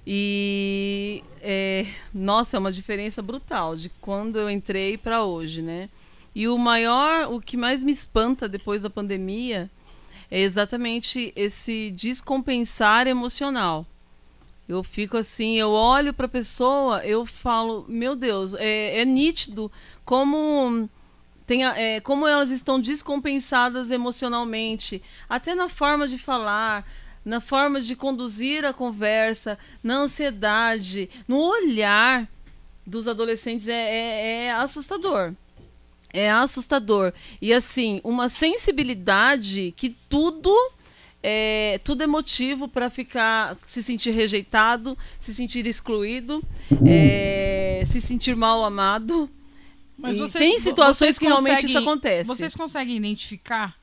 E 0.07 1.23
é, 1.41 1.87
nossa, 2.13 2.57
é 2.57 2.61
uma 2.61 2.71
diferença 2.71 3.23
brutal 3.23 3.75
de 3.77 3.89
quando 4.01 4.39
eu 4.39 4.51
entrei 4.51 4.99
para 4.99 5.25
hoje, 5.25 5.63
né? 5.63 5.89
E 6.35 6.49
o 6.49 6.57
maior, 6.57 7.33
o 7.33 7.41
que 7.41 7.57
mais 7.57 7.83
me 7.83 7.93
espanta 7.93 8.49
depois 8.49 8.83
da 8.83 8.91
pandemia 8.91 9.71
é 10.33 10.41
exatamente 10.41 11.31
esse 11.37 11.91
descompensar 11.91 13.07
emocional. 13.07 13.85
Eu 14.67 14.83
fico 14.83 15.19
assim, 15.19 15.59
eu 15.59 15.71
olho 15.73 16.15
para 16.15 16.25
a 16.25 16.29
pessoa, 16.29 17.05
eu 17.05 17.27
falo, 17.27 17.85
meu 17.87 18.17
Deus, 18.17 18.55
é, 18.55 19.01
é 19.01 19.05
nítido 19.05 19.71
como 20.07 20.89
tem 21.47 21.65
a- 21.65 21.79
é, 21.79 22.01
como 22.01 22.27
elas 22.27 22.51
estão 22.51 22.81
descompensadas 22.81 23.91
emocionalmente, 23.91 25.03
até 25.29 25.55
na 25.55 25.69
forma 25.69 26.09
de 26.09 26.17
falar, 26.17 26.89
na 27.23 27.39
forma 27.39 27.79
de 27.83 27.95
conduzir 27.95 28.65
a 28.65 28.73
conversa, 28.73 29.59
na 29.83 29.97
ansiedade, 29.99 31.11
no 31.29 31.37
olhar 31.37 32.27
dos 32.87 33.07
adolescentes 33.07 33.69
é, 33.69 33.73
é- 33.75 34.45
é 34.47 34.53
assustador. 34.53 35.35
É 36.13 36.31
assustador. 36.31 37.13
E 37.41 37.53
assim, 37.55 38.01
uma 38.05 38.29
sensibilidade 38.29 39.73
que 39.77 39.91
tudo 40.09 40.55
é, 41.23 41.81
tudo 41.85 42.03
é 42.03 42.07
motivo 42.07 42.67
para 42.67 42.91
ficar 42.91 43.57
se 43.67 43.81
sentir 43.83 44.11
rejeitado, 44.11 44.99
se 45.21 45.33
sentir 45.33 45.65
excluído, 45.67 46.43
é, 46.85 47.83
se 47.87 48.01
sentir 48.01 48.35
mal 48.35 48.65
amado. 48.65 49.31
Mas 49.97 50.19
vocês- 50.19 50.33
tem 50.45 50.59
situações 50.59 51.19
que 51.19 51.25
realmente 51.27 51.67
isso 51.67 51.79
acontece. 51.79 52.27
Vocês 52.27 52.57
conseguem 52.57 52.97
identificar 52.97 53.77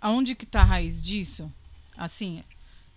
aonde 0.00 0.34
que 0.34 0.46
tá 0.46 0.62
a 0.62 0.64
raiz 0.64 1.00
disso? 1.02 1.52
Assim, 1.96 2.42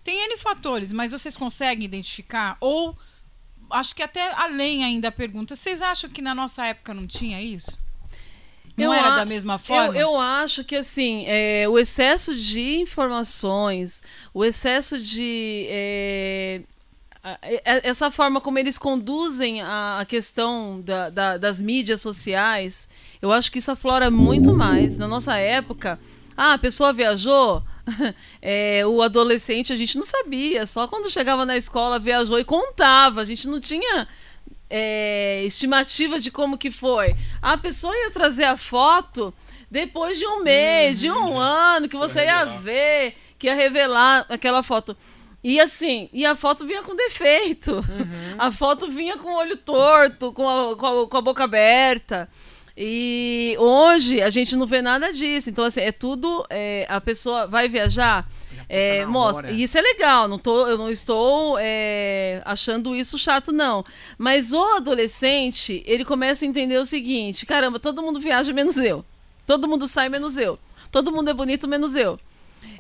tem 0.05 0.23
N 0.25 0.37
fatores, 0.37 0.93
mas 0.93 1.11
vocês 1.11 1.35
conseguem 1.35 1.83
identificar? 1.83 2.55
Ou, 2.61 2.97
acho 3.69 3.93
que 3.93 4.01
até 4.01 4.31
além 4.35 4.85
ainda 4.85 5.09
a 5.09 5.11
pergunta, 5.11 5.53
vocês 5.53 5.81
acham 5.81 6.09
que 6.09 6.21
na 6.21 6.33
nossa 6.33 6.65
época 6.65 6.93
não 6.93 7.05
tinha 7.05 7.41
isso? 7.41 7.77
Não 8.77 8.85
Eu 8.85 8.93
era 8.93 9.15
da 9.17 9.25
mesma 9.25 9.57
forma? 9.57 9.95
Eu, 9.95 10.11
eu 10.13 10.17
acho 10.19 10.63
que 10.63 10.75
assim, 10.75 11.23
é, 11.27 11.65
o 11.69 11.79
excesso 11.79 12.35
de 12.35 12.75
informações, 12.79 14.01
o 14.33 14.43
excesso 14.43 14.99
de. 14.99 15.65
é, 15.69 16.61
a- 17.23 17.37
é- 17.41 17.87
essa 17.89 18.11
forma 18.11 18.39
como 18.41 18.59
eles 18.59 18.77
conduzem 18.77 19.61
a, 19.61 19.99
a 20.01 20.05
questão 20.05 20.81
da- 20.81 21.09
da- 21.09 21.37
das 21.37 21.59
mídias 21.59 22.01
sociais, 22.01 22.87
eu 23.21 23.31
acho 23.31 23.51
que 23.51 23.59
isso 23.59 23.71
aflora 23.71 24.11
muito 24.11 24.53
mais. 24.53 24.97
Na 24.97 25.07
nossa 25.07 25.35
época, 25.37 25.99
ah, 26.35 26.53
a 26.53 26.57
pessoa 26.57 26.91
viajou. 26.93 27.63
é, 28.41 28.85
o 28.85 29.01
adolescente 29.01 29.71
a 29.71 29.75
gente 29.75 29.95
não 29.95 30.03
sabia, 30.03 30.65
só 30.65 30.87
quando 30.87 31.09
chegava 31.09 31.45
na 31.45 31.55
escola 31.55 31.99
viajou 31.99 32.39
e 32.39 32.43
contava, 32.43 33.21
a 33.21 33.25
gente 33.25 33.47
não 33.47 33.59
tinha 33.59 34.07
é, 34.69 35.43
estimativa 35.45 36.19
de 36.19 36.31
como 36.31 36.57
que 36.57 36.71
foi. 36.71 37.15
A 37.41 37.57
pessoa 37.57 37.95
ia 37.95 38.11
trazer 38.11 38.45
a 38.45 38.57
foto 38.57 39.33
depois 39.69 40.17
de 40.17 40.25
um 40.25 40.43
mês, 40.43 40.99
de 40.99 41.11
um 41.11 41.37
ano, 41.39 41.89
que 41.89 41.97
você 41.97 42.25
ia 42.25 42.45
ver, 42.45 43.15
que 43.37 43.47
ia 43.47 43.55
revelar 43.55 44.25
aquela 44.29 44.63
foto. 44.63 44.95
E 45.43 45.59
assim, 45.59 46.09
e 46.11 46.25
a 46.25 46.35
foto 46.35 46.65
vinha 46.65 46.81
com 46.81 46.95
defeito. 46.95 47.83
A 48.37 48.51
foto 48.51 48.89
vinha 48.89 49.17
com 49.17 49.29
o 49.29 49.37
olho 49.37 49.55
torto, 49.55 50.31
com 50.31 50.49
a, 50.49 50.75
com 50.75 50.85
a, 51.03 51.07
com 51.07 51.17
a 51.17 51.21
boca 51.21 51.43
aberta. 51.43 52.27
E 52.75 53.55
hoje 53.57 54.21
a 54.21 54.29
gente 54.29 54.55
não 54.55 54.65
vê 54.65 54.81
nada 54.81 55.13
disso. 55.13 55.49
Então, 55.49 55.63
assim, 55.63 55.81
é 55.81 55.91
tudo. 55.91 56.45
é, 56.49 56.85
a 56.89 56.99
pessoa 56.99 57.47
vai 57.47 57.69
viajar. 57.69 58.27
É, 58.67 59.01
na 59.01 59.07
mostra. 59.07 59.51
E 59.51 59.63
isso 59.63 59.77
é 59.77 59.81
legal, 59.81 60.27
não 60.27 60.37
tô, 60.37 60.67
eu 60.67 60.77
não 60.77 60.89
estou 60.89 61.57
é, 61.59 62.41
achando 62.45 62.95
isso 62.95 63.17
chato, 63.17 63.51
não. 63.51 63.83
Mas 64.17 64.51
o 64.51 64.63
adolescente, 64.75 65.83
ele 65.85 66.05
começa 66.05 66.45
a 66.45 66.47
entender 66.47 66.77
o 66.77 66.85
seguinte: 66.85 67.45
caramba, 67.45 67.79
todo 67.79 68.01
mundo 68.01 68.19
viaja 68.19 68.51
menos 68.53 68.77
eu. 68.77 69.05
Todo 69.45 69.67
mundo 69.67 69.87
sai 69.87 70.09
menos 70.09 70.37
eu. 70.37 70.57
Todo 70.91 71.11
mundo 71.11 71.29
é 71.29 71.33
bonito 71.33 71.67
menos 71.67 71.93
eu. 71.93 72.19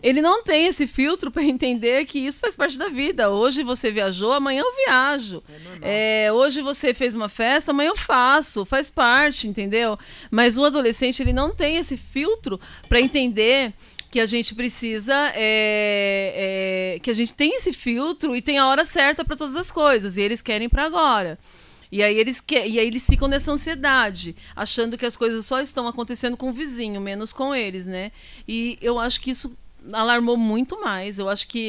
Ele 0.01 0.21
não 0.21 0.43
tem 0.43 0.67
esse 0.67 0.85
filtro 0.87 1.31
para 1.31 1.43
entender 1.43 2.05
que 2.05 2.19
isso 2.19 2.39
faz 2.39 2.55
parte 2.55 2.77
da 2.77 2.89
vida. 2.89 3.29
Hoje 3.29 3.63
você 3.63 3.91
viajou, 3.91 4.33
amanhã 4.33 4.61
eu 4.61 4.75
viajo. 4.85 5.43
É, 5.81 6.31
hoje 6.31 6.61
você 6.61 6.93
fez 6.93 7.15
uma 7.15 7.29
festa, 7.29 7.71
amanhã 7.71 7.89
eu 7.89 7.95
faço. 7.95 8.65
Faz 8.65 8.89
parte, 8.89 9.47
entendeu? 9.47 9.97
Mas 10.29 10.57
o 10.57 10.63
adolescente 10.63 11.21
ele 11.21 11.33
não 11.33 11.53
tem 11.53 11.77
esse 11.77 11.97
filtro 11.97 12.59
para 12.87 13.01
entender 13.01 13.73
que 14.15 14.19
a 14.21 14.25
gente 14.25 14.55
precisa 14.55 15.13
é, 15.35 16.93
é, 16.95 16.99
que 16.99 17.11
a 17.11 17.13
gente 17.13 17.33
tem 17.33 17.53
esse 17.53 17.73
filtro 17.73 18.33
e 18.33 18.41
tem 18.41 18.57
a 18.57 18.65
hora 18.65 18.85
certa 18.85 19.25
para 19.25 19.35
todas 19.35 19.57
as 19.57 19.69
coisas 19.69 20.15
e 20.15 20.21
eles 20.21 20.41
querem 20.41 20.69
para 20.69 20.85
agora 20.85 21.37
e 21.91 22.01
aí 22.01 22.17
eles 22.17 22.39
que, 22.39 22.55
e 22.55 22.79
aí 22.79 22.87
eles 22.87 23.05
ficam 23.05 23.27
nessa 23.27 23.51
ansiedade 23.51 24.33
achando 24.55 24.97
que 24.97 25.05
as 25.05 25.17
coisas 25.17 25.45
só 25.45 25.59
estão 25.59 25.85
acontecendo 25.85 26.37
com 26.37 26.49
o 26.49 26.53
vizinho 26.53 27.01
menos 27.01 27.33
com 27.33 27.53
eles 27.53 27.85
né 27.85 28.13
e 28.47 28.77
eu 28.81 28.97
acho 28.97 29.19
que 29.19 29.31
isso 29.31 29.53
alarmou 29.91 30.35
muito 30.35 30.81
mais. 30.81 31.19
Eu 31.19 31.29
acho 31.29 31.47
que 31.47 31.59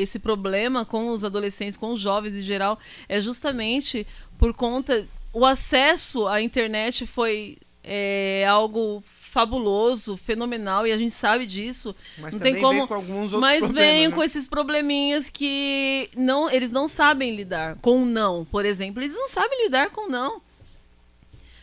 esse 0.00 0.18
problema 0.18 0.84
com 0.84 1.10
os 1.10 1.22
adolescentes, 1.22 1.76
com 1.76 1.92
os 1.92 2.00
jovens 2.00 2.34
em 2.34 2.40
geral, 2.40 2.76
é 3.08 3.20
justamente 3.20 4.04
por 4.36 4.52
conta. 4.52 5.06
O 5.32 5.46
acesso 5.46 6.26
à 6.26 6.42
internet 6.42 7.06
foi 7.06 7.56
é, 7.84 8.44
algo 8.48 9.00
fabuloso, 9.32 10.14
fenomenal, 10.14 10.86
e 10.86 10.92
a 10.92 10.98
gente 10.98 11.14
sabe 11.14 11.46
disso. 11.46 11.96
Mas 12.18 12.34
Não 12.34 12.38
tem 12.38 12.60
como- 12.60 12.80
vem 12.80 12.86
com 12.86 12.92
alguns 12.94 13.32
outros 13.32 13.40
Mas 13.40 13.70
vem 13.70 14.08
né? 14.08 14.14
com 14.14 14.22
esses 14.22 14.46
probleminhas 14.46 15.30
que 15.30 16.10
não, 16.14 16.50
eles 16.50 16.70
não 16.70 16.86
sabem 16.86 17.34
lidar 17.34 17.76
com 17.80 18.02
o 18.02 18.04
não, 18.04 18.44
por 18.44 18.66
exemplo. 18.66 19.02
Eles 19.02 19.14
não 19.14 19.26
sabem 19.28 19.64
lidar 19.64 19.88
com 19.88 20.02
o 20.06 20.10
não. 20.10 20.42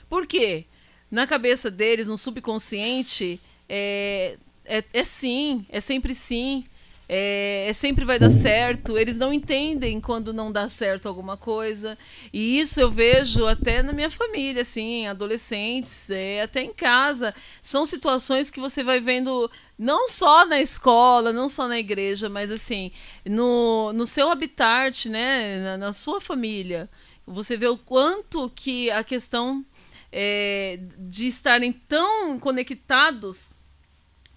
Por 0.10 0.26
quê? 0.26 0.66
Na 1.12 1.28
cabeça 1.28 1.70
deles, 1.70 2.08
no 2.08 2.18
subconsciente, 2.18 3.40
é, 3.70 4.36
é, 4.66 4.84
é 4.92 5.04
sim, 5.04 5.64
é 5.70 5.80
sempre 5.80 6.16
sim. 6.16 6.66
É, 7.12 7.66
é 7.68 7.74
sempre 7.74 8.06
vai 8.06 8.20
dar 8.20 8.30
certo. 8.30 8.96
Eles 8.96 9.18
não 9.18 9.34
entendem 9.34 10.00
quando 10.00 10.32
não 10.32 10.52
dá 10.52 10.70
certo 10.70 11.08
alguma 11.08 11.36
coisa. 11.36 11.98
E 12.32 12.60
isso 12.60 12.80
eu 12.80 12.92
vejo 12.92 13.48
até 13.48 13.82
na 13.82 13.92
minha 13.92 14.12
família, 14.12 14.62
assim, 14.62 15.08
adolescentes, 15.08 16.08
é, 16.12 16.44
até 16.44 16.62
em 16.62 16.72
casa. 16.72 17.34
São 17.64 17.84
situações 17.88 18.52
que 18.52 18.60
você 18.60 18.84
vai 18.84 19.00
vendo 19.00 19.50
não 19.78 20.08
só 20.08 20.46
na 20.46 20.62
escola, 20.62 21.34
não 21.34 21.50
só 21.50 21.68
na 21.68 21.80
igreja, 21.80 22.30
mas 22.30 22.52
assim, 22.52 22.92
no, 23.26 23.92
no 23.94 24.06
seu 24.06 24.30
habitat, 24.30 25.10
né, 25.10 25.64
na, 25.64 25.78
na 25.78 25.94
sua 25.94 26.22
família. 26.22 26.88
Você 27.26 27.58
vê 27.58 27.68
o 27.68 27.78
quanto 27.78 28.52
que 28.56 28.92
a 28.92 29.04
questão 29.04 29.66
é, 30.12 30.80
de 30.98 31.26
estarem 31.28 31.72
tão 31.72 32.40
conectados 32.40 33.54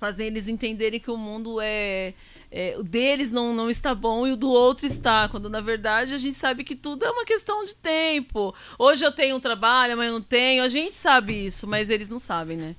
fazem 0.03 0.27
eles 0.27 0.49
entenderem 0.49 0.99
que 0.99 1.12
o 1.12 1.16
mundo 1.16 1.61
é, 1.61 2.12
é, 2.55 2.77
o 2.79 2.83
deles 2.83 3.33
não, 3.33 3.55
não 3.55 3.70
está 3.70 3.95
bom 3.95 4.27
e 4.27 4.33
o 4.33 4.37
do 4.37 4.51
outro 4.51 4.87
está, 4.87 5.27
quando 5.27 5.49
na 5.49 5.62
verdade 5.62 6.12
a 6.12 6.19
gente 6.19 6.35
sabe 6.35 6.62
que 6.62 6.77
tudo 6.77 7.03
é 7.03 7.11
uma 7.11 7.24
questão 7.24 7.65
de 7.65 7.74
tempo. 7.74 8.55
Hoje 8.79 9.03
eu 9.03 9.11
tenho 9.11 9.37
um 9.37 9.41
trabalho, 9.41 9.95
amanhã 9.95 10.11
eu 10.11 10.15
não 10.15 10.20
tenho, 10.20 10.62
a 10.62 10.69
gente 10.69 10.95
sabe 10.95 11.47
isso, 11.47 11.66
mas 11.66 11.89
eles 11.89 12.11
não 12.11 12.19
sabem, 12.19 12.59
né? 12.59 12.77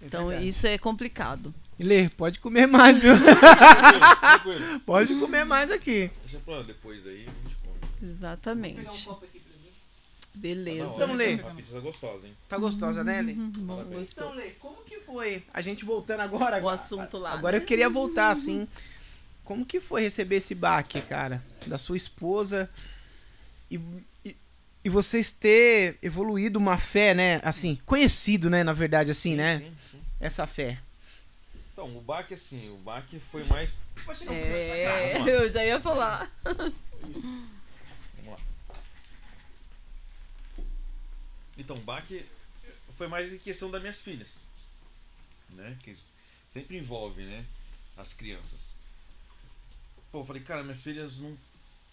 Então 0.00 0.28
verdade. 0.28 0.48
isso 0.48 0.68
é 0.68 0.78
complicado. 0.78 1.52
Lê, 1.80 2.08
pode 2.08 2.38
comer 2.38 2.66
mais, 2.68 2.96
viu? 2.96 3.14
Tranquilo, 3.16 4.00
tranquilo. 4.20 4.80
pode 4.86 5.14
comer 5.16 5.44
mais 5.44 5.70
aqui. 5.72 6.10
Deixa 6.22 6.38
pra 6.38 6.62
depois 6.62 7.04
aí. 7.04 7.26
a 7.26 7.48
gente 7.48 7.56
come. 7.60 8.10
Exatamente. 8.10 9.08
Beleza. 10.32 10.86
Tá 10.86 10.94
Então, 10.94 11.08
hora. 11.08 11.16
Lê. 11.16 11.34
A 11.34 11.54
pizza 11.54 11.72
tá 11.72 11.80
gostosa, 11.80 12.26
hein? 12.26 12.36
Tá 12.48 12.58
gostosa, 12.58 13.02
né, 13.02 13.20
Lê? 13.20 13.32
Bom, 13.32 13.76
Parabéns. 13.76 14.08
Então, 14.12 14.32
Lê, 14.34 14.50
como 14.60 14.76
que 14.84 15.00
foi? 15.00 15.42
A 15.52 15.60
gente 15.60 15.84
voltando 15.84 16.20
agora. 16.20 16.62
O 16.62 16.68
assunto 16.68 17.18
lá, 17.18 17.32
Agora 17.32 17.56
né? 17.58 17.62
eu 17.62 17.66
queria 17.66 17.90
voltar, 17.90 18.30
assim. 18.30 18.68
Como 19.48 19.64
que 19.64 19.80
foi 19.80 20.02
receber 20.02 20.36
esse 20.36 20.54
baque, 20.54 21.00
cara? 21.00 21.42
Da 21.66 21.78
sua 21.78 21.96
esposa 21.96 22.68
e, 23.70 23.80
e, 24.22 24.36
e 24.84 24.90
vocês 24.90 25.32
ter 25.32 25.96
evoluído 26.02 26.58
uma 26.58 26.76
fé, 26.76 27.14
né? 27.14 27.40
Assim, 27.42 27.76
conhecido, 27.86 28.50
né? 28.50 28.62
Na 28.62 28.74
verdade, 28.74 29.10
assim, 29.10 29.34
né? 29.34 29.60
Sim, 29.60 29.76
sim. 29.90 30.02
Essa 30.20 30.46
fé. 30.46 30.78
Então, 31.72 31.96
o 31.96 32.00
baque, 32.02 32.34
assim, 32.34 32.68
o 32.68 32.76
baque 32.76 33.18
foi 33.32 33.42
mais. 33.44 33.70
É, 34.30 34.84
Tá, 34.84 35.18
vamos 35.18 35.26
lá. 35.26 35.32
eu 35.32 35.48
já 35.48 35.64
ia 35.64 35.80
falar. 35.80 36.30
Vamos 36.44 38.26
lá. 38.26 38.38
Então, 41.56 41.76
o 41.76 41.80
baque 41.80 42.22
foi 42.98 43.08
mais 43.08 43.32
em 43.32 43.38
questão 43.38 43.70
das 43.70 43.80
minhas 43.80 43.98
filhas. 43.98 44.28
Né? 45.48 45.74
Que 45.82 45.96
sempre 46.50 46.76
envolve, 46.76 47.22
né? 47.22 47.46
As 47.96 48.12
crianças. 48.12 48.76
Pô, 50.10 50.20
eu 50.20 50.24
falei, 50.24 50.42
cara, 50.42 50.62
minhas 50.62 50.82
filhas 50.82 51.18
não, 51.18 51.36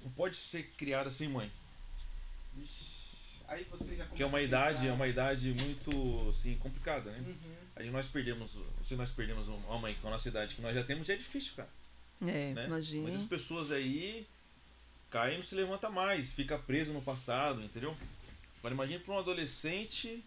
não 0.01 0.11
pode 0.11 0.37
ser 0.37 0.63
criadas 0.77 1.15
sem 1.15 1.27
mãe. 1.27 1.51
Aí 3.47 3.63
você 3.65 3.95
já 3.95 4.05
Que 4.07 4.23
é 4.23 4.25
uma 4.25 4.41
idade, 4.41 4.87
é 4.87 4.91
uma 4.91 5.07
idade 5.07 5.53
muito 5.53 6.29
assim, 6.29 6.55
complicada, 6.57 7.11
né? 7.11 7.19
Uhum. 7.19 7.55
Aí 7.75 7.91
nós 7.91 8.07
perdemos, 8.07 8.57
se 8.81 8.95
nós 8.95 9.11
perdemos 9.11 9.47
uma 9.47 9.77
mãe 9.77 9.95
com 10.01 10.07
a 10.07 10.11
nossa 10.11 10.27
idade 10.27 10.55
que 10.55 10.61
nós 10.61 10.73
já 10.73 10.83
temos, 10.83 11.05
já 11.05 11.13
é 11.13 11.17
difícil, 11.17 11.53
cara. 11.55 11.69
É, 12.21 12.53
né? 12.53 12.65
imagina. 12.65 13.09
Muitas 13.09 13.27
pessoas 13.27 13.71
aí 13.71 14.25
caem 15.11 15.35
e 15.35 15.37
não 15.37 15.43
se 15.43 15.55
levanta 15.55 15.89
mais, 15.89 16.31
fica 16.31 16.57
preso 16.57 16.93
no 16.93 17.01
passado, 17.01 17.61
entendeu? 17.61 17.95
Agora 18.59 18.73
imagine 18.73 18.99
para 18.99 19.13
um 19.13 19.19
adolescente. 19.19 20.23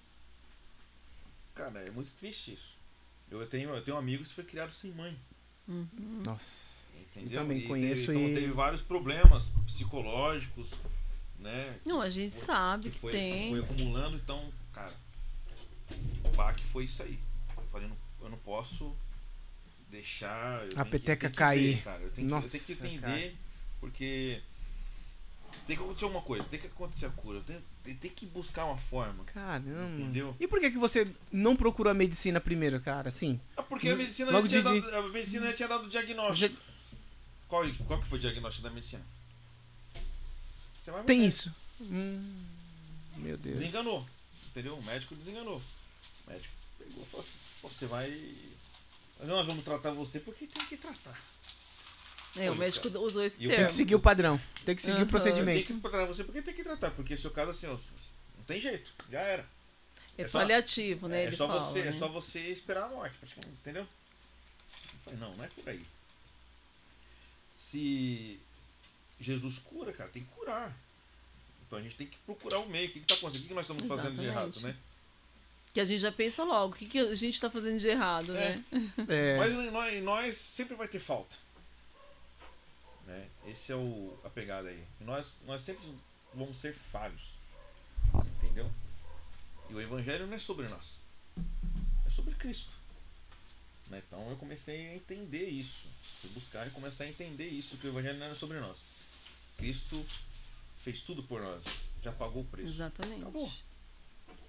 Cara, 1.54 1.80
é 1.80 1.90
muito 1.90 2.12
triste 2.12 2.52
isso. 2.52 2.76
Eu 3.30 3.44
tenho, 3.46 3.70
eu 3.70 3.82
tenho 3.82 3.96
amigos 3.96 4.28
que 4.28 4.34
foi 4.34 4.44
criado 4.44 4.72
sem 4.72 4.92
mãe. 4.92 5.18
Nossa. 6.24 6.77
Entendeu? 7.16 7.32
Eu 7.32 7.42
também 7.42 7.58
E 7.58 7.66
conheço 7.66 8.06
teve, 8.06 8.18
então, 8.18 8.30
e- 8.30 8.34
teve 8.34 8.52
vários 8.52 8.80
problemas 8.80 9.50
psicológicos, 9.66 10.68
né? 11.38 11.76
Não, 11.86 12.00
a 12.00 12.08
gente 12.08 12.32
Foi- 12.32 12.44
sabe 12.44 12.90
que 12.90 12.98
foi, 13.00 13.12
tem. 13.12 13.50
foi 13.50 13.60
acumulando, 13.60 14.16
então, 14.16 14.52
cara, 14.72 14.94
o 16.24 16.28
baque 16.36 16.62
foi 16.64 16.84
isso 16.84 17.02
aí. 17.02 17.18
Eu 17.56 17.62
falei, 17.72 17.88
não- 17.88 17.96
eu 18.22 18.28
não 18.30 18.38
posso 18.38 18.94
deixar. 19.90 20.66
que- 20.68 20.84
peteca 20.84 21.30
que 21.30 21.36
cair. 21.36 21.76
ver, 21.76 21.82
cara. 21.82 22.02
Eu 22.02 22.10
tenho, 22.10 22.28
Nossa, 22.28 22.58
que, 22.58 22.72
eu 22.72 22.76
tenho 22.76 22.90
que 22.90 22.96
entender, 23.06 23.36
porque 23.80 24.42
tem 25.66 25.76
que 25.76 25.82
acontecer 25.82 26.04
uma 26.04 26.20
coisa, 26.20 26.44
tem 26.44 26.60
que 26.60 26.66
acontecer 26.66 27.06
a 27.06 27.10
cura, 27.10 27.38
eu 27.38 27.42
tenho, 27.42 27.62
tem, 27.82 27.94
tem 27.94 28.10
que 28.10 28.26
buscar 28.26 28.66
uma 28.66 28.76
forma. 28.76 29.24
Caramba. 29.24 30.00
Entendeu? 30.02 30.36
E 30.38 30.46
por 30.46 30.60
que, 30.60 30.70
que 30.70 30.78
você 30.78 31.08
não 31.32 31.56
procurou 31.56 31.90
a 31.90 31.94
medicina 31.94 32.38
primeiro, 32.40 32.78
cara? 32.80 33.08
Assim. 33.08 33.40
Ah, 33.56 33.62
porque 33.62 33.88
a 33.88 33.96
medicina, 33.96 34.30
Logo 34.30 34.46
já 34.48 34.60
tinha 34.60 34.74
de- 34.74 34.80
dado, 34.90 34.96
a 35.06 35.08
medicina 35.10 35.46
já 35.46 35.52
tinha 35.54 35.68
dado 35.68 35.86
o 35.86 35.88
diagnóstico. 35.88 36.67
Qual, 37.48 37.64
qual 37.86 38.00
que 38.00 38.08
foi 38.08 38.18
o 38.18 38.20
diagnóstico 38.20 38.62
da 38.68 38.74
medicina? 38.74 39.04
Você 40.82 40.90
vai 40.90 41.02
Tem 41.04 41.26
isso. 41.26 41.54
Hum, 41.80 42.44
meu 43.16 43.36
Deus. 43.36 43.58
Desenganou. 43.58 44.06
Entendeu? 44.50 44.76
O 44.76 44.82
médico 44.82 45.14
desenganou. 45.14 45.62
O 46.26 46.30
médico 46.30 46.54
pegou 46.78 47.02
e 47.02 47.06
falou 47.06 47.20
assim, 47.24 47.38
"Pô, 47.62 47.68
você 47.68 47.86
vai. 47.86 48.34
Nós 49.20 49.46
vamos 49.46 49.64
tratar 49.64 49.90
você 49.92 50.20
porque 50.20 50.46
tem 50.46 50.64
que 50.66 50.76
tratar. 50.76 51.18
É, 52.36 52.48
o 52.48 52.52
Olha, 52.52 52.54
médico 52.60 52.88
cara. 52.88 53.00
usou 53.04 53.22
esse 53.24 53.36
E 53.36 53.46
termo. 53.46 53.56
Tem 53.56 53.66
que 53.66 53.72
seguir 53.72 53.94
o 53.94 54.00
padrão. 54.00 54.40
Tem 54.64 54.76
que 54.76 54.82
seguir 54.82 54.92
o 54.92 54.96
Aham. 54.98 55.04
Tem 55.04 55.10
procedimento. 55.10 55.74
que 55.74 55.80
tratar 55.80 56.06
você 56.06 56.22
porque 56.24 56.42
tem 56.42 56.54
que 56.54 56.62
tratar. 56.62 56.90
Porque 56.92 57.16
seu 57.16 57.30
caso 57.30 57.50
assim, 57.50 57.66
ó, 57.66 57.72
não 58.36 58.44
tem 58.46 58.60
jeito. 58.60 58.92
Já 59.10 59.20
era. 59.20 59.46
É, 60.16 60.22
é 60.22 60.28
só- 60.28 60.38
paliativo, 60.40 61.08
né? 61.08 61.22
é, 61.22 61.26
Ele 61.26 61.36
só 61.36 61.46
fala, 61.48 61.60
você, 61.60 61.82
né? 61.82 61.88
é 61.88 61.92
só 61.92 62.08
você 62.08 62.38
esperar 62.40 62.84
a 62.84 62.88
morte, 62.88 63.16
praticamente, 63.18 63.56
entendeu? 63.60 63.86
Não, 65.18 65.36
não 65.36 65.44
é 65.44 65.48
por 65.48 65.68
aí. 65.68 65.84
Se 67.70 68.40
Jesus 69.20 69.58
cura, 69.58 69.92
cara, 69.92 70.08
tem 70.10 70.22
que 70.24 70.30
curar. 70.30 70.74
Então 71.66 71.78
a 71.78 71.82
gente 71.82 71.96
tem 71.96 72.06
que 72.06 72.16
procurar 72.18 72.60
o 72.60 72.68
meio. 72.68 72.88
O 72.88 72.92
que, 72.92 73.00
que 73.00 73.06
tá 73.06 73.14
acontecendo? 73.14 73.40
O 73.40 73.42
que, 73.42 73.48
que 73.48 73.54
nós 73.54 73.64
estamos 73.68 73.86
fazendo 73.86 74.18
de 74.18 74.24
errado, 74.26 74.48
Exatamente. 74.50 74.76
né? 74.78 74.82
Que 75.74 75.80
a 75.80 75.84
gente 75.84 76.00
já 76.00 76.10
pensa 76.10 76.42
logo, 76.44 76.74
o 76.74 76.76
que, 76.76 76.86
que 76.86 76.98
a 76.98 77.14
gente 77.14 77.38
tá 77.38 77.50
fazendo 77.50 77.78
de 77.78 77.86
errado, 77.86 78.34
É. 78.34 78.56
né? 78.56 78.64
É. 79.08 79.36
Mas 79.36 79.52
em 79.52 79.70
nós, 79.70 79.94
em 79.94 80.00
nós 80.00 80.36
sempre 80.36 80.74
vai 80.74 80.88
ter 80.88 80.98
falta. 80.98 81.36
Né? 83.06 83.28
Esse 83.46 83.70
é 83.72 83.76
o, 83.76 84.18
a 84.24 84.30
pegada 84.30 84.68
aí. 84.70 84.82
Nós, 85.00 85.36
nós 85.46 85.60
sempre 85.60 85.86
vamos 86.32 86.56
ser 86.58 86.74
falhos. 86.90 87.34
Entendeu? 88.42 88.70
E 89.68 89.74
o 89.74 89.80
evangelho 89.80 90.26
não 90.26 90.34
é 90.34 90.38
sobre 90.38 90.68
nós. 90.68 90.98
É 92.06 92.10
sobre 92.10 92.34
Cristo. 92.34 92.70
Né? 93.88 94.02
Então 94.06 94.28
eu 94.30 94.36
comecei 94.36 94.88
a 94.88 94.94
entender 94.94 95.48
isso. 95.48 95.86
Fui 96.20 96.30
buscar 96.30 96.66
e 96.66 96.70
começar 96.70 97.04
a 97.04 97.08
entender 97.08 97.48
isso, 97.48 97.76
que 97.76 97.86
o 97.86 97.90
evangelho 97.90 98.18
não 98.18 98.26
era 98.26 98.34
sobre 98.34 98.60
nós. 98.60 98.78
Cristo 99.56 100.04
fez 100.82 101.00
tudo 101.00 101.22
por 101.22 101.40
nós. 101.40 101.64
Já 102.02 102.12
pagou 102.12 102.42
o 102.42 102.46
preço. 102.46 102.68
Exatamente. 102.68 103.22
Acabou. 103.22 103.50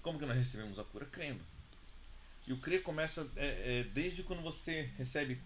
Como 0.01 0.19
que 0.19 0.25
nós 0.25 0.37
recebemos 0.37 0.77
a 0.79 0.83
cura? 0.83 1.05
Crendo. 1.05 1.43
E 2.47 2.53
o 2.53 2.57
crer 2.57 2.81
começa 2.81 3.29
é, 3.35 3.79
é, 3.79 3.83
desde 3.83 4.23
quando 4.23 4.41
você 4.41 4.89
recebe 4.97 5.39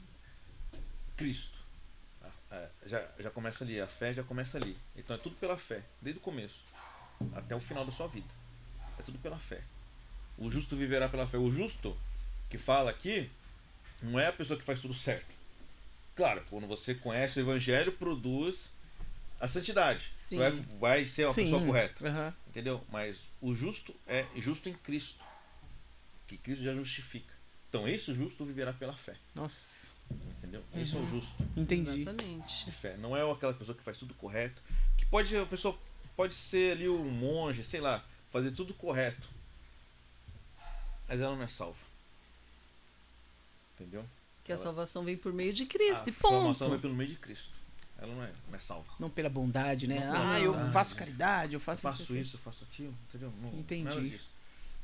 Cristo. 1.17 1.57
Ah, 2.49 2.69
já, 2.85 3.11
já 3.19 3.31
começa 3.31 3.63
ali, 3.63 3.81
a 3.81 3.87
fé 3.87 4.13
já 4.13 4.23
começa 4.23 4.57
ali. 4.57 4.77
Então 4.95 5.15
é 5.15 5.19
tudo 5.19 5.35
pela 5.35 5.57
fé, 5.57 5.83
desde 6.01 6.19
o 6.19 6.21
começo 6.21 6.61
até 7.33 7.55
o 7.55 7.59
final 7.59 7.85
da 7.85 7.91
sua 7.91 8.07
vida. 8.07 8.27
É 8.99 9.01
tudo 9.01 9.17
pela 9.19 9.39
fé. 9.39 9.61
O 10.37 10.49
justo 10.51 10.75
viverá 10.75 11.09
pela 11.09 11.27
fé. 11.27 11.37
O 11.37 11.51
justo 11.51 11.97
que 12.49 12.57
fala 12.57 12.91
aqui 12.91 13.29
não 14.03 14.19
é 14.19 14.27
a 14.27 14.33
pessoa 14.33 14.59
que 14.59 14.65
faz 14.65 14.79
tudo 14.79 14.93
certo. 14.93 15.35
Claro, 16.15 16.43
quando 16.49 16.67
você 16.67 16.93
conhece 16.93 17.39
o 17.39 17.41
evangelho, 17.41 17.91
produz 17.93 18.69
a 19.39 19.47
santidade. 19.47 20.09
Sim. 20.13 20.37
Você 20.37 20.51
vai, 20.51 20.51
vai 20.79 21.05
ser 21.05 21.25
uma 21.25 21.33
Sim. 21.33 21.43
pessoa 21.43 21.65
correta. 21.65 22.07
Aham. 22.07 22.33
Entendeu? 22.47 22.83
Mas 22.91 23.25
o 23.41 23.55
justo 23.55 23.95
é 24.07 24.25
justo 24.35 24.69
em 24.69 24.73
Cristo. 24.73 25.23
Que 26.27 26.37
Cristo 26.37 26.63
já 26.63 26.73
justifica. 26.73 27.33
Então 27.69 27.87
esse 27.87 28.13
justo 28.13 28.45
viverá 28.45 28.71
pela 28.71 28.93
fé. 28.93 29.15
Nossa. 29.33 29.91
Entendeu? 30.37 30.63
Esse 30.75 30.95
é 30.95 30.99
o 30.99 31.07
justo 31.07 31.35
Entendi. 31.57 32.01
Exatamente. 32.01 32.65
de 32.65 32.71
fé. 32.71 32.95
Não 32.97 33.17
é 33.17 33.31
aquela 33.31 33.53
pessoa 33.53 33.75
que 33.75 33.83
faz 33.83 33.97
tudo 33.97 34.13
correto. 34.13 34.61
Que 34.97 35.05
pode 35.05 35.29
ser, 35.29 35.37
a 35.41 35.45
pessoa 35.45 35.77
pode 36.15 36.35
ser 36.35 36.73
ali 36.73 36.87
um 36.87 37.09
monge, 37.09 37.63
sei 37.63 37.81
lá, 37.81 38.05
fazer 38.31 38.51
tudo 38.51 38.73
correto. 38.73 39.27
Mas 41.07 41.19
ela 41.19 41.35
não 41.35 41.43
é 41.43 41.47
salva. 41.47 41.77
Entendeu? 43.75 44.05
Que 44.43 44.51
a 44.51 44.57
salvação 44.57 45.03
vem 45.03 45.15
por 45.15 45.31
meio 45.31 45.53
de 45.53 45.65
Cristo, 45.65 46.07
a 46.07 46.09
e 46.09 46.11
ponto. 46.11 46.33
formação 46.33 46.69
vai 46.69 46.79
pelo 46.79 46.93
meio 46.93 47.09
de 47.09 47.15
Cristo. 47.15 47.51
Ela 47.97 48.13
não 48.13 48.23
é, 48.23 48.31
não 48.49 48.55
é 48.57 48.59
salva. 48.59 48.91
Não 48.99 49.09
pela 49.09 49.29
bondade, 49.29 49.87
né? 49.87 50.05
Não 50.05 50.31
ah, 50.33 50.39
eu 50.39 50.53
faço 50.71 50.95
caridade, 50.95 51.53
eu 51.53 51.57
Eu 51.57 51.61
faço, 51.61 51.81
faço 51.81 52.03
aqui. 52.03 52.19
isso, 52.19 52.35
eu 52.35 52.41
faço 52.41 52.63
aquilo, 52.65 52.93
entendeu? 53.07 53.31
Não, 53.41 53.57
Entendi. 53.57 53.83
nada 53.83 54.01
disso. 54.01 54.29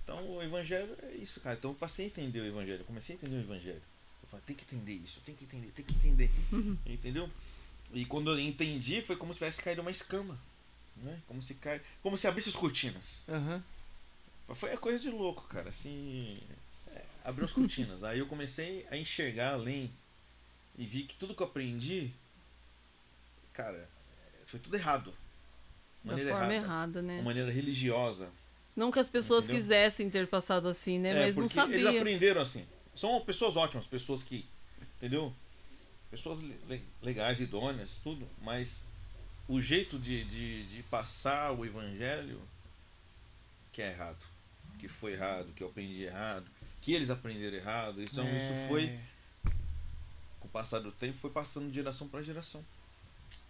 Então 0.03 0.38
o 0.38 0.41
evangelho 0.41 0.95
é 1.03 1.11
isso, 1.16 1.40
cara. 1.41 1.57
Então 1.57 1.72
eu 1.72 1.76
passei 1.76 2.06
a 2.06 2.07
entender 2.07 2.40
o 2.40 2.45
evangelho. 2.45 2.80
Eu 2.80 2.86
comecei 2.86 3.16
a 3.16 3.18
entender 3.18 3.38
o 3.38 3.41
evangelho. 3.41 3.82
Eu 4.24 4.30
falei, 4.30 4.44
tem 4.45 4.56
que 4.56 4.64
entender 4.64 4.94
isso, 4.94 5.20
tem 5.26 5.36
que 5.36 5.44
entender, 5.44 5.72
tem 5.72 5.86
que 5.86 5.94
entender. 5.94 6.32
entendeu? 6.86 7.30
E 7.94 8.06
quando 8.06 8.32
eu 8.32 8.40
entendi, 8.40 9.02
foi 9.02 9.18
como 9.18 9.34
se 9.34 9.40
tivesse 9.40 9.61
caído 9.61 9.82
uma 9.82 9.91
escama. 9.91 10.40
Né? 10.95 11.20
Como 11.28 11.41
se 11.41 11.53
cai. 11.56 11.82
Como 12.02 12.18
se 12.18 12.28
abrisse 12.28 12.49
as 12.49 12.56
cortinas. 12.56 13.22
Aham. 13.28 13.64
Foi 14.56 14.74
a 14.74 14.78
coisa 14.78 14.99
de 14.99 15.10
louco, 15.10 15.44
cara. 15.48 15.70
Assim. 15.70 16.40
Abriu 17.30 17.45
as 17.45 17.51
cortinas. 17.51 18.03
Aí 18.03 18.19
eu 18.19 18.27
comecei 18.27 18.85
a 18.91 18.97
enxergar 18.97 19.53
além 19.53 19.91
e 20.77 20.85
vi 20.85 21.03
que 21.03 21.15
tudo 21.15 21.34
que 21.35 21.41
eu 21.43 21.47
aprendi, 21.47 22.11
cara, 23.53 23.89
foi 24.45 24.60
tudo 24.60 24.76
errado. 24.76 25.14
Da 26.03 26.11
Maneira 26.11 26.31
forma 26.31 26.53
errada. 26.53 26.65
errada, 26.68 27.01
né? 27.01 27.15
Uma 27.15 27.23
maneira 27.23 27.51
religiosa. 27.51 28.30
Não 28.76 28.89
que 28.91 28.99
as 28.99 29.10
pessoas 29.10 29.43
Entendeu? 29.43 29.61
quisessem 29.61 30.10
ter 30.10 30.27
passado 30.27 30.68
assim, 30.68 30.97
né? 30.97 31.10
É, 31.10 31.26
Mas 31.26 31.35
não 31.35 31.47
porque 31.47 31.60
Eles 31.73 31.84
sabiam. 31.84 31.97
aprenderam 32.01 32.41
assim. 32.41 32.65
São 32.95 33.19
pessoas 33.22 33.57
ótimas, 33.57 33.85
pessoas 33.85 34.23
que. 34.23 34.45
Entendeu? 34.97 35.34
Pessoas 36.10 36.39
le- 36.39 36.57
le- 36.69 36.84
legais, 37.01 37.39
idôneas, 37.39 37.99
tudo. 38.03 38.27
Mas 38.41 38.85
o 39.47 39.60
jeito 39.61 39.99
de, 39.99 40.23
de, 40.23 40.65
de 40.68 40.84
passar 40.84 41.51
o 41.51 41.65
evangelho 41.65 42.41
que 43.73 43.81
é 43.81 43.91
errado. 43.91 44.18
Que 44.80 44.88
foi 44.88 45.11
errado, 45.14 45.51
que 45.53 45.61
eu 45.61 45.68
aprendi 45.68 46.03
errado, 46.03 46.45
que 46.81 46.93
eles 46.93 47.10
aprenderam 47.10 47.57
errado. 47.57 48.01
Então 48.01 48.23
É. 48.26 48.38
isso 48.38 48.68
foi, 48.68 48.99
com 50.39 50.47
o 50.47 50.51
passar 50.51 50.80
do 50.80 50.91
tempo, 50.91 51.18
foi 51.19 51.30
passando 51.30 51.68
de 51.69 51.76
geração 51.76 52.07
para 52.07 52.22
geração. 52.22 52.64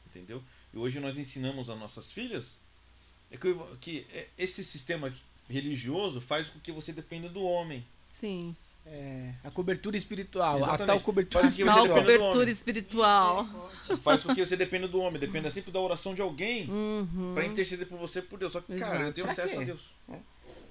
Entendeu? 0.07 0.43
E 0.73 0.77
hoje 0.77 0.99
nós 0.99 1.17
ensinamos 1.17 1.69
às 1.69 1.77
nossas 1.79 2.11
filhas 2.11 2.57
é 3.31 3.37
que, 3.37 3.55
que 3.79 4.07
é- 4.13 4.27
esse 4.37 4.63
sistema 4.63 5.13
religioso 5.49 6.19
faz 6.19 6.49
com 6.49 6.59
que 6.59 6.71
você 6.71 6.91
dependa 6.91 7.29
do 7.29 7.41
homem. 7.43 7.85
Sim. 8.09 8.55
É, 8.85 9.33
a 9.43 9.51
cobertura 9.51 9.95
espiritual, 9.95 10.57
Exatamente. 10.57 10.81
a 10.81 10.85
tal 10.87 11.01
cobertura 11.01 11.43
Faz 11.43 11.55
você 11.55 11.63
Tal 11.65 11.87
cobertura 11.89 12.49
espiritual. 12.49 13.45
Faz 14.03 14.23
com 14.23 14.33
que 14.33 14.43
você 14.43 14.55
dependa 14.55 14.87
do 14.87 14.99
homem, 14.99 15.19
dependa 15.19 15.51
sempre 15.51 15.71
da 15.71 15.79
oração 15.79 16.15
de 16.15 16.21
alguém 16.23 16.67
Uhum. 16.67 17.33
pra 17.35 17.45
interceder 17.45 17.85
por 17.87 17.99
você 17.99 18.19
por 18.19 18.39
Deus. 18.39 18.51
Só 18.53 18.61
que, 18.61 18.75
cara, 18.79 19.03
eu 19.03 19.13
tenho 19.13 19.27
Pra 19.27 19.33
acesso 19.33 19.53
quê? 19.57 19.61
a 19.61 19.65
Deus. 19.65 19.81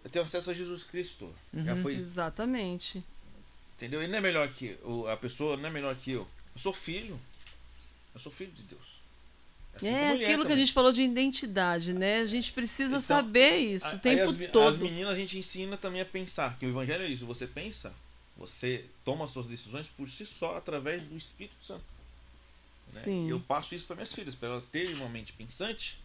Eu 0.09 0.13
tenho 0.13 0.25
acesso 0.25 0.51
a 0.51 0.55
Jesus 0.55 0.83
Cristo. 0.85 1.31
Uhum. 1.53 1.65
Já 1.67 1.77
foi, 1.77 1.97
Exatamente. 1.97 3.05
entendeu? 3.77 4.01
Ele 4.01 4.11
não 4.11 4.19
é 4.19 4.21
melhor 4.23 4.49
que 4.49 4.77
o- 4.83 5.07
a 5.07 5.17
pessoa, 5.19 5.55
não 5.57 5.69
é 5.69 5.71
melhor 5.71 5.95
que 5.97 6.13
eu. 6.13 6.27
Eu 6.55 6.61
sou 6.63 6.73
filho. 6.73 7.21
Eu 8.15 8.21
sou 8.21 8.33
filho 8.33 8.51
de 8.53 8.63
Deus. 8.63 8.99
Assim 9.75 9.89
É 9.89 10.09
aquilo 10.13 10.25
que 10.25 10.33
a 10.33 10.39
também. 10.39 10.57
gente 10.57 10.73
falou 10.73 10.93
de 10.93 11.03
identidade, 11.03 11.93
né? 11.93 12.21
A 12.21 12.27
gente 12.27 12.51
precisa 12.53 12.97
Então, 12.97 13.01
saber 13.03 13.59
isso 13.59 13.87
o 13.87 13.99
tempo 13.99 14.31
as, 14.31 14.51
todo. 14.51 14.75
As 14.75 14.79
meninas 14.79 15.13
a 15.13 15.15
gente 15.15 15.37
ensina 15.39 15.77
também 15.77 16.01
a 16.01 16.07
pensar, 16.07 16.57
que 16.59 16.65
o 16.65 16.71
evangelho 16.71 17.05
é 17.05 17.09
isso. 17.09 17.27
Você 17.27 17.47
pensa, 17.47 17.93
você 18.37 18.87
toma 19.05 19.29
suas 19.29 19.47
decisões 19.47 19.89
por 19.89 20.09
si 20.09 20.25
só 20.25 20.57
através 20.57 21.05
do 21.05 21.17
Espírito 21.17 21.63
Santo. 21.63 21.85
né? 22.93 23.01
Sim. 23.01 23.29
Eu 23.31 23.39
passo 23.41 23.75
isso 23.75 23.87
para 23.87 23.97
minhas 23.97 24.13
filhas, 24.13 24.35
para 24.35 24.49
elas 24.49 24.65
terem 24.73 24.95
uma 24.95 25.09
mente 25.11 25.33
pensante, 25.35 25.99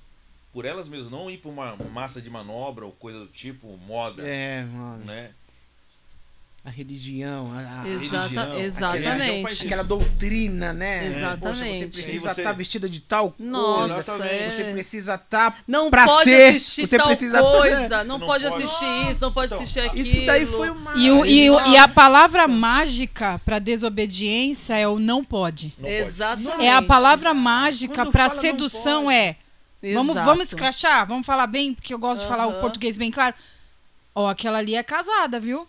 por 0.54 0.66
elas 0.66 0.88
mesmas, 0.88 1.10
não 1.12 1.30
ir 1.32 1.40
para 1.40 1.50
uma 1.52 1.76
massa 1.92 2.22
de 2.22 2.30
manobra 2.30 2.86
ou 2.86 2.92
coisa 2.92 3.20
do 3.20 3.28
tipo, 3.28 3.76
moda, 3.88 4.22
É, 4.26 4.64
mano. 4.64 5.04
né? 5.04 5.32
A 6.66 6.70
religião, 6.70 7.52
a, 7.52 7.82
a- 7.82 7.90
Exata- 7.90 8.22
religião. 8.22 8.60
Exatamente. 8.60 9.22
religião 9.26 9.66
aquela 9.66 9.84
doutrina, 9.84 10.72
né? 10.72 11.08
Exatamente. 11.08 11.42
Poxa, 11.60 11.74
você 11.74 11.88
precisa 11.88 12.16
E 12.16 12.20
você- 12.34 12.40
estar 12.42 12.52
vestida 12.54 12.88
de 12.88 13.02
tal 13.02 13.36
Nossa, 13.38 14.12
coisa. 14.14 14.26
é. 14.26 14.50
Você 14.50 14.64
precisa 14.72 15.16
estar 15.16 15.58
Não 15.68 15.90
pra 15.92 16.06
pode 16.06 16.24
ser, 16.24 16.54
assistir 16.56 16.88
você 16.88 16.98
tal 16.98 17.08
precisa- 17.08 17.42
coisa, 17.42 18.04
não, 18.06 18.18
Não 18.18 18.26
pode 18.26 18.46
pode. 18.46 18.64
assistir 18.64 19.10
isso, 19.10 19.22
não 19.22 19.34
pode 19.34 19.48
Então, 19.48 19.58
assistir 19.62 19.80
aquilo. 19.82 20.02
Isso 20.02 20.26
daí 20.26 20.46
foi 20.46 20.70
uma. 20.70 20.94
E, 20.96 21.12
o- 21.12 21.26
e, 21.26 21.50
o- 21.50 21.60
e 21.68 21.76
a 21.76 21.82
Nossa. 21.82 21.94
palavra 21.96 22.48
mágica 22.48 23.42
para 23.44 23.60
desobediência 23.60 24.78
é 24.78 24.88
o 24.88 24.98
não 25.00 25.22
pode. 25.22 25.74
Não. 25.78 25.90
Exatamente. 25.90 26.64
É 26.64 26.72
a 26.74 26.82
palavra 26.82 27.34
mágica 27.34 27.94
Quando 28.06 28.12
para 28.14 28.30
sedução 28.30 29.12
é. 29.12 29.36
Vamos, 29.94 30.12
Exato. 30.12 30.26
vamos 30.26 30.48
escrachar? 30.48 31.06
Vamos 31.08 31.26
falar 31.26 31.48
bem, 31.48 31.74
porque 31.74 31.94
eu 31.94 32.00
gosto 32.00 32.22
de 32.22 32.28
falar 32.28 32.48
o 32.48 32.62
português 32.62 32.96
bem 32.96 33.12
claro. 33.12 33.36
Ó, 34.16 34.30
aquela 34.30 34.60
ali 34.60 34.76
é 34.76 34.84
casada, 34.84 35.40
viu? 35.40 35.68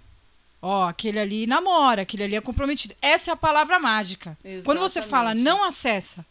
Ó, 0.62 0.86
aquele 0.88 1.18
ali 1.18 1.46
namora, 1.46 2.02
aquele 2.02 2.22
ali 2.24 2.36
é 2.36 2.40
comprometido. 2.40 2.94
Essa 3.02 3.30
é 3.30 3.34
a 3.34 3.36
palavra 3.36 3.78
mágica. 3.78 4.36
Quando 4.64 4.78
você 4.78 5.02
fala 5.02 5.32
Exatamente. 5.32 5.44
não 5.44 5.64
acessa, 5.64 6.24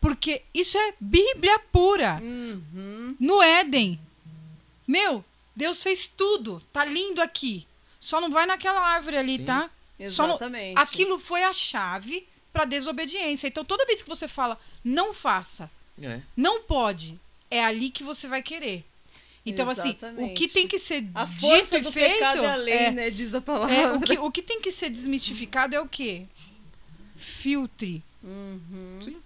porque 0.00 0.42
isso 0.52 0.76
é 0.76 0.94
Bíblia 1.00 1.58
pura. 1.72 2.18
Uhum. 2.22 3.16
No 3.18 3.42
Éden. 3.42 3.98
Meu, 4.86 5.24
Deus 5.56 5.82
fez 5.82 6.06
tudo. 6.06 6.62
Tá 6.72 6.84
lindo 6.84 7.22
aqui. 7.22 7.66
Só 8.00 8.20
não 8.20 8.30
vai 8.30 8.44
naquela 8.46 8.80
árvore 8.80 9.16
ali, 9.16 9.38
Sim. 9.38 9.44
tá? 9.44 9.70
Só 10.08 10.26
não- 10.26 10.34
Exatamente. 10.36 10.78
Aquilo 10.78 11.18
foi 11.18 11.44
a 11.44 11.52
chave 11.52 12.26
para 12.52 12.64
desobediência. 12.64 13.46
Então, 13.48 13.64
toda 13.64 13.86
vez 13.86 14.02
que 14.02 14.08
você 14.08 14.26
fala 14.28 14.58
não 14.84 15.14
faça, 15.14 15.70
É. 16.02 16.20
não 16.36 16.62
pode, 16.62 17.18
é 17.52 17.62
ali 17.64 17.90
que 17.90 18.02
você 18.02 18.26
vai 18.26 18.42
querer. 18.42 18.84
Então, 19.44 19.68
assim, 19.68 19.88
o 19.88 19.90
Exatamente. 19.90 20.34
que 20.34 20.48
tem 20.48 20.68
que 20.68 20.78
ser 20.78 21.04
A 21.14 21.26
força 21.26 21.76
dito 21.76 21.88
do 21.88 21.92
feito. 21.92 22.14
pecado 22.14 22.44
é 22.44 22.52
a 22.52 22.56
lei, 22.56 22.74
é, 22.74 22.90
né? 22.92 23.10
Diz 23.10 23.34
a 23.34 23.40
palavra. 23.40 23.74
é, 23.74 23.92
o, 23.92 24.00
que, 24.00 24.18
o 24.18 24.30
que 24.30 24.40
tem 24.42 24.60
que 24.60 24.70
ser 24.70 24.88
desmistificado 24.88 25.74
é 25.74 25.80
o 25.80 25.88
quê? 25.88 26.26
Filtre. 27.16 28.02
Uhum. 28.22 28.98
Sim. 29.00 29.16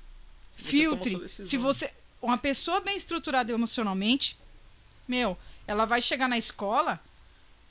Você 0.57 0.65
Filtre. 0.65 1.29
Se 1.29 1.57
você. 1.57 1.91
Uma 2.21 2.39
pessoa 2.39 2.81
bem 2.81 2.97
estruturada 2.97 3.53
emocionalmente, 3.53 4.37
meu, 5.07 5.37
ela 5.67 5.85
vai 5.85 6.01
chegar 6.01 6.29
na 6.29 6.39
escola. 6.39 6.99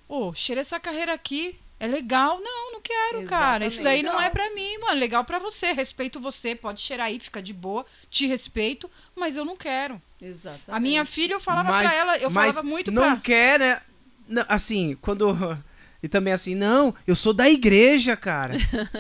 Ô, 0.08 0.34
cheira 0.34 0.62
essa 0.62 0.80
carreira 0.80 1.14
aqui. 1.14 1.58
É 1.80 1.88
legal. 1.88 2.40
Não, 2.40 2.74
não 2.74 2.82
quero, 2.82 3.26
cara. 3.26 3.66
Isso 3.66 3.84
daí 3.84 4.02
não 4.02 4.22
é 4.22 4.30
pra 4.30 4.54
mim, 4.54 4.78
mano. 4.78 5.00
Legal 5.00 5.26
pra 5.26 5.40
você. 5.40 5.74
Respeito 5.74 6.20
você. 6.20 6.56
Pode 6.56 6.80
cheirar 6.80 7.08
aí, 7.08 7.20
fica 7.20 7.42
de 7.42 7.52
boa. 7.54 7.86
Te 8.10 8.28
respeito, 8.28 8.90
mas 9.16 9.36
eu 9.38 9.46
não 9.46 9.56
quero. 9.56 10.02
Exatamente. 10.22 10.64
A 10.72 10.80
minha 10.80 11.06
filha, 11.06 11.34
eu 11.34 11.40
falava 11.40 11.70
mas, 11.70 11.92
pra 11.92 12.00
ela, 12.00 12.18
eu 12.18 12.30
mas 12.30 12.56
falava 12.56 12.68
muito 12.70 12.92
não 12.92 13.12
pra. 13.14 13.22
quer, 13.22 13.60
né? 13.60 13.80
Não, 14.28 14.46
assim, 14.48 14.98
quando. 15.02 15.36
E 16.04 16.08
também 16.08 16.32
assim, 16.34 16.54
não, 16.54 16.94
eu 17.08 17.16
sou 17.16 17.34
da 17.34 17.50
igreja, 17.50 18.16
cara. 18.16 18.54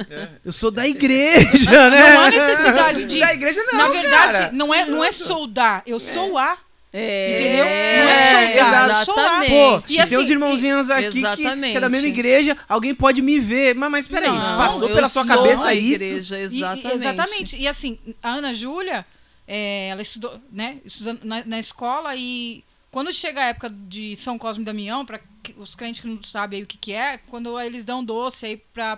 É. 0.09 0.27
Eu 0.43 0.51
sou 0.51 0.71
da 0.71 0.87
igreja, 0.87 1.89
né? 1.91 2.13
Não 2.15 2.21
há 2.21 2.29
necessidade 2.31 3.05
disso. 3.05 3.19
Da 3.19 3.31
igreja 3.31 3.63
não, 3.63 3.77
Na 3.77 3.89
verdade, 3.89 4.33
cara. 4.33 4.51
não 4.51 4.73
é, 4.73 4.85
não 4.85 5.03
é 5.03 5.11
soldar. 5.11 5.83
Eu 5.85 5.99
sou 5.99 6.35
a. 6.35 6.57
É, 6.91 7.29
Entendeu? 7.39 7.65
Não 7.65 8.11
é 8.11 8.55
soldar, 8.55 8.89
eu 8.99 9.05
sou 9.05 9.13
exatamente. 9.19 9.51
Pô, 9.51 9.83
E 9.87 9.91
se 9.93 9.99
assim, 9.99 10.09
tem 10.09 10.17
uns 10.17 10.29
irmãozinhos 10.31 10.89
aqui 10.89 11.03
que, 11.05 11.11
que 11.11 11.17
é 11.19 11.21
da 11.23 11.31
Exatamente. 11.33 11.89
mesma 11.89 12.07
igreja, 12.07 12.57
alguém 12.67 12.95
pode 12.95 13.21
me 13.21 13.37
ver. 13.37 13.75
Mas, 13.75 13.91
mas 13.91 14.07
peraí, 14.07 14.29
Não, 14.31 14.57
passou 14.57 14.89
pela 14.89 15.07
sua 15.07 15.23
sou 15.25 15.35
cabeça 15.35 15.67
a 15.67 15.73
isso? 15.75 16.03
igreja, 16.05 16.37
E- 16.37 16.41
e- 16.41 16.43
exatamente. 16.45 16.93
exatamente. 16.95 17.57
E 17.57 17.67
assim, 17.67 17.99
a 18.23 18.29
Ana 18.29 18.51
Júlia, 18.53 19.05
é, 19.47 19.89
ela 19.89 20.01
estudou, 20.01 20.39
né? 20.51 20.79
Estudando 20.85 21.23
na, 21.23 21.43
na 21.45 21.59
escola 21.59 22.15
e 22.15 22.63
quando 22.91 23.11
chega 23.13 23.41
a 23.41 23.45
época 23.47 23.69
de 23.69 24.15
São 24.15 24.37
Cosme 24.37 24.63
e 24.63 24.65
Damião, 24.65 25.05
para 25.05 25.19
os 25.57 25.75
crentes 25.75 26.01
que 26.01 26.07
não 26.07 26.23
sabem 26.23 26.57
aí 26.59 26.63
o 26.63 26.67
que, 26.67 26.77
que 26.77 26.91
é, 26.93 27.17
quando 27.17 27.59
eles 27.59 27.83
dão 27.83 28.03
doce 28.03 28.45
aí 28.45 28.57
pra, 28.73 28.95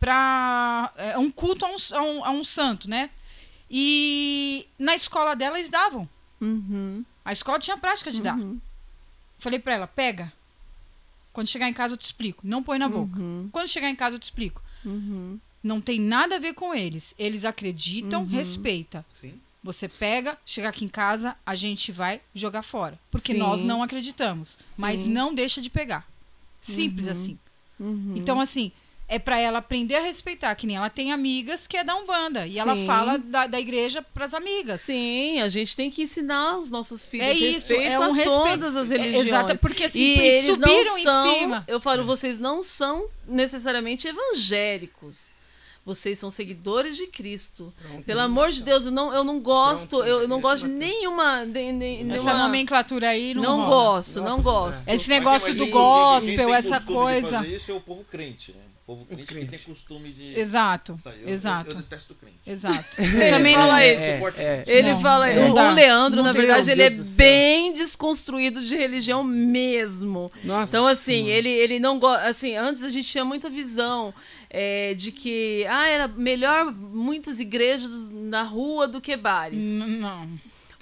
pra 0.00 0.92
é, 0.96 1.18
um 1.18 1.30
culto 1.30 1.64
a 1.64 1.68
um, 1.68 1.76
a, 1.92 2.02
um, 2.02 2.24
a 2.24 2.30
um 2.30 2.44
santo, 2.44 2.88
né? 2.88 3.10
E 3.70 4.66
na 4.78 4.94
escola 4.94 5.34
dela 5.34 5.58
eles 5.58 5.68
davam. 5.70 6.08
Uhum, 6.40 7.04
A 7.24 7.32
escola 7.32 7.58
tinha 7.58 7.76
prática 7.76 8.12
de 8.12 8.22
dar. 8.22 8.36
uhum, 8.36 8.60
Falei 9.38 9.58
pra 9.58 9.74
ela, 9.74 9.86
pega. 9.86 10.32
Quando 11.32 11.48
chegar 11.48 11.68
em 11.68 11.72
casa 11.74 11.94
eu 11.94 11.98
te 11.98 12.04
explico. 12.04 12.40
Não 12.46 12.62
põe 12.62 12.78
na 12.78 12.88
boca. 12.88 13.18
uhum, 13.18 13.48
Quando 13.52 13.68
chegar 13.68 13.90
em 13.90 13.96
casa 13.96 14.16
eu 14.16 14.20
te 14.20 14.24
explico. 14.24 14.62
Não 15.66 15.80
tem 15.80 15.98
nada 16.00 16.36
a 16.36 16.38
ver 16.38 16.54
com 16.54 16.72
eles. 16.72 17.12
Eles 17.18 17.44
acreditam, 17.44 18.22
Uhum. 18.22 18.28
respeita. 18.28 19.04
Sim. 19.12 19.34
Você 19.64 19.88
pega, 19.88 20.38
chega 20.46 20.68
aqui 20.68 20.84
em 20.84 20.88
casa, 20.88 21.34
a 21.44 21.56
gente 21.56 21.90
vai 21.90 22.20
jogar 22.32 22.62
fora. 22.62 22.96
Porque 23.10 23.32
Sim. 23.32 23.38
nós 23.38 23.64
não 23.64 23.82
acreditamos. 23.82 24.56
Mas 24.76 25.00
Sim. 25.00 25.08
não 25.08 25.34
deixa 25.34 25.60
de 25.60 25.68
pegar. 25.68 26.06
Simples 26.60 27.06
Uhum. 27.06 27.12
assim. 27.12 27.38
Uhum. 27.80 28.12
Então, 28.16 28.40
assim, 28.40 28.70
é 29.08 29.18
pra 29.18 29.38
ela 29.40 29.58
aprender 29.58 29.96
a 29.96 30.00
respeitar. 30.00 30.54
Que 30.54 30.68
nem 30.68 30.76
ela 30.76 30.88
tem 30.88 31.10
amigas 31.12 31.66
que 31.66 31.76
é 31.76 31.82
da 31.82 31.96
Umbanda. 31.96 32.46
E 32.46 32.58
ela 32.60 32.76
Sim. 32.76 32.86
fala 32.86 33.18
da, 33.18 33.48
da 33.48 33.60
igreja 33.60 34.00
pras 34.02 34.32
amigas. 34.34 34.80
Sim, 34.82 35.40
a 35.40 35.48
gente 35.48 35.74
tem 35.76 35.90
que 35.90 36.02
ensinar 36.02 36.58
os 36.58 36.70
nossos 36.70 37.06
filhos 37.06 37.26
É 37.26 37.32
isso, 37.32 37.52
respeito 37.68 37.82
é 37.92 37.98
um 37.98 38.02
a 38.04 38.06
respeito. 38.14 38.30
todas 38.30 38.76
as 38.76 38.88
É, 38.90 38.96
religiões. 38.98 39.26
exato, 39.26 39.58
porque 39.58 39.84
assim, 39.84 39.98
e 39.98 40.18
eles 40.20 40.44
subiram 40.54 40.84
não 40.84 40.98
em 40.98 41.02
são, 41.02 41.34
cima. 41.34 41.64
eu 41.66 41.80
falo, 41.80 42.04
vocês 42.04 42.38
não 42.38 42.62
são 42.62 43.08
necessariamente 43.26 44.06
evangélicos. 44.06 45.34
Vocês 45.86 46.18
são 46.18 46.32
seguidores 46.32 46.96
de 46.96 47.06
Cristo. 47.06 47.72
Pronto. 47.80 48.02
Pelo 48.02 48.20
amor 48.20 48.50
de 48.50 48.60
Deus, 48.60 48.86
eu 48.86 48.90
não, 48.90 49.14
eu 49.14 49.22
não 49.22 49.38
gosto, 49.38 49.98
Pronto, 49.98 50.04
eu, 50.04 50.26
não 50.26 50.40
gosto 50.40 50.66
de 50.66 50.72
nenhuma. 50.74 51.46
de- 51.46 51.52
de- 51.52 51.60
Essa 51.94 52.04
nenhuma 52.04 52.34
nomenclatura 52.34 53.10
aí 53.10 53.32
não, 53.34 53.42
não 53.42 53.56
rola. 53.64 53.68
gosto, 53.94 54.16
não 54.16 54.30
Nossa. 54.30 54.42
gosto. 54.42 54.80
Esse 54.88 54.96
Mas 54.96 55.06
negócio 55.06 55.54
do 55.54 55.66
gospel, 55.68 56.52
essa 56.52 56.80
de 56.80 56.86
coisa. 56.86 57.30
fazer 57.38 57.54
Isso 57.56 57.70
é 57.70 57.74
o 57.74 57.80
povo 57.80 58.02
crente, 58.02 58.50
né? 58.50 58.58
O 58.86 58.94
povo 58.94 59.04
crente, 59.04 59.24
que 59.26 59.34
tem 59.34 59.46
crente. 59.48 59.64
costume 59.64 60.12
de. 60.12 60.38
Exato, 60.38 60.96
eu- 61.20 61.28
exato, 61.28 61.70
Eu, 61.70 61.74
eu 61.74 61.80
detesto 61.82 62.14
crente. 62.14 62.36
exato. 62.46 62.84
Ele 63.02 63.30
Também 63.30 63.54
fala 63.56 63.72
não- 63.72 63.80
isso. 63.82 64.40
É, 64.40 64.44
é. 64.44 64.64
Ele 64.64 64.92
Não, 64.92 65.00
fala. 65.00 65.34
não 65.34 65.50
o, 65.50 65.54
dá. 65.54 65.70
o 65.70 65.74
Leandro, 65.74 66.16
Não 66.18 66.24
na 66.24 66.32
verdade, 66.32 66.70
ele 66.70 66.82
é 66.82 66.90
bem 66.90 67.72
desconstruído 67.72 68.64
de 68.64 68.76
religião 68.76 69.24
mesmo. 69.24 70.30
Nossa. 70.44 70.70
Então, 70.70 70.86
assim, 70.86 71.26
ele, 71.28 71.48
ele 71.48 71.80
não 71.80 71.98
gosta. 71.98 72.28
Assim, 72.28 72.54
antes 72.54 72.84
a 72.84 72.88
gente 72.88 73.08
tinha 73.08 73.24
muita 73.24 73.50
visão 73.50 74.14
é, 74.48 74.94
de 74.94 75.10
que 75.10 75.66
ah, 75.68 75.88
era 75.88 76.06
melhor 76.06 76.72
muitas 76.72 77.40
igrejas 77.40 78.08
na 78.08 78.44
rua 78.44 78.86
do 78.86 79.00
que 79.00 79.16
bares. 79.16 79.64
N- 79.64 79.98
Não. 79.98 80.28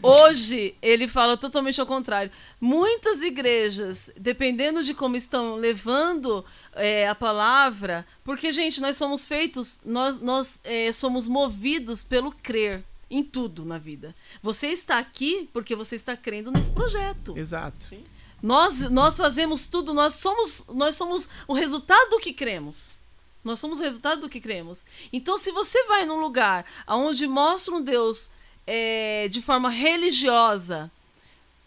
Hoje, 0.02 0.74
ele 0.82 1.08
fala 1.08 1.36
totalmente 1.36 1.80
ao 1.80 1.86
contrário. 1.86 2.30
Muitas 2.60 3.22
igrejas, 3.22 4.10
dependendo 4.16 4.82
de 4.82 4.92
como 4.92 5.16
estão 5.16 5.56
levando 5.56 6.44
é, 6.74 7.08
a 7.08 7.14
palavra, 7.14 8.06
porque, 8.22 8.52
gente, 8.52 8.80
nós 8.80 8.96
somos 8.96 9.24
feitos, 9.26 9.78
nós, 9.84 10.18
nós 10.18 10.58
é, 10.64 10.92
somos 10.92 11.28
movidos 11.28 12.02
pelo 12.02 12.32
crer 12.32 12.84
em 13.10 13.22
tudo 13.22 13.64
na 13.64 13.78
vida. 13.78 14.14
Você 14.42 14.68
está 14.68 14.98
aqui 14.98 15.48
porque 15.52 15.74
você 15.76 15.96
está 15.96 16.16
crendo 16.16 16.50
nesse 16.50 16.72
projeto. 16.72 17.36
Exato. 17.36 17.94
Nós, 18.42 18.90
nós 18.90 19.16
fazemos 19.16 19.66
tudo, 19.68 19.94
nós 19.94 20.14
somos, 20.14 20.62
nós 20.68 20.96
somos 20.96 21.28
o 21.48 21.54
resultado 21.54 22.10
do 22.10 22.20
que 22.20 22.32
cremos. 22.32 22.96
Nós 23.42 23.60
somos 23.60 23.78
o 23.78 23.82
resultado 23.82 24.22
do 24.22 24.28
que 24.28 24.40
cremos. 24.40 24.84
Então, 25.12 25.36
se 25.36 25.52
você 25.52 25.84
vai 25.84 26.06
num 26.06 26.18
lugar 26.18 26.64
onde 26.88 27.26
mostra 27.26 27.74
um 27.74 27.82
Deus 27.82 28.30
é, 28.66 29.28
de 29.28 29.42
forma 29.42 29.68
religiosa, 29.68 30.90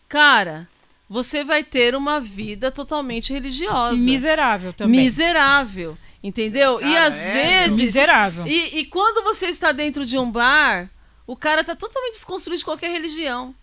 cara, 0.08 0.68
você 1.10 1.44
vai 1.44 1.64
ter 1.64 1.96
uma 1.96 2.20
vida 2.20 2.72
totalmente 2.72 3.32
religiosa. 3.32 3.96
E 3.96 4.00
miserável 4.00 4.74
também. 4.74 5.02
Miserável. 5.02 5.98
Entendeu? 6.22 6.80
e 6.80 6.84
Cara, 6.84 7.08
às 7.08 7.26
é, 7.28 7.34
vezes. 7.34 7.78
Miserável. 7.78 8.48
E, 8.48 8.80
e 8.80 8.86
quando 8.86 9.24
você 9.24 9.48
está 9.48 9.72
dentro 9.72 10.06
de 10.06 10.18
um 10.18 10.30
bar, 10.30 10.90
o 11.26 11.36
cara 11.36 11.64
tá 11.64 11.76
totalmente 11.76 12.14
desconstruído 12.14 12.60
de 12.60 12.66
qualquer 12.66 12.92
religião. 12.92 13.56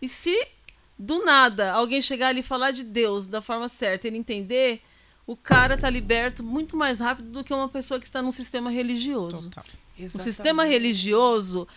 E 0.00 0.08
se 0.08 0.48
do 0.98 1.24
nada 1.24 1.72
alguém 1.72 2.02
chegar 2.02 2.28
ali 2.28 2.40
e 2.40 2.42
falar 2.42 2.72
de 2.72 2.84
Deus 2.84 3.26
da 3.26 3.40
forma 3.40 3.68
certa, 3.68 4.06
ele 4.06 4.18
entender, 4.18 4.82
o 5.26 5.36
cara 5.36 5.76
tá 5.76 5.88
liberto 5.88 6.42
muito 6.42 6.76
mais 6.76 6.98
rápido 6.98 7.30
do 7.30 7.44
que 7.44 7.54
uma 7.54 7.68
pessoa 7.68 8.00
que 8.00 8.06
está 8.06 8.20
num 8.20 8.30
sistema 8.30 8.70
religioso. 8.70 9.50
Total. 9.50 9.64
O 10.14 10.18
sistema 10.18 10.64
religioso 10.64 11.68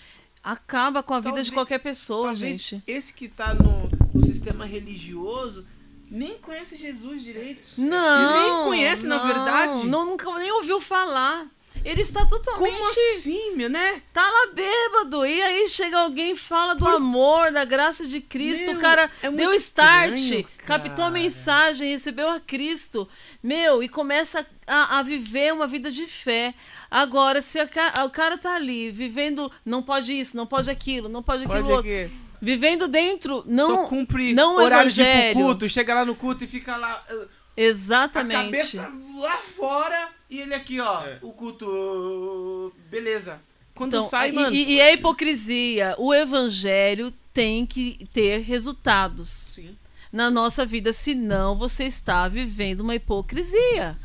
acaba 0.44 1.02
com 1.02 1.14
a 1.14 1.20
vida 1.20 1.30
Talvez- 1.30 1.48
de 1.48 1.54
qualquer 1.54 1.80
pessoa, 1.80 2.36
gente. 2.36 2.84
esse 2.86 3.14
que 3.14 3.28
tá 3.28 3.54
no, 3.54 3.90
no 4.14 4.26
sistema 4.26 4.66
religioso 4.66 5.66
nem 6.12 6.38
conhece 6.38 6.76
Jesus 6.78 7.24
direito. 7.24 7.70
Não. 7.78 8.36
Ele 8.36 8.44
nem 8.44 8.64
conhece, 8.66 9.08
na 9.08 9.18
não, 9.18 9.26
verdade. 9.28 9.88
Não, 9.88 10.06
nunca 10.06 10.30
nem 10.38 10.52
ouviu 10.52 10.80
falar. 10.80 11.48
Ele 11.84 12.02
está 12.02 12.26
totalmente. 12.26 12.78
Como 12.78 12.90
assim, 12.90 13.56
meu, 13.56 13.70
né? 13.70 14.02
Tá 14.14 14.22
lá 14.22 14.54
bêbado. 14.54 15.26
E 15.26 15.42
aí 15.42 15.68
chega 15.70 16.00
alguém 16.00 16.36
fala 16.36 16.76
do 16.76 16.88
amor, 16.88 17.52
da 17.52 17.66
graça 17.66 18.06
de 18.06 18.22
Cristo. 18.22 18.68
Meu, 18.68 18.78
o 18.78 18.80
cara 18.80 19.10
é 19.22 19.30
deu 19.30 19.52
start, 19.54 20.14
estranho, 20.14 20.48
captou 20.66 21.06
a 21.06 21.10
mensagem, 21.10 21.90
recebeu 21.90 22.30
a 22.30 22.40
Cristo. 22.40 23.08
Meu, 23.42 23.84
e 23.84 23.90
começa 23.90 24.46
a, 24.66 25.00
a 25.00 25.04
viver 25.04 25.54
uma 25.54 25.68
vida 25.68 25.92
de 25.92 26.08
fé. 26.08 26.54
Agora, 26.90 27.42
se 27.42 27.60
a 27.60 27.68
o 28.06 28.10
cara 28.10 28.38
tá 28.38 28.56
ali 28.56 28.92
vivendo, 28.92 29.52
não 29.66 29.82
pode 29.84 30.18
isso, 30.18 30.38
não 30.38 30.46
pode 30.46 30.70
aquilo, 30.70 31.10
não 31.10 31.22
pode 31.22 31.44
aquilo 31.44 31.60
Pode 31.60 31.72
outro. 31.72 31.84
que 31.84 32.10
Vivendo 32.42 32.90
dentro, 32.90 33.38
só 33.38 33.46
não. 33.46 33.88
cumpre 33.88 34.34
não 34.34 34.58
horário 34.58 34.92
de 34.92 35.02
ir 35.02 35.06
pro 35.06 35.14
evangelho. 35.14 35.40
culto, 35.46 35.70
chega 35.70 35.94
lá 35.94 36.04
no 36.04 36.14
culto 36.14 36.44
e 36.44 36.48
fica 36.48 36.76
lá 36.76 37.02
uh, 37.10 37.22
a 37.22 37.28
Exatamente. 37.56 38.34
cabeça 38.46 38.94
lá 39.18 39.38
fora 39.56 40.10
e 40.36 40.42
ele 40.42 40.54
aqui, 40.54 40.80
ó, 40.80 41.06
É. 41.06 41.20
o 41.22 41.32
culto, 41.32 42.74
beleza. 42.90 43.42
Quando 43.76 43.96
Então, 43.96 44.04
sai, 44.08 44.30
e, 44.30 44.34
mano. 44.34 44.56
e, 44.56 44.74
e 44.74 44.80
é 44.82 44.94
hipocrisia. 44.94 45.96
O 45.98 46.14
evangelho 46.14 47.12
tem 47.34 47.66
que 47.66 48.08
ter 48.14 48.40
resultados. 48.42 49.28
Sim. 49.30 49.76
na 50.12 50.30
nossa 50.30 50.64
vida, 50.64 50.94
senão 50.94 51.58
você 51.58 51.86
está 51.86 52.28
vivendo 52.28 52.82
uma 52.82 52.94
hipocrisia. 52.94 53.98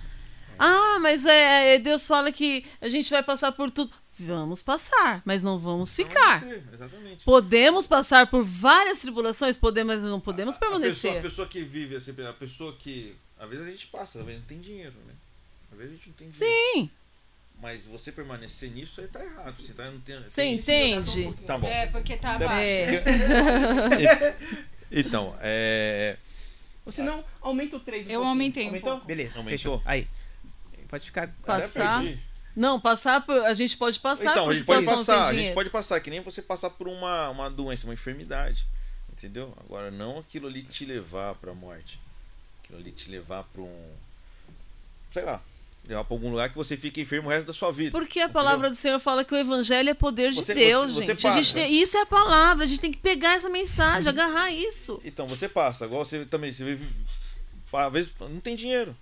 Ah, 0.59 0.99
mas 1.03 1.27
é, 1.27 1.75
é, 1.75 1.79
Deus 1.79 2.07
fala 2.07 2.33
que 2.33 2.65
a 2.81 2.89
gente 2.89 3.11
vai 3.11 3.23
passar 3.23 3.53
por 3.53 3.71
tudo. 3.71 3.93
Vamos 4.19 4.63
passar, 4.63 5.21
mas 5.25 5.43
não 5.43 5.59
vamos 5.59 5.95
ficar. 5.95 6.43
Não. 6.45 7.17
Podemos 7.27 7.87
passar 7.87 8.27
por 8.27 8.43
várias 8.43 9.01
tribulações, 9.03 9.59
podemos, 9.59 9.97
mas 9.97 10.03
não 10.05 10.19
podemos 10.19 10.57
A 10.57 10.59
pessoa, 10.59 10.77
a 10.77 10.81
permanecer. 10.81 11.23
pessoa 11.23 11.47
que 11.47 11.63
vive 11.63 11.95
assim, 11.97 12.13
a 12.27 12.33
pessoa 12.33 12.75
que. 12.77 13.15
Às 13.39 13.49
vezes 13.51 13.67
a 13.67 13.71
gente 13.71 13.87
passa, 13.89 14.19
às 14.21 14.25
vezes 14.25 14.41
não 14.41 14.49
tem 14.49 14.61
dinheiro, 14.61 14.95
né? 15.07 15.13
Às 15.73 15.79
vezes 15.79 15.93
a 15.93 15.97
gente 15.97 16.07
não 16.09 16.15
tem. 16.15 16.31
Sim, 16.33 16.91
Mas 17.61 17.85
você 17.85 18.13
permanecer 18.13 18.71
nisso 18.71 19.01
aí 19.01 19.09
tá 19.09 19.25
errado. 19.25 19.61
Você 19.61 19.73
tá, 19.73 19.91
não 19.91 20.01
tem, 20.01 20.21
você 20.23 20.35
tem- 20.35 20.55
entende? 20.55 21.33
Tá 21.47 21.59
bom. 21.59 21.67
É, 21.67 21.87
porque 21.89 22.17
tá 22.17 22.39
Deve- 22.39 22.45
abaixo. 22.45 23.09
É. 24.01 24.37
Então, 24.91 25.37
é. 25.43 26.17
Ou 26.87 26.91
senão, 26.91 27.23
aumenta 27.43 27.77
o 27.77 27.81
3 27.81 28.07
um 28.07 28.11
Eu 28.11 28.15
pouquinho. 28.15 28.29
aumentei 28.31 28.65
um 28.65 28.67
Aumentou? 28.69 28.93
pouco. 28.93 29.07
Beleza, 29.07 29.39
Aumentou? 29.39 29.51
fechou. 29.59 29.83
Aí. 29.85 30.09
Pode 30.89 31.05
ficar... 31.05 31.29
Passar. 31.45 31.99
Até 31.99 32.07
perdi. 32.07 32.23
Não, 32.57 32.81
passar 32.81 33.21
por, 33.21 33.45
a 33.45 33.53
gente 33.53 33.77
pode 33.77 34.01
passar 34.01 34.31
Então, 34.33 34.45
por 34.47 34.51
a 34.51 34.55
gente 34.55 34.65
pode 34.65 34.87
passar, 34.87 35.27
sem 35.27 35.39
a 35.39 35.43
gente 35.43 35.53
pode 35.55 35.69
passar, 35.71 36.01
que 36.01 36.09
nem 36.09 36.21
você 36.23 36.41
passar 36.41 36.71
por 36.71 36.89
uma, 36.89 37.29
uma 37.29 37.51
doença, 37.51 37.87
uma 37.87 37.93
enfermidade. 37.93 38.65
Entendeu? 39.13 39.53
Agora, 39.63 39.91
não 39.91 40.19
aquilo 40.19 40.47
ali 40.49 40.63
te 40.63 40.87
levar 40.87 41.35
pra 41.35 41.53
morte. 41.53 42.01
Aquilo 42.65 42.79
ali 42.79 42.91
te 42.91 43.11
levar 43.11 43.45
pra 43.45 43.61
um. 43.61 43.91
Sei 45.13 45.23
lá. 45.25 45.43
Levar 45.89 46.05
pra 46.05 46.15
algum 46.15 46.31
lugar 46.31 46.51
que 46.51 46.55
você 46.57 46.77
fique 46.77 47.01
enfermo 47.01 47.29
o 47.29 47.31
resto 47.31 47.47
da 47.47 47.53
sua 47.55 47.73
vida. 47.73 47.91
Porque 47.93 48.21
a 48.21 48.25
entendeu? 48.25 48.35
palavra 48.35 48.69
do 48.69 48.77
Senhor 48.77 48.99
fala 49.01 49.25
que 49.25 49.33
o 49.33 49.37
evangelho 49.39 49.89
é 49.89 49.95
poder 49.95 50.31
de 50.33 50.37
Você- 50.37 50.53
Deus, 50.55 50.93
você- 50.95 51.07
você 51.07 51.07
gente. 51.15 51.27
A 51.27 51.41
gente 51.43 51.61
isso 51.81 51.97
é 51.97 52.03
a 52.03 52.07
palavra, 52.07 52.65
a 52.65 52.67
gente 52.67 52.79
tem 52.81 52.93
que 52.93 52.99
pegar 52.99 53.37
essa 53.37 53.49
mensagem, 53.49 54.07
agarrar 54.07 54.51
isso. 54.51 55.01
Então, 55.03 55.27
você 55.27 55.49
passa. 55.49 55.87
Igual 55.87 56.05
você 56.05 56.27
também. 56.27 56.53
Você 56.53 56.63
vive. 56.63 56.87
Às 57.73 57.93
vezes 57.93 58.15
não 58.21 58.39
tem 58.39 58.55
dinheiro. 58.55 58.95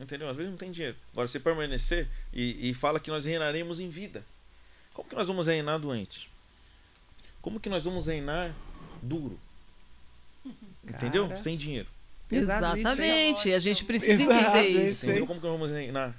Entendeu? 0.00 0.28
Às 0.28 0.36
vezes 0.36 0.50
não 0.50 0.58
tem 0.58 0.70
dinheiro. 0.72 0.96
Agora, 1.12 1.28
você 1.28 1.38
permanecer 1.38 2.08
e, 2.32 2.70
e 2.70 2.74
fala 2.74 2.98
que 2.98 3.08
nós 3.10 3.24
reinaremos 3.24 3.78
em 3.78 3.88
vida. 3.88 4.24
Como 4.92 5.08
que 5.08 5.14
nós 5.14 5.28
vamos 5.28 5.46
reinar 5.46 5.78
doente? 5.78 6.28
Como 7.40 7.60
que 7.60 7.68
nós 7.68 7.84
vamos 7.84 8.06
reinar 8.06 8.52
duro? 9.00 9.38
Entendeu? 10.84 11.28
Cara. 11.28 11.40
Sem 11.40 11.56
dinheiro. 11.56 11.86
Exatamente, 12.30 13.52
a 13.52 13.58
gente 13.58 13.84
precisa 13.84 14.26
Pesado 14.26 14.58
entender 14.58 14.68
isso. 14.70 14.86
isso. 14.88 15.04
Entendeu? 15.10 15.26
Como 15.26 15.40
que 15.40 15.46
nós 15.46 15.58
vamos 15.60 15.72
reinar? 15.74 16.16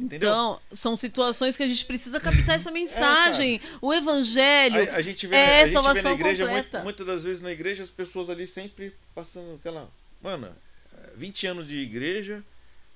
Entendeu? 0.00 0.30
Então, 0.30 0.60
são 0.72 0.96
situações 0.96 1.56
que 1.56 1.62
a 1.62 1.68
gente 1.68 1.84
precisa 1.84 2.18
captar 2.18 2.56
essa 2.56 2.70
mensagem. 2.72 3.60
o 3.82 3.92
evangelho 3.92 4.90
a, 4.90 4.96
a 4.96 5.02
gente 5.02 5.26
vê, 5.26 5.36
é 5.36 5.62
a 5.62 5.66
gente 5.66 5.68
vê 5.68 5.74
na 5.76 5.82
salvação 5.82 6.12
igreja, 6.12 6.44
completa. 6.44 6.78
muito- 6.78 6.84
muitas 6.84 7.06
das 7.06 7.24
vezes 7.24 7.40
na 7.42 7.50
igreja, 7.52 7.82
as 7.82 7.90
pessoas 7.90 8.30
ali 8.30 8.46
sempre 8.46 8.94
passando 9.14 9.56
aquela. 9.56 9.90
Mano, 10.22 10.48
é, 10.94 11.10
20 11.16 11.46
anos 11.46 11.68
de 11.68 11.76
igreja, 11.76 12.42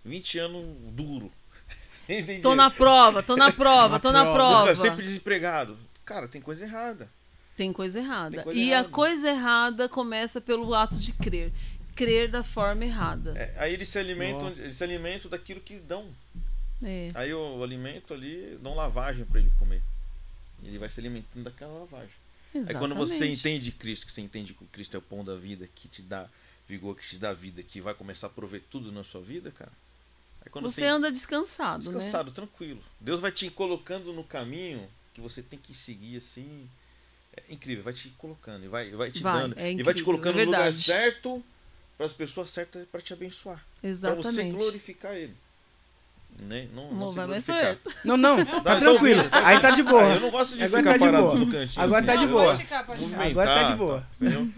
20 0.05 0.39
anos 0.39 0.65
duro. 0.93 1.31
Entendeu? 2.09 2.41
Tô 2.43 2.55
na 2.55 2.71
prova, 2.71 3.23
tô 3.23 3.37
na 3.37 3.53
prova, 3.53 4.01
tô 4.01 4.11
na 4.11 4.33
prova. 4.33 4.75
Sempre 4.75 5.05
desempregado. 5.05 5.77
Cara, 6.05 6.27
tem 6.27 6.41
coisa 6.41 6.65
errada. 6.65 7.09
Tem 7.57 7.73
coisa 7.73 7.99
errada. 7.99 8.37
Tem 8.37 8.45
coisa 8.45 8.59
e 8.59 8.71
a 8.73 8.79
errada. 8.79 8.89
coisa 8.89 9.29
errada 9.29 9.89
começa 9.89 10.41
pelo 10.41 10.75
ato 10.75 10.97
de 10.99 11.13
crer. 11.13 11.53
Crer 11.95 12.29
da 12.29 12.43
forma 12.43 12.85
errada. 12.85 13.33
É, 13.37 13.55
aí 13.57 13.73
eles 13.73 13.89
se 13.89 13.97
alimentam, 13.99 14.49
Nossa. 14.49 14.61
eles 14.61 14.73
se 14.75 14.83
alimentam 14.83 15.31
daquilo 15.31 15.61
que 15.61 15.79
dão. 15.79 16.07
É. 16.85 17.11
Aí 17.15 17.33
o, 17.33 17.63
alimento 17.63 18.13
ali 18.13 18.59
dão 18.63 18.75
lavagem 18.75 19.25
para 19.25 19.41
ele 19.41 19.53
comer. 19.59 19.83
Ele 20.63 20.79
vai 20.79 20.89
se 20.89 21.01
alimentando 21.01 21.45
daquela 21.45 21.81
lavagem. 21.81 22.15
Aí 22.55 22.75
quando 22.75 22.95
você 22.95 23.15
Exatamente. 23.15 23.41
entende 23.41 23.73
Cristo, 23.73 24.07
que 24.07 24.13
você 24.13 24.21
entende 24.21 24.55
que 24.55 24.63
o 24.63 24.67
Cristo 24.69 24.95
é 24.95 24.99
o 24.99 25.03
pão 25.03 25.25
da 25.25 25.35
vida, 25.35 25.69
que 25.75 25.89
te 25.89 26.03
dá 26.03 26.29
vigor, 26.69 26.97
que 26.97 27.07
te 27.07 27.19
dá 27.19 27.33
vida, 27.33 27.63
que 27.63 27.81
vai 27.81 27.95
começar 27.95 28.29
a 28.29 28.31
prover 28.31 28.63
tudo 28.71 28.93
na 28.93 29.03
sua 29.03 29.21
vida, 29.21 29.51
cara. 29.51 29.73
Quando 30.51 30.71
Você 30.71 30.85
anda 30.85 31.11
descansado, 31.11 31.85
descansado, 31.85 32.31
tranquilo. 32.31 32.83
Deus 33.01 33.19
vai 33.19 33.33
te 33.33 33.49
colocando 33.51 34.13
no 34.13 34.23
caminho 34.23 34.89
que 35.15 35.21
você 35.21 35.43
tem 35.43 35.59
que 35.59 35.73
seguir 35.75 36.19
assim. 36.19 36.69
É 37.37 37.53
incrível, 37.53 37.83
vai 37.83 37.93
te 37.93 38.11
colocando 38.11 38.65
e 38.65 38.69
vai, 38.69 38.91
vai 38.91 39.11
te 39.11 39.23
Vai, 39.23 39.41
dando 39.41 39.59
é 39.59 39.73
e 39.73 39.83
vai 39.83 39.95
te 39.95 40.03
incrível, 40.03 40.05
colocando 40.05 40.39
é 40.41 40.45
no 40.45 40.53
lugar 40.53 40.73
certo 40.73 41.43
para 41.97 42.07
as 42.07 42.13
pessoas 42.13 42.51
certas 42.51 42.87
para 42.89 43.01
te 43.01 43.13
abençoar, 43.13 43.57
né? 43.57 43.63
para 43.81 43.89
Exatamente. 43.89 44.35
você 44.35 44.45
glorificar 44.51 45.17
ele. 45.17 45.35
Né? 46.41 46.69
Não, 46.75 46.91
não, 46.91 46.99
Não 47.01 47.13
vai 47.13 47.27
mais 47.27 47.45
perto. 47.45 47.95
Não, 48.05 48.17
não, 48.17 48.45
Tá, 48.45 48.61
tá 48.61 48.75
tô 48.75 48.81
tranquilo. 48.81 49.21
ouvindo, 49.23 49.35
Aí 49.35 49.61
tá 49.61 49.71
de 49.71 49.81
Ah, 49.83 49.85
eu 49.85 49.91
boa. 49.91 50.21
não 50.21 50.31
gosto 50.31 50.57
de 50.57 50.65
Agora 50.65 50.83
ficar 50.83 50.91
tá 50.93 50.99
de 50.99 51.05
parado 51.05 51.23
boa. 51.25 51.39
no 51.39 51.51
cantinho. 51.53 51.83
Agora 51.85 51.99
assim, 51.99 52.07
tá 52.07 52.17
de 52.17 52.27
boa. 52.27 52.59
Ficar, 52.59 52.85
ficar. 52.85 53.23
Agora 53.25 53.55
tá 53.55 53.71
de 53.71 53.77
boa. 53.77 54.07
entendeu? 54.21 54.49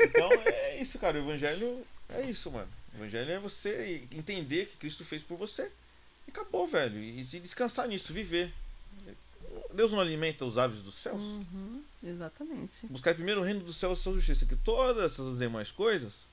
Então 0.00 0.30
é 0.46 0.80
isso, 0.80 0.98
cara. 0.98 1.18
O 1.18 1.20
evangelho 1.22 1.84
é 2.08 2.22
isso, 2.22 2.50
mano. 2.50 2.68
O 2.94 2.98
evangelho 2.98 3.30
é 3.32 3.38
você 3.38 4.04
entender 4.12 4.66
que 4.66 4.76
Cristo 4.76 5.04
fez 5.04 5.22
por 5.22 5.36
você. 5.36 5.70
E 6.26 6.30
acabou, 6.30 6.66
velho. 6.68 6.98
E 7.02 7.22
se 7.24 7.40
descansar 7.40 7.88
nisso, 7.88 8.12
viver. 8.12 8.52
Deus 9.74 9.90
não 9.92 10.00
alimenta 10.00 10.44
os 10.44 10.56
aves 10.56 10.80
dos 10.82 10.94
céus? 10.94 11.20
Uhum, 11.20 11.82
exatamente. 12.02 12.72
Buscar 12.84 13.14
primeiro 13.14 13.40
o 13.40 13.44
reino 13.44 13.60
dos 13.60 13.76
céus 13.76 13.98
e 13.98 14.00
a 14.00 14.02
sua 14.04 14.14
justiça, 14.14 14.46
que 14.46 14.56
todas 14.56 15.04
essas 15.12 15.36
demais 15.38 15.70
coisas 15.70 16.24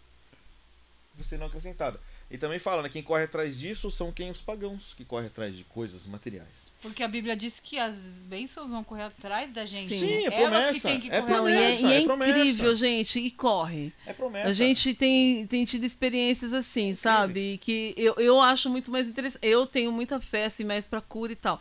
serão 1.24 1.48
acrescentadas. 1.48 2.00
E 2.30 2.38
também 2.38 2.58
fala, 2.58 2.82
né? 2.82 2.90
Quem 2.90 3.04
corre 3.04 3.24
atrás 3.24 3.58
disso 3.58 3.92
são 3.92 4.12
quem? 4.12 4.32
Os 4.32 4.42
pagãos, 4.42 4.94
que 4.96 5.06
correm 5.06 5.28
atrás 5.28 5.56
de 5.56 5.64
coisas 5.64 6.06
materiais. 6.06 6.66
Porque 6.82 7.02
a 7.02 7.08
Bíblia 7.08 7.36
diz 7.36 7.60
que 7.60 7.80
as 7.80 7.96
bênçãos 7.98 8.70
vão 8.70 8.84
correr 8.84 9.04
atrás 9.04 9.52
da 9.52 9.66
gente. 9.66 9.98
Sim. 9.98 10.28
É 10.28 10.42
Elas 10.44 10.50
promessa. 10.50 10.74
que 10.74 10.80
têm 10.82 11.02
que 11.02 11.12
é 11.12 11.22
correr 11.22 11.34
Não, 11.34 11.50
e 11.50 11.54
é, 11.54 11.58
promessa, 11.58 11.82
e 11.88 11.94
é 11.94 11.98
é 11.98 12.04
promessa. 12.04 12.32
incrível, 12.32 12.76
gente, 12.76 13.20
e 13.20 13.32
corre. 13.32 13.94
É 14.06 14.14
promessa. 14.14 14.50
A 14.50 14.54
gente 14.54 14.94
tem, 14.94 15.48
tem 15.48 15.66
tido 15.66 15.84
experiências 15.84 16.54
assim, 16.54 16.94
sabe? 16.94 17.58
Que 17.60 17.94
eu, 17.98 18.16
eu 18.16 18.40
acho 18.42 18.70
muito 18.70 18.92
mais 18.92 19.08
interessante. 19.08 19.40
Eu 19.44 19.66
tenho 19.66 19.92
muita 19.92 20.20
fé, 20.20 20.46
assim, 20.46 20.64
mais 20.64 20.86
pra 20.86 21.02
cura 21.02 21.32
e 21.32 21.36
tal. 21.36 21.60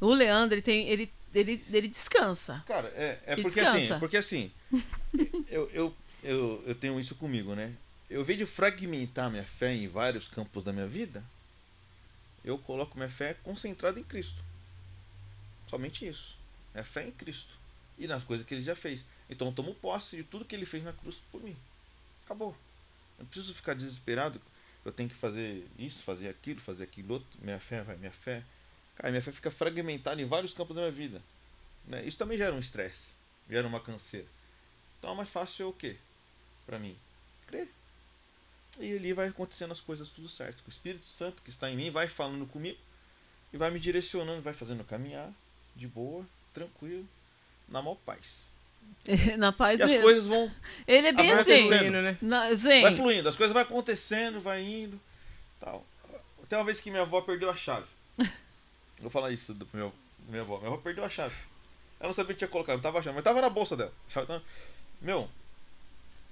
O 0.00 0.12
Leandro, 0.12 0.54
ele 0.54 0.62
tem. 0.62 0.88
Ele, 0.88 1.10
ele, 1.34 1.64
ele 1.72 1.88
descansa. 1.88 2.62
Cara, 2.66 2.88
é, 2.96 3.18
é 3.26 3.36
porque 3.36 3.60
descansa. 3.60 3.76
assim, 3.76 3.98
porque 3.98 4.16
assim, 4.16 4.50
eu, 5.50 5.68
eu, 5.72 5.94
eu, 6.22 6.62
eu 6.66 6.74
tenho 6.74 6.98
isso 7.00 7.14
comigo, 7.16 7.54
né? 7.54 7.72
Eu 8.10 8.24
vejo 8.24 8.44
fragmentar 8.44 9.30
minha 9.30 9.44
fé 9.44 9.72
em 9.72 9.86
vários 9.86 10.26
campos 10.26 10.64
da 10.64 10.72
minha 10.72 10.88
vida, 10.88 11.24
eu 12.44 12.58
coloco 12.58 12.96
minha 12.96 13.08
fé 13.08 13.34
concentrada 13.34 14.00
em 14.00 14.02
Cristo. 14.02 14.42
Somente 15.68 16.08
isso. 16.08 16.36
Minha 16.74 16.84
fé 16.84 17.06
em 17.06 17.12
Cristo. 17.12 17.54
E 17.96 18.08
nas 18.08 18.24
coisas 18.24 18.44
que 18.44 18.52
ele 18.52 18.62
já 18.62 18.74
fez. 18.74 19.04
Então 19.28 19.46
eu 19.46 19.54
tomo 19.54 19.74
posse 19.76 20.16
de 20.16 20.24
tudo 20.24 20.44
que 20.44 20.56
ele 20.56 20.66
fez 20.66 20.82
na 20.82 20.92
cruz 20.92 21.22
por 21.30 21.40
mim. 21.40 21.56
Acabou. 22.24 22.56
Não 23.16 23.26
preciso 23.26 23.54
ficar 23.54 23.74
desesperado. 23.74 24.40
Eu 24.84 24.90
tenho 24.90 25.08
que 25.08 25.14
fazer 25.14 25.68
isso, 25.78 26.02
fazer 26.02 26.28
aquilo, 26.28 26.60
fazer 26.60 26.84
aquilo 26.84 27.14
outro. 27.14 27.28
Minha 27.40 27.60
fé 27.60 27.82
vai, 27.82 27.96
minha 27.96 28.10
fé. 28.10 28.42
Cara, 28.96 29.10
minha 29.10 29.22
fé 29.22 29.30
fica 29.30 29.50
fragmentada 29.52 30.20
em 30.20 30.24
vários 30.24 30.52
campos 30.52 30.74
da 30.74 30.82
minha 30.82 30.92
vida. 30.92 31.22
Né? 31.86 32.04
Isso 32.04 32.18
também 32.18 32.36
gera 32.36 32.54
um 32.54 32.58
estresse, 32.58 33.10
gera 33.48 33.66
uma 33.68 33.80
canseira. 33.80 34.26
Então 34.98 35.12
é 35.12 35.14
mais 35.14 35.28
fácil 35.28 35.68
o 35.68 35.72
quê? 35.72 35.96
Pra 36.66 36.78
mim? 36.78 36.96
Crer. 37.46 37.68
E 38.78 38.94
ali 38.96 39.12
vai 39.12 39.28
acontecendo 39.28 39.72
as 39.72 39.80
coisas 39.80 40.08
tudo 40.08 40.28
certo. 40.28 40.62
O 40.66 40.70
Espírito 40.70 41.04
Santo 41.06 41.42
que 41.42 41.50
está 41.50 41.70
em 41.70 41.76
mim 41.76 41.90
vai 41.90 42.08
falando 42.08 42.46
comigo 42.46 42.78
e 43.52 43.56
vai 43.56 43.70
me 43.70 43.80
direcionando, 43.80 44.40
vai 44.42 44.54
fazendo 44.54 44.80
eu 44.80 44.84
caminhar 44.84 45.30
de 45.74 45.86
boa, 45.86 46.24
tranquilo, 46.54 47.06
na 47.68 47.82
maior 47.82 47.96
paz. 47.96 48.48
Na 49.38 49.52
paz 49.52 49.78
E 49.78 49.82
as 49.82 49.90
mesmo. 49.90 50.02
coisas 50.02 50.26
vão, 50.26 50.50
Ele 50.86 51.08
é 51.08 51.12
bem 51.12 51.30
assim. 51.32 51.66
Fluindo, 51.68 52.02
né? 52.02 52.18
Na, 52.20 52.52
zen. 52.54 52.82
vai 52.82 52.96
fluindo, 52.96 53.28
as 53.28 53.36
coisas 53.36 53.52
vai 53.52 53.62
acontecendo, 53.62 54.40
vai 54.40 54.62
indo, 54.62 55.00
tal. 55.60 55.84
Tem 56.48 56.58
uma 56.58 56.64
vez 56.64 56.80
que 56.80 56.90
minha 56.90 57.02
avó 57.02 57.20
perdeu 57.20 57.48
a 57.48 57.56
chave. 57.56 57.86
Eu 58.18 58.26
vou 58.98 59.10
falar 59.10 59.30
isso 59.30 59.54
do 59.54 59.68
meu, 59.72 59.92
minha 60.28 60.42
avó. 60.42 60.58
Minha 60.58 60.68
avó 60.72 60.78
perdeu 60.78 61.04
a 61.04 61.08
chave. 61.08 61.36
Ela 62.00 62.08
não 62.08 62.12
sabia 62.12 62.34
que 62.34 62.38
tinha 62.38 62.48
colocado, 62.48 62.76
não 62.76 62.82
tava 62.82 62.98
achando, 62.98 63.14
mas 63.14 63.22
tava 63.22 63.40
na 63.40 63.48
bolsa 63.50 63.76
dela. 63.76 63.92
Meu, 65.00 65.28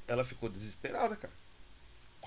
ela 0.09 0.24
ficou 0.24 0.48
desesperada, 0.48 1.15
cara. 1.15 1.32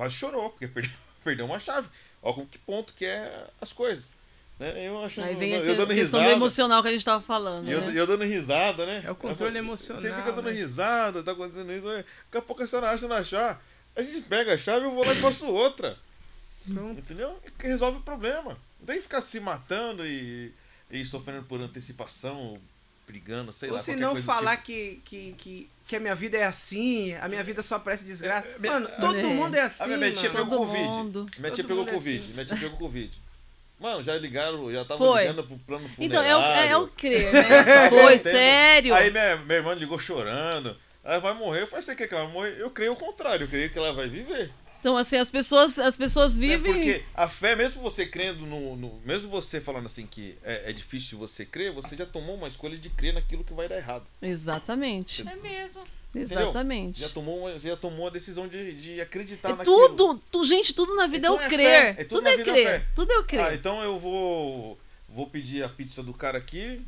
Quase 0.02 0.16
chorou, 0.16 0.50
porque 0.50 0.68
perdeu, 0.68 0.92
perdeu 1.24 1.46
uma 1.46 1.60
chave. 1.60 1.88
Olha 2.24 2.34
com 2.34 2.48
que 2.48 2.58
ponto 2.58 2.92
que 2.92 3.06
é 3.06 3.48
as 3.62 3.72
coisas. 3.72 4.10
Né? 4.58 4.88
Eu 4.88 5.04
achando, 5.04 5.26
Aí 5.26 5.36
vem 5.36 5.52
eu, 5.52 5.62
a 5.62 5.64
eu 5.64 5.76
dando 5.76 5.90
do 5.90 5.94
risada. 5.94 6.32
emocional 6.32 6.82
que 6.82 6.88
a 6.88 6.92
gente 6.92 7.06
tava 7.06 7.22
falando. 7.22 7.68
E 7.68 7.72
eu, 7.72 7.82
né? 7.82 7.94
eu 7.94 8.08
dando 8.08 8.24
risada, 8.24 8.84
né? 8.84 9.04
É 9.06 9.12
o 9.12 9.16
controle 9.16 9.52
fala, 9.52 9.58
emocional, 9.60 10.02
Você 10.02 10.12
fica 10.12 10.32
dando 10.32 10.48
né? 10.48 10.54
risada, 10.54 11.22
tá 11.22 11.34
acontecendo 11.34 11.72
isso. 11.72 11.86
Daqui 11.86 12.06
a 12.34 12.42
pouco 12.42 12.64
a 12.64 12.68
senhora 12.68 12.90
acha 12.90 13.08
não 13.08 13.16
achar. 13.16 13.64
A 13.96 14.02
gente 14.02 14.22
pega 14.22 14.56
a 14.56 14.58
chave, 14.58 14.86
eu 14.86 14.92
vou 14.92 15.06
lá 15.06 15.14
e 15.14 15.22
faço 15.22 15.46
outra. 15.46 15.96
Pronto. 16.68 16.98
Entendeu? 16.98 17.40
Que 17.60 17.68
resolve 17.68 18.00
o 18.00 18.02
problema. 18.02 18.58
Não 18.80 18.88
tem 18.88 18.96
que 18.96 19.04
ficar 19.04 19.22
se 19.22 19.40
matando 19.40 20.04
e, 20.04 20.52
e 20.90 21.06
sofrendo 21.06 21.44
por 21.44 21.62
antecipação, 21.62 22.58
brigando, 23.12 23.52
sei 23.52 23.70
Ou 23.70 23.76
lá. 23.76 23.82
se 23.82 23.92
qualquer 23.92 24.02
não 24.02 24.16
falar 24.24 24.56
tipo. 24.58 24.64
que, 24.68 25.02
que, 25.04 25.34
que, 25.38 25.70
que 25.88 25.96
a 25.96 26.00
minha 26.00 26.16
vida 26.16 26.38
é 26.38 26.44
assim, 26.46 27.14
a 27.16 27.28
minha 27.28 27.44
vida 27.44 27.62
só 27.62 27.78
parece 27.78 28.06
desgraça. 28.06 28.48
É, 28.48 28.60
minha- 28.60 28.74
Mano, 28.74 28.90
todo 29.00 29.18
É. 29.18 29.24
mundo 29.24 29.56
é 29.56 29.62
assim, 29.62 29.84
A 29.84 29.88
minha, 29.88 29.98
minha 30.00 30.12
tia 30.14 30.30
pegou 30.30 30.58
Covid. 30.66 30.84
mundo. 30.88 31.26
Minha 31.38 31.52
tia 31.52 31.64
pegou 31.64 31.84
é 31.84 31.92
Covid. 31.92 32.20
assim. 32.24 32.34
Minha 32.34 32.46
tia 32.46 32.58
pegou 32.58 32.78
Covid. 32.78 33.12
Mano, 33.80 34.04
já 34.04 34.16
ligaram, 34.16 34.72
já 34.72 34.86
tava 34.86 34.98
Foi. 35.00 35.22
ligando 35.24 35.44
pro 35.44 35.58
plano 35.58 35.90
Então, 36.00 36.24
funerário. 36.24 36.70
é 36.70 36.78
o, 36.78 36.82
é 36.82 36.84
o 36.84 36.88
crer, 36.88 37.34
né? 37.34 37.90
Foi, 37.90 38.20
sério. 38.20 38.94
Aí 38.94 39.10
minha, 39.12 39.38
minha 39.38 39.58
irmã 39.58 39.74
ligou 39.74 39.98
chorando. 40.00 40.78
Ela 41.04 41.20
vai 41.20 41.34
morrer. 41.34 41.64
Eu 41.64 41.68
falei, 41.68 41.82
você 41.84 41.96
quer 41.96 42.08
que 42.08 42.14
ela 42.14 42.26
vai 42.26 42.34
morrer? 42.34 42.56
Eu 42.60 42.70
creio 42.70 42.92
o 42.94 42.96
contrário. 42.96 43.46
Eu 43.46 43.48
creio 43.50 43.70
que 43.72 43.78
ela 43.80 43.92
vai 43.92 44.08
viver. 44.08 44.52
Então, 44.82 44.98
assim, 44.98 45.16
as 45.16 45.30
pessoas, 45.30 45.78
as 45.80 45.96
pessoas 45.96 46.34
Né? 46.36 46.48
vivem. 46.58 46.74
Porque 46.74 47.04
a 47.14 47.30
fé, 47.30 47.56
mesmo 47.56 47.82
você 47.84 48.04
crendo 48.06 48.46
no, 48.48 48.76
no- 48.76 49.00
Mesmo 49.06 49.30
você 49.30 49.62
falando 49.62 49.86
assim 49.86 50.06
que 50.08 50.36
é, 50.44 50.72
é 50.72 50.74
difícil 50.74 51.18
você 51.20 51.46
crer, 51.46 51.72
você 51.72 51.96
já 51.96 52.06
tomou 52.06 52.36
uma 52.36 52.48
escolha 52.48 52.76
de 52.78 52.90
crer 52.90 53.14
naquilo 53.14 53.44
que 53.44 53.54
vai 53.54 53.70
dar 53.70 53.78
errado. 53.78 54.06
Exatamente. 54.22 55.22
É 55.22 55.36
mesmo. 55.36 55.84
Exatamente. 56.14 57.00
Já 57.00 57.08
tomou, 57.10 57.40
uma- 57.42 57.58
já 57.60 57.78
tomou 57.78 58.08
a 58.08 58.10
decisão 58.10 58.48
de, 58.48 58.74
de 58.74 59.00
acreditar 59.00 59.52
É 59.52 59.56
naquilo. 59.56 59.90
tudo, 59.96 60.22
tu, 60.32 60.44
gente, 60.44 60.74
tudo 60.74 60.96
na 60.96 61.06
vida 61.08 61.28
Então 61.28 61.40
é 61.40 61.44
é 61.44 61.46
o 61.46 61.50
crer. 61.50 61.68
é 61.70 61.94
tudo 62.04 62.08
tudo 62.18 62.28
é 62.28 62.34
é 62.34 62.44
crer. 62.44 62.68
fé. 62.68 62.86
Tudo 62.96 63.12
é 63.14 63.18
o 63.20 63.24
crer. 63.24 63.46
Ah, 63.46 63.54
então 63.56 63.82
eu 63.84 63.98
vou. 64.00 64.78
Vou 65.08 65.28
pedir 65.28 65.64
a 65.64 65.70
pizza 65.70 66.02
do 66.02 66.14
cara 66.14 66.38
aqui, 66.38 66.82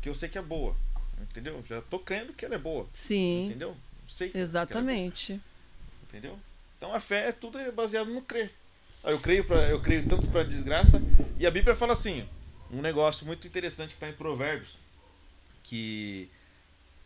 que 0.00 0.08
eu 0.08 0.14
sei 0.14 0.28
que 0.28 0.38
é 0.38 0.42
boa. 0.42 0.76
Entendeu? 1.20 1.62
Já 1.68 1.80
tô 1.82 1.98
crendo 1.98 2.32
que 2.32 2.44
ela 2.44 2.54
é 2.54 2.58
boa. 2.58 2.86
Sim, 2.92 3.46
Entendeu? 3.46 3.76
Sei 4.08 4.28
que- 4.28 4.32
que 4.32 4.38
ela 4.38 4.44
é 4.46 4.50
boa. 4.52 4.62
exatamente. 4.62 5.40
Entendeu? 6.08 6.38
Então 6.82 6.92
a 6.92 6.98
fé 6.98 7.28
é 7.28 7.32
tudo 7.32 7.60
baseado 7.70 8.10
no 8.10 8.20
crer. 8.20 8.50
Eu 9.04 9.20
creio, 9.20 9.44
pra, 9.44 9.68
eu 9.68 9.80
creio 9.80 10.04
tanto 10.08 10.26
para 10.26 10.42
desgraça. 10.42 11.00
E 11.38 11.46
a 11.46 11.50
Bíblia 11.50 11.76
fala 11.76 11.92
assim: 11.92 12.28
um 12.72 12.82
negócio 12.82 13.24
muito 13.24 13.46
interessante 13.46 13.90
que 13.90 13.94
está 13.94 14.08
em 14.08 14.12
Provérbios. 14.12 14.76
Que 15.62 16.28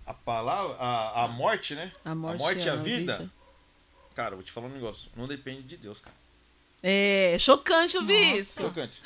a 0.07 0.15
palavra, 0.15 0.77
a, 0.78 1.24
a 1.24 1.28
morte, 1.28 1.74
né? 1.74 1.93
A 2.03 2.15
morte, 2.15 2.65
e 2.65 2.70
a 2.70 2.73
é 2.73 2.77
vida, 2.78 3.31
Cara, 4.15 4.35
vou 4.35 4.43
te 4.43 4.51
falar 4.51 4.69
um 4.69 4.73
negócio. 4.73 5.11
Não 5.15 5.28
depende 5.28 5.65
de 5.65 5.77
Deus, 5.77 6.01
cara. 6.01 6.16
É 6.82 7.36
chocante 7.39 7.98
ouvir 7.98 8.39
isso. 8.39 8.62
Chocante. 8.62 8.98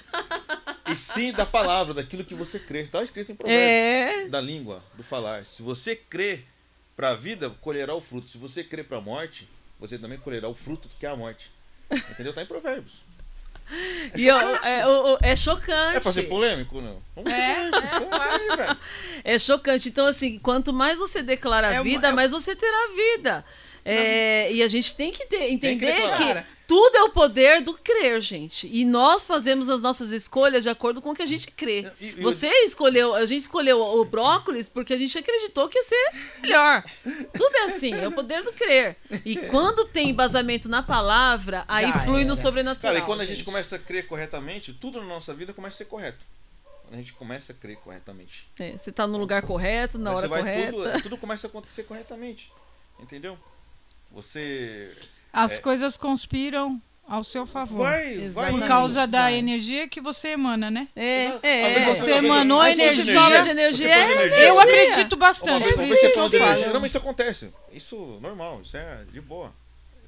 e 0.86 0.94
sim 0.94 1.32
da 1.32 1.44
palavra, 1.44 1.94
daquilo 1.94 2.24
que 2.24 2.34
você 2.36 2.60
crê. 2.60 2.86
Tá 2.86 3.02
escrito 3.02 3.32
em 3.32 3.34
Provérbios. 3.34 4.26
É. 4.26 4.28
Da 4.28 4.40
língua, 4.40 4.84
do 4.94 5.02
falar. 5.02 5.44
Se 5.44 5.62
você 5.62 5.96
crê 5.96 6.44
para 6.94 7.10
a 7.10 7.16
vida, 7.16 7.50
colherá 7.60 7.92
o 7.92 8.00
fruto. 8.00 8.30
Se 8.30 8.38
você 8.38 8.62
crê 8.62 8.84
para 8.84 8.98
a 8.98 9.00
morte, 9.00 9.48
você 9.80 9.98
também 9.98 10.18
colherá 10.18 10.48
o 10.48 10.54
fruto 10.54 10.88
que 10.98 11.06
é 11.06 11.08
a 11.08 11.16
morte. 11.16 11.50
Entendeu? 11.90 12.32
Tá 12.32 12.42
em 12.42 12.46
Provérbios. 12.46 12.92
E 14.16 14.26
eu- 14.26 14.36
é, 14.64 14.82
é 15.22 15.36
chocante. 15.36 15.96
É 15.96 16.00
pra 16.00 16.12
ser 16.12 16.24
polêmico, 16.24 16.80
não? 16.80 17.00
Vamos 17.14 17.32
É, 17.32 17.54
polêmico. 17.70 17.80
Vamos 18.10 18.20
aí, 18.26 18.56
velho. 18.56 18.78
É 19.24 19.38
chocante. 19.38 19.88
Então, 19.88 20.06
assim, 20.06 20.38
quanto 20.40 20.72
mais 20.72 20.98
você 20.98 21.22
declara 21.22 21.68
a 21.68 21.72
É 21.74 21.74
uma- 21.74 21.84
vida, 21.84 22.08
é- 22.08 22.12
mais 22.12 22.32
você 22.32 22.54
terá 22.56 22.88
vida. 22.94 23.44
É, 23.84 24.52
e 24.52 24.62
a 24.62 24.68
gente 24.68 24.94
tem 24.96 25.10
que 25.12 25.24
ter- 25.26 25.50
entender 25.50 25.86
declarar. 25.86 26.16
que, 26.16 26.24
Cara. 26.24 26.46
Tudo 26.70 26.96
é 26.96 27.02
o 27.02 27.08
poder 27.10 27.60
do 27.62 27.74
crer, 27.74 28.20
gente. 28.20 28.68
E 28.72 28.84
nós 28.84 29.24
fazemos 29.24 29.68
as 29.68 29.80
nossas 29.80 30.12
escolhas 30.12 30.62
de 30.62 30.68
acordo 30.68 31.02
com 31.02 31.10
o 31.10 31.14
que 31.16 31.22
a 31.22 31.26
gente 31.26 31.50
crê. 31.50 31.90
E- 32.00 32.10
e 32.10 32.22
Você 32.22 32.46
escolheu, 32.62 33.12
a 33.12 33.26
gente 33.26 33.40
escolheu 33.42 33.80
o 33.80 34.04
brócolis 34.04 34.68
porque 34.68 34.92
a 34.94 34.96
gente 34.96 35.18
acreditou 35.18 35.68
que 35.68 35.76
ia 35.76 35.82
ser 35.82 36.10
melhor. 36.40 36.84
Tudo 37.36 37.56
é 37.56 37.64
assim, 37.64 37.92
é 37.92 38.06
o 38.06 38.12
poder 38.12 38.44
do 38.44 38.52
crer. 38.52 38.96
E 39.24 39.36
quando 39.48 39.84
tem 39.86 40.10
embasamento 40.10 40.68
na 40.68 40.80
palavra, 40.80 41.64
aí 41.66 41.88
Já 41.88 42.02
flui 42.04 42.22
no 42.24 42.34
era. 42.34 42.36
sobrenatural. 42.36 42.94
Cara, 42.94 43.02
e 43.04 43.06
quando 43.06 43.22
a 43.22 43.26
gente 43.26 43.42
começa 43.42 43.74
a 43.74 43.78
crer 43.80 44.06
corretamente, 44.06 44.72
tudo 44.72 45.00
na 45.00 45.06
nossa 45.06 45.34
vida 45.34 45.52
começa 45.52 45.74
a 45.74 45.78
ser 45.78 45.86
correto. 45.86 46.24
Quando 46.84 46.94
a 46.94 46.98
gente 46.98 47.12
começa 47.14 47.50
a 47.52 47.54
crer 47.56 47.78
corretamente. 47.78 48.48
É, 48.60 48.78
você 48.78 48.92
tá 48.92 49.08
no 49.08 49.18
lugar 49.18 49.42
correto, 49.42 49.98
na 49.98 50.10
Aí 50.10 50.16
hora 50.16 50.28
você 50.28 50.28
vai 50.28 50.40
correta. 50.42 50.72
Tudo, 50.72 51.02
tudo 51.02 51.16
começa 51.18 51.46
a 51.46 51.50
acontecer 51.50 51.82
corretamente. 51.82 52.52
Entendeu? 53.00 53.36
Você 54.12 54.96
As 55.32 55.52
É. 55.52 55.60
coisas 55.60 55.96
conspiram 55.96 56.80
ao 57.08 57.24
seu 57.24 57.44
favor. 57.46 57.78
vai, 57.88 58.28
vai. 58.30 58.50
Por 58.52 58.66
causa 58.66 59.06
da 59.06 59.22
Vai. 59.22 59.34
energia 59.34 59.88
que 59.88 60.00
você 60.00 60.28
emana, 60.28 60.70
né? 60.70 60.86
É, 60.94 61.24
é. 61.42 61.94
Você 61.94 62.12
emanou 62.12 62.62
vezes 62.62 62.78
energia. 62.78 63.14
Fala 63.14 63.30
fala 63.30 63.42
de 63.44 63.50
energia, 63.50 63.86
de 63.86 63.92
é 63.92 64.12
energia. 64.12 64.38
Eu 64.44 64.60
acredito 64.60 65.12
Uma 65.14 65.18
bastante. 65.18 65.62
vez 65.64 65.74
falou 65.74 65.88
eu 66.24 66.28
de 66.28 66.38
falo. 66.38 66.50
energia. 66.50 66.72
Não, 66.72 66.80
mas 66.80 66.90
isso 66.90 66.98
acontece. 66.98 67.52
Isso 67.72 67.96
normal, 68.22 68.60
isso 68.62 68.76
é 68.76 69.04
de 69.12 69.20
boa. 69.20 69.52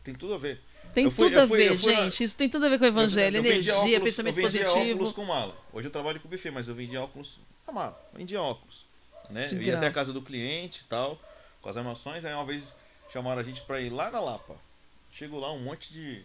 Tem 0.04 0.14
tudo 0.14 0.34
a 0.34 0.38
ver. 0.38 0.60
Tem 0.94 1.04
Eu 1.06 1.10
fui- 1.10 1.28
tudo 1.28 1.38
a 1.38 1.42
eu 1.42 1.48
fui- 1.48 1.56
ver, 1.58 1.70
eu 1.72 1.78
fui 1.78 1.92
na- 1.94 2.02
gente. 2.02 2.22
Isso 2.22 2.36
tem 2.36 2.48
tudo 2.48 2.66
a 2.66 2.68
ver 2.68 2.78
com 2.78 2.84
o 2.84 2.88
evangelho, 2.88 3.36
Eu- 3.38 3.42
eu 3.44 3.50
energia, 3.50 3.74
óculos- 3.78 3.98
pensamento 4.02 4.38
eu 4.38 4.42
positivo. 4.44 4.90
óculos 4.92 5.12
com 5.12 5.24
mala. 5.24 5.56
Hoje 5.72 5.88
eu 5.88 5.92
trabalho 5.92 6.20
com 6.20 6.28
buffet, 6.28 6.50
mas 6.50 6.68
eu 6.68 6.74
vendia 6.74 7.00
óculos 7.02 7.38
na 7.66 7.72
mala. 7.72 8.00
Vendia 8.12 8.40
óculos. 8.42 8.84
Né? 9.30 9.48
Que 9.48 9.54
Eu 9.54 9.60
ia 9.62 9.66
grau. 9.68 9.78
até 9.78 9.86
a 9.86 9.92
casa 9.92 10.12
do 10.12 10.20
cliente 10.20 10.82
e 10.82 10.88
tal, 10.88 11.18
com 11.62 11.68
as 11.70 11.76
armações. 11.76 12.24
Aí 12.24 12.34
uma 12.34 12.44
vez 12.44 12.76
chamaram 13.10 13.40
a 13.40 13.44
gente 13.44 13.62
pra 13.62 13.80
ir 13.80 13.88
lá 13.90 14.10
na 14.10 14.20
Lapa. 14.20 14.54
Chegou 15.12 15.38
lá 15.40 15.52
um 15.52 15.60
monte 15.60 15.92
de. 15.92 16.24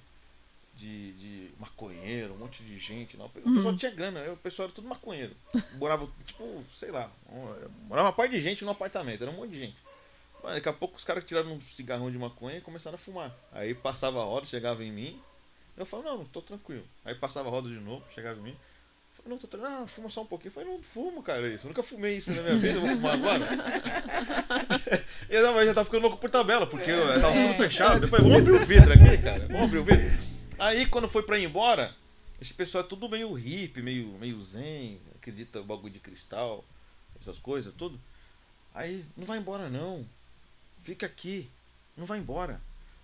De, 0.75 1.11
de 1.13 1.49
maconheiro, 1.59 2.35
um 2.35 2.37
monte 2.37 2.61
de 2.63 2.77
gente. 2.77 3.17
Não. 3.17 3.25
O 3.25 3.29
pessoal 3.29 3.55
Uhum. 3.65 3.75
tinha 3.77 3.89
grana, 3.89 4.19
aí 4.21 4.29
o 4.29 4.37
pessoal 4.37 4.67
era 4.67 4.75
tudo 4.75 4.87
maconheiro. 4.87 5.35
Morava, 5.73 6.07
tipo, 6.23 6.63
sei 6.71 6.91
lá, 6.91 7.09
morava 7.87 8.09
uma 8.09 8.13
parte 8.13 8.33
de 8.33 8.39
gente 8.39 8.63
no 8.63 8.69
apartamento, 8.69 9.23
era 9.23 9.31
um 9.31 9.35
monte 9.37 9.53
de 9.53 9.57
gente. 9.57 9.75
Mano, 10.43 10.53
daqui 10.53 10.69
a 10.69 10.73
pouco 10.73 10.95
os 10.95 11.03
caras 11.03 11.23
tiraram 11.25 11.51
um 11.53 11.59
cigarrão 11.61 12.11
de 12.11 12.17
maconha 12.19 12.59
e 12.59 12.61
começaram 12.61 12.93
a 12.93 12.99
fumar. 12.99 13.35
Aí 13.51 13.73
passava 13.73 14.21
a 14.21 14.23
roda, 14.23 14.45
chegava 14.45 14.83
em 14.83 14.91
mim. 14.91 15.19
Eu 15.75 15.83
falava, 15.83 16.09
não, 16.09 16.25
tô 16.25 16.43
tranquilo. 16.43 16.85
Aí 17.03 17.15
passava 17.15 17.47
a 17.49 17.51
roda 17.51 17.67
de 17.69 17.79
novo, 17.79 18.05
chegava 18.13 18.39
em 18.39 18.43
mim. 18.43 18.57
Não, 19.27 19.37
tô 19.37 19.47
treinando. 19.47 19.83
Ah, 19.83 19.87
fuma 19.87 20.09
só 20.09 20.21
um 20.21 20.25
pouquinho. 20.25 20.49
Eu 20.49 20.53
falei, 20.53 20.69
não 20.69 20.81
fumo, 20.81 21.21
cara, 21.21 21.47
isso. 21.47 21.65
Eu 21.65 21.69
nunca 21.69 21.83
fumei 21.83 22.17
isso 22.17 22.31
na 22.33 22.41
minha 22.41 22.55
vida, 22.55 22.75
eu 22.75 22.81
vou 22.81 22.89
fumar 22.89 23.13
agora. 23.13 23.45
e 25.29 25.41
não, 25.41 25.53
mas 25.53 25.65
já 25.65 25.73
tava 25.73 25.85
ficando 25.85 26.03
louco 26.03 26.17
por 26.17 26.29
tabela, 26.29 26.67
porque 26.67 26.91
eu, 26.91 27.21
tava 27.21 27.33
tudo 27.33 27.53
fechado. 27.55 28.05
Eu 28.05 28.09
falei, 28.09 28.25
vamos 28.25 28.41
abrir 28.41 28.61
o 28.61 28.65
vidro 28.65 28.93
aqui, 28.93 29.17
cara. 29.17 29.47
Vamos 29.47 29.63
abrir 29.63 29.79
o 29.79 29.83
vidro. 29.83 30.17
Aí 30.59 30.85
quando 30.85 31.07
foi 31.07 31.23
pra 31.23 31.37
ir 31.37 31.45
embora, 31.45 31.95
esse 32.41 32.53
pessoal 32.53 32.83
é 32.83 32.87
tudo 32.87 33.09
meio 33.09 33.33
hippie, 33.33 33.81
meio, 33.81 34.07
meio 34.19 34.41
zen, 34.41 34.99
acredita 35.15 35.59
no 35.59 35.65
bagulho 35.65 35.93
de 35.93 35.99
cristal, 35.99 36.63
essas 37.21 37.37
coisas, 37.37 37.73
tudo. 37.77 37.99
Aí, 38.73 39.03
não 39.15 39.25
vai 39.25 39.39
embora 39.39 39.69
não. 39.69 40.05
Fica 40.83 41.05
aqui. 41.05 41.49
Não 41.97 42.05
vai 42.05 42.19
embora. 42.19 42.61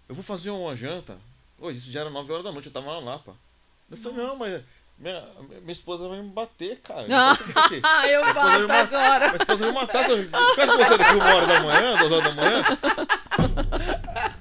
Eu 0.08 0.14
vou 0.14 0.24
fazer 0.24 0.52
uma 0.52 0.76
janta. 0.76 1.18
Hoje, 1.60 1.80
isso 1.80 1.92
já 1.92 2.02
era 2.02 2.10
9 2.10 2.32
horas 2.32 2.44
da 2.44 2.52
noite, 2.52 2.68
eu 2.68 2.72
tava 2.72 2.92
lá 2.92 3.02
na 3.02 3.12
Lapa. 3.12 3.36
Eu 3.90 3.98
falei, 3.98 4.18
não, 4.18 4.36
mas 4.36 4.64
minha, 4.98 5.24
minha 5.62 5.72
esposa 5.74 6.08
vai 6.08 6.22
me 6.22 6.30
bater, 6.30 6.80
cara. 6.82 7.04
Então. 7.04 7.38
Ah, 7.84 8.08
eu 8.08 8.22
Minha 8.22 8.30
esposa 8.32 8.48
vai 8.50 8.60
me 8.62 8.68
bato 8.68 8.94
matar. 8.94 9.06
agora. 9.06 9.26
Minha 9.26 9.36
esposa 9.36 9.58
vai 9.60 9.68
me 9.70 9.74
matar. 9.74 10.06
Se 10.06 10.12
eu 10.12 10.18
ficasse 10.18 10.78
você 10.78 10.98
daqui 10.98 11.16
uma 11.16 11.36
hora 11.36 11.48
da 11.48 11.60
manhã, 11.62 11.96
duas 11.98 12.12
horas 12.12 12.24
da 12.24 12.32
manhã. 12.42 12.64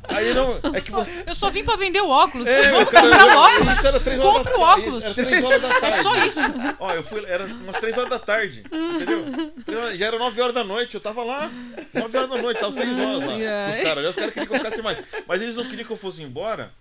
Aí 0.09 0.35
não. 0.35 0.61
É 0.75 0.81
que 0.81 0.91
você. 0.91 1.25
Eu 1.27 1.35
só 1.35 1.51
vim 1.51 1.65
pra 1.65 1.77
vender 1.77 2.01
o 2.03 2.09
óculos. 2.09 2.47
É, 2.47 2.71
Vamos 2.71 2.89
cara, 2.91 3.09
comprar 3.09 3.27
o 3.27 3.39
óculos. 3.39 3.73
Isso 3.79 3.87
era 3.87 4.01
3 4.01 4.21
horas 4.21 4.33
Compra 4.37 4.53
da 4.53 4.59
o 4.59 4.67
tarde. 4.67 4.81
óculos. 4.83 5.05
Era 5.05 5.15
3 5.15 5.45
horas 5.45 5.63
da 5.63 5.69
tarde. 5.69 5.83
É 5.93 6.03
só 6.03 6.17
isso. 6.27 6.41
Ó, 6.79 6.93
eu 6.93 7.03
fui, 7.03 7.25
era 7.27 7.45
umas 7.47 7.77
3 7.77 7.97
horas 7.99 8.11
da 8.11 8.19
tarde, 8.19 8.63
entendeu? 8.71 9.53
Três 9.65 9.79
horas- 9.81 9.99
Já 9.99 10.07
era 10.07 10.19
9 10.19 10.41
horas 10.41 10.55
da 10.55 10.65
noite, 10.65 10.95
eu 10.95 11.01
tava 11.01 11.23
lá, 11.25 11.51
9 11.95 12.17
horas 12.19 12.31
da 12.31 12.37
noite, 12.43 12.61
tava 12.61 12.73
6 12.73 12.99
horas 12.99 13.21
lá. 13.21 13.33
Ai. 13.33 13.71
Os 13.79 13.83
caras, 13.89 14.07
os 14.11 14.15
caras 14.17 14.33
queriam 14.35 14.47
que 14.47 14.55
eu 14.55 14.59
ficasse 14.59 14.83
mais. 14.83 14.99
Mas 15.27 15.43
eles 15.43 15.55
não 15.57 15.67
queriam 15.69 15.87
que 15.87 15.93
eu 15.93 15.97
fosse 15.97 16.23
embora, 16.23 16.73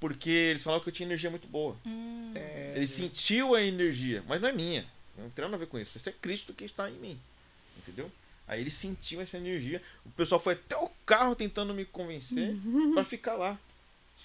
porque 0.00 0.30
eles 0.30 0.62
falavam 0.62 0.82
que 0.82 0.88
eu 0.88 0.92
tinha 0.94 1.06
energia 1.06 1.30
muito 1.30 1.46
boa. 1.46 1.76
É, 2.34 2.72
Eles 2.74 2.90
sentiam 2.90 3.54
a 3.54 3.62
energia, 3.62 4.24
mas 4.26 4.40
não 4.40 4.48
é 4.48 4.52
minha. 4.52 4.86
Não 5.18 5.28
tem 5.30 5.44
nada 5.44 5.56
a 5.56 5.58
ver 5.58 5.66
com 5.66 5.78
isso. 5.78 5.96
Isso 5.96 6.08
é 6.08 6.12
Cristo 6.12 6.52
que 6.54 6.64
está 6.64 6.88
em 6.90 6.94
mim. 6.94 7.18
Entendeu? 7.78 8.10
Aí 8.48 8.60
eles 8.60 8.74
sentiam 8.74 9.20
essa 9.22 9.36
energia. 9.36 9.80
O 10.04 10.10
pessoal 10.10 10.40
foi 10.40 10.54
até 10.54 10.76
o 10.76 10.90
carro 11.06 11.36
tentando 11.36 11.72
me 11.74 11.84
convencer 11.84 12.56
pra 12.94 13.04
ficar 13.04 13.34
lá. 13.34 13.58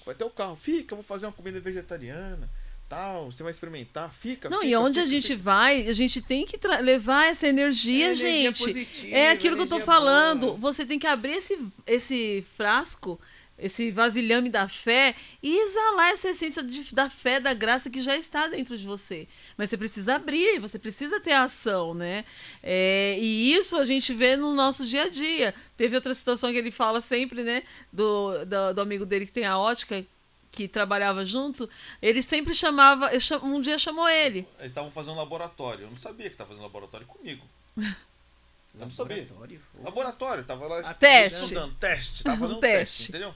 Foi 0.03 0.13
até 0.13 0.23
o 0.23 0.29
carro. 0.29 0.55
Fica, 0.55 0.93
eu 0.93 0.97
vou 0.97 1.03
fazer 1.03 1.25
uma 1.25 1.31
comida 1.33 1.59
vegetariana. 1.59 2.49
Tal, 2.87 3.31
você 3.31 3.41
vai 3.43 3.51
experimentar. 3.51 4.13
Fica. 4.13 4.47
Não, 4.49 4.59
fica, 4.59 4.69
e 4.71 4.75
onde 4.75 4.99
a 4.99 5.03
fica, 5.03 5.15
gente 5.15 5.27
fica. 5.33 5.41
vai, 5.43 5.87
a 5.87 5.93
gente 5.93 6.21
tem 6.21 6.45
que 6.45 6.55
levar 6.81 7.25
essa 7.25 7.47
energia, 7.47 8.05
energia 8.05 8.53
gente. 8.53 8.63
positiva, 8.63 9.15
é 9.15 9.31
aquilo 9.31 9.55
que 9.55 9.63
eu 9.63 9.67
tô 9.67 9.75
energia 9.77 9.93
falando. 9.93 10.47
boa. 10.47 10.57
Você 10.57 10.85
tem 10.85 10.99
que 10.99 11.07
abrir 11.07 11.33
esse, 11.33 11.57
esse 11.87 12.45
frasco, 12.55 13.19
esse 13.57 13.89
vasilhame 13.91 14.49
da 14.49 14.67
fé 14.67 15.15
e 15.41 15.57
exalar 15.65 16.09
essa 16.09 16.29
essência 16.29 16.61
de- 16.61 16.93
da 16.93 17.09
fé, 17.09 17.39
da 17.39 17.53
graça 17.53 17.89
que 17.89 18.01
já 18.01 18.15
está 18.17 18.47
dentro 18.47 18.77
de 18.77 18.85
você. 18.85 19.27
Mas 19.57 19.69
você 19.69 19.77
precisa 19.77 20.15
abrir, 20.15 20.59
você 20.59 20.77
precisa 20.77 21.19
ter 21.19 21.31
ação, 21.31 21.93
né? 21.93 22.25
É, 22.61 23.15
e 23.19 23.53
isso 23.53 23.77
a 23.77 23.85
gente 23.85 24.13
vê 24.13 24.35
no 24.35 24.53
nosso 24.53 24.85
dia 24.85 25.03
a 25.03 25.09
dia. 25.09 25.53
Teve 25.77 25.95
outra 25.95 26.13
situação 26.13 26.51
que 26.51 26.57
ele 26.57 26.71
fala 26.71 26.99
sempre, 26.99 27.43
né? 27.43 27.63
Do, 27.93 28.43
do, 28.45 28.73
do 28.73 28.81
amigo 28.81 29.05
dele 29.05 29.25
que 29.25 29.31
tem 29.31 29.45
a 29.45 29.57
ótica, 29.57 30.05
que 30.51 30.67
trabalhava 30.67 31.23
junto. 31.25 31.69
Ele 32.01 32.21
sempre 32.21 32.53
chamava. 32.53 33.13
eu 33.13 33.19
cham- 33.19 33.41
Um 33.43 33.61
dia 33.61 33.77
chamou 33.79 34.07
ele. 34.07 34.47
Eles 34.59 34.71
estavam 34.71 34.91
fazendo 34.91 35.15
laboratório. 35.17 35.83
Eu 35.85 35.89
não 35.89 35.97
sabia 35.97 36.27
que 36.27 36.33
estavam 36.33 36.51
fazendo 36.53 36.63
laboratório 36.63 37.05
comigo. 37.07 37.45
Eu 38.77 38.81
não 38.81 38.91
sabia. 38.91 39.21
Laboratório? 39.29 39.61
Laboratório, 39.81 40.43
tava 40.43 40.67
lá 40.67 40.93
Teste. 40.95 41.43
estudando, 41.43 41.75
teste, 41.75 42.23
tava 42.25 42.37
fazendo 42.37 42.57
Um 42.57 42.59
teste. 42.59 42.97
teste. 42.97 43.09
entendeu? 43.11 43.33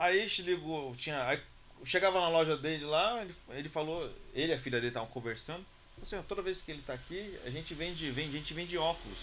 Aí 0.00 0.26
ligou, 0.38 0.96
tinha, 0.96 1.26
aí 1.26 1.38
chegava 1.84 2.18
na 2.18 2.30
loja 2.30 2.56
dele 2.56 2.86
lá, 2.86 3.20
ele, 3.20 3.34
ele 3.50 3.68
falou, 3.68 4.10
ele 4.32 4.50
e 4.50 4.54
a 4.54 4.58
filha 4.58 4.78
dele 4.78 4.88
estavam 4.88 5.10
conversando, 5.10 5.62
assim, 6.00 6.20
toda 6.22 6.40
vez 6.40 6.62
que 6.62 6.70
ele 6.70 6.80
tá 6.80 6.94
aqui, 6.94 7.38
a 7.44 7.50
gente 7.50 7.74
vende, 7.74 8.10
vende, 8.10 8.34
a 8.34 8.38
gente 8.38 8.54
vende 8.54 8.78
óculos, 8.78 9.18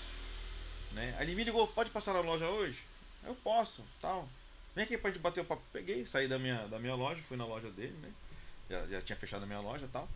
né? 0.91 1.15
Aí 1.17 1.25
ele 1.25 1.33
me 1.33 1.43
ligou, 1.43 1.67
pode 1.67 1.89
passar 1.89 2.13
na 2.13 2.19
loja 2.19 2.47
hoje? 2.47 2.77
Eu 3.25 3.33
posso, 3.33 3.83
tal. 3.99 4.29
Vem 4.75 4.83
aqui 4.83 4.99
pra 4.99 5.09
gente 5.09 5.19
bater 5.19 5.41
o 5.41 5.45
papo. 5.45 5.63
Peguei, 5.73 6.05
saí 6.05 6.27
da 6.27 6.37
minha, 6.37 6.67
da 6.67 6.77
minha 6.77 6.93
loja, 6.93 7.19
fui 7.27 7.35
na 7.35 7.45
loja 7.45 7.71
dele, 7.71 7.97
né? 7.99 8.11
Já, 8.69 8.85
já 8.85 9.01
tinha 9.01 9.17
fechado 9.17 9.41
a 9.41 9.47
minha 9.47 9.59
loja 9.59 9.89
tal. 9.91 10.07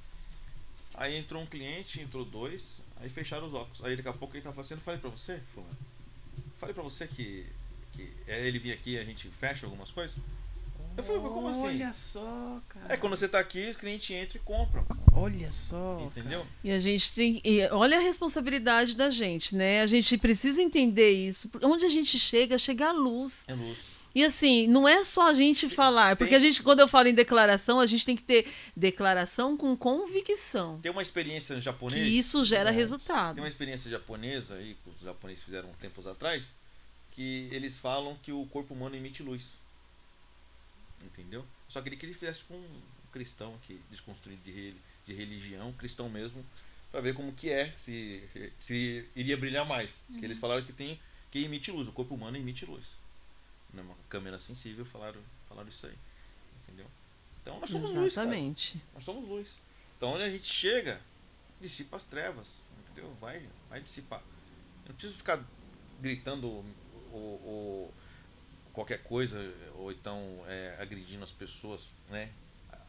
Aí 0.93 1.15
entrou 1.15 1.41
um 1.41 1.47
cliente, 1.47 1.99
entrou 1.99 2.23
dois, 2.23 2.77
aí 2.97 3.09
fecharam 3.09 3.47
os 3.47 3.53
óculos. 3.55 3.83
Aí 3.83 3.95
daqui 3.95 4.09
a 4.09 4.13
pouco 4.13 4.35
ele 4.35 4.43
tava 4.43 4.55
fazendo, 4.55 4.81
falei 4.81 4.99
pra 4.99 5.09
você, 5.09 5.41
fulano. 5.55 5.75
Falei 6.59 6.75
pra 6.75 6.83
você 6.83 7.07
que, 7.07 7.47
que 7.93 8.13
é 8.27 8.45
ele 8.45 8.59
vir 8.59 8.73
aqui 8.73 8.91
e 8.91 8.99
a 8.99 9.03
gente 9.03 9.27
fecha 9.39 9.65
algumas 9.65 9.89
coisas. 9.89 10.15
Eu 10.97 11.03
falei, 11.03 11.21
como 11.21 11.47
assim? 11.47 11.67
Olha 11.67 11.93
só, 11.93 12.61
cara. 12.67 12.93
É 12.93 12.97
quando 12.97 13.15
você 13.15 13.27
tá 13.27 13.39
aqui, 13.39 13.69
os 13.69 13.77
clientes 13.77 14.09
entram 14.09 14.41
e 14.41 14.45
compram. 14.45 14.85
Olha 15.13 15.49
só. 15.51 15.99
Entendeu? 16.05 16.45
E 16.63 16.71
a 16.71 16.79
gente 16.79 17.13
tem. 17.13 17.41
olha 17.71 17.97
a 17.97 18.01
responsabilidade 18.01 18.95
da 18.95 19.09
gente, 19.09 19.55
né? 19.55 19.81
A 19.81 19.87
gente 19.87 20.17
precisa 20.17 20.61
entender 20.61 21.11
isso. 21.11 21.49
Onde 21.63 21.85
a 21.85 21.89
gente 21.89 22.19
chega, 22.19 22.57
chega 22.57 22.89
a 22.89 22.91
luz. 22.91 23.45
É 23.47 23.53
luz. 23.53 24.01
E 24.13 24.25
assim, 24.25 24.67
não 24.67 24.87
é 24.87 25.03
só 25.05 25.29
a 25.29 25.33
gente 25.33 25.69
falar, 25.69 26.17
porque 26.17 26.35
a 26.35 26.39
gente, 26.39 26.61
quando 26.61 26.81
eu 26.81 26.87
falo 26.87 27.07
em 27.07 27.13
declaração, 27.13 27.79
a 27.79 27.85
gente 27.85 28.05
tem 28.05 28.15
que 28.15 28.23
ter 28.23 28.51
declaração 28.75 29.55
com 29.55 29.75
convicção. 29.75 30.79
Tem 30.81 30.91
uma 30.91 31.01
experiência 31.01 31.55
Que 31.55 31.61
japonesa. 31.61 32.01
isso 32.01 32.43
gera 32.43 32.73
Tem 32.73 33.41
uma 33.41 33.47
experiência 33.47 33.89
japonesa 33.89 34.55
aí, 34.55 34.75
que 34.83 34.89
os 34.89 34.99
japoneses 35.01 35.43
fizeram 35.43 35.69
tempos 35.79 36.05
atrás, 36.05 36.53
que 37.11 37.47
eles 37.51 37.77
falam 37.77 38.17
que 38.21 38.33
o 38.33 38.45
corpo 38.47 38.73
humano 38.73 38.97
emite 38.97 39.23
luz. 39.23 39.60
Entendeu? 41.03 41.45
Só 41.67 41.81
queria 41.81 41.97
que 41.97 42.05
ele 42.05 42.13
fizesse 42.13 42.43
com 42.43 42.55
um 42.55 42.81
cristão 43.11 43.55
aqui, 43.55 43.81
desconstruído 43.89 44.41
de, 44.43 44.73
de 45.05 45.13
religião, 45.13 45.71
cristão 45.73 46.09
mesmo, 46.09 46.45
pra 46.91 47.01
ver 47.01 47.13
como 47.13 47.33
que 47.33 47.49
é, 47.49 47.71
se, 47.77 48.23
se 48.59 49.07
iria 49.15 49.35
brilhar 49.37 49.65
mais. 49.65 50.01
Que 50.19 50.23
eles 50.25 50.39
falaram 50.39 50.63
que 50.65 50.73
tem 50.73 50.99
que 51.31 51.39
emite 51.43 51.71
luz, 51.71 51.87
o 51.87 51.91
corpo 51.91 52.13
humano 52.15 52.37
emite 52.37 52.65
luz. 52.65 52.85
Numa 53.73 53.95
câmera 54.09 54.37
sensível 54.37 54.85
falaram, 54.85 55.21
falaram 55.47 55.69
isso 55.69 55.85
aí. 55.87 55.95
Entendeu? 56.63 56.85
Então 57.41 57.59
nós 57.59 57.69
somos 57.69 57.91
luz. 57.91 58.13
cara. 58.15 58.27
Exatamente. 58.27 58.81
Nós 58.93 59.03
somos 59.03 59.27
luz. 59.27 59.47
Então 59.97 60.13
onde 60.13 60.23
a 60.23 60.29
gente 60.29 60.45
chega, 60.47 60.99
dissipa 61.61 61.95
as 61.97 62.03
trevas. 62.05 62.69
Entendeu? 62.83 63.15
Vai, 63.21 63.47
vai 63.69 63.79
dissipar. 63.81 64.19
Eu 64.19 64.89
não 64.89 64.95
preciso 64.95 65.17
ficar 65.17 65.41
gritando 66.01 66.47
o- 66.47 67.93
qualquer 68.73 69.03
coisa, 69.03 69.39
ou 69.75 69.91
então 69.91 70.21
é, 70.47 70.75
agredindo 70.79 71.23
as 71.23 71.31
pessoas, 71.31 71.81
né? 72.09 72.29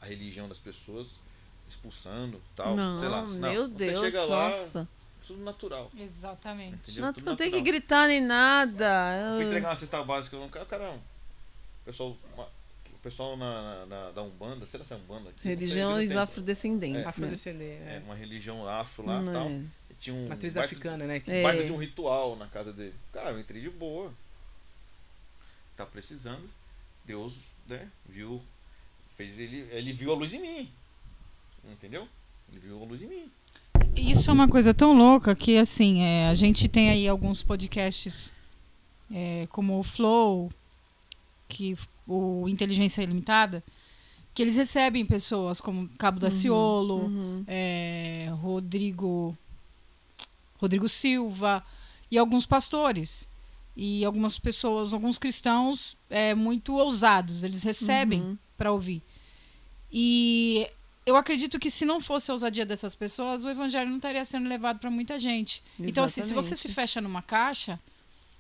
A, 0.00 0.06
religião 0.06 0.48
das 0.48 0.59
pessoas, 0.59 1.09
expulsando 1.68 2.40
tal. 2.56 2.74
Não, 2.76 3.00
sei 3.00 3.09
lá. 3.09 3.26
meu 3.26 3.66
Você 3.68 3.74
Deus, 3.74 4.00
chega 4.00 4.24
lá, 4.24 4.46
nossa. 4.48 4.88
tudo 5.26 5.42
natural. 5.42 5.90
Exatamente. 5.96 6.74
Entendeu? 6.74 7.02
Não, 7.04 7.12
Tudo 7.12 7.24
não 7.26 7.36
tem 7.36 7.50
que 7.50 7.56
natural. 7.56 7.72
gritar 7.80 8.09
nem 8.09 8.20
nada. 8.20 9.34
Fui 9.36 9.44
entregar 9.44 9.68
uma 9.70 9.76
cesta 9.76 10.02
básica 10.02 10.36
num 10.36 10.48
cara, 10.48 10.66
caramba. 10.66 10.98
O 11.82 11.84
pessoal, 11.84 12.16
uma- 12.34 12.44
o 12.92 12.98
pessoal 13.02 13.36
na, 13.36 13.86
na- 13.86 14.10
da 14.10 14.22
Umbanda, 14.22 14.66
será 14.66 14.84
que 14.84 14.92
é 14.92 14.96
Umbanda? 14.96 15.30
aqui? 15.30 15.36
Não 15.36 15.42
sei, 15.42 15.54
Religiões 15.54 15.96
aqui 15.98 16.06
não 16.09 16.14
tem. 16.14 16.18
afrodescendentes, 16.22 17.02
né? 17.02 17.09
Afrodescendente. 17.09 17.82
É, 17.82 17.96
É. 17.96 18.02
uma 18.04 18.14
religião 18.14 18.68
afro 18.68 19.06
lá 19.06 19.20
e 19.20 19.24
Não 19.24 19.32
tal. 19.32 19.48
é. 19.48 19.60
Tinha 20.00 20.16
um 20.16 20.26
Matriz 20.28 20.54
baita- 20.54 20.66
africana, 20.66 21.06
né? 21.06 21.20
que- 21.20 21.30
É. 21.30 21.62
de 21.64 21.70
um 21.72 21.76
ritual 21.76 22.34
na 22.36 22.48
casa 22.48 22.72
dele. 22.72 22.94
Cara, 23.12 23.30
eu 23.30 23.38
entrei 23.40 23.60
de 23.62 23.70
boa. 23.70 24.12
Tá 25.82 25.86
precisando. 25.86 26.48
Deus, 27.04 27.34
né, 27.66 27.88
viu. 28.09 28.40
Fez 29.16 29.36
ele, 29.36 29.66
ele 29.72 29.92
viu 29.92 30.12
a 30.12 30.14
luz 30.14 30.32
em 30.32 30.40
mim. 30.40 30.70
Entendeu? 31.72 32.06
Ele 32.48 32.60
viu 32.60 32.80
a 32.80 32.86
luz 32.86 33.02
em 33.02 33.09
mim. 33.09 33.24
Isso 33.96 34.30
é 34.30 34.32
uma 34.32 34.46
coisa 34.48 34.72
tão 34.72 34.92
louca 34.96 35.34
que, 35.34 35.56
assim, 35.59 36.00
é, 36.02 36.28
a 36.28 36.34
gente 36.36 36.68
tem 36.68 36.88
aí 36.88 37.09
alguns 37.09 37.42
podcasts 37.42 38.30
é, 39.12 39.48
como 39.50 39.80
o 39.80 39.82
Flow, 39.82 40.52
que 41.48 41.76
o 42.06 42.48
Inteligência 42.48 43.02
Ilimitada, 43.02 43.60
que 44.32 44.40
eles 44.40 44.56
recebem 44.56 45.04
pessoas 45.04 45.60
como 45.60 45.88
Cabo 45.98 46.20
Daciolo, 46.20 47.06
Uhum. 47.06 47.44
é, 47.48 48.28
Rodrigo 48.40 49.36
Rodrigo 50.60 50.88
Silva 50.88 51.66
e 52.09 52.16
alguns 52.16 52.46
pastores 52.46 53.26
e 53.77 54.05
algumas 54.05 54.39
pessoas, 54.39 54.93
alguns 54.93 55.19
cristãos 55.19 55.97
é, 56.11 56.35
muito 56.35 56.74
ousados, 56.74 57.43
eles 57.44 57.62
recebem 57.62 58.20
Uhum. 58.20 58.39
para 58.57 58.70
ouvir. 58.73 59.03
E 59.90 60.69
eu 61.05 61.16
acredito 61.16 61.59
que 61.59 61.70
se 61.70 61.85
não 61.85 62.01
fosse 62.01 62.31
a 62.31 62.35
ousadia 62.35 62.65
dessas 62.65 62.94
pessoas, 62.94 63.44
o 63.44 63.49
evangelho 63.51 63.89
não 63.90 63.97
estaria 63.97 64.24
sendo 64.24 64.49
levado 64.49 64.78
para 64.78 64.90
muita 64.90 65.19
gente. 65.19 65.62
Então, 65.78 66.05
assim, 66.05 66.23
se 66.23 66.32
você 66.32 66.49
se 66.49 66.66
Exatamente. 66.69 66.74
fecha 66.74 67.01
numa 67.01 67.23
caixa, 67.23 67.78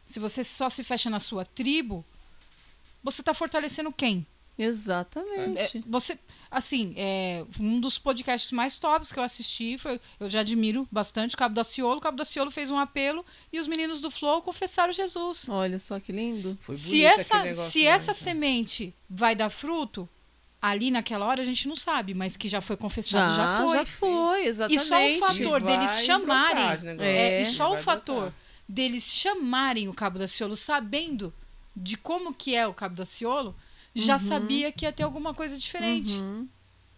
se 0.06 0.18
você 0.20 0.44
só 0.44 0.68
se 0.68 0.82
fecha 0.84 1.08
na 1.10 1.18
sua 1.18 1.44
tribo, 1.44 2.04
você 3.02 3.20
está 3.22 3.34
fortalecendo 3.34 3.92
quem? 3.92 4.26
Exatamente. 4.58 5.78
É, 5.78 5.82
você, 5.86 6.18
assim, 6.50 6.92
é, 6.96 7.44
um 7.58 7.80
dos 7.80 7.98
podcasts 7.98 8.52
mais 8.52 8.78
tops 8.78 9.12
que 9.12 9.18
eu 9.18 9.22
assisti 9.22 9.78
foi, 9.78 10.00
eu 10.20 10.28
já 10.30 10.40
admiro 10.40 10.86
bastante, 10.90 11.34
o 11.34 11.38
Cabo 11.38 11.54
Daciolo. 11.54 11.98
O 11.98 12.00
Cabo 12.00 12.16
Daciolo 12.16 12.50
fez 12.50 12.70
um 12.70 12.78
apelo 12.78 13.24
e 13.52 13.58
os 13.58 13.66
meninos 13.66 14.00
do 14.00 14.10
Flow 14.10 14.42
confessaram 14.42 14.92
Jesus. 14.92 15.46
Olha 15.48 15.78
só 15.78 15.98
que 15.98 16.12
lindo. 16.12 16.56
Foi 16.60 16.76
Se 16.76 17.04
essa, 17.04 17.42
negócio, 17.42 17.72
se 17.72 17.80
né, 17.84 17.90
essa 17.90 18.12
então. 18.12 18.14
semente 18.24 18.94
vai 19.08 19.34
dar 19.34 19.50
fruto, 19.50 20.08
ali 20.60 20.90
naquela 20.90 21.26
hora 21.26 21.42
a 21.42 21.44
gente 21.44 21.66
não 21.66 21.74
sabe, 21.76 22.14
mas 22.14 22.36
que 22.36 22.48
já 22.48 22.60
foi 22.60 22.76
confessado, 22.76 23.34
já, 23.34 23.46
Já, 23.46 23.58
foi. 23.66 23.76
já 23.78 23.84
foi, 23.86 24.44
E 24.44 24.48
exatamente. 24.48 24.86
só 24.86 24.96
o 25.06 25.18
fator 25.18 25.60
E 25.60 25.64
vai 25.64 25.76
deles 25.76 26.04
chamarem. 26.04 26.72
esse 26.74 26.84
negócio. 26.86 27.04
é, 27.10 27.40
e 27.40 27.42
É. 27.42 27.44
só 27.46 27.72
o 27.74 27.78
fator 27.78 28.14
brotar. 28.20 28.34
deles 28.68 29.02
chamarem 29.04 29.88
o 29.88 29.94
Cabo 29.94 30.18
da 30.18 30.28
Ciolo, 30.28 30.54
sabendo 30.56 31.32
de 31.74 31.96
como 31.96 32.34
que 32.34 32.54
é 32.54 32.66
o 32.66 32.74
Cabo 32.74 32.94
da 32.94 33.04
Ciolo, 33.06 33.56
já 33.94 34.18
sabia 34.18 34.72
que 34.72 34.84
ia 34.84 34.92
ter 34.92 35.02
alguma 35.02 35.34
coisa 35.34 35.56
diferente. 35.58 36.14
Uhum. 36.14 36.48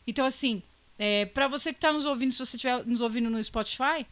Então, 0.06 0.24
assim, 0.24 0.62
é, 0.98 1.26
para 1.26 1.48
você 1.48 1.72
que 1.72 1.80
tá 1.80 1.92
nos 1.92 2.06
ouvindo, 2.06 2.32
se 2.32 2.38
você 2.38 2.56
estiver 2.56 2.84
nos 2.86 3.00
ouvindo 3.00 3.28
no 3.30 3.42
Spotify, 3.42 4.06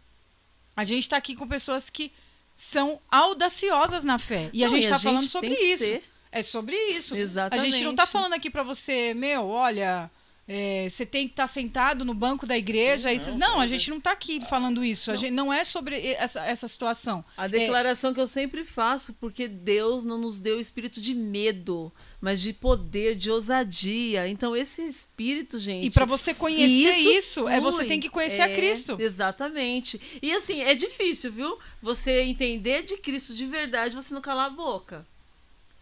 a 0.77 0.85
gente 0.85 1.09
tá 1.09 1.17
aqui 1.17 1.35
com 1.37 1.47
pessoas 1.47 1.89
que 1.91 2.11
são 2.57 3.01
audaciosas 3.11 4.05
na 4.05 4.19
fé. 4.19 4.51
E 4.53 4.65
a 4.65 4.69
Não, 4.69 4.77
gente 4.77 4.89
tá 4.89 4.99
falando 4.99 5.21
tem 5.21 5.29
sobre 5.29 5.55
isso. 5.55 5.85
ser. 5.85 6.05
É 6.31 6.43
sobre 6.43 6.77
isso. 6.91 7.15
Exatamente. 7.15 7.67
A 7.67 7.71
gente 7.71 7.85
não 7.85 7.95
tá 7.95 8.07
falando 8.07 8.33
aqui 8.33 8.49
pra 8.49 8.63
você, 8.63 9.13
meu, 9.15 9.47
olha, 9.49 10.11
é, 10.49 10.89
você 10.91 11.07
tem 11.07 11.27
que 11.27 11.33
estar 11.33 11.47
sentado 11.47 12.05
no 12.05 12.13
banco 12.15 12.47
da 12.47 12.59
igreja. 12.59 13.09
Sim, 13.09 13.15
e 13.17 13.19
você- 13.21 13.31
não, 13.31 13.39
não, 13.39 13.61
a 13.61 13.67
gente 13.67 13.89
não 13.91 14.01
tá 14.01 14.13
aqui 14.13 14.41
falando 14.49 14.85
isso. 14.85 15.11
A 15.11 15.15
Não. 15.15 15.21
gente, 15.21 15.31
não 15.33 15.53
é 15.53 15.65
sobre 15.65 16.13
essa, 16.15 16.45
essa 16.45 16.67
situação. 16.69 17.25
A 17.37 17.47
declaração 17.47 18.13
que 18.13 18.21
eu 18.21 18.27
sempre 18.27 18.65
faço, 18.65 19.15
porque 19.15 19.47
Deus 19.49 20.05
não 20.05 20.19
nos 20.19 20.41
deu 20.41 20.59
espírito 20.61 21.01
de 21.01 21.15
medo, 21.15 21.93
mas 22.21 22.41
de 22.41 22.53
poder, 22.53 23.15
de 23.15 23.31
ousadia. 23.31 24.29
Então, 24.29 24.55
esse 24.57 24.83
espírito, 24.83 25.59
gente. 25.59 25.87
E 25.87 25.91
pra 25.91 26.05
você 26.05 26.35
conhecer 26.35 26.67
E 27.09 27.17
isso, 27.19 27.49
é 27.49 27.61
você 27.61 27.85
tem 27.85 28.01
que 28.01 28.09
conhecer 28.09 28.41
a 28.43 28.49
É, 28.49 28.55
Cristo. 28.57 28.97
Exatamente. 29.01 30.01
E 30.21 30.33
assim, 30.33 30.61
é 30.63 30.75
difícil, 30.75 31.31
viu? 31.33 31.59
Você 31.81 32.23
entender 32.23 32.83
de 32.83 32.97
Cristo 32.97 33.35
de 33.35 33.47
verdade, 33.47 33.95
você 33.95 34.13
não 34.13 34.21
calar 34.21 34.47
a 34.47 34.51
boca. 34.51 35.07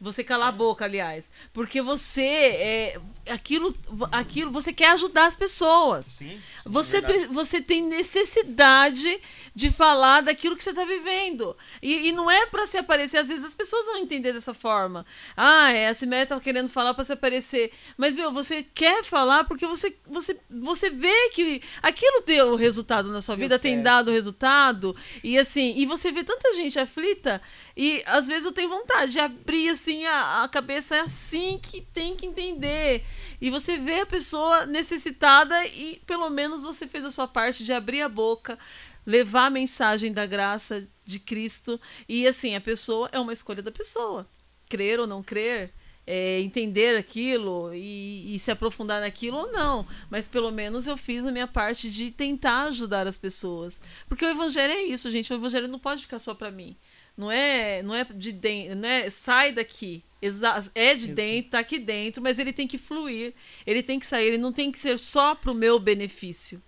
Você 0.01 0.25
calar 0.25 0.49
a 0.49 0.53
boca, 0.53 0.85
aliás. 0.87 1.29
Porque 1.53 1.83
você 1.83 2.23
é 2.23 3.01
aquilo, 3.29 3.75
aquilo, 4.11 4.51
você 4.51 4.73
quer 4.73 4.93
ajudar 4.93 5.27
as 5.27 5.35
pessoas. 5.35 6.07
Sim. 6.07 6.31
sim, 6.37 6.41
Você, 6.65 7.03
verdade. 7.03 7.27
você 7.27 7.61
tem 7.61 7.83
necessidade 7.83 9.21
de 9.55 9.71
falar 9.71 10.23
daquilo 10.23 10.57
que 10.57 10.65
você 10.65 10.71
está 10.71 10.85
vivendo. 10.87 11.55
E, 11.83 12.09
e 12.09 12.13
não 12.13 12.31
é 12.31 12.47
para 12.47 12.67
se 12.67 12.79
aparecer. 12.79 13.19
Às 13.19 13.29
vezes 13.29 13.45
as 13.45 13.55
pessoas 13.55 13.87
vão 13.87 13.99
entender 13.99 14.33
dessa 14.33 14.55
forma. 14.55 15.05
Ah, 15.37 15.71
é, 15.71 15.89
a 15.89 15.95
Ciméia 15.95 16.25
tá 16.27 16.41
querendo 16.41 16.69
falar 16.71 16.95
para 16.95 17.05
se 17.05 17.13
aparecer. 17.13 17.71
Mas, 17.97 18.17
meu, 18.17 18.33
você 18.33 18.63
quer 18.63 19.05
falar 19.05 19.45
porque 19.45 19.67
você, 19.67 19.95
você, 20.09 20.37
você 20.49 20.89
vê 20.89 21.29
que 21.31 21.63
aquilo 21.83 22.23
deu 22.27 22.55
resultado 22.57 23.11
na 23.13 23.21
sua 23.21 23.37
Deu 23.37 23.45
vida, 23.45 23.59
tem 23.59 23.75
certo. 23.75 23.85
dado 23.85 24.11
resultado. 24.11 24.97
E 25.23 25.39
assim, 25.39 25.75
e 25.77 25.85
você 25.85 26.11
vê 26.11 26.25
tanta 26.25 26.55
gente 26.55 26.79
aflita. 26.79 27.41
E 27.83 28.03
às 28.05 28.27
vezes 28.27 28.45
eu 28.45 28.53
tenho 28.53 28.69
vontade 28.69 29.13
de 29.13 29.19
abrir 29.19 29.71
assim 29.71 30.05
a, 30.05 30.43
a 30.43 30.49
cabeça. 30.49 30.97
É 30.97 31.01
assim 31.01 31.59
que 31.59 31.81
tem 31.81 32.15
que 32.15 32.27
entender. 32.27 33.03
E 33.41 33.49
você 33.49 33.79
vê 33.79 34.01
a 34.01 34.07
pessoa 34.07 34.67
necessitada 34.67 35.67
e 35.69 35.99
pelo 36.07 36.29
menos 36.29 36.63
você 36.63 36.87
fez 36.87 37.07
a 37.07 37.11
sua 37.11 37.27
parte 37.27 37.65
de 37.65 37.73
abrir 37.73 38.03
a 38.03 38.09
boca, 38.09 38.59
levar 39.07 39.47
a 39.47 39.51
mensagem 39.51 40.13
da 40.13 40.27
graça 40.27 40.87
de 41.07 41.19
Cristo. 41.19 41.81
E 42.07 42.27
assim, 42.27 42.55
a 42.55 42.61
pessoa 42.61 43.09
é 43.13 43.19
uma 43.19 43.33
escolha 43.33 43.63
da 43.63 43.73
pessoa. 43.73 44.29
Crer 44.69 45.01
ou 45.01 45.07
não 45.07 45.23
crer, 45.23 45.73
é, 46.07 46.39
entender 46.39 46.99
aquilo 46.99 47.73
e, 47.73 48.37
e 48.37 48.39
se 48.39 48.51
aprofundar 48.51 49.01
naquilo 49.01 49.39
ou 49.39 49.53
não. 49.53 49.87
Mas 50.11 50.29
pelo 50.29 50.51
menos 50.51 50.87
eu 50.87 50.99
fiz 50.99 51.25
a 51.25 51.33
minha 51.33 51.49
parte 51.49 51.91
de 51.91 52.11
tentar 52.11 52.65
ajudar 52.65 53.07
as 53.07 53.17
pessoas. 53.17 53.81
Porque 54.07 54.27
o 54.27 54.29
evangelho 54.29 54.75
é 54.75 54.83
isso, 54.83 55.11
gente. 55.11 55.33
O 55.33 55.37
evangelho 55.37 55.67
não 55.67 55.79
pode 55.79 56.03
ficar 56.03 56.19
só 56.19 56.35
para 56.35 56.51
mim. 56.51 56.77
Não 57.21 57.31
é, 57.31 57.83
não 57.83 57.95
é 57.95 58.03
de 58.03 58.33
dentro, 58.33 58.77
não 58.77 58.89
é 58.89 59.11
sai 59.11 59.53
daqui. 59.53 60.03
Exa 60.23 60.65
é 60.75 60.95
de 60.95 61.05
Isso. 61.05 61.15
dentro, 61.15 61.51
tá 61.51 61.59
aqui 61.59 61.79
dentro, 61.79 62.23
mas 62.23 62.39
ele 62.39 62.51
tem 62.51 62.67
que 62.67 62.79
fluir, 62.79 63.35
ele 63.67 63.83
tem 63.83 64.01
que 64.01 64.07
sair, 64.07 64.29
ele 64.29 64.39
não 64.39 64.53
tem 64.55 64.73
que 64.73 64.79
ser 64.79 64.99
só 64.99 65.35
pro 65.35 65.55
meu 65.55 65.79
benefício. 65.79 66.63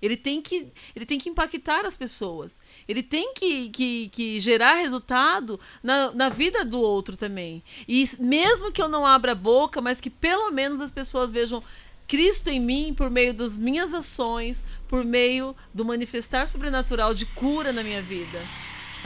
Ele 0.00 0.16
tem 0.16 0.40
que, 0.40 0.68
ele 0.94 1.04
tem 1.04 1.18
que 1.18 1.28
impactar 1.28 1.84
as 1.84 1.96
pessoas. 1.96 2.60
Ele 2.86 3.02
tem 3.02 3.32
que, 3.34 3.68
que, 3.70 4.08
que 4.10 4.40
gerar 4.40 4.74
resultado 4.74 5.58
na, 5.82 6.12
na 6.12 6.28
vida 6.28 6.64
do 6.64 6.80
outro 6.80 7.16
também. 7.16 7.64
E 7.88 8.08
mesmo 8.20 8.70
que 8.70 8.80
eu 8.80 8.88
não 8.88 9.04
abra 9.04 9.32
a 9.32 9.34
boca, 9.34 9.80
mas 9.80 10.00
que 10.00 10.10
pelo 10.10 10.52
menos 10.52 10.80
as 10.80 10.92
pessoas 10.92 11.32
vejam 11.32 11.64
Cristo 12.06 12.48
em 12.48 12.60
mim 12.60 12.94
por 12.94 13.10
meio 13.10 13.34
das 13.34 13.58
minhas 13.58 13.92
ações, 13.92 14.62
por 14.86 15.04
meio 15.04 15.56
do 15.74 15.84
manifestar 15.84 16.48
sobrenatural 16.48 17.12
de 17.12 17.26
cura 17.26 17.72
na 17.72 17.82
minha 17.82 18.02
vida. 18.02 18.40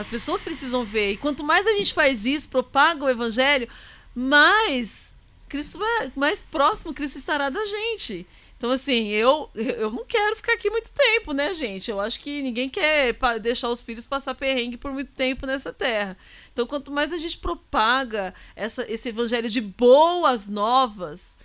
As 0.01 0.09
pessoas 0.09 0.43
precisam 0.43 0.83
ver. 0.83 1.13
E 1.13 1.17
quanto 1.19 1.45
mais 1.45 1.67
a 1.67 1.75
gente 1.75 1.93
faz 1.93 2.25
isso, 2.25 2.49
propaga 2.49 3.05
o 3.05 3.09
evangelho, 3.09 3.69
mais 4.15 5.13
Cristo 5.47 5.79
vai, 5.79 6.11
mais 6.17 6.41
próximo 6.41 6.95
Cristo 6.95 7.19
estará 7.19 7.51
da 7.51 7.67
gente. 7.67 8.27
Então, 8.57 8.71
assim, 8.71 9.09
eu, 9.09 9.51
eu 9.55 9.91
não 9.91 10.05
quero 10.05 10.37
ficar 10.37 10.55
aqui 10.55 10.71
muito 10.71 10.91
tempo, 10.91 11.33
né, 11.33 11.53
gente? 11.53 11.91
Eu 11.91 12.01
acho 12.01 12.19
que 12.19 12.41
ninguém 12.41 12.71
quer 12.71 13.15
deixar 13.41 13.69
os 13.69 13.83
filhos 13.83 14.07
passar 14.07 14.35
perrengue 14.35 14.79
por 14.79 14.91
muito 14.91 15.13
tempo 15.13 15.47
nessa 15.47 15.73
terra. 15.73 16.17
Então, 16.53 16.67
quanto 16.67 16.91
mais 16.91 17.13
a 17.13 17.19
gente 17.19 17.37
propaga 17.37 18.35
essa, 18.57 18.91
esse 18.91 19.11
evangelho 19.11 19.51
de 19.51 19.61
boas 19.61 20.49
novas, 20.49 21.37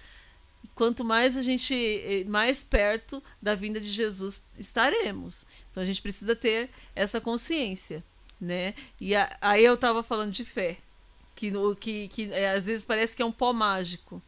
quanto 0.76 1.03
mais 1.03 1.36
a 1.36 1.41
gente 1.41 1.73
eh, 1.73 2.23
mais 2.26 2.64
perto 2.64 3.22
da 3.41 3.53
vinda 3.53 3.80
de 3.80 3.90
Jesus 3.90 4.41
estaremos. 4.57 5.45
Então 5.72 5.82
a 5.82 5.86
gente 5.86 6.02
precisa 6.02 6.36
ter 6.36 6.69
essa 6.94 7.19
consciência, 7.19 8.03
né? 8.40 8.74
E 8.99 9.16
a- 9.16 9.38
aí 9.41 9.64
eu 9.64 9.78
tava 9.78 10.03
falando 10.03 10.32
de 10.32 10.45
fé, 10.45 10.78
que 11.36 11.52
que, 11.80 12.07
que 12.07 12.32
é, 12.34 12.49
às 12.49 12.64
vezes 12.64 12.86
parece 12.86 13.16
que 13.16 13.22
é 13.22 13.26
um 13.26 13.32
pó 13.32 13.53
mágico. 13.53 14.22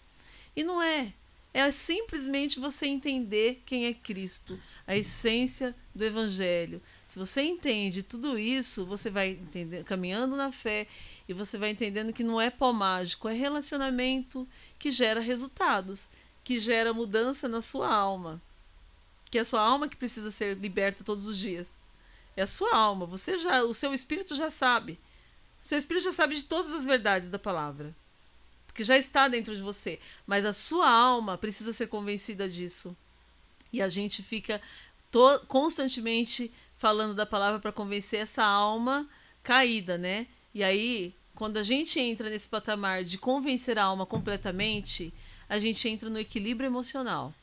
E 0.55 0.63
não 0.63 0.81
é. 0.81 1.13
É 1.53 1.71
simplesmente 1.71 2.59
você 2.59 2.85
entender 2.85 3.63
quem 3.65 3.85
é 3.87 3.93
Cristo, 3.93 4.59
a 4.85 4.95
essência 4.95 5.75
do 5.95 6.03
evangelho. 6.05 6.81
Se 7.07 7.17
você 7.17 7.41
entende 7.41 8.03
tudo 8.03 8.37
isso, 8.37 8.85
você 8.85 9.09
vai 9.09 9.29
entender, 9.29 9.83
caminhando 9.83 10.35
na 10.35 10.51
fé 10.51 10.85
e 11.27 11.33
você 11.33 11.57
vai 11.57 11.71
entendendo 11.71 12.13
que 12.13 12.23
não 12.23 12.39
é 12.39 12.49
pó 12.49 12.71
mágico, 12.73 13.27
é 13.27 13.33
relacionamento 13.33 14.47
que 14.77 14.91
gera 14.91 15.19
resultados, 15.19 16.05
que 16.43 16.59
gera 16.59 16.93
mudança 16.93 17.47
na 17.47 17.61
sua 17.61 17.91
alma. 17.91 18.41
Que 19.31 19.37
é 19.39 19.41
a 19.41 19.45
sua 19.45 19.61
alma 19.61 19.87
que 19.89 19.95
precisa 19.97 20.29
ser 20.31 20.57
liberta 20.57 21.03
todos 21.03 21.25
os 21.25 21.37
dias. 21.37 21.67
É 22.37 22.43
a 22.43 22.47
sua 22.47 22.73
alma, 22.75 23.07
você 23.07 23.39
já, 23.39 23.63
o 23.63 23.73
seu 23.73 23.91
espírito 23.91 24.35
já 24.35 24.51
sabe. 24.51 24.99
O 25.59 25.65
seu 25.65 25.75
espírito 25.75 26.03
já 26.03 26.13
sabe 26.13 26.35
de 26.35 26.43
todas 26.43 26.71
as 26.71 26.85
verdades 26.85 27.29
da 27.29 27.39
palavra. 27.39 27.95
Porque 28.67 28.83
já 28.83 28.95
está 28.95 29.27
dentro 29.27 29.55
de 29.55 29.61
você, 29.63 29.99
mas 30.27 30.45
a 30.45 30.53
sua 30.53 30.87
alma 30.87 31.35
precisa 31.35 31.73
ser 31.73 31.87
convencida 31.87 32.47
disso. 32.47 32.95
E 33.73 33.81
a 33.81 33.89
gente 33.89 34.21
fica 34.21 34.61
constantemente 35.47 36.53
falando 36.77 37.15
da 37.15 37.25
palavra 37.25 37.59
para 37.59 37.71
convencer 37.71 38.19
essa 38.19 38.43
alma 38.43 39.09
caída, 39.41 39.97
né? 39.97 40.27
E 40.53 40.63
aí, 40.63 41.15
quando 41.33 41.57
a 41.57 41.63
gente 41.63 41.99
entra 41.99 42.29
nesse 42.29 42.47
patamar 42.47 43.03
de 43.03 43.17
convencer 43.17 43.79
a 43.79 43.83
alma 43.83 44.05
completamente, 44.05 45.11
a 45.49 45.57
gente 45.57 45.89
entra 45.89 46.07
no 46.07 46.19
equilíbrio 46.19 46.67
emocional. 46.67 47.33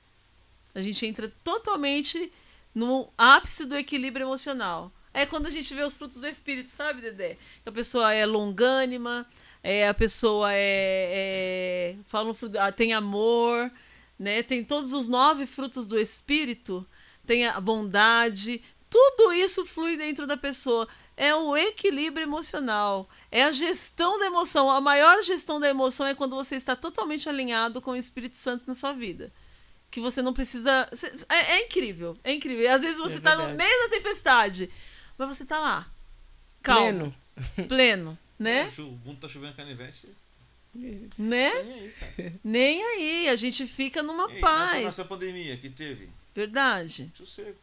A 0.72 0.80
gente 0.80 1.04
entra 1.04 1.32
totalmente 1.42 2.32
no 2.74 3.08
ápice 3.16 3.64
do 3.64 3.76
equilíbrio 3.76 4.24
emocional. 4.24 4.92
É 5.12 5.24
quando 5.24 5.46
a 5.46 5.50
gente 5.50 5.72
vê 5.72 5.82
os 5.82 5.94
frutos 5.94 6.18
do 6.18 6.26
espírito, 6.26 6.70
sabe, 6.70 7.00
Dedé? 7.00 7.38
Que 7.62 7.68
a 7.68 7.72
pessoa 7.72 8.12
é 8.12 8.26
longânima, 8.26 9.24
é, 9.62 9.88
a 9.88 9.94
pessoa 9.94 10.52
é, 10.52 11.94
é 11.94 11.96
fala 12.06 12.30
um 12.32 12.36
ah, 12.58 12.72
tem 12.72 12.92
amor, 12.92 13.70
né? 14.18 14.42
Tem 14.42 14.64
todos 14.64 14.92
os 14.92 15.06
nove 15.06 15.46
frutos 15.46 15.86
do 15.86 15.96
espírito, 15.98 16.84
tem 17.24 17.46
a 17.46 17.60
bondade, 17.60 18.60
tudo 18.90 19.32
isso 19.32 19.64
flui 19.64 19.96
dentro 19.96 20.26
da 20.26 20.36
pessoa. 20.36 20.88
É 21.16 21.32
o 21.32 21.56
equilíbrio 21.56 22.24
emocional, 22.24 23.08
é 23.30 23.44
a 23.44 23.52
gestão 23.52 24.18
da 24.18 24.26
emoção. 24.26 24.68
A 24.68 24.80
maior 24.80 25.22
gestão 25.22 25.60
da 25.60 25.68
emoção 25.68 26.06
é 26.06 26.14
quando 26.14 26.34
você 26.34 26.56
está 26.56 26.74
totalmente 26.74 27.28
alinhado 27.28 27.80
com 27.80 27.92
o 27.92 27.96
Espírito 27.96 28.36
Santo 28.36 28.64
na 28.66 28.74
sua 28.74 28.92
vida. 28.92 29.32
Que 29.94 30.00
você 30.00 30.20
não 30.20 30.34
precisa. 30.34 30.90
É, 31.28 31.36
é 31.52 31.66
incrível, 31.66 32.18
é 32.24 32.32
incrível. 32.32 32.64
E 32.64 32.66
às 32.66 32.82
vezes 32.82 32.98
você 32.98 33.14
É 33.14 33.18
está 33.18 33.36
no 33.36 33.54
meio 33.54 33.82
da 33.84 33.96
tempestade, 33.96 34.68
mas 35.16 35.28
você 35.28 35.44
está 35.44 35.60
lá, 35.60 35.88
calmo, 36.64 37.14
Pleno. 37.54 37.68
pleno, 37.68 38.18
né? 38.36 38.72
O 38.76 38.82
mundo 39.06 39.20
tá 39.20 39.28
chovendo 39.28 39.54
canivete. 39.54 40.08
Né? 40.74 41.52
Nem 41.62 41.72
aí, 41.74 41.90
cara. 41.92 42.32
Nem 42.42 42.82
aí, 42.84 43.28
a 43.28 43.36
gente 43.36 43.68
fica 43.68 44.02
numa 44.02 44.24
Ei, 44.24 44.32
Nessa, 44.34 44.40
paz. 44.40 44.84
nessa 44.84 45.04
pandemia 45.04 45.56
que 45.58 45.70
teve, 45.70 46.08
Verdade. 46.34 47.12
sossego. 47.16 47.56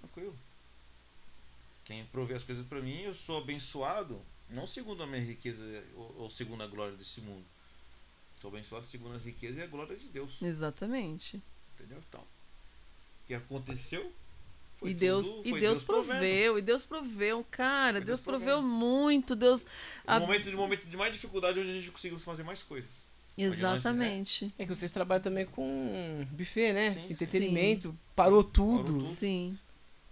Tranquilo. 0.00 0.34
Quem 1.84 2.02
provê 2.06 2.32
as 2.32 2.44
coisas 2.44 2.66
pra 2.66 2.80
mim, 2.80 3.02
eu 3.02 3.14
sou 3.14 3.36
abençoado, 3.42 4.18
não 4.48 4.66
segundo 4.66 5.02
a 5.02 5.06
minha 5.06 5.22
riqueza 5.22 5.62
ou, 5.96 6.14
ou 6.20 6.30
segundo 6.30 6.62
a 6.62 6.66
glória 6.66 6.96
desse 6.96 7.20
mundo. 7.20 7.44
Sou 8.40 8.48
abençoado 8.50 8.86
segundo 8.86 9.14
as 9.16 9.24
riquezas 9.24 9.58
e 9.58 9.62
a 9.62 9.66
glória 9.66 9.96
de 9.96 10.06
Deus. 10.08 10.40
Exatamente. 10.42 11.40
Entendeu? 11.74 11.98
Então, 12.08 12.20
o 12.20 13.26
que 13.26 13.34
aconteceu 13.34 14.12
foi 14.78 14.90
E 14.90 14.94
Deus, 14.94 15.28
tudo- 15.28 15.48
e 15.48 15.60
Deus 15.60 15.82
provendo. 15.82 16.10
proveu, 16.20 16.58
e 16.58 16.62
Deus 16.62 16.84
proveu, 16.84 17.46
cara, 17.50 17.92
Foi 17.98 18.00
Deus 18.06 18.06
Deus 18.06 18.20
proveu 18.20 18.58
provendo. 18.58 18.68
muito, 18.74 19.34
Deus 19.34 19.64
No 19.64 19.70
a- 20.06 20.20
momento 20.20 20.50
de 20.50 20.56
momento 20.56 20.86
de 20.86 20.96
mais 20.96 21.12
dificuldade, 21.12 21.58
hoje 21.58 21.70
a 21.70 21.74
gente 21.74 21.90
conseguiu 21.90 22.18
fazer 22.18 22.42
mais 22.42 22.62
coisas. 22.62 22.90
Exatamente. 23.38 24.52
É 24.58 24.64
que 24.64 24.74
vocês 24.74 24.90
trabalham 24.90 25.22
também 25.22 25.44
com 25.46 26.26
buffet, 26.30 26.72
né? 26.72 26.90
Sim. 26.92 27.06
Entretenimento. 27.10 27.96
Parou 28.14 28.42
tudo. 28.42 28.84
Parou 28.84 28.98
tudo. 29.00 29.06
Sim. 29.06 29.58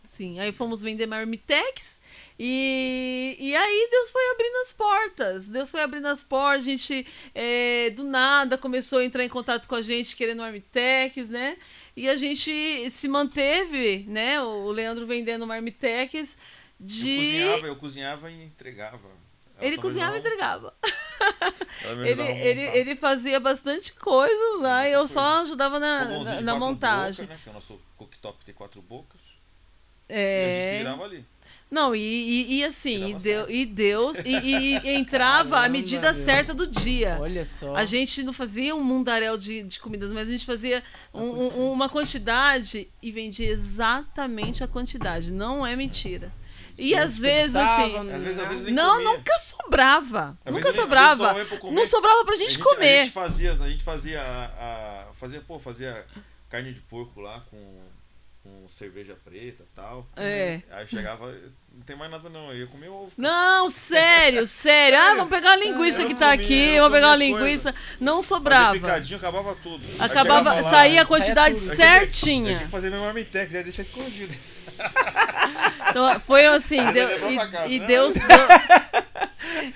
Sim. 0.05 0.39
Aí 0.41 0.53
fomos 0.53 0.81
vender 0.81 1.07
Marmitex 1.07 2.01
e, 2.39 3.37
e 3.39 3.55
aí 3.55 3.89
Deus 3.91 4.11
foi 4.11 4.23
abrindo 4.33 4.57
as 4.63 4.73
portas. 4.73 5.47
Deus 5.49 5.71
foi 5.71 5.83
abrindo 5.83 6.07
as 6.07 6.25
portas. 6.25 6.67
A 6.67 6.71
gente, 6.71 7.07
é, 7.35 7.91
do 7.91 8.05
nada, 8.05 8.59
começou 8.59 8.99
a 8.99 9.05
entrar 9.05 9.25
em 9.25 9.29
contato 9.29 9.69
com 9.69 9.75
a 9.75 9.83
gente 9.83 10.17
querendo 10.17 10.39
Marmitex, 10.39 11.29
né? 11.29 11.57
E 11.97 12.09
a 12.09 12.17
gente 12.17 12.91
se 12.91 13.07
manteve, 13.07 14.05
né? 14.09 14.43
O 14.43 14.71
Leandro 14.71 15.07
vendendo 15.07 15.47
Marmitex 15.47 16.37
Eu 16.81 16.87
de. 16.87 17.17
cozinhava, 17.17 17.67
eu 17.67 17.77
cozinhava 17.77 18.31
e 18.31 18.45
entregava. 18.45 19.25
Ela 19.57 19.67
Ele 19.67 19.79
cozinhava 19.79 20.17
e 20.17 20.21
entregava. 20.21 20.75
Ele, 22.05 22.23
ele, 22.23 22.61
ele 22.61 22.97
fazia 22.97 23.39
bastante 23.39 23.93
coisa 23.95 24.59
lá 24.61 24.89
e 24.89 24.93
eu 24.93 25.07
só 25.07 25.43
ajudava 25.43 25.79
na, 25.79 26.05
na, 26.05 26.41
na 26.41 26.55
montagem. 26.57 27.27
Bocas, 27.27 27.39
né? 27.39 27.41
Que 27.43 27.49
é 27.49 27.53
o 27.53 27.55
nosso 27.55 27.81
cooktop 27.97 28.45
tem 28.45 28.55
quatro 28.55 28.83
bocas. 28.83 29.21
E 30.15 30.17
a 30.17 30.21
É. 30.21 30.71
gente 30.71 30.79
virava 30.79 31.05
ali. 31.05 31.25
Não, 31.71 31.97
e, 31.97 31.99
e, 32.01 32.59
e 32.59 32.65
assim, 32.65 33.11
e, 33.11 33.15
deu, 33.15 33.51
e 33.51 33.67
Deus, 33.67 34.19
e, 34.21 34.31
e- 34.31 34.79
e 34.79 34.89
entrava 34.95 35.57
a 35.57 35.61
Caramba, 35.63 35.69
medida 35.71 36.13
meu. 36.13 36.23
certa 36.23 36.55
do 36.55 36.69
dia. 36.69 37.17
Olha 37.21 37.45
só. 37.45 37.75
A 37.75 37.85
gente 37.85 38.23
não 38.23 38.33
fazia 38.33 38.77
um 38.77 38.85
mundaréu 38.85 39.37
de, 39.37 39.65
de 39.65 39.81
comidas, 39.81 40.13
mas 40.13 40.29
a 40.29 40.31
gente 40.31 40.47
fazia 40.47 40.85
um- 41.13 41.23
um- 41.23 41.73
uma 41.73 41.89
quantidade 41.89 42.87
e 43.03 43.11
vendia 43.11 43.49
exatamente 43.51 44.63
a 44.63 44.69
quantidade. 44.69 45.33
Não 45.33 45.67
é 45.67 45.75
mentira. 45.75 46.31
E 46.79 46.95
às 46.95 47.19
vezes, 47.19 47.57
assim. 47.57 47.97
Às 48.11 48.23
vezes, 48.23 48.39
às 48.41 48.49
vezes 48.49 48.73
Não, 48.73 48.97
comia. 48.99 49.13
nunca 49.19 49.39
sobrava. 49.39 50.39
Às 50.45 50.55
nunca 50.55 50.73
sobrava. 50.73 51.35
Não 51.73 51.85
sobrava 51.87 52.25
pra 52.25 52.35
A 52.35 52.37
gente, 52.37 52.53
gente, 52.53 52.61
A 52.61 52.65
comer. 52.65 53.05
gente 53.05 53.13
fazia, 53.13 53.53
a 53.53 53.69
gente 53.69 53.83
fazia 53.83 54.21
a, 54.23 54.45
a- 54.45 55.07
fazia, 55.19 55.41
pô, 55.41 55.59
fazia 55.59 56.05
carne 56.51 56.73
de 56.73 56.81
porco 56.81 57.21
lá 57.21 57.41
com, 57.51 57.57
com 58.45 58.69
cerveja 58.69 59.17
preta 59.25 59.63
e 59.63 59.75
tal. 59.75 60.07
É. 60.17 60.61
Aí 60.71 60.87
chegava, 60.87 61.35
não 61.73 61.81
tem 61.83 61.97
mais 61.97 62.11
nada 62.11 62.29
não, 62.29 62.53
eu 62.53 62.59
ia 62.59 62.67
comer 62.67 62.89
ovo. 62.91 63.11
Não, 63.17 63.71
sério, 63.71 64.47
sério. 64.47 64.99
Ah, 64.99 65.15
vamos 65.15 65.31
pegar 65.31 65.53
uma 65.57 65.65
linguiça 65.65 66.03
Eu 66.03 66.07
que 66.09 66.13
não 66.13 66.21
tá 66.21 66.31
comia, 66.33 66.45
aqui, 66.45 66.55
eu 66.75 66.83
vamos 66.83 66.97
pegar 66.99 67.13
as 67.15 67.19
linguiça. 67.19 67.75
Não 67.99 68.17
Fazia 68.17 68.29
sobrava. 68.29 68.73
picadinho, 68.75 69.19
acabava 69.19 69.55
tudo. 69.63 69.83
Aí 69.99 70.01
Acabava, 70.01 70.53
lá, 70.55 70.63
saía 70.63 71.01
a 71.01 71.03
aí- 71.05 71.09
quantidade 71.09 71.55
tudo. 71.59 71.71
aí 71.71 71.77
tinha 71.77 71.89
que- 71.89 71.95
Eu 71.95 72.01
certinha. 72.01 72.55
tinha 72.55 72.67
que 72.67 72.71
fazer 72.71 72.91
meu 72.91 73.01
marmitex, 73.01 73.51
já 73.51 73.63
deixar 73.63 73.83
escondido. 73.83 74.35
Então, 75.91 76.21
foi 76.21 76.47
assim, 76.47 76.81
Aí 76.81 76.93
deu- 76.93 77.09
e, 77.31 77.75
e? 77.77 77.81
Deus 77.81 78.15
deu- 78.15 78.25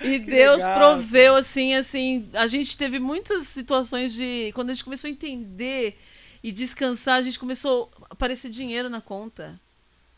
e 0.03 0.19
Deus 0.19 0.59
legal. 0.59 0.77
proveu 0.79 1.35
assim, 1.37 1.75
assim, 1.75 2.29
a 2.35 2.47
gente 2.47 2.77
teve 2.77 2.99
muitas 2.99 3.47
situações 3.47 4.15
de 4.15 4.51
quando 4.55 4.71
a 4.71 4.75
gente 4.75 4.85
começou 4.85 5.07
a 5.09 5.11
entender 5.11 5.99
e 6.43 6.51
descansar, 6.53 7.17
a 7.19 7.23
gente 7.23 7.39
começou 7.39 7.91
a 7.98 7.98
aparecer 8.11 8.51
dinheiro 8.51 8.89
na 8.89 9.01
conta. 9.01 9.61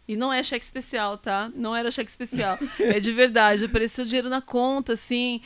E 0.07 0.17
não 0.17 0.33
é 0.33 0.43
cheque 0.43 0.65
especial, 0.65 1.17
tá? 1.17 1.51
Não 1.55 1.75
era 1.75 1.91
cheque 1.91 2.11
especial. 2.11 2.59
é 2.81 2.99
de 2.99 3.12
verdade, 3.12 3.65
apareceu 3.65 4.05
dinheiro 4.05 4.29
na 4.29 4.43
conta 4.43 4.95
assim, 4.95 5.41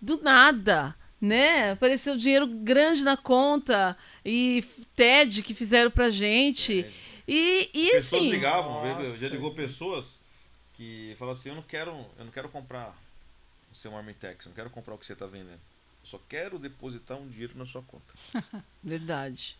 do 0.00 0.20
nada, 0.20 0.96
né? 1.20 1.72
Apareceu 1.72 2.16
dinheiro 2.16 2.46
grande 2.46 3.04
na 3.04 3.16
conta 3.16 3.96
e 4.24 4.64
TED 4.96 5.42
que 5.42 5.54
fizeram 5.54 5.90
pra 5.90 6.10
gente. 6.10 6.92
E, 7.26 7.70
e 7.72 7.90
pessoas 7.92 8.20
assim, 8.20 8.30
ligavam, 8.30 8.84
Nossa. 8.84 9.16
já 9.16 9.28
ligou 9.28 9.54
pessoas 9.54 10.18
que 10.74 11.14
falavam 11.18 11.40
assim, 11.40 11.48
eu 11.50 11.54
não 11.54 11.62
quero, 11.62 11.90
eu 12.18 12.24
não 12.24 12.32
quero 12.32 12.48
comprar 12.48 12.94
o 13.72 13.74
seu 13.74 13.90
marmitex, 13.92 14.44
eu 14.44 14.50
não 14.50 14.56
quero 14.56 14.70
comprar 14.70 14.94
o 14.94 14.98
que 14.98 15.06
você 15.06 15.14
está 15.14 15.26
vendendo. 15.26 15.60
Eu 16.02 16.08
só 16.08 16.20
quero 16.28 16.58
depositar 16.58 17.16
um 17.16 17.28
dinheiro 17.28 17.56
na 17.56 17.64
sua 17.64 17.82
conta. 17.82 18.12
Verdade. 18.82 19.56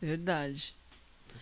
Verdade. 0.00 0.76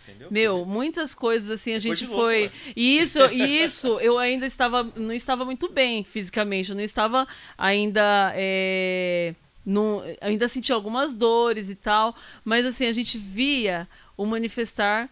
Entendeu? 0.03 0.27
Meu, 0.31 0.65
muitas 0.65 1.13
coisas 1.13 1.49
assim 1.49 1.73
a 1.73 1.79
gente 1.79 2.07
foi. 2.07 2.45
né? 2.45 2.51
E 2.75 2.97
isso, 2.99 3.19
isso 3.31 3.99
eu 3.99 4.17
ainda 4.17 4.45
estava. 4.45 4.83
Não 4.95 5.13
estava 5.13 5.43
muito 5.43 5.69
bem 5.69 6.03
fisicamente. 6.03 6.69
Eu 6.69 6.75
não 6.75 6.83
estava 6.83 7.27
ainda. 7.57 8.31
é, 8.35 9.33
não, 9.65 10.01
ainda 10.21 10.47
sentia 10.47 10.73
algumas 10.73 11.13
dores 11.13 11.67
e 11.69 11.75
tal. 11.75 12.15
Mas 12.43 12.65
assim, 12.65 12.85
a 12.85 12.91
gente 12.91 13.17
via 13.17 13.87
o 14.15 14.25
manifestar 14.25 15.09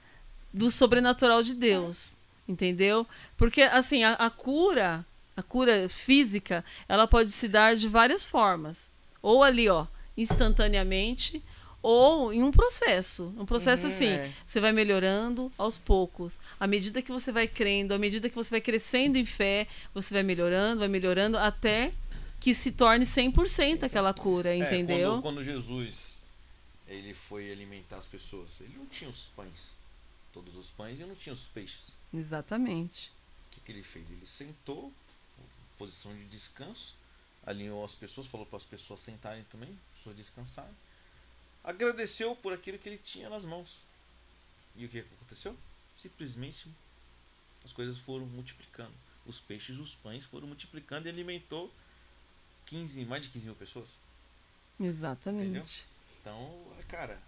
do 0.53 0.71
sobrenatural 0.71 1.43
de 1.43 1.53
Deus. 1.53 2.15
Entendeu? 2.47 3.05
Porque 3.35 3.63
assim, 3.63 4.03
a, 4.03 4.13
a 4.13 4.29
cura, 4.29 5.05
a 5.35 5.43
cura 5.43 5.89
física, 5.89 6.63
ela 6.87 7.05
pode 7.05 7.31
se 7.31 7.47
dar 7.47 7.75
de 7.75 7.89
várias 7.89 8.27
formas. 8.27 8.91
Ou 9.21 9.43
ali, 9.43 9.67
ó, 9.67 9.87
instantaneamente, 10.15 11.43
ou 11.87 12.33
em 12.33 12.41
um 12.41 12.49
processo. 12.51 13.31
Um 13.37 13.45
processo 13.45 13.85
Uhum, 13.85 13.93
assim. 13.93 14.07
é. 14.09 14.33
Você 14.47 14.59
vai 14.59 14.71
melhorando 14.71 15.51
aos 15.55 15.77
poucos. 15.77 16.39
À 16.59 16.65
medida 16.65 16.99
que 16.99 17.11
você 17.11 17.31
vai 17.31 17.47
crendo, 17.47 17.93
à 17.93 17.99
medida 17.99 18.27
que 18.27 18.35
você 18.35 18.49
vai 18.49 18.61
crescendo 18.61 19.17
em 19.17 19.25
fé, 19.25 19.67
você 19.93 20.11
vai 20.13 20.23
melhorando, 20.23 20.79
vai 20.79 20.87
melhorando, 20.87 21.37
até 21.37 21.93
que 22.39 22.55
se 22.55 22.71
torne 22.71 23.05
100% 23.05 23.83
aquela 23.83 24.13
cura, 24.15 24.49
É, 24.49 24.57
entendeu? 24.57 25.11
quando, 25.11 25.21
quando 25.21 25.43
Jesus 25.43 26.15
ele 26.87 27.13
foi 27.13 27.51
alimentar 27.51 27.97
as 27.97 28.07
pessoas, 28.07 28.49
ele 28.61 28.73
não 28.77 28.85
tinha 28.87 29.09
os 29.09 29.25
pães, 29.35 29.69
todos 30.33 30.55
os 30.55 30.67
pães, 30.71 30.99
e 30.99 31.03
não 31.03 31.15
tinha 31.15 31.33
os 31.33 31.45
peixes. 31.47 31.91
Exatamente. 32.11 33.11
O 33.47 33.55
que, 33.55 33.59
que 33.61 33.71
ele 33.71 33.83
fez? 33.83 34.05
Ele 34.09 34.25
sentou, 34.25 34.91
posição 35.77 36.11
de 36.15 36.23
descanso, 36.25 36.93
alinhou 37.45 37.85
as 37.85 37.93
pessoas, 37.93 38.25
falou 38.27 38.45
para 38.47 38.57
as 38.57 38.63
pessoas 38.63 39.01
sentarem 39.01 39.43
também, 39.51 39.69
as 39.69 39.97
pessoas 39.99 40.15
descansarem. 40.15 40.71
Agradeceu 41.65 42.35
por 42.35 42.53
aquilo 42.53 42.77
que 42.77 42.87
ele 42.87 42.99
tinha 42.99 43.27
nas 43.27 43.43
mãos. 43.43 43.81
E 44.75 44.85
o 44.85 44.89
que 44.89 44.99
aconteceu? 44.99 45.57
Simplesmente 45.91 46.69
as 47.63 47.71
coisas 47.71 47.97
foram 47.97 48.27
multiplicando. 48.27 48.93
Os 49.25 49.39
peixes, 49.39 49.77
os 49.79 49.95
pães 49.95 50.23
foram 50.23 50.45
multiplicando 50.47 51.07
e 51.07 51.09
alimentou 51.09 51.73
15, 52.67 53.03
mais 53.05 53.23
de 53.23 53.29
15 53.29 53.45
mil 53.47 53.55
pessoas. 53.55 53.89
Exatamente. 54.79 55.45
Entendeu? 55.45 55.65
Então, 56.21 56.77
cara, 56.87 57.19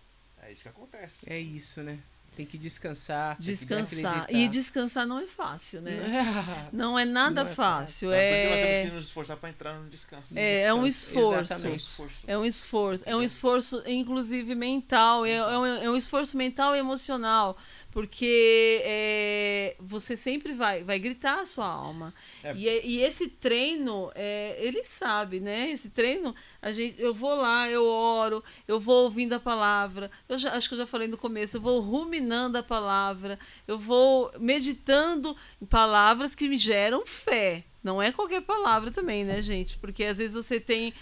é 0.43 0.51
isso 0.51 0.61
que 0.61 0.69
acontece. 0.69 1.27
É 1.27 1.39
isso, 1.39 1.81
né? 1.81 1.99
Tem 2.35 2.45
que 2.45 2.55
descansar. 2.57 3.35
tem 3.35 3.37
que 3.37 3.51
Descansar. 3.51 4.05
acreditar. 4.17 4.31
E 4.31 4.47
descansar 4.47 5.07
não 5.07 5.17
é 5.19 5.25
fácil, 5.25 5.81
né? 5.81 5.93
É. 5.97 6.69
Não 6.71 6.97
é 6.99 7.03
nada 7.03 7.43
Não 7.43 7.51
é 7.51 7.53
fácil. 7.55 8.09
Então, 8.13 8.19
por 8.19 8.27
isso 8.27 8.43
que 8.43 8.49
nós 8.49 8.59
temos 8.59 8.75
É, 8.77 8.85
que 8.85 8.91
nos 8.95 9.05
esforçar 9.05 9.37
para 9.37 9.49
entrar 9.49 9.73
no 9.79 9.89
descanso. 9.89 10.37
é, 10.37 10.61
é 10.61 10.73
um 10.73 10.83
Descanso, 10.83 11.07
esforço. 11.17 11.33
É 11.33 11.37
um 11.37 11.41
exatamente. 11.41 11.79
esforço. 11.83 12.23
É 12.27 12.37
um 12.37 12.45
esforço, 12.45 13.03
é 13.03 13.07
um 13.07 13.09
Entendeu? 13.13 13.25
esforço, 13.27 13.83
inclusive 13.87 14.53
mental, 14.53 15.25
é, 15.25 15.31
é 15.31 15.57
um, 15.57 15.65
é 15.65 15.89
um 15.89 15.95
esforço 15.95 16.37
mental 16.37 16.75
e 16.75 16.79
emocional, 16.79 17.57
porque 17.91 18.81
é, 18.83 19.75
você 19.79 20.15
sempre 20.15 20.53
vai, 20.53 20.83
vai 20.83 20.99
gritar 20.99 21.39
a 21.39 21.45
sua 21.45 21.65
alma. 21.67 22.13
É. 22.43 22.53
E, 22.55 22.69
é- 22.69 22.85
e 22.85 23.01
esse 23.01 23.27
treino, 23.27 24.11
é, 24.13 24.55
ele 24.59 24.83
sabe, 24.83 25.39
né? 25.39 25.71
Esse 25.71 25.89
treino, 25.89 26.35
a 26.61 26.71
gente, 26.71 27.01
eu 27.01 27.13
vou 27.13 27.35
lá, 27.35 27.69
eu 27.69 27.85
oro, 27.85 28.43
eu 28.67 28.79
vou 28.79 29.05
ouvindo 29.05 29.33
a 29.33 29.39
palavra. 29.39 30.11
Eu 30.29 30.37
já, 30.37 30.53
acho 30.53 30.67
que 30.67 30.75
eu 30.75 30.79
já 30.79 30.87
falei 30.87 31.07
no 31.07 31.17
começo, 31.17 31.57
eu 31.57 31.61
vou 31.61 31.79
ruminando 31.79 32.57
a 32.57 32.63
palavra, 32.63 33.39
eu 33.67 33.79
vou 33.79 34.31
meditando 34.39 35.35
em 35.61 35.65
palavras 35.65 36.35
que 36.35 36.47
me 36.47 36.57
geram 36.57 37.05
fé. 37.05 37.63
Não 37.83 38.01
é 38.01 38.11
qualquer 38.11 38.41
palavra 38.41 38.91
também, 38.91 39.23
né, 39.23 39.41
gente? 39.41 39.77
Porque 39.77 40.03
às 40.03 40.17
vezes 40.17 40.33
você 40.35 40.59
tem 40.59 40.93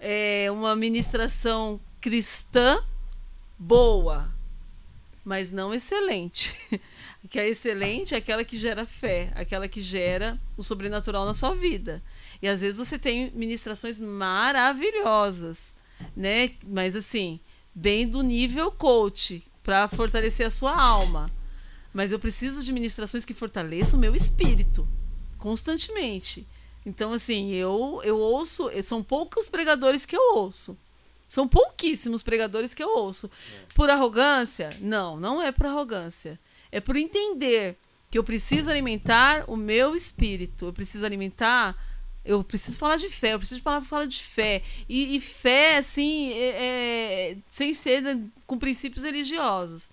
é, 0.00 0.50
uma 0.50 0.74
ministração 0.74 1.78
cristã 2.00 2.82
boa, 3.58 4.32
mas 5.24 5.50
não 5.50 5.72
excelente. 5.72 6.56
Que 7.30 7.38
a 7.38 7.46
excelente 7.46 8.16
é 8.16 8.18
aquela 8.18 8.42
que 8.42 8.58
gera 8.58 8.84
fé, 8.84 9.30
aquela 9.36 9.68
que 9.68 9.80
gera 9.80 10.36
o 10.56 10.62
sobrenatural 10.62 11.24
na 11.24 11.32
sua 11.32 11.54
vida. 11.54 12.02
E 12.42 12.48
às 12.48 12.60
vezes 12.60 12.78
você 12.78 12.98
tem 12.98 13.30
ministrações 13.30 13.96
maravilhosas, 14.00 15.56
né? 16.16 16.50
Mas 16.66 16.96
assim, 16.96 17.38
bem 17.72 18.08
do 18.08 18.22
nível 18.22 18.72
coach, 18.72 19.40
para 19.62 19.86
fortalecer 19.86 20.44
a 20.44 20.50
sua 20.50 20.74
alma. 20.76 21.30
Mas 21.94 22.10
eu 22.10 22.18
preciso 22.18 22.64
de 22.64 22.72
ministrações 22.72 23.24
que 23.24 23.34
fortaleçam 23.34 23.98
o 23.98 24.00
meu 24.00 24.16
espírito 24.16 24.86
constantemente. 25.38 26.46
Então, 26.84 27.12
assim, 27.12 27.52
eu, 27.52 28.00
eu 28.04 28.18
ouço. 28.18 28.70
São 28.82 29.02
poucos 29.02 29.48
pregadores 29.48 30.04
que 30.04 30.16
eu 30.16 30.36
ouço. 30.36 30.76
São 31.32 31.48
pouquíssimos 31.48 32.22
pregadores 32.22 32.74
que 32.74 32.82
eu 32.82 32.90
ouço. 32.94 33.30
Por 33.74 33.88
arrogância? 33.88 34.68
Não, 34.82 35.18
não 35.18 35.40
é 35.40 35.50
por 35.50 35.64
arrogância. 35.64 36.38
É 36.70 36.78
por 36.78 36.94
entender 36.94 37.78
que 38.10 38.18
eu 38.18 38.22
preciso 38.22 38.68
alimentar 38.68 39.44
o 39.48 39.56
meu 39.56 39.96
espírito. 39.96 40.66
Eu 40.66 40.74
preciso 40.74 41.06
alimentar. 41.06 41.74
Eu 42.22 42.44
preciso 42.44 42.78
falar 42.78 42.96
de 42.96 43.08
fé, 43.08 43.32
eu 43.32 43.38
preciso 43.38 43.62
palavra 43.62 43.88
falar 43.88 44.04
de 44.04 44.22
fé. 44.22 44.62
E, 44.86 45.16
e 45.16 45.20
fé, 45.22 45.78
assim, 45.78 46.34
é- 46.34 47.30
é- 47.30 47.36
sem 47.50 47.72
ser 47.72 48.02
com 48.46 48.58
princípios 48.58 49.02
religiosos. 49.02 49.88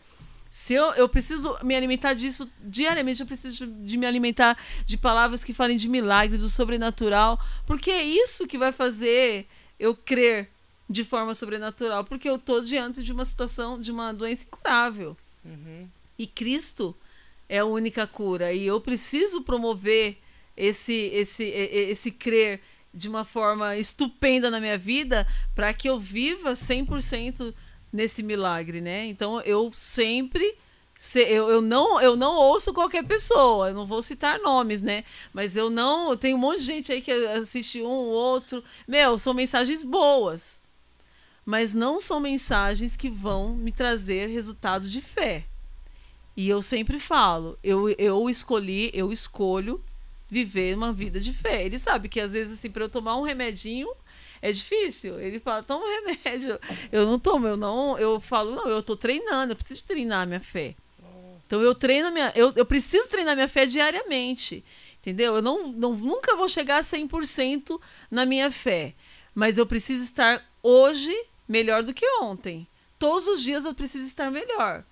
Se 0.49 0.73
eu, 0.73 0.91
eu 0.95 1.07
preciso 1.07 1.57
me 1.63 1.73
alimentar 1.73 2.15
disso 2.15 2.51
diariamente, 2.59 3.21
eu 3.21 3.27
preciso 3.27 3.65
de 3.65 3.95
me 3.95 4.05
alimentar 4.05 4.57
de 4.85 4.97
palavras 4.97 5.41
que 5.41 5.53
falem 5.53 5.77
de 5.77 5.87
milagres, 5.87 6.41
do 6.41 6.49
sobrenatural, 6.49 7.39
porque 7.65 7.91
é 7.91 8.03
isso 8.03 8.45
que 8.45 8.57
vai 8.57 8.73
fazer 8.73 9.47
eu 9.79 9.95
crer 9.95 10.58
de 10.89 11.03
forma 11.03 11.35
sobrenatural, 11.35 12.03
porque 12.03 12.29
eu 12.29 12.37
tô 12.37 12.61
diante 12.61 13.03
de 13.03 13.11
uma 13.11 13.23
situação, 13.25 13.79
de 13.79 13.91
uma 13.91 14.11
doença 14.13 14.43
incurável. 14.43 15.15
Uhum. 15.45 15.87
E 16.17 16.25
Cristo 16.25 16.95
é 17.47 17.59
a 17.59 17.65
única 17.65 18.07
cura. 18.07 18.51
E 18.51 18.65
eu 18.65 18.81
preciso 18.81 19.41
promover 19.43 20.17
esse, 20.57 20.93
esse, 21.13 21.43
esse 21.43 22.11
crer 22.11 22.59
de 22.93 23.07
uma 23.07 23.23
forma 23.23 23.77
estupenda 23.77 24.49
na 24.49 24.59
minha 24.59 24.77
vida 24.77 25.27
para 25.53 25.71
que 25.73 25.87
eu 25.87 25.99
viva 25.99 26.53
100% 26.53 27.53
nesse 27.93 28.23
milagre, 28.23 28.81
né? 28.81 29.05
Então 29.05 29.39
eu 29.41 29.71
sempre. 29.71 30.55
se- 30.97 31.21
Eu, 31.21 31.49
eu, 31.49 31.61
não, 31.61 32.01
eu 32.01 32.15
não 32.15 32.33
ouço 32.35 32.73
qualquer 32.73 33.03
pessoa, 33.05 33.69
eu 33.69 33.73
não 33.75 33.85
vou 33.85 34.01
citar 34.01 34.39
nomes, 34.39 34.81
né? 34.81 35.03
Mas 35.31 35.55
eu 35.55 35.69
não. 35.69 36.17
Tem 36.17 36.33
um 36.33 36.37
monte 36.37 36.59
de 36.61 36.65
gente 36.65 36.91
aí 36.91 36.99
que 37.01 37.11
assiste 37.11 37.81
um, 37.81 37.85
outro. 37.87 38.63
Meu, 38.87 39.17
são 39.19 39.33
mensagens 39.35 39.83
boas. 39.83 40.59
Mas 41.49 41.73
não 41.73 41.99
são 41.99 42.19
mensagens 42.19 42.95
que 42.95 43.09
vão 43.09 43.55
me 43.55 43.71
trazer 43.71 44.27
resultado 44.27 44.87
de 44.87 45.01
fé. 45.01 45.45
E 46.37 46.47
eu 46.47 46.61
sempre 46.61 46.99
falo, 46.99 47.57
eu, 47.63 47.89
eu 47.97 48.29
escolhi, 48.29 48.91
eu 48.93 49.11
escolho 49.11 49.83
viver 50.29 50.77
uma 50.77 50.93
vida 50.93 51.19
de 51.19 51.33
fé. 51.33 51.65
Ele 51.65 51.79
sabe 51.79 52.07
que 52.07 52.19
às 52.19 52.33
vezes, 52.33 52.59
assim, 52.59 52.69
para 52.69 52.83
eu 52.83 52.87
tomar 52.87 53.17
um 53.17 53.23
remedinho 53.23 53.91
é 54.43 54.51
difícil. 54.51 55.19
Ele 55.19 55.39
fala, 55.39 55.63
toma 55.63 55.83
um 55.83 56.05
remédio. 56.05 56.59
Eu 56.91 57.07
não 57.07 57.17
tomo, 57.17 57.47
eu 57.47 57.57
não. 57.57 57.97
Eu 57.97 58.21
falo, 58.21 58.51
não, 58.51 58.67
eu 58.67 58.83
tô 58.83 58.95
treinando, 58.95 59.53
eu 59.53 59.55
preciso 59.55 59.83
treinar 59.85 60.21
a 60.21 60.25
minha 60.27 60.39
fé. 60.39 60.75
Então 61.47 61.63
eu 61.63 61.73
treino 61.73 62.09
a 62.09 62.11
minha. 62.11 62.31
Eu, 62.35 62.53
eu 62.55 62.63
preciso 62.63 63.09
treinar 63.09 63.33
minha 63.33 63.49
fé 63.49 63.65
diariamente. 63.65 64.63
Entendeu? 65.01 65.37
Eu 65.37 65.41
não, 65.41 65.69
não, 65.69 65.95
nunca 65.95 66.35
vou 66.35 66.47
chegar 66.47 66.77
a 66.77 66.83
100% 66.83 67.81
na 68.11 68.23
minha 68.23 68.51
fé. 68.51 68.93
Mas 69.33 69.57
eu 69.57 69.65
preciso 69.65 70.03
estar 70.03 70.47
hoje 70.61 71.11
melhor 71.49 71.83
do 71.83 71.93
que 71.93 72.05
ontem. 72.21 72.65
Todos 72.97 73.27
os 73.27 73.41
dias 73.41 73.65
eu 73.65 73.73
preciso 73.73 74.05
estar 74.05 74.29
melhor. 74.31 74.85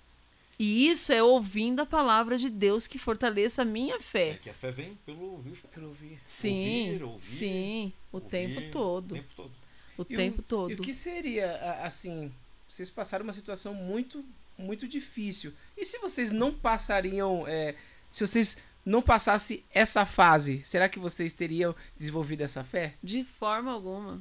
E 0.58 0.88
isso 0.88 1.12
é 1.12 1.22
ouvindo 1.22 1.80
a 1.80 1.86
palavra 1.86 2.36
de 2.36 2.50
Deus 2.50 2.86
que 2.88 2.98
fortaleça 2.98 3.62
a 3.62 3.64
minha 3.64 3.94
É 3.94 4.00
fé. 4.00 4.38
que 4.42 4.50
a 4.50 4.54
fé 4.54 4.72
vem 4.72 4.98
pelo 5.06 5.22
ouvir. 5.34 5.56
Quero 5.72 5.86
ouvir. 5.86 6.18
Sim, 6.24 6.90
Ouvir, 6.94 7.04
ouvir, 7.04 7.24
sim, 7.24 7.92
o 8.10 8.16
ouvir 8.16 8.28
tempo 8.28 8.60
O 8.60 8.70
todo. 8.72 9.14
tempo 9.14 9.28
todo. 9.36 9.52
O 9.96 10.02
E 10.02 10.16
tempo 10.16 10.40
o- 10.40 10.42
todo. 10.44 10.70
E 10.72 10.74
o 10.74 10.78
que 10.78 10.92
seria, 10.92 11.54
assim, 11.84 12.32
vocês 12.68 12.90
passaram 12.90 13.22
uma 13.22 13.32
situação 13.32 13.72
muito, 13.72 14.24
muito 14.58 14.88
difícil. 14.88 15.52
E 15.76 15.84
se 15.84 15.98
vocês 15.98 16.32
não 16.32 16.52
passariam, 16.52 17.44
é, 17.46 17.76
se 18.10 18.26
vocês 18.26 18.56
não 18.84 19.00
passassem 19.02 19.62
essa 19.72 20.04
fase, 20.06 20.60
será 20.64 20.88
que 20.88 20.98
vocês 20.98 21.32
teriam 21.34 21.74
desenvolvido 21.96 22.40
essa 22.42 22.64
fé? 22.64 22.94
De 23.02 23.22
forma 23.22 23.70
alguma. 23.70 24.20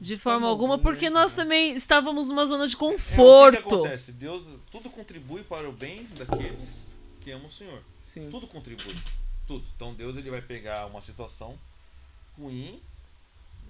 De 0.00 0.16
forma 0.16 0.40
forma 0.40 0.46
alguma, 0.48 0.78
porque 0.78 1.10
né? 1.10 1.20
nós 1.20 1.32
também 1.32 1.74
estávamos 1.74 2.28
numa 2.28 2.46
zona 2.46 2.66
de 2.68 2.74
É, 2.74 2.76
o 2.76 2.90
que 2.90 2.96
que 2.96 3.00
conforto. 3.00 3.58
acontece? 3.76 4.12
Deus, 4.12 4.44
tudo 4.70 4.88
contribui 4.90 5.42
para 5.42 5.68
o 5.68 5.72
bem 5.72 6.04
daqueles 6.16 6.86
que 7.20 7.30
amam 7.30 7.48
o 7.48 7.50
Senhor. 7.50 7.82
Sim. 8.02 8.30
Tudo 8.30 8.46
contribui. 8.46 8.94
Tudo. 9.46 9.64
Então 9.74 9.94
Deus 9.94 10.16
ele 10.16 10.30
vai 10.30 10.40
pegar 10.42 10.86
uma 10.86 11.00
situação 11.02 11.58
ruim, 12.38 12.80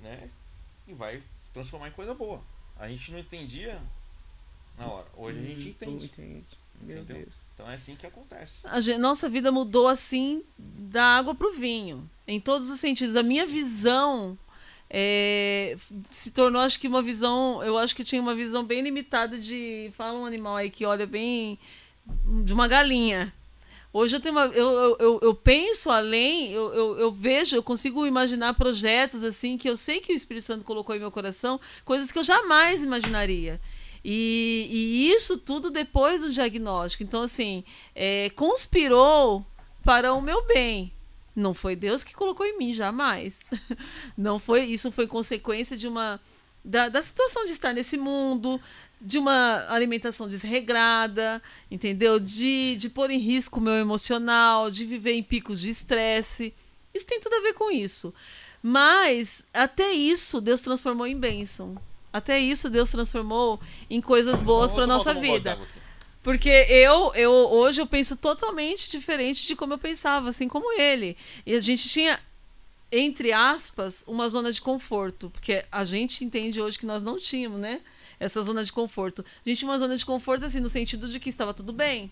né? 0.02 0.28
E 0.86 0.92
vai 0.92 1.22
transformar 1.55 1.88
em 1.88 1.92
coisa 1.92 2.12
boa. 2.14 2.42
A 2.78 2.88
gente 2.88 3.10
não 3.10 3.18
entendia 3.18 3.80
na 4.78 4.86
hora. 4.86 5.06
Hoje 5.16 5.38
a 5.38 5.42
gente 5.42 5.66
Hum, 5.66 5.70
entende. 5.70 6.05
entende. 6.06 6.44
Meu 6.80 6.98
Entendeu? 7.02 7.24
Deus. 7.24 7.34
Então 7.55 7.68
é 7.68 7.74
assim 7.74 7.96
que 7.96 8.06
acontece. 8.06 8.59
A 8.64 8.78
gen- 8.80 8.98
nossa 8.98 9.28
vida 9.28 9.50
mudou 9.50 9.88
assim 9.88 10.44
da 10.56 11.02
água 11.16 11.34
pro 11.34 11.52
vinho, 11.52 12.09
em 12.26 12.38
todos 12.40 12.70
os 12.70 12.78
sentidos. 12.78 13.16
A 13.16 13.22
minha 13.22 13.44
visão 13.46 14.38
é, 14.90 15.77
se 16.10 16.31
tornou, 16.31 16.62
acho 16.62 16.81
que 16.81 16.89
uma 16.89 17.02
visão, 17.02 17.62
eu 17.62 17.77
acho 17.77 17.94
que 17.94 18.05
tinha 18.05 18.20
uma 18.20 18.35
visão 18.35 18.65
bem 18.65 18.81
limitada 18.81 19.39
de, 19.39 19.93
fala 19.97 20.19
um 20.19 20.24
animal 20.24 20.56
aí 20.56 20.70
que 20.70 20.85
olha 20.86 21.06
bem 21.06 21.59
de 22.43 22.52
uma 22.52 22.66
galinha. 22.66 23.32
Hoje 23.93 24.16
eu 24.16 24.20
tenho 24.20 24.35
uma, 24.35 24.47
eu, 24.47 24.97
eu, 24.98 25.19
eu, 25.23 25.35
penso 25.35 25.90
além, 25.90 26.52
eu, 26.52 26.73
eu, 26.74 26.98
eu 26.98 27.12
vejo, 27.12 27.56
eu 27.56 27.62
consigo 27.62 28.06
imaginar 28.06 28.55
projetos 28.55 29.23
assim 29.23 29.56
que 29.56 29.69
eu 29.69 29.77
sei 29.77 30.01
que 30.01 30.12
o 30.12 30.16
Espírito 30.16 30.44
Santo 30.44 30.65
colocou 30.65 30.94
em 30.94 30.98
meu 30.98 31.10
coração, 31.10 31.59
coisas 31.85 32.12
que 32.12 32.19
eu 32.19 32.23
jamais 32.23 32.82
imaginaria. 32.82 33.60
E, 34.05 34.69
e 34.70 35.10
isso 35.10 35.36
tudo 35.36 35.70
depois 35.70 36.23
do 36.23 36.31
diagnóstico. 36.31 37.02
Então, 37.02 37.23
assim, 37.23 37.65
é, 37.94 38.31
conspirou 38.31 39.44
para 39.85 40.12
o 40.12 40.23
meu 40.23 40.47
bem. 40.47 40.93
Não 41.39 41.55
foi 41.55 41.77
Deus 41.77 42.02
que 42.02 42.15
colocou 42.15 42.44
em 42.44 42.59
mim, 42.59 42.74
jamais. 42.74 43.35
Não 44.19 44.40
foi, 44.40 44.65
isso 44.65 44.90
foi 44.90 45.06
consequência 45.06 45.77
de 45.77 45.86
uma 45.86 46.20
da, 46.65 46.89
da 46.89 47.01
situação 47.01 47.44
de 47.44 47.52
estar 47.52 47.73
nesse 47.73 47.97
mundo, 47.97 48.60
de 49.01 49.19
uma 49.19 49.65
alimentação 49.69 50.28
desregrada, 50.28 51.40
entendeu? 51.70 52.19
De, 52.19 52.74
de 52.77 52.90
pôr 52.90 53.10
em 53.10 53.19
risco 53.19 53.60
o 53.60 53.62
meu 53.62 53.74
emocional, 53.74 54.69
de 54.69 54.85
viver 54.85 55.12
em 55.12 55.23
picos 55.23 55.60
de 55.60 55.70
estresse. 55.70 56.52
Isso 56.93 57.06
tem 57.06 57.20
tudo 57.20 57.36
a 57.36 57.40
ver 57.40 57.52
com 57.52 57.70
isso. 57.70 58.12
Mas 58.60 59.44
até 59.55 59.93
isso 59.93 60.40
Deus 60.40 60.60
transformou 60.60 61.06
em 61.06 61.16
bênção. 61.16 61.77
Até 62.12 62.40
isso 62.40 62.69
Deus 62.69 62.90
transformou 62.90 63.60
em 63.89 64.01
coisas 64.01 64.43
boas 64.43 64.73
para 64.73 64.89
nossa 64.89 65.15
vida. 65.15 65.56
Porque 66.23 66.49
eu, 66.49 67.15
eu 67.15 67.31
hoje 67.31 67.81
eu 67.81 67.86
penso 67.86 68.16
totalmente 68.16 68.90
diferente 68.90 69.47
de 69.47 69.57
como 69.57 69.74
eu 69.74 69.78
pensava, 69.78 70.28
assim 70.28 70.49
como 70.49 70.73
ele. 70.78 71.16
E 71.47 71.55
a 71.55 71.61
gente 71.61 71.89
tinha, 71.89 72.20
entre 72.90 73.32
aspas, 73.32 74.03
uma 74.07 74.28
zona 74.28 74.53
de 74.53 74.61
conforto. 74.61 75.31
Porque 75.31 75.65
a 75.70 75.85
gente 75.85 76.24
entende 76.24 76.61
hoje 76.61 76.78
que 76.78 76.86
nós 76.86 77.03
não 77.03 77.19
tínhamos, 77.19 77.61
né? 77.61 77.81
Essa 78.20 78.43
zona 78.43 78.65
de 78.65 78.73
conforto. 78.73 79.24
A 79.45 79.49
gente 79.49 79.59
tinha 79.59 79.70
uma 79.70 79.78
zona 79.78 79.97
de 79.97 80.05
conforto, 80.05 80.45
assim, 80.45 80.61
no 80.61 80.69
sentido 80.69 81.09
de 81.09 81.20
que 81.20 81.28
estava 81.28 81.55
tudo 81.55 81.73
bem. 81.73 82.11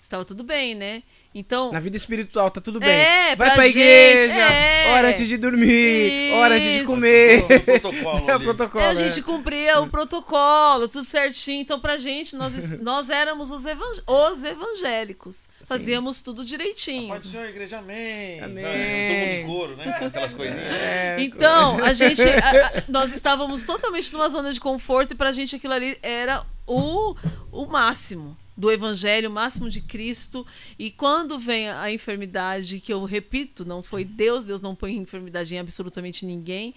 Estava 0.00 0.24
tudo 0.24 0.42
bem, 0.42 0.74
né? 0.74 1.02
Então. 1.34 1.70
Na 1.70 1.78
vida 1.80 1.94
espiritual, 1.96 2.50
tá 2.50 2.62
tudo 2.62 2.80
bem. 2.80 2.88
É, 2.88 3.36
Vai 3.36 3.48
pra 3.48 3.54
pra 3.56 3.64
gente, 3.64 3.76
igreja, 3.76 4.32
é. 4.32 4.90
hora 4.94 5.08
antes 5.10 5.28
de 5.28 5.36
dormir, 5.36 6.32
hora 6.32 6.54
antes 6.54 6.66
de 6.66 6.76
Isso. 6.78 6.86
comer. 6.86 7.44
O 7.44 7.46
protocolo 7.60 8.30
É 8.30 8.36
o 8.36 8.40
protocolo. 8.40 8.84
É, 8.84 8.86
a 8.88 8.94
né? 8.94 9.08
gente 9.08 9.22
cumpria 9.22 9.78
o 9.80 9.86
protocolo, 9.88 10.88
tudo 10.88 11.04
certinho. 11.04 11.60
Então, 11.60 11.78
pra 11.78 11.98
gente, 11.98 12.34
nós, 12.34 12.54
nós 12.80 13.10
éramos 13.10 13.50
os, 13.50 13.66
evang- 13.66 14.02
os 14.06 14.42
evangélicos. 14.42 15.44
Fazíamos 15.64 16.22
tudo 16.22 16.42
direitinho. 16.44 17.08
Pai 17.10 17.20
do 17.20 17.26
Senhor, 17.26 17.46
igreja, 17.46 17.78
amém. 17.78 18.40
Amém. 18.40 18.64
Né? 18.64 19.08
Todo 19.08 19.18
mundo 19.18 19.32
em 19.34 19.46
coro, 19.46 19.76
né? 19.76 19.98
Aquelas 20.06 20.32
coisinhas. 20.32 20.72
É, 20.74 21.16
Então, 21.20 21.84
a 21.84 21.92
gente. 21.92 22.22
a- 22.22 22.66
a- 22.78 22.82
nós 22.88 23.12
estávamos 23.12 23.62
totalmente 23.66 24.10
numa 24.14 24.30
zona 24.30 24.50
de 24.54 24.58
conforto 24.60 25.12
e 25.12 25.14
pra 25.14 25.32
gente 25.32 25.54
aquilo 25.54 25.74
ali 25.74 25.98
era 26.02 26.42
o, 26.66 27.14
o 27.52 27.66
máximo 27.66 28.34
do 28.58 28.72
evangelho, 28.72 29.30
máximo 29.30 29.70
de 29.70 29.80
Cristo. 29.80 30.44
E 30.76 30.90
quando 30.90 31.38
vem 31.38 31.70
a 31.70 31.92
enfermidade, 31.92 32.80
que 32.80 32.92
eu 32.92 33.04
repito, 33.04 33.64
não 33.64 33.84
foi 33.84 34.04
Deus, 34.04 34.44
Deus 34.44 34.60
não 34.60 34.74
põe 34.74 34.96
enfermidade 34.96 35.54
em 35.54 35.60
absolutamente 35.60 36.26
ninguém. 36.26 36.74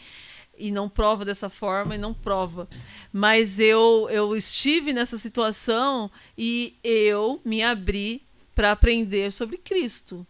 E 0.55 0.69
não 0.69 0.87
prova 0.87 1.25
dessa 1.25 1.49
forma, 1.49 1.95
e 1.95 1.97
não 1.97 2.13
prova. 2.13 2.69
Mas 3.11 3.59
eu, 3.59 4.07
eu 4.11 4.35
estive 4.35 4.93
nessa 4.93 5.17
situação 5.17 6.11
e 6.37 6.75
eu 6.83 7.41
me 7.43 7.63
abri 7.63 8.21
para 8.53 8.71
aprender 8.71 9.33
sobre 9.33 9.57
Cristo. 9.57 10.25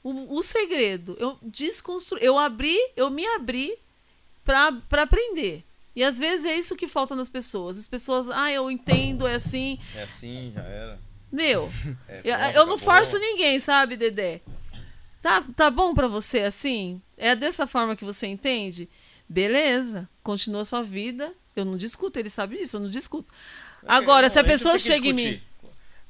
O, 0.00 0.38
o 0.38 0.42
segredo, 0.44 1.16
eu 1.18 1.36
desconstru... 1.42 2.18
eu 2.18 2.38
abri, 2.38 2.78
eu 2.94 3.10
me 3.10 3.26
abri 3.26 3.76
para 4.44 5.02
aprender. 5.02 5.64
E 5.98 6.04
às 6.04 6.16
vezes 6.16 6.44
é 6.44 6.54
isso 6.54 6.76
que 6.76 6.86
falta 6.86 7.16
nas 7.16 7.28
pessoas. 7.28 7.76
As 7.76 7.88
pessoas, 7.88 8.28
ah, 8.30 8.52
eu 8.52 8.70
entendo, 8.70 9.26
é 9.26 9.34
assim. 9.34 9.80
É 9.96 10.04
assim, 10.04 10.52
já 10.54 10.62
era. 10.62 10.96
Meu, 11.32 11.68
É, 12.06 12.20
eu, 12.22 12.34
eu 12.34 12.66
não 12.66 12.76
acabou. 12.76 12.78
forço 12.78 13.18
ninguém, 13.18 13.58
sabe, 13.58 13.96
Dedé? 13.96 14.40
Tá, 15.20 15.44
tá 15.56 15.68
bom 15.68 15.92
pra 15.94 16.06
você 16.06 16.42
assim? 16.42 17.02
É 17.16 17.34
dessa 17.34 17.66
forma 17.66 17.96
que 17.96 18.04
você 18.04 18.28
entende? 18.28 18.88
Beleza, 19.28 20.08
continua 20.22 20.60
a 20.62 20.64
sua 20.64 20.84
vida. 20.84 21.34
Eu 21.56 21.64
não 21.64 21.76
discuto, 21.76 22.16
ele 22.20 22.30
sabe 22.30 22.58
disso, 22.58 22.76
eu 22.76 22.80
não 22.80 22.90
discuto. 22.90 23.34
Agora, 23.84 24.28
É, 24.28 24.30
se 24.30 24.38
a 24.38 24.44
pessoa 24.44 24.78
chega 24.78 25.08
em 25.08 25.12
mim. 25.12 25.42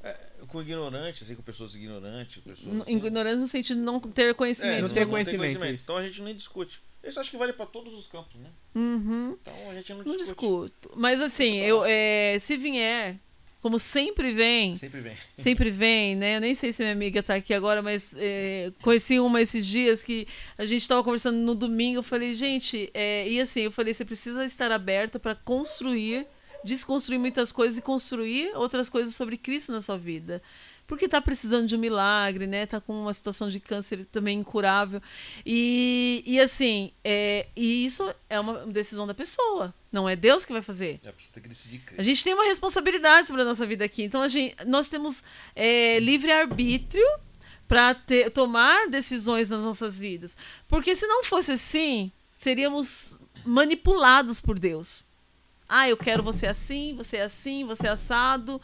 É, 0.03 0.15
com 0.47 0.61
ignorante, 0.61 1.23
assim, 1.23 1.33
com 1.33 1.41
pessoas 1.41 1.73
ignorantes, 1.73 2.43
pessoas. 2.43 2.81
Assim, 2.81 2.95
Ignorância 2.95 3.39
no 3.41 3.47
sentido 3.47 3.77
de 3.77 3.83
não 3.83 3.99
ter 3.99 4.35
conhecimento. 4.35 4.77
É, 4.77 4.81
Não 4.81 4.89
ter 4.89 5.07
conhecimento, 5.07 5.65
isso. 5.65 5.85
Então 5.85 5.97
a 5.97 6.03
gente 6.03 6.21
nem 6.21 6.35
discute. 6.35 6.79
Isso 7.03 7.19
acho 7.19 7.31
que 7.31 7.37
vale 7.37 7.53
pra 7.53 7.65
todos 7.65 7.93
os 7.93 8.07
campos, 8.07 8.35
né? 8.39 8.49
Uhum. 8.75 9.37
Então 9.41 9.53
a 9.69 9.73
gente 9.75 9.89
não 9.93 10.03
Não 10.03 10.17
discute. 10.17 10.71
discuto. 10.73 10.91
Mas 10.95 11.21
assim, 11.21 11.57
eu, 11.59 11.83
é, 11.85 12.37
se 12.39 12.57
vier, 12.57 13.17
como 13.61 13.79
sempre 13.79 14.33
vem, 14.33 14.75
Sempre 14.75 15.01
vem. 15.01 15.17
sempre 15.35 15.69
vem, 15.71 16.15
né? 16.15 16.35
Eu 16.37 16.41
nem 16.41 16.53
sei 16.55 16.71
se 16.73 16.81
minha 16.81 16.93
amiga 16.93 17.23
tá 17.23 17.35
aqui 17.35 17.53
agora, 17.53 17.81
mas 17.81 18.13
é, 18.17 18.71
conheci 18.81 19.19
uma 19.19 19.41
esses 19.41 19.65
dias 19.65 20.03
que 20.03 20.27
a 20.57 20.65
gente 20.65 20.87
tava 20.87 21.03
conversando 21.03 21.37
no 21.37 21.55
domingo. 21.55 21.99
Eu 21.99 22.03
falei, 22.03 22.33
gente, 22.33 22.89
é, 22.93 23.27
e 23.29 23.39
assim, 23.39 23.61
eu 23.61 23.71
falei, 23.71 23.93
você 23.93 24.03
precisa 24.05 24.43
estar 24.45 24.71
aberta 24.71 25.19
para 25.19 25.35
construir, 25.35 26.27
desconstruir 26.63 27.17
muitas 27.17 27.51
coisas 27.51 27.77
e 27.77 27.81
construir 27.81 28.51
outras 28.55 28.89
coisas 28.89 29.15
sobre 29.15 29.37
Cristo 29.37 29.71
na 29.71 29.81
sua 29.81 29.97
vida. 29.97 30.41
Porque 30.89 31.07
tá 31.07 31.21
precisando 31.21 31.67
de 31.67 31.75
um 31.75 31.79
milagre, 31.79 32.47
né? 32.47 32.65
Tá 32.65 32.81
com 32.81 32.99
uma 32.99 33.13
situação 33.13 33.47
de 33.47 33.59
câncer 33.59 34.07
também 34.11 34.39
incurável. 34.39 34.99
E, 35.45 36.23
e 36.25 36.41
assim, 36.41 36.91
é, 37.03 37.45
e 37.55 37.85
isso 37.85 38.11
é 38.27 38.39
uma 38.39 38.65
decisão 38.65 39.05
da 39.05 39.13
pessoa. 39.13 39.71
Não 39.91 40.09
é 40.09 40.15
Deus 40.15 40.43
que 40.43 40.51
vai 40.51 40.63
fazer. 40.63 40.99
É, 41.05 41.11
você 41.11 41.31
tem 41.31 41.43
que 41.43 41.49
decidir 41.49 41.77
crer. 41.81 41.99
A 41.99 42.03
gente 42.03 42.23
tem 42.23 42.33
uma 42.33 42.45
responsabilidade 42.45 43.27
sobre 43.27 43.43
a 43.43 43.45
nossa 43.45 43.67
vida 43.67 43.85
aqui. 43.85 44.01
Então, 44.01 44.23
a 44.23 44.27
gente, 44.27 44.55
nós 44.65 44.89
temos 44.89 45.23
é, 45.55 45.99
livre-arbítrio 45.99 47.05
para 47.67 47.95
tomar 48.33 48.89
decisões 48.89 49.51
nas 49.51 49.61
nossas 49.61 49.99
vidas. 49.99 50.35
Porque 50.67 50.95
se 50.95 51.05
não 51.05 51.23
fosse 51.23 51.51
assim, 51.51 52.11
seríamos 52.35 53.15
manipulados 53.45 54.41
por 54.41 54.57
Deus. 54.57 55.05
Ah, 55.67 55.87
eu 55.87 55.95
quero 55.95 56.23
você 56.23 56.47
assim, 56.47 56.95
você 56.95 57.17
assim, 57.17 57.63
você 57.63 57.87
assado. 57.87 58.59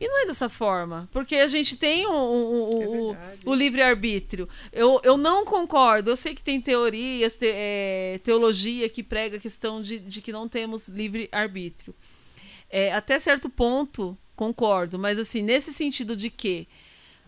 E 0.00 0.06
não 0.06 0.22
é 0.22 0.26
dessa 0.26 0.48
forma. 0.48 1.08
Porque 1.12 1.36
a 1.36 1.48
gente 1.48 1.76
tem 1.76 2.06
o, 2.06 2.10
o, 2.10 2.82
É 2.82 2.86
o, 2.88 3.12
verdade. 3.12 3.40
o 3.46 3.54
livre-arbítrio. 3.54 4.48
Eu, 4.72 5.00
eu 5.02 5.16
não 5.16 5.44
concordo. 5.44 6.10
Eu 6.10 6.16
sei 6.16 6.34
que 6.34 6.42
tem 6.42 6.60
teorias, 6.60 7.36
te- 7.36 7.46
é, 7.50 8.20
teologia 8.22 8.88
que 8.88 9.02
prega 9.02 9.36
a 9.38 9.40
questão 9.40 9.80
de, 9.80 9.98
de 9.98 10.20
que 10.20 10.32
não 10.32 10.48
temos 10.48 10.86
livre-arbítrio. 10.88 11.94
É, 12.68 12.92
até 12.92 13.18
certo 13.18 13.48
ponto, 13.48 14.16
concordo. 14.34 14.98
Mas 14.98 15.18
assim, 15.18 15.40
nesse 15.40 15.72
sentido 15.72 16.14
de 16.14 16.28
que, 16.28 16.68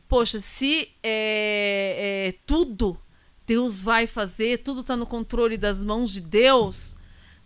poxa, 0.07 0.39
se 0.41 0.89
é, 1.03 2.35
é, 2.35 2.39
tudo 2.45 3.01
Deus 3.47 3.83
vai 3.83 4.07
fazer, 4.07 4.59
tudo 4.59 4.83
está 4.83 4.95
no 4.95 5.07
controle 5.07 5.57
das 5.57 5.83
mãos 5.83 6.13
de 6.13 6.21
Deus, 6.21 6.95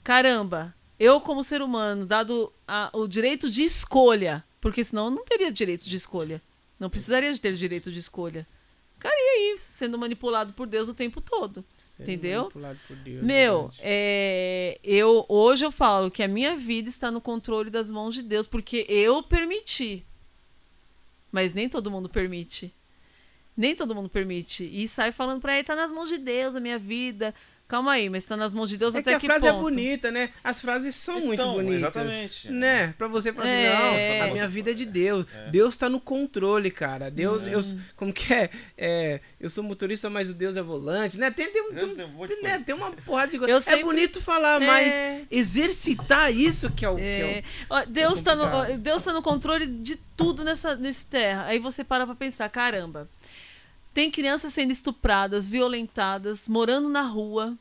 caramba, 0.03 0.74
eu 0.99 1.20
como 1.20 1.44
ser 1.44 1.62
humano, 1.62 2.05
dado 2.05 2.53
a- 2.66 2.90
o 2.93 3.07
direito 3.07 3.49
de 3.49 3.62
escolha, 3.62 4.43
porque 4.62 4.82
senão 4.84 5.06
eu 5.06 5.10
não 5.10 5.24
teria 5.24 5.51
direito 5.52 5.86
de 5.86 5.97
escolha. 5.97 6.40
Não 6.78 6.89
precisaria 6.89 7.32
de 7.34 7.40
ter 7.40 7.52
direito 7.55 7.90
de 7.90 7.98
escolha. 7.98 8.47
Ficaria 8.94 9.32
aí, 9.32 9.59
sendo 9.60 9.98
manipulado 9.98 10.55
por 10.55 10.68
Deus 10.68 10.89
o 10.89 10.94
tempo 10.94 11.20
todo. 11.20 11.64
Entendeu? 11.98 12.43
Manipulado 12.43 12.78
por 12.86 12.97
Deus, 12.97 13.26
Meu, 13.26 13.62
verdade. 13.62 13.80
é, 13.82 14.78
eu 14.84 15.26
hoje 15.28 15.64
eu 15.64 15.72
falo 15.72 16.10
que 16.12 16.22
a 16.22 16.28
minha 16.28 16.56
vida 16.56 16.89
está 16.89 17.10
no 17.10 17.20
controle 17.20 17.68
das 17.70 17.90
mãos 17.90 18.14
de 18.14 18.22
Deus, 18.22 18.47
porque 18.47 18.86
eu 18.89 19.20
permiti. 19.24 20.06
Mas 21.32 21.52
nem 21.52 21.68
todo 21.68 21.90
mundo 21.90 22.09
permite. 22.09 22.72
Nem 23.56 23.74
todo 23.74 23.94
mundo 23.97 24.09
permite. 24.09 24.64
E 24.72 24.86
sai 24.89 25.10
falando 25.10 25.40
pra 25.40 25.55
ele, 25.55 25.64
tá 25.64 25.74
nas 25.74 25.90
mãos 25.90 26.09
de 26.09 26.18
Deus 26.18 26.55
a 26.55 26.60
minha 26.60 26.78
vida. 26.78 27.34
Calma 27.73 27.93
aí, 27.93 28.11
mas 28.11 28.27
tá 28.27 28.36
nas 28.36 28.53
mãos 28.53 28.69
de 28.69 28.77
Deus 28.77 28.94
É 28.94 28.99
até 28.99 29.12
que 29.12 29.16
a 29.16 29.19
que 29.20 29.24
frase 29.27 29.47
é 29.47 29.53
bonita, 29.55 30.11
né? 30.11 30.28
As 30.44 30.61
frases 30.61 30.94
são 30.94 31.20
muito 31.20 31.40
Então, 31.40 31.55
bonitas. 31.55 31.77
exatamente. 31.78 32.51
Né? 32.51 32.94
Pra 32.99 33.09
você 33.09 33.32
falar 33.32 33.47
assim, 33.47 33.55
É. 33.57 34.19
não, 34.20 34.27
a 34.28 34.32
minha 34.35 34.47
vida 34.47 34.73
é 34.73 34.74
de 34.74 34.85
Deus. 34.85 35.24
É. 35.35 35.49
Deus 35.49 35.74
tá 35.74 35.89
no 35.89 35.99
controle, 35.99 36.70
cara. 36.70 37.11
Deus, 37.11 37.47
É. 37.47 37.55
eu, 37.55 37.61
como 37.97 38.12
que 38.12 38.31
é? 38.35 38.51
É, 38.77 39.20
Eu 39.40 39.49
sou 39.49 39.65
motorista, 39.65 40.11
mas 40.11 40.28
o 40.28 40.35
Deus 40.35 40.55
é 40.59 40.62
volante, 40.62 41.16
né? 41.19 41.31
Tem, 41.31 41.51
tem, 41.51 41.62
um- 41.62 41.74
tem, 41.74 41.94
Tem 41.97 42.07
um 42.07 42.43
né? 42.43 42.62
tem 42.65 42.74
uma 42.74 42.90
porrada 42.90 43.31
de 43.32 43.39
coisa. 43.39 43.53
Eu 43.55 43.57
É 43.57 43.61
sempre- 43.62 43.85
bonito 43.85 44.20
falar, 44.20 44.61
É. 44.62 44.66
mas 44.66 44.94
exercitar 45.31 46.31
isso 46.31 46.70
que 46.70 46.85
é 46.85 46.90
o... 46.90 46.97
que 46.97 47.43
Ó, 47.70 47.85
Deus, 47.86 48.20
tá 48.20 48.35
no. 48.36 48.77
Deus 48.77 49.03
tá 49.03 49.15
no 49.15 49.23
controle 49.23 49.66
de 49.66 49.97
tudo 50.15 50.44
nessa 50.44 50.77
nesse 50.77 51.07
terra. 51.07 51.44
Aí 51.47 51.59
você 51.59 51.82
para 51.82 52.05
pra 52.05 52.15
pensar, 52.15 52.49
caramba. 52.51 53.09
Tem 53.94 54.11
crianças 54.11 54.55
sendo 54.55 54.73
estupradas, 54.73 55.49
violentadas, 55.49 56.49
morando 56.49 56.89
na 56.89 57.03
rua, 57.03 57.59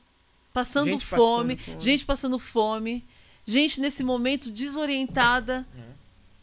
passando 0.53 0.91
Gente 0.91 1.05
passando 1.05 1.19
fome, 1.19 1.57
fome. 1.57 1.79
gente 1.79 2.05
passando 2.05 2.39
fome, 2.39 3.05
gente 3.45 3.79
nesse 3.81 4.03
momento 4.03 4.51
desorientada. 4.51 5.65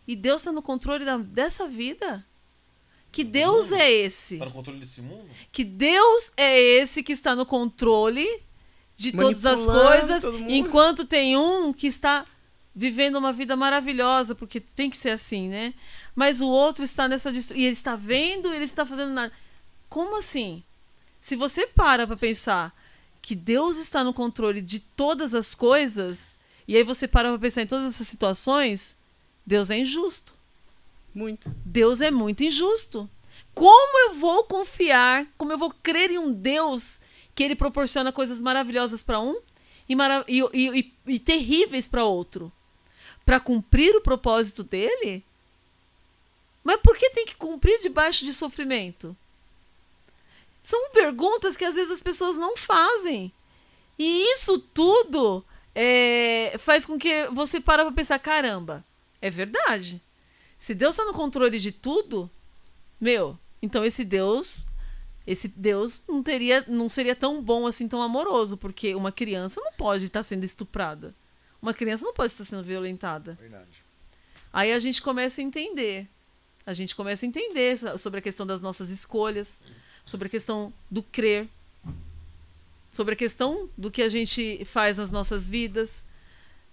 E 0.06 0.16
Deus 0.16 0.42
tá 0.42 0.50
no 0.52 0.62
controle 0.62 1.04
da- 1.04 1.18
dessa 1.18 1.68
vida? 1.68 2.24
Que 3.12 3.24
Deus 3.24 3.72
é 3.72 3.90
esse? 3.90 4.38
Tá 4.38 4.44
no 4.46 4.50
controle 4.52 4.80
desse 4.80 5.00
mundo? 5.02 5.26
que 5.52 5.64
Deus 5.64 6.32
é 6.36 6.58
esse 6.60 7.02
que 7.02 7.12
está 7.12 7.34
no 7.34 7.44
controle 7.46 8.26
de 8.96 9.12
todas 9.12 9.44
as 9.46 9.64
coisas, 9.64 10.24
enquanto 10.48 11.04
tem 11.04 11.36
um 11.36 11.72
que 11.72 11.86
está 11.86 12.26
vivendo 12.74 13.16
uma 13.16 13.32
vida 13.32 13.54
maravilhosa, 13.56 14.34
porque 14.34 14.60
tem 14.60 14.88
que 14.90 14.96
ser 14.96 15.10
assim, 15.10 15.48
né? 15.48 15.74
Mas 16.14 16.40
o 16.40 16.46
outro 16.48 16.84
está 16.84 17.06
nessa 17.08 17.30
e 17.54 17.64
ele 17.64 17.72
está 17.72 17.96
vendo, 17.96 18.52
ele 18.52 18.64
está 18.64 18.84
fazendo 18.86 19.12
nada. 19.12 19.32
Como 19.88 20.16
assim? 20.18 20.62
Se 21.20 21.34
você 21.36 21.66
para 21.66 22.06
para 22.06 22.16
pensar 22.16 22.74
que 23.20 23.34
Deus 23.34 23.76
está 23.76 24.02
no 24.04 24.14
controle 24.14 24.60
de 24.60 24.80
todas 24.80 25.34
as 25.34 25.54
coisas, 25.54 26.34
e 26.66 26.76
aí 26.76 26.82
você 26.82 27.06
para 27.08 27.30
para 27.30 27.38
pensar 27.38 27.62
em 27.62 27.66
todas 27.66 27.86
essas 27.94 28.08
situações, 28.08 28.96
Deus 29.46 29.70
é 29.70 29.78
injusto. 29.78 30.34
Muito. 31.14 31.54
Deus 31.64 32.00
é 32.00 32.10
muito 32.10 32.42
injusto. 32.44 33.08
Como 33.54 33.98
eu 34.08 34.14
vou 34.14 34.44
confiar, 34.44 35.26
como 35.36 35.52
eu 35.52 35.58
vou 35.58 35.70
crer 35.82 36.10
em 36.10 36.18
um 36.18 36.32
Deus 36.32 37.00
que 37.34 37.42
ele 37.42 37.56
proporciona 37.56 38.12
coisas 38.12 38.40
maravilhosas 38.40 39.02
para 39.02 39.18
um 39.20 39.40
e, 39.88 39.96
mara- 39.96 40.24
e- 40.28 40.42
e- 40.52 40.78
e- 40.80 40.92
e 41.14 41.18
terríveis 41.18 41.88
para 41.88 42.04
outro? 42.04 42.52
Para 43.24 43.40
cumprir 43.40 43.94
o 43.96 44.00
propósito 44.00 44.62
dele? 44.62 45.24
Mas 46.62 46.80
por 46.82 46.96
que 46.96 47.10
tem 47.10 47.26
que 47.26 47.36
cumprir 47.36 47.80
debaixo 47.80 48.24
de 48.24 48.32
sofrimento? 48.32 49.16
São 50.68 50.90
perguntas 50.90 51.56
que 51.56 51.64
às 51.64 51.74
vezes 51.74 51.90
as 51.90 52.02
pessoas 52.02 52.36
não 52.36 52.54
fazem. 52.54 53.32
E 53.98 54.34
isso 54.34 54.58
tudo 54.58 55.42
é, 55.74 56.54
faz 56.58 56.84
com 56.84 56.98
que 56.98 57.24
você 57.28 57.58
para 57.58 57.84
pra 57.86 57.92
pensar: 57.94 58.18
caramba, 58.18 58.84
é 59.22 59.30
verdade. 59.30 60.02
Se 60.58 60.74
Deus 60.74 60.90
está 60.94 61.06
no 61.06 61.14
controle 61.14 61.58
de 61.58 61.72
tudo, 61.72 62.30
meu, 63.00 63.38
então 63.62 63.82
esse 63.82 64.04
Deus, 64.04 64.66
esse 65.26 65.48
Deus 65.48 66.02
não 66.06 66.22
teria, 66.22 66.62
não 66.68 66.90
seria 66.90 67.16
tão 67.16 67.40
bom 67.42 67.66
assim, 67.66 67.88
tão 67.88 68.02
amoroso, 68.02 68.58
porque 68.58 68.94
uma 68.94 69.10
criança 69.10 69.58
não 69.64 69.72
pode 69.72 70.04
estar 70.04 70.22
sendo 70.22 70.44
estuprada. 70.44 71.14
Uma 71.62 71.72
criança 71.72 72.04
não 72.04 72.12
pode 72.12 72.30
estar 72.32 72.44
sendo 72.44 72.62
violentada. 72.62 73.38
Verdade. 73.40 73.82
Aí 74.52 74.70
a 74.70 74.78
gente 74.78 75.00
começa 75.00 75.40
a 75.40 75.44
entender. 75.44 76.06
A 76.66 76.74
gente 76.74 76.94
começa 76.94 77.24
a 77.24 77.28
entender 77.28 77.78
so- 77.78 77.96
sobre 77.96 78.18
a 78.18 78.22
questão 78.22 78.46
das 78.46 78.60
nossas 78.60 78.90
escolhas, 78.90 79.58
sobre 80.08 80.26
a 80.26 80.30
questão 80.30 80.72
do 80.90 81.02
crer, 81.02 81.46
sobre 82.90 83.12
a 83.12 83.16
questão 83.16 83.68
do 83.76 83.90
que 83.90 84.00
a 84.00 84.08
gente 84.08 84.64
faz 84.64 84.96
nas 84.96 85.12
nossas 85.12 85.50
vidas. 85.50 86.02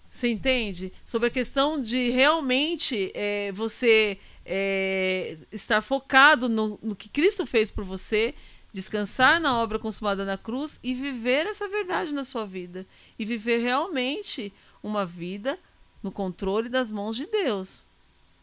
Você 0.09 0.29
entende? 0.29 0.93
Sobre 1.05 1.27
a 1.27 1.31
questão 1.31 1.81
de 1.81 2.09
realmente 2.11 3.11
é, 3.13 3.51
você 3.51 4.17
é, 4.45 5.37
estar 5.51 5.81
focado 5.81 6.47
no, 6.47 6.79
no 6.81 6.95
que 6.95 7.09
Cristo 7.09 7.45
fez 7.45 7.69
por 7.69 7.83
você, 7.83 8.33
descansar 8.71 9.41
na 9.41 9.61
obra 9.61 9.77
consumada 9.77 10.23
na 10.23 10.37
cruz 10.37 10.79
e 10.81 10.93
viver 10.93 11.45
essa 11.45 11.67
verdade 11.67 12.15
na 12.15 12.23
sua 12.23 12.45
vida. 12.45 12.85
E 13.19 13.25
viver 13.25 13.57
realmente 13.57 14.53
uma 14.81 15.05
vida 15.05 15.59
no 16.01 16.09
controle 16.09 16.69
das 16.69 16.89
mãos 16.89 17.17
de 17.17 17.25
Deus. 17.25 17.83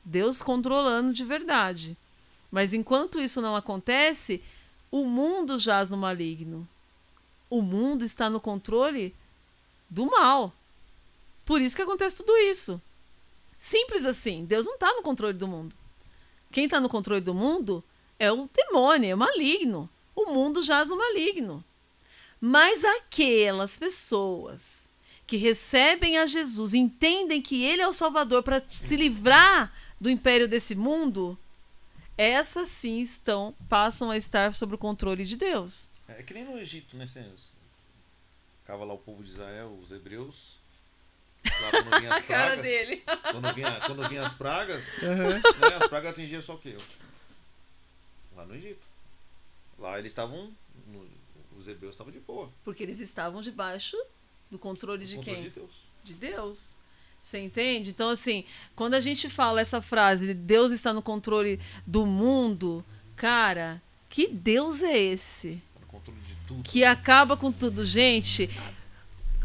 Deus 0.04 0.42
controlando 0.42 1.14
de 1.14 1.24
verdade. 1.24 1.96
Mas 2.50 2.74
enquanto 2.74 3.18
isso 3.18 3.40
não 3.40 3.56
acontece, 3.56 4.42
o 4.92 5.06
mundo 5.06 5.58
jaz 5.58 5.88
no 5.88 5.96
maligno. 5.96 6.68
O 7.48 7.62
mundo 7.62 8.04
está 8.04 8.28
no 8.28 8.38
controle 8.38 9.14
do 9.88 10.04
mal. 10.06 10.52
Por 11.46 11.62
isso 11.62 11.74
que 11.74 11.82
acontece 11.82 12.16
tudo 12.16 12.36
isso. 12.36 12.80
Simples 13.56 14.04
assim. 14.04 14.44
Deus 14.44 14.66
não 14.66 14.74
está 14.74 14.92
no 14.92 15.02
controle 15.02 15.36
do 15.36 15.48
mundo. 15.48 15.74
Quem 16.52 16.66
está 16.66 16.78
no 16.78 16.90
controle 16.90 17.22
do 17.22 17.32
mundo 17.32 17.82
é 18.18 18.30
o 18.30 18.48
demônio, 18.54 19.10
é 19.10 19.14
o 19.14 19.18
maligno. 19.18 19.88
O 20.14 20.30
mundo 20.30 20.62
jaz 20.62 20.90
no 20.90 20.98
maligno. 20.98 21.64
Mas 22.38 22.84
aquelas 22.84 23.78
pessoas 23.78 24.60
que 25.26 25.38
recebem 25.38 26.18
a 26.18 26.26
Jesus, 26.26 26.74
entendem 26.74 27.40
que 27.40 27.64
Ele 27.64 27.80
é 27.80 27.88
o 27.88 27.92
Salvador 27.92 28.42
para 28.42 28.60
se 28.60 28.96
livrar 28.96 29.72
do 29.98 30.10
império 30.10 30.46
desse 30.46 30.74
mundo, 30.74 31.38
essas 32.22 32.68
sim 32.68 32.98
estão, 33.00 33.54
passam 33.68 34.10
a 34.10 34.16
estar 34.16 34.54
sob 34.54 34.74
o 34.74 34.78
controle 34.78 35.24
de 35.24 35.36
Deus. 35.36 35.88
É 36.08 36.22
que 36.22 36.34
nem 36.34 36.44
no 36.44 36.58
Egito, 36.58 36.96
né? 36.96 37.06
Você 37.06 37.24
ficava 38.60 38.84
lá 38.84 38.92
o 38.94 38.98
povo 38.98 39.22
de 39.22 39.30
Israel, 39.30 39.78
os 39.82 39.90
hebreus. 39.90 40.60
Lá 41.44 41.70
quando 41.70 41.98
vinha 42.00 42.14
as 42.14 42.24
pragas. 42.24 42.66
Quando 43.32 43.54
vinha, 43.54 43.80
quando 43.86 44.08
vinha 44.08 44.22
as 44.24 44.34
pragas, 44.34 44.84
Aham. 45.02 45.28
né? 45.34 45.42
As 45.80 45.88
pragas 45.88 46.10
atingiam 46.12 46.42
só 46.42 46.54
o 46.54 46.58
quê? 46.58 46.76
Lá 48.36 48.44
no 48.46 48.54
Egito. 48.54 48.86
Lá 49.78 49.98
eles 49.98 50.10
estavam. 50.12 50.52
no- 50.86 51.08
Os 51.58 51.66
hebreus 51.68 51.94
estavam 51.94 52.12
de 52.12 52.20
boa. 52.20 52.50
Porque 52.64 52.82
eles 52.82 52.98
estavam 53.00 53.40
debaixo 53.42 53.96
do 54.50 54.58
controle 54.58 55.04
de 55.04 55.16
controle 55.16 55.36
quem? 55.40 55.48
De 55.48 55.50
Deus. 55.50 55.72
de 56.04 56.14
Deus. 56.14 56.74
Você 57.22 57.38
entende? 57.38 57.90
Então, 57.90 58.10
assim, 58.10 58.44
quando 58.74 58.94
a 58.94 59.00
gente 59.00 59.30
fala 59.30 59.60
essa 59.60 59.80
frase, 59.80 60.34
Deus 60.34 60.72
está 60.72 60.92
no 60.92 61.00
controle 61.00 61.60
do 61.86 62.04
mundo, 62.04 62.84
cara, 63.14 63.80
que 64.08 64.26
Deus 64.26 64.82
é 64.82 64.98
esse? 64.98 65.62
No 65.80 65.86
controle 65.86 66.20
de 66.20 66.36
tudo. 66.46 66.62
Que 66.64 66.84
acaba 66.84 67.36
com 67.36 67.52
tudo, 67.52 67.84
gente. 67.84 68.50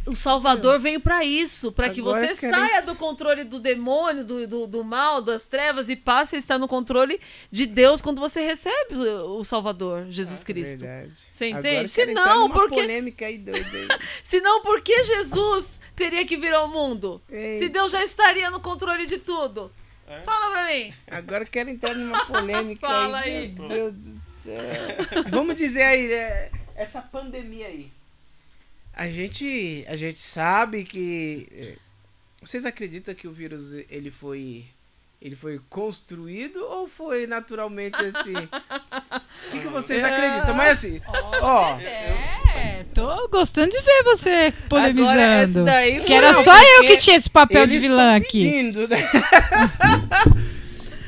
O 0.08 0.16
Salvador 0.16 0.80
veio 0.80 1.02
pra 1.02 1.24
isso, 1.24 1.72
pra 1.72 1.90
que 1.90 2.02
você 2.02 2.34
saia 2.34 2.82
do 2.82 2.96
controle 2.96 3.44
do 3.44 3.60
demônio, 3.60 4.24
do, 4.24 4.48
do, 4.48 4.66
do 4.66 4.84
mal, 4.84 5.22
das 5.22 5.46
trevas 5.46 5.90
e 5.90 5.98
passe 5.98 6.36
a 6.38 6.40
estar 6.40 6.58
no 6.58 6.68
controle 6.68 7.20
de 7.52 7.66
Deus 7.66 8.02
quando 8.02 8.20
você 8.20 8.42
recebe 8.42 8.96
o 8.96 9.44
Salvador, 9.44 10.08
Jesus 10.10 10.44
Cristo. 10.44 10.80
Verdade. 10.80 11.14
Você 11.30 11.46
Agora 11.46 11.60
entende? 11.60 11.90
Se 11.90 12.06
não, 12.06 12.50
porque 12.50 12.76
polêmica 12.76 13.26
aí 13.26 13.38
doida 13.38 14.00
se 14.24 14.40
não, 14.40 14.62
por 14.62 14.82
que 14.82 15.04
Jesus 15.04 15.78
teria 15.98 16.26
que 16.26 16.38
vir 16.38 16.54
ao 16.54 16.70
mundo? 16.70 17.22
Ei. 17.30 17.54
Se 17.54 17.68
Deus 17.68 17.92
já 17.92 18.04
estaria 18.04 18.50
no 18.50 18.62
controle 18.62 19.06
de 19.06 19.18
tudo. 19.18 19.72
É. 20.08 20.22
Fala 20.22 20.52
pra 20.52 20.74
mim. 20.74 20.94
Agora 21.08 21.44
eu 21.44 21.48
quero 21.48 21.70
entrar 21.70 21.94
numa 21.94 22.26
polêmica 22.26 22.88
Fala 22.88 23.20
aí. 23.20 23.38
aí. 23.38 23.50
Meu 23.50 23.68
Deus 23.68 23.96
do 23.96 24.22
céu. 24.44 24.62
Vamos 25.30 25.58
dizer 25.58 25.84
aí, 25.84 26.08
né, 26.08 26.50
essa 26.76 27.02
pandemia 27.02 27.68
aí. 27.68 27.92
A 28.94 29.10
gente, 29.10 29.86
a 29.88 29.96
gente 29.96 30.20
sabe 30.20 30.84
que 30.84 31.48
eh, 31.52 31.78
vocês 32.42 32.66
acreditam 32.66 33.14
que 33.14 33.28
o 33.28 33.32
vírus 33.32 33.74
ele 33.90 34.10
foi 34.10 34.66
ele 35.22 35.36
foi 35.36 35.60
construído 35.70 36.58
ou 36.64 36.88
foi 36.88 37.26
naturalmente 37.26 37.96
assim? 38.04 38.34
O 38.36 38.38
que, 39.52 39.60
que 39.62 39.68
vocês 39.68 40.04
acreditam? 40.04 40.54
Mas 40.54 40.78
assim, 40.78 41.02
ó, 41.42 41.78
É, 41.80 42.86
tô 42.94 43.28
gostando 43.30 43.72
de 43.72 43.82
ver 43.82 44.04
você 44.04 44.54
polemizando. 44.70 45.62
Agora, 45.70 46.02
que 46.02 46.14
era 46.14 46.34
só 46.36 46.56
eu 46.62 46.82
que 46.84 46.98
tinha 46.98 47.16
esse 47.16 47.30
papel 47.30 47.66
de 47.66 47.80
vilã 47.80 48.16
aqui. 48.16 48.44
pedindo, 48.44 48.88
né? 48.88 48.98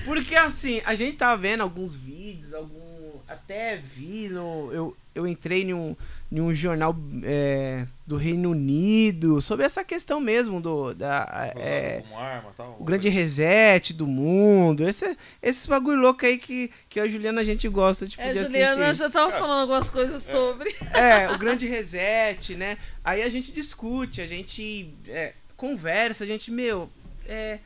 Porque 0.05 0.35
assim, 0.35 0.81
a 0.85 0.95
gente 0.95 1.15
tava 1.15 1.37
vendo 1.37 1.61
alguns 1.61 1.95
vídeos, 1.95 2.53
algum. 2.53 2.79
Até 3.27 3.77
vi 3.77 4.27
no. 4.27 4.71
Eu, 4.73 4.97
eu 5.13 5.27
entrei 5.27 5.63
em 5.63 5.73
um, 5.73 5.95
em 6.31 6.39
um 6.39 6.53
jornal 6.53 6.95
é, 7.23 7.87
do 8.05 8.15
Reino 8.15 8.51
Unido 8.51 9.41
sobre 9.41 9.65
essa 9.65 9.83
questão 9.83 10.19
mesmo 10.19 10.61
do. 10.61 10.93
Da, 10.93 11.53
é, 11.55 12.01
Como 12.01 12.17
arma, 12.19 12.53
tal, 12.55 12.77
o 12.79 12.83
grande 12.83 13.09
reset 13.09 13.93
do 13.93 14.05
mundo. 14.05 14.87
Esse, 14.87 15.17
esses 15.41 15.65
bagulho 15.65 15.99
louco 15.99 16.25
aí 16.25 16.37
que, 16.37 16.69
que 16.87 16.99
a 16.99 17.07
Juliana 17.07 17.41
a 17.41 17.43
gente 17.43 17.67
gosta 17.67 18.05
de 18.05 18.19
É, 18.21 18.33
Juliana 18.33 18.85
assistir. 18.85 19.03
já 19.03 19.09
tava 19.09 19.31
falando 19.31 19.61
algumas 19.61 19.89
coisas 19.89 20.21
sobre. 20.21 20.75
É, 20.93 21.31
o 21.31 21.37
grande 21.39 21.65
reset, 21.65 22.55
né? 22.55 22.77
Aí 23.03 23.23
a 23.23 23.29
gente 23.29 23.51
discute, 23.51 24.21
a 24.21 24.27
gente 24.27 24.93
é, 25.07 25.33
conversa, 25.57 26.23
a 26.23 26.27
gente, 26.27 26.51
meu, 26.51 26.89
é, 27.27 27.57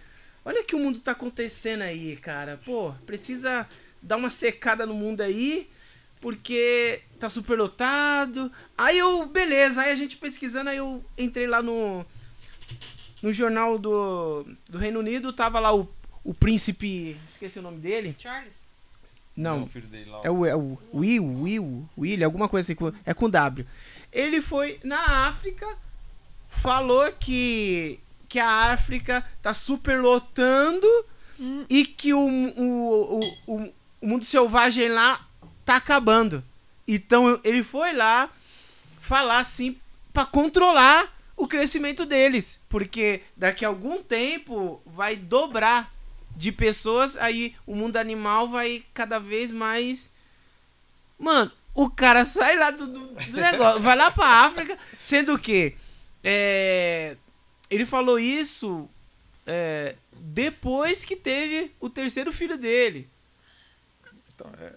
olha 0.45 0.63
que 0.63 0.75
o 0.75 0.79
mundo 0.79 0.99
tá 0.99 1.11
acontecendo 1.11 1.81
aí, 1.81 2.15
cara. 2.15 2.59
Pô, 2.65 2.93
precisa 3.05 3.67
dar 4.01 4.15
uma 4.17 4.29
secada 4.29 4.85
no 4.85 4.93
mundo 4.93 5.21
aí, 5.21 5.69
porque 6.23 7.01
tá 7.19 7.29
super 7.29 7.57
lotado. 7.57 8.49
Aí 8.77 8.97
eu, 8.97 9.25
beleza, 9.25 9.81
aí 9.81 9.91
a 9.91 9.95
gente 9.95 10.15
pesquisando, 10.15 10.69
aí 10.69 10.77
eu 10.77 11.03
entrei 11.17 11.45
lá 11.45 11.61
no 11.61 12.05
no 13.21 13.31
jornal 13.31 13.77
do, 13.77 14.45
do 14.69 14.77
Reino 14.77 14.99
Unido, 14.99 15.31
tava 15.33 15.59
lá 15.59 15.73
o, 15.75 15.87
o 16.23 16.33
príncipe, 16.33 17.17
esqueci 17.33 17.59
o 17.59 17.61
nome 17.61 17.77
dele. 17.79 18.15
Charles? 18.17 18.53
Não, 19.35 19.63
o 19.63 19.67
filho 19.67 19.87
dele 19.87 20.09
lá. 20.09 20.21
é 20.23 20.29
o, 20.31 20.45
é 20.45 20.55
o 20.55 20.77
Will, 20.93 21.25
Will, 21.41 21.89
Will, 21.97 22.25
alguma 22.25 22.47
coisa 22.49 22.65
assim, 22.65 22.75
com- 22.75 22.91
é 23.05 23.13
com 23.13 23.29
W. 23.29 23.65
Ele 24.11 24.41
foi 24.41 24.79
na 24.83 25.27
África, 25.27 25.67
falou 26.47 27.11
que, 27.13 27.99
que 28.29 28.39
a 28.39 28.71
África 28.73 29.25
tá 29.41 29.53
super 29.53 29.99
lotando 29.99 30.87
e 31.69 31.85
que 31.85 32.13
o, 32.13 32.19
o, 32.27 33.19
o, 33.47 33.55
o, 33.55 33.73
o 34.01 34.07
mundo 34.07 34.23
selvagem 34.23 34.87
lá 34.89 35.25
tá 35.65 35.75
acabando. 35.77 36.43
Então 36.87 37.39
ele 37.43 37.63
foi 37.63 37.93
lá 37.93 38.29
falar 38.99 39.39
assim 39.39 39.77
pra 40.13 40.25
controlar 40.25 41.11
o 41.35 41.47
crescimento 41.47 42.05
deles, 42.05 42.59
porque 42.69 43.21
daqui 43.35 43.65
a 43.65 43.67
algum 43.67 44.01
tempo 44.03 44.81
vai 44.85 45.15
dobrar 45.15 45.91
de 46.35 46.51
pessoas, 46.51 47.15
aí 47.17 47.55
o 47.65 47.75
mundo 47.75 47.97
animal 47.97 48.47
vai 48.47 48.83
cada 48.93 49.19
vez 49.19 49.51
mais. 49.51 50.11
Mano, 51.17 51.51
o 51.73 51.89
cara 51.89 52.23
sai 52.25 52.57
lá 52.57 52.69
do, 52.71 52.85
do- 52.87 53.07
do 53.07 53.37
negócio, 53.37 53.81
vai 53.81 53.95
lá 53.95 54.11
pra 54.11 54.25
África, 54.45 54.77
sendo 54.99 55.37
que 55.39 55.75
é, 56.23 57.17
ele 57.69 57.85
falou 57.85 58.19
isso 58.19 58.89
é, 59.45 59.95
depois 60.13 61.03
que 61.03 61.15
teve 61.15 61.71
o 61.79 61.89
terceiro 61.89 62.31
filho 62.31 62.57
dele. 62.57 63.09
Então, 64.33 64.51
é, 64.59 64.73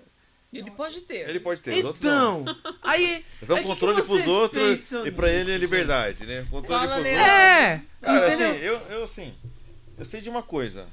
Ele 0.59 0.71
pode 0.71 1.01
ter. 1.03 1.29
ele 1.29 1.41
pode 1.41 1.61
ter, 1.61 1.79
os 1.79 1.85
outros 1.85 2.05
não. 2.05 2.43
Então, 2.43 2.57
aí. 2.83 3.25
Então 3.43 3.57
aí 3.57 3.63
que 3.63 3.69
controle 3.69 4.01
que 4.03 4.09
pros 4.09 4.27
outros 4.27 4.93
e 4.93 5.11
pra 5.11 5.31
ele 5.31 5.53
é 5.53 5.57
liberdade, 5.59 6.25
né? 6.27 6.47
Controle 6.51 6.87
Fala, 6.89 7.01
pros 7.01 7.07
outros. 7.13 7.29
É, 7.29 7.83
Cara, 8.03 8.29
entendeu? 8.29 8.51
assim, 8.51 8.59
eu, 8.61 8.75
eu 8.97 9.05
assim, 9.05 9.35
eu 9.99 10.05
sei 10.05 10.21
de 10.21 10.29
uma 10.31 10.43
coisa. 10.43 10.87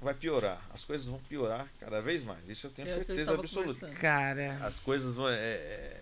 Vai 0.00 0.14
piorar. 0.14 0.60
As 0.74 0.84
coisas 0.84 1.06
vão 1.06 1.20
piorar 1.28 1.64
cada 1.78 2.02
vez 2.02 2.24
mais. 2.24 2.48
Isso 2.48 2.66
eu 2.66 2.70
tenho 2.72 2.88
É 2.88 2.90
eu 2.90 2.94
certeza 2.96 3.34
absoluta. 3.34 3.86
Cara. 3.90 4.58
As 4.62 4.74
coisas 4.80 5.14
vão. 5.14 5.28
É, 5.28 5.34
é- 5.34 6.00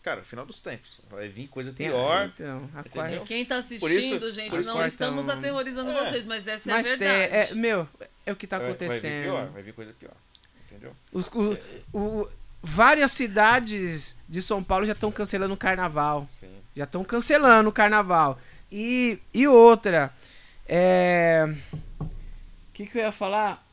Cara, 0.00 0.22
final 0.22 0.46
dos 0.46 0.60
tempos. 0.60 1.00
Vai 1.10 1.26
vir 1.28 1.48
coisa 1.48 1.72
tem- 1.72 1.88
pior. 1.88 2.30
Então, 2.32 2.70
a 2.72 2.78
Entendeu? 2.78 2.92
quarta. 2.92 3.26
Quem 3.26 3.44
tá 3.44 3.56
assistindo, 3.56 3.88
isso- 4.28 4.32
gente, 4.32 4.52
não 4.58 4.62
quartão- 4.62 4.86
estamos 4.86 5.28
aterrorizando 5.28 5.90
É. 5.90 5.94
vocês, 6.06 6.24
mas 6.24 6.46
essa 6.46 6.70
Mas 6.70 6.86
é 6.88 6.94
a 6.94 6.96
tem, 6.96 7.08
verdade. 7.08 7.52
é, 7.52 7.54
meu, 7.56 7.88
é 8.24 8.30
o 8.32 8.36
que 8.36 8.46
tá 8.46 8.58
vai, 8.58 8.68
vai 8.68 8.76
vir 8.78 8.84
acontecendo. 8.86 9.22
pior, 9.24 9.46
vai 9.48 9.62
vir 9.64 9.72
coisa 9.74 9.92
pior. 9.98 10.14
Entendeu? 10.76 10.96
Os- 11.12 11.28
o- 11.28 11.58
o- 11.92 12.28
várias 12.62 13.12
cidades 13.12 14.16
de 14.28 14.42
São 14.42 14.62
Paulo 14.62 14.84
já 14.86 14.92
estão 14.92 15.10
cancelando 15.10 15.54
o 15.54 15.56
carnaval. 15.56 16.26
Sim. 16.28 16.50
Já 16.74 16.84
estão 16.84 17.02
cancelando 17.04 17.68
o 17.70 17.72
carnaval. 17.72 18.38
E, 18.70 19.18
e 19.32 19.46
outra, 19.48 20.12
é. 20.68 21.46
O 22.00 22.06
que, 22.72 22.86
que 22.86 22.98
eu 22.98 23.02
ia 23.02 23.12
falar? 23.12 23.64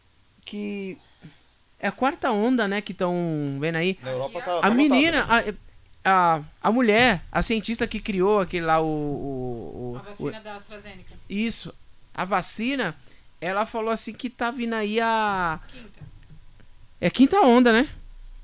Que. 0.46 0.98
É 1.80 1.88
a 1.88 1.92
quarta 1.92 2.32
onda, 2.32 2.68
né? 2.68 2.80
Que 2.82 2.94
estão 2.94 3.58
vendo 3.60 3.76
aí. 3.76 3.98
Na 4.02 4.12
Europa 4.12 4.42
tá. 4.42 4.58
A 4.60 4.62
tá 4.62 4.70
menina, 4.70 5.22
lotado, 5.22 5.46
né? 5.48 5.58
a, 6.06 6.36
a, 6.38 6.44
a 6.62 6.72
mulher, 6.72 7.22
a 7.32 7.42
cientista 7.42 7.86
que 7.88 8.00
criou 8.00 8.40
aquele 8.40 8.66
lá, 8.66 8.80
o. 8.80 8.86
o, 8.86 9.92
o- 9.94 9.98
A 9.98 10.02
vacina 10.02 10.40
da 10.42 10.56
AstraZeneca. 10.56 11.14
o- 11.14 11.18
isso, 11.34 11.74
a 12.14 12.24
vacina, 12.24 12.96
ela 13.42 13.66
falou 13.66 13.90
assim 13.92 14.14
que 14.14 14.30
tá 14.30 14.50
vindo 14.52 14.76
aí 14.76 15.02
a. 15.02 15.60
Quinta. 15.68 16.13
É 17.04 17.08
a 17.08 17.12
quinta 17.12 17.42
onda, 17.42 17.74
né? 17.74 17.94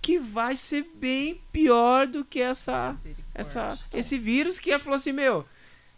Que 0.01 0.19
vai 0.19 0.57
ser 0.57 0.83
bem 0.95 1.39
pior 1.49 2.05
do 2.05 2.25
que 2.25 2.41
essa. 2.41 2.93
Essa 3.33 3.79
esse 3.93 4.17
vírus 4.17 4.59
que 4.59 4.69
ela 4.69 4.83
falou 4.83 4.97
assim, 4.97 5.13
meu, 5.13 5.45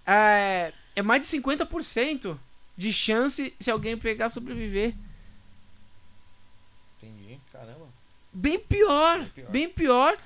é, 0.06 0.72
é 0.96 1.02
mais 1.02 1.22
de 1.28 1.38
50% 1.42 2.38
de 2.78 2.94
chance 2.94 3.52
se 3.60 3.72
alguém 3.72 3.98
pegar 3.98 4.30
sobreviver. 4.30 4.94
Entendi. 7.02 7.40
Caramba. 7.52 7.88
Bem 8.32 8.60
pior, 8.60 9.18
Bem 9.22 9.30
pior. 9.30 9.50
bem 9.50 9.70
pior. 9.70 10.18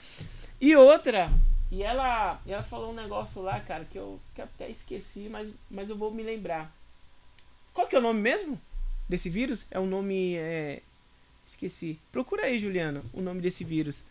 E 0.60 0.76
outra, 0.76 1.32
e 1.72 1.82
ela, 1.84 2.42
e 2.46 2.52
ela 2.52 2.64
falou 2.64 2.92
um 2.92 2.96
negócio 2.96 3.42
lá, 3.42 3.62
cara, 3.62 3.86
que 3.86 3.98
eu, 3.98 4.20
que 4.34 4.42
eu 4.42 4.46
até 4.46 4.70
esqueci, 4.70 5.30
mas, 5.30 5.54
mas 5.72 5.90
eu 5.90 5.96
vou 5.96 6.12
me 6.12 6.22
lembrar. 6.22 6.70
Qual 7.72 7.88
que 7.88 7.96
é 7.96 8.00
o 8.00 8.02
nome 8.02 8.20
mesmo 8.20 8.60
desse 9.08 9.30
vírus? 9.30 9.66
É 9.72 9.80
um 9.80 9.86
nome, 9.88 10.36
é, 10.36 10.82
esqueci. 11.48 12.00
Procura 12.12 12.44
aí, 12.46 12.58
Juliano, 12.60 13.04
o 13.14 13.22
nome 13.22 13.42
desse 13.42 13.64
vírus. 13.64 14.04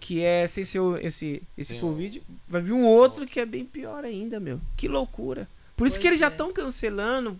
Que 0.00 0.22
é, 0.24 0.48
sem 0.48 0.64
ser 0.64 0.80
esse, 1.04 1.40
esse 1.56 1.74
Tem 1.74 1.80
Covid, 1.80 2.20
vai 2.48 2.60
vir 2.60 2.72
um 2.72 2.84
outro 2.84 3.24
que 3.24 3.38
é 3.38 3.46
bem 3.46 3.64
pior 3.64 4.04
ainda, 4.04 4.40
meu. 4.40 4.60
Que 4.76 4.88
loucura. 4.88 5.48
Por 5.76 5.86
isso 5.86 5.94
Pois 5.96 6.02
que 6.02 6.06
eles 6.08 6.18
já 6.18 6.26
é. 6.26 6.28
estão 6.28 6.52
cancelando. 6.52 7.38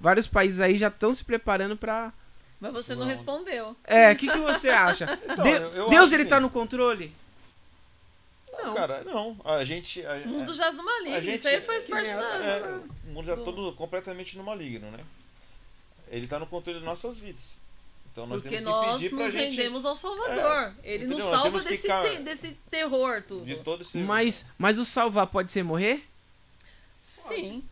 Vários 0.00 0.26
países 0.28 0.60
aí 0.60 0.76
já 0.76 0.86
estão 0.88 1.12
se 1.12 1.24
preparando 1.24 1.76
pra. 1.76 2.12
Mas 2.60 2.72
você 2.72 2.94
não 2.94 3.02
Não. 3.02 3.08
respondeu. 3.08 3.76
É, 3.84 4.12
o 4.12 4.16
que, 4.16 4.28
que 4.30 4.38
você 4.38 4.68
acha? 4.68 5.18
Então, 5.28 5.44
De- 5.44 5.50
eu- 5.50 5.60
eu 5.74 5.88
Deus, 5.90 6.04
acho 6.04 6.14
ele 6.14 6.22
assim- 6.22 6.30
tá 6.30 6.38
no 6.40 6.48
controle? 6.48 7.12
Não, 8.52 8.74
cara, 8.74 9.02
não. 9.04 9.36
A 9.44 9.64
gente. 9.64 10.04
A, 10.06 10.14
O 10.24 10.28
mundo 10.28 10.54
jaz 10.54 10.74
no 10.76 10.84
maligno. 10.84 11.16
a 11.16 11.20
gente- 11.20 11.36
Isso 11.36 11.48
aí 11.48 11.60
faz 11.60 11.84
que 11.84 11.90
parte 11.90 12.08
nem- 12.08 12.16
da. 12.16 12.36
é, 12.44 12.80
o 13.08 13.12
mundo 13.12 13.26
já 13.26 13.36
todo 13.36 13.72
completamente 13.74 14.38
no 14.38 14.44
maligno, 14.44 14.90
né? 14.90 15.00
Ele 16.08 16.26
tá 16.26 16.38
no 16.38 16.46
controle 16.46 16.78
das 16.78 16.86
nossas 16.86 17.18
vidas. 17.18 17.42
Então 18.16 18.26
nós 18.26 18.40
Porque 18.40 18.56
temos 18.56 18.70
que 19.02 19.10
nós 19.14 19.24
nos 19.24 19.32
gente 19.34 19.56
rendemos 19.56 19.84
ao 19.84 19.94
Salvador. 19.94 20.72
Ele 20.82 21.04
nos 21.04 21.18
entendeu? 21.18 21.30
Nós 21.32 21.42
salva 21.42 21.60
desse, 21.60 21.82
ficar- 21.82 22.02
te- 22.10 22.22
desse 22.22 22.52
terror, 22.70 23.22
tudo. 23.28 23.44
de 23.44 23.56
todo 23.56 23.82
esse. 23.82 23.98
Mas, 23.98 24.46
mas 24.56 24.78
o 24.78 24.86
salvar 24.86 25.26
pode 25.26 25.52
ser 25.52 25.62
morrer? 25.62 26.02
Sim, 27.02 27.62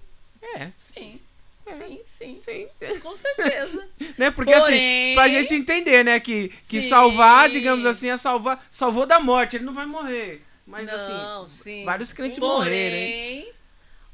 É, 0.42 0.70
sim. 0.76 1.18
Sim, 1.66 2.00
sim. 2.06 2.34
sim. 2.34 2.68
Com 3.00 3.14
certeza. 3.14 3.88
Né? 4.18 4.30
Porque 4.30 4.52
assim, 4.52 4.66
Porém- 4.66 5.14
pra 5.14 5.28
gente 5.30 5.54
entender, 5.54 6.04
né, 6.04 6.20
que, 6.20 6.50
que 6.68 6.82
Sim. 6.82 6.88
salvar, 6.90 7.48
digamos 7.48 7.86
assim, 7.86 8.10
é 8.10 8.18
salvar, 8.18 8.62
salvou 8.70 9.06
da 9.06 9.18
morte, 9.18 9.56
ele 9.56 9.64
não 9.64 9.72
vai 9.72 9.86
morrer. 9.86 10.42
Mas 10.66 10.86
não, 10.88 11.42
assim, 11.44 11.62
sim. 11.62 11.84
vários 11.86 12.12
crentes 12.12 12.38
morreram, 12.38 12.96
hein? 12.96 13.46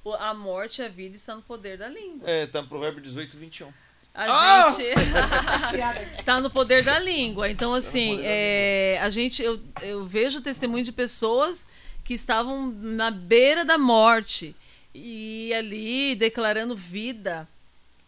Porém, 0.05 0.17
o- 0.21 0.23
a 0.23 0.33
morte 0.33 0.81
e 0.81 0.85
a 0.85 0.89
vida 0.89 1.17
estão 1.17 1.37
no 1.39 1.43
poder 1.43 1.77
da 1.77 1.89
língua. 1.89 2.31
É, 2.31 2.47
tá 2.47 2.63
no 2.63 2.69
Provérbio 2.69 3.03
18, 3.03 3.37
21. 3.37 3.73
A 4.15 4.25
Ah! 4.25 4.71
gente 4.73 4.95
tá 6.25 6.41
no 6.41 6.51
poder 6.51 6.83
da 6.83 6.99
língua. 6.99 7.49
Então, 7.51 7.73
assim, 7.75 8.17
poder 8.17 8.23
da 8.23 8.29
é, 8.29 8.99
a 9.03 9.11
gente, 9.11 9.43
eu, 9.43 9.61
eu 9.83 10.05
vejo 10.05 10.41
testemunho 10.41 10.85
de 10.85 10.93
pessoas 10.93 11.67
que 12.05 12.15
estavam 12.15 12.71
na 12.81 13.11
beira 13.11 13.65
da 13.65 13.79
morte. 13.79 14.55
e 14.93 15.55
ali 15.55 16.17
declarando 16.17 16.75
vida, 16.75 17.49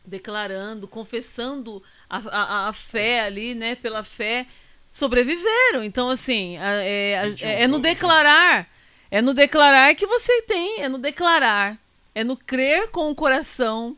declarando, 0.04 0.88
confessando 0.88 1.80
a, 2.10 2.18
a, 2.18 2.68
a 2.68 2.72
fé 2.72 3.20
ali, 3.20 3.54
né? 3.54 3.76
Pela 3.76 4.02
fé, 4.02 4.46
sobreviveram. 4.90 5.84
Então, 5.84 6.08
assim, 6.10 6.56
é, 6.58 7.24
21, 7.28 7.48
é 7.48 7.66
no 7.68 7.74
vamos 7.74 7.82
declarar. 7.82 8.68
É 9.10 9.22
no 9.22 9.32
declarar 9.32 9.94
que 9.94 10.06
você 10.06 10.42
tem, 10.42 10.82
é 10.82 10.88
no 10.88 10.98
declarar. 10.98 11.78
É 12.14 12.24
no 12.24 12.36
crer 12.36 12.88
com 12.90 13.10
o 13.10 13.14
coração, 13.14 13.96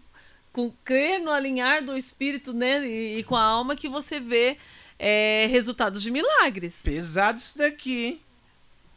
com 0.55 0.71
crer 0.85 1.19
no 1.19 1.33
alinhar 1.33 1.85
do 1.85 1.97
espírito, 1.97 2.53
né? 2.53 2.87
E, 2.87 3.19
e 3.19 3.25
com 3.25 3.35
a 3.35 3.43
alma 3.43 3.75
que 3.75 3.89
você 3.89 4.21
vê 4.21 4.57
é, 4.97 5.47
resultados 5.51 6.01
de 6.01 6.13
milagres. 6.13 6.81
Pesado 6.81 7.39
isso 7.39 7.59
daqui, 7.59 8.05
hein? 8.05 8.21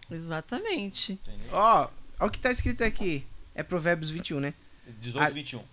Exatamente. 0.09 1.19
Ó, 1.51 1.89
ó 2.19 2.25
o 2.27 2.29
que 2.29 2.39
tá 2.39 2.51
escrito 2.51 2.83
aqui. 2.83 3.25
É 3.55 3.63
Provérbios 3.63 4.11
21, 4.11 4.39
né? 4.39 4.53
18 5.01 5.23
Ah. 5.23 5.29
21. 5.29 5.63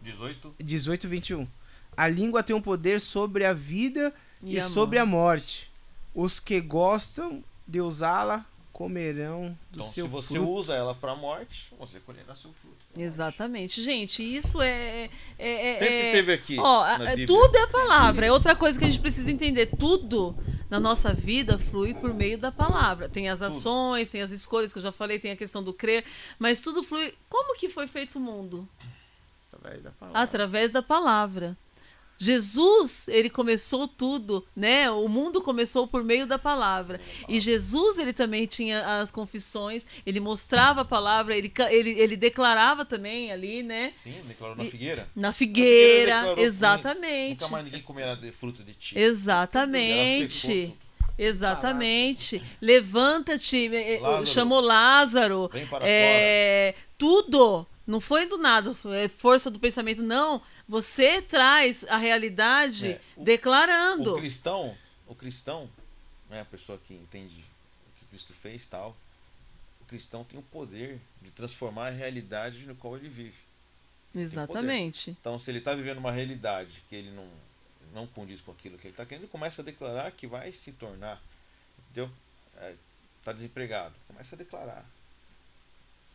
18. 0.00 0.54
18, 0.60 1.08
21. 1.08 1.48
A 1.96 2.06
língua 2.08 2.42
tem 2.44 2.54
um 2.54 2.62
poder 2.62 3.00
sobre 3.00 3.44
a 3.44 3.52
vida 3.52 4.14
e, 4.44 4.58
a 4.58 4.62
sobre 4.62 4.98
morte. 5.00 5.02
a 5.02 5.06
morte. 5.06 5.72
Os 6.14 6.38
que 6.38 6.60
gostam 6.60 7.42
de 7.66 7.80
usá-la 7.80 8.46
comerão 8.72 9.56
do 9.70 9.80
Então, 9.80 9.84
seu 9.92 10.04
se 10.06 10.10
você 10.10 10.34
fruto. 10.34 10.50
usa 10.50 10.74
ela 10.74 10.94
pra 10.94 11.14
morte, 11.14 11.72
você 11.78 12.00
colherá 12.00 12.34
seu 12.34 12.52
fruto. 12.54 12.76
Exatamente. 12.98 13.82
Gente, 13.82 14.22
isso 14.22 14.60
é. 14.60 15.10
é- 15.38 15.72
é- 15.74 15.78
Sempre 15.78 15.94
é- 16.08 16.12
teve 16.12 16.32
aqui. 16.32 16.56
Ó, 16.58 16.98
Bíblia. 16.98 17.26
tudo 17.26 17.56
é 17.56 17.66
palavra. 17.66 18.26
É 18.26 18.32
outra 18.32 18.54
coisa 18.56 18.78
que 18.78 18.84
a 18.84 18.90
gente 18.90 19.00
precisa 19.00 19.30
entender. 19.30 19.66
Tudo 19.66 20.34
na 20.70 20.80
nossa 20.80 21.12
vida 21.12 21.58
flui 21.58 21.94
por 21.94 22.12
meio 22.14 22.38
da 22.38 22.50
palavra. 22.52 23.08
Tem 23.08 23.28
as 23.28 23.40
ações, 23.42 24.10
tem 24.10 24.22
as 24.22 24.30
escolhas 24.30 24.72
que 24.72 24.78
eu 24.78 24.82
já 24.82 24.92
falei, 24.92 25.18
tem 25.18 25.30
a 25.32 25.36
questão 25.36 25.62
do 25.62 25.72
crer, 25.72 26.04
mas 26.38 26.60
tudo 26.60 26.82
flui. 26.82 27.14
Como 27.28 27.56
que 27.56 27.68
foi 27.68 27.86
feito 27.86 28.16
o 28.16 28.20
mundo? 28.20 28.68
Através 29.52 29.82
da 29.82 29.90
palavra. 29.90 30.20
Através 30.20 30.72
da 30.72 30.82
palavra. 30.82 31.56
Jesus, 32.22 33.08
ele 33.08 33.28
começou 33.28 33.88
tudo, 33.88 34.46
né? 34.54 34.90
O 34.90 35.08
mundo 35.08 35.42
começou 35.42 35.86
por 35.88 36.04
meio 36.04 36.26
da 36.26 36.38
palavra. 36.38 37.00
E 37.28 37.40
Jesus, 37.40 37.98
ele 37.98 38.12
também 38.12 38.46
tinha 38.46 39.00
as 39.00 39.10
confissões, 39.10 39.84
ele 40.06 40.20
mostrava 40.20 40.82
a 40.82 40.84
palavra, 40.84 41.36
ele, 41.36 41.52
ele, 41.70 41.90
ele 41.98 42.16
declarava 42.16 42.84
também 42.84 43.32
ali, 43.32 43.62
né? 43.62 43.92
Sim, 43.96 44.14
declarou 44.26 44.56
na 44.56 44.64
E- 44.64 44.70
figueira. 44.70 45.08
Na 45.16 45.32
figueira 45.32 45.42
figueira, 45.62 46.14
declarou 46.16 46.36
que 46.36 46.42
exatamente. 46.42 47.40
Nunca 47.40 47.48
mais 47.48 47.64
ninguém 47.64 47.82
comerá 47.82 48.14
de 48.14 48.30
fruto 48.32 48.62
de 48.62 48.74
ti. 48.74 48.98
Exatamente. 48.98 50.74
Exatamente. 51.18 52.42
Levanta-te. 52.60 53.66
eh, 53.74 53.94
eh, 53.96 54.00
Lázaro. 54.00 54.26
Chamou 54.26 54.60
Lázaro. 54.60 55.50
Vem 55.52 55.66
para 55.66 55.84
É, 55.86 56.74
tudo. 56.96 57.66
Não 57.86 58.00
foi 58.00 58.26
do 58.26 58.38
nada, 58.38 58.76
é 58.96 59.08
força 59.08 59.50
do 59.50 59.58
pensamento, 59.58 60.02
não. 60.02 60.40
Você 60.68 61.20
traz 61.20 61.84
a 61.84 61.96
realidade 61.96 62.92
É, 62.92 63.00
o- 63.16 63.24
declarando. 63.24 64.12
O 64.14 64.18
cristão, 64.18 64.76
o 65.06 65.14
cristão, 65.14 65.68
né, 66.30 66.40
a 66.40 66.44
pessoa 66.44 66.78
que 66.78 66.94
entende 66.94 67.34
o 67.86 67.98
que 67.98 68.06
Cristo 68.06 68.32
fez 68.34 68.64
tal, 68.66 68.96
o 69.80 69.84
cristão 69.86 70.22
tem 70.24 70.38
o 70.38 70.42
poder 70.42 71.00
de 71.20 71.30
transformar 71.32 71.88
a 71.88 71.90
realidade 71.90 72.64
no 72.66 72.74
qual 72.76 72.96
ele 72.96 73.08
vive. 73.08 73.36
Exatamente. 74.14 75.10
Então, 75.10 75.38
se 75.38 75.50
ele 75.50 75.58
está 75.58 75.74
vivendo 75.74 75.98
uma 75.98 76.12
realidade 76.12 76.82
que 76.88 76.94
ele 76.94 77.10
não, 77.10 77.28
não 77.94 78.06
condiz 78.06 78.40
com 78.40 78.52
aquilo 78.52 78.76
que 78.78 78.86
ele 78.86 78.92
está 78.92 79.04
querendo, 79.04 79.24
ele 79.24 79.30
começa 79.32 79.60
a 79.60 79.64
declarar 79.64 80.10
que 80.12 80.26
vai 80.26 80.52
se 80.52 80.70
tornar. 80.72 81.20
Entendeu? 81.90 82.10
Está 83.18 83.32
desempregado. 83.32 83.94
Começa 84.06 84.34
a 84.34 84.38
declarar. 84.38 84.84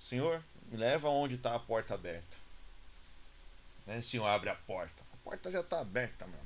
Senhor, 0.02 0.42
me 0.68 0.78
leva 0.78 1.10
onde 1.10 1.36
está 1.36 1.56
a 1.56 1.60
porta 1.60 1.94
aberta. 1.94 2.38
Né? 3.86 4.02
Senhor, 4.02 4.26
abre 4.26 4.50
a 4.50 4.56
porta. 4.56 5.04
A 5.14 5.18
porta 5.24 5.52
já 5.52 5.62
está 5.62 5.80
aberta, 5.80 6.26
mano. 6.26 6.38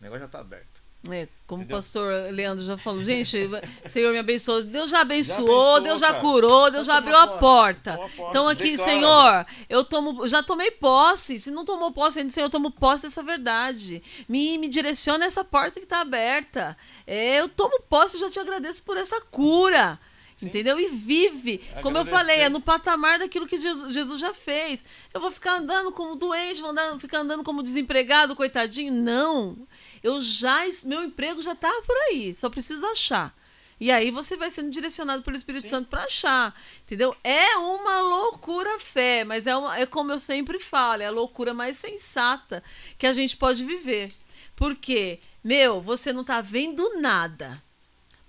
O 0.00 0.02
negócio 0.02 0.20
já 0.20 0.26
está 0.26 0.40
aberto. 0.40 0.80
É, 1.08 1.26
como 1.46 1.62
Entendeu? 1.62 1.78
o 1.78 1.80
pastor 1.80 2.30
Leandro 2.30 2.62
já 2.62 2.76
falou, 2.76 3.02
gente, 3.02 3.48
Senhor 3.86 4.12
me 4.12 4.18
abençoou, 4.18 4.62
Deus 4.62 4.90
já 4.90 5.00
abençoou, 5.00 5.46
abençoou, 5.46 5.80
Deus 5.80 6.00
já 6.00 6.08
cara. 6.08 6.20
curou, 6.20 6.70
Deus 6.70 6.84
Só 6.84 6.92
já 6.92 6.98
abriu 6.98 7.16
a 7.16 7.26
porta. 7.38 7.92
Toma 7.94 8.08
posse, 8.08 8.28
Então 8.28 8.48
aqui, 8.48 8.70
declara. 8.72 8.90
Senhor, 8.90 9.46
eu 9.70 9.82
tomo, 9.82 10.28
já 10.28 10.42
tomei 10.42 10.70
posse. 10.70 11.38
Se 11.38 11.50
não 11.50 11.64
tomou 11.64 11.90
posse 11.90 12.18
ainda, 12.18 12.30
Senhor, 12.30 12.46
eu 12.46 12.50
tomo 12.50 12.70
posse 12.70 13.04
dessa 13.04 13.22
verdade. 13.22 14.02
Me, 14.28 14.58
me 14.58 14.68
direciona 14.68 15.24
essa 15.24 15.42
porta 15.42 15.80
que 15.80 15.86
está 15.86 16.02
aberta. 16.02 16.76
É, 17.06 17.40
eu 17.40 17.48
tomo 17.48 17.80
posse, 17.88 18.16
eu 18.16 18.20
já 18.20 18.30
te 18.30 18.38
agradeço 18.38 18.82
por 18.82 18.98
essa 18.98 19.18
cura. 19.22 19.98
Entendeu? 20.42 20.78
E 20.78 20.88
vive. 20.88 21.58
Como 21.82 21.96
eu 21.96 22.02
Agradecer. 22.02 22.10
falei, 22.10 22.40
é 22.40 22.48
no 22.48 22.60
patamar 22.60 23.18
daquilo 23.18 23.46
que 23.46 23.58
Jesus, 23.58 23.92
Jesus 23.92 24.20
já 24.20 24.32
fez. 24.32 24.84
Eu 25.12 25.20
vou 25.20 25.30
ficar 25.30 25.58
andando 25.58 25.92
como 25.92 26.14
doente, 26.14 26.60
vou 26.60 26.70
andar, 26.70 26.98
ficar 26.98 27.18
andando 27.18 27.44
como 27.44 27.62
desempregado, 27.62 28.36
coitadinho? 28.36 28.92
Não. 28.92 29.66
Eu 30.02 30.20
já. 30.20 30.60
Meu 30.84 31.04
emprego 31.04 31.42
já 31.42 31.54
tá 31.54 31.70
por 31.86 31.96
aí. 32.08 32.34
Só 32.34 32.48
preciso 32.48 32.84
achar. 32.86 33.34
E 33.80 33.90
aí 33.90 34.10
você 34.10 34.36
vai 34.36 34.50
sendo 34.50 34.70
direcionado 34.70 35.22
pelo 35.22 35.36
Espírito 35.36 35.66
Santo 35.66 35.88
para 35.88 36.04
achar. 36.04 36.54
Entendeu? 36.82 37.16
É 37.24 37.56
uma 37.56 38.00
loucura 38.00 38.76
a 38.76 38.78
fé, 38.78 39.24
mas 39.24 39.46
é, 39.46 39.56
uma, 39.56 39.78
é 39.78 39.86
como 39.86 40.12
eu 40.12 40.18
sempre 40.18 40.60
falo, 40.60 41.02
é 41.02 41.06
a 41.06 41.10
loucura 41.10 41.54
mais 41.54 41.78
sensata 41.78 42.62
que 42.98 43.06
a 43.06 43.12
gente 43.14 43.38
pode 43.38 43.64
viver. 43.64 44.12
Porque, 44.54 45.20
meu, 45.42 45.80
você 45.80 46.12
não 46.12 46.22
tá 46.22 46.42
vendo 46.42 47.00
nada 47.00 47.62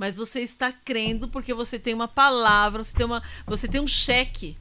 mas 0.01 0.15
você 0.15 0.39
está 0.39 0.71
crendo 0.71 1.27
porque 1.27 1.53
você 1.53 1.77
tem 1.77 1.93
uma 1.93 2.07
palavra, 2.07 2.83
você 2.83 2.91
tem, 2.91 3.05
uma, 3.05 3.21
você 3.45 3.67
tem 3.67 3.79
um 3.79 3.85
cheque 3.85 4.57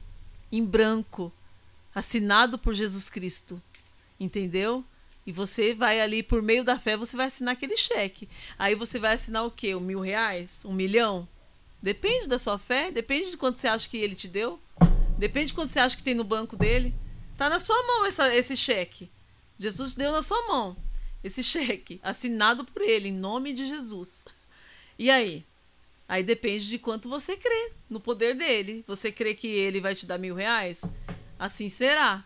em 0.51 0.63
branco 0.63 1.33
assinado 1.95 2.59
por 2.59 2.75
Jesus 2.75 3.09
Cristo. 3.09 3.59
Entendeu? 4.19 4.85
E 5.25 5.31
você 5.31 5.73
vai 5.73 5.99
ali, 5.99 6.21
por 6.21 6.43
meio 6.43 6.63
da 6.63 6.77
fé, 6.77 6.95
você 6.95 7.17
vai 7.17 7.25
assinar 7.25 7.53
aquele 7.53 7.75
cheque. 7.75 8.29
Aí 8.59 8.75
você 8.75 8.99
vai 8.99 9.15
assinar 9.15 9.43
o 9.43 9.49
quê? 9.49 9.73
Um 9.73 9.79
mil 9.79 9.99
reais? 9.99 10.47
Um 10.63 10.73
milhão? 10.73 11.27
Depende 11.81 12.27
da 12.27 12.37
sua 12.37 12.59
fé, 12.59 12.91
depende 12.91 13.31
de 13.31 13.37
quanto 13.37 13.57
você 13.57 13.67
acha 13.67 13.89
que 13.89 13.97
ele 13.97 14.13
te 14.13 14.27
deu. 14.27 14.59
Depende 15.17 15.47
de 15.47 15.53
quanto 15.55 15.69
você 15.69 15.79
acha 15.79 15.97
que 15.97 16.03
tem 16.03 16.13
no 16.13 16.23
banco 16.23 16.55
dele. 16.55 16.93
Tá 17.35 17.49
na 17.49 17.57
sua 17.57 17.81
mão 17.87 18.05
essa- 18.05 18.31
esse 18.35 18.55
cheque. 18.55 19.09
Jesus 19.57 19.95
deu 19.95 20.11
na 20.11 20.21
sua 20.21 20.47
mão 20.47 20.77
esse 21.23 21.41
cheque, 21.43 21.99
assinado 22.03 22.63
por 22.63 22.83
ele, 22.83 23.09
em 23.09 23.11
nome 23.11 23.53
de 23.53 23.65
Jesus. 23.67 24.23
E 25.01 25.09
aí? 25.09 25.43
Aí 26.07 26.21
depende 26.21 26.69
de 26.69 26.77
quanto 26.77 27.09
você 27.09 27.35
crê 27.35 27.71
no 27.89 27.99
poder 27.99 28.35
dele. 28.35 28.83
Você 28.85 29.11
crê 29.11 29.33
que 29.33 29.47
ele 29.47 29.81
vai 29.81 29.95
te 29.95 30.05
dar 30.05 30.19
mil 30.19 30.35
reais? 30.35 30.83
Assim 31.39 31.69
será. 31.69 32.23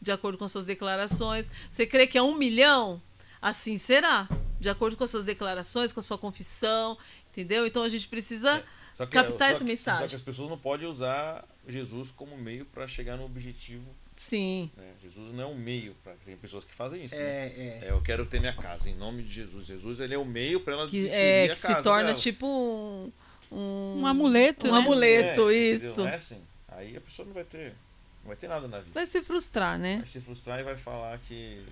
De 0.00 0.12
acordo 0.12 0.38
com 0.38 0.46
suas 0.46 0.64
declarações. 0.64 1.50
Você 1.68 1.84
crê 1.84 2.06
que 2.06 2.16
é 2.16 2.22
um 2.22 2.36
milhão? 2.36 3.02
Assim 3.40 3.76
será. 3.76 4.28
De 4.60 4.68
acordo 4.68 4.96
com 4.96 5.04
suas 5.04 5.24
declarações, 5.24 5.92
com 5.92 5.98
a 5.98 6.02
sua 6.02 6.16
confissão. 6.16 6.96
Entendeu? 7.32 7.66
Então 7.66 7.82
a 7.82 7.88
gente 7.88 8.06
precisa. 8.06 8.62
Só 8.96 9.04
que- 9.06 9.12
Captar 9.12 9.48
só 9.48 9.54
essa 9.56 9.58
que- 9.58 9.64
mensagem. 9.64 10.02
Só 10.02 10.08
que 10.08 10.14
as 10.14 10.22
pessoas 10.22 10.48
não 10.48 10.58
podem 10.58 10.86
usar 10.86 11.44
Jesus 11.66 12.12
como 12.14 12.36
meio 12.36 12.64
para 12.66 12.86
chegar 12.86 13.16
no 13.16 13.24
objetivo. 13.24 13.92
Sim. 14.22 14.70
né? 14.76 14.92
Jesus 15.02 15.32
não 15.34 15.42
é 15.42 15.46
um 15.46 15.54
meio 15.54 15.94
para 16.02 16.12
tem 16.24 16.36
pessoas 16.36 16.64
que 16.64 16.72
fazem 16.72 17.04
isso. 17.04 17.14
né? 17.16 17.20
É, 17.22 17.80
é. 17.82 17.86
É, 17.86 17.90
eu 17.90 18.00
quero 18.00 18.24
ter 18.24 18.38
minha 18.40 18.52
casa 18.54 18.88
em 18.88 18.94
nome 18.94 19.22
de 19.24 19.32
Jesus. 19.32 19.66
Jesus 19.66 19.98
ele 20.00 20.14
é 20.14 20.18
o 20.18 20.24
meio 20.24 20.60
para 20.60 20.74
ela 20.74 20.88
Que, 20.88 21.08
é, 21.08 21.48
que 21.48 21.60
casa 21.60 21.76
se 21.78 21.82
torna 21.82 22.06
dela. 22.08 22.18
tipo 22.18 22.46
um. 22.46 23.12
Um, 23.50 24.00
Um 24.00 24.06
amuleto, 24.06 24.66
Um 24.66 24.72
né? 24.72 24.78
amuleto, 24.78 25.50
É, 25.50 25.54
isso. 25.54 26.06
É 26.06 26.14
assim. 26.14 26.40
Aí 26.68 26.96
a 26.96 27.00
pessoa 27.00 27.26
não 27.26 27.34
vai 27.34 27.44
ter, 27.44 27.74
não 28.22 28.28
vai 28.28 28.36
ter 28.36 28.48
nada 28.48 28.66
na 28.68 28.78
vida. 28.78 28.90
Vai 28.94 29.04
se 29.04 29.20
frustrar, 29.20 29.78
né? 29.78 29.96
Vai 29.98 30.06
se 30.06 30.20
frustrar 30.20 30.60
e 30.60 30.62
vai 30.62 30.76
falar 30.76 31.18
que 31.18 31.62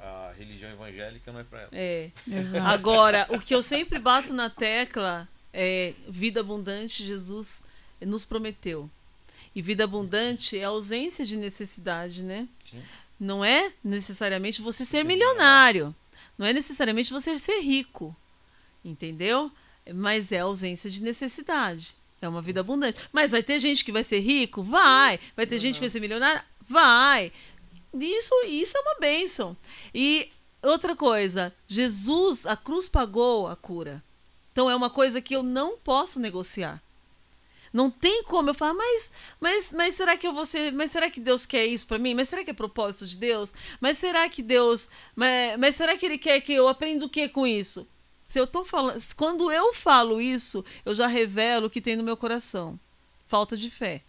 a 0.00 0.32
religião 0.38 0.70
evangélica 0.70 1.30
não 1.32 1.40
é 1.40 1.44
para 1.44 1.60
ela. 1.62 1.70
É. 1.72 2.10
Exato. 2.30 2.64
Agora, 2.66 3.26
o 3.30 3.38
que 3.40 3.54
eu 3.54 3.62
sempre 3.62 3.98
bato 3.98 4.32
na 4.32 4.48
tecla 4.48 5.28
é 5.52 5.92
vida 6.08 6.40
abundante, 6.40 7.04
Jesus 7.04 7.62
nos 8.00 8.24
prometeu. 8.24 8.88
E 9.56 9.62
vida 9.62 9.84
abundante 9.84 10.58
é 10.58 10.64
ausência 10.64 11.24
de 11.24 11.34
necessidade, 11.34 12.22
né? 12.22 12.46
Sim. 12.70 12.82
Não 13.18 13.42
é 13.42 13.72
necessariamente 13.82 14.60
você 14.60 14.84
ser 14.84 15.02
milionário. 15.02 15.96
Não 16.36 16.44
é 16.44 16.52
necessariamente 16.52 17.10
você 17.10 17.38
ser 17.38 17.60
rico. 17.60 18.14
Entendeu? 18.84 19.50
Mas 19.94 20.30
é 20.30 20.40
ausência 20.40 20.90
de 20.90 21.02
necessidade. 21.02 21.96
É 22.20 22.28
uma 22.28 22.42
vida 22.42 22.60
abundante. 22.60 23.00
Mas 23.10 23.30
vai 23.30 23.42
ter 23.42 23.58
gente 23.58 23.82
que 23.82 23.90
vai 23.90 24.04
ser 24.04 24.20
rico? 24.20 24.62
Vai. 24.62 25.18
Vai 25.34 25.46
ter 25.46 25.58
gente 25.58 25.76
que 25.76 25.80
vai 25.80 25.90
ser 25.90 26.00
milionária? 26.00 26.44
Vai. 26.68 27.32
Isso, 27.98 28.34
isso 28.44 28.76
é 28.76 28.80
uma 28.82 28.96
bênção. 29.00 29.56
E 29.94 30.30
outra 30.62 30.94
coisa, 30.94 31.50
Jesus, 31.66 32.44
a 32.44 32.58
cruz 32.58 32.88
pagou 32.88 33.48
a 33.48 33.56
cura. 33.56 34.04
Então 34.52 34.68
é 34.68 34.76
uma 34.76 34.90
coisa 34.90 35.18
que 35.18 35.34
eu 35.34 35.42
não 35.42 35.78
posso 35.78 36.20
negociar. 36.20 36.82
Não 37.76 37.90
tem 37.90 38.22
como 38.22 38.48
eu 38.48 38.54
falar, 38.54 38.72
mas, 38.72 39.10
mas, 39.38 39.70
mas 39.70 39.94
será 39.94 40.16
que 40.16 40.26
eu 40.26 40.32
vou 40.32 40.46
ser, 40.46 40.72
mas 40.72 40.90
será 40.90 41.10
que 41.10 41.20
Deus 41.20 41.44
quer 41.44 41.66
isso 41.66 41.86
pra 41.86 41.98
mim? 41.98 42.14
Mas 42.14 42.30
será 42.30 42.42
que 42.42 42.50
é 42.50 42.54
propósito 42.54 43.06
de 43.06 43.18
Deus? 43.18 43.52
Mas 43.78 43.98
será 43.98 44.26
que 44.30 44.42
Deus, 44.42 44.88
mas, 45.14 45.58
mas 45.58 45.76
será 45.76 45.94
que 45.94 46.06
ele 46.06 46.16
quer 46.16 46.40
que 46.40 46.54
eu 46.54 46.68
aprenda 46.68 47.04
o 47.04 47.08
que 47.08 47.28
com 47.28 47.46
isso? 47.46 47.86
Se 48.24 48.40
eu 48.40 48.46
tô 48.46 48.64
falando, 48.64 48.98
quando 49.14 49.52
eu 49.52 49.74
falo 49.74 50.22
isso, 50.22 50.64
eu 50.86 50.94
já 50.94 51.06
revelo 51.06 51.66
o 51.66 51.70
que 51.70 51.82
tem 51.82 51.96
no 51.96 52.02
meu 52.02 52.16
coração. 52.16 52.80
Falta 53.26 53.54
de 53.58 53.68
fé. 53.68 54.02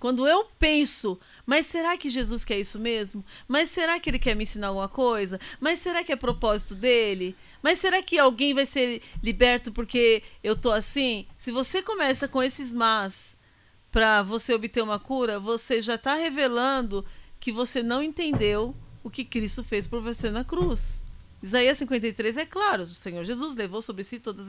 Quando 0.00 0.26
eu 0.26 0.46
penso, 0.58 1.20
mas 1.44 1.66
será 1.66 1.96
que 1.96 2.08
Jesus 2.08 2.42
quer 2.44 2.58
isso 2.58 2.78
mesmo? 2.80 3.22
Mas 3.46 3.68
será 3.68 4.00
que 4.00 4.08
ele 4.08 4.18
quer 4.18 4.34
me 4.34 4.44
ensinar 4.44 4.68
alguma 4.68 4.88
coisa? 4.88 5.38
Mas 5.60 5.78
será 5.78 6.02
que 6.02 6.10
é 6.10 6.16
propósito 6.16 6.74
dele? 6.74 7.36
Mas 7.62 7.78
será 7.78 8.02
que 8.02 8.18
alguém 8.18 8.54
vai 8.54 8.64
ser 8.64 9.02
liberto 9.22 9.70
porque 9.70 10.22
eu 10.42 10.56
tô 10.56 10.72
assim? 10.72 11.26
Se 11.36 11.52
você 11.52 11.82
começa 11.82 12.26
com 12.26 12.42
esses 12.42 12.72
mas 12.72 13.36
para 13.92 14.22
você 14.22 14.54
obter 14.54 14.82
uma 14.82 14.98
cura, 14.98 15.38
você 15.38 15.82
já 15.82 15.96
está 15.96 16.14
revelando 16.14 17.04
que 17.38 17.52
você 17.52 17.82
não 17.82 18.02
entendeu 18.02 18.74
o 19.04 19.10
que 19.10 19.24
Cristo 19.24 19.62
fez 19.62 19.86
por 19.86 20.00
você 20.00 20.30
na 20.30 20.44
cruz. 20.44 21.02
Isaías 21.42 21.76
53 21.76 22.38
é 22.38 22.46
claro: 22.46 22.84
o 22.84 22.86
Senhor 22.86 23.22
Jesus 23.24 23.54
levou 23.54 23.82
sobre 23.82 24.02
si 24.02 24.18
todas 24.18 24.48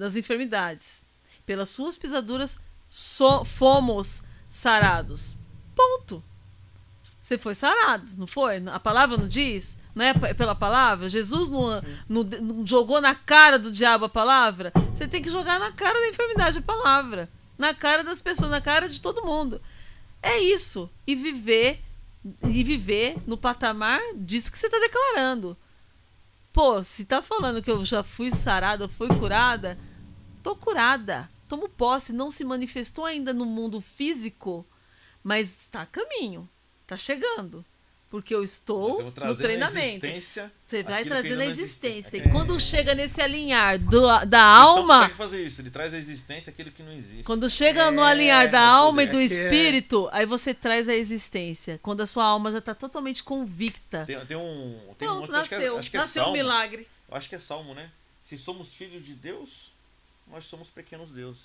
as 0.00 0.16
enfermidades. 0.16 1.02
Pelas 1.46 1.70
suas 1.70 1.96
pisaduras 1.96 2.58
so- 2.88 3.44
fomos 3.44 4.22
sarados. 4.48 5.36
Ponto. 5.74 6.22
Você 7.20 7.36
foi 7.36 7.54
sarado, 7.54 8.06
não 8.16 8.26
foi? 8.26 8.56
A 8.68 8.80
palavra 8.80 9.16
não 9.16 9.28
diz? 9.28 9.76
É 9.98 10.14
p- 10.14 10.32
pela 10.34 10.54
palavra? 10.54 11.08
Jesus 11.08 11.50
não, 11.50 11.82
não- 12.08 12.22
não 12.22 12.66
jogou 12.66 13.00
na 13.00 13.14
cara 13.14 13.58
do 13.58 13.70
diabo 13.70 14.04
a 14.04 14.08
palavra? 14.08 14.72
Você 14.94 15.08
tem 15.08 15.20
que 15.20 15.28
jogar 15.30 15.58
na 15.58 15.72
cara 15.72 15.98
da 15.98 16.08
enfermidade 16.08 16.58
a 16.58 16.62
palavra. 16.62 17.28
Na 17.58 17.74
cara 17.74 18.04
das 18.04 18.20
pessoas, 18.22 18.50
na 18.50 18.60
cara 18.60 18.88
de 18.88 19.00
todo 19.00 19.24
mundo. 19.26 19.60
É 20.22 20.38
isso. 20.38 20.88
E 21.06 21.14
viver 21.16 21.82
e 22.44 22.62
viver 22.62 23.16
no 23.26 23.36
patamar 23.36 24.00
disso 24.14 24.50
que 24.52 24.58
você 24.58 24.66
está 24.66 24.78
declarando. 24.78 25.56
Pô, 26.52 26.82
se 26.84 27.04
tá 27.04 27.20
falando 27.22 27.62
que 27.62 27.70
eu 27.70 27.84
já 27.84 28.02
fui 28.02 28.30
sarada, 28.32 28.88
fui 28.88 29.08
curada, 29.08 29.78
tô 30.42 30.54
curada. 30.56 31.28
Tomo 31.48 31.68
posse, 31.68 32.12
não 32.12 32.30
se 32.30 32.44
manifestou 32.44 33.04
ainda 33.04 33.32
no 33.32 33.44
mundo 33.46 33.80
físico, 33.80 34.66
mas 35.24 35.60
está 35.60 35.82
a 35.82 35.86
caminho, 35.86 36.48
tá 36.86 36.96
chegando. 36.96 37.64
Porque 38.10 38.34
eu 38.34 38.42
estou 38.42 39.02
no 39.02 39.12
treinamento. 39.36 40.06
Você 40.66 40.82
vai 40.82 41.02
que 41.02 41.10
trazendo 41.10 41.42
a 41.42 41.44
existência. 41.44 42.16
É 42.16 42.20
E 42.20 42.22
que- 42.22 42.30
quando 42.30 42.58
chega 42.58 42.94
nesse 42.94 43.20
alinhar 43.20 43.78
do, 43.78 44.00
da 44.24 44.42
alma, 44.42 45.00
consegue 45.00 45.14
fazer 45.18 45.46
isso, 45.46 45.60
ele 45.60 45.70
traz 45.70 45.92
à 45.92 45.98
existência 45.98 46.48
aquilo 46.50 46.70
que 46.70 46.82
não 46.82 46.92
existe. 46.94 47.24
quando 47.24 47.50
chega 47.50 47.90
no 47.90 48.00
É, 48.02 48.10
alinhar 48.10 48.50
da 48.50 48.60
é 48.60 48.64
alma 48.64 49.02
e 49.02 49.06
do 49.08 49.20
É 49.20 49.28
que 49.28 49.34
é- 49.34 49.36
espírito, 49.44 50.08
aí 50.10 50.24
você 50.24 50.54
traz 50.54 50.88
a 50.88 50.94
existência. 50.94 51.78
Quando 51.82 52.00
a 52.00 52.06
sua 52.06 52.24
alma 52.24 52.50
já 52.50 52.58
está 52.60 52.74
totalmente 52.74 53.22
convicta. 53.22 54.04
Tem, 54.06 54.18
tem 54.24 54.36
um. 54.38 54.78
Tem 54.96 55.06
um 55.06 55.10
Pronto, 55.12 55.20
outro, 55.20 55.36
acho 55.36 55.48
que 55.50 55.54
é- 55.54 55.58
nasceu. 55.58 55.78
acho 55.78 55.90
que 55.90 55.96
é 55.98 56.00
nasceu 56.00 56.22
o 56.22 56.24
salmo. 56.24 56.36
milagre. 56.38 56.88
Eu 57.10 57.14
acho 57.16 57.28
que 57.28 57.34
é 57.34 57.38
salmo, 57.38 57.74
né? 57.74 57.90
Se 58.26 58.38
somos 58.38 58.68
filhos 58.72 59.04
de 59.04 59.12
Deus, 59.12 59.70
nós 60.30 60.44
somos 60.44 60.68
pequenos 60.70 61.10
deuses. 61.10 61.42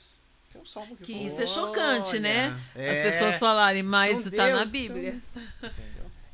Tem 0.52 0.62
um 0.62 0.66
salmo 0.66 0.96
que, 0.96 1.04
Que 1.06 1.14
isso 1.14 1.42
é 1.42 1.48
chocante, 1.48 2.20
né? 2.20 2.50
Olha, 2.76 2.92
As 2.92 2.98
é. 3.00 3.04
pessoas 3.04 3.38
falarem, 3.38 3.82
mas 3.82 4.20
São 4.20 4.32
tá 4.32 4.52
na 4.52 4.66
Bíblia. 4.66 5.20
entendeu? 5.62 5.72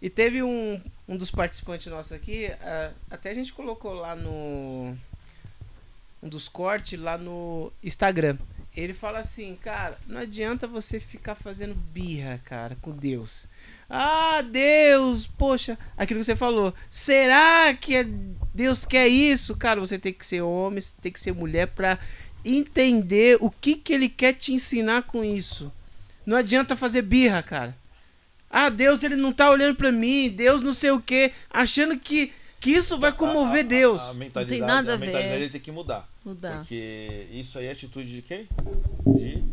E 0.01 0.09
teve 0.09 0.41
um, 0.43 0.81
um 1.07 1.15
dos 1.17 1.29
participantes 1.31 1.87
nossos 1.87 2.11
aqui, 2.11 2.47
ah, 2.61 2.91
até 3.09 3.31
a 3.31 3.33
gente 3.33 3.53
colocou 3.53 3.93
lá 3.93 4.15
no. 4.15 4.95
Um 6.21 6.27
dos 6.27 6.49
cortes 6.49 6.99
lá 6.99 7.17
no 7.17 7.71
Instagram. 7.81 8.37
Ele 8.75 8.93
fala 8.93 9.19
assim, 9.19 9.55
cara, 9.55 9.97
não 10.05 10.19
adianta 10.21 10.67
você 10.67 10.99
ficar 10.99 11.33
fazendo 11.35 11.73
birra, 11.73 12.39
cara, 12.45 12.77
com 12.81 12.91
Deus. 12.91 13.47
Ah, 13.89 14.41
Deus, 14.41 15.25
poxa, 15.25 15.77
aquilo 15.97 16.19
que 16.19 16.25
você 16.25 16.35
falou. 16.35 16.73
Será 16.89 17.73
que 17.73 17.95
é- 17.95 18.05
Deus 18.53 18.85
quer 18.85 19.07
isso? 19.07 19.55
Cara, 19.55 19.79
você 19.79 19.97
tem 19.97 20.13
que 20.13 20.25
ser 20.25 20.41
homem, 20.41 20.79
você 20.81 20.93
tem 21.01 21.11
que 21.11 21.19
ser 21.19 21.33
mulher 21.33 21.67
pra 21.67 21.97
entender 22.43 23.37
o 23.41 23.49
que, 23.49 23.75
que 23.75 23.93
ele 23.93 24.09
quer 24.09 24.33
te 24.33 24.53
ensinar 24.53 25.03
com 25.03 25.23
isso. 25.23 25.71
Não 26.25 26.37
adianta 26.37 26.75
fazer 26.75 27.01
birra, 27.01 27.41
cara. 27.43 27.75
Ah, 28.49 28.69
Deus, 28.69 29.03
ele 29.03 29.15
não 29.15 29.31
tá 29.31 29.49
olhando 29.49 29.75
pra 29.75 29.91
mim, 29.91 30.29
Deus 30.29 30.61
não 30.61 30.71
sei 30.73 30.91
o 30.91 30.99
quê, 31.01 31.31
achando 31.49 31.97
que, 31.99 32.33
que 32.59 32.71
isso 32.71 32.97
vai 32.97 33.11
comover 33.11 33.57
A- 33.57 33.65
a- 33.65 33.67
Deus. 33.67 34.01
A, 34.01 34.13
mentalidade, 34.13 34.61
nada 34.61 34.91
a 34.91 34.95
a 34.95 34.97
ver. 34.97 35.05
mentalidade 35.07 35.49
tem 35.51 35.61
que 35.61 35.71
mudar. 35.71 36.09
Mudar. 36.25 36.57
Porque 36.59 37.27
isso 37.31 37.57
aí 37.59 37.65
é 37.67 37.71
atitude 37.71 38.11
de 38.11 38.21
quem? 38.23 38.47
De 39.05 39.43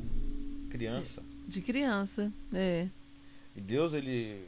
criança. 0.70 1.23
De 1.47 1.60
criança. 1.60 2.32
É. 2.55 2.86
E 3.55 3.60
Deus, 3.60 3.92
ele, 3.92 4.42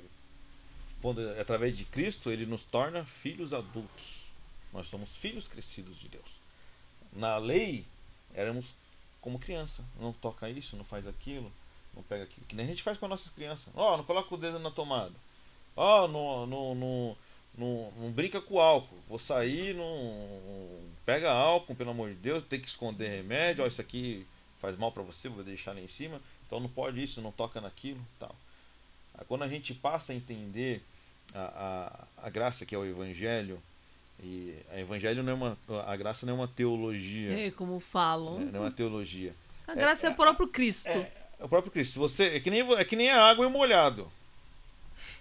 quando, 1.01 1.21
através 1.41 1.77
de 1.77 1.85
Cristo, 1.85 2.31
ele 2.31 2.45
nos 2.47 2.65
torna 2.65 3.05
filhos 3.05 3.53
adultos. 3.53 4.23
Nós 4.73 4.87
somos 4.89 5.11
filhos 5.17 5.47
crescidos 5.49 5.99
de 5.99 6.09
Deus. 6.09 6.25
Na 7.15 7.37
lei, 7.39 7.85
éramos 8.39 8.75
como 9.21 9.39
criança. 9.39 9.85
Não 10.01 10.13
toca 10.13 10.49
isso, 10.49 10.77
não 10.77 10.85
faz 10.85 11.07
aquilo, 11.07 11.53
não 11.95 12.03
pega 12.03 12.25
aquilo. 12.25 12.47
Que 12.47 12.55
nem 12.55 12.65
a 12.65 12.69
gente 12.69 12.83
faz 12.83 12.97
com 12.97 13.07
as 13.07 13.11
nossas 13.11 13.33
crianças. 13.33 13.69
Ó, 13.75 13.97
não 13.97 14.05
coloca 14.05 14.35
o 14.35 14.39
dedo 14.39 14.59
na 14.59 14.71
tomada. 14.71 15.15
Ó, 15.77 16.07
não, 16.07 16.47
não, 16.47 16.75
não, 16.75 17.17
não, 17.57 17.93
não 17.99 18.11
brinca 18.13 18.41
com 18.41 18.61
álcool. 18.61 18.99
Vou 19.09 19.19
sair, 19.19 19.75
não 19.75 20.81
pega 21.05 21.31
álcool, 21.31 21.75
pelo 21.75 21.91
amor 21.91 22.11
de 22.11 22.17
Deus. 22.17 22.43
Tem 22.43 22.61
que 22.61 22.69
esconder 22.69 23.09
remédio. 23.09 23.65
Ó, 23.65 23.67
isso 23.67 23.81
aqui 23.81 24.27
faz 24.61 24.77
mal 24.79 24.93
pra 24.93 25.03
você, 25.03 25.29
vou 25.29 25.45
deixar 25.45 25.73
lá 25.73 25.81
em 25.81 25.87
cima. 25.87 26.21
Então 26.47 26.61
não 26.61 26.69
pode 26.69 27.03
isso, 27.03 27.21
não 27.21 27.33
toca 27.33 27.61
naquilo, 27.61 28.01
tal. 28.19 28.35
Quando 29.27 29.43
a 29.43 29.49
gente 29.49 29.75
passa 29.75 30.13
a 30.13 30.17
entender 30.17 30.83
a, 31.35 32.07
a, 32.21 32.27
a 32.27 32.31
graça 32.31 32.65
que 32.65 32.75
é 32.75 32.79
o 32.79 32.85
evangelho, 32.85 33.61
e 34.23 34.55
a 34.73 34.81
evangelho 34.81 35.23
não 35.23 35.33
é 35.33 35.35
uma 35.35 35.59
a 35.87 35.97
graça 35.97 36.27
não 36.27 36.33
é 36.33 36.37
uma 36.37 36.49
teologia, 36.49 37.47
É, 37.47 37.51
como 37.51 37.79
falam. 37.81 38.39
né? 38.41 38.51
não 38.53 38.61
é 38.61 38.63
uma 38.65 38.71
teologia. 38.71 39.35
A 39.67 39.75
graça 39.75 40.07
é, 40.07 40.11
o 40.11 40.15
próprio 40.15 40.49
Cristo. 40.49 40.89
É, 40.89 41.11
é 41.41 41.45
o 41.45 41.49
próprio 41.49 41.71
Cristo. 41.71 41.93
Se 41.93 41.99
você 41.99 42.25
é 42.37 42.41
que 42.41 42.51
nem 42.51 42.61
é 42.73 42.85
que 42.85 42.97
nem 42.97 43.11
a 43.11 43.23
água 43.25 43.45
e 43.45 43.49
o 43.49 43.51
molhado. 43.51 44.11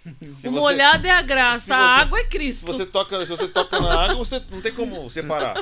Se 0.20 0.48
o 0.48 0.50
você- 0.50 0.50
molhado 0.50 1.06
é 1.06 1.10
a 1.10 1.18
se 1.18 1.22
graça, 1.24 1.66
você- 1.66 1.72
a 1.72 1.78
água 1.78 2.18
é 2.18 2.22
se 2.24 2.28
Cristo. 2.30 2.66
você 2.72 2.86
toca, 2.86 3.20
se 3.20 3.30
você 3.30 3.46
toca 3.48 3.78
na 3.80 4.02
água, 4.04 4.16
você 4.16 4.42
não 4.50 4.60
tem 4.60 4.72
como 4.74 5.08
separar. 5.10 5.56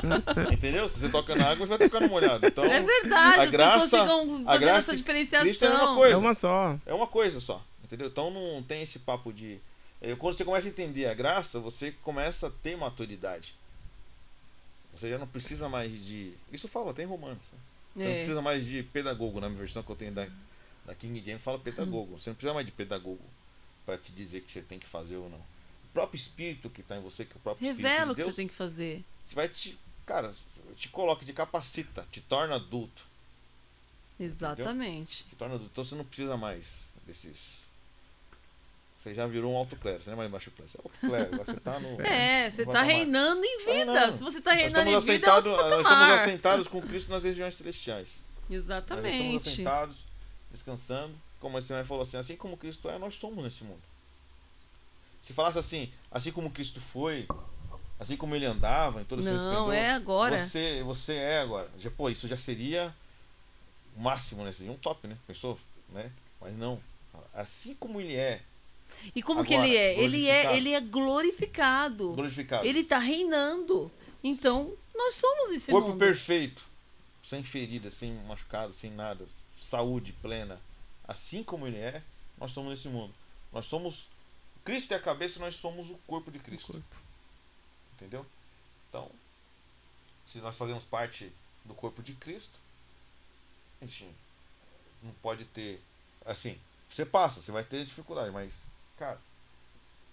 Entendeu? 0.51 0.87
Se 0.89 0.99
você 0.99 1.09
toca 1.09 1.35
na 1.35 1.51
água, 1.51 1.65
você 1.67 1.77
vai 1.77 1.87
tocar 1.89 1.99
no 2.01 2.07
molhado. 2.09 2.45
Então, 2.45 2.63
É 2.63 2.81
verdade, 2.81 3.39
a 3.39 3.43
as 3.43 3.51
graça- 3.51 3.79
pessoas 3.81 4.01
ficam 4.01 4.21
a 4.21 4.25
fazendo 4.45 4.59
graça 4.61 4.77
essa 4.79 4.91
de 4.93 4.97
diferenciação. 4.97 5.45
Cristo 5.45 5.65
é 5.65 5.69
uma 5.69 5.95
coisa. 5.95 6.13
É 6.13 6.17
uma 6.17 6.33
só. 6.33 6.77
É 6.85 6.93
uma 6.93 7.07
coisa 7.07 7.39
só, 7.39 7.61
entendeu? 7.83 8.07
Então 8.07 8.31
não 8.31 8.63
tem 8.63 8.81
esse 8.81 8.99
papo 8.99 9.31
de. 9.33 9.59
Quando 10.19 10.35
você 10.35 10.45
começa 10.45 10.67
a 10.67 10.69
entender 10.69 11.05
a 11.07 11.13
graça, 11.13 11.59
você 11.59 11.91
começa 11.91 12.47
a 12.47 12.51
ter 12.51 12.77
maturidade. 12.77 13.55
Você 14.93 15.09
já 15.09 15.17
não 15.17 15.27
precisa 15.27 15.67
mais 15.69 15.91
de. 16.05 16.33
Isso 16.51 16.67
fala 16.67 16.91
até 16.91 17.03
em 17.03 17.07
Romanos. 17.07 17.37
né? 17.51 17.59
Você 17.95 18.03
não 18.03 18.11
É. 18.11 18.15
precisa 18.17 18.41
mais 18.41 18.65
de 18.65 18.83
pedagogo, 18.83 19.39
na 19.39 19.47
minha 19.49 19.59
versão 19.59 19.81
que 19.83 19.89
eu 19.91 19.95
tenho 19.95 20.11
da, 20.11 20.27
da 20.85 20.93
King 20.95 21.21
James 21.25 21.43
fala 21.43 21.57
pedagogo. 21.59 22.19
Você 22.19 22.29
não 22.29 22.35
precisa 22.35 22.53
mais 22.53 22.65
de 22.65 22.71
pedagogo 22.71 23.23
para 23.85 23.97
te 23.97 24.11
dizer 24.11 24.41
que 24.41 24.51
você 24.51 24.61
tem 24.61 24.77
que 24.79 24.85
fazer 24.87 25.15
ou 25.15 25.29
não. 25.29 25.37
O 25.39 25.93
próprio 25.93 26.17
espírito 26.17 26.69
que 26.69 26.81
está 26.81 26.95
em 26.97 27.01
você, 27.01 27.25
que 27.25 27.33
é 27.33 27.35
o 27.35 27.39
próprio 27.39 27.65
Revela 27.67 27.89
espírito 27.89 28.03
o 28.03 28.09
de 28.09 28.15
que 28.15 28.21
Deus, 28.21 28.35
você 28.35 28.41
tem 28.41 28.47
que 28.47 28.53
fazer. 28.53 29.03
vai 29.33 29.49
te. 29.49 29.77
Cara, 30.05 30.31
te 30.75 30.89
coloca, 30.89 31.25
te 31.25 31.33
capacita, 31.33 32.05
te 32.11 32.21
torna 32.21 32.55
adulto. 32.55 33.03
Exatamente. 34.19 35.23
Te 35.25 35.35
torna 35.35 35.55
adulto. 35.55 35.71
Então 35.71 35.83
você 35.85 35.95
não 35.95 36.05
precisa 36.05 36.37
mais 36.37 36.65
desses. 37.05 37.66
Você 39.07 39.13
já 39.13 39.25
virou 39.25 39.53
um 39.53 39.57
alto 39.57 39.75
clero, 39.77 40.03
você 40.03 40.09
não 40.09 40.15
é 40.15 40.17
mais 40.17 40.31
baixo 40.31 40.51
clero, 40.51 40.69
você 40.69 40.77
é 40.77 40.81
alto 40.83 40.99
clero, 40.99 41.45
você 41.45 41.59
tá 41.61 41.79
no. 41.79 42.01
É, 42.05 42.49
você 42.49 42.65
tá 42.65 42.71
patamar. 42.73 42.87
reinando 42.91 43.45
em 43.45 43.57
Tá 43.63 43.71
vida. 43.71 44.13
Se 44.13 44.23
você 44.23 44.41
tá 44.41 44.51
Nós 44.51 44.59
reinando 44.59 44.89
estamos, 44.89 45.07
em 45.07 45.11
vida, 45.13 45.27
é 45.27 45.29
nós 45.29 45.79
estamos 45.81 46.21
assentados 46.21 46.67
com 46.67 46.81
Cristo 46.81 47.09
nas 47.09 47.23
regiões 47.23 47.55
celestiais. 47.55 48.15
Nós 48.49 48.59
estamos 48.59 48.65
Exatamente. 48.65 49.49
assentados, 49.49 49.97
descansando. 50.51 51.15
Como 51.39 51.61
você 51.61 51.83
falou 51.85 52.03
assim, 52.03 52.17
assim 52.17 52.35
como 52.35 52.57
Cristo 52.57 52.89
é, 52.89 52.97
nós 52.97 53.15
somos 53.15 53.43
nesse 53.43 53.63
mundo. 53.63 53.81
Se 55.21 55.33
falasse 55.33 55.59
assim, 55.59 55.91
assim 56.11 56.31
como 56.31 56.49
Cristo 56.49 56.81
foi, 56.81 57.27
assim 57.99 58.17
como 58.17 58.35
ele 58.35 58.45
andava 58.45 59.01
em 59.01 59.05
todo 59.05 59.19
o 59.19 59.23
seu 59.23 59.33
Não, 59.33 59.51
esplendor, 59.51 59.73
é 59.73 59.91
agora. 59.91 60.37
Você, 60.37 60.83
você 60.83 61.13
é 61.13 61.39
agora. 61.39 61.69
Já, 61.77 61.91
pô, 61.91 62.09
isso 62.09 62.27
já 62.27 62.37
seria 62.37 62.93
o 63.95 64.01
máximo, 64.01 64.43
né? 64.43 64.51
Seria 64.51 64.71
um 64.71 64.77
top, 64.77 65.07
né? 65.07 65.17
Pensou? 65.27 65.59
Né? 65.89 66.11
Mas 66.41 66.55
não. 66.57 66.79
Assim 67.33 67.75
como 67.75 67.99
ele 68.01 68.15
é, 68.15 68.41
E 69.15 69.21
como 69.21 69.43
que 69.43 69.53
Agora, 69.53 69.67
ele 69.67 69.77
é? 69.77 69.99
Ele 69.99 70.27
é, 70.27 70.43
glorificado. 70.43 70.57
ele 70.57 70.73
é 70.73 70.81
glorificado. 70.81 72.13
glorificado. 72.13 72.65
Ele 72.65 72.83
tá 72.83 72.97
reinando. 72.97 73.91
Então, 74.23 74.75
nós 74.95 75.15
somos 75.15 75.51
esse 75.51 75.71
Corpo 75.71 75.89
mundo. 75.89 75.99
perfeito, 75.99 76.65
sem 77.23 77.43
ferida, 77.43 77.91
sem 77.91 78.13
machucado, 78.25 78.73
sem 78.73 78.91
nada, 78.91 79.27
saúde 79.61 80.13
plena. 80.13 80.59
Assim 81.07 81.43
como 81.43 81.67
ele 81.67 81.77
é, 81.77 82.01
nós 82.37 82.51
somos 82.51 82.71
nesse 82.71 82.89
mundo. 82.89 83.13
Nós 83.53 83.65
somos. 83.65 84.07
Cristo 84.65 84.93
é 84.93 84.97
a 84.97 85.01
cabeça, 85.01 85.39
nós 85.39 85.55
somos 85.55 85.89
o 85.89 85.97
corpo 86.05 86.29
de 86.29 86.39
Cristo. 86.39 86.83
Entendeu? 87.95 88.25
Então, 88.89 89.09
se 90.27 90.39
nós 90.39 90.57
fazemos 90.57 90.83
parte 90.83 91.31
do 91.63 91.73
corpo 91.73 92.03
de 92.03 92.13
Cristo, 92.13 92.59
a 93.81 93.85
gente 93.85 94.07
não 95.01 95.11
pode 95.21 95.45
ter. 95.45 95.81
Assim, 96.25 96.59
você 96.89 97.05
passa, 97.05 97.41
você 97.41 97.51
vai 97.51 97.63
ter 97.63 97.85
dificuldade, 97.85 98.31
mas, 98.31 98.53
cara, 98.97 99.19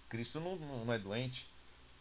Cristo 0.08 0.40
não, 0.40 0.56
não 0.56 0.92
é 0.92 0.98
doente, 0.98 1.46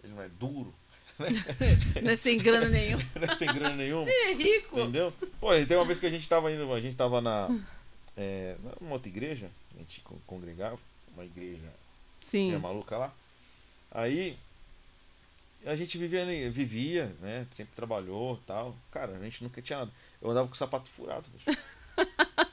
ele 0.04 0.14
não 0.14 0.22
é 0.22 0.30
duro, 0.30 0.74
Não 2.02 2.12
é 2.12 2.16
sem 2.16 2.38
grana 2.40 2.68
nenhuma. 2.68 3.04
não 3.16 3.32
é 3.32 3.36
sem 3.36 3.48
grana 3.54 3.76
nenhuma. 3.76 4.10
É 4.10 4.34
rico. 4.34 4.80
Entendeu? 4.80 5.14
Pô, 5.40 5.50
tem 5.66 5.78
uma 5.78 5.86
vez 5.86 6.00
que 6.00 6.08
a 6.08 6.10
gente 6.10 6.28
tava 6.28 6.52
indo, 6.52 6.74
a 6.74 6.82
gente 6.82 6.96
tava 6.96 7.22
na 7.22 7.50
é, 8.18 8.58
numa 8.82 8.94
outra 8.94 9.10
igreja, 9.10 9.50
a 9.76 9.80
gente 9.80 10.02
con- 10.02 10.18
congregava, 10.26 10.78
uma 11.14 11.24
igreja 11.24 11.72
Sim. 12.20 12.58
maluca 12.58 12.98
lá. 12.98 13.14
Aí 13.92 14.36
a 15.66 15.76
gente 15.76 15.98
vivia, 16.00 16.26
vivia, 16.50 17.16
né? 17.22 17.46
Sempre 17.52 17.76
trabalhou 17.76 18.42
tal. 18.48 18.76
Cara, 18.92 19.16
a 19.16 19.24
gente 19.24 19.44
nunca 19.44 19.62
tinha 19.62 19.80
nada. 19.80 19.92
Eu 20.22 20.32
andava 20.32 20.48
com 20.48 20.54
o 20.54 20.58
sapato 20.58 20.90
furado. 20.90 21.26
bicho. 21.30 21.58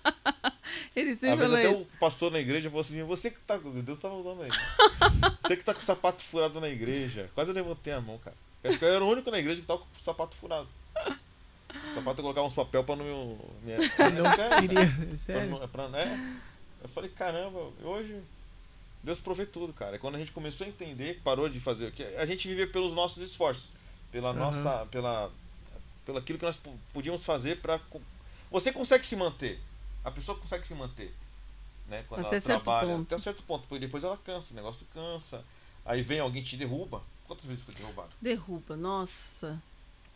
Ele 1.00 1.10
Às 1.12 1.18
sempre 1.18 1.36
vezes 1.48 1.54
até 1.54 1.68
o 1.70 1.84
pastor 1.98 2.30
na 2.32 2.38
igreja 2.38 2.68
falou 2.70 2.82
assim, 2.82 3.02
você 3.02 3.30
que 3.30 3.38
tá 3.40 3.58
com. 3.58 3.70
Deus 3.80 3.98
tava 3.98 4.14
usando 4.14 4.42
aí. 4.42 4.50
Você 5.42 5.56
que 5.56 5.64
tá 5.64 5.74
com 5.74 5.80
o 5.80 5.84
sapato 5.84 6.22
furado 6.22 6.60
na 6.60 6.68
igreja. 6.68 7.28
Quase 7.34 7.50
eu 7.50 7.54
levantei 7.54 7.92
a 7.92 8.00
mão, 8.00 8.18
cara. 8.18 8.36
Eu 8.62 8.70
acho 8.70 8.78
que 8.78 8.84
eu 8.84 8.88
era 8.94 9.04
o 9.04 9.08
único 9.10 9.30
na 9.30 9.38
igreja 9.38 9.60
que 9.60 9.66
tava 9.66 9.80
com 9.80 9.86
o 9.98 10.00
sapato 10.02 10.36
furado. 10.36 10.68
O 10.96 11.90
sapato 11.92 12.18
eu 12.20 12.22
colocava 12.22 12.46
uns 12.46 12.54
papel 12.54 12.84
pra 12.84 12.94
não 12.96 13.04
me. 13.04 13.36
me 13.64 13.72
é 13.72 13.90
sério, 13.90 14.60
Queria, 14.60 14.86
Pra 15.08 15.18
sério. 15.18 15.50
não- 15.50 15.68
pra- 15.68 15.88
né? 15.88 16.38
Eu 16.82 16.88
falei, 16.88 17.10
caramba, 17.10 17.70
hoje 17.82 18.20
Deus 19.02 19.18
provê 19.20 19.46
tudo, 19.46 19.72
cara. 19.72 19.98
Quando 19.98 20.14
a 20.16 20.18
gente 20.18 20.30
começou 20.32 20.64
a 20.66 20.70
entender, 20.70 21.20
parou 21.24 21.48
de 21.48 21.58
fazer 21.58 21.86
o 21.86 21.92
que 21.92 22.02
a 22.04 22.26
gente 22.26 22.46
vive 22.48 22.66
pelos 22.68 22.92
nossos 22.92 23.22
esforços, 23.22 23.68
pela 24.12 24.30
Aham. 24.30 24.38
nossa, 24.38 24.86
pela, 24.90 25.30
pelo 26.06 26.18
aquilo 26.18 26.38
que 26.38 26.44
nós 26.44 26.56
po- 26.56 26.78
podíamos 26.92 27.24
fazer 27.24 27.60
para 27.60 27.80
você 28.50 28.70
consegue 28.72 29.06
se 29.06 29.16
manter, 29.16 29.58
a 30.04 30.10
pessoa 30.10 30.36
consegue 30.38 30.66
se 30.66 30.74
manter, 30.74 31.14
né? 31.86 32.04
Quando 32.08 32.20
Até 32.26 32.36
ela 32.36 32.40
certo 32.40 32.62
trabalha, 32.64 32.88
ponto. 32.94 33.02
até 33.02 33.16
um 33.16 33.20
certo 33.20 33.42
ponto, 33.42 33.66
porque 33.68 33.80
depois 33.84 34.02
ela 34.04 34.16
cansa, 34.16 34.52
o 34.52 34.56
negócio 34.56 34.86
cansa. 34.94 35.44
Aí 35.84 36.02
vem 36.02 36.20
alguém 36.20 36.42
te 36.42 36.56
derruba. 36.56 37.02
Quantas 37.26 37.44
vezes 37.46 37.62
foi 37.64 37.74
derrubado? 37.74 38.10
Derruba, 38.20 38.76
nossa. 38.76 39.60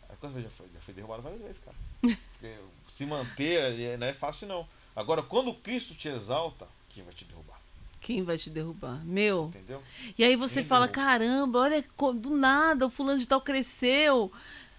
Aí 0.09 0.15
Quantas 0.19 0.35
vezes 0.35 0.51
já 0.51 0.55
foi? 0.57 0.67
Já 0.73 0.79
foi 0.81 0.93
derrubado 0.93 1.21
várias 1.21 1.41
vezes, 1.41 1.59
cara. 1.63 1.77
Porque 2.01 2.55
se 2.89 3.05
manter 3.05 3.79
é- 3.79 3.97
não 3.97 4.07
é 4.07 4.13
fácil, 4.13 4.47
não. 4.47 4.67
Agora, 4.95 5.21
quando 5.23 5.53
Cristo 5.53 5.93
te 5.95 6.07
exalta, 6.07 6.67
quem 6.89 7.03
vai 7.03 7.13
te 7.13 7.25
derrubar? 7.25 7.59
Quem 7.99 8.21
vai 8.23 8.37
te 8.37 8.49
derrubar? 8.49 9.03
Meu. 9.03 9.45
Entendeu? 9.45 9.81
E 10.17 10.23
aí 10.23 10.35
você 10.35 10.61
Quem 10.61 10.65
fala, 10.69 10.87
derruba? 10.87 11.05
caramba, 11.11 11.59
olha, 11.59 11.85
do 12.15 12.29
nada 12.35 12.85
o 12.85 12.89
fulano 12.89 13.19
de 13.19 13.27
tal 13.27 13.41
cresceu. 13.41 14.31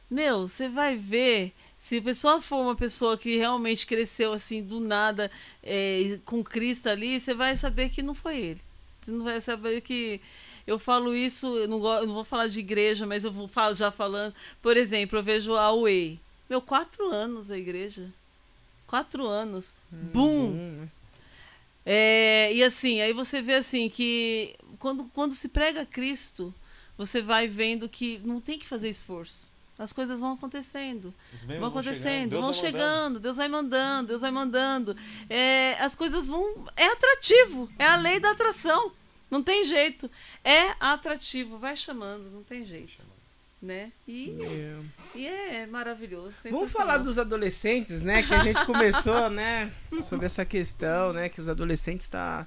Meu, 0.09 0.49
você 0.49 0.69
vai 0.69 0.97
ver. 0.97 1.53
Se 1.87 1.99
a 1.99 2.03
pessoa 2.03 2.41
for 2.41 2.57
uma 2.57 2.75
pessoa 2.75 3.17
que 3.17 3.37
realmente 3.37 3.87
cresceu 3.87 4.33
assim, 4.33 4.61
do 4.61 4.81
nada, 4.81 5.31
é, 5.63 6.19
com 6.25 6.43
Cristo 6.43 6.89
ali, 6.89 7.21
você 7.21 7.33
vai 7.33 7.57
saber 7.57 7.91
que 7.91 8.03
não 8.03 8.13
foi 8.13 8.39
ele. 8.39 8.61
Você 9.01 9.13
não 9.13 9.25
vai 9.25 9.41
saber 9.41 9.81
que. 9.83 10.21
Eu 10.67 10.81
falo 10.81 11.15
isso, 11.15 11.47
eu 11.57 11.69
não, 11.69 11.77
eu 11.95 12.09
não 12.09 12.15
vou 12.15 12.25
falar 12.25 12.49
de 12.49 12.59
igreja, 12.59 13.07
mas 13.07 13.23
eu 13.23 13.31
vou 13.31 13.47
falo, 13.47 13.77
já 13.77 13.93
falando. 13.93 14.35
Por 14.61 14.77
exemplo, 14.77 15.17
eu 15.17 15.23
vejo 15.23 15.55
a 15.55 15.73
Way. 15.73 16.19
Meu, 16.51 16.61
quatro 16.61 17.09
anos 17.09 17.53
a 17.53 17.57
igreja. 17.57 18.13
Quatro 18.89 19.25
anos. 19.25 19.73
Bum! 19.89 20.49
Hum, 20.49 20.89
É, 21.85 22.53
e 22.53 22.65
assim, 22.65 23.01
aí 23.01 23.13
você 23.13 23.41
vê 23.41 23.55
assim 23.55 23.89
que 23.89 24.57
quando, 24.81 25.05
quando 25.15 25.35
se 25.35 25.47
prega 25.47 25.87
Cristo, 25.87 26.53
você 26.99 27.23
vai 27.23 27.47
vendo 27.47 27.89
que 27.89 28.21
não 28.25 28.41
tem 28.41 28.59
que 28.59 28.67
fazer 28.67 28.89
esforço. 28.89 29.55
As 29.79 29.93
coisas 29.93 30.21
vão 30.21 30.33
acontecendo, 30.33 31.13
Os 31.35 31.43
memes 31.43 31.61
vão 31.61 31.69
acontecendo, 31.69 32.31
Deus 32.31 32.43
vão 32.43 32.53
chegando, 32.53 33.21
Deus 33.21 33.37
vai 33.37 33.47
mandando, 33.47 34.09
Deus 34.09 34.23
vai 34.23 34.31
mandando. 34.31 34.97
É, 35.29 35.75
as 35.75 35.95
coisas 35.95 36.29
vão. 36.29 36.65
É 36.75 36.87
atrativo, 36.87 37.69
é 37.79 37.87
a 37.87 37.97
lei 37.97 38.19
da 38.19 38.31
atração. 38.31 38.93
Não 39.31 39.43
tem 39.43 39.65
jeito. 39.65 40.11
É 40.43 40.75
atrativo, 40.81 41.59
vai 41.59 41.77
chamando, 41.77 42.31
não 42.31 42.43
tem 42.43 42.65
jeito. 42.65 43.05
Né? 43.61 43.91
E, 44.07 44.39
é. 44.43 44.79
e 45.15 45.27
é 45.27 45.67
maravilhoso. 45.67 46.37
Vamos 46.51 46.71
falar 46.71 46.99
dos 46.99 47.19
adolescentes, 47.19 48.01
né? 48.01 48.23
Que 48.23 48.33
a 48.33 48.39
gente 48.39 48.65
começou, 48.65 49.29
né? 49.31 49.73
Sobre 50.03 50.27
essa 50.27 50.45
questão, 50.45 51.13
né? 51.13 51.29
Que 51.29 51.41
os 51.41 51.49
adolescentes 51.49 52.09
tá. 52.09 52.47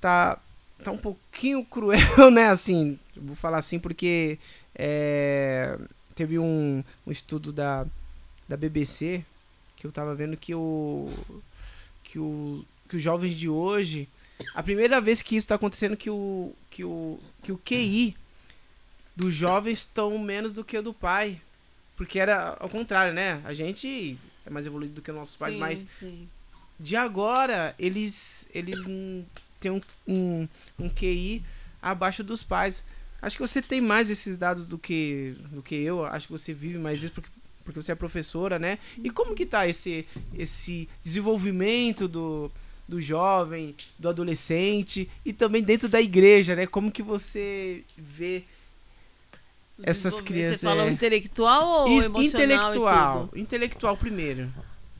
Tá. 0.00 0.38
Tá 0.82 0.90
um 0.90 0.98
pouquinho 0.98 1.64
cruel, 1.64 2.30
né? 2.30 2.48
Assim, 2.48 2.98
vou 3.16 3.36
falar 3.36 3.58
assim 3.58 3.78
porque. 3.78 4.38
é, 4.74 5.78
teve 6.14 6.38
um, 6.38 6.82
um 7.06 7.10
estudo 7.10 7.52
da, 7.52 7.86
da 8.48 8.56
BBC 8.56 9.24
que 9.76 9.86
eu 9.86 9.92
tava 9.92 10.14
vendo 10.14 10.36
que 10.36 10.54
o. 10.54 11.12
Que 12.02 12.18
o. 12.18 12.64
Que 12.88 12.96
os 12.96 13.02
jovens 13.02 13.34
de 13.34 13.48
hoje. 13.48 14.08
A 14.54 14.62
primeira 14.62 15.00
vez 15.00 15.20
que 15.22 15.36
isso 15.36 15.46
tá 15.46 15.56
acontecendo 15.56 15.96
que 15.96 16.08
o. 16.08 16.52
Que 16.70 16.84
o. 16.84 17.18
Que 17.42 17.52
o 17.52 17.58
QI 17.58 18.16
dos 19.14 19.34
jovens 19.34 19.80
estão 19.80 20.18
menos 20.18 20.52
do 20.52 20.64
que 20.64 20.78
o 20.78 20.82
do 20.82 20.94
pai. 20.94 21.40
Porque 21.96 22.18
era 22.18 22.56
ao 22.58 22.68
contrário, 22.68 23.12
né? 23.12 23.42
A 23.44 23.52
gente 23.52 24.18
é 24.46 24.50
mais 24.50 24.66
evoluído 24.66 24.94
do 24.94 25.02
que 25.02 25.10
os 25.10 25.16
nossos 25.16 25.36
pais, 25.36 25.54
Sim, 25.54 25.60
mas 25.60 25.84
sim. 26.00 26.28
de 26.80 26.96
agora 26.96 27.74
eles 27.78 28.48
eles 28.52 28.80
têm 29.60 29.70
um, 29.70 29.80
um, 30.06 30.48
um 30.78 30.88
QI 30.88 31.44
abaixo 31.80 32.24
dos 32.24 32.42
pais. 32.42 32.82
Acho 33.24 33.36
que 33.36 33.42
você 33.46 33.62
tem 33.62 33.80
mais 33.80 34.10
esses 34.10 34.36
dados 34.36 34.66
do 34.68 34.76
que 34.78 35.34
do 35.50 35.62
que 35.62 35.74
eu. 35.74 36.04
Acho 36.04 36.26
que 36.26 36.32
você 36.32 36.52
vive 36.52 36.78
mais 36.78 37.02
isso 37.02 37.12
porque, 37.12 37.30
porque 37.64 37.80
você 37.80 37.92
é 37.92 37.94
professora, 37.94 38.58
né? 38.58 38.78
E 39.02 39.10
como 39.10 39.34
que 39.34 39.46
tá 39.46 39.66
esse 39.66 40.06
esse 40.36 40.88
desenvolvimento 41.02 42.06
do 42.06 42.50
do 42.86 43.00
jovem, 43.00 43.74
do 43.98 44.10
adolescente 44.10 45.08
e 45.24 45.32
também 45.32 45.62
dentro 45.62 45.88
da 45.88 46.00
igreja, 46.02 46.54
né? 46.54 46.66
Como 46.66 46.92
que 46.92 47.02
você 47.02 47.82
vê 47.96 48.44
Essas 49.82 50.20
crianças, 50.20 50.60
Você 50.60 50.66
fala 50.66 50.84
é. 50.84 50.90
intelectual 50.90 51.88
ou 51.88 52.00
I- 52.00 52.04
emocional? 52.04 52.22
e 52.22 52.26
intelectual, 52.28 53.26
tudo? 53.28 53.38
intelectual 53.40 53.96
primeiro. 53.96 54.52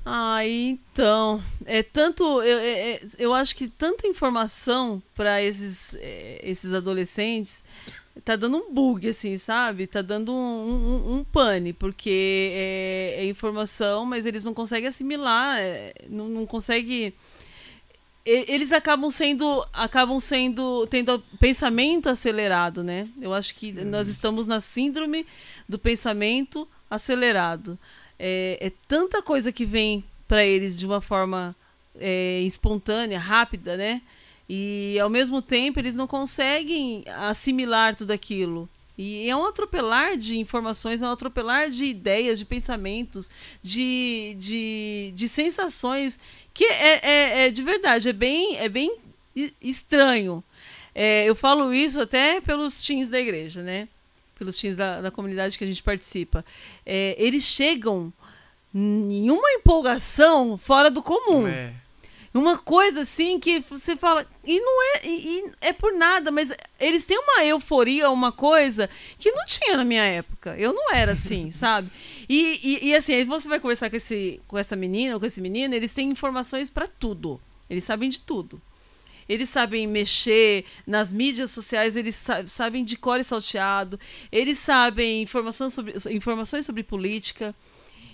Ah, 0.05 0.45
então, 0.47 1.43
é 1.65 1.83
tanto, 1.83 2.25
eu, 2.43 2.59
é- 2.59 2.93
é- 2.95 3.01
eu 3.19 3.33
acho 3.33 3.55
que 3.57 3.69
tanta 3.69 4.07
informação 4.07 5.03
para 5.15 5.41
esses, 5.43 5.95
esses 6.43 6.73
adolescentes 6.75 7.63
tá 8.23 8.37
dando 8.37 8.57
um 8.57 8.73
bug, 8.73 9.09
assim, 9.09 9.39
sabe? 9.39 9.87
Tá 9.87 10.03
dando 10.03 10.33
um, 10.33 10.37
um, 10.37 11.15
um 11.17 11.25
pane, 11.25 11.73
porque 11.73 12.51
é, 12.53 13.15
é 13.19 13.25
informação, 13.27 14.05
mas 14.05 14.27
eles 14.27 14.45
não 14.45 14.55
conseguem 14.55 14.89
assimilar, 14.89 15.59
é, 15.59 15.95
não, 16.09 16.29
não 16.29 16.47
conseguem 16.47 17.13
eles 18.27 18.73
acabam 18.73 19.11
sendo 19.11 19.67
acabam 19.71 20.19
sendo 20.19 20.87
tendo 20.87 21.23
pensamento 21.39 22.09
acelerado, 22.09 22.83
né? 22.83 23.07
Eu 23.21 23.35
acho 23.35 23.55
que 23.55 23.71
nós 23.71 24.09
estamos 24.09 24.47
na 24.47 24.63
síndrome 24.63 25.27
do 25.69 25.79
pensamento 25.79 26.67
acelerado. 26.89 27.79
É, 28.19 28.57
é 28.61 28.73
tanta 28.89 29.21
coisa 29.21 29.53
que 29.53 29.67
vem 29.67 30.03
para 30.27 30.43
eles 30.43 30.79
de 30.79 30.87
uma 30.87 31.03
forma 31.03 31.55
é, 31.97 32.41
espontânea, 32.41 33.19
rápida, 33.19 33.77
né? 33.77 34.01
E 34.49 34.99
ao 35.01 35.09
mesmo 35.09 35.41
tempo 35.41 35.79
eles 35.79 35.97
não 35.97 36.07
conseguem 36.07 37.05
assimilar 37.07 37.95
tudo 37.95 38.11
aquilo. 38.11 38.69
E 38.97 39.29
é 39.29 39.35
um 39.35 39.47
atropelar 39.47 40.17
de 40.17 40.39
informações, 40.39 41.03
é 41.03 41.07
um 41.07 41.11
atropelar 41.11 41.69
de 41.69 41.85
ideias, 41.85 42.39
de 42.39 42.45
pensamentos, 42.45 43.29
de, 43.61 44.37
de, 44.39 45.13
de 45.15 45.29
sensações 45.29 46.19
que 46.53 46.65
é, 46.65 47.01
é, 47.03 47.47
é 47.47 47.51
de 47.51 47.63
verdade, 47.63 48.09
é 48.09 48.13
bem, 48.13 48.57
é 48.57 48.69
bem 48.69 48.97
estranho. 49.61 50.45
É, 50.95 51.25
eu 51.25 51.35
falo 51.35 51.75
isso 51.75 52.01
até 52.01 52.41
pelos 52.41 52.81
teens 52.83 53.11
da 53.11 53.19
igreja, 53.19 53.63
né? 53.63 53.89
Pelos 54.39 54.57
teens 54.57 54.77
da, 54.77 55.01
da 55.01 55.11
comunidade 55.11 55.59
que 55.59 55.65
a 55.65 55.67
gente 55.67 55.83
participa. 55.83 56.45
É, 56.87 57.17
eles 57.19 57.43
chegam 57.43 58.13
em 58.73 59.31
uma 59.31 59.51
empolgação 59.53 60.57
fora 60.57 60.89
do 60.91 61.03
comum. 61.03 61.47
É. 61.49 61.75
Uma 62.35 62.59
coisa 62.59 63.03
assim 63.03 63.39
que 63.39 63.61
você 63.61 63.95
fala. 63.95 64.27
E 64.45 64.59
não 64.61 64.83
é. 64.97 65.07
E, 65.07 65.39
e 65.39 65.53
é 65.61 65.73
por 65.73 65.93
nada, 65.93 66.33
mas 66.33 66.53
eles 66.81 67.05
têm 67.05 67.17
uma 67.17 67.45
euforia, 67.45 68.11
uma 68.11 68.33
coisa 68.33 68.91
que 69.21 69.31
não 69.31 69.47
tinha 69.47 69.77
na 69.77 69.85
minha 69.85 70.03
época. 70.05 70.57
Eu 70.59 70.73
não 70.73 70.93
era 70.93 71.13
assim, 71.13 71.51
sabe? 71.55 71.89
E, 72.29 72.59
e, 72.83 72.89
e, 72.89 72.95
assim, 72.97 73.15
aí 73.15 73.25
você 73.25 73.49
vai 73.49 73.61
conversar 73.61 73.89
com, 73.89 73.97
esse, 73.97 74.41
com 74.49 74.59
essa 74.59 74.75
menina 74.75 75.15
ou 75.15 75.21
com 75.21 75.27
esse 75.27 75.41
menino, 75.41 75.75
eles 75.75 75.93
têm 75.93 76.11
informações 76.11 76.69
pra 76.69 76.89
tudo. 76.89 77.41
Eles 77.71 77.85
sabem 77.85 78.11
de 78.11 78.21
tudo. 78.21 78.61
Eles 79.29 79.49
sabem 79.49 79.87
mexer 79.87 80.67
nas 80.87 81.13
mídias 81.13 81.51
sociais, 81.51 81.97
eles 81.97 82.15
sa- 82.15 82.47
sabem 82.47 82.85
de 82.85 82.95
cor 82.97 83.19
e 83.19 83.25
salteado, 83.25 83.99
eles 84.31 84.59
sabem 84.59 85.23
informações 85.23 85.73
sobre, 85.73 85.95
informações 86.11 86.67
sobre 86.67 86.83
política 86.83 87.55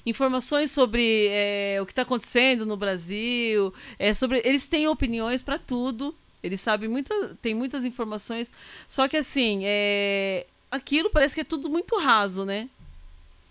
informações 0.05 0.71
sobre 0.71 1.29
é, 1.31 1.79
o 1.81 1.87
que 1.87 1.93
está 1.93 2.03
acontecendo 2.03 2.65
no 2.67 2.77
Brasil, 2.77 3.73
é, 3.99 4.15
sobre 4.15 4.41
eles 4.45 4.67
têm 4.67 4.89
opiniões 4.89 5.43
para 5.43 5.59
tudo, 5.59 6.15
eles 6.43 6.61
sabem 6.61 6.89
muita, 6.89 7.37
tem 7.43 7.55
muitas 7.55 7.85
informações, 7.85 8.53
só 8.89 9.07
que 9.09 9.17
assim, 9.17 9.61
é, 9.65 10.47
aquilo 10.71 11.11
parece 11.11 11.35
que 11.35 11.43
é 11.43 11.45
tudo 11.45 11.69
muito 11.69 11.97
raso, 11.99 12.45
né? 12.45 12.69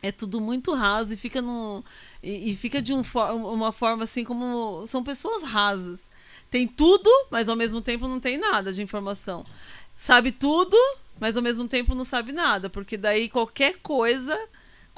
É 0.01 0.11
tudo 0.11 0.39
muito 0.39 0.73
raso 0.73 1.13
e 1.13 1.17
fica 1.17 1.41
num, 1.41 1.83
e, 2.23 2.51
e 2.51 2.55
fica 2.55 2.81
de 2.81 2.93
um, 2.93 3.03
uma 3.53 3.71
forma 3.71 4.05
assim 4.05 4.23
como 4.23 4.85
são 4.87 5.03
pessoas 5.03 5.43
rasas. 5.43 6.01
Tem 6.49 6.67
tudo, 6.67 7.09
mas 7.29 7.49
ao 7.49 7.55
mesmo 7.55 7.81
tempo 7.81 8.07
não 8.07 8.19
tem 8.19 8.37
nada 8.37 8.71
de 8.71 8.81
informação. 8.81 9.45
Sabe 9.95 10.31
tudo, 10.31 10.77
mas 11.19 11.35
ao 11.35 11.43
mesmo 11.43 11.67
tempo 11.67 11.93
não 11.93 12.05
sabe 12.05 12.31
nada, 12.31 12.69
porque 12.69 12.95
daí 12.95 13.29
qualquer 13.29 13.77
coisa 13.79 14.39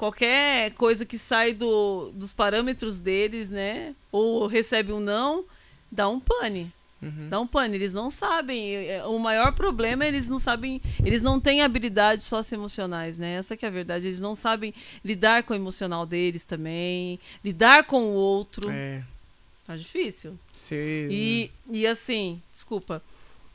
qualquer 0.02 0.72
coisa 0.72 1.06
que 1.06 1.16
sai 1.16 1.52
do, 1.52 2.10
dos 2.12 2.32
parâmetros 2.32 2.98
deles, 2.98 3.48
né? 3.48 3.94
Ou 4.10 4.48
recebe 4.48 4.92
um 4.92 4.98
não, 4.98 5.44
dá 5.92 6.08
um 6.08 6.18
pane. 6.18 6.72
Uhum. 7.00 7.28
Dá 7.30 7.38
um 7.40 7.46
pane. 7.46 7.76
Eles 7.76 7.94
não 7.94 8.10
sabem. 8.10 8.74
é, 8.74 9.04
O 9.04 9.16
maior 9.20 9.52
problema 9.52 10.04
é 10.04 10.08
eles 10.08 10.26
não 10.26 10.40
sabem. 10.40 10.82
Eles 11.04 11.22
não 11.22 11.38
têm 11.38 11.62
habilidades 11.62 12.26
socioemocionais, 12.26 13.16
né? 13.16 13.34
Essa 13.34 13.56
que 13.56 13.64
é 13.64 13.68
a 13.68 13.70
verdade. 13.70 14.08
Eles 14.08 14.20
não 14.20 14.34
sabem 14.34 14.74
lidar 15.04 15.44
com 15.44 15.52
o 15.52 15.56
emocional 15.56 16.04
deles 16.04 16.44
também. 16.44 17.20
Lidar 17.44 17.84
com 17.84 18.02
o 18.02 18.12
outro. 18.14 18.68
É. 18.70 19.04
Tá 19.64 19.76
difícil. 19.76 20.36
Ser, 20.52 21.12
E, 21.12 21.48
e 21.70 21.86
assim, 21.86 22.42
desculpa. 22.50 23.00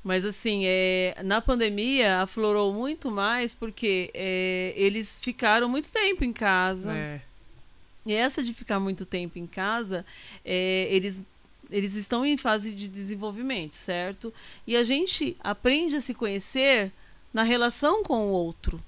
Mas 0.08 0.24
assim, 0.24 0.61
é, 0.64 1.18
na 1.22 1.42
pandemia 1.42 2.22
aflorou 2.22 2.74
muito 2.74 3.11
mais 3.11 3.53
porque 3.53 4.10
é, 4.14 4.74
eles 4.77 5.19
ficaram 5.19 5.68
muito 5.68 5.92
tempo 5.92 6.24
em 6.24 6.32
casa. 6.32 6.95
É. 6.95 7.22
E 8.06 8.14
essa 8.14 8.42
de 8.42 8.53
ficar 8.53 8.80
muito 8.80 9.06
tempo 9.06 9.38
em 9.38 9.45
casa, 9.45 10.06
é, 10.45 10.88
eles, 10.90 11.22
eles 11.69 11.95
estão 11.95 12.26
em 12.26 12.38
fase 12.38 12.74
de 12.74 12.88
desenvolvimento, 12.88 13.74
certo? 13.74 14.34
E 14.66 14.77
a 14.77 14.84
gente 14.86 15.36
aprende 15.42 15.98
a 15.98 16.02
se 16.02 16.14
conhecer 16.14 16.90
na 17.34 17.44
relação 17.44 18.02
com 18.02 18.27
o 18.27 18.32
outro. 18.32 18.82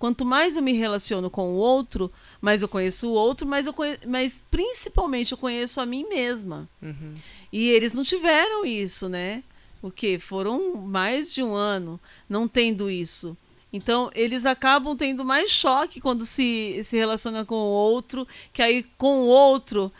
Quanto 0.00 0.24
mais 0.24 0.56
eu 0.56 0.62
me 0.62 0.72
relaciono 0.72 1.30
com 1.30 1.52
o 1.52 1.58
outro, 1.58 2.10
mais 2.40 2.60
eu 2.60 2.66
conheço 2.66 3.08
o 3.08 3.12
outro, 3.12 3.46
mais 3.46 3.68
eu 3.68 3.74
mas 4.04 4.42
principalmente 4.50 5.30
eu 5.30 5.38
conheço 5.38 5.80
a 5.80 5.86
mim 5.86 6.08
mesma. 6.08 6.68
Uhum. 6.82 7.14
E 7.52 7.68
eles 7.68 7.94
não 7.94 8.02
tiveram 8.02 8.66
isso, 8.66 9.08
né? 9.08 9.44
O 9.86 9.90
quê? 9.90 10.18
Foram 10.18 10.74
mais 10.76 11.32
de 11.32 11.42
um 11.42 11.54
ano 11.54 12.00
não 12.28 12.48
tendo 12.48 12.90
isso. 12.90 13.36
Então, 13.72 14.10
eles 14.14 14.44
acabam 14.44 14.96
tendo 14.96 15.24
mais 15.24 15.50
choque 15.50 16.00
quando 16.00 16.24
se, 16.24 16.80
se 16.82 16.96
relacionam 16.96 17.44
com 17.44 17.54
o 17.54 17.68
outro, 17.68 18.26
que 18.52 18.62
aí 18.62 18.84
com 18.96 19.20
o 19.20 19.26
outro 19.26 19.92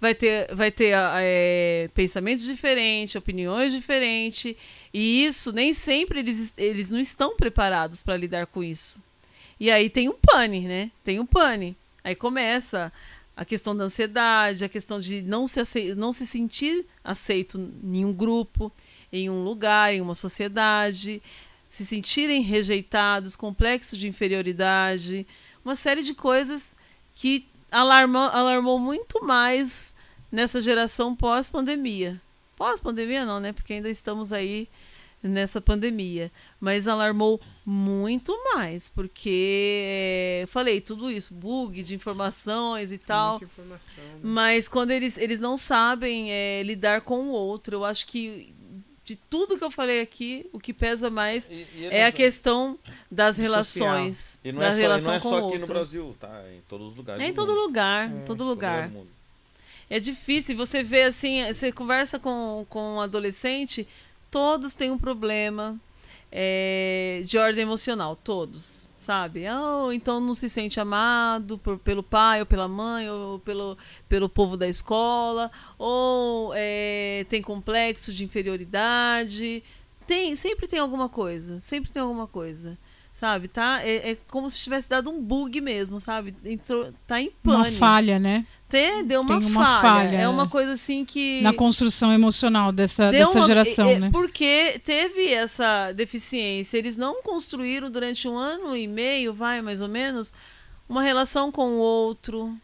vai 0.00 0.14
ter, 0.14 0.52
vai 0.54 0.72
ter 0.72 0.92
é, 0.96 1.88
pensamentos 1.94 2.44
diferentes, 2.44 3.14
opiniões 3.14 3.72
diferentes, 3.72 4.56
e 4.92 5.24
isso 5.24 5.52
nem 5.52 5.72
sempre 5.72 6.20
eles, 6.20 6.52
eles 6.56 6.90
não 6.90 6.98
estão 6.98 7.36
preparados 7.36 8.02
para 8.02 8.16
lidar 8.16 8.46
com 8.46 8.64
isso. 8.64 9.00
E 9.60 9.70
aí 9.70 9.88
tem 9.88 10.08
um 10.08 10.16
pane, 10.16 10.60
né? 10.60 10.90
Tem 11.04 11.20
um 11.20 11.26
pane. 11.26 11.76
Aí 12.02 12.14
começa 12.14 12.92
a 13.36 13.44
questão 13.44 13.76
da 13.76 13.84
ansiedade, 13.84 14.64
a 14.64 14.68
questão 14.68 15.00
de 15.00 15.22
não 15.22 15.46
se, 15.46 15.94
não 15.94 16.12
se 16.12 16.26
sentir 16.26 16.84
aceito 17.04 17.56
em 17.84 18.04
um 18.04 18.12
grupo, 18.12 18.72
em 19.12 19.28
um 19.30 19.42
lugar, 19.42 19.92
em 19.92 20.00
uma 20.00 20.14
sociedade, 20.14 21.22
se 21.68 21.84
sentirem 21.84 22.42
rejeitados, 22.42 23.36
complexo 23.36 23.96
de 23.96 24.08
inferioridade, 24.08 25.26
uma 25.64 25.76
série 25.76 26.02
de 26.02 26.14
coisas 26.14 26.76
que 27.14 27.46
alarmou, 27.70 28.22
alarmou 28.22 28.78
muito 28.78 29.24
mais 29.24 29.94
nessa 30.30 30.60
geração 30.60 31.14
pós-pandemia. 31.14 32.20
Pós-pandemia 32.56 33.24
não, 33.24 33.38
né? 33.38 33.52
Porque 33.52 33.74
ainda 33.74 33.90
estamos 33.90 34.32
aí 34.32 34.68
nessa 35.22 35.60
pandemia. 35.60 36.30
Mas 36.60 36.88
alarmou 36.88 37.40
muito 37.64 38.36
mais, 38.54 38.88
porque 38.88 39.82
é, 39.84 40.44
falei 40.48 40.80
tudo 40.80 41.10
isso, 41.10 41.34
bug 41.34 41.82
de 41.82 41.94
informações 41.94 42.90
e 42.90 42.98
tal. 42.98 43.36
Informação. 43.36 44.04
né? 44.04 44.20
Mas 44.22 44.68
quando 44.68 44.90
eles, 44.90 45.18
eles 45.18 45.38
não 45.38 45.56
sabem 45.56 46.32
é, 46.32 46.62
lidar 46.62 47.02
com 47.02 47.28
o 47.28 47.32
outro, 47.32 47.76
eu 47.76 47.84
acho 47.84 48.06
que 48.06 48.54
de 49.08 49.16
tudo 49.16 49.56
que 49.56 49.64
eu 49.64 49.70
falei 49.70 50.02
aqui, 50.02 50.44
o 50.52 50.60
que 50.60 50.70
pesa 50.74 51.08
mais 51.08 51.48
E- 51.48 51.66
e 51.76 51.86
é 51.86 52.04
a 52.04 52.12
questão 52.12 52.78
das 53.10 53.36
Social. 53.36 53.50
relações. 53.50 54.38
E 54.44 54.52
não 54.52 54.60
da 54.60 54.66
é 54.66 54.72
só, 54.72 54.76
e 54.76 54.80
relação 54.82 55.10
não 55.12 55.18
é 55.18 55.20
com 55.22 55.28
só 55.30 55.34
o 55.34 55.38
aqui 55.38 55.44
outro. 55.46 55.60
no 55.60 55.66
Brasil, 55.66 56.16
tá? 56.20 56.42
É 56.46 56.56
em 56.56 56.60
todos 56.68 56.88
os 56.88 56.96
lugares. 56.96 57.22
É 57.22 57.26
em 57.26 57.30
do 57.32 57.34
todo 57.36 57.48
mundo. 57.52 57.60
lugar, 57.62 58.02
É, 58.02 58.04
em 58.04 58.10
todo 58.24 58.26
Todo 58.26 58.44
lugar. 58.44 58.88
do 58.88 58.94
mundo. 58.94 59.08
É 59.88 59.98
difícil. 59.98 60.54
Você 60.58 60.82
vê 60.82 61.04
assim, 61.04 61.42
você 61.46 61.72
conversa 61.72 62.18
com, 62.18 62.66
com 62.68 62.96
um 62.96 63.00
adolescente, 63.00 63.88
todos 64.30 64.74
têm 64.74 64.90
um 64.90 64.98
problema 64.98 65.80
é, 66.30 67.22
de 67.24 67.38
ordem 67.38 67.62
emocional, 67.62 68.14
todos. 68.14 68.87
Sabe? 69.08 69.44
Oh, 69.48 69.90
então 69.90 70.20
não 70.20 70.34
se 70.34 70.50
sente 70.50 70.78
amado 70.78 71.56
por- 71.56 71.78
pelo 71.78 72.02
pai 72.02 72.40
ou 72.40 72.44
pela 72.46 72.68
mãe 72.68 73.08
ou 73.08 73.38
pelo, 73.38 73.78
pelo 74.06 74.28
povo 74.28 74.54
da 74.54 74.68
escola, 74.68 75.50
ou 75.78 76.52
é, 76.54 77.24
tem 77.26 77.40
complexo 77.40 78.12
de 78.12 78.22
inferioridade. 78.22 79.62
Tem, 80.06 80.36
sempre 80.36 80.66
tem 80.68 80.78
alguma 80.78 81.08
coisa, 81.08 81.58
sempre 81.62 81.90
tem 81.90 82.02
alguma 82.02 82.26
coisa. 82.26 82.76
Sabe? 83.14 83.48
Tá? 83.48 83.80
É, 83.82 84.10
é 84.10 84.18
como 84.28 84.50
se 84.50 84.60
tivesse 84.60 84.90
dado 84.90 85.08
um 85.10 85.22
bug 85.22 85.58
mesmo, 85.62 85.98
sabe? 85.98 86.34
Entrou, 86.44 86.92
tá 87.06 87.18
em 87.18 87.32
Uma 87.42 87.62
pane. 87.64 87.76
falha, 87.78 88.18
né? 88.18 88.46
Tem, 88.68 89.02
deu 89.02 89.22
uma, 89.22 89.38
uma 89.38 89.50
falha. 89.64 89.80
falha, 89.80 90.16
É 90.18 90.20
é. 90.22 90.28
uma 90.28 90.46
coisa 90.48 90.72
assim 90.74 91.04
que. 91.04 91.40
Na 91.40 91.54
construção 91.54 92.12
emocional 92.12 92.70
dessa, 92.70 93.08
dessa 93.10 93.30
uma- 93.38 93.46
geração, 93.46 93.88
é- 93.88 93.92
é 93.94 93.98
né? 93.98 94.10
Porque 94.12 94.78
teve 94.84 95.32
essa 95.32 95.90
deficiência. 95.92 96.76
Eles 96.76 96.94
não 96.96 97.22
construíram 97.22 97.90
durante 97.90 98.28
um 98.28 98.36
ano 98.36 98.76
e 98.76 98.86
meio, 98.86 99.32
vai, 99.32 99.62
mais 99.62 99.80
ou 99.80 99.88
menos, 99.88 100.34
uma 100.88 101.02
relação 101.02 101.50
com 101.50 101.66
o 101.72 101.78
outro. 101.78 102.54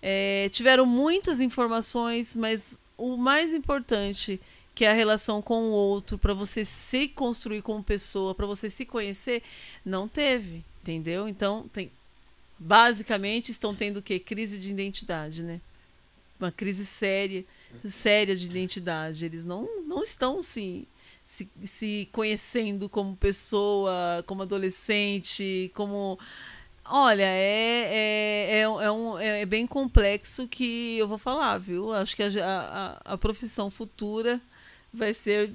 É, 0.00 0.48
tiveram 0.52 0.86
muitas 0.86 1.40
informações, 1.40 2.36
mas 2.36 2.78
o 2.96 3.16
mais 3.16 3.52
importante, 3.52 4.40
que 4.76 4.84
é 4.84 4.90
a 4.92 4.94
relação 4.94 5.42
com 5.42 5.62
o 5.64 5.72
outro, 5.72 6.16
para 6.16 6.32
você 6.34 6.64
se 6.64 7.08
construir 7.08 7.62
como 7.62 7.82
pessoa, 7.82 8.32
para 8.32 8.46
você 8.46 8.70
se 8.70 8.84
conhecer, 8.84 9.42
não 9.84 10.06
teve, 10.06 10.64
entendeu? 10.82 11.26
Então, 11.28 11.66
tem, 11.72 11.90
basicamente 12.58 13.50
estão 13.50 13.74
tendo 13.74 13.98
o 13.98 14.02
quê? 14.02 14.18
Crise 14.18 14.58
de 14.58 14.70
identidade, 14.70 15.42
né? 15.42 15.60
Uma 16.38 16.52
crise 16.52 16.86
séria, 16.86 17.44
séria 17.88 18.34
de 18.34 18.46
identidade. 18.46 19.24
Eles 19.24 19.44
não, 19.44 19.68
não 19.86 20.02
estão 20.02 20.42
se, 20.42 20.86
se, 21.24 21.48
se 21.64 22.08
conhecendo 22.12 22.88
como 22.88 23.16
pessoa, 23.16 24.22
como 24.26 24.42
adolescente, 24.42 25.70
como. 25.74 26.18
Olha, 26.90 27.24
é, 27.24 27.84
é, 27.90 28.50
é, 28.50 28.60
é 28.60 28.90
um, 28.90 29.18
é 29.18 29.44
bem 29.44 29.66
complexo 29.66 30.48
que 30.48 30.96
eu 30.96 31.06
vou 31.06 31.18
falar, 31.18 31.58
viu? 31.58 31.92
Acho 31.92 32.16
que 32.16 32.22
a, 32.22 33.00
a, 33.04 33.12
a 33.12 33.18
profissão 33.18 33.70
futura 33.70 34.40
vai 34.92 35.12
ser 35.12 35.52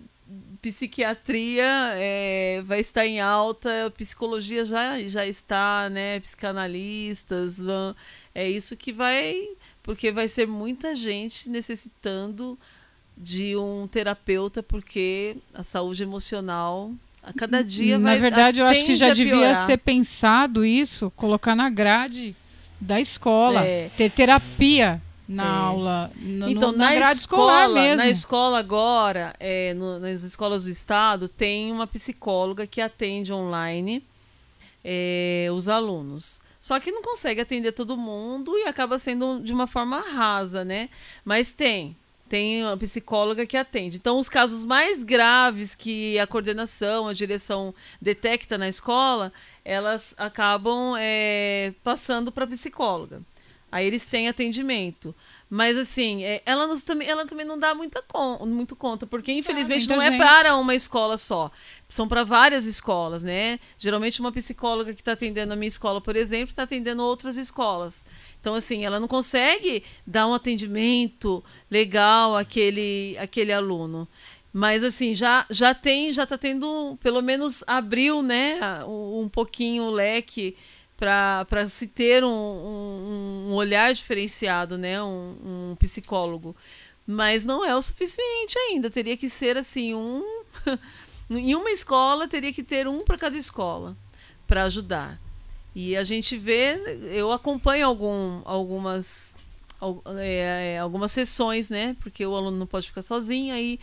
psiquiatria, 0.62 1.66
é, 1.96 2.62
vai 2.66 2.80
estar 2.80 3.06
em 3.06 3.20
alta, 3.20 3.92
psicologia 3.98 4.64
já, 4.66 5.00
já 5.08 5.26
está, 5.26 5.90
né? 5.90 6.20
Psicanalistas, 6.20 7.58
vão- 7.58 7.96
é 8.34 8.50
isso 8.50 8.76
que 8.78 8.92
vai. 8.92 9.48
Porque 9.82 10.12
vai 10.12 10.28
ser 10.28 10.48
muita 10.48 10.96
gente 10.96 11.50
necessitando 11.50 12.58
de 13.18 13.56
um 13.58 13.88
terapeuta, 13.88 14.64
porque 14.64 15.36
a 15.54 15.62
saúde 15.64 16.04
emocional 16.04 16.92
a 17.22 17.32
cada 17.34 17.64
dia 17.64 17.98
Na 18.00 18.12
vai. 18.12 18.20
verdade, 18.20 18.60
eu 18.60 18.66
acho 18.66 18.86
que 18.86 18.96
já 18.96 19.14
devia 19.14 19.34
piorar. 19.34 19.66
ser 19.66 19.78
pensado 19.78 20.66
isso, 20.66 21.12
colocar 21.16 21.56
na 21.56 21.70
grade 21.70 22.36
da 22.80 23.00
escola, 23.00 23.64
É. 23.66 23.90
ter 23.96 24.10
terapia 24.10 25.02
na 25.28 25.44
É. 25.44 25.48
aula, 25.48 26.12
no, 26.18 26.50
Então, 26.50 26.72
no- 26.72 26.78
na, 26.78 26.94
na 27.00 27.12
escola, 27.12 27.96
na 27.96 28.10
escola 28.10 28.60
agora, 28.60 29.34
é, 29.40 29.74
no- 29.74 30.00
nas 30.00 30.24
escolas 30.24 30.66
do 30.66 30.70
estado, 30.70 31.28
tem 31.30 31.72
uma 31.72 31.88
psicóloga 31.88 32.68
que 32.68 32.82
atende 32.82 33.32
online 33.34 34.04
é, 34.84 35.48
os 35.54 35.68
alunos. 35.70 36.42
Só 36.60 36.80
que 36.80 36.92
não 36.92 37.02
consegue 37.02 37.42
atender 37.42 37.72
todo 37.74 37.98
mundo 37.98 38.58
e 38.58 38.64
acaba 38.68 38.98
sendo 39.00 39.40
de 39.42 39.54
uma 39.54 39.68
forma 39.68 40.00
rasa, 40.00 40.64
né? 40.64 40.90
Mas 41.24 41.54
tem. 41.54 41.96
Tem 42.30 42.64
uma 42.64 42.78
psicóloga 42.78 43.46
que 43.46 43.56
atende. 43.58 43.98
Então, 43.98 44.18
os 44.18 44.28
casos 44.28 44.64
mais 44.64 45.04
graves 45.04 45.76
que 45.76 46.18
a 46.20 46.26
coordenação, 46.26 47.08
a 47.08 47.14
direção 47.14 47.76
detecta 48.02 48.58
na 48.58 48.68
escola, 48.68 49.32
elas 49.64 50.14
acabam 50.18 50.96
é, 50.98 51.74
passando 51.84 52.32
para 52.32 52.46
a 52.46 52.48
psicóloga. 52.48 53.22
Aí 53.74 53.88
eles 53.88 54.06
têm 54.06 54.30
atendimento. 54.30 55.16
Mas 55.50 55.76
assim, 55.76 56.24
é, 56.24 56.44
ela, 56.46 56.68
nos 56.68 56.84
também, 56.84 57.08
ela 57.08 57.26
também 57.26 57.44
não 57.44 57.58
dá 57.58 57.74
muita 57.74 58.04
con 58.04 58.46
muito 58.46 58.76
conta, 58.76 59.08
porque 59.08 59.32
infelizmente 59.32 59.88
muita 59.88 59.96
não 59.96 60.02
é 60.02 60.12
gente. 60.12 60.20
para 60.20 60.56
uma 60.56 60.76
escola 60.76 61.18
só. 61.18 61.50
São 61.90 62.08
para 62.08 62.24
várias 62.24 62.66
escolas, 62.66 63.24
né? 63.24 63.60
Geralmente 63.76 64.20
uma 64.20 64.32
psicóloga 64.32 64.94
que 64.94 65.02
está 65.02 65.14
atendendo 65.14 65.54
a 65.54 65.56
minha 65.56 65.68
escola, 65.68 66.00
por 66.00 66.16
exemplo, 66.16 66.50
está 66.50 66.62
atendendo 66.64 67.02
outras 67.02 67.36
escolas. 67.36 68.06
Então, 68.40 68.54
assim, 68.54 68.86
ela 68.86 69.00
não 69.00 69.08
consegue 69.08 69.84
dar 70.06 70.28
um 70.28 70.36
atendimento 70.36 71.44
legal 71.70 72.38
àquele, 72.38 73.18
àquele 73.18 73.52
aluno. 73.52 74.08
Mas 74.52 74.84
assim, 74.84 75.16
já, 75.16 75.48
já 75.50 75.74
tem, 75.74 76.14
já 76.14 76.26
está 76.26 76.38
tendo, 76.38 76.96
pelo 77.02 77.24
menos 77.24 77.64
abriu, 77.66 78.22
né, 78.22 78.84
um, 78.86 79.22
um 79.22 79.30
pouquinho 79.30 79.86
o 79.86 79.92
leque 79.92 80.56
para 81.04 81.68
se 81.68 81.86
ter 81.88 82.24
um, 82.24 82.30
um, 82.30 83.46
um 83.50 83.54
olhar 83.54 83.94
diferenciado, 83.94 84.78
né? 84.78 85.02
Um, 85.04 85.72
um 85.72 85.76
psicólogo. 85.78 86.56
Mas 87.06 87.44
não 87.44 87.66
é 87.66 87.76
o 87.76 87.82
suficiente 87.82 88.58
ainda. 88.58 88.90
Teria 88.90 89.18
que 89.18 89.28
ser 89.28 89.58
assim, 89.58 89.94
um. 89.94 90.24
em 91.30 91.56
uma 91.56 91.72
escola 91.72 92.28
teria 92.28 92.54
que 92.54 92.64
ter 92.64 92.88
um 92.88 93.04
para 93.04 93.18
cada 93.18 93.38
escola 93.38 93.98
para 94.48 94.64
ajudar. 94.64 95.20
E 95.76 95.98
a 95.98 96.04
gente 96.04 96.38
vê, 96.38 96.80
eu 97.12 97.32
acompanho 97.32 97.88
algum, 97.88 98.42
algumas, 98.46 99.34
al- 99.82 100.04
é, 100.18 100.76
é, 100.76 100.80
algumas 100.80 101.12
sessões, 101.12 101.70
né? 101.70 101.98
Porque 102.00 102.26
o 102.26 102.36
aluno 102.36 102.58
não 102.58 102.68
pode 102.68 102.88
ficar 102.88 103.02
sozinho, 103.02 103.54
aí 103.54 103.80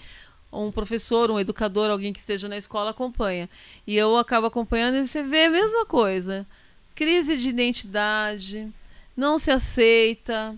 um 0.52 0.70
professor, 0.70 1.30
um 1.30 1.38
educador, 1.38 1.90
alguém 1.90 2.12
que 2.12 2.18
esteja 2.20 2.48
na 2.48 2.56
escola 2.56 2.90
acompanha. 2.90 3.50
E 3.86 3.96
eu 3.96 4.16
acabo 4.16 4.46
acompanhando 4.46 4.96
e 4.96 5.06
você 5.06 5.22
vê 5.22 5.44
a 5.44 5.50
mesma 5.50 5.84
coisa. 5.84 6.46
Crise 7.00 7.38
de 7.38 7.48
identidade, 7.48 8.68
não 9.16 9.38
se 9.38 9.50
aceita, 9.50 10.54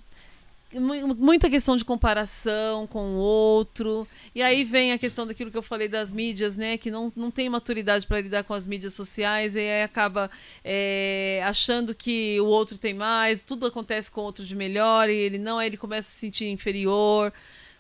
mu- 0.75 1.15
muita 1.15 1.49
questão 1.49 1.77
de 1.77 1.85
comparação 1.85 2.85
com 2.89 3.15
o 3.15 3.17
outro. 3.17 4.09
E 4.35 4.43
aí 4.43 4.65
vem 4.65 4.91
a 4.91 4.99
questão 4.99 5.25
daquilo 5.25 5.53
que 5.53 5.57
eu 5.57 5.63
falei 5.63 5.87
das 5.87 6.11
mídias, 6.11 6.57
né? 6.57 6.77
Que 6.77 6.91
não, 6.91 7.13
não 7.15 7.31
tem 7.31 7.49
maturidade 7.49 8.09
para 8.09 8.21
lidar 8.21 8.43
com 8.43 8.55
as 8.55 8.67
mídias 8.67 8.93
sociais 8.93 9.55
e 9.55 9.61
aí 9.61 9.85
acaba 9.85 10.29
é, 10.65 11.41
achando 11.45 11.95
que 11.95 12.41
o 12.41 12.47
outro 12.47 12.77
tem 12.77 12.93
mais, 12.93 13.41
tudo 13.41 13.65
acontece 13.65 14.11
com 14.11 14.23
o 14.23 14.25
outro 14.25 14.45
de 14.45 14.57
melhor 14.57 15.09
e 15.09 15.15
ele 15.15 15.39
não, 15.39 15.61
aí 15.61 15.69
ele 15.69 15.77
começa 15.77 16.09
a 16.09 16.13
se 16.13 16.19
sentir 16.19 16.47
inferior. 16.49 17.33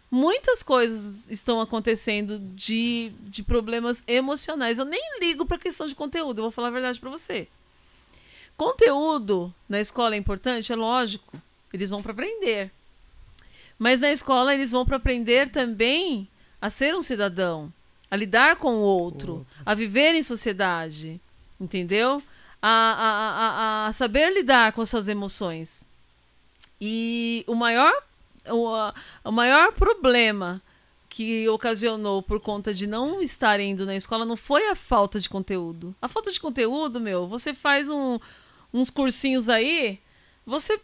Muitas 0.08 0.62
coisas 0.62 1.28
estão 1.28 1.60
acontecendo 1.60 2.38
de, 2.54 3.10
de 3.22 3.42
problemas 3.42 4.04
emocionais. 4.06 4.78
Eu 4.78 4.84
nem 4.84 5.02
ligo 5.18 5.44
para 5.44 5.56
a 5.56 5.60
questão 5.60 5.88
de 5.88 5.96
conteúdo, 5.96 6.38
eu 6.38 6.44
vou 6.44 6.52
falar 6.52 6.68
a 6.68 6.70
verdade 6.70 7.00
para 7.00 7.10
você. 7.10 7.48
Conteúdo 8.64 9.52
na 9.68 9.80
escola 9.80 10.14
é 10.14 10.18
importante? 10.18 10.72
É 10.72 10.76
lógico. 10.76 11.36
Eles 11.72 11.90
vão 11.90 12.02
para 12.02 12.12
aprender. 12.12 12.70
Mas 13.78 14.00
na 14.00 14.12
escola 14.12 14.54
eles 14.54 14.70
vão 14.70 14.84
para 14.84 14.96
aprender 14.96 15.48
também 15.48 16.28
a 16.60 16.70
ser 16.70 16.94
um 16.94 17.02
cidadão, 17.02 17.72
a 18.10 18.16
lidar 18.16 18.56
com 18.56 18.74
o 18.76 18.80
outro, 18.82 19.44
a 19.66 19.74
viver 19.74 20.14
em 20.14 20.22
sociedade, 20.22 21.20
entendeu? 21.60 22.22
A, 22.60 22.68
a, 22.68 23.86
a, 23.86 23.86
a- 23.88 23.92
saber 23.92 24.32
lidar 24.32 24.72
com 24.72 24.86
suas 24.86 25.08
emoções. 25.08 25.82
E 26.80 27.42
o 27.48 27.54
maior, 27.56 27.92
o, 28.48 28.68
o 29.24 29.32
maior 29.32 29.72
problema 29.72 30.62
que 31.08 31.48
ocasionou 31.48 32.22
por 32.22 32.38
conta 32.40 32.72
de 32.72 32.86
não 32.86 33.20
estar 33.20 33.58
indo 33.60 33.84
na 33.84 33.96
escola 33.96 34.24
não 34.24 34.36
foi 34.36 34.68
a 34.68 34.76
falta 34.76 35.18
de 35.20 35.28
conteúdo. 35.28 35.94
A 36.00 36.06
falta 36.08 36.30
de 36.30 36.38
conteúdo, 36.40 37.00
meu, 37.00 37.26
você 37.26 37.52
faz 37.52 37.88
um- 37.88 38.18
uns 38.72 38.90
cursinhos 38.90 39.48
aí, 39.48 40.00
você 40.44 40.80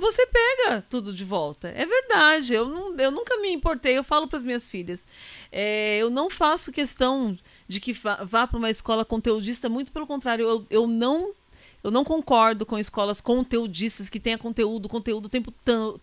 você 0.00 0.26
pega 0.26 0.82
tudo 0.88 1.12
de 1.12 1.24
volta. 1.24 1.68
É 1.68 1.84
verdade. 1.84 2.54
Eu, 2.54 2.68
não, 2.68 2.96
eu 2.96 3.10
nunca 3.10 3.36
me 3.38 3.50
importei. 3.50 3.98
Eu 3.98 4.04
falo 4.04 4.28
para 4.28 4.38
as 4.38 4.44
minhas 4.44 4.68
filhas. 4.68 5.06
é, 5.50 5.98
eu 5.98 6.08
não 6.08 6.30
faço 6.30 6.70
questão 6.70 7.36
de 7.66 7.80
que 7.80 7.92
vá, 7.92 8.22
vá 8.22 8.46
para 8.46 8.58
uma 8.58 8.70
escola 8.70 9.04
conteudista. 9.04 9.68
Muito 9.68 9.90
pelo 9.90 10.06
contrário. 10.06 10.46
Eu, 10.46 10.66
eu 10.70 10.86
não 10.86 11.34
eu 11.82 11.90
não 11.90 12.04
concordo 12.04 12.64
com 12.64 12.78
escolas 12.78 13.20
conteudistas 13.20 14.08
que 14.08 14.20
tenha 14.20 14.38
conteúdo, 14.38 14.88
conteúdo 14.88 15.26
o 15.26 15.28
tempo 15.28 15.52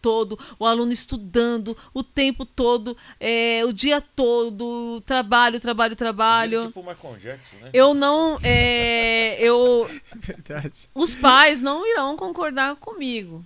todo, 0.02 0.38
o 0.58 0.66
aluno 0.66 0.92
estudando 0.92 1.76
o 1.94 2.04
tempo 2.04 2.46
todo, 2.46 2.98
é, 3.20 3.64
o 3.66 3.72
dia 3.72 4.02
todo, 4.02 5.02
trabalho, 5.06 5.60
trabalho, 5.60 5.96
trabalho. 5.96 6.68
Tipo 6.68 6.82
o 6.82 6.86
Michael 6.86 7.18
Jackson, 7.18 7.56
né? 7.62 7.70
Eu 7.72 7.94
não. 7.94 8.38
é, 8.44 9.38
eu, 9.40 9.90
Verdade. 10.16 10.90
os 10.94 11.14
pais 11.14 11.62
não 11.62 11.88
irão 11.88 12.18
concordar 12.18 12.76
comigo. 12.76 13.46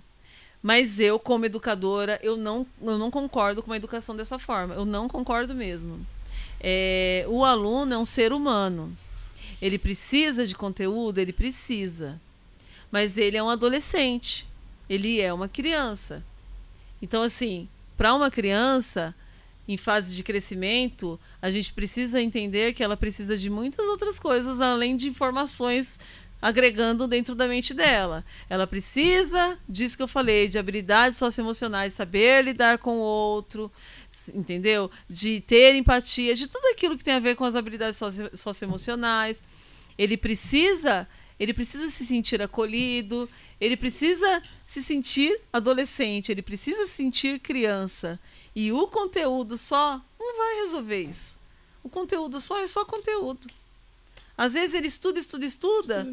Mas 0.60 0.98
eu, 0.98 1.18
como 1.18 1.44
educadora, 1.44 2.18
eu 2.22 2.38
não, 2.38 2.66
eu 2.80 2.96
não 2.96 3.10
concordo 3.10 3.62
com 3.62 3.70
a 3.70 3.76
educação 3.76 4.16
dessa 4.16 4.38
forma. 4.38 4.74
Eu 4.74 4.86
não 4.86 5.06
concordo 5.06 5.54
mesmo. 5.54 6.06
É, 6.58 7.26
o 7.28 7.44
aluno 7.44 7.92
é 7.92 7.98
um 7.98 8.06
ser 8.06 8.32
humano. 8.32 8.96
Ele 9.60 9.78
precisa 9.78 10.46
de 10.46 10.54
conteúdo, 10.54 11.18
ele 11.18 11.34
precisa. 11.34 12.18
Mas 12.94 13.18
ele 13.18 13.36
é 13.36 13.42
um 13.42 13.50
adolescente. 13.50 14.46
Ele 14.88 15.20
é 15.20 15.32
uma 15.32 15.48
criança. 15.48 16.22
Então, 17.02 17.24
assim, 17.24 17.68
para 17.96 18.14
uma 18.14 18.30
criança 18.30 19.12
em 19.66 19.76
fase 19.76 20.14
de 20.14 20.22
crescimento, 20.22 21.18
a 21.42 21.50
gente 21.50 21.72
precisa 21.72 22.22
entender 22.22 22.72
que 22.72 22.84
ela 22.84 22.96
precisa 22.96 23.36
de 23.36 23.50
muitas 23.50 23.84
outras 23.88 24.16
coisas 24.16 24.60
além 24.60 24.96
de 24.96 25.08
informações 25.08 25.98
agregando 26.40 27.08
dentro 27.08 27.34
da 27.34 27.48
mente 27.48 27.74
dela. 27.74 28.24
Ela 28.48 28.64
precisa 28.64 29.58
disso 29.68 29.96
que 29.96 30.02
eu 30.04 30.06
falei, 30.06 30.46
de 30.46 30.56
habilidades 30.56 31.18
socioemocionais, 31.18 31.94
saber 31.94 32.44
lidar 32.44 32.78
com 32.78 32.98
o 32.98 33.00
outro, 33.00 33.72
entendeu? 34.32 34.88
De 35.10 35.40
ter 35.40 35.74
empatia, 35.74 36.36
de 36.36 36.46
tudo 36.46 36.64
aquilo 36.66 36.96
que 36.96 37.02
tem 37.02 37.14
a 37.14 37.18
ver 37.18 37.34
com 37.34 37.44
as 37.44 37.56
habilidades 37.56 37.96
socio- 37.96 38.30
socioemocionais. 38.36 39.42
Ele 39.98 40.16
precisa, 40.16 41.08
ele 41.38 41.52
precisa 41.52 41.88
se 41.88 42.04
sentir 42.04 42.40
acolhido, 42.40 43.28
ele 43.60 43.76
precisa 43.76 44.42
se 44.64 44.82
sentir 44.82 45.40
adolescente, 45.52 46.30
ele 46.30 46.42
precisa 46.42 46.86
se 46.86 46.92
sentir 46.92 47.38
criança. 47.40 48.18
E 48.54 48.72
o 48.72 48.86
conteúdo 48.86 49.58
só 49.58 50.00
não 50.18 50.38
vai 50.38 50.62
resolver 50.62 51.02
isso. 51.02 51.36
O 51.82 51.88
conteúdo 51.88 52.40
só 52.40 52.60
é 52.60 52.66
só 52.66 52.84
conteúdo. 52.84 53.48
Às 54.36 54.54
vezes 54.54 54.74
ele 54.74 54.86
estuda, 54.86 55.18
estuda, 55.18 55.44
estuda. 55.44 56.06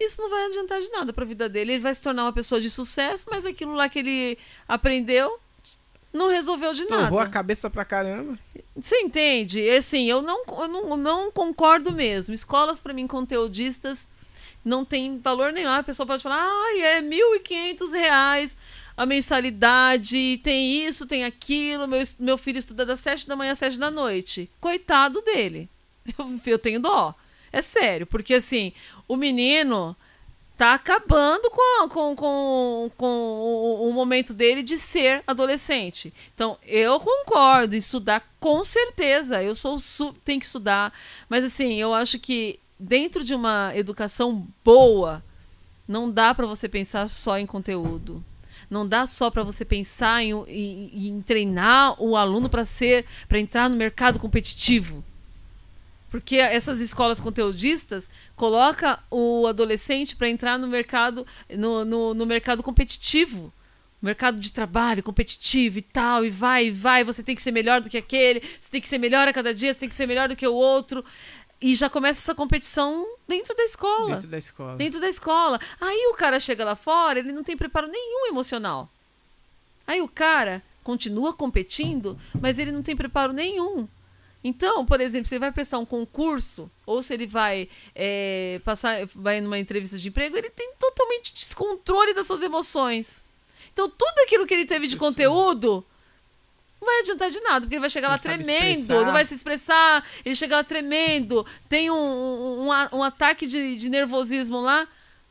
Isso 0.00 0.20
não 0.22 0.30
vai 0.30 0.46
adiantar 0.46 0.80
de 0.80 0.90
nada 0.90 1.12
para 1.12 1.24
a 1.24 1.26
vida 1.26 1.48
dele. 1.48 1.72
Ele 1.72 1.82
vai 1.82 1.94
se 1.94 2.02
tornar 2.02 2.24
uma 2.24 2.32
pessoa 2.32 2.60
de 2.60 2.70
sucesso, 2.70 3.26
mas 3.30 3.44
aquilo 3.44 3.74
lá 3.74 3.88
que 3.88 3.98
ele 3.98 4.38
aprendeu 4.66 5.38
não 6.12 6.28
resolveu 6.28 6.72
de 6.72 6.84
nada. 6.88 7.08
Torrou 7.08 7.20
a 7.20 7.28
cabeça 7.28 7.68
pra 7.68 7.84
caramba. 7.84 8.38
Você 8.76 8.96
entende? 9.00 9.68
Assim, 9.70 10.08
eu 10.08 10.22
não, 10.22 10.44
eu 10.46 10.68
não, 10.68 10.96
não 10.96 11.30
concordo 11.30 11.92
mesmo. 11.92 12.34
Escolas, 12.34 12.80
para 12.80 12.94
mim, 12.94 13.06
conteudistas, 13.06 14.06
não 14.68 14.84
tem 14.84 15.18
valor 15.18 15.52
nenhum. 15.52 15.70
A 15.70 15.82
pessoa 15.82 16.06
pode 16.06 16.22
falar, 16.22 16.40
ai, 16.40 16.80
é 16.80 17.02
1.500 17.02 17.92
reais 17.92 18.56
a 18.98 19.06
mensalidade, 19.06 20.40
tem 20.42 20.84
isso, 20.84 21.06
tem 21.06 21.24
aquilo. 21.24 21.86
Meu, 21.86 22.02
meu 22.18 22.36
filho 22.36 22.58
estuda 22.58 22.84
das 22.84 22.98
7 22.98 23.28
da 23.28 23.36
manhã 23.36 23.52
às 23.52 23.58
7 23.60 23.78
da 23.78 23.92
noite. 23.92 24.50
Coitado 24.60 25.22
dele. 25.22 25.70
Eu, 26.18 26.40
eu 26.46 26.58
tenho 26.58 26.80
dó. 26.80 27.14
É 27.52 27.60
sério, 27.60 28.06
porque 28.06 28.34
assim, 28.34 28.72
o 29.06 29.14
menino 29.14 29.94
tá 30.56 30.72
acabando 30.72 31.50
com, 31.50 31.88
com, 31.88 32.16
com, 32.16 32.90
com 32.96 33.06
o, 33.06 33.90
o 33.90 33.92
momento 33.92 34.32
dele 34.32 34.62
de 34.62 34.78
ser 34.78 35.22
adolescente. 35.26 36.12
Então, 36.34 36.58
eu 36.66 36.98
concordo 36.98 37.76
estudar 37.76 38.26
com 38.40 38.64
certeza. 38.64 39.42
Eu 39.42 39.54
sou 39.54 39.76
tem 40.24 40.40
que 40.40 40.46
estudar, 40.46 40.92
mas 41.28 41.44
assim, 41.44 41.74
eu 41.74 41.92
acho 41.92 42.18
que 42.18 42.58
dentro 42.78 43.24
de 43.24 43.34
uma 43.34 43.72
educação 43.74 44.46
boa, 44.64 45.22
não 45.86 46.10
dá 46.10 46.34
para 46.34 46.46
você 46.46 46.68
pensar 46.68 47.08
só 47.08 47.38
em 47.38 47.46
conteúdo. 47.46 48.24
Não 48.68 48.86
dá 48.86 49.06
só 49.06 49.30
para 49.30 49.42
você 49.42 49.64
pensar 49.64 50.22
em, 50.22 50.32
em- 50.46 51.08
em 51.08 51.22
treinar 51.22 52.00
o 52.02 52.16
aluno 52.16 52.48
para 52.50 52.64
ser, 52.64 53.06
para 53.26 53.38
entrar 53.38 53.70
no 53.70 53.76
mercado 53.76 54.18
competitivo. 54.20 55.02
Porque 56.10 56.36
essas 56.36 56.80
escolas 56.80 57.20
conteudistas 57.20 58.08
coloca 58.34 58.98
o 59.10 59.46
adolescente 59.46 60.16
para 60.16 60.28
entrar 60.28 60.58
no 60.58 60.66
mercado 60.66 61.26
no, 61.50 61.84
no, 61.84 62.14
no 62.14 62.26
mercado 62.26 62.62
competitivo. 62.62 63.52
Mercado 64.00 64.38
de 64.38 64.52
trabalho 64.52 65.02
competitivo 65.02 65.78
e 65.78 65.82
tal, 65.82 66.24
e 66.24 66.30
vai, 66.30 66.66
e 66.66 66.70
vai, 66.70 67.02
você 67.02 67.20
tem 67.20 67.34
que 67.34 67.42
ser 67.42 67.50
melhor 67.50 67.80
do 67.80 67.90
que 67.90 67.98
aquele, 67.98 68.38
você 68.40 68.70
tem 68.70 68.80
que 68.80 68.86
ser 68.88 68.96
melhor 68.96 69.26
a 69.26 69.32
cada 69.32 69.52
dia, 69.52 69.74
você 69.74 69.80
tem 69.80 69.88
que 69.88 69.94
ser 69.94 70.06
melhor 70.06 70.28
do 70.28 70.36
que 70.36 70.46
o 70.46 70.54
outro. 70.54 71.04
E 71.60 71.74
já 71.74 71.90
começa 71.90 72.20
essa 72.20 72.34
competição 72.34 73.16
dentro 73.26 73.54
da 73.56 73.64
escola 73.64 74.14
Dentro 74.14 74.28
da 74.28 74.38
escola. 74.38 74.76
dentro 74.76 75.00
da 75.00 75.08
escola. 75.08 75.60
Aí 75.80 76.06
o 76.12 76.14
cara 76.14 76.38
chega 76.38 76.64
lá 76.64 76.76
fora, 76.76 77.18
ele 77.18 77.32
não 77.32 77.42
tem 77.42 77.56
preparo 77.56 77.88
nenhum 77.88 78.28
emocional. 78.28 78.88
Aí 79.86 80.00
o 80.00 80.08
cara 80.08 80.62
continua 80.84 81.32
competindo, 81.32 82.18
mas 82.40 82.58
ele 82.58 82.70
não 82.70 82.82
tem 82.82 82.94
preparo 82.94 83.32
nenhum. 83.32 83.88
Então, 84.42 84.86
por 84.86 85.00
exemplo, 85.00 85.26
se 85.26 85.34
ele 85.34 85.40
vai 85.40 85.50
prestar 85.50 85.78
um 85.78 85.84
concurso, 85.84 86.70
ou 86.86 87.02
se 87.02 87.12
ele 87.12 87.26
vai 87.26 87.68
é, 87.94 88.60
passar, 88.64 89.04
vai 89.14 89.40
numa 89.40 89.58
entrevista 89.58 89.98
de 89.98 90.08
emprego, 90.08 90.36
ele 90.36 90.48
tem 90.48 90.72
totalmente 90.78 91.34
descontrole 91.34 92.14
das 92.14 92.26
suas 92.26 92.40
emoções. 92.40 93.24
Então, 93.72 93.90
tudo 93.90 94.18
aquilo 94.22 94.46
que 94.46 94.54
ele 94.54 94.64
teve 94.64 94.86
de 94.86 94.94
Isso. 94.94 95.04
conteúdo 95.04 95.84
não 96.80 96.86
vai 96.86 97.00
adiantar 97.00 97.30
de 97.30 97.40
nada, 97.40 97.60
porque 97.62 97.74
ele 97.74 97.80
vai 97.80 97.90
chegar 97.90 98.08
Não 98.08 98.14
lá 98.14 98.18
tremendo, 98.18 98.78
expressar. 98.80 99.04
não 99.04 99.12
vai 99.12 99.24
se 99.26 99.34
expressar, 99.34 100.06
ele 100.24 100.34
chega 100.36 100.56
lá 100.56 100.64
tremendo, 100.64 101.44
tem 101.68 101.90
um, 101.90 101.94
um, 101.94 102.68
um 102.70 102.98
um 102.98 103.02
ataque 103.02 103.46
de, 103.46 103.76
de 103.76 103.88
nervosismo 103.88 104.60
lá. 104.60 104.86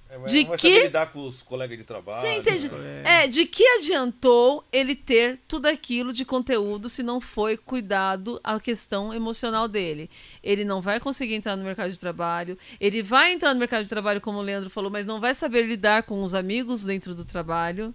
É, 0.09 0.17
De 0.19 0.39
não 0.43 0.47
vai 0.49 0.57
que- 0.57 0.69
saber 0.73 0.83
lidar 0.85 1.11
com 1.11 1.25
os 1.27 1.41
colegas 1.41 1.77
de 1.77 1.83
trabalho. 1.83 2.21
Você 2.21 2.35
entende? 2.37 2.69
né? 2.69 3.23
É, 3.23 3.27
de 3.27 3.45
que 3.45 3.61
adiantou 3.77 4.63
ele 4.71 4.95
ter 4.95 5.37
tudo 5.49 5.65
aquilo 5.65 6.13
de 6.13 6.23
conteúdo 6.23 6.87
se 6.87 7.03
não 7.03 7.19
foi 7.19 7.57
cuidado 7.57 8.39
a 8.41 8.57
questão 8.57 9.13
emocional 9.13 9.67
dele? 9.67 10.09
Ele 10.41 10.63
não 10.63 10.79
vai 10.81 10.97
conseguir 11.01 11.33
entrar 11.35 11.57
no 11.57 11.63
mercado 11.65 11.91
de 11.91 11.99
trabalho, 11.99 12.57
ele 12.79 13.01
vai 13.03 13.33
entrar 13.33 13.53
no 13.53 13.59
mercado 13.59 13.83
de 13.83 13.89
trabalho, 13.89 14.21
como 14.21 14.37
o 14.39 14.41
Leandro 14.41 14.69
falou, 14.69 14.89
mas 14.89 15.05
não 15.05 15.19
vai 15.19 15.35
saber 15.35 15.63
lidar 15.65 16.03
com 16.03 16.23
os 16.23 16.33
amigos 16.33 16.83
dentro 16.83 17.13
do 17.13 17.25
trabalho. 17.25 17.93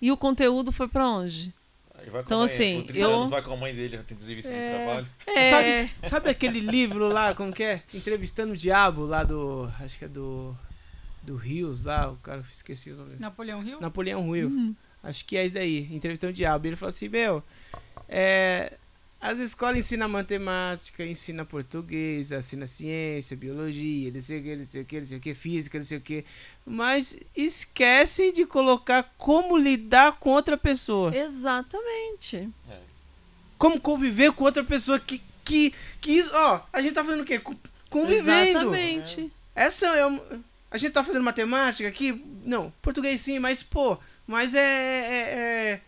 E 0.00 0.10
o 0.10 0.16
conteúdo 0.16 0.72
foi 0.72 0.88
pra 0.88 1.06
onde? 1.08 1.54
Então, 2.06 2.38
mãe, 2.40 2.46
assim, 2.46 2.80
com 2.80 2.86
30 2.86 3.00
eu- 3.04 3.16
anos, 3.16 3.30
vai 3.30 3.42
com 3.42 3.52
a 3.52 3.56
mãe 3.56 3.74
dele, 3.74 3.98
tem 3.98 4.16
entrevista 4.16 4.50
de 4.50 4.56
É. 4.58 4.68
trabalho. 4.84 5.06
É, 5.26 5.50
Sabe, 5.50 5.90
sabe 6.08 6.30
aquele 6.30 6.60
livro 6.60 7.08
lá, 7.08 7.34
como 7.34 7.52
que 7.52 7.62
é? 7.62 7.82
Entrevistando 7.94 8.52
o 8.52 8.56
Diabo, 8.56 9.04
lá 9.04 9.22
do. 9.24 9.70
Acho 9.80 9.98
que 9.98 10.04
é 10.04 10.08
do. 10.08 10.56
do 11.22 11.36
Rios 11.36 11.84
lá, 11.84 12.10
o 12.10 12.16
cara, 12.16 12.44
esqueci 12.50 12.90
o 12.90 12.96
nome. 12.96 13.14
Napoleão 13.18 13.62
Hill? 13.64 13.80
Napoleão 13.80 14.34
Hill. 14.36 14.74
Acho 15.04 15.24
que 15.24 15.36
é 15.36 15.44
isso 15.44 15.54
daí, 15.54 15.88
entrevistando 15.92 16.30
o 16.32 16.34
diabo. 16.34 16.66
Ele 16.66 16.76
falou 16.76 16.88
assim, 16.90 17.08
meu, 17.08 17.42
é, 18.08 18.72
as 19.22 19.38
escolas 19.38 19.78
ensinam 19.78 20.08
matemática, 20.08 21.06
ensinam 21.06 21.44
português, 21.46 22.32
ensinam 22.32 22.66
ciência, 22.66 23.36
biologia, 23.36 24.10
não 24.12 24.20
sei 24.20 24.40
o 24.40 24.42
que, 24.42 24.56
não 24.56 24.64
sei 24.64 24.82
o 24.82 24.84
que, 24.84 24.98
não 24.98 25.06
sei 25.06 25.18
o 25.18 25.20
que, 25.20 25.34
física, 25.34 25.78
não 25.78 25.84
sei 25.86 25.98
o 25.98 26.00
que. 26.00 26.24
Mas 26.66 27.16
esquecem 27.36 28.32
de 28.32 28.44
colocar 28.44 29.14
como 29.16 29.56
lidar 29.56 30.18
com 30.18 30.30
outra 30.30 30.56
pessoa. 30.58 31.16
Exatamente. 31.16 32.50
Como 33.56 33.80
conviver 33.80 34.32
com 34.32 34.42
outra 34.42 34.64
pessoa 34.64 34.98
que, 34.98 35.22
que, 35.44 35.72
que 36.00 36.10
isso, 36.10 36.30
ó, 36.34 36.62
a 36.72 36.82
gente 36.82 36.94
tá 36.94 37.04
fazendo 37.04 37.20
o 37.22 37.24
quê? 37.24 37.38
Co- 37.38 37.54
Convivendo. 37.88 38.58
Exatamente. 38.58 39.32
Essa 39.54 39.86
é 39.86 40.04
uma... 40.04 40.20
A 40.68 40.78
gente 40.78 40.92
tá 40.92 41.04
fazendo 41.04 41.22
matemática 41.22 41.88
aqui? 41.88 42.24
Não, 42.44 42.72
português 42.82 43.20
sim, 43.20 43.38
mas, 43.38 43.62
pô, 43.62 43.98
mas 44.26 44.52
é. 44.54 44.58
é- 44.58 45.28
é 45.74 45.80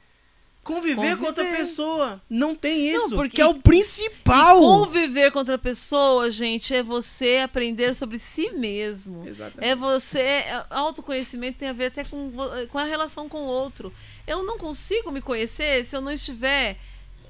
conviver, 0.65 1.17
com 1.17 1.27
outra 1.27 1.45
Conviver. 1.45 1.59
pessoa. 1.59 2.23
Não 2.29 2.55
tem 2.57 2.91
isso. 2.91 3.11
Não, 3.11 3.17
porque- 3.17 3.37
que 3.37 3.41
é 3.43 3.47
o 3.47 3.55
principal. 3.55 4.57
E 4.57 4.61
conviver 4.61 5.31
com 5.31 5.39
outra 5.39 5.57
pessoa, 5.59 6.31
gente, 6.31 6.75
é 6.75 6.83
você 6.83 7.41
aprender 7.45 7.95
sobre 7.95 8.19
si 8.19 8.51
mesmo. 8.51 9.29
Exatamente. 9.29 9.71
É 9.71 9.77
você. 9.77 10.21
é- 10.21 10.65
Autoconhecimento 10.71 11.59
tem 11.59 11.69
a 11.69 11.73
ver 11.73 11.87
até 11.87 12.03
com, 12.05 12.33
com 12.71 12.79
a 12.79 12.85
relação 12.85 13.29
com 13.29 13.43
o 13.43 13.47
outro. 13.47 13.93
Eu 14.27 14.43
não 14.43 14.59
consigo 14.59 15.11
me 15.13 15.21
conhecer 15.23 15.85
se 15.85 15.95
eu 15.97 16.01
não 16.01 16.11
estiver 16.13 16.77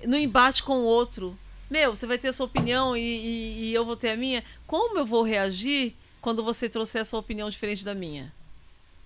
no 0.07 0.17
embate 0.17 0.63
com 0.63 0.79
o 0.79 0.85
outro. 0.85 1.37
Meu, 1.71 1.95
você 1.95 2.07
vai 2.07 2.19
ter 2.19 2.29
a 2.29 2.33
sua 2.33 2.47
opinião 2.47 2.97
e, 2.97 3.01
e- 3.01 3.65
e 3.71 3.75
eu 3.75 3.85
vou 3.85 3.97
ter 3.97 4.11
a 4.11 4.17
minha. 4.17 4.45
Como 4.67 4.99
eu 4.99 5.05
vou 5.07 5.23
reagir 5.23 5.95
quando 6.21 6.43
você 6.45 6.69
trouxer 6.69 7.03
a 7.03 7.05
sua 7.05 7.21
opinião 7.21 7.49
diferente 7.51 7.85
da 7.85 7.95
minha? 7.95 8.33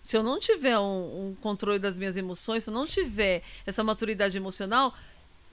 Se 0.03 0.17
eu 0.17 0.23
não 0.23 0.39
tiver 0.39 0.79
um, 0.79 1.29
um 1.29 1.37
controle 1.41 1.79
das 1.79 1.99
minhas 1.99 2.17
emoções, 2.17 2.65
se 2.65 2.71
eu 2.71 2.75
não 2.75 2.87
tiver 2.87 3.43
essa 3.67 3.85
maturidade 3.85 4.37
emocional, 4.37 4.95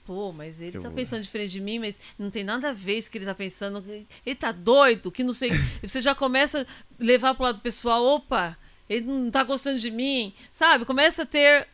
pô, 0.06 0.32
mas 0.32 0.60
ele 0.60 0.78
tá 0.78 0.90
pensando 0.90 1.22
diferente 1.22 1.50
de 1.50 1.60
mim, 1.60 1.78
mas 1.78 1.98
não 2.18 2.30
tem 2.30 2.44
nada 2.44 2.70
a 2.70 2.72
ver 2.72 2.98
isso 2.98 3.10
que 3.10 3.18
ele 3.18 3.24
tá 3.24 3.34
pensando. 3.34 3.84
Ele 4.24 4.36
tá 4.36 4.52
doido, 4.52 5.10
que 5.10 5.24
não 5.24 5.32
sei. 5.32 5.50
Você 5.82 6.00
já 6.00 6.14
começa 6.14 6.62
a 6.62 6.66
levar 6.98 7.34
pro 7.34 7.44
lado 7.44 7.60
pessoal, 7.60 8.04
opa, 8.04 8.56
ele 8.88 9.04
não 9.06 9.30
tá 9.30 9.42
gostando 9.42 9.78
de 9.78 9.90
mim, 9.90 10.32
sabe? 10.52 10.84
Começa 10.84 11.22
a 11.22 11.26
ter 11.26 11.66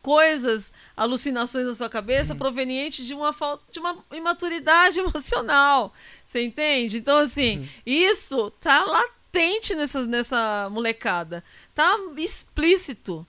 coisas, 0.00 0.72
alucinações 0.96 1.66
na 1.66 1.74
sua 1.74 1.90
cabeça 1.90 2.34
provenientes 2.34 3.06
de 3.06 3.12
uma 3.12 3.32
falta 3.34 3.62
de 3.70 3.78
uma 3.78 4.02
imaturidade 4.12 4.98
emocional. 5.00 5.92
Você 6.24 6.42
entende? 6.42 6.96
Então, 6.98 7.18
assim, 7.18 7.68
isso 7.84 8.50
tá 8.52 8.82
latente 8.82 9.74
nessa, 9.74 10.06
nessa 10.06 10.68
molecada. 10.70 11.44
Tá 11.74 11.98
explícito. 12.16 13.26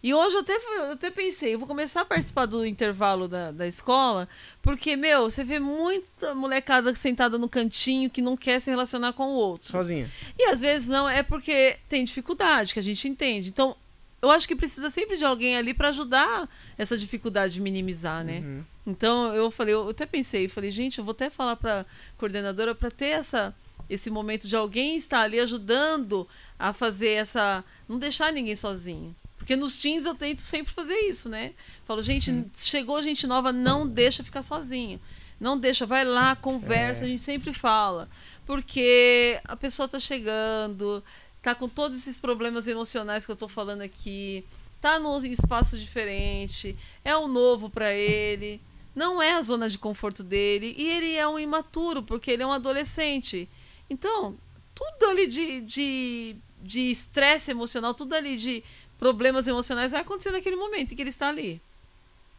E 0.00 0.14
hoje 0.14 0.36
eu 0.36 0.40
até, 0.40 0.52
eu 0.52 0.92
até 0.92 1.10
pensei, 1.10 1.54
eu 1.54 1.58
vou 1.58 1.66
começar 1.66 2.02
a 2.02 2.04
participar 2.04 2.46
do 2.46 2.64
intervalo 2.64 3.26
da, 3.26 3.50
da 3.50 3.66
escola, 3.66 4.28
porque, 4.62 4.94
meu, 4.94 5.28
você 5.28 5.42
vê 5.42 5.58
muita 5.58 6.34
molecada 6.34 6.94
sentada 6.94 7.36
no 7.36 7.48
cantinho 7.48 8.08
que 8.08 8.22
não 8.22 8.36
quer 8.36 8.60
se 8.60 8.70
relacionar 8.70 9.12
com 9.12 9.24
o 9.24 9.34
outro. 9.34 9.68
Sozinha. 9.68 10.08
E 10.38 10.44
às 10.44 10.60
vezes 10.60 10.86
não, 10.86 11.08
é 11.08 11.22
porque 11.22 11.78
tem 11.88 12.04
dificuldade, 12.04 12.72
que 12.72 12.78
a 12.78 12.82
gente 12.82 13.08
entende. 13.08 13.48
Então, 13.48 13.76
eu 14.22 14.30
acho 14.30 14.46
que 14.46 14.54
precisa 14.54 14.88
sempre 14.88 15.16
de 15.16 15.24
alguém 15.24 15.56
ali 15.56 15.74
para 15.74 15.88
ajudar 15.88 16.48
essa 16.76 16.96
dificuldade 16.96 17.54
de 17.54 17.60
minimizar, 17.60 18.24
né? 18.24 18.38
Uhum. 18.38 18.64
Então, 18.86 19.34
eu 19.34 19.50
falei, 19.50 19.74
eu 19.74 19.88
até 19.88 20.06
pensei, 20.06 20.48
falei, 20.48 20.70
gente, 20.70 20.98
eu 20.98 21.04
vou 21.04 21.12
até 21.12 21.28
falar 21.28 21.56
para 21.56 21.84
coordenadora 22.16 22.72
para 22.74 22.90
ter 22.90 23.06
essa 23.06 23.54
esse 23.88 24.10
momento 24.10 24.46
de 24.46 24.56
alguém 24.56 24.96
estar 24.96 25.22
ali 25.22 25.40
ajudando 25.40 26.28
a 26.58 26.72
fazer 26.72 27.10
essa, 27.10 27.64
não 27.88 27.98
deixar 27.98 28.32
ninguém 28.32 28.56
sozinho. 28.56 29.14
Porque 29.36 29.56
nos 29.56 29.78
teens 29.78 30.04
eu 30.04 30.14
tento 30.14 30.44
sempre 30.46 30.72
fazer 30.72 30.98
isso, 31.08 31.28
né? 31.28 31.52
Falo, 31.84 32.02
gente, 32.02 32.44
chegou 32.56 33.00
gente 33.00 33.26
nova, 33.26 33.52
não 33.52 33.86
deixa 33.86 34.22
ficar 34.22 34.42
sozinho. 34.42 35.00
Não 35.40 35.56
deixa, 35.56 35.86
vai 35.86 36.04
lá, 36.04 36.34
conversa, 36.34 37.04
a 37.04 37.08
gente 37.08 37.22
sempre 37.22 37.52
fala. 37.52 38.08
Porque 38.44 39.40
a 39.44 39.56
pessoa 39.56 39.88
tá 39.88 40.00
chegando, 40.00 41.02
tá 41.40 41.54
com 41.54 41.68
todos 41.68 41.98
esses 41.98 42.18
problemas 42.18 42.66
emocionais 42.66 43.24
que 43.24 43.30
eu 43.30 43.36
tô 43.36 43.46
falando 43.46 43.82
aqui, 43.82 44.44
tá 44.80 44.98
num 44.98 45.24
espaço 45.24 45.78
diferente, 45.78 46.76
é 47.04 47.16
o 47.16 47.28
novo 47.28 47.70
para 47.70 47.92
ele, 47.92 48.60
não 48.94 49.22
é 49.22 49.34
a 49.34 49.42
zona 49.42 49.68
de 49.68 49.78
conforto 49.78 50.22
dele, 50.22 50.74
e 50.76 50.90
ele 50.90 51.14
é 51.14 51.26
um 51.26 51.38
imaturo, 51.38 52.02
porque 52.02 52.30
ele 52.32 52.42
é 52.42 52.46
um 52.46 52.52
adolescente. 52.52 53.48
Então, 53.88 54.36
tudo 54.74 55.10
ali 55.10 55.26
de 55.26 55.60
de 55.62 56.36
de 56.60 56.90
estresse 56.90 57.50
emocional, 57.50 57.94
tudo 57.94 58.14
ali 58.14 58.36
de 58.36 58.64
problemas 58.98 59.46
emocionais 59.46 59.92
vai 59.92 60.00
acontecer 60.00 60.30
naquele 60.30 60.56
momento 60.56 60.92
em 60.92 60.96
que 60.96 61.02
ele 61.02 61.10
está 61.10 61.28
ali. 61.28 61.60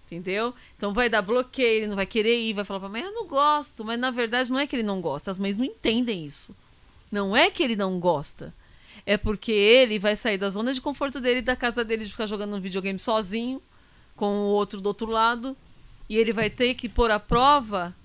Entendeu? 0.06 0.53
Então 0.76 0.94
vai 0.94 1.08
dar 1.08 1.22
bloqueio, 1.22 1.78
ele 1.80 1.88
não 1.88 1.95
vai 1.95 2.06
querer 2.06 2.40
ir, 2.40 2.53
vai 2.53 2.66
falar 2.66 2.80
pra 2.80 2.90
mãe, 2.90 3.03
eu 3.03 3.14
não 3.14 3.28
gosto. 3.28 3.86
Mas 3.86 4.00
na 4.00 4.11
verdade 4.11 4.52
não 4.52 4.60
é 4.60 4.66
que 4.66 4.76
ele 4.76 4.84
não 4.84 5.00
gosta, 5.00 5.32
as 5.32 5.40
mães 5.40 5.56
não 5.56 5.66
entendem 5.66 6.26
isso. 6.26 6.56
Não 7.11 7.36
é 7.36 7.50
que 7.50 7.64
ele 7.64 7.76
não 7.76 8.00
gosta. 8.00 8.53
É 9.06 9.18
porque 9.18 9.52
ele 9.52 9.98
vai 10.00 10.16
sair 10.16 10.38
da 10.38 10.50
zona 10.50 10.74
de 10.74 10.82
conforto 10.82 11.19
dele, 11.22 11.42
da 11.42 11.56
casa 11.56 11.84
dele, 11.84 12.06
de 12.06 12.11
ficar 12.11 12.26
jogando 12.26 12.56
um 12.56 12.60
videogame 12.60 13.00
sozinho, 13.00 13.61
com 14.16 14.26
o 14.26 14.48
outro 14.48 14.82
do 14.82 14.88
outro 14.88 15.08
lado. 15.08 15.56
E 16.08 16.18
ele 16.18 16.34
vai 16.34 16.50
ter 16.50 16.74
que 16.74 16.90
pôr 16.90 17.11
à 17.11 17.19
prova 17.19 17.95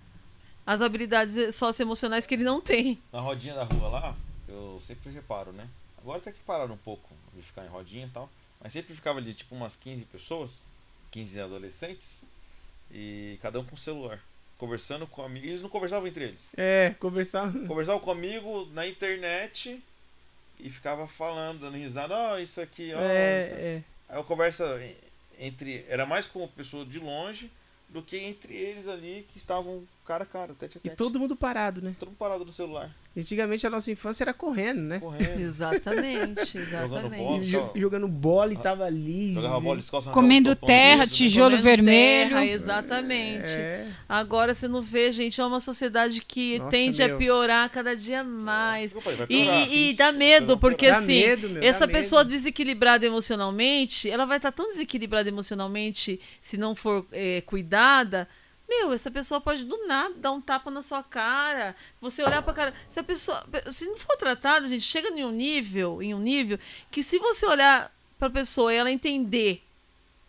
as 0.66 0.80
habilidades 0.80 1.54
socioemocionais 1.54 2.26
que 2.26 2.34
ele 2.34 2.44
não 2.44 2.60
tem. 2.60 3.00
Na 3.12 3.20
rodinha 3.20 3.54
da 3.54 3.64
rua 3.64 3.88
lá, 3.88 4.16
eu 4.48 4.80
sempre 4.80 5.10
reparo, 5.10 5.52
né? 5.52 5.68
Agora 5.98 6.18
até 6.18 6.32
que 6.32 6.40
pararam 6.40 6.74
um 6.74 6.78
pouco 6.78 7.08
de 7.34 7.42
ficar 7.42 7.64
em 7.64 7.68
rodinha 7.68 8.06
e 8.06 8.10
tal. 8.10 8.30
Mas 8.60 8.72
sempre 8.72 8.94
ficava 8.94 9.18
ali 9.18 9.34
tipo 9.34 9.54
umas 9.54 9.76
15 9.76 10.04
pessoas, 10.06 10.62
15 11.10 11.40
adolescentes, 11.40 12.22
e 12.90 13.38
cada 13.42 13.58
um 13.60 13.64
com 13.64 13.76
celular. 13.76 14.20
Conversando 14.56 15.06
com 15.06 15.22
amigos. 15.22 15.48
Eles 15.48 15.62
não 15.62 15.68
conversavam 15.68 16.06
entre 16.08 16.24
eles. 16.24 16.50
É, 16.56 16.94
conversar. 17.00 17.52
Conversavam 17.66 18.00
comigo 18.00 18.66
na 18.72 18.86
internet 18.86 19.82
e 20.58 20.70
ficava 20.70 21.06
falando, 21.08 21.60
dando 21.60 21.76
risada, 21.76 22.14
ó, 22.16 22.38
isso 22.38 22.60
aqui, 22.60 22.92
ó. 22.94 23.00
É, 23.00 23.46
então- 23.46 23.58
é. 23.58 23.82
Aí 24.08 24.20
a 24.20 24.22
conversa 24.22 24.80
entre. 25.38 25.84
Era 25.88 26.06
mais 26.06 26.26
com 26.26 26.46
pessoa 26.48 26.84
de 26.86 26.98
longe 26.98 27.50
do 27.88 28.00
que 28.02 28.16
entre 28.16 28.54
eles 28.54 28.86
ali 28.88 29.26
que 29.30 29.38
estavam 29.38 29.84
cara 30.04 30.24
a 30.24 30.26
cara, 30.26 30.54
tete 30.54 30.76
a 30.76 30.80
E 30.80 30.82
tete. 30.82 30.96
todo 30.96 31.18
mundo 31.18 31.34
parado, 31.34 31.80
né? 31.82 31.94
Todo 31.98 32.08
mundo 32.10 32.18
parado 32.18 32.44
no 32.44 32.52
celular, 32.52 32.90
Antigamente 33.16 33.64
a 33.64 33.70
nossa 33.70 33.92
infância 33.92 34.24
era 34.24 34.34
correndo, 34.34 34.80
né? 34.80 34.98
correndo. 34.98 35.38
Exatamente, 35.40 36.58
Jogando 36.58 36.96
exatamente. 37.06 37.22
bola. 37.22 37.42
Jo- 37.44 37.58
Então- 37.58 37.70
Jogando 37.80 38.08
bola 38.08 38.52
e 38.52 38.56
tava 38.56 38.84
ali. 38.84 39.32
Jogava 39.34 39.60
bola 39.60 39.76
descalço. 39.78 40.08
andava 40.08 40.20
Comendo 40.20 40.56
terra, 40.56 41.04
isso, 41.04 41.12
né? 41.12 41.16
tijolo 41.16 41.50
Comendo 41.56 41.62
vermelho. 41.62 42.28
terra, 42.30 42.46
exatamente. 42.46 43.44
É. 43.46 43.88
Agora 44.08 44.52
você 44.52 44.66
não 44.66 44.82
vê, 44.82 45.12
gente, 45.12 45.40
é 45.40 45.44
uma 45.44 45.60
sociedade 45.60 46.20
que 46.22 46.58
Nossa, 46.58 46.70
tende 46.70 47.04
meu. 47.06 47.14
a 47.14 47.18
piorar 47.18 47.70
cada 47.70 47.94
dia 47.94 48.24
mais. 48.24 48.92
Eu 48.92 49.00
falei, 49.00 49.16
vai 49.18 49.26
E, 49.30 49.44
piorar. 49.44 49.68
e- 49.72 49.90
e 49.90 49.94
dá 49.94 50.10
medo, 50.12 50.58
porque. 50.58 50.88
Dá 50.90 50.98
assim, 50.98 51.20
medo, 51.20 51.48
meu, 51.50 51.62
essa 51.62 51.86
medo. 51.86 51.96
pessoa 51.96 52.24
desequilibrada 52.24 53.06
emocionalmente, 53.06 54.10
ela 54.10 54.24
vai 54.24 54.38
estar 54.38 54.50
tão 54.52 54.66
desequilibrada 54.68 55.28
emocionalmente 55.28 56.20
se 56.40 56.56
não 56.56 56.74
for 56.74 57.06
é, 57.12 57.40
cuidada. 57.42 58.28
Meu, 58.68 58.92
essa 58.92 59.10
pessoa 59.10 59.40
pode 59.40 59.64
do 59.64 59.86
nada 59.86 60.14
dar 60.16 60.32
um 60.32 60.40
tapa 60.40 60.70
na 60.70 60.82
sua 60.82 61.02
cara. 61.02 61.76
Você 62.00 62.22
olhar 62.22 62.42
pra 62.42 62.52
cara. 62.52 62.74
Se 62.88 62.98
a 62.98 63.02
pessoa. 63.02 63.44
Se 63.70 63.86
não 63.86 63.96
for 63.96 64.16
tratada, 64.16 64.68
gente, 64.68 64.84
chega 64.84 65.08
em 65.08 65.24
um 65.24 65.30
nível, 65.30 66.02
em 66.02 66.14
um 66.14 66.18
nível, 66.20 66.58
que 66.90 67.02
se 67.02 67.18
você 67.18 67.46
olhar 67.46 67.92
pra 68.18 68.30
pessoa 68.30 68.72
e 68.72 68.76
ela 68.76 68.90
entender, 68.90 69.62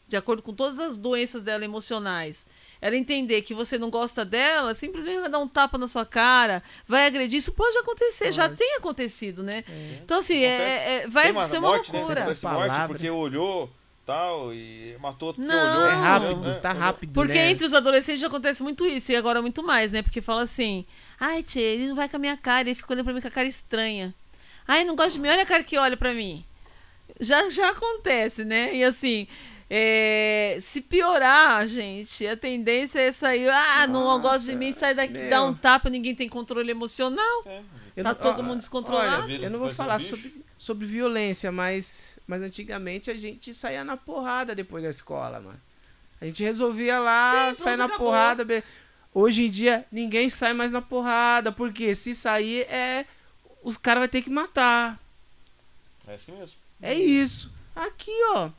de 0.07 0.17
acordo 0.17 0.41
com 0.41 0.53
todas 0.53 0.79
as 0.79 0.97
doenças 0.97 1.43
dela 1.43 1.63
emocionais, 1.63 2.45
ela 2.81 2.95
entender 2.95 3.41
que 3.41 3.53
você 3.53 3.77
não 3.77 3.89
gosta 3.89 4.25
dela, 4.25 4.75
simplesmente 4.75 5.21
vai 5.21 5.29
dar 5.29 5.39
um 5.39 5.47
tapa 5.47 5.77
na 5.77 5.87
sua 5.87 6.05
cara, 6.05 6.61
vai 6.87 7.07
agredir. 7.07 7.37
Isso 7.37 7.53
pode 7.53 7.77
acontecer, 7.77 8.31
já 8.31 8.49
tem 8.49 8.75
acontecido, 8.75 9.41
né? 9.41 9.63
Então, 10.03 10.19
assim, 10.19 10.43
é, 10.43 11.03
é- 11.03 11.07
vai 11.07 11.27
ser 11.43 11.57
uma 11.57 11.69
morte, 11.69 11.91
né? 11.91 11.99
loucura. 11.99 12.21
Acontece 12.21 12.45
morte 12.45 12.67
Palavra. 12.67 12.87
porque 12.89 13.09
olhou 13.09 13.71
tal 14.05 14.53
e 14.53 14.95
matou 14.99 15.33
porque 15.33 15.47
Não. 15.47 15.55
olhou. 15.79 15.87
É 15.87 15.93
rápido, 15.93 16.41
né? 16.49 16.53
tá 16.55 16.69
Olhou. 16.69 16.81
rápido. 16.81 17.13
Porque 17.13 17.33
né? 17.33 17.49
entre 17.51 17.65
os 17.65 17.73
adolescentes 17.73 18.23
acontece 18.23 18.61
muito 18.61 18.85
isso, 18.85 19.11
e 19.11 19.15
agora 19.15 19.41
muito 19.41 19.63
mais, 19.63 19.91
né? 19.91 20.01
Porque 20.01 20.21
fala 20.21 20.43
assim, 20.43 20.85
ai, 21.19 21.41
tia, 21.41 21.61
ele 21.61 21.87
não 21.87 21.95
vai 21.95 22.07
com 22.07 22.17
a 22.17 22.19
minha 22.19 22.37
cara, 22.37 22.67
ele 22.67 22.75
fica 22.75 22.93
olhando 22.93 23.05
pra 23.05 23.13
mim 23.13 23.21
com 23.21 23.27
a 23.27 23.31
cara 23.31 23.47
estranha. 23.47 24.13
Ai, 24.67 24.83
não 24.83 24.95
gosta 24.95 25.11
de 25.13 25.19
mim, 25.19 25.29
olha 25.29 25.43
a 25.43 25.45
cara 25.45 25.63
que 25.63 25.77
olha 25.77 25.97
pra 25.97 26.13
mim. 26.13 26.43
Já, 27.19 27.49
já 27.49 27.69
acontece, 27.69 28.43
né? 28.43 28.75
E 28.75 28.83
assim, 28.83 29.27
é, 29.69 30.57
se 30.59 30.81
piorar, 30.81 31.65
gente, 31.67 32.25
a 32.27 32.35
tendência 32.37 32.99
é 32.99 33.11
sair, 33.11 33.49
ah, 33.49 33.87
não 33.87 34.03
Nossa, 34.05 34.21
gosta 34.21 34.51
de 34.51 34.55
mim, 34.55 34.71
sai 34.73 34.93
daqui, 34.93 35.13
meu. 35.17 35.29
dá 35.29 35.43
um 35.43 35.53
tapa, 35.53 35.89
ninguém 35.89 36.13
tem 36.15 36.29
controle 36.29 36.69
emocional. 36.71 37.43
É, 37.45 37.61
Eu 37.95 38.03
Tá 38.03 38.09
não- 38.09 38.15
todo 38.19 38.39
ó, 38.39 38.43
mundo 38.43 38.57
descontrolado. 38.57 39.23
olha, 39.23 39.25
Vira 39.27 39.45
eu 39.45 39.49
não 39.51 39.59
vou 39.59 39.69
falar 39.71 39.95
um 39.97 39.99
sobre, 39.99 40.35
sobre 40.57 40.85
violência, 40.87 41.51
mas, 41.51 42.14
mas 42.27 42.41
antigamente 42.41 43.09
a 43.11 43.15
gente 43.17 43.53
saía 43.53 43.83
na 43.83 43.95
porrada 43.97 44.53
depois 44.55 44.83
da 44.83 44.89
escola, 44.89 45.39
mano. 45.39 45.59
A 46.21 46.25
gente 46.25 46.43
resolvia 46.43 46.99
lá, 46.99 47.53
Sim, 47.53 47.63
sair 47.63 47.77
na 47.77 47.85
acabou. 47.85 48.07
porrada. 48.07 48.43
be- 48.45 48.63
Hoje 49.13 49.45
em 49.45 49.49
dia, 49.49 49.85
ninguém 49.91 50.29
sai 50.29 50.53
mais 50.53 50.71
na 50.71 50.81
porrada, 50.81 51.51
porque 51.51 51.93
se 51.95 52.13
sair 52.15 52.61
é. 52.63 53.05
Os 53.63 53.77
caras 53.77 54.01
vão 54.01 54.07
ter 54.09 54.21
que 54.21 54.29
matar. 54.29 54.99
É 56.07 56.15
assim 56.15 56.33
mesmo. 56.33 56.55
É 56.81 56.93
isso. 56.93 57.51
Aqui, 57.75 58.11
ó. 58.33 58.49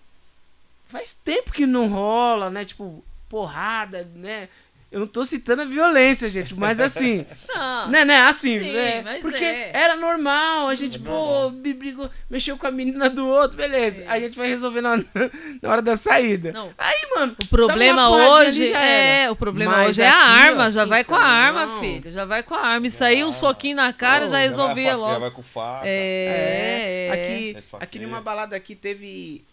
Faz 0.86 1.12
tempo 1.12 1.53
que 1.53 1.67
não 1.67 1.89
rola, 1.89 2.49
né? 2.51 2.65
Tipo, 2.65 3.05
porrada, 3.28 4.05
né? 4.15 4.49
Eu 4.90 5.00
não 5.00 5.06
tô 5.06 5.24
citando 5.24 5.62
a 5.62 5.65
violência, 5.65 6.28
gente, 6.28 6.55
mas 6.55 6.78
assim. 6.81 7.26
Não. 7.52 7.90
Né, 7.90 8.05
né? 8.05 8.18
Assim, 8.20 8.60
Sim, 8.60 8.73
né? 8.73 9.02
mas 9.02 9.20
Porque 9.20 9.44
é. 9.44 9.70
era 9.74 9.97
normal, 9.97 10.68
a 10.68 10.74
gente, 10.76 10.97
É 10.98 11.00
pô, 11.00 11.50
brigou, 11.50 12.08
mexeu 12.31 12.56
com 12.56 12.66
a 12.66 12.70
menina 12.70 13.10
do 13.10 13.26
outro, 13.26 13.56
beleza. 13.56 14.02
É. 14.02 14.06
A 14.08 14.20
gente 14.20 14.36
vai 14.36 14.48
resolver 14.48 14.81
na, 14.81 14.97
na 15.60 15.68
hora 15.70 15.82
da 15.82 15.97
saída. 15.97 16.52
Não. 16.52 16.73
Aí, 16.78 16.97
mano, 17.15 17.36
O 17.42 17.47
problema 17.48 18.08
hoje 18.08 18.66
já 18.66 18.81
é, 18.81 19.23
era. 19.24 19.32
o 19.32 19.36
problema 19.36 19.73
Mas 19.76 19.89
hoje 19.90 20.02
é 20.02 20.08
a 20.08 20.10
aqui, 20.18 20.48
arma, 20.48 20.66
ó, 20.66 20.70
já 20.70 20.84
vai 20.84 21.02
com 21.05 21.15
a 21.16 21.23
arma, 21.24 21.65
então- 21.65 21.81
filho, 21.81 22.12
já 22.12 22.24
vai 22.24 22.42
com 22.44 22.55
a 22.55 22.60
arma. 22.60 22.86
Isso 22.86 23.02
aí, 23.05 23.24
um 23.24 23.32
soquinho 23.32 23.76
na 23.76 23.92
cara 23.92 24.24
Oh, 24.26 24.28
já 24.28 24.32
Já 24.32 24.32
vai 24.39 24.44
a 24.44 24.48
resolvia 24.48 24.84
faca, 24.92 24.97
Já 25.02 25.06
logo. 25.06 25.20
vai 25.20 25.31
com 25.32 25.42
faca. 25.42 25.86
É, 25.86 27.08
é. 27.08 27.12
aqui, 27.12 27.55
Esse 27.58 27.70
faquinha. 27.70 27.78
aqui 27.82 27.98
numa 27.98 28.20
balada 28.20 28.55
aqui 28.56 28.74
teve 28.76 29.44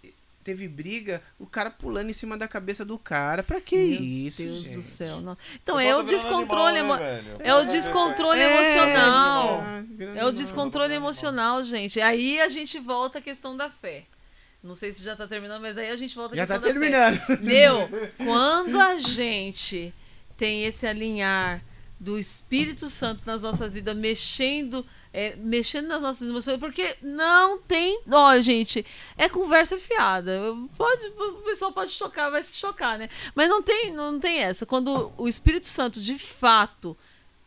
teve 0.44 0.68
briga, 0.68 1.22
o 1.40 1.46
cara 1.48 1.72
pulando 1.72 2.10
em 2.10 2.14
cima 2.14 2.38
da 2.38 2.48
cabeça 2.48 2.84
do 2.86 2.98
cara. 2.98 3.42
Pra 3.42 3.60
que 3.62 3.76
Meu 3.76 4.02
isso, 4.28 4.44
Deus 4.44 4.64
gente? 4.64 4.76
do 4.76 4.82
céu. 4.82 5.22
Não. 5.22 5.38
Então, 5.62 5.80
é 5.80 5.90
tá 5.92 5.98
o 5.98 6.04
descontrole, 6.04 6.78
animal, 6.80 6.98
né, 6.98 7.24
é 7.40 7.56
o 7.56 7.66
descontrole 7.66 8.40
É, 8.42 8.54
emocional. 8.54 9.64
virando 9.90 10.18
É 10.20 10.26
o 10.26 10.32
descontrole 10.32 10.94
emocional, 10.94 11.64
gente. 11.64 12.00
Aí 12.02 12.40
a 12.42 12.48
gente 12.50 12.80
volta 12.80 13.20
à 13.20 13.22
questão 13.22 13.56
da 13.56 13.70
fé. 13.70 14.04
Não 14.64 14.76
sei 14.76 14.94
se 14.94 15.04
já 15.04 15.16
tá 15.16 15.28
terminando, 15.28 15.62
mas 15.62 15.78
aí 15.78 15.90
a 15.90 15.96
gente 15.98 16.16
volta 16.16 16.36
à 16.36 16.38
Já 16.38 16.44
questão 16.46 16.62
tá 16.62 16.68
da 16.68 16.74
fé. 16.74 16.80
terminando. 16.80 17.22
Meu, 17.44 17.90
quando 18.18 18.80
a 18.80 18.98
gente 19.00 19.94
tem 20.38 20.64
esse 20.64 20.88
alinhar 20.88 21.62
do 22.00 22.18
Espírito 22.18 22.90
Santo 22.90 23.24
nas 23.26 23.44
nossas 23.44 23.74
vidas, 23.74 23.96
mexendo, 23.96 24.86
é, 25.14 25.36
mexendo 25.36 25.88
nas 25.88 26.02
nossas 26.02 26.28
emoções, 26.28 26.58
porque 26.58 26.98
não 27.02 27.60
tem. 27.60 28.02
Ó, 28.12 28.40
gente, 28.40 28.84
é 29.16 29.30
conversa 29.30 29.78
fiada. 29.78 30.42
Pode, 30.76 31.08
o 31.08 31.34
pessoal 31.44 31.72
pode 31.72 31.92
chocar, 31.92 32.32
vai 32.32 32.42
se 32.42 32.56
chocar, 32.56 32.98
né? 32.98 33.10
Mas 33.36 33.48
não 33.48 33.62
tem, 33.62 33.94
não 33.94 34.20
tem 34.20 34.40
essa. 34.40 34.66
Quando 34.66 35.14
o 35.18 35.28
Espírito 35.28 35.68
Santo, 35.68 36.02
de 36.02 36.18
fato, 36.18 36.98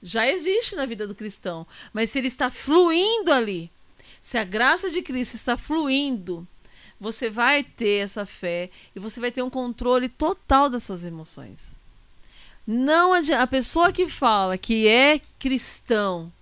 já 0.02 0.26
existe 0.30 0.76
na 0.76 0.86
vida 0.86 1.06
do 1.06 1.14
cristão, 1.14 1.66
mas 1.92 2.10
se 2.10 2.18
ele 2.18 2.28
está 2.28 2.50
fluindo 2.50 3.32
ali, 3.32 3.70
se 4.22 4.38
a 4.38 4.44
graça 4.44 4.90
de 4.90 5.02
Cristo 5.02 5.34
está 5.34 5.56
fluindo, 5.56 6.46
você 7.00 7.28
vai 7.28 7.62
ter 7.64 8.04
essa 8.04 8.24
fé 8.24 8.70
e 8.94 9.00
você 9.00 9.18
vai 9.20 9.30
ter 9.32 9.42
um 9.42 9.50
controle 9.50 10.08
total 10.08 10.70
das 10.70 10.84
suas 10.84 11.04
emoções. 11.04 11.78
Não 12.66 13.12
adi- 13.12 13.32
a 13.32 13.46
pessoa 13.46 13.92
que 13.92 14.08
fala 14.08 14.56
que 14.56 14.88
é 14.88 15.20
cristão, 15.38 16.32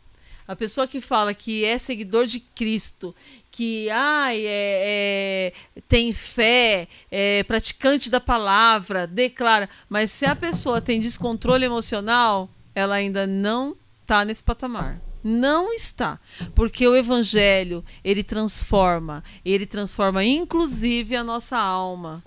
a 0.47 0.55
pessoa 0.55 0.87
que 0.87 1.01
fala 1.01 1.33
que 1.33 1.65
é 1.65 1.79
seguidor 1.79 2.27
de 2.27 2.41
Cristo, 2.41 3.15
que 3.51 3.89
ai, 3.91 4.45
é, 4.47 5.53
é- 5.77 5.81
tem 5.89 6.13
fé, 6.13 6.89
é 7.11 7.43
praticante 7.45 8.11
da 8.11 8.21
palavra, 8.21 9.07
declara, 9.07 9.69
mas 9.89 10.11
se 10.11 10.27
a 10.27 10.37
pessoa 10.37 10.81
tem 10.81 11.01
descontrole 11.01 11.65
emocional, 11.65 12.51
ela 12.75 12.97
ainda 12.97 13.27
não 13.27 13.77
está 14.03 14.25
nesse 14.25 14.43
patamar. 14.43 15.01
Não 15.23 15.73
está, 15.73 16.21
porque 16.55 16.87
o 16.87 16.95
evangelho, 16.95 17.83
ele 18.05 18.23
transforma, 18.23 19.25
ele 19.43 19.65
transforma 19.65 20.23
inclusive 20.23 21.17
a 21.17 21.25
nossa 21.25 21.57
alma, 21.57 22.23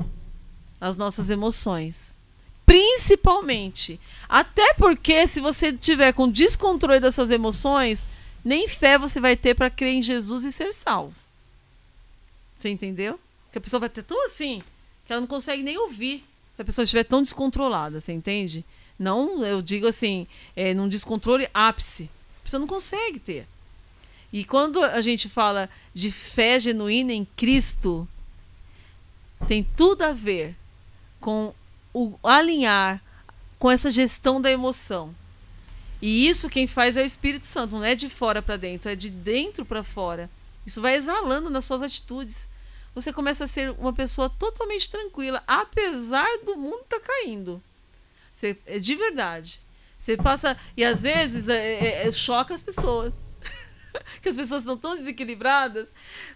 as 0.81 0.97
nossas 0.97 1.29
emoções. 1.29 2.16
Principalmente. 2.67 3.97
Até 4.27 4.73
porque 4.73 5.25
se 5.25 5.39
você 5.39 5.71
tiver 5.71 6.11
com 6.11 6.29
descontrole 6.29 6.99
das 6.99 7.15
suas 7.15 7.31
emoções, 7.31 8.03
nem 8.43 8.67
fé 8.67 8.99
você 8.99 9.21
vai 9.21 9.37
ter 9.37 9.55
para 9.55 9.69
crer 9.69 9.93
em 9.93 10.01
Jesus 10.01 10.43
e 10.43 10.51
ser 10.51 10.73
salvo. 10.73 11.15
Você 12.57 12.67
entendeu? 12.67 13.17
Porque 13.45 13.57
a 13.57 13.61
pessoa 13.61 13.79
vai 13.79 13.89
ter 13.89 14.03
tão 14.03 14.25
assim 14.25 14.61
que 15.05 15.13
ela 15.13 15.21
não 15.21 15.27
consegue 15.27 15.63
nem 15.63 15.77
ouvir 15.77 16.25
se 16.53 16.61
a 16.61 16.65
pessoa 16.65 16.83
estiver 16.83 17.05
tão 17.05 17.21
descontrolada, 17.21 18.01
você 18.01 18.11
entende? 18.11 18.65
Não, 18.99 19.45
eu 19.45 19.61
digo 19.61 19.87
assim, 19.87 20.27
é, 20.53 20.73
num 20.73 20.89
descontrole 20.89 21.47
ápice. 21.53 22.09
A 22.41 22.43
pessoa 22.43 22.59
não 22.59 22.67
consegue 22.67 23.19
ter. 23.19 23.47
E 24.33 24.43
quando 24.43 24.83
a 24.83 24.99
gente 24.99 25.29
fala 25.29 25.69
de 25.93 26.11
fé 26.11 26.59
genuína 26.59 27.13
em 27.13 27.23
Cristo, 27.37 28.05
tem 29.47 29.65
tudo 29.77 30.01
a 30.01 30.11
ver 30.11 30.53
com 31.21 31.53
o 31.97 32.19
alinhar 32.29 33.01
com 33.57 33.71
essa 33.71 33.89
gestão 33.89 34.39
da 34.39 34.51
emoção. 34.51 35.15
E 36.01 36.27
isso 36.27 36.49
quem 36.49 36.67
faz 36.67 36.95
é 36.95 37.01
o 37.01 37.05
Espírito 37.05 37.47
Santo, 37.47 37.75
não 37.75 37.83
é 37.83 37.95
de 37.95 38.07
fora 38.07 38.41
para 38.41 38.55
dentro, 38.55 38.91
é 38.91 38.95
de 38.95 39.09
dentro 39.09 39.65
para 39.65 39.83
fora. 39.83 40.29
Isso 40.65 40.81
vai 40.81 40.95
exalando 40.95 41.49
nas 41.49 41.65
suas 41.65 41.81
atitudes. 41.81 42.35
Você 42.93 43.11
começa 43.11 43.45
a 43.45 43.47
ser 43.47 43.71
uma 43.79 43.93
pessoa 43.93 44.29
totalmente 44.29 44.89
tranquila, 44.89 45.41
apesar 45.47 46.27
do 46.45 46.55
mundo 46.55 46.81
estar 46.81 46.99
caindo. 46.99 47.61
Você, 48.31 48.55
é 48.67 48.77
de 48.77 48.95
verdade. 48.95 49.59
Você 49.99 50.15
passa. 50.15 50.55
E 50.75 50.83
às 50.85 51.01
vezes 51.01 51.47
é, 51.47 51.55
é- 51.55 52.07
é- 52.07 52.11
choca 52.11 52.53
as 52.53 52.61
pessoas. 52.61 53.13
que 54.21 54.29
as 54.29 54.35
pessoas 54.35 54.63
são 54.63 54.77
tão 54.77 54.95
desequilibradas. 54.95 55.87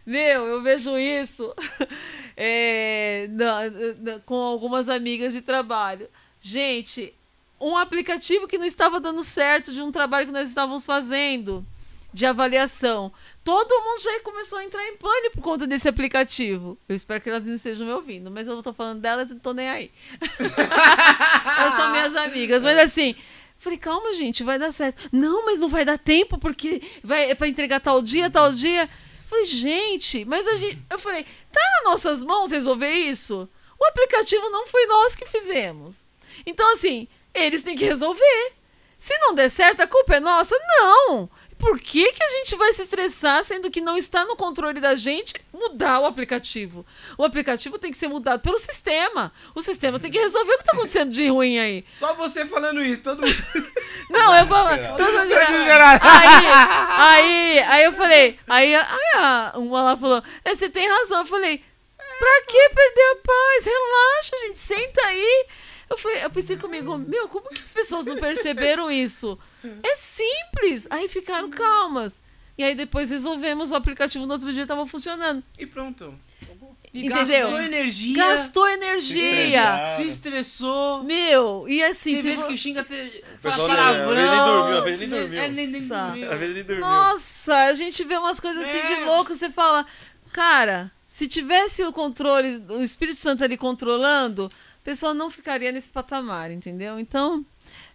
Meu, 0.06 0.46
eu 0.48 0.62
vejo 0.62 0.98
isso 0.98 1.54
é, 2.38 3.28
na- 3.32 3.70
na- 4.00 4.20
com 4.20 4.36
algumas 4.36 4.90
amigas 4.90 5.34
de 5.34 5.42
trabalho. 5.42 6.10
Gente, 6.40 7.14
um 7.60 7.78
aplicativo 7.78 8.48
que 8.48 8.58
não 8.58 8.66
estava 8.66 9.00
dando 9.00 9.24
certo 9.24 9.72
de 9.74 9.82
um 9.82 9.92
trabalho 9.92 10.26
que 10.26 10.32
nós 10.34 10.50
estávamos 10.50 10.86
fazendo 10.86 11.66
de 12.14 12.26
avaliação. 12.26 13.12
Todo 13.44 13.70
mundo 13.84 14.02
já 14.02 14.20
começou 14.20 14.60
a 14.60 14.64
entrar 14.66 14.86
em 14.86 14.98
pânico 14.98 15.36
por 15.36 15.42
conta 15.44 15.66
desse 15.66 15.88
aplicativo. 15.88 16.78
Eu 16.90 16.96
espero 16.96 17.22
que 17.22 17.30
elas 17.30 17.46
não 17.46 17.56
estejam 17.56 17.86
me 17.88 17.94
ouvindo, 17.94 18.30
mas 18.30 18.48
eu 18.48 18.62
tô 18.62 18.74
falando 18.74 19.00
delas 19.00 19.30
e 19.30 19.34
não 19.34 19.40
tô 19.40 19.54
nem 19.54 19.70
aí. 19.70 19.92
Elas 21.58 21.74
são 21.76 21.92
minhas 21.92 22.16
amigas, 22.16 22.62
mas 22.64 22.78
assim, 22.78 23.16
falei, 23.62 23.78
calma, 23.78 24.14
gente, 24.14 24.44
vai 24.44 24.58
dar 24.58 24.74
certo. 24.74 25.08
Não, 25.12 25.46
mas 25.46 25.60
não 25.60 25.70
vai 25.70 25.86
dar 25.86 25.98
tempo 25.98 26.38
porque 26.38 26.82
vai 27.04 27.30
é 27.30 27.36
para 27.36 27.48
entregar 27.48 27.80
tal 27.80 28.02
dia, 28.02 28.30
tal 28.30 28.52
dia. 28.52 28.90
Falei, 29.28 29.46
gente, 29.46 30.26
mas 30.26 30.48
a 30.48 30.58
gente, 30.58 30.80
eu 30.90 31.00
falei, 31.00 31.26
tá 31.52 31.62
nas 31.76 31.84
nossas 31.92 32.24
mãos 32.24 32.52
resolver 32.52 32.92
isso? 32.92 33.48
O 33.80 33.86
aplicativo 33.86 34.50
não 34.50 34.68
foi 34.68 34.86
nós 34.88 35.16
que 35.16 35.28
fizemos. 35.28 36.02
Então 36.46 36.74
assim, 36.74 37.08
eles 37.34 37.62
têm 37.62 37.78
que 37.78 37.86
resolver. 37.86 38.54
Se 38.98 39.16
não 39.20 39.34
der 39.34 39.50
certo, 39.50 39.82
a 39.82 39.88
culpa 39.88 40.16
é 40.16 40.20
nossa? 40.20 40.56
Não! 40.60 41.30
Por 41.62 41.80
que, 41.80 42.12
que 42.12 42.24
a 42.24 42.30
gente 42.30 42.56
vai 42.56 42.74
se 42.74 42.82
estressar, 42.82 43.44
sendo 43.44 43.70
que 43.70 43.80
não 43.80 43.96
está 43.96 44.26
no 44.26 44.36
controle 44.36 44.80
da 44.80 44.96
gente, 44.96 45.36
mudar 45.54 46.00
o 46.00 46.06
aplicativo? 46.08 46.84
O 47.16 47.24
aplicativo 47.24 47.78
tem 47.78 47.92
que 47.92 47.98
ser 48.00 48.08
mudado 48.08 48.40
pelo 48.40 48.58
sistema. 48.58 49.32
O 49.54 49.62
sistema 49.62 50.00
tem 50.00 50.10
que 50.10 50.18
resolver 50.18 50.54
o 50.54 50.56
que 50.56 50.64
está 50.64 50.72
acontecendo 50.72 51.12
de 51.12 51.28
ruim 51.28 51.60
aí. 51.60 51.86
Só 51.88 52.16
você 52.16 52.46
falando 52.46 52.82
isso, 52.82 53.04
todo 53.04 53.22
mundo. 53.22 53.72
Não, 54.10 54.36
eu 54.36 54.48
falo. 54.48 54.70
Desesperado. 54.70 54.98
todo 54.98 55.22
Desesperado. 55.22 56.02
Aí, 56.04 56.48
aí, 56.98 57.60
aí 57.60 57.84
eu 57.84 57.94
falei. 57.94 58.40
Aí, 58.50 58.74
aí 58.74 59.12
a, 59.18 59.54
uma 59.58 59.84
lá 59.84 59.96
falou: 59.96 60.24
é, 60.44 60.56
Você 60.56 60.68
tem 60.68 60.90
razão. 60.90 61.20
Eu 61.20 61.28
falei: 61.28 61.64
Pra 61.98 62.42
que 62.48 62.70
perder 62.70 63.12
a 63.12 63.16
paz? 63.18 63.66
Relaxa, 63.66 64.48
gente, 64.48 64.58
senta 64.58 65.02
aí. 65.06 65.46
Eu, 65.92 65.98
falei, 65.98 66.24
eu 66.24 66.30
pensei 66.30 66.58
comigo, 66.58 66.98
meu, 66.98 67.28
como 67.28 67.50
que 67.50 67.61
as 67.64 67.74
pessoas 67.74 68.06
não 68.06 68.16
perceberam 68.18 68.90
isso? 68.92 69.38
É 69.84 69.95
simples. 69.95 70.88
Aí 70.90 71.08
ficaram 71.10 71.50
calmas. 71.50 72.20
E 72.58 72.64
aí 72.64 72.76
depois 72.76 73.10
resolvemos, 73.10 73.72
o 73.72 73.76
aplicativo 73.76 74.26
no 74.26 74.34
outro 74.34 74.52
dia 74.53 74.64
estava 74.64 74.86
funcionando. 74.86 75.44
E 75.58 75.66
pronto. 75.66 76.14
E 76.94 77.08
Entendeu? 77.08 77.48
Gastou 77.48 77.61
energia, 77.61 78.16
Gastou 78.18 78.68
energia. 78.68 79.86
se 79.95 80.03
estressou. 80.08 81.03
Meu, 81.03 81.66
e 81.68 81.82
assim, 81.84 82.14
Tem 82.16 82.22
vezes 82.24 82.42
vo- 82.42 82.48
que 82.48 82.58
xinga 82.58 82.82
até. 82.82 83.22
pessoal 83.42 83.68
fala 83.70 83.94
palavrão. 83.94 84.10
às 84.10 84.16
vezes 84.16 84.30
nem 84.30 84.45
dormiu, 84.45 84.78
às 84.78 84.84
vezes 84.84 85.00
nem 85.00 85.18
É, 85.18 85.22
dormiu. 85.22 85.52
nem- 85.56 85.68
nem 85.68 85.82
Nossa. 85.82 86.06
dormiu. 86.06 86.32
Às 86.34 86.40
vezes 86.40 86.56
ele 86.56 86.64
dormiu. 86.64 86.86
Nossa, 86.86 87.56
a 87.56 87.74
gente 87.76 88.03
vê 88.03 88.18
umas 88.18 88.40
coisas 88.42 88.61
assim 88.68 88.84
de 88.94 89.02
É. 89.02 89.06
louco. 89.06 89.34
Você 89.34 89.50
fala, 89.50 89.86
cara, 90.34 90.92
se 91.06 91.28
tivesse 91.30 91.82
o 91.84 91.94
controle, 91.94 92.61
o 92.70 92.82
Espírito 92.84 93.18
Santo 93.18 93.42
ali 93.44 93.56
controlando, 93.56 94.52
pessoa 94.84 95.14
não 95.14 95.30
ficaria 95.30 95.72
nesse 95.72 95.90
patamar, 95.90 96.51
entendeu? 96.51 97.00
Então, 97.00 97.45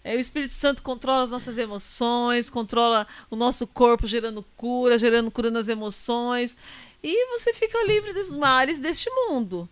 é, 0.05 0.15
o 0.16 0.20
Espírito 0.20 0.52
Santo 0.52 0.82
controla 0.82 1.24
as 1.24 1.31
nossas 1.31 1.58
emoções, 1.58 2.48
controla 2.50 3.06
o 3.31 3.36
nosso 3.36 3.66
corpo, 3.66 4.06
gerando 4.06 4.44
cura, 4.56 4.97
gerando 4.98 5.31
cura 5.31 5.50
nas 5.50 5.68
emoções. 5.68 6.56
E 7.02 7.26
você 7.39 7.52
fica 7.52 7.84
livre 7.86 8.12
dos 8.12 8.34
males 8.34 8.78
deste 8.78 9.08
mundo. 9.10 9.68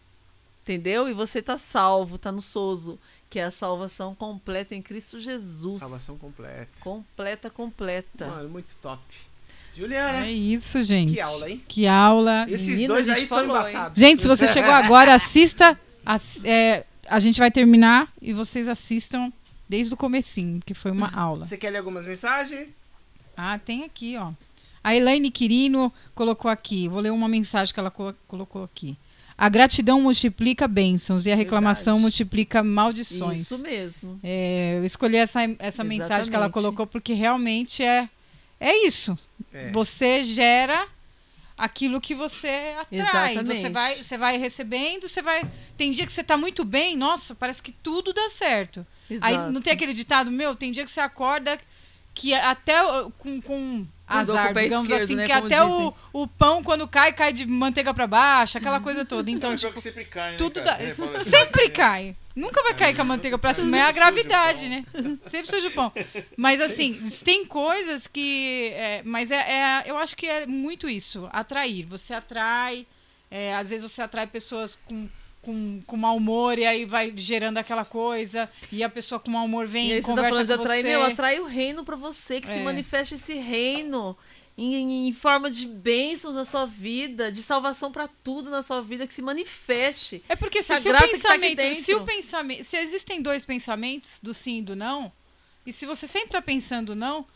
Entendeu? 0.62 1.08
E 1.08 1.12
você 1.12 1.42
tá 1.42 1.58
salvo, 1.58 2.16
tá 2.16 2.32
no 2.32 2.40
sozo, 2.40 2.98
que 3.28 3.38
é 3.38 3.44
a 3.44 3.50
salvação 3.50 4.14
completa 4.14 4.74
em 4.74 4.80
Cristo 4.80 5.20
Jesus. 5.20 5.78
Salvação 5.80 6.16
completa. 6.16 6.68
Completa, 6.80 7.50
completa. 7.50 8.26
Mano, 8.26 8.48
muito 8.48 8.74
top. 8.80 9.02
Juliana, 9.76 10.26
É 10.26 10.30
isso, 10.32 10.82
gente. 10.84 11.12
que 11.14 11.20
aula, 11.20 11.50
hein? 11.50 11.62
Que 11.68 11.86
aula. 11.86 12.46
Esses 12.48 12.68
Menina, 12.68 12.94
dois 12.94 13.08
aí 13.08 13.26
são 13.26 13.38
falou, 13.38 13.56
hein? 13.56 13.60
embaçados. 13.62 13.98
Gente, 14.00 14.22
se 14.22 14.28
você 14.28 14.46
chegou 14.52 14.70
agora, 14.72 15.14
assista. 15.14 15.78
ass- 16.06 16.40
é, 16.44 16.86
a 17.08 17.18
gente 17.20 17.38
vai 17.38 17.50
terminar 17.50 18.12
e 18.20 18.32
vocês 18.32 18.68
assistam 18.68 19.32
desde 19.68 19.94
o 19.94 19.96
comecinho, 19.96 20.60
que 20.64 20.74
foi 20.74 20.90
uma 20.90 21.10
aula. 21.14 21.44
Você 21.44 21.56
quer 21.56 21.70
ler 21.70 21.78
algumas 21.78 22.06
mensagens? 22.06 22.68
Ah, 23.36 23.58
tem 23.58 23.84
aqui, 23.84 24.16
ó. 24.16 24.32
A 24.82 24.94
Elaine 24.94 25.30
Quirino 25.30 25.92
colocou 26.14 26.50
aqui, 26.50 26.88
vou 26.88 27.00
ler 27.00 27.10
uma 27.10 27.28
mensagem 27.28 27.72
que 27.72 27.80
ela 27.80 27.90
colo- 27.90 28.14
colocou 28.28 28.62
aqui. 28.64 28.96
A 29.36 29.48
gratidão 29.48 30.00
multiplica 30.00 30.68
bênçãos 30.68 31.26
e 31.26 31.32
a 31.32 31.34
reclamação 31.34 31.94
Verdade. 31.94 32.02
multiplica 32.02 32.62
maldições. 32.62 33.40
Isso 33.40 33.58
mesmo. 33.62 34.20
É, 34.22 34.76
eu 34.78 34.84
escolhi 34.84 35.16
essa, 35.16 35.40
essa 35.58 35.82
mensagem 35.82 36.28
que 36.30 36.36
ela 36.36 36.50
colocou 36.50 36.86
porque 36.86 37.14
realmente 37.14 37.82
é, 37.82 38.08
é 38.60 38.86
isso. 38.86 39.18
É. 39.52 39.72
Você 39.72 40.22
gera 40.22 40.86
aquilo 41.56 42.00
que 42.00 42.14
você 42.14 42.74
atrai. 42.80 43.32
Exatamente. 43.32 43.60
Você 43.60 43.70
vai, 43.70 43.96
você 44.02 44.18
vai 44.18 44.36
recebendo, 44.38 45.08
você 45.08 45.22
vai. 45.22 45.42
Tem 45.76 45.92
dia 45.92 46.06
que 46.06 46.12
você 46.12 46.24
tá 46.24 46.36
muito 46.36 46.64
bem, 46.64 46.96
nossa, 46.96 47.34
parece 47.34 47.62
que 47.62 47.72
tudo 47.72 48.12
dá 48.12 48.28
certo. 48.28 48.86
Aí 49.20 49.34
Exato. 49.34 49.52
não 49.52 49.60
tem 49.60 49.72
aquele 49.72 49.92
ditado, 49.92 50.30
meu, 50.30 50.54
tem 50.56 50.72
dia 50.72 50.84
que 50.84 50.90
você 50.90 51.00
acorda 51.00 51.58
que 52.14 52.32
até 52.32 52.82
o- 52.82 53.10
com, 53.10 53.40
com 53.40 53.86
azar, 54.06 54.52
com 54.54 54.60
digamos 54.60 54.84
esquerdo, 54.90 55.04
assim, 55.04 55.14
né, 55.16 55.26
que 55.26 55.32
como 55.32 55.46
até 55.46 55.62
o, 55.64 55.68
dizem. 55.68 55.94
o 56.12 56.26
pão, 56.28 56.62
quando 56.62 56.86
cai, 56.86 57.12
cai 57.12 57.32
de 57.32 57.44
manteiga 57.44 57.92
pra 57.92 58.06
baixo, 58.06 58.56
aquela 58.56 58.80
coisa 58.80 59.04
toda. 59.04 59.28
Então, 59.30 59.52
é 59.52 59.56
tipo, 59.56 59.72
que 59.72 59.80
sempre 59.80 60.04
cai, 60.04 60.32
né, 60.32 60.36
tudo 60.38 60.62
cara? 60.62 60.78
dá. 60.78 60.84
Assim, 61.18 61.30
Sempre 61.30 61.70
cai. 61.70 62.16
Nunca 62.34 62.62
vai 62.62 62.74
cair 62.74 62.94
com 62.96 63.02
a 63.02 63.04
manteiga 63.04 63.38
pra 63.38 63.54
cima. 63.54 63.76
É 63.78 63.82
a 63.82 63.92
gravidade, 63.92 64.68
né? 64.68 64.84
Sempre 65.30 65.50
suja 65.50 65.68
o 65.68 65.70
pão. 65.70 65.92
Mas 66.36 66.60
assim, 66.60 67.00
tem 67.24 67.44
coisas 67.46 68.06
que. 68.08 68.70
é, 68.74 69.02
mas 69.04 69.30
é, 69.30 69.36
é- 69.36 69.84
eu 69.86 69.96
acho 69.96 70.16
que 70.16 70.26
é 70.26 70.44
muito 70.46 70.88
isso. 70.88 71.28
Atrair. 71.32 71.86
Você 71.86 72.12
atrai. 72.12 72.86
é, 73.30 73.54
às 73.54 73.70
vezes 73.70 73.90
você 73.90 74.02
atrai 74.02 74.26
pessoas 74.26 74.76
com. 74.84 75.08
Com, 75.42 75.82
com 75.86 75.94
mau 75.98 76.16
humor, 76.16 76.58
e 76.58 76.64
aí 76.64 76.86
vai 76.86 77.12
gerando 77.14 77.58
aquela 77.58 77.84
coisa, 77.84 78.48
e 78.72 78.82
a 78.82 78.88
pessoa 78.88 79.20
com 79.20 79.30
mau 79.30 79.44
humor 79.44 79.66
vem 79.66 79.88
E 79.90 79.92
aí 79.92 80.00
você 80.00 80.06
tá 80.06 80.14
conversa 80.14 80.30
falando 80.30 80.46
de 80.46 80.54
com 80.56 80.62
atrair, 80.62 80.80
você. 80.82 80.88
meu, 80.88 81.02
atrai 81.02 81.38
o 81.38 81.44
reino 81.44 81.84
pra 81.84 81.96
você, 81.96 82.40
que 82.40 82.46
se 82.48 82.54
É. 82.54 82.62
manifeste 82.62 83.16
esse 83.16 83.34
reino 83.34 84.16
em, 84.56 85.08
em- 85.08 85.12
forma 85.12 85.50
de 85.50 85.66
bênçãos 85.66 86.34
na 86.34 86.44
sua 86.44 86.64
vida, 86.64 87.30
de 87.32 87.42
salvação 87.42 87.90
pra 87.90 88.08
tudo 88.08 88.50
na 88.50 88.62
sua 88.62 88.80
vida, 88.82 89.06
que 89.06 89.14
se 89.14 89.22
manifeste. 89.22 90.22
É 90.28 90.36
porque 90.36 90.62
se, 90.62 90.80
se 90.80 90.88
o 90.88 90.92
tá 90.92 91.00
pensamento, 91.06 91.74
se 91.82 91.94
o 91.94 92.04
pensamento, 92.04 92.64
se 92.64 92.76
existem 92.76 93.20
dois 93.20 93.44
pensamentos 93.44 94.20
do 94.22 94.32
sim 94.32 94.58
e 94.58 94.62
do 94.62 94.76
não, 94.76 95.12
e 95.66 95.72
se 95.72 95.86
você 95.86 96.06
sempre 96.06 96.30
tá 96.30 96.42
pensando 96.42 96.94
não, 96.94 97.26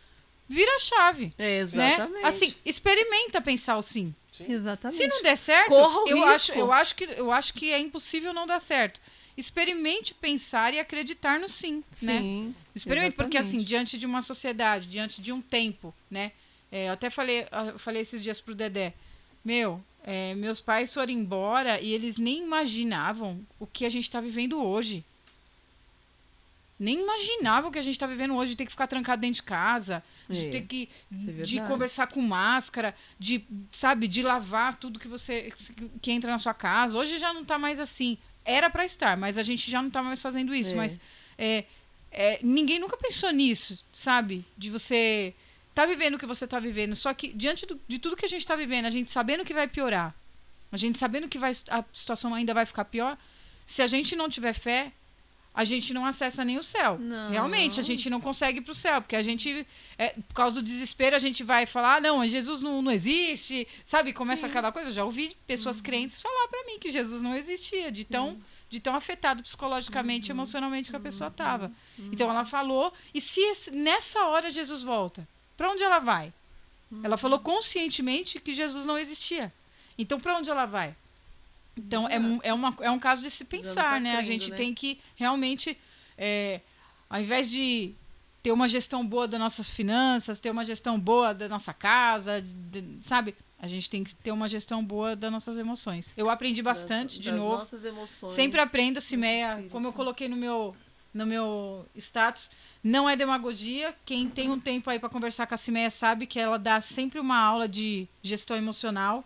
vira 0.48 0.70
a 0.76 0.78
chave, 0.78 1.32
É, 1.38 1.58
né? 1.58 1.60
exatamente. 1.94 2.24
Assim, 2.26 2.54
experimenta 2.64 3.40
pensar 3.40 3.76
o 3.76 3.82
sim. 3.82 4.14
exatamente. 4.48 4.96
Se 4.98 5.06
não 5.08 5.22
der 5.22 5.36
certo, 5.36 5.68
Corra 5.70 6.00
o 6.04 6.08
eu 6.08 6.16
risco. 6.18 6.30
acho, 6.30 6.52
eu 6.52 6.72
acho 6.72 6.94
que 6.94 7.04
eu 7.04 7.32
acho 7.32 7.52
que 7.54 7.72
é 7.72 7.78
impossível 7.80 8.32
não 8.32 8.46
dar 8.46 8.60
certo. 8.60 9.00
Experimente 9.36 10.14
pensar 10.14 10.74
e 10.74 10.80
acreditar 10.80 11.38
no 11.38 11.48
sim, 11.48 11.82
né? 12.02 12.20
Sim. 12.20 12.54
Experimente, 12.74 13.14
porque 13.14 13.36
assim, 13.38 13.48
exatamente. 13.58 13.68
diante 13.68 13.98
de 13.98 14.04
uma 14.06 14.20
sociedade, 14.22 14.88
diante 14.88 15.22
de 15.22 15.32
um 15.32 15.40
tempo, 15.40 15.94
né? 16.10 16.32
É, 16.70 16.88
eu 16.88 16.92
até 16.92 17.08
falei, 17.10 17.46
eu 17.72 17.78
falei 17.78 18.02
esses 18.02 18.22
dias 18.22 18.40
pro 18.40 18.54
Dedé, 18.54 18.92
meu, 19.44 19.82
é, 20.04 20.34
meus 20.34 20.60
pais 20.60 20.92
foram 20.92 21.12
embora 21.12 21.80
e 21.80 21.92
eles 21.92 22.18
nem 22.18 22.42
imaginavam 22.42 23.40
o 23.58 23.66
que 23.66 23.84
a 23.86 23.88
gente 23.90 24.10
tá 24.10 24.20
vivendo 24.20 24.62
hoje. 24.62 25.04
Nem 26.78 27.00
imaginavam 27.00 27.70
o 27.70 27.72
que 27.72 27.78
a 27.78 27.82
gente 27.82 27.98
tá 27.98 28.06
vivendo 28.06 28.36
hoje, 28.36 28.50
de 28.52 28.56
ter 28.56 28.64
que 28.64 28.70
ficar 28.70 28.86
trancado 28.86 29.20
dentro 29.20 29.36
de 29.36 29.42
casa, 29.42 30.02
de 30.30 30.46
É, 30.46 30.50
ter 30.50 30.62
que 30.62 30.88
de 31.10 31.32
verdade. 31.32 31.60
conversar 31.68 32.06
com 32.06 32.20
máscara, 32.20 32.94
de, 33.18 33.42
sabe, 33.72 34.06
de 34.06 34.22
lavar 34.22 34.76
tudo 34.76 34.98
que 35.00 35.08
você 35.08 35.52
que 36.00 36.12
entra 36.12 36.30
na 36.30 36.38
sua 36.38 36.54
casa. 36.54 36.96
Hoje 36.96 37.18
já 37.18 37.32
não 37.32 37.44
tá 37.44 37.58
mais 37.58 37.80
assim. 37.80 38.16
Era 38.44 38.70
pra 38.70 38.84
estar, 38.84 39.16
mas 39.16 39.36
a 39.36 39.42
gente 39.42 39.68
já 39.68 39.82
não 39.82 39.90
tá 39.90 40.02
mais 40.02 40.22
fazendo 40.22 40.54
isso, 40.54 40.72
É. 40.74 40.76
mas 40.76 41.00
é, 41.36 41.64
é, 42.12 42.38
ninguém 42.42 42.78
nunca 42.78 42.96
pensou 42.96 43.32
nisso, 43.32 43.82
sabe? 43.92 44.44
De 44.56 44.70
você 44.70 45.34
tá 45.78 45.86
vivendo 45.86 46.14
o 46.14 46.18
que 46.18 46.26
você 46.34 46.44
tá 46.46 46.58
vivendo. 46.68 46.94
Só 47.04 47.10
que 47.18 47.26
diante 47.42 47.62
do- 47.66 47.80
de 47.86 47.98
tudo 47.98 48.16
que 48.16 48.24
a 48.28 48.32
gente 48.34 48.44
tá 48.50 48.56
vivendo, 48.56 48.86
a 48.86 48.90
gente 48.96 49.10
sabendo 49.18 49.44
que 49.44 49.54
vai 49.54 49.66
piorar, 49.76 50.08
a 50.72 50.76
gente 50.76 50.98
sabendo 50.98 51.28
que 51.28 51.38
vai, 51.38 51.52
a 51.78 51.84
situação 51.92 52.34
ainda 52.34 52.52
vai 52.52 52.66
ficar 52.66 52.84
pior, 52.84 53.16
se 53.66 53.80
a 53.82 53.86
gente 53.86 54.16
não 54.16 54.28
tiver 54.28 54.54
fé, 54.54 54.92
a 55.54 55.64
gente 55.64 55.92
não 55.92 56.04
acessa 56.06 56.44
nem 56.44 56.56
o 56.58 56.62
céu. 56.62 56.98
Não. 56.98 57.30
Realmente, 57.30 57.80
a 57.80 57.82
gente 57.90 58.08
não 58.10 58.20
consegue 58.20 58.58
ir 58.58 58.62
pro 58.62 58.74
céu, 58.74 59.00
porque 59.02 59.16
a 59.16 59.22
gente, 59.28 59.66
é, 59.96 60.08
por 60.28 60.34
causa 60.34 60.54
do 60.56 60.62
desespero, 60.62 61.16
a 61.16 61.18
gente 61.26 61.42
vai 61.42 61.66
falar, 61.66 61.96
ah, 61.96 62.00
não, 62.00 62.26
Jesus 62.28 62.60
não, 62.60 62.80
não 62.82 62.92
existe, 62.92 63.66
sabe? 63.84 64.12
Começa 64.12 64.40
Sim. 64.42 64.46
Uhum. 64.46 64.50
aquela 64.50 64.70
coisa. 64.72 64.88
Eu 64.90 64.92
já 65.00 65.04
ouvi 65.04 65.36
pessoas 65.46 65.80
crentes 65.80 66.20
falar 66.20 66.46
pra 66.48 66.64
mim 66.66 66.78
que 66.78 66.90
Jesus 66.92 67.22
não 67.22 67.34
existia, 67.34 67.90
de 67.90 68.04
tão, 68.04 68.38
de 68.70 68.78
tão 68.78 68.94
afetado 68.94 69.42
psicologicamente 69.42 70.28
e 70.28 70.30
Uhum. 70.32 70.36
emocionalmente 70.38 70.90
que 70.90 70.96
a 70.96 71.00
pessoa 71.08 71.30
tava. 71.30 71.72
Então 72.12 72.30
ela 72.30 72.44
falou, 72.44 72.92
e 73.12 73.20
se 73.20 73.40
esse- 73.40 73.70
nessa 73.72 74.26
hora 74.26 74.50
Jesus 74.52 74.82
volta, 74.82 75.26
pra 75.58 75.70
onde 75.70 75.82
ela 75.82 75.98
vai? 75.98 76.32
Ela 77.04 77.16
Uhum. 77.16 77.18
falou 77.18 77.38
conscientemente 77.40 78.40
que 78.40 78.54
Jesus 78.54 78.86
não 78.86 78.98
existia. 78.98 79.52
Então, 79.98 80.18
pra 80.18 80.38
onde 80.38 80.48
ela 80.48 80.64
vai? 80.64 80.94
Então, 81.76 82.08
é, 82.08 82.18
um- 82.18 82.40
é, 82.42 82.52
uma, 82.54 82.74
é 82.80 82.90
um 82.90 82.98
caso 82.98 83.22
de 83.22 83.30
se 83.30 83.44
não 83.44 83.50
pensar, 83.50 83.74
tá 83.94 84.00
né? 84.00 84.12
A 84.14 84.16
crendo, 84.18 84.26
gente 84.32 84.50
né? 84.50 84.56
tem 84.56 84.72
que 84.74 84.98
realmente, 85.16 85.76
é, 86.16 86.60
ao 87.10 87.20
invés 87.20 87.50
de 87.50 87.92
ter 88.42 88.52
uma 88.52 88.68
gestão 88.68 89.06
boa 89.06 89.28
das 89.28 89.38
nossas 89.38 89.68
finanças, 89.68 90.40
ter 90.40 90.50
uma 90.50 90.64
gestão 90.64 90.98
boa 90.98 91.34
da 91.34 91.48
nossa 91.48 91.74
casa, 91.74 92.40
de- 92.42 92.98
sabe? 93.04 93.34
A 93.60 93.66
gente 93.68 93.90
tem 93.90 94.02
que 94.04 94.14
ter 94.14 94.30
uma 94.32 94.48
gestão 94.48 94.82
boa 94.84 95.14
das 95.16 95.30
nossas 95.30 95.58
emoções. 95.58 96.12
Eu 96.16 96.30
aprendi 96.30 96.62
bastante, 96.62 97.16
Das- 97.16 97.24
de 97.24 97.30
das 97.32 97.38
novo. 97.44 97.56
nossas 97.58 97.84
emoções. 97.84 98.34
Sempre 98.34 98.60
aprendo, 98.60 98.94
do 98.94 99.00
Cimeia, 99.00 99.66
como 99.70 99.86
eu 99.88 99.92
coloquei 99.92 100.28
no 100.28 100.36
meu, 100.36 100.74
no 101.12 101.26
meu 101.26 101.84
status, 101.96 102.48
não 102.82 103.08
é 103.08 103.16
demagogia. 103.16 103.94
Quem 104.04 104.28
tem 104.28 104.50
um 104.50 104.58
tempo 104.60 104.88
aí 104.90 104.98
para 104.98 105.08
conversar 105.08 105.46
com 105.46 105.54
a 105.54 105.58
Cimeia 105.58 105.90
sabe 105.90 106.26
que 106.26 106.38
ela 106.38 106.58
dá 106.58 106.80
sempre 106.80 107.18
uma 107.18 107.38
aula 107.38 107.68
de 107.68 108.06
gestão 108.22 108.56
emocional. 108.56 109.24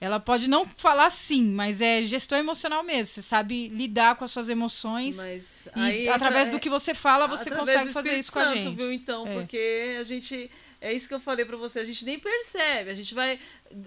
Ela 0.00 0.18
pode 0.18 0.48
não 0.48 0.66
falar 0.66 1.10
sim, 1.10 1.44
mas 1.44 1.80
é 1.80 2.02
gestão 2.02 2.36
emocional 2.36 2.82
mesmo. 2.82 3.14
Você 3.14 3.22
sabe 3.22 3.68
lidar 3.68 4.16
com 4.16 4.24
as 4.24 4.32
suas 4.32 4.48
emoções. 4.48 5.16
Mas 5.16 5.54
E 5.76 6.08
através 6.08 6.50
do 6.50 6.58
que 6.58 6.68
você 6.68 6.92
fala, 6.92 7.28
você 7.28 7.48
consegue 7.48 7.92
fazer 7.92 8.18
isso 8.18 8.32
com 8.32 8.40
a 8.40 8.56
gente. 8.56 8.74
viu, 8.74 8.92
então? 8.92 9.26
É. 9.28 9.34
Porque 9.34 9.96
a 10.00 10.02
gente. 10.02 10.50
É 10.80 10.92
isso 10.92 11.06
que 11.06 11.14
eu 11.14 11.20
falei 11.20 11.44
pra 11.44 11.56
você, 11.56 11.78
a 11.78 11.84
gente 11.84 12.04
nem 12.04 12.18
percebe, 12.18 12.90
a 12.90 12.94
gente 12.94 13.14
vai. 13.14 13.38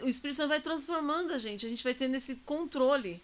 O 0.02 0.08
Espírito 0.08 0.38
Santo 0.38 0.48
vai 0.48 0.62
transformando 0.62 1.34
a 1.34 1.38
gente, 1.38 1.66
a 1.66 1.70
gente 1.70 1.84
vai 1.84 1.94
tendo 1.94 2.16
esse 2.16 2.36
controle. 2.36 3.22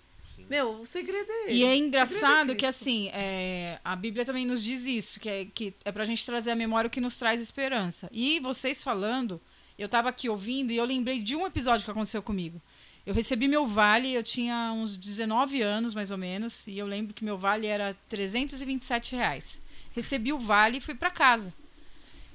Meu, 0.49 0.81
o 0.81 0.85
segredo 0.85 1.31
é 1.31 1.43
ele. 1.43 1.53
E 1.53 1.63
é 1.63 1.75
engraçado 1.75 2.51
é 2.51 2.55
que, 2.55 2.65
assim, 2.65 3.09
é, 3.13 3.79
a 3.83 3.95
Bíblia 3.95 4.25
também 4.25 4.45
nos 4.45 4.63
diz 4.63 4.85
isso, 4.85 5.19
que 5.19 5.29
é, 5.29 5.45
que 5.45 5.73
é 5.83 5.91
pra 5.91 6.05
gente 6.05 6.25
trazer 6.25 6.51
a 6.51 6.55
memória 6.55 6.87
o 6.87 6.91
que 6.91 7.01
nos 7.01 7.17
traz 7.17 7.41
esperança. 7.41 8.09
E 8.11 8.39
vocês 8.39 8.83
falando, 8.83 9.41
eu 9.77 9.89
tava 9.89 10.09
aqui 10.09 10.29
ouvindo 10.29 10.71
e 10.71 10.77
eu 10.77 10.85
lembrei 10.85 11.19
de 11.19 11.35
um 11.35 11.45
episódio 11.45 11.85
que 11.85 11.91
aconteceu 11.91 12.21
comigo. 12.21 12.61
Eu 13.05 13.13
recebi 13.13 13.47
meu 13.47 13.65
vale, 13.65 14.13
eu 14.13 14.21
tinha 14.23 14.71
uns 14.73 14.95
19 14.95 15.61
anos, 15.61 15.95
mais 15.95 16.11
ou 16.11 16.17
menos, 16.17 16.67
e 16.67 16.77
eu 16.77 16.85
lembro 16.85 17.13
que 17.13 17.25
meu 17.25 17.37
vale 17.37 17.65
era 17.65 17.97
327 18.07 19.15
reais. 19.15 19.59
Recebi 19.93 20.31
o 20.31 20.39
vale 20.39 20.77
e 20.77 20.81
fui 20.81 20.93
pra 20.93 21.09
casa. 21.09 21.51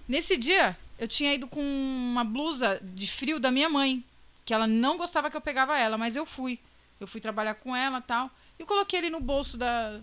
Nesse 0.09 0.37
dia, 0.37 0.77
eu 0.99 1.07
tinha 1.07 1.35
ido 1.35 1.47
com 1.47 1.61
uma 1.61 2.25
blusa 2.25 2.81
de 2.83 3.07
frio 3.07 3.39
da 3.39 3.51
minha 3.51 3.69
mãe, 3.69 4.05
que 4.45 4.53
ela 4.53 4.67
não 4.67 4.97
gostava 4.97 5.31
que 5.31 5.37
eu 5.37 5.41
pegava 5.41 5.79
ela, 5.79 5.97
mas 5.97 6.17
eu 6.17 6.27
fui. 6.27 6.59
Eu 7.01 7.07
fui 7.07 7.21
trabalhar 7.21 7.55
com 7.55 7.75
ela 7.75 8.01
tal. 8.01 8.31
E 8.59 8.63
eu 8.63 8.67
coloquei 8.67 8.99
ele 8.99 9.11
no 9.11 9.21
bolso 9.21 9.57
da, 9.57 10.01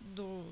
do, 0.00 0.44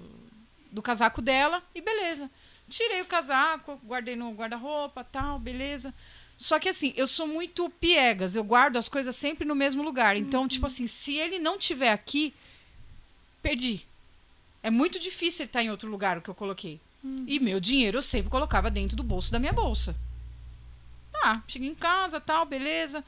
do 0.70 0.82
casaco 0.82 1.22
dela 1.22 1.62
e 1.74 1.80
beleza. 1.80 2.30
Tirei 2.68 3.00
o 3.00 3.06
casaco, 3.06 3.80
guardei 3.84 4.16
no 4.16 4.32
guarda-roupa 4.32 5.04
tal, 5.04 5.38
beleza. 5.38 5.94
Só 6.36 6.58
que 6.58 6.68
assim, 6.68 6.92
eu 6.96 7.06
sou 7.06 7.26
muito 7.26 7.70
piegas, 7.70 8.34
eu 8.34 8.42
guardo 8.42 8.76
as 8.76 8.88
coisas 8.88 9.14
sempre 9.14 9.44
no 9.44 9.54
mesmo 9.54 9.82
lugar. 9.82 10.16
Então, 10.16 10.48
tipo 10.48 10.66
assim, 10.66 10.86
se 10.86 11.14
ele 11.14 11.38
não 11.38 11.58
tiver 11.58 11.92
aqui, 11.92 12.34
perdi. 13.40 13.86
É 14.62 14.70
muito 14.70 14.98
difícil 14.98 15.42
ele 15.42 15.48
estar 15.48 15.62
em 15.62 15.70
outro 15.70 15.88
lugar, 15.88 16.18
o 16.18 16.22
que 16.22 16.30
eu 16.30 16.34
coloquei. 16.34 16.80
E 17.26 17.38
meu 17.38 17.60
dinheiro 17.60 17.98
eu 17.98 18.02
sempre 18.02 18.30
colocava 18.30 18.70
dentro 18.70 18.96
do 18.96 19.02
bolso 19.02 19.30
da 19.30 19.38
minha 19.38 19.52
bolsa. 19.52 19.94
Tá, 21.12 21.42
cheguei 21.46 21.68
em 21.68 21.74
casa, 21.74 22.18
tal, 22.20 22.46
beleza. 22.46 23.04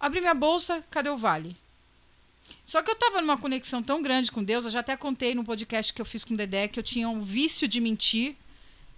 Abri 0.00 0.20
minha 0.20 0.34
bolsa, 0.34 0.84
cadê 0.90 1.08
o 1.08 1.16
vale? 1.16 1.56
Só 2.68 2.82
que 2.82 2.90
eu 2.90 2.96
tava 2.96 3.22
numa 3.22 3.38
conexão 3.38 3.82
tão 3.82 4.02
grande 4.02 4.30
com 4.30 4.44
Deus, 4.44 4.66
eu 4.66 4.70
já 4.70 4.80
até 4.80 4.94
contei 4.94 5.34
no 5.34 5.42
podcast 5.42 5.90
que 5.90 6.02
eu 6.02 6.04
fiz 6.04 6.22
com 6.22 6.34
o 6.34 6.36
Dedé 6.36 6.68
que 6.68 6.78
eu 6.78 6.82
tinha 6.82 7.08
um 7.08 7.22
vício 7.22 7.66
de 7.66 7.80
mentir. 7.80 8.36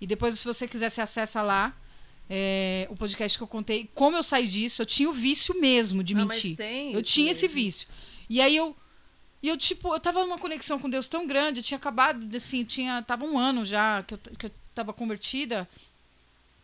E 0.00 0.08
depois, 0.08 0.36
se 0.40 0.44
você 0.44 0.66
quiser, 0.66 0.90
você 0.90 1.00
acessa 1.00 1.40
lá 1.40 1.72
é, 2.28 2.88
o 2.90 2.96
podcast 2.96 3.38
que 3.38 3.44
eu 3.44 3.46
contei. 3.46 3.88
Como 3.94 4.16
eu 4.16 4.24
saí 4.24 4.48
disso, 4.48 4.82
eu 4.82 4.86
tinha 4.86 5.08
o 5.08 5.12
vício 5.12 5.54
mesmo 5.60 6.02
de 6.02 6.14
Ah, 6.14 6.24
mentir. 6.24 6.56
tem 6.56 6.92
Eu 6.92 7.00
tinha 7.00 7.30
esse 7.30 7.42
mesmo. 7.46 7.54
vício. 7.54 7.86
E 8.28 8.40
aí 8.40 8.56
eu. 8.56 8.76
E 9.40 9.46
eu, 9.48 9.56
tipo, 9.56 9.94
eu 9.94 10.00
tava 10.00 10.20
numa 10.24 10.36
conexão 10.36 10.76
com 10.80 10.90
Deus 10.90 11.06
tão 11.06 11.24
grande, 11.24 11.60
eu 11.60 11.64
tinha 11.64 11.78
acabado, 11.78 12.36
assim, 12.36 12.64
tinha. 12.64 13.00
Tava 13.02 13.24
um 13.24 13.38
ano 13.38 13.64
já 13.64 14.02
que 14.02 14.14
eu, 14.14 14.18
que 14.36 14.46
eu 14.46 14.50
tava 14.74 14.92
convertida. 14.92 15.68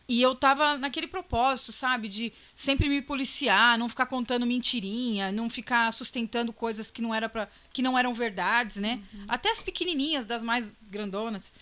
E 0.08 0.22
eu 0.22 0.36
tava 0.36 0.78
naquele 0.78 1.08
propósito, 1.08 1.72
sabe? 1.72 2.08
De 2.08 2.32
sempre 2.54 2.88
me 2.88 3.02
policiar, 3.02 3.76
não 3.76 3.88
ficar 3.88 4.06
contando 4.06 4.46
mentirinha, 4.46 5.32
não 5.32 5.50
ficar 5.50 5.92
sustentando 5.92 6.52
coisas 6.52 6.90
que 6.92 7.02
não, 7.02 7.12
era 7.12 7.28
pra, 7.28 7.48
que 7.72 7.82
não 7.82 7.98
eram 7.98 8.14
verdades, 8.14 8.76
né? 8.76 9.02
Até 9.26 9.50
as 9.50 9.60
pequenininhas, 9.60 10.24
das 10.24 10.44
mais 10.44 10.72
grandonas. 10.82 11.52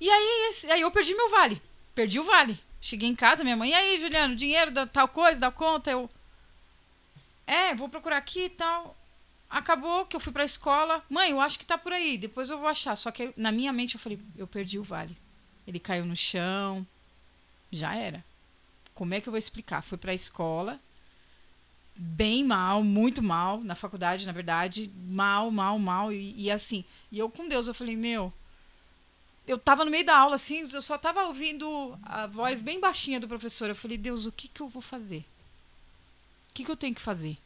E 0.00 0.08
aí, 0.08 0.48
esse- 0.48 0.70
aí 0.70 0.80
eu 0.80 0.90
perdi 0.90 1.14
meu 1.14 1.28
vale. 1.28 1.60
Perdi 1.94 2.18
o 2.18 2.24
vale. 2.24 2.58
Cheguei 2.80 3.06
em 3.10 3.14
casa, 3.14 3.44
minha 3.44 3.56
mãe, 3.58 3.70
e 3.70 3.74
aí, 3.74 4.00
Juliano, 4.00 4.34
dinheiro 4.34 4.70
da 4.70 4.86
tal 4.86 5.06
coisa, 5.08 5.38
da 5.38 5.50
conta? 5.50 5.90
Eu. 5.90 6.08
É, 7.46 7.74
vou 7.74 7.88
procurar 7.90 8.16
aqui 8.16 8.44
e 8.44 8.48
tal. 8.50 8.96
Acabou 9.50 10.06
que 10.06 10.16
eu 10.16 10.20
fui 10.20 10.32
pra 10.32 10.44
escola. 10.44 11.04
Mãe, 11.10 11.30
eu 11.32 11.40
acho 11.40 11.58
que 11.58 11.66
tá 11.66 11.76
por 11.76 11.92
aí, 11.92 12.16
depois 12.16 12.48
eu 12.48 12.58
vou 12.58 12.68
achar. 12.68 12.96
Só 12.96 13.10
que 13.10 13.34
na 13.36 13.52
minha 13.52 13.72
mente 13.72 13.96
eu 13.96 14.00
falei, 14.00 14.18
eu 14.36 14.46
perdi 14.46 14.78
o 14.78 14.82
vale. 14.82 15.14
Ele 15.66 15.78
caiu 15.78 16.06
no 16.06 16.16
chão. 16.16 16.86
Já 17.72 17.94
era. 17.94 18.24
Como 18.94 19.14
é 19.14 19.20
que 19.20 19.28
eu 19.28 19.32
vou 19.32 19.38
explicar? 19.38 19.82
Fui 19.82 19.96
pra 19.96 20.14
escola. 20.14 20.80
Bem 21.96 22.44
mal, 22.44 22.82
muito 22.82 23.22
mal, 23.22 23.60
na 23.60 23.74
faculdade, 23.74 24.26
na 24.26 24.32
verdade. 24.32 24.90
Mal, 24.94 25.50
mal, 25.50 25.78
mal. 25.78 26.12
E, 26.12 26.34
e 26.36 26.50
assim, 26.50 26.84
e 27.10 27.18
eu 27.18 27.30
com 27.30 27.48
Deus, 27.48 27.68
eu 27.68 27.74
falei, 27.74 27.96
meu, 27.96 28.32
eu 29.46 29.58
tava 29.58 29.84
no 29.84 29.90
meio 29.90 30.04
da 30.04 30.16
aula, 30.16 30.36
assim, 30.36 30.68
eu 30.72 30.82
só 30.82 30.96
tava 30.96 31.24
ouvindo 31.24 31.98
a 32.02 32.26
voz 32.26 32.60
bem 32.60 32.80
baixinha 32.80 33.20
do 33.20 33.28
professor. 33.28 33.68
Eu 33.68 33.74
falei, 33.74 33.98
Deus, 33.98 34.26
o 34.26 34.32
que 34.32 34.48
que 34.48 34.60
eu 34.60 34.68
vou 34.68 34.82
fazer? 34.82 35.24
O 36.50 36.54
que 36.54 36.64
que 36.64 36.70
eu 36.70 36.76
tenho 36.76 36.94
que 36.94 37.00
fazer? 37.00 37.36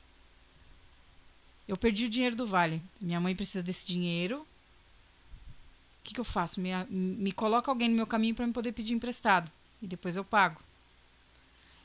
Eu 1.67 1.77
perdi 1.77 2.05
o 2.05 2.11
dinheiro 2.11 2.37
do 2.37 2.47
Vale. 2.47 2.83
Minha 3.01 3.21
mãe 3.21 3.35
precisa 3.35 3.63
desse 3.63 3.87
dinheiro. 3.87 4.41
O 4.41 6.05
que 6.05 6.15
que 6.15 6.21
eu 6.21 6.25
faço? 6.25 6.61
Me, 6.61 6.71
me 6.91 7.33
coloca 7.33 7.71
alguém 7.71 7.89
no 7.89 7.97
meu 7.97 8.07
caminho 8.07 8.35
para 8.35 8.47
eu 8.47 8.53
poder 8.53 8.73
pedir 8.73 8.93
emprestado. 8.93 9.51
E 9.85 9.87
depois 9.87 10.17
eu 10.17 10.25
pago. 10.25 10.63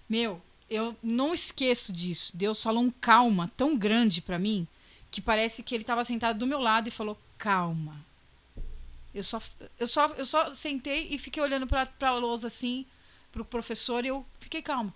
Meu, 0.08 0.42
eu 0.70 0.96
não 1.04 1.34
esqueço 1.34 1.92
disso. 1.92 2.32
Deus 2.34 2.64
falou 2.64 2.82
um 2.82 2.90
calma 2.90 3.52
tão 3.58 3.78
grande 3.78 4.22
para 4.22 4.40
mim 4.40 4.66
que 5.12 5.20
parece 5.20 5.62
que 5.62 5.76
ele 5.76 5.84
estava 5.84 6.06
sentado 6.06 6.40
do 6.40 6.48
meu 6.48 6.62
lado 6.62 6.88
e 6.88 6.92
falou: 6.92 7.18
calma. 7.38 7.98
Eu 9.14 9.24
só, 9.24 9.42
eu 9.78 9.86
só, 9.86 10.08
eu 10.14 10.26
só 10.26 10.54
sentei 10.54 11.10
e 11.12 11.18
fiquei 11.18 11.44
olhando 11.44 11.68
pra, 11.68 11.86
pra 11.86 12.16
lousa 12.16 12.48
assim, 12.48 12.86
pro 13.34 13.44
professor, 13.44 14.06
e 14.06 14.08
eu 14.08 14.26
fiquei 14.40 14.62
calma. 14.62 14.94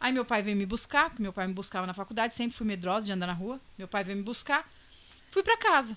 Aí 0.00 0.12
meu 0.12 0.24
pai 0.24 0.42
veio 0.42 0.56
me 0.56 0.66
buscar, 0.66 1.10
porque 1.10 1.22
meu 1.22 1.32
pai 1.32 1.46
me 1.46 1.54
buscava 1.54 1.86
na 1.86 1.94
faculdade, 1.94 2.34
sempre 2.34 2.56
fui 2.56 2.66
medrosa 2.66 3.06
de 3.06 3.12
andar 3.12 3.28
na 3.28 3.32
rua. 3.32 3.60
Meu 3.78 3.86
pai 3.86 4.02
veio 4.02 4.18
me 4.18 4.24
buscar, 4.24 4.68
fui 5.30 5.42
pra 5.44 5.56
casa. 5.56 5.96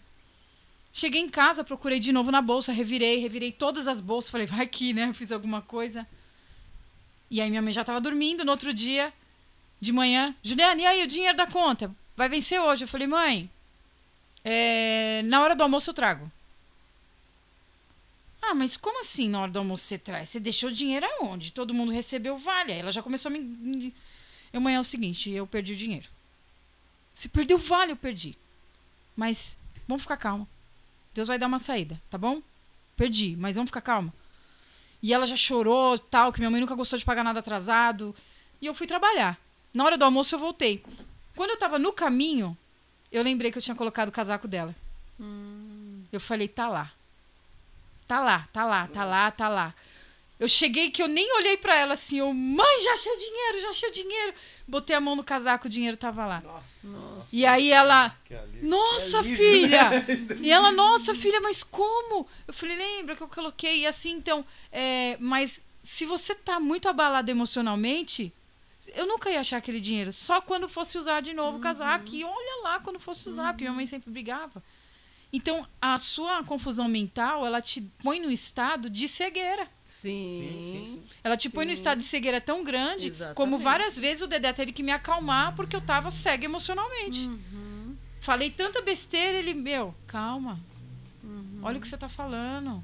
Cheguei 0.94 1.22
em 1.22 1.30
casa, 1.30 1.64
procurei 1.64 2.00
de 2.00 2.12
novo 2.12 2.32
na 2.32 2.42
bolsa, 2.42 2.72
revirei, 2.72 3.18
revirei 3.20 3.52
todas 3.52 3.88
as 3.88 4.00
bolsas, 4.00 4.30
falei, 4.30 4.46
vai 4.46 4.62
aqui, 4.62 4.94
né? 4.94 5.14
Fiz 5.14 5.32
alguma 5.32 5.62
coisa. 5.62 6.08
E 7.30 7.42
aí 7.42 7.50
minha 7.50 7.62
mãe 7.62 7.74
já 7.74 7.84
tava 7.84 8.00
dormindo, 8.00 8.46
no 8.46 8.52
outro 8.52 8.74
dia, 8.74 9.14
de 9.80 9.92
manhã, 9.92 10.36
Juliana, 10.42 10.82
e 10.82 10.86
aí 10.86 11.04
o 11.04 11.08
dinheiro 11.08 11.38
da 11.38 11.48
conta? 11.48 11.94
Vai 12.16 12.30
vencer 12.30 12.60
hoje. 12.60 12.84
Eu 12.84 12.88
falei, 12.88 13.08
mãe, 13.08 13.50
é, 14.44 15.22
na 15.26 15.42
hora 15.42 15.56
do 15.56 15.64
almoço 15.64 15.90
eu 15.90 15.94
trago. 15.94 16.32
Ah, 18.42 18.56
mas 18.56 18.78
como 18.78 19.02
assim 19.02 19.28
na 19.28 19.42
hora 19.42 19.52
do 19.52 19.60
almoço 19.60 19.84
você 19.84 19.98
traz? 19.98 20.30
Você 20.30 20.40
deixou 20.40 20.70
o 20.70 20.74
dinheiro 20.74 21.06
aonde? 21.06 21.52
Todo 21.52 21.74
mundo 21.74 21.92
recebeu 21.92 22.38
vale. 22.38 22.72
Aí 22.72 22.80
ela 22.80 22.92
já 22.92 23.04
começou 23.04 23.30
a 23.30 23.34
me. 23.34 23.94
Eu, 24.54 24.62
mãe, 24.62 24.76
é 24.76 24.80
o 24.80 24.84
seguinte, 24.84 25.30
eu 25.30 25.46
perdi 25.46 25.74
o 25.74 25.78
dinheiro. 25.78 26.08
Se 27.14 27.28
perdeu 27.28 27.58
vale, 27.58 27.92
eu 27.92 27.98
perdi. 27.98 28.38
Mas 29.16 29.58
vamos 29.88 30.04
ficar 30.04 30.18
calma. 30.18 30.48
Deus 31.14 31.28
vai 31.28 31.38
dar 31.38 31.48
uma 31.48 31.60
saída, 31.60 32.00
tá 32.10 32.18
bom? 32.18 32.42
Perdi, 32.96 33.36
mas 33.36 33.56
vamos 33.56 33.70
ficar 33.70 33.82
calma. 33.82 34.14
E 35.02 35.14
ela 35.14 35.26
já 35.26 35.36
chorou, 35.36 35.98
tal, 35.98 36.34
que 36.34 36.40
minha 36.40 36.50
mãe 36.50 36.60
nunca 36.60 36.76
gostou 36.76 36.98
de 36.98 37.06
pagar 37.06 37.24
nada 37.24 37.40
atrasado. 37.40 38.16
E 38.62 38.66
eu 38.66 38.74
fui 38.74 38.88
trabalhar. 38.88 39.38
Na 39.74 39.84
hora 39.86 39.98
do 39.98 40.06
almoço 40.06 40.34
eu 40.34 40.40
voltei. 40.40 40.84
Quando 41.36 41.52
eu 41.52 41.60
tava 41.60 41.78
no 41.78 41.94
caminho, 41.94 42.58
eu 43.12 43.22
lembrei 43.24 43.52
que 43.52 43.58
eu 43.58 43.62
tinha 43.62 43.76
colocado 43.76 44.10
o 44.10 44.12
casaco 44.12 44.48
dela. 44.48 44.76
Eu 46.12 46.20
falei, 46.20 46.48
tá 46.48 46.68
lá. 46.68 46.92
Tá 48.08 48.20
lá, 48.22 48.48
tá 48.52 48.66
lá, 48.66 48.88
tá 48.88 49.06
lá, 49.06 49.32
tá 49.32 49.50
lá. 49.50 49.74
Eu 50.40 50.48
cheguei 50.48 50.92
que 50.92 51.02
eu 51.02 51.08
nem 51.08 51.36
olhei 51.38 51.58
pra 51.58 51.76
ela 51.76 51.94
assim, 51.96 52.20
eu, 52.20 52.32
mãe, 52.32 52.84
já 52.84 52.94
achei 52.94 53.12
o 53.12 53.18
dinheiro, 53.18 53.62
já 53.62 53.70
achei 53.70 53.90
o 53.90 53.92
dinheiro. 53.92 54.34
Botei 54.68 54.96
a 54.96 55.02
mão 55.02 55.16
no 55.16 55.24
casaco, 55.24 55.68
o 55.68 55.70
dinheiro 55.70 55.98
tava 55.98 56.26
lá. 56.26 56.42
Nossa. 56.42 57.36
E 57.36 57.46
aí 57.46 57.72
ela, 57.72 58.16
nossa, 58.62 59.20
alívio, 59.20 59.38
filha! 59.38 59.90
E 60.42 60.52
ela, 60.52 60.72
nossa, 60.72 61.16
filha, 61.16 61.42
mas 61.42 61.64
como? 61.64 62.28
Eu 62.48 62.54
falei, 62.54 62.76
lembra 62.76 63.16
que 63.16 63.24
eu 63.24 63.28
coloquei? 63.28 63.80
E 63.80 63.88
assim, 63.88 64.12
então, 64.12 64.46
é, 64.72 65.18
mas 65.20 65.64
se 65.82 66.06
você 66.06 66.36
tá 66.36 66.60
muito 66.60 66.90
abalado 66.90 67.32
emocionalmente, 67.32 68.32
eu 68.94 69.08
nunca 69.08 69.30
ia 69.30 69.40
achar 69.40 69.58
aquele 69.58 69.80
dinheiro. 69.80 70.12
Só 70.12 70.42
quando 70.42 70.68
fosse 70.68 70.98
usar 70.98 71.22
de 71.22 71.34
novo 71.34 71.58
o 71.58 71.62
casaco. 71.62 72.06
E 72.14 72.24
olha 72.24 72.64
lá 72.64 72.80
quando 72.80 73.00
fosse 73.00 73.28
usar, 73.30 73.54
porque 73.54 73.64
minha 73.64 73.74
mãe 73.74 73.86
sempre 73.86 74.12
brigava. 74.12 74.62
Então, 75.32 75.68
a 75.82 75.98
sua 75.98 76.44
confusão 76.44 76.88
mental, 76.88 77.46
ela 77.46 77.62
te 77.62 77.82
põe 78.04 78.20
no 78.20 78.32
estado 78.32 78.90
de 78.90 79.08
cegueira. 79.08 79.70
Sim. 79.88 80.34
Sim, 80.34 80.62
sim, 80.62 80.86
sim. 80.86 81.04
Ela 81.24 81.38
te 81.38 81.50
põe 81.50 81.66
no 81.66 81.72
estado 81.72 82.00
de 82.00 82.04
cegueira 82.04 82.42
tão 82.42 82.62
grande, 82.62 83.10
como 83.34 83.56
Exatamente. 83.56 83.64
várias 83.64 83.98
vezes 83.98 84.22
o 84.22 84.28
Dedé 84.28 84.52
teve 84.52 84.74
que 84.74 84.84
me 84.84 84.92
acalmar 84.92 85.56
porque 85.56 85.78
eu 85.78 85.82
tava 85.82 86.12
cega 86.12 86.44
emocionalmente. 86.44 87.26
Uhum. 87.26 87.96
Falei 88.20 88.52
tanta 88.52 88.82
besteira, 88.82 89.38
ele, 89.38 89.54
meu, 89.54 89.96
calma. 90.06 90.60
Uhum. 91.24 91.62
Olha 91.64 91.78
o 91.78 91.82
que 91.82 91.88
você 91.88 91.98
tá 91.98 92.10
falando. 92.10 92.84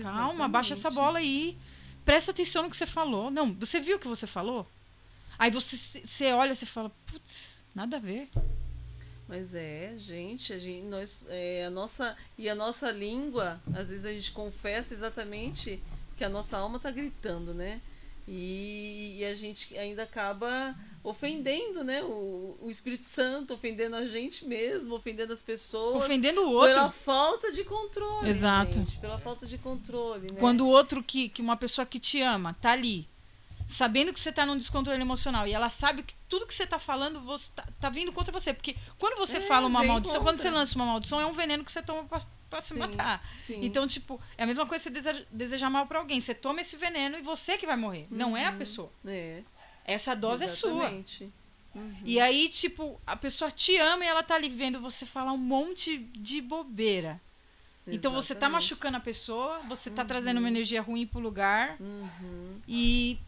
Calma, 0.00 0.48
baixa 0.48 0.72
essa 0.72 0.88
Exatamente. 0.88 1.04
bola 1.04 1.18
aí. 1.18 1.58
Presta 2.02 2.30
atenção 2.30 2.62
no 2.62 2.70
que 2.70 2.76
você 2.78 2.86
falou. 2.86 3.30
Não, 3.30 3.52
você 3.52 3.78
viu 3.78 3.96
o 3.96 4.00
que 4.00 4.08
você 4.08 4.26
falou? 4.26 4.66
Aí 5.38 5.50
você, 5.50 5.76
você 6.02 6.32
olha 6.32 6.52
e 6.52 6.56
você 6.56 6.64
fala, 6.64 6.90
putz, 7.06 7.62
nada 7.74 7.98
a 7.98 8.00
ver. 8.00 8.30
Mas 9.28 9.54
é, 9.54 9.92
gente, 9.98 10.54
a 10.54 10.58
gente, 10.58 10.86
nós, 10.86 11.26
é, 11.28 11.66
a 11.66 11.70
nossa 11.70 12.16
e 12.38 12.48
a 12.48 12.54
nossa 12.54 12.90
língua, 12.90 13.60
às 13.76 13.90
vezes 13.90 14.06
a 14.06 14.12
gente 14.12 14.32
confessa 14.32 14.94
exatamente 14.94 15.78
que 16.18 16.24
a 16.24 16.28
nossa 16.28 16.58
alma 16.58 16.78
tá 16.78 16.90
gritando, 16.90 17.54
né? 17.54 17.80
E, 18.26 19.16
e 19.18 19.24
a 19.24 19.34
gente 19.34 19.74
ainda 19.78 20.02
acaba 20.02 20.74
ofendendo, 21.02 21.82
né? 21.82 22.02
O, 22.02 22.58
o 22.60 22.68
Espírito 22.70 23.06
Santo, 23.06 23.54
ofendendo 23.54 23.96
a 23.96 24.04
gente 24.06 24.44
mesmo, 24.44 24.94
ofendendo 24.96 25.32
as 25.32 25.40
pessoas. 25.40 26.04
Ofendendo 26.04 26.42
o 26.42 26.50
outro. 26.52 26.74
Pela 26.74 26.90
falta 26.90 27.50
de 27.52 27.64
controle. 27.64 28.28
Exato. 28.28 28.72
gente, 28.74 28.98
pela 28.98 29.18
falta 29.18 29.46
de 29.46 29.56
controle, 29.56 30.30
né? 30.30 30.38
Quando 30.40 30.62
o 30.66 30.68
outro 30.68 31.02
que, 31.02 31.30
que 31.30 31.40
uma 31.40 31.56
pessoa 31.56 31.86
que 31.86 31.98
te 31.98 32.20
ama 32.20 32.54
tá 32.60 32.72
ali, 32.72 33.08
sabendo 33.66 34.12
que 34.12 34.20
você 34.20 34.30
tá 34.30 34.44
num 34.44 34.58
descontrole 34.58 35.00
emocional 35.00 35.46
e 35.46 35.54
ela 35.54 35.70
sabe 35.70 36.02
que 36.02 36.14
tudo 36.28 36.46
que 36.46 36.54
você 36.54 36.66
tá 36.66 36.78
falando 36.78 37.20
você 37.20 37.50
tá, 37.56 37.66
tá 37.80 37.88
vindo 37.88 38.12
contra 38.12 38.30
você. 38.32 38.52
Porque 38.52 38.76
quando 38.98 39.16
você 39.16 39.38
É, 39.38 39.40
fala 39.40 39.66
uma 39.66 39.82
maldição, 39.82 40.16
quando 40.22 40.36
contra. 40.36 40.42
você 40.42 40.50
lança 40.50 40.74
uma 40.74 40.84
maldição, 40.84 41.18
é 41.18 41.24
um 41.26 41.32
veneno 41.32 41.64
que 41.64 41.72
você 41.72 41.80
toma 41.80 42.04
pra, 42.04 42.20
pra 42.48 42.60
se 42.60 42.74
Sim, 42.74 42.80
matar. 42.80 43.22
sim. 43.46 43.58
Então, 43.62 43.86
tipo, 43.86 44.20
é 44.36 44.44
a 44.44 44.46
mesma 44.46 44.66
coisa 44.66 44.82
que 44.84 44.90
você 44.90 44.94
deseja- 45.02 45.26
desejar 45.30 45.70
mal 45.70 45.86
pra 45.86 45.98
alguém. 45.98 46.20
Você 46.20 46.34
toma 46.34 46.60
esse 46.60 46.76
veneno 46.76 47.18
e 47.18 47.22
você 47.22 47.56
que 47.58 47.66
vai 47.66 47.76
morrer. 47.76 48.06
Não 48.10 48.36
é 48.36 48.46
a 48.46 48.52
pessoa. 48.52 48.90
é, 49.06 49.42
Essa 49.84 50.14
dose 50.14 50.44
é 50.44 50.46
sua. 50.48 50.70
exatamente. 50.84 51.32
E 52.04 52.18
aí, 52.18 52.48
tipo, 52.48 53.00
a 53.06 53.14
pessoa 53.16 53.50
te 53.50 53.76
ama 53.76 54.04
e 54.04 54.08
ela 54.08 54.22
tá 54.22 54.34
ali 54.34 54.48
vendo 54.48 54.80
você 54.80 55.06
falar 55.06 55.32
um 55.32 55.36
monte 55.38 55.98
de 55.98 56.40
bobeira. 56.40 57.20
Então 57.86 58.12
você 58.12 58.34
tá 58.34 58.46
Exatamente. 58.46 58.52
machucando 58.52 58.96
a 58.96 59.00
pessoa, 59.00 59.60
você 59.68 59.90
tá 59.90 60.04
trazendo 60.04 60.38
uma 60.38 60.48
energia 60.48 60.82
ruim 60.82 61.06
pro 61.06 61.20
lugar 61.20 61.76
Uhum. 61.80 62.60
e 62.68 63.18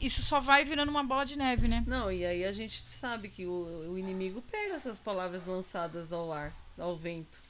isso 0.00 0.22
só 0.22 0.38
vai 0.38 0.64
virando 0.64 0.90
uma 0.90 1.02
bola 1.02 1.24
de 1.26 1.36
neve, 1.36 1.66
né? 1.66 1.82
Não, 1.86 2.10
e 2.12 2.24
aí 2.24 2.44
a 2.44 2.52
gente 2.52 2.80
sabe 2.82 3.28
que 3.28 3.46
o, 3.46 3.90
o 3.92 3.98
inimigo 3.98 4.42
pega 4.42 4.74
essas 4.74 4.98
palavras 5.00 5.44
lançadas 5.44 6.12
ao 6.12 6.32
ar, 6.32 6.52
ao 6.78 6.96
vento. 6.96 7.42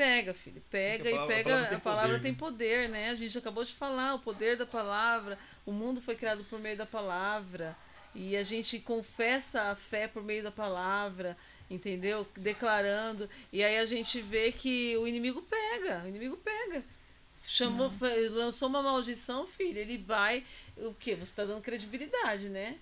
Pega, 0.00 0.32
filho, 0.32 0.62
pega 0.70 1.10
e 1.10 1.12
palavra- 1.12 1.24
a 1.24 1.36
pega. 1.36 1.44
palavra 1.50 1.68
tem 1.68 1.76
A 1.76 1.80
palavra 1.80 2.08
poder, 2.08 2.22
tem 2.22 2.32
né? 2.32 2.38
poder, 2.38 2.88
né? 2.88 3.10
A 3.10 3.14
gente 3.14 3.36
acabou 3.36 3.62
de 3.62 3.72
falar, 3.74 4.14
o 4.14 4.18
poder 4.18 4.56
da 4.56 4.64
palavra. 4.64 5.38
O 5.66 5.72
mundo 5.72 6.00
foi 6.00 6.16
criado 6.16 6.42
por 6.44 6.58
meio 6.58 6.76
da 6.76 6.86
palavra. 6.86 7.76
E 8.14 8.34
a 8.36 8.42
gente 8.42 8.78
confessa 8.78 9.64
a 9.70 9.76
fé 9.76 10.08
por 10.08 10.22
meio 10.22 10.42
da 10.42 10.50
palavra, 10.50 11.36
entendeu? 11.68 12.26
Declarando. 12.38 13.28
E 13.52 13.62
aí 13.62 13.76
a 13.76 13.84
gente 13.84 14.22
vê 14.22 14.50
que 14.52 14.96
o 14.96 15.06
inimigo 15.06 15.42
pega, 15.42 16.02
o 16.04 16.08
inimigo 16.08 16.36
pega. 16.38 16.82
Chamou, 17.44 17.92
lançou 18.30 18.68
uma 18.68 18.82
maldição, 18.82 19.46
filho. 19.46 19.78
Ele 19.78 19.98
vai. 19.98 20.44
O 20.78 20.94
quê? 20.94 21.14
Você 21.14 21.32
tá 21.34 21.44
dando 21.44 21.60
credibilidade, 21.62 22.48
né? 22.48 22.78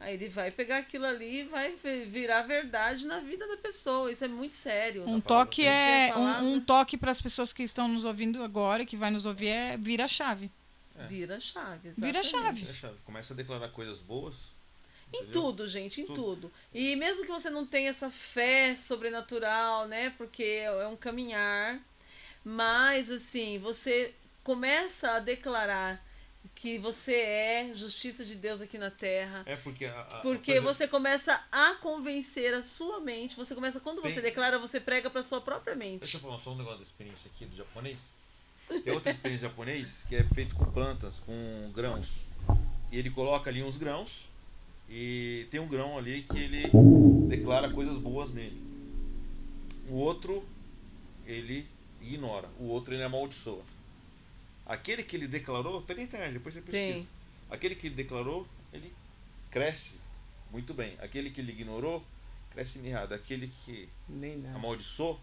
Aí 0.00 0.14
ele 0.14 0.28
vai 0.30 0.50
pegar 0.50 0.78
aquilo 0.78 1.04
ali 1.04 1.40
e 1.40 1.44
vai 1.44 1.72
vi- 1.76 2.06
virar 2.06 2.42
verdade 2.42 3.06
na 3.06 3.20
vida 3.20 3.46
da 3.46 3.58
pessoa. 3.58 4.10
Isso 4.10 4.24
é 4.24 4.28
muito 4.28 4.54
sério. 4.54 5.02
Um 5.02 5.20
palavra 5.20 5.44
toque 5.44 5.66
é 5.66 6.12
um, 6.16 6.54
um 6.54 6.60
toque 6.60 6.96
para 6.96 7.10
as 7.10 7.20
pessoas 7.20 7.52
que 7.52 7.62
estão 7.62 7.86
nos 7.86 8.06
ouvindo 8.06 8.42
agora, 8.42 8.86
que 8.86 8.96
vai 8.96 9.10
nos 9.10 9.26
ouvir 9.26 9.48
é 9.48 9.76
vira 9.76 10.04
a 10.04 10.08
chave. 10.08 10.50
É. 10.98 11.06
Vira 11.06 11.36
a 11.36 11.40
chave. 11.40 11.90
Vira 11.90 12.18
a 12.18 12.22
exatamente. 12.22 12.60
chave. 12.64 12.70
É 12.70 12.74
chave. 12.74 12.96
Começa 13.04 13.34
a 13.34 13.36
declarar 13.36 13.68
coisas 13.68 13.98
boas. 13.98 14.36
Em 15.12 15.18
entendeu? 15.18 15.42
tudo, 15.42 15.68
gente, 15.68 16.00
em 16.00 16.06
Tudo. 16.06 16.22
tudo. 16.22 16.52
E 16.72 16.96
mesmo 16.96 17.24
que 17.26 17.32
você 17.32 17.50
não 17.50 17.66
tenha 17.66 17.90
essa 17.90 18.10
fé 18.10 18.76
sobrenatural, 18.76 19.86
né? 19.86 20.14
Porque 20.16 20.42
é 20.64 20.86
um 20.86 20.96
caminhar. 20.96 21.78
Mas, 22.44 23.10
assim, 23.10 23.58
você 23.58 24.14
começa 24.42 25.10
a 25.12 25.18
declarar 25.18 26.02
que 26.54 26.78
você 26.78 27.14
é 27.14 27.72
justiça 27.74 28.24
de 28.24 28.34
Deus 28.34 28.60
aqui 28.60 28.76
na 28.78 28.90
terra. 28.90 29.42
É 29.46 29.56
porque 29.56 29.86
a, 29.86 30.00
a- 30.00 30.20
Porque 30.20 30.60
você 30.60 30.86
começa 30.88 31.42
a 31.50 31.74
convencer 31.76 32.52
a 32.54 32.62
sua 32.62 33.00
mente. 33.00 33.36
Você 33.36 33.54
começa, 33.54 33.80
quando 33.80 34.02
você 34.02 34.14
Tem- 34.14 34.22
declara, 34.24 34.58
você 34.58 34.78
prega 34.80 35.08
para 35.10 35.22
sua 35.22 35.40
própria 35.40 35.74
mente. 35.74 36.00
Deixa 36.00 36.16
eu 36.18 36.20
falar 36.20 36.38
só 36.38 36.52
um 36.52 36.56
negócio 36.56 36.78
da 36.78 36.84
experiência 36.84 37.30
aqui 37.34 37.46
do 37.46 37.56
japonês. 37.56 38.00
Tem 38.84 38.92
outra 38.92 39.10
experiência 39.10 39.48
japonês 39.48 40.04
que 40.08 40.14
é 40.16 40.22
feito 40.34 40.54
com 40.54 40.64
plantas, 40.70 41.16
com 41.26 41.70
grãos. 41.74 42.06
E 42.92 42.98
ele 42.98 43.10
coloca 43.10 43.48
ali 43.50 43.62
uns 43.62 43.76
grãos. 43.76 44.28
E 44.88 45.46
tem 45.50 45.60
um 45.60 45.68
grão 45.68 45.96
ali 45.96 46.22
que 46.22 46.36
ele 46.38 46.64
declara 47.28 47.70
coisas 47.70 47.96
boas 47.96 48.32
nele. 48.32 48.60
O 49.88 49.94
outro, 49.94 50.44
ele 51.26 51.66
ignora. 52.00 52.48
O 52.58 52.64
outro, 52.64 52.92
ele 52.94 53.02
amaldiçoa. 53.02 53.62
Aquele 54.66 55.02
que 55.02 55.16
ele 55.16 55.26
declarou, 55.26 55.82
tá 55.82 55.94
na 55.94 56.02
internet, 56.02 56.32
depois 56.32 56.54
você 56.54 56.60
pesquisa. 56.60 56.94
Tem. 57.06 57.08
Aquele 57.50 57.74
que 57.74 57.88
ele 57.88 57.94
declarou, 57.96 58.46
ele 58.72 58.92
cresce 59.50 59.94
muito 60.52 60.72
bem. 60.72 60.94
Aquele 61.00 61.30
que 61.30 61.40
ele 61.40 61.50
ignorou, 61.52 62.04
cresce 62.52 62.78
mirrado. 62.78 63.12
Aquele 63.14 63.50
que 63.64 63.88
amaldiçoou, 64.54 65.18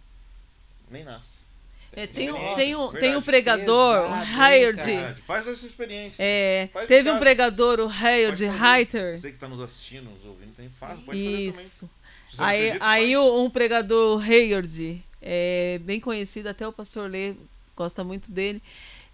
nem 0.92 1.04
nasce. 1.04 1.46
É, 1.94 2.06
tem, 2.06 2.30
um, 2.30 2.54
tem, 2.56 2.76
um, 2.76 2.82
verdade. 2.82 3.00
tem 3.00 3.16
um 3.16 3.22
pregador, 3.22 4.10
o 4.10 4.14
Hayard. 4.14 5.22
Faz 5.22 5.48
essa 5.48 5.66
experiência. 5.66 6.22
É, 6.22 6.70
Faz 6.74 6.86
teve 6.86 7.10
um 7.10 7.14
casa. 7.14 7.20
pregador, 7.22 7.80
o 7.80 7.88
Hayard. 7.88 8.46
Reiter. 8.46 9.18
Você 9.20 9.32
que 9.32 9.38
tá 9.38 9.48
nos 9.48 9.62
assistindo, 9.62 10.10
nos 10.10 10.26
ouvindo, 10.26 10.54
tem 10.56 10.70
faz, 10.70 11.00
pode. 11.00 11.18
Isso. 11.18 11.90
Aí, 12.38 12.66
acredita, 12.68 12.86
aí 12.86 13.14
faz. 13.14 13.26
o- 13.26 13.42
um 13.42 13.50
pregador, 13.50 14.22
Hayard, 14.22 15.02
é 15.22 15.80
bem 15.82 16.02
conhecido, 16.02 16.48
até 16.50 16.68
o 16.68 16.74
pastor 16.74 17.10
Lê 17.10 17.36
gosta 17.74 18.04
muito 18.04 18.32
dele. 18.34 18.62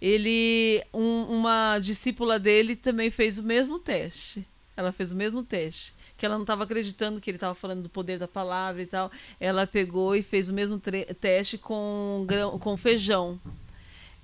Ele, 0.06 0.84
um- 0.94 1.24
uma 1.30 1.80
discípula 1.80 2.38
dele 2.38 2.76
também 2.76 3.10
fez 3.10 3.40
o 3.40 3.44
mesmo 3.44 3.80
teste. 3.80 4.46
Ela 4.76 4.92
fez 4.92 5.14
o 5.14 5.16
mesmo 5.16 5.42
teste. 5.44 5.94
Que 6.18 6.26
ela 6.26 6.36
não 6.36 6.44
estava 6.44 6.66
acreditando 6.66 7.22
que 7.22 7.30
ele 7.30 7.38
estava 7.38 7.56
falando 7.56 7.84
do 7.84 7.90
poder 7.90 8.20
da 8.20 8.28
palavra 8.28 8.82
e 8.82 8.86
tal. 8.86 9.10
Ela 9.40 9.66
pegou 9.66 10.14
e 10.14 10.22
fez 10.22 10.50
o 10.50 10.54
mesmo 10.54 10.78
teste 11.22 11.58
com, 11.58 12.26
grão, 12.28 12.60
com 12.60 12.76
feijão. 12.76 13.40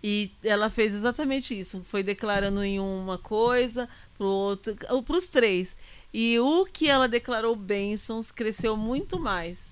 E 0.04 0.32
ela 0.44 0.70
fez 0.70 0.94
exatamente 0.94 1.58
isso. 1.58 1.82
Foi 1.88 2.04
declarando 2.04 2.62
em 2.62 2.78
uma 2.78 3.18
coisa, 3.18 3.88
pro 4.18 4.28
outro, 4.28 4.76
para 4.76 5.18
os 5.18 5.30
três. 5.30 5.78
E 6.14 6.38
o 6.40 6.66
que 6.66 6.90
ela 6.90 7.08
declarou 7.08 7.56
bênçãos 7.56 8.32
cresceu 8.32 8.76
muito 8.76 9.18
mais. 9.18 9.69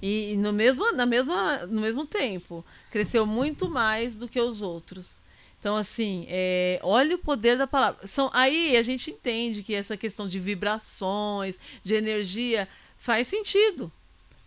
E, 0.00 0.32
e 0.32 0.36
no, 0.36 0.52
mesmo, 0.52 0.92
na 0.92 1.06
mesma, 1.06 1.58
no 1.66 1.80
mesmo 1.80 2.04
tempo, 2.04 2.64
cresceu 2.90 3.24
muito 3.24 3.68
mais 3.70 4.16
do 4.16 4.26
que 4.28 4.40
os 4.40 4.60
outros. 4.62 5.22
Então, 5.60 5.76
assim, 5.76 6.26
é, 6.28 6.80
olha 6.82 7.14
o 7.14 7.18
poder 7.18 7.56
da 7.56 7.68
palavra. 7.68 8.04
São, 8.06 8.28
aí 8.32 8.76
a 8.76 8.82
gente 8.82 9.10
entende 9.12 9.62
que 9.62 9.72
essa 9.74 9.96
questão 9.96 10.26
de 10.26 10.40
vibrações, 10.40 11.56
de 11.84 11.94
energia, 11.94 12.68
faz 12.98 13.28
sentido. 13.28 13.90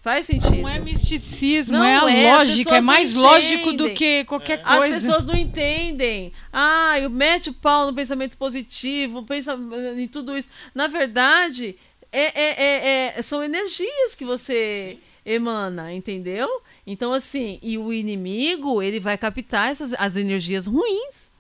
Faz 0.01 0.27
sentido. 0.27 0.57
Não 0.57 0.69
é 0.69 0.77
misticismo, 0.77 1.77
Não 1.77 1.83
é 1.83 1.95
a 1.97 2.11
é, 2.13 2.31
as 2.31 2.49
lógica. 2.49 2.75
É 2.75 2.81
mais 2.81 3.15
lógico 3.15 3.73
do 3.73 3.89
que 3.91 4.23
qualquer 4.25 4.61
As 4.63 4.77
coisa. 4.77 4.95
pessoas 4.97 5.25
não 5.25 5.35
entendem. 5.35 6.31
Ah, 6.53 6.99
eu 6.99 7.09
mete 7.09 7.49
o 7.49 7.53
pau 7.53 7.87
no 7.87 7.93
pensamento 7.93 8.37
positivo, 8.37 9.23
pensa 9.23 9.57
em 9.97 10.07
tudo 10.07 10.37
isso. 10.37 10.47
Na 10.75 10.87
verdade, 10.87 11.75
é, 12.11 12.21
é- 12.39 12.55
é- 12.63 13.13
é- 13.17 13.21
são 13.23 13.43
energias 13.43 14.13
que 14.15 14.23
você 14.25 14.99
emana, 15.25 15.93
entendeu? 15.93 16.61
Então, 16.85 17.11
assim, 17.11 17.59
e 17.61 17.77
o 17.77 17.91
inimigo, 17.91 18.81
ele 18.81 18.99
vai 18.99 19.17
captar 19.17 19.69
essas, 19.71 19.93
as 19.97 20.15
energias 20.15 20.67
ruins. 20.67 21.31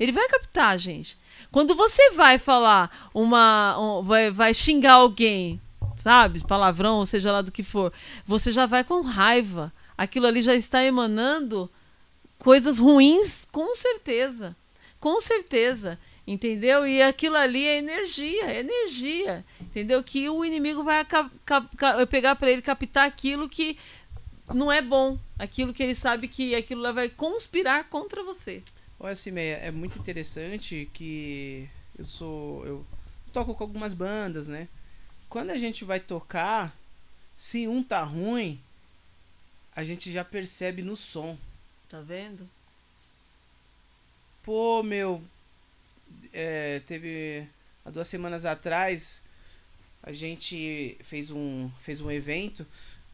Ele 0.00 0.10
vai 0.12 0.26
captar, 0.28 0.78
gente. 0.78 1.16
Quando 1.50 1.74
você 1.74 2.10
vai 2.12 2.38
falar 2.38 3.10
uma. 3.14 3.78
um- 3.78 4.02
vai, 4.02 4.30
vai 4.30 4.54
xingar 4.54 4.94
alguém, 4.94 5.60
sabe? 5.96 6.40
Palavrão, 6.46 6.96
ou 6.96 7.06
seja 7.06 7.30
lá 7.30 7.42
do 7.42 7.52
que 7.52 7.62
for, 7.62 7.92
você 8.26 8.50
já 8.50 8.64
vai 8.66 8.82
com 8.82 9.02
raiva. 9.02 9.72
Aquilo 9.96 10.26
ali 10.26 10.42
já 10.42 10.54
está 10.54 10.82
emanando 10.82 11.70
coisas 12.38 12.78
ruins, 12.78 13.46
com 13.52 13.76
certeza. 13.76 14.56
Com 14.98 15.20
certeza. 15.20 15.98
Entendeu? 16.26 16.86
E 16.86 17.02
aquilo 17.02 17.36
ali 17.36 17.66
é 17.66 17.78
energia, 17.78 18.44
é 18.44 18.60
energia. 18.60 19.44
Entendeu? 19.60 20.02
Que 20.04 20.28
o 20.28 20.44
inimigo 20.44 20.84
vai 20.84 21.04
pegar 22.08 22.36
para 22.36 22.50
ele 22.50 22.62
captar 22.62 23.06
aquilo 23.06 23.48
que 23.48 23.76
não 24.54 24.70
é 24.70 24.80
bom. 24.80 25.18
Aquilo 25.38 25.74
que 25.74 25.82
ele 25.82 25.94
sabe 25.94 26.28
que 26.28 26.54
aquilo 26.54 26.80
lá 26.80 26.92
vai 26.92 27.08
conspirar 27.08 27.88
contra 27.88 28.22
você. 28.22 28.62
Olha, 29.00 29.16
Cimeia, 29.16 29.56
é 29.56 29.70
muito 29.72 29.98
interessante 29.98 30.88
que 30.94 31.68
eu 31.98 32.04
sou. 32.04 32.64
Eu 32.64 32.86
toco 33.32 33.52
com 33.54 33.64
algumas 33.64 33.92
bandas, 33.92 34.46
né? 34.46 34.68
Quando 35.28 35.50
a 35.50 35.58
gente 35.58 35.84
vai 35.84 35.98
tocar, 35.98 36.76
se 37.34 37.66
um 37.66 37.82
tá 37.82 38.04
ruim, 38.04 38.60
a 39.74 39.82
gente 39.82 40.12
já 40.12 40.24
percebe 40.24 40.82
no 40.82 40.96
som. 40.96 41.36
Tá 41.88 42.00
vendo? 42.00 42.48
Pô, 44.44 44.82
meu. 44.84 45.20
É, 46.32 46.80
teve. 46.80 47.46
Há 47.84 47.90
duas 47.90 48.06
semanas 48.06 48.44
atrás, 48.44 49.22
a 50.02 50.12
gente 50.12 50.96
fez 51.02 51.30
um, 51.30 51.68
fez 51.80 52.00
um 52.00 52.10
evento 52.10 52.66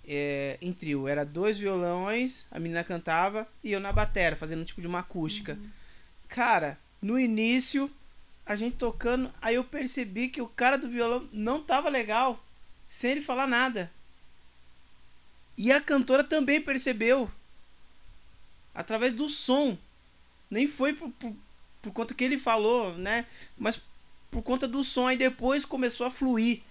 é, 0.07 0.59
em 0.61 0.73
trio. 0.73 1.09
Era 1.09 1.25
dois 1.25 1.59
violões, 1.59 2.47
a 2.51 2.59
menina 2.59 2.85
cantava 2.85 3.49
e 3.63 3.73
eu 3.73 3.81
na 3.81 3.93
batera, 3.93 4.37
fazendo 4.37 4.63
um 4.63 4.65
tipo 4.65 4.81
de 4.81 4.87
uma 4.87 5.01
acústica. 5.01 5.59
Cara, 6.29 6.79
no 7.01 7.19
início, 7.19 7.91
a 8.45 8.55
gente 8.55 8.77
tocando, 8.77 9.33
aí 9.41 9.55
eu 9.55 9.65
percebi 9.65 10.29
que 10.29 10.41
o 10.41 10.49
cara 10.49 10.77
do 10.77 10.89
violão 10.89 11.29
não 11.33 11.63
tava 11.63 11.89
legal, 11.89 12.43
sem 12.89 13.13
ele 13.13 13.21
falar 13.21 13.47
nada. 13.47 13.91
E 15.57 15.73
a 15.73 15.81
cantora 15.81 16.23
também 16.23 16.61
percebeu. 16.61 17.31
Através 18.75 19.13
do 19.13 19.29
som. 19.29 19.77
Nem 20.49 20.69
foi 20.69 20.95
por, 20.95 21.11
por, 21.11 21.35
por 21.83 21.93
conta 21.93 22.15
que 22.15 22.25
ele 22.25 22.39
falou, 22.39 22.97
né? 22.97 23.27
Mas 23.57 23.81
por 24.31 24.43
conta 24.43 24.67
do 24.69 24.83
som. 24.85 25.07
Aí 25.07 25.17
depois 25.17 25.65
começou 25.65 26.07
a 26.07 26.11
fluir. 26.11 26.63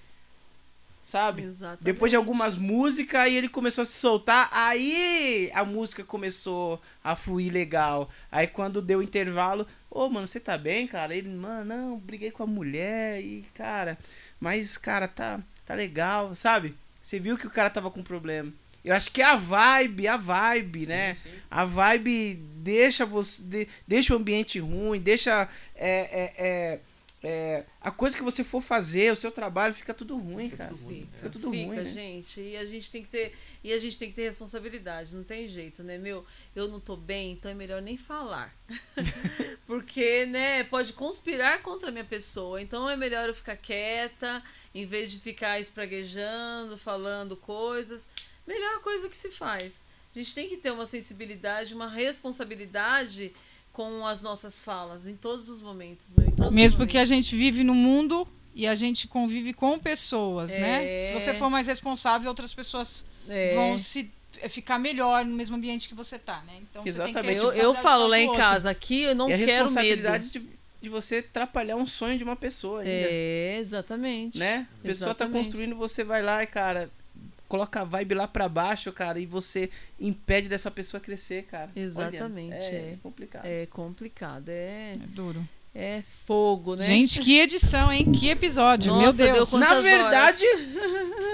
Sabe? 1.03 1.44
Exatamente. 1.44 1.84
Depois 1.86 2.11
de 2.11 2.18
algumas 2.18 2.58
músicas, 2.58 3.22
aí 3.22 3.38
ele 3.38 3.48
começou 3.48 3.84
a 3.84 3.86
se 3.86 3.94
soltar, 3.94 4.50
aí 4.52 5.50
a 5.53 5.64
música 5.64 6.03
começou 6.03 6.82
a 7.02 7.16
fluir 7.16 7.50
legal. 7.50 8.10
Aí 8.30 8.45
quando 8.45 8.82
deu 8.82 9.00
o 9.00 9.03
intervalo, 9.03 9.66
ô 9.90 10.10
mano, 10.10 10.27
você 10.27 10.38
tá 10.38 10.58
bem, 10.58 10.86
cara? 10.86 11.16
Ele, 11.16 11.30
mano, 11.30 11.64
não, 11.64 11.98
briguei 11.98 12.30
com 12.30 12.44
a 12.44 12.48
mulher 12.48 13.22
e, 13.22 13.45
cara, 13.53 13.98
mas, 14.38 14.76
cara, 14.76 15.08
tá, 15.08 15.40
tá 15.66 15.74
legal, 15.74 16.36
sabe? 16.36 16.76
Você 17.02 17.22
viu 17.22 17.38
que 17.38 17.48
o 17.48 17.52
cara 17.52 17.69
tava 17.69 17.90
com 17.90 18.03
problema. 18.03 18.52
Eu 18.88 18.95
acho 18.95 19.11
que 19.11 19.22
é 19.22 19.25
a 19.25 19.35
vibe, 19.35 20.07
a 20.07 20.17
vibe, 20.17 20.85
né? 20.85 21.14
Sim, 21.16 21.30
sim. 21.30 21.35
A 21.49 21.66
vibe 21.66 22.35
deixa 22.57 23.06
você. 23.06 23.43
de- 23.43 23.67
deixa 23.88 24.14
o 24.14 24.17
ambiente 24.17 24.59
ruim, 24.59 24.99
deixa. 24.99 25.48
É, 25.75 25.90
é, 25.99 26.33
é, 26.38 26.80
é, 27.24 27.64
a 27.82 27.90
coisa 27.91 28.16
que 28.16 28.24
você 28.24 28.43
for 28.43 28.61
fazer, 28.61 29.11
o 29.11 29.16
seu 29.16 29.32
trabalho, 29.32 29.74
fica 29.74 29.93
tudo 29.93 30.16
ruim, 30.17 30.45
Fica 30.51 30.57
cara. 30.57 30.69
tudo 30.69 30.83
ruim, 30.85 31.01
Fica, 31.01 31.17
Fica 31.17 31.30
tudo 31.32 31.51
fica, 31.51 31.66
ruim, 31.66 31.75
né? 31.77 31.85
gente. 31.85 32.40
E 32.40 32.56
a 32.56 32.64
gente 32.66 32.91
tem 32.91 33.01
que 33.01 33.09
ter, 33.09 33.35
e 33.64 33.74
a 33.74 33.80
gente 33.80 33.98
tem 33.98 34.09
que 34.09 34.16
ter 34.16 34.24
responsabilidade, 34.24 35.16
não 35.16 35.24
tem 35.24 35.48
jeito, 35.49 35.82
né, 35.83 35.98
meu? 35.98 36.24
Eu 36.56 36.67
não 36.67 36.80
tô 36.80 36.95
bem, 36.95 37.32
então 37.32 37.49
é 37.49 37.56
melhor 37.56 37.82
nem 37.82 37.98
falar. 37.98 38.53
Porque, 39.66 40.25
né, 40.27 40.64
pode 40.66 40.93
conspirar 40.93 41.61
contra 41.61 41.90
a 41.90 41.91
minha 41.91 42.03
pessoa. 42.06 42.61
Então 42.61 42.90
é 42.90 42.95
melhor 42.95 43.27
eu 43.27 43.33
ficar 43.33 43.57
quieta, 43.57 44.41
em 44.74 44.85
vez 44.85 45.11
de 45.11 45.19
ficar 45.19 45.59
espraguejando, 45.59 46.77
falando 46.77 47.35
coisas. 47.35 48.07
Melhor 48.48 48.80
coisa 48.82 49.09
que 49.09 49.17
se 49.17 49.30
faz. 49.30 49.84
A 50.16 50.17
gente 50.17 50.34
tem 50.34 50.48
que 50.50 50.58
ter 50.58 50.72
uma 50.72 50.85
sensibilidade, 50.85 51.74
uma 51.76 51.90
responsabilidade 51.90 53.34
com 53.74 54.06
as 54.08 54.22
nossas 54.22 54.64
falas 54.64 55.06
em 55.06 55.16
todos 55.16 55.50
os 55.50 55.61
momentos, 55.61 56.11
meu, 56.17 56.27
todos 56.32 56.48
os 56.50 56.56
Mesmo 56.56 56.77
porque 56.80 56.98
a 56.98 57.01
momentos. 57.01 57.09
gente 57.27 57.35
vive 57.38 57.64
no 57.64 57.76
mundo 57.76 58.27
e 58.56 58.66
a 58.66 58.74
gente 58.74 59.08
convive 59.08 59.53
com 59.53 59.77
pessoas, 59.77 60.50
né? 60.50 60.84
É. 60.84 61.08
Se 61.09 61.14
você 61.26 61.34
for 61.35 61.50
mais 61.50 61.67
responsável, 61.67 62.27
outras 62.30 62.53
pessoas 62.53 63.06
É. 63.30 63.53
vão 63.53 63.77
se 63.77 64.09
eh, 64.42 64.50
ficar 64.50 64.80
melhor 64.80 65.24
no 65.26 65.35
mesmo 65.35 65.56
ambiente 65.56 65.88
que 65.88 65.93
você 65.93 66.17
tá, 66.17 66.42
né? 66.48 66.53
Então 66.61 66.84
você 66.84 67.03
tem 67.03 67.14
que 67.14 67.22
ter 67.22 67.30
Exatamente. 67.30 67.40
Eu, 67.40 67.51
eu 67.51 67.76
falo 67.76 68.08
lá 68.08 68.17
em 68.17 68.26
outro. 68.27 68.42
casa, 68.42 68.69
aqui 68.72 69.03
eu 69.03 69.14
não 69.14 69.30
e 69.30 69.34
a 69.34 69.38
quero 69.38 69.48
medo. 69.51 69.64
responsabilidade 69.66 70.32
de, 70.32 70.42
de 70.82 70.90
você 70.90 71.17
atrapalhar 71.17 71.76
um 71.76 71.85
sonho 71.85 72.17
de 72.17 72.24
uma 72.24 72.35
pessoa 72.35 72.80
ainda. 72.80 72.90
É, 72.92 73.58
exatamente. 73.59 74.40
Né? 74.40 74.67
A 74.80 74.88
pessoa 74.88 75.14
tá 75.14 75.26
Exatamente. 75.26 75.43
construindo, 75.45 75.76
você 75.76 76.03
vai 76.03 76.24
lá 76.24 76.42
e, 76.42 76.48
cara, 76.48 76.90
coloca 77.48 77.82
a 77.82 77.84
vibe 77.84 78.16
lá 78.16 78.27
pra 78.27 78.48
baixo, 78.48 78.92
cara, 78.92 79.19
e 79.19 79.26
você 79.26 79.69
impede 80.00 80.48
dessa 80.50 80.69
pessoa 80.69 81.00
crescer, 81.01 81.43
cara. 81.45 81.72
Olha, 81.76 81.84
Exatamente, 81.84 82.56
é, 82.56 82.93
é. 82.93 82.98
complicado. 83.01 83.45
É 83.45 83.66
complicado, 83.67 84.50
é, 84.50 84.93
É 84.93 85.08
duro. 85.08 85.48
É 85.76 86.02
fogo, 86.26 86.76
né? 86.76 86.86
Gente, 86.86 87.20
que 87.20 87.40
edição, 87.40 87.92
hein? 87.94 88.12
Que 88.12 88.30
episódio. 88.30 88.92
Meu 88.96 89.06
Nossa, 89.08 89.24
Deus. 89.24 89.34
deu 89.38 89.48
quantas 89.48 89.70
Na 89.70 89.76
horas? 89.76 89.84
verdade, 89.84 90.44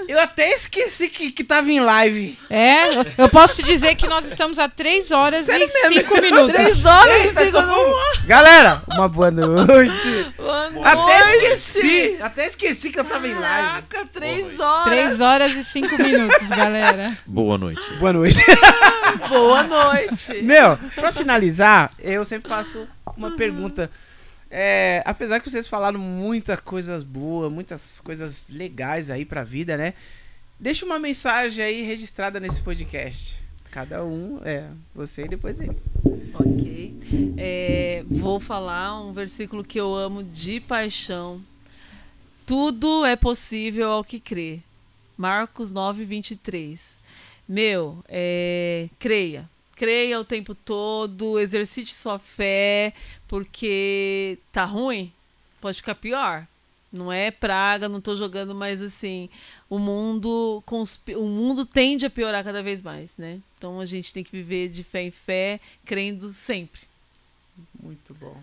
eu 0.06 0.20
até 0.20 0.52
esqueci 0.52 1.08
que, 1.08 1.32
que 1.32 1.42
tava 1.42 1.70
em 1.72 1.80
live. 1.80 2.38
É, 2.50 2.84
eu- 3.16 3.28
posso 3.30 3.56
te 3.56 3.62
dizer 3.62 3.94
que 3.96 4.06
nós 4.06 4.26
estamos 4.26 4.58
a 4.58 4.68
3 4.68 5.10
horas 5.10 5.46
Sério 5.46 5.66
e 5.66 5.72
mesmo? 5.72 6.00
5 6.10 6.20
minutos. 6.20 6.52
Três 6.52 6.84
horas 6.84 7.14
e 7.16 7.26
Eita, 7.28 7.40
cinco 7.40 7.52
tô 7.52 7.62
minutos. 7.62 7.84
bom. 8.18 8.26
Galera, 8.26 8.82
uma 8.92 9.08
boa 9.08 9.30
noite. 9.30 10.32
Boa 10.36 10.66
até 10.84 11.18
noite. 11.24 11.44
esqueci. 11.54 12.18
Até 12.20 12.46
esqueci 12.46 12.90
que 12.90 13.00
eu 13.00 13.04
tava 13.04 13.26
em 13.26 13.34
live. 13.34 13.66
Caraca, 13.88 14.06
três 14.12 14.56
Boa 14.56 14.68
horas. 14.68 14.84
3 14.92 15.20
horas 15.22 15.52
e 15.54 15.64
5 15.64 15.96
minutos, 16.02 16.48
galera. 16.48 17.16
Boa 17.26 17.56
noite. 17.56 17.80
Boa 17.94 18.12
noite. 18.12 18.36
Boa 19.28 19.62
noite. 19.62 20.42
Meu, 20.42 20.76
pra 20.94 21.12
finalizar, 21.12 21.92
eu 21.98 22.24
sempre 22.26 22.48
faço 22.50 22.86
uma 23.16 23.34
pergunta. 23.36 23.90
É, 24.56 25.02
apesar 25.04 25.40
que 25.40 25.50
vocês 25.50 25.66
falaram 25.66 25.98
muitas 25.98 26.60
coisas 26.60 27.02
boas, 27.02 27.52
muitas 27.52 27.98
coisas 27.98 28.48
legais 28.48 29.10
aí 29.10 29.24
pra 29.24 29.42
vida, 29.42 29.76
né? 29.76 29.94
Deixa 30.60 30.86
uma 30.86 30.96
mensagem 30.96 31.64
aí 31.64 31.82
registrada 31.82 32.38
nesse 32.38 32.60
podcast. 32.60 33.42
Cada 33.72 34.04
um, 34.04 34.40
é, 34.44 34.68
você 34.94 35.22
e 35.22 35.28
depois 35.28 35.58
ele. 35.58 35.76
Ok. 36.32 37.34
É, 37.36 38.04
vou 38.08 38.38
falar 38.38 39.00
um 39.02 39.12
versículo 39.12 39.64
que 39.64 39.80
eu 39.80 39.92
amo 39.92 40.22
de 40.22 40.60
paixão. 40.60 41.42
Tudo 42.46 43.04
é 43.04 43.16
possível 43.16 43.90
ao 43.90 44.04
que 44.04 44.20
crê. 44.20 44.60
Marcos 45.16 45.72
9, 45.72 46.04
23. 46.04 47.00
Meu, 47.48 48.04
é, 48.08 48.88
creia. 49.00 49.50
Creia 49.76 50.20
o 50.20 50.24
tempo 50.24 50.54
todo, 50.54 51.38
exercite 51.38 51.92
sua 51.92 52.18
fé, 52.18 52.94
porque 53.26 54.38
tá 54.52 54.64
ruim, 54.64 55.12
pode 55.60 55.78
ficar 55.78 55.94
pior. 55.94 56.46
Não 56.92 57.12
é 57.12 57.32
praga, 57.32 57.88
não 57.88 58.00
tô 58.00 58.14
jogando, 58.14 58.54
mas 58.54 58.80
assim, 58.80 59.28
o 59.68 59.80
mundo 59.80 60.62
o 61.16 61.24
mundo 61.26 61.66
tende 61.66 62.06
a 62.06 62.10
piorar 62.10 62.44
cada 62.44 62.62
vez 62.62 62.80
mais, 62.80 63.16
né? 63.18 63.40
Então 63.58 63.80
a 63.80 63.84
gente 63.84 64.12
tem 64.12 64.22
que 64.22 64.30
viver 64.30 64.68
de 64.68 64.84
fé 64.84 65.02
em 65.02 65.10
fé, 65.10 65.60
crendo 65.84 66.30
sempre. 66.30 66.82
Muito 67.82 68.14
bom. 68.14 68.40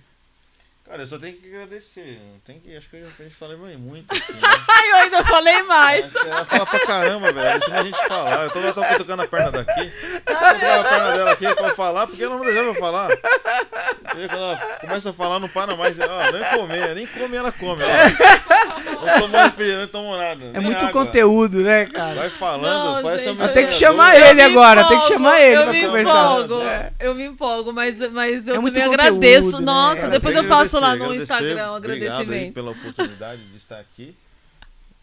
Cara, 0.92 1.03
eu 1.03 1.08
só 1.08 1.18
tenho 1.18 1.38
que 1.38 1.48
agradecer. 1.48 2.20
Tem 2.45 2.60
que, 2.60 2.76
acho 2.76 2.90
que 2.90 2.98
a 2.98 3.24
gente 3.24 3.34
falou 3.36 3.58
muito 3.58 4.11
aqui, 4.14 4.34
né? 4.34 4.40
Ai, 4.68 4.92
eu 4.92 4.95
ainda 4.98 5.24
falei 5.24 5.64
mais. 5.64 6.14
Ela 6.14 6.44
fala 6.44 6.66
pra 6.66 6.80
caramba, 6.86 7.32
velho. 7.32 7.60
Deixa 7.61 7.76
a 7.80 7.84
gente 7.86 8.08
falar. 8.10 8.44
Eu 8.44 8.50
tô, 8.52 8.60
eu 8.60 8.74
tô 8.74 8.84
cutucando 8.84 9.22
a 9.22 9.28
perna 9.28 9.52
daqui. 9.52 9.90
Cutucando 10.26 10.66
a 10.66 10.84
perna 10.84 11.11
dela 11.14 11.32
aqui 11.32 11.56
pra 11.56 11.68
eu 11.70 11.76
falar, 11.76 12.08
porque 12.08 12.22
ela 12.22 12.36
não 12.36 12.44
deixava 12.44 12.68
eu 12.68 12.76
falar. 12.76 13.10
E 13.10 14.28
quando 14.28 14.36
ela 14.44 14.58
começa 14.82 15.10
a 15.11 15.14
falar, 15.14 15.40
não 15.40 15.48
para 15.48 15.78
mais. 15.78 15.98
Ó, 15.98 16.32
nem 16.34 16.60
comer, 16.60 16.94
nem 16.95 17.08
come, 17.08 17.38
ela 17.38 17.52
come. 17.53 17.84
Ó. 17.84 18.92
Não 19.06 19.20
tomou 19.22 19.42
refrigerante, 19.44 19.82
não 19.94 20.02
tomou 20.02 20.18
nada. 20.18 20.52
É 20.53 20.60
muito 20.60 20.86
água. 20.86 20.92
conteúdo, 20.92 21.61
né, 21.61 21.86
cara? 21.86 22.16
Vai 22.16 22.30
falando, 22.30 22.95
Não, 22.95 23.03
parece 23.03 23.24
gente, 23.24 23.42
eu 23.42 23.53
Tem 23.53 23.66
que 23.66 23.74
Eu- 23.74 23.78
chamar 23.80 24.18
Eu 24.20 24.26
ele 24.28 24.42
agora, 24.42 24.84
tem 24.90 25.00
que 25.00 25.08
chamar 25.08 25.40
ele 25.42 25.56
eu 25.58 25.64
pra 25.64 25.72
me 25.72 25.86
conversar. 25.86 26.11
Empolgo, 26.26 26.61
É. 26.64 26.92
Eu 27.00 27.16
me 27.16 27.24
empolgo, 27.26 27.72
mas, 27.74 27.98
mas 28.11 28.45
eu 28.45 28.56
É 28.56 28.58
também 28.61 28.84
agradeço. 28.84 29.60
né, 29.60 29.66
Nossa, 29.66 30.02
cara? 30.02 30.11
depois 30.11 30.36
eu 30.36 30.44
faço 30.44 30.81
lá 30.82 30.95
no. 30.95 31.14
Instagram 31.14 31.72
um 31.72 31.76
Obrigado 31.76 32.01
aí 32.01 32.08
agradecimento. 32.08 32.53
pela 32.53 32.72
oportunidade 32.72 33.43
de 33.43 33.58
estar 33.58 33.80
aqui. 33.80 34.16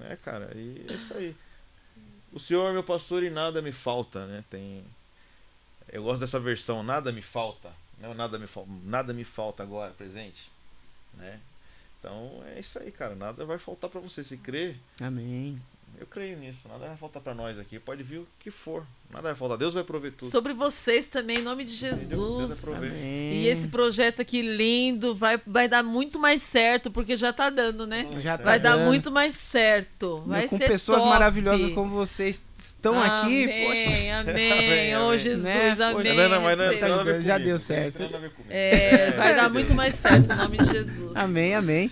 É, 0.01 0.17
cara, 0.17 0.51
e 0.55 0.87
é 0.89 0.95
isso 0.95 1.15
aí. 1.15 1.35
O 2.33 2.39
Senhor 2.39 2.69
é 2.69 2.73
meu 2.73 2.85
pastor 2.85 3.23
e 3.23 3.31
nada 3.31 3.63
me 3.63 3.73
falta, 3.73 4.27
né? 4.27 4.45
Tem 4.51 4.85
Eu 5.91 6.03
gosto 6.03 6.21
dessa 6.21 6.39
versão, 6.39 6.83
nada 6.83 7.11
me 7.11 7.23
falta, 7.23 7.71
né? 7.99 8.13
Nada 8.15 8.39
me 8.39 8.47
falta, 8.47 8.71
nada 8.85 9.13
me 9.13 9.25
falta 9.25 9.63
agora, 9.63 9.93
presente, 9.93 10.51
né? 11.15 11.41
Então 11.99 12.43
é 12.55 12.61
isso 12.61 12.79
aí, 12.79 12.93
cara, 12.93 13.15
nada 13.15 13.45
vai 13.45 13.59
faltar 13.59 13.91
pra 13.91 14.01
você 14.01 14.23
se 14.23 14.37
crer. 14.37 14.77
Amém. 15.01 15.61
Eu 16.01 16.07
creio 16.07 16.39
nisso, 16.39 16.61
nada 16.69 16.87
vai 16.87 16.97
faltar 16.97 17.21
pra 17.21 17.35
nós 17.35 17.59
aqui. 17.59 17.79
Pode 17.79 18.03
vir 18.05 18.19
o 18.19 18.27
que 18.39 18.51
for, 18.51 18.85
nada 19.11 19.23
vai 19.29 19.35
faltar. 19.35 19.59
Deus 19.59 19.75
vai 19.75 19.83
prover 19.83 20.13
tudo. 20.13 20.31
Sobre 20.31 20.53
vocês 20.53 21.09
também, 21.09 21.39
em 21.39 21.43
nome 21.43 21.65
de 21.65 21.75
Entendeu? 21.87 22.07
Deus 22.47 22.61
vai 22.61 22.81
Jesus. 22.81 22.95
E 23.35 23.47
esse 23.49 23.67
projeto 23.69 24.23
aqui 24.23 24.41
lindo 24.41 25.15
vai, 25.15 25.41
vai 25.47 25.67
dar 25.69 25.83
muito 25.83 26.19
mais 26.19 26.43
certo, 26.43 26.91
porque 26.91 27.17
já 27.17 27.33
tá 27.33 27.51
dando, 27.51 27.87
né? 27.87 28.09
Já 28.19 28.39
tá 28.39 28.45
Vai 28.45 28.61
dar 28.61 28.77
dando. 28.77 28.87
muito 28.87 29.11
mais 29.11 29.35
certo. 29.35 30.23
Vai 30.27 30.47
com 30.47 30.57
ser 30.57 30.69
pessoas 30.69 31.03
top. 31.03 31.13
maravilhosas 31.13 31.71
como 31.73 31.91
vocês 31.91 32.45
estão 32.59 33.01
aqui, 33.01 33.45
amém, 33.45 33.67
poxa. 33.67 33.91
Amém, 33.91 34.13
Amém, 34.13 34.97
Ô, 34.97 35.07
amém. 35.09 35.19
Jesus, 35.19 35.43
Né? 35.43 35.71
Amém. 35.73 36.41
Mas 36.43 36.59
não 36.59 36.79
Tá 36.79 36.89
nada 36.89 37.01
a 37.01 37.05
ver 37.05 37.19
ligado, 37.19 37.23
já 37.23 37.39
deu 37.39 37.49
não 37.53 37.59
certo. 37.59 38.03
É, 38.49 39.11
vai 39.13 39.35
dar 39.35 39.49
muito 39.51 39.75
mais 39.75 39.95
certo, 39.97 40.33
em 40.33 40.37
nome 40.37 40.59
de 40.59 40.65
Jesus. 40.71 41.11
Amém, 41.17 41.55
amém. 41.55 41.91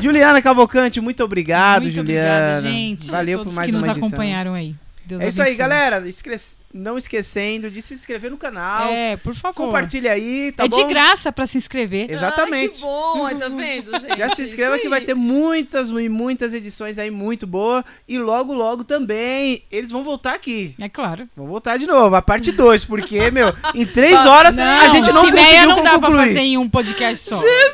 Juliana 0.00 0.40
Cavalcante, 0.42 1.00
muito 1.00 1.22
obrigado, 1.24 1.82
Muito 1.82 1.94
Juliana. 1.94 2.58
obrigada, 2.58 2.68
gente. 2.68 3.10
Valeu 3.10 3.44
por 3.44 3.52
mais 3.52 3.70
que 3.70 3.76
uma 3.76 3.86
nos 3.86 3.90
edição. 3.96 4.08
acompanharam 4.08 4.54
aí. 4.54 4.74
Deus 5.04 5.20
É 5.22 5.28
isso 5.28 5.40
aí, 5.42 5.48
abençoe. 5.48 5.58
galera. 5.58 6.08
Esque- 6.08 6.30
Não 6.74 6.96
esquecendo 6.96 7.70
de 7.70 7.82
se 7.82 7.94
inscrever 7.94 8.30
no 8.30 8.36
canal. 8.38 8.86
É, 8.90 9.16
por 9.16 9.34
favor. 9.34 9.54
Compartilha 9.54 10.12
aí, 10.12 10.52
tá 10.52 10.64
é 10.64 10.68
bom? 10.68 10.76
de 10.76 10.84
graça 10.84 11.30
pra 11.30 11.46
se 11.46 11.58
inscrever. 11.58 12.10
Exatamente. 12.10 12.74
Ai, 12.74 12.74
que 12.76 12.80
bom, 12.82 13.38
tá 13.38 13.48
vendo, 13.48 13.90
gente? 14.00 14.18
Já 14.18 14.30
se 14.34 14.42
inscreva 14.42 14.78
que 14.78 14.88
vai 14.88 15.00
ter 15.00 15.14
muitas 15.14 15.90
e 15.90 16.08
muitas 16.08 16.54
edições 16.54 16.98
aí 16.98 17.10
muito 17.10 17.46
boas. 17.46 17.84
E 18.08 18.18
logo, 18.18 18.54
logo 18.54 18.84
também 18.84 19.64
eles 19.70 19.90
vão 19.90 20.02
voltar 20.02 20.34
aqui. 20.34 20.74
É 20.80 20.88
claro. 20.88 21.28
Vão 21.36 21.46
voltar 21.46 21.76
de 21.76 21.86
novo, 21.86 22.14
a 22.16 22.22
parte 22.22 22.50
2, 22.52 22.84
porque, 22.84 23.28
meu, 23.32 23.52
em 23.74 23.84
três 23.84 24.24
horas 24.24 24.56
a 24.58 24.88
gente 24.88 25.10
não 25.12 25.30
conseguiu 25.30 25.68
não 25.68 25.82
dá 25.82 25.90
pra 25.90 26.00
concluir. 26.00 26.28
fazer 26.28 26.40
em 26.40 26.58
um 26.58 26.68
podcast 26.68 27.28
só. 27.28 27.36
É, 27.44 27.72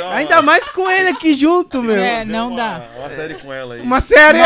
uma- 0.00 0.14
Ainda 0.16 0.42
mais 0.42 0.68
com 0.68 0.90
ele 0.90 1.10
aqui 1.10 1.32
junto, 1.34 1.80
meu. 1.82 1.94
É, 1.96 2.24
não 2.24 2.48
uma- 2.48 2.56
dá. 2.56 2.82
Uma 2.98 3.10
série 3.10 3.34
com 3.34 3.52
ela 3.52 3.74
aí. 3.74 3.80
Uma 3.80 4.00
série. 4.00 4.38
Eu 4.40 4.44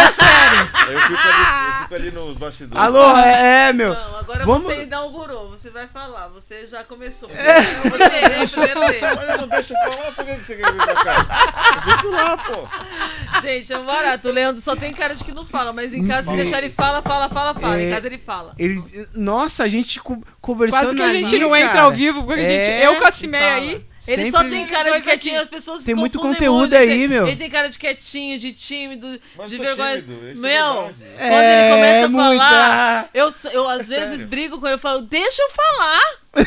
fico 1.01 1.19
ali, 1.29 1.73
eu 1.77 1.83
fico 1.83 1.95
ali 1.95 2.11
nos 2.11 2.37
bastidores. 2.37 2.83
Alô, 2.85 3.17
é, 3.17 3.69
é, 3.69 3.73
meu. 3.79 3.95
Não, 3.95 4.17
agora 4.19 4.45
Vamos- 4.45 4.63
você 4.65 4.83
inaugurou, 4.83 5.51
você 5.51 5.71
vai 5.71 5.87
falar, 5.87 6.29
você 6.29 6.67
já 6.67 6.85
começou. 6.85 7.31
Eu 7.31 7.91
vou 7.91 7.99
querer 7.99 8.49
primeiro 8.51 8.81
dele. 8.87 9.01
Mas 9.17 9.29
eu 9.31 9.39
não 9.39 9.49
deixa 9.49 9.75
eu 9.75 9.79
falar, 9.93 10.13
por 10.13 10.25
que 10.25 10.35
você 10.35 10.57
quer 10.57 10.73
vir 10.73 10.77
pra 10.85 10.95
cá? 10.95 11.83
Eu 11.87 11.93
fico 11.93 12.09
lá, 12.11 12.37
pô. 12.39 13.41
Gente, 13.41 13.73
é 13.73 13.79
um 13.79 13.87
barato. 13.87 14.29
O 14.29 14.33
Leandro 14.33 14.61
só 14.61 14.75
tem 14.77 14.93
cara 14.93 15.15
de 15.15 15.25
que 15.25 15.33
não 15.33 15.47
fala, 15.47 15.73
mas 15.73 15.95
em 15.95 16.07
casa, 16.07 16.31
se 16.31 16.37
deixar 16.37 16.59
ele 16.59 16.71
fala, 16.71 17.01
fala, 17.03 17.29
fala, 17.29 17.55
fala. 17.55 17.81
Em 17.81 17.87
É. 17.91 17.95
casa 17.95 18.07
ele 18.07 18.19
fala. 18.19 18.53
Ele, 18.59 18.83
nossa, 19.15 19.63
a 19.65 19.69
gente 19.69 20.01
co- 20.01 20.23
conversando 20.41 20.85
Quase 20.85 20.97
que 20.97 21.03
a 21.03 21.09
gente 21.15 21.35
ali, 21.35 21.41
não 21.41 21.51
cara. 21.51 21.61
entra 21.63 21.83
ao 21.83 21.93
vivo, 21.93 22.25
porque 22.25 22.41
a 22.41 22.45
gente, 22.45 22.71
É, 22.71 22.87
eu 22.87 22.97
com 22.97 23.07
a. 23.07 23.13
Cimeia 23.13 23.55
aí. 23.55 23.85
Ele 24.09 24.25
Sempre- 24.25 24.31
só 24.31 24.43
tem 24.43 24.67
cara 24.67 24.91
de 24.93 25.03
quietinho, 25.03 25.35
aqui. 25.35 25.43
as 25.43 25.49
pessoas 25.51 25.85
Tem 25.85 25.95
muito 25.95 26.19
conteúdo 26.19 26.61
muito. 26.61 26.75
Ele 26.75 26.93
aí, 26.93 26.99
tem- 27.01 27.09
meu. 27.09 27.27
Ele 27.27 27.37
tem 27.37 27.51
cara 27.51 27.69
de 27.69 27.79
quietinho, 27.79 28.39
de 28.39 28.53
tímido, 28.55 29.21
Mas 29.37 29.51
de 29.51 29.59
vergonha. 29.59 30.01
tímido, 30.01 30.13
é 30.31 30.35
Meu, 30.35 30.75
verdade. 30.75 30.95
quando 31.19 31.43
ele 31.43 31.71
começa 31.71 32.05
a 32.05 32.09
muito, 32.09 32.39
falar, 32.39 33.11
eu, 33.13 33.29
eu 33.53 33.69
às 33.69 33.87
vezes 33.89 34.09
sério. 34.11 34.27
brigo 34.29 34.59
com 34.59 34.67
ele, 34.67 34.77
eu 34.77 34.79
falo, 34.79 35.03
deixa 35.03 35.43
eu 35.43 35.51
falar. 35.51 36.01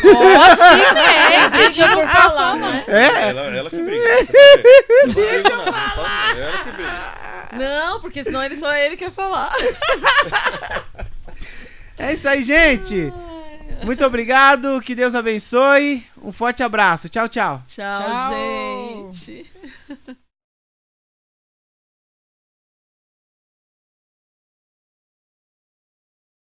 É, 1.31 1.49
Deixa 1.49 1.85
eu 1.85 2.07
falar, 2.07 2.55
né? 2.55 2.83
É, 2.87 3.29
Ela, 3.29 3.41
ela 3.57 3.69
que 3.69 3.81
briga. 3.81 4.03
quer 4.05 4.25
ver? 4.25 4.85
Eu 4.89 5.07
não 5.07 5.13
brigo, 5.13 5.49
não. 5.49 5.65
Não 5.65 5.73
fala 5.73 6.33
não. 6.33 6.37
É 6.37 6.41
ela 6.41 6.57
que 6.63 6.71
briga. 6.71 7.11
Não, 7.53 7.99
porque 8.01 8.23
senão 8.23 8.43
ele 8.43 8.55
só 8.57 8.73
ele 8.73 8.95
quer 8.97 9.11
falar. 9.11 9.53
é 11.97 12.13
isso 12.13 12.27
aí, 12.27 12.41
gente. 12.43 13.11
Muito 13.83 14.05
obrigado, 14.05 14.79
que 14.81 14.95
Deus 14.95 15.15
abençoe. 15.15 16.05
Um 16.21 16.31
forte 16.31 16.63
abraço. 16.63 17.09
Tchau, 17.09 17.27
tchau. 17.27 17.63
Tchau, 17.67 18.01
Tchau. 18.01 19.11
gente. 19.11 19.51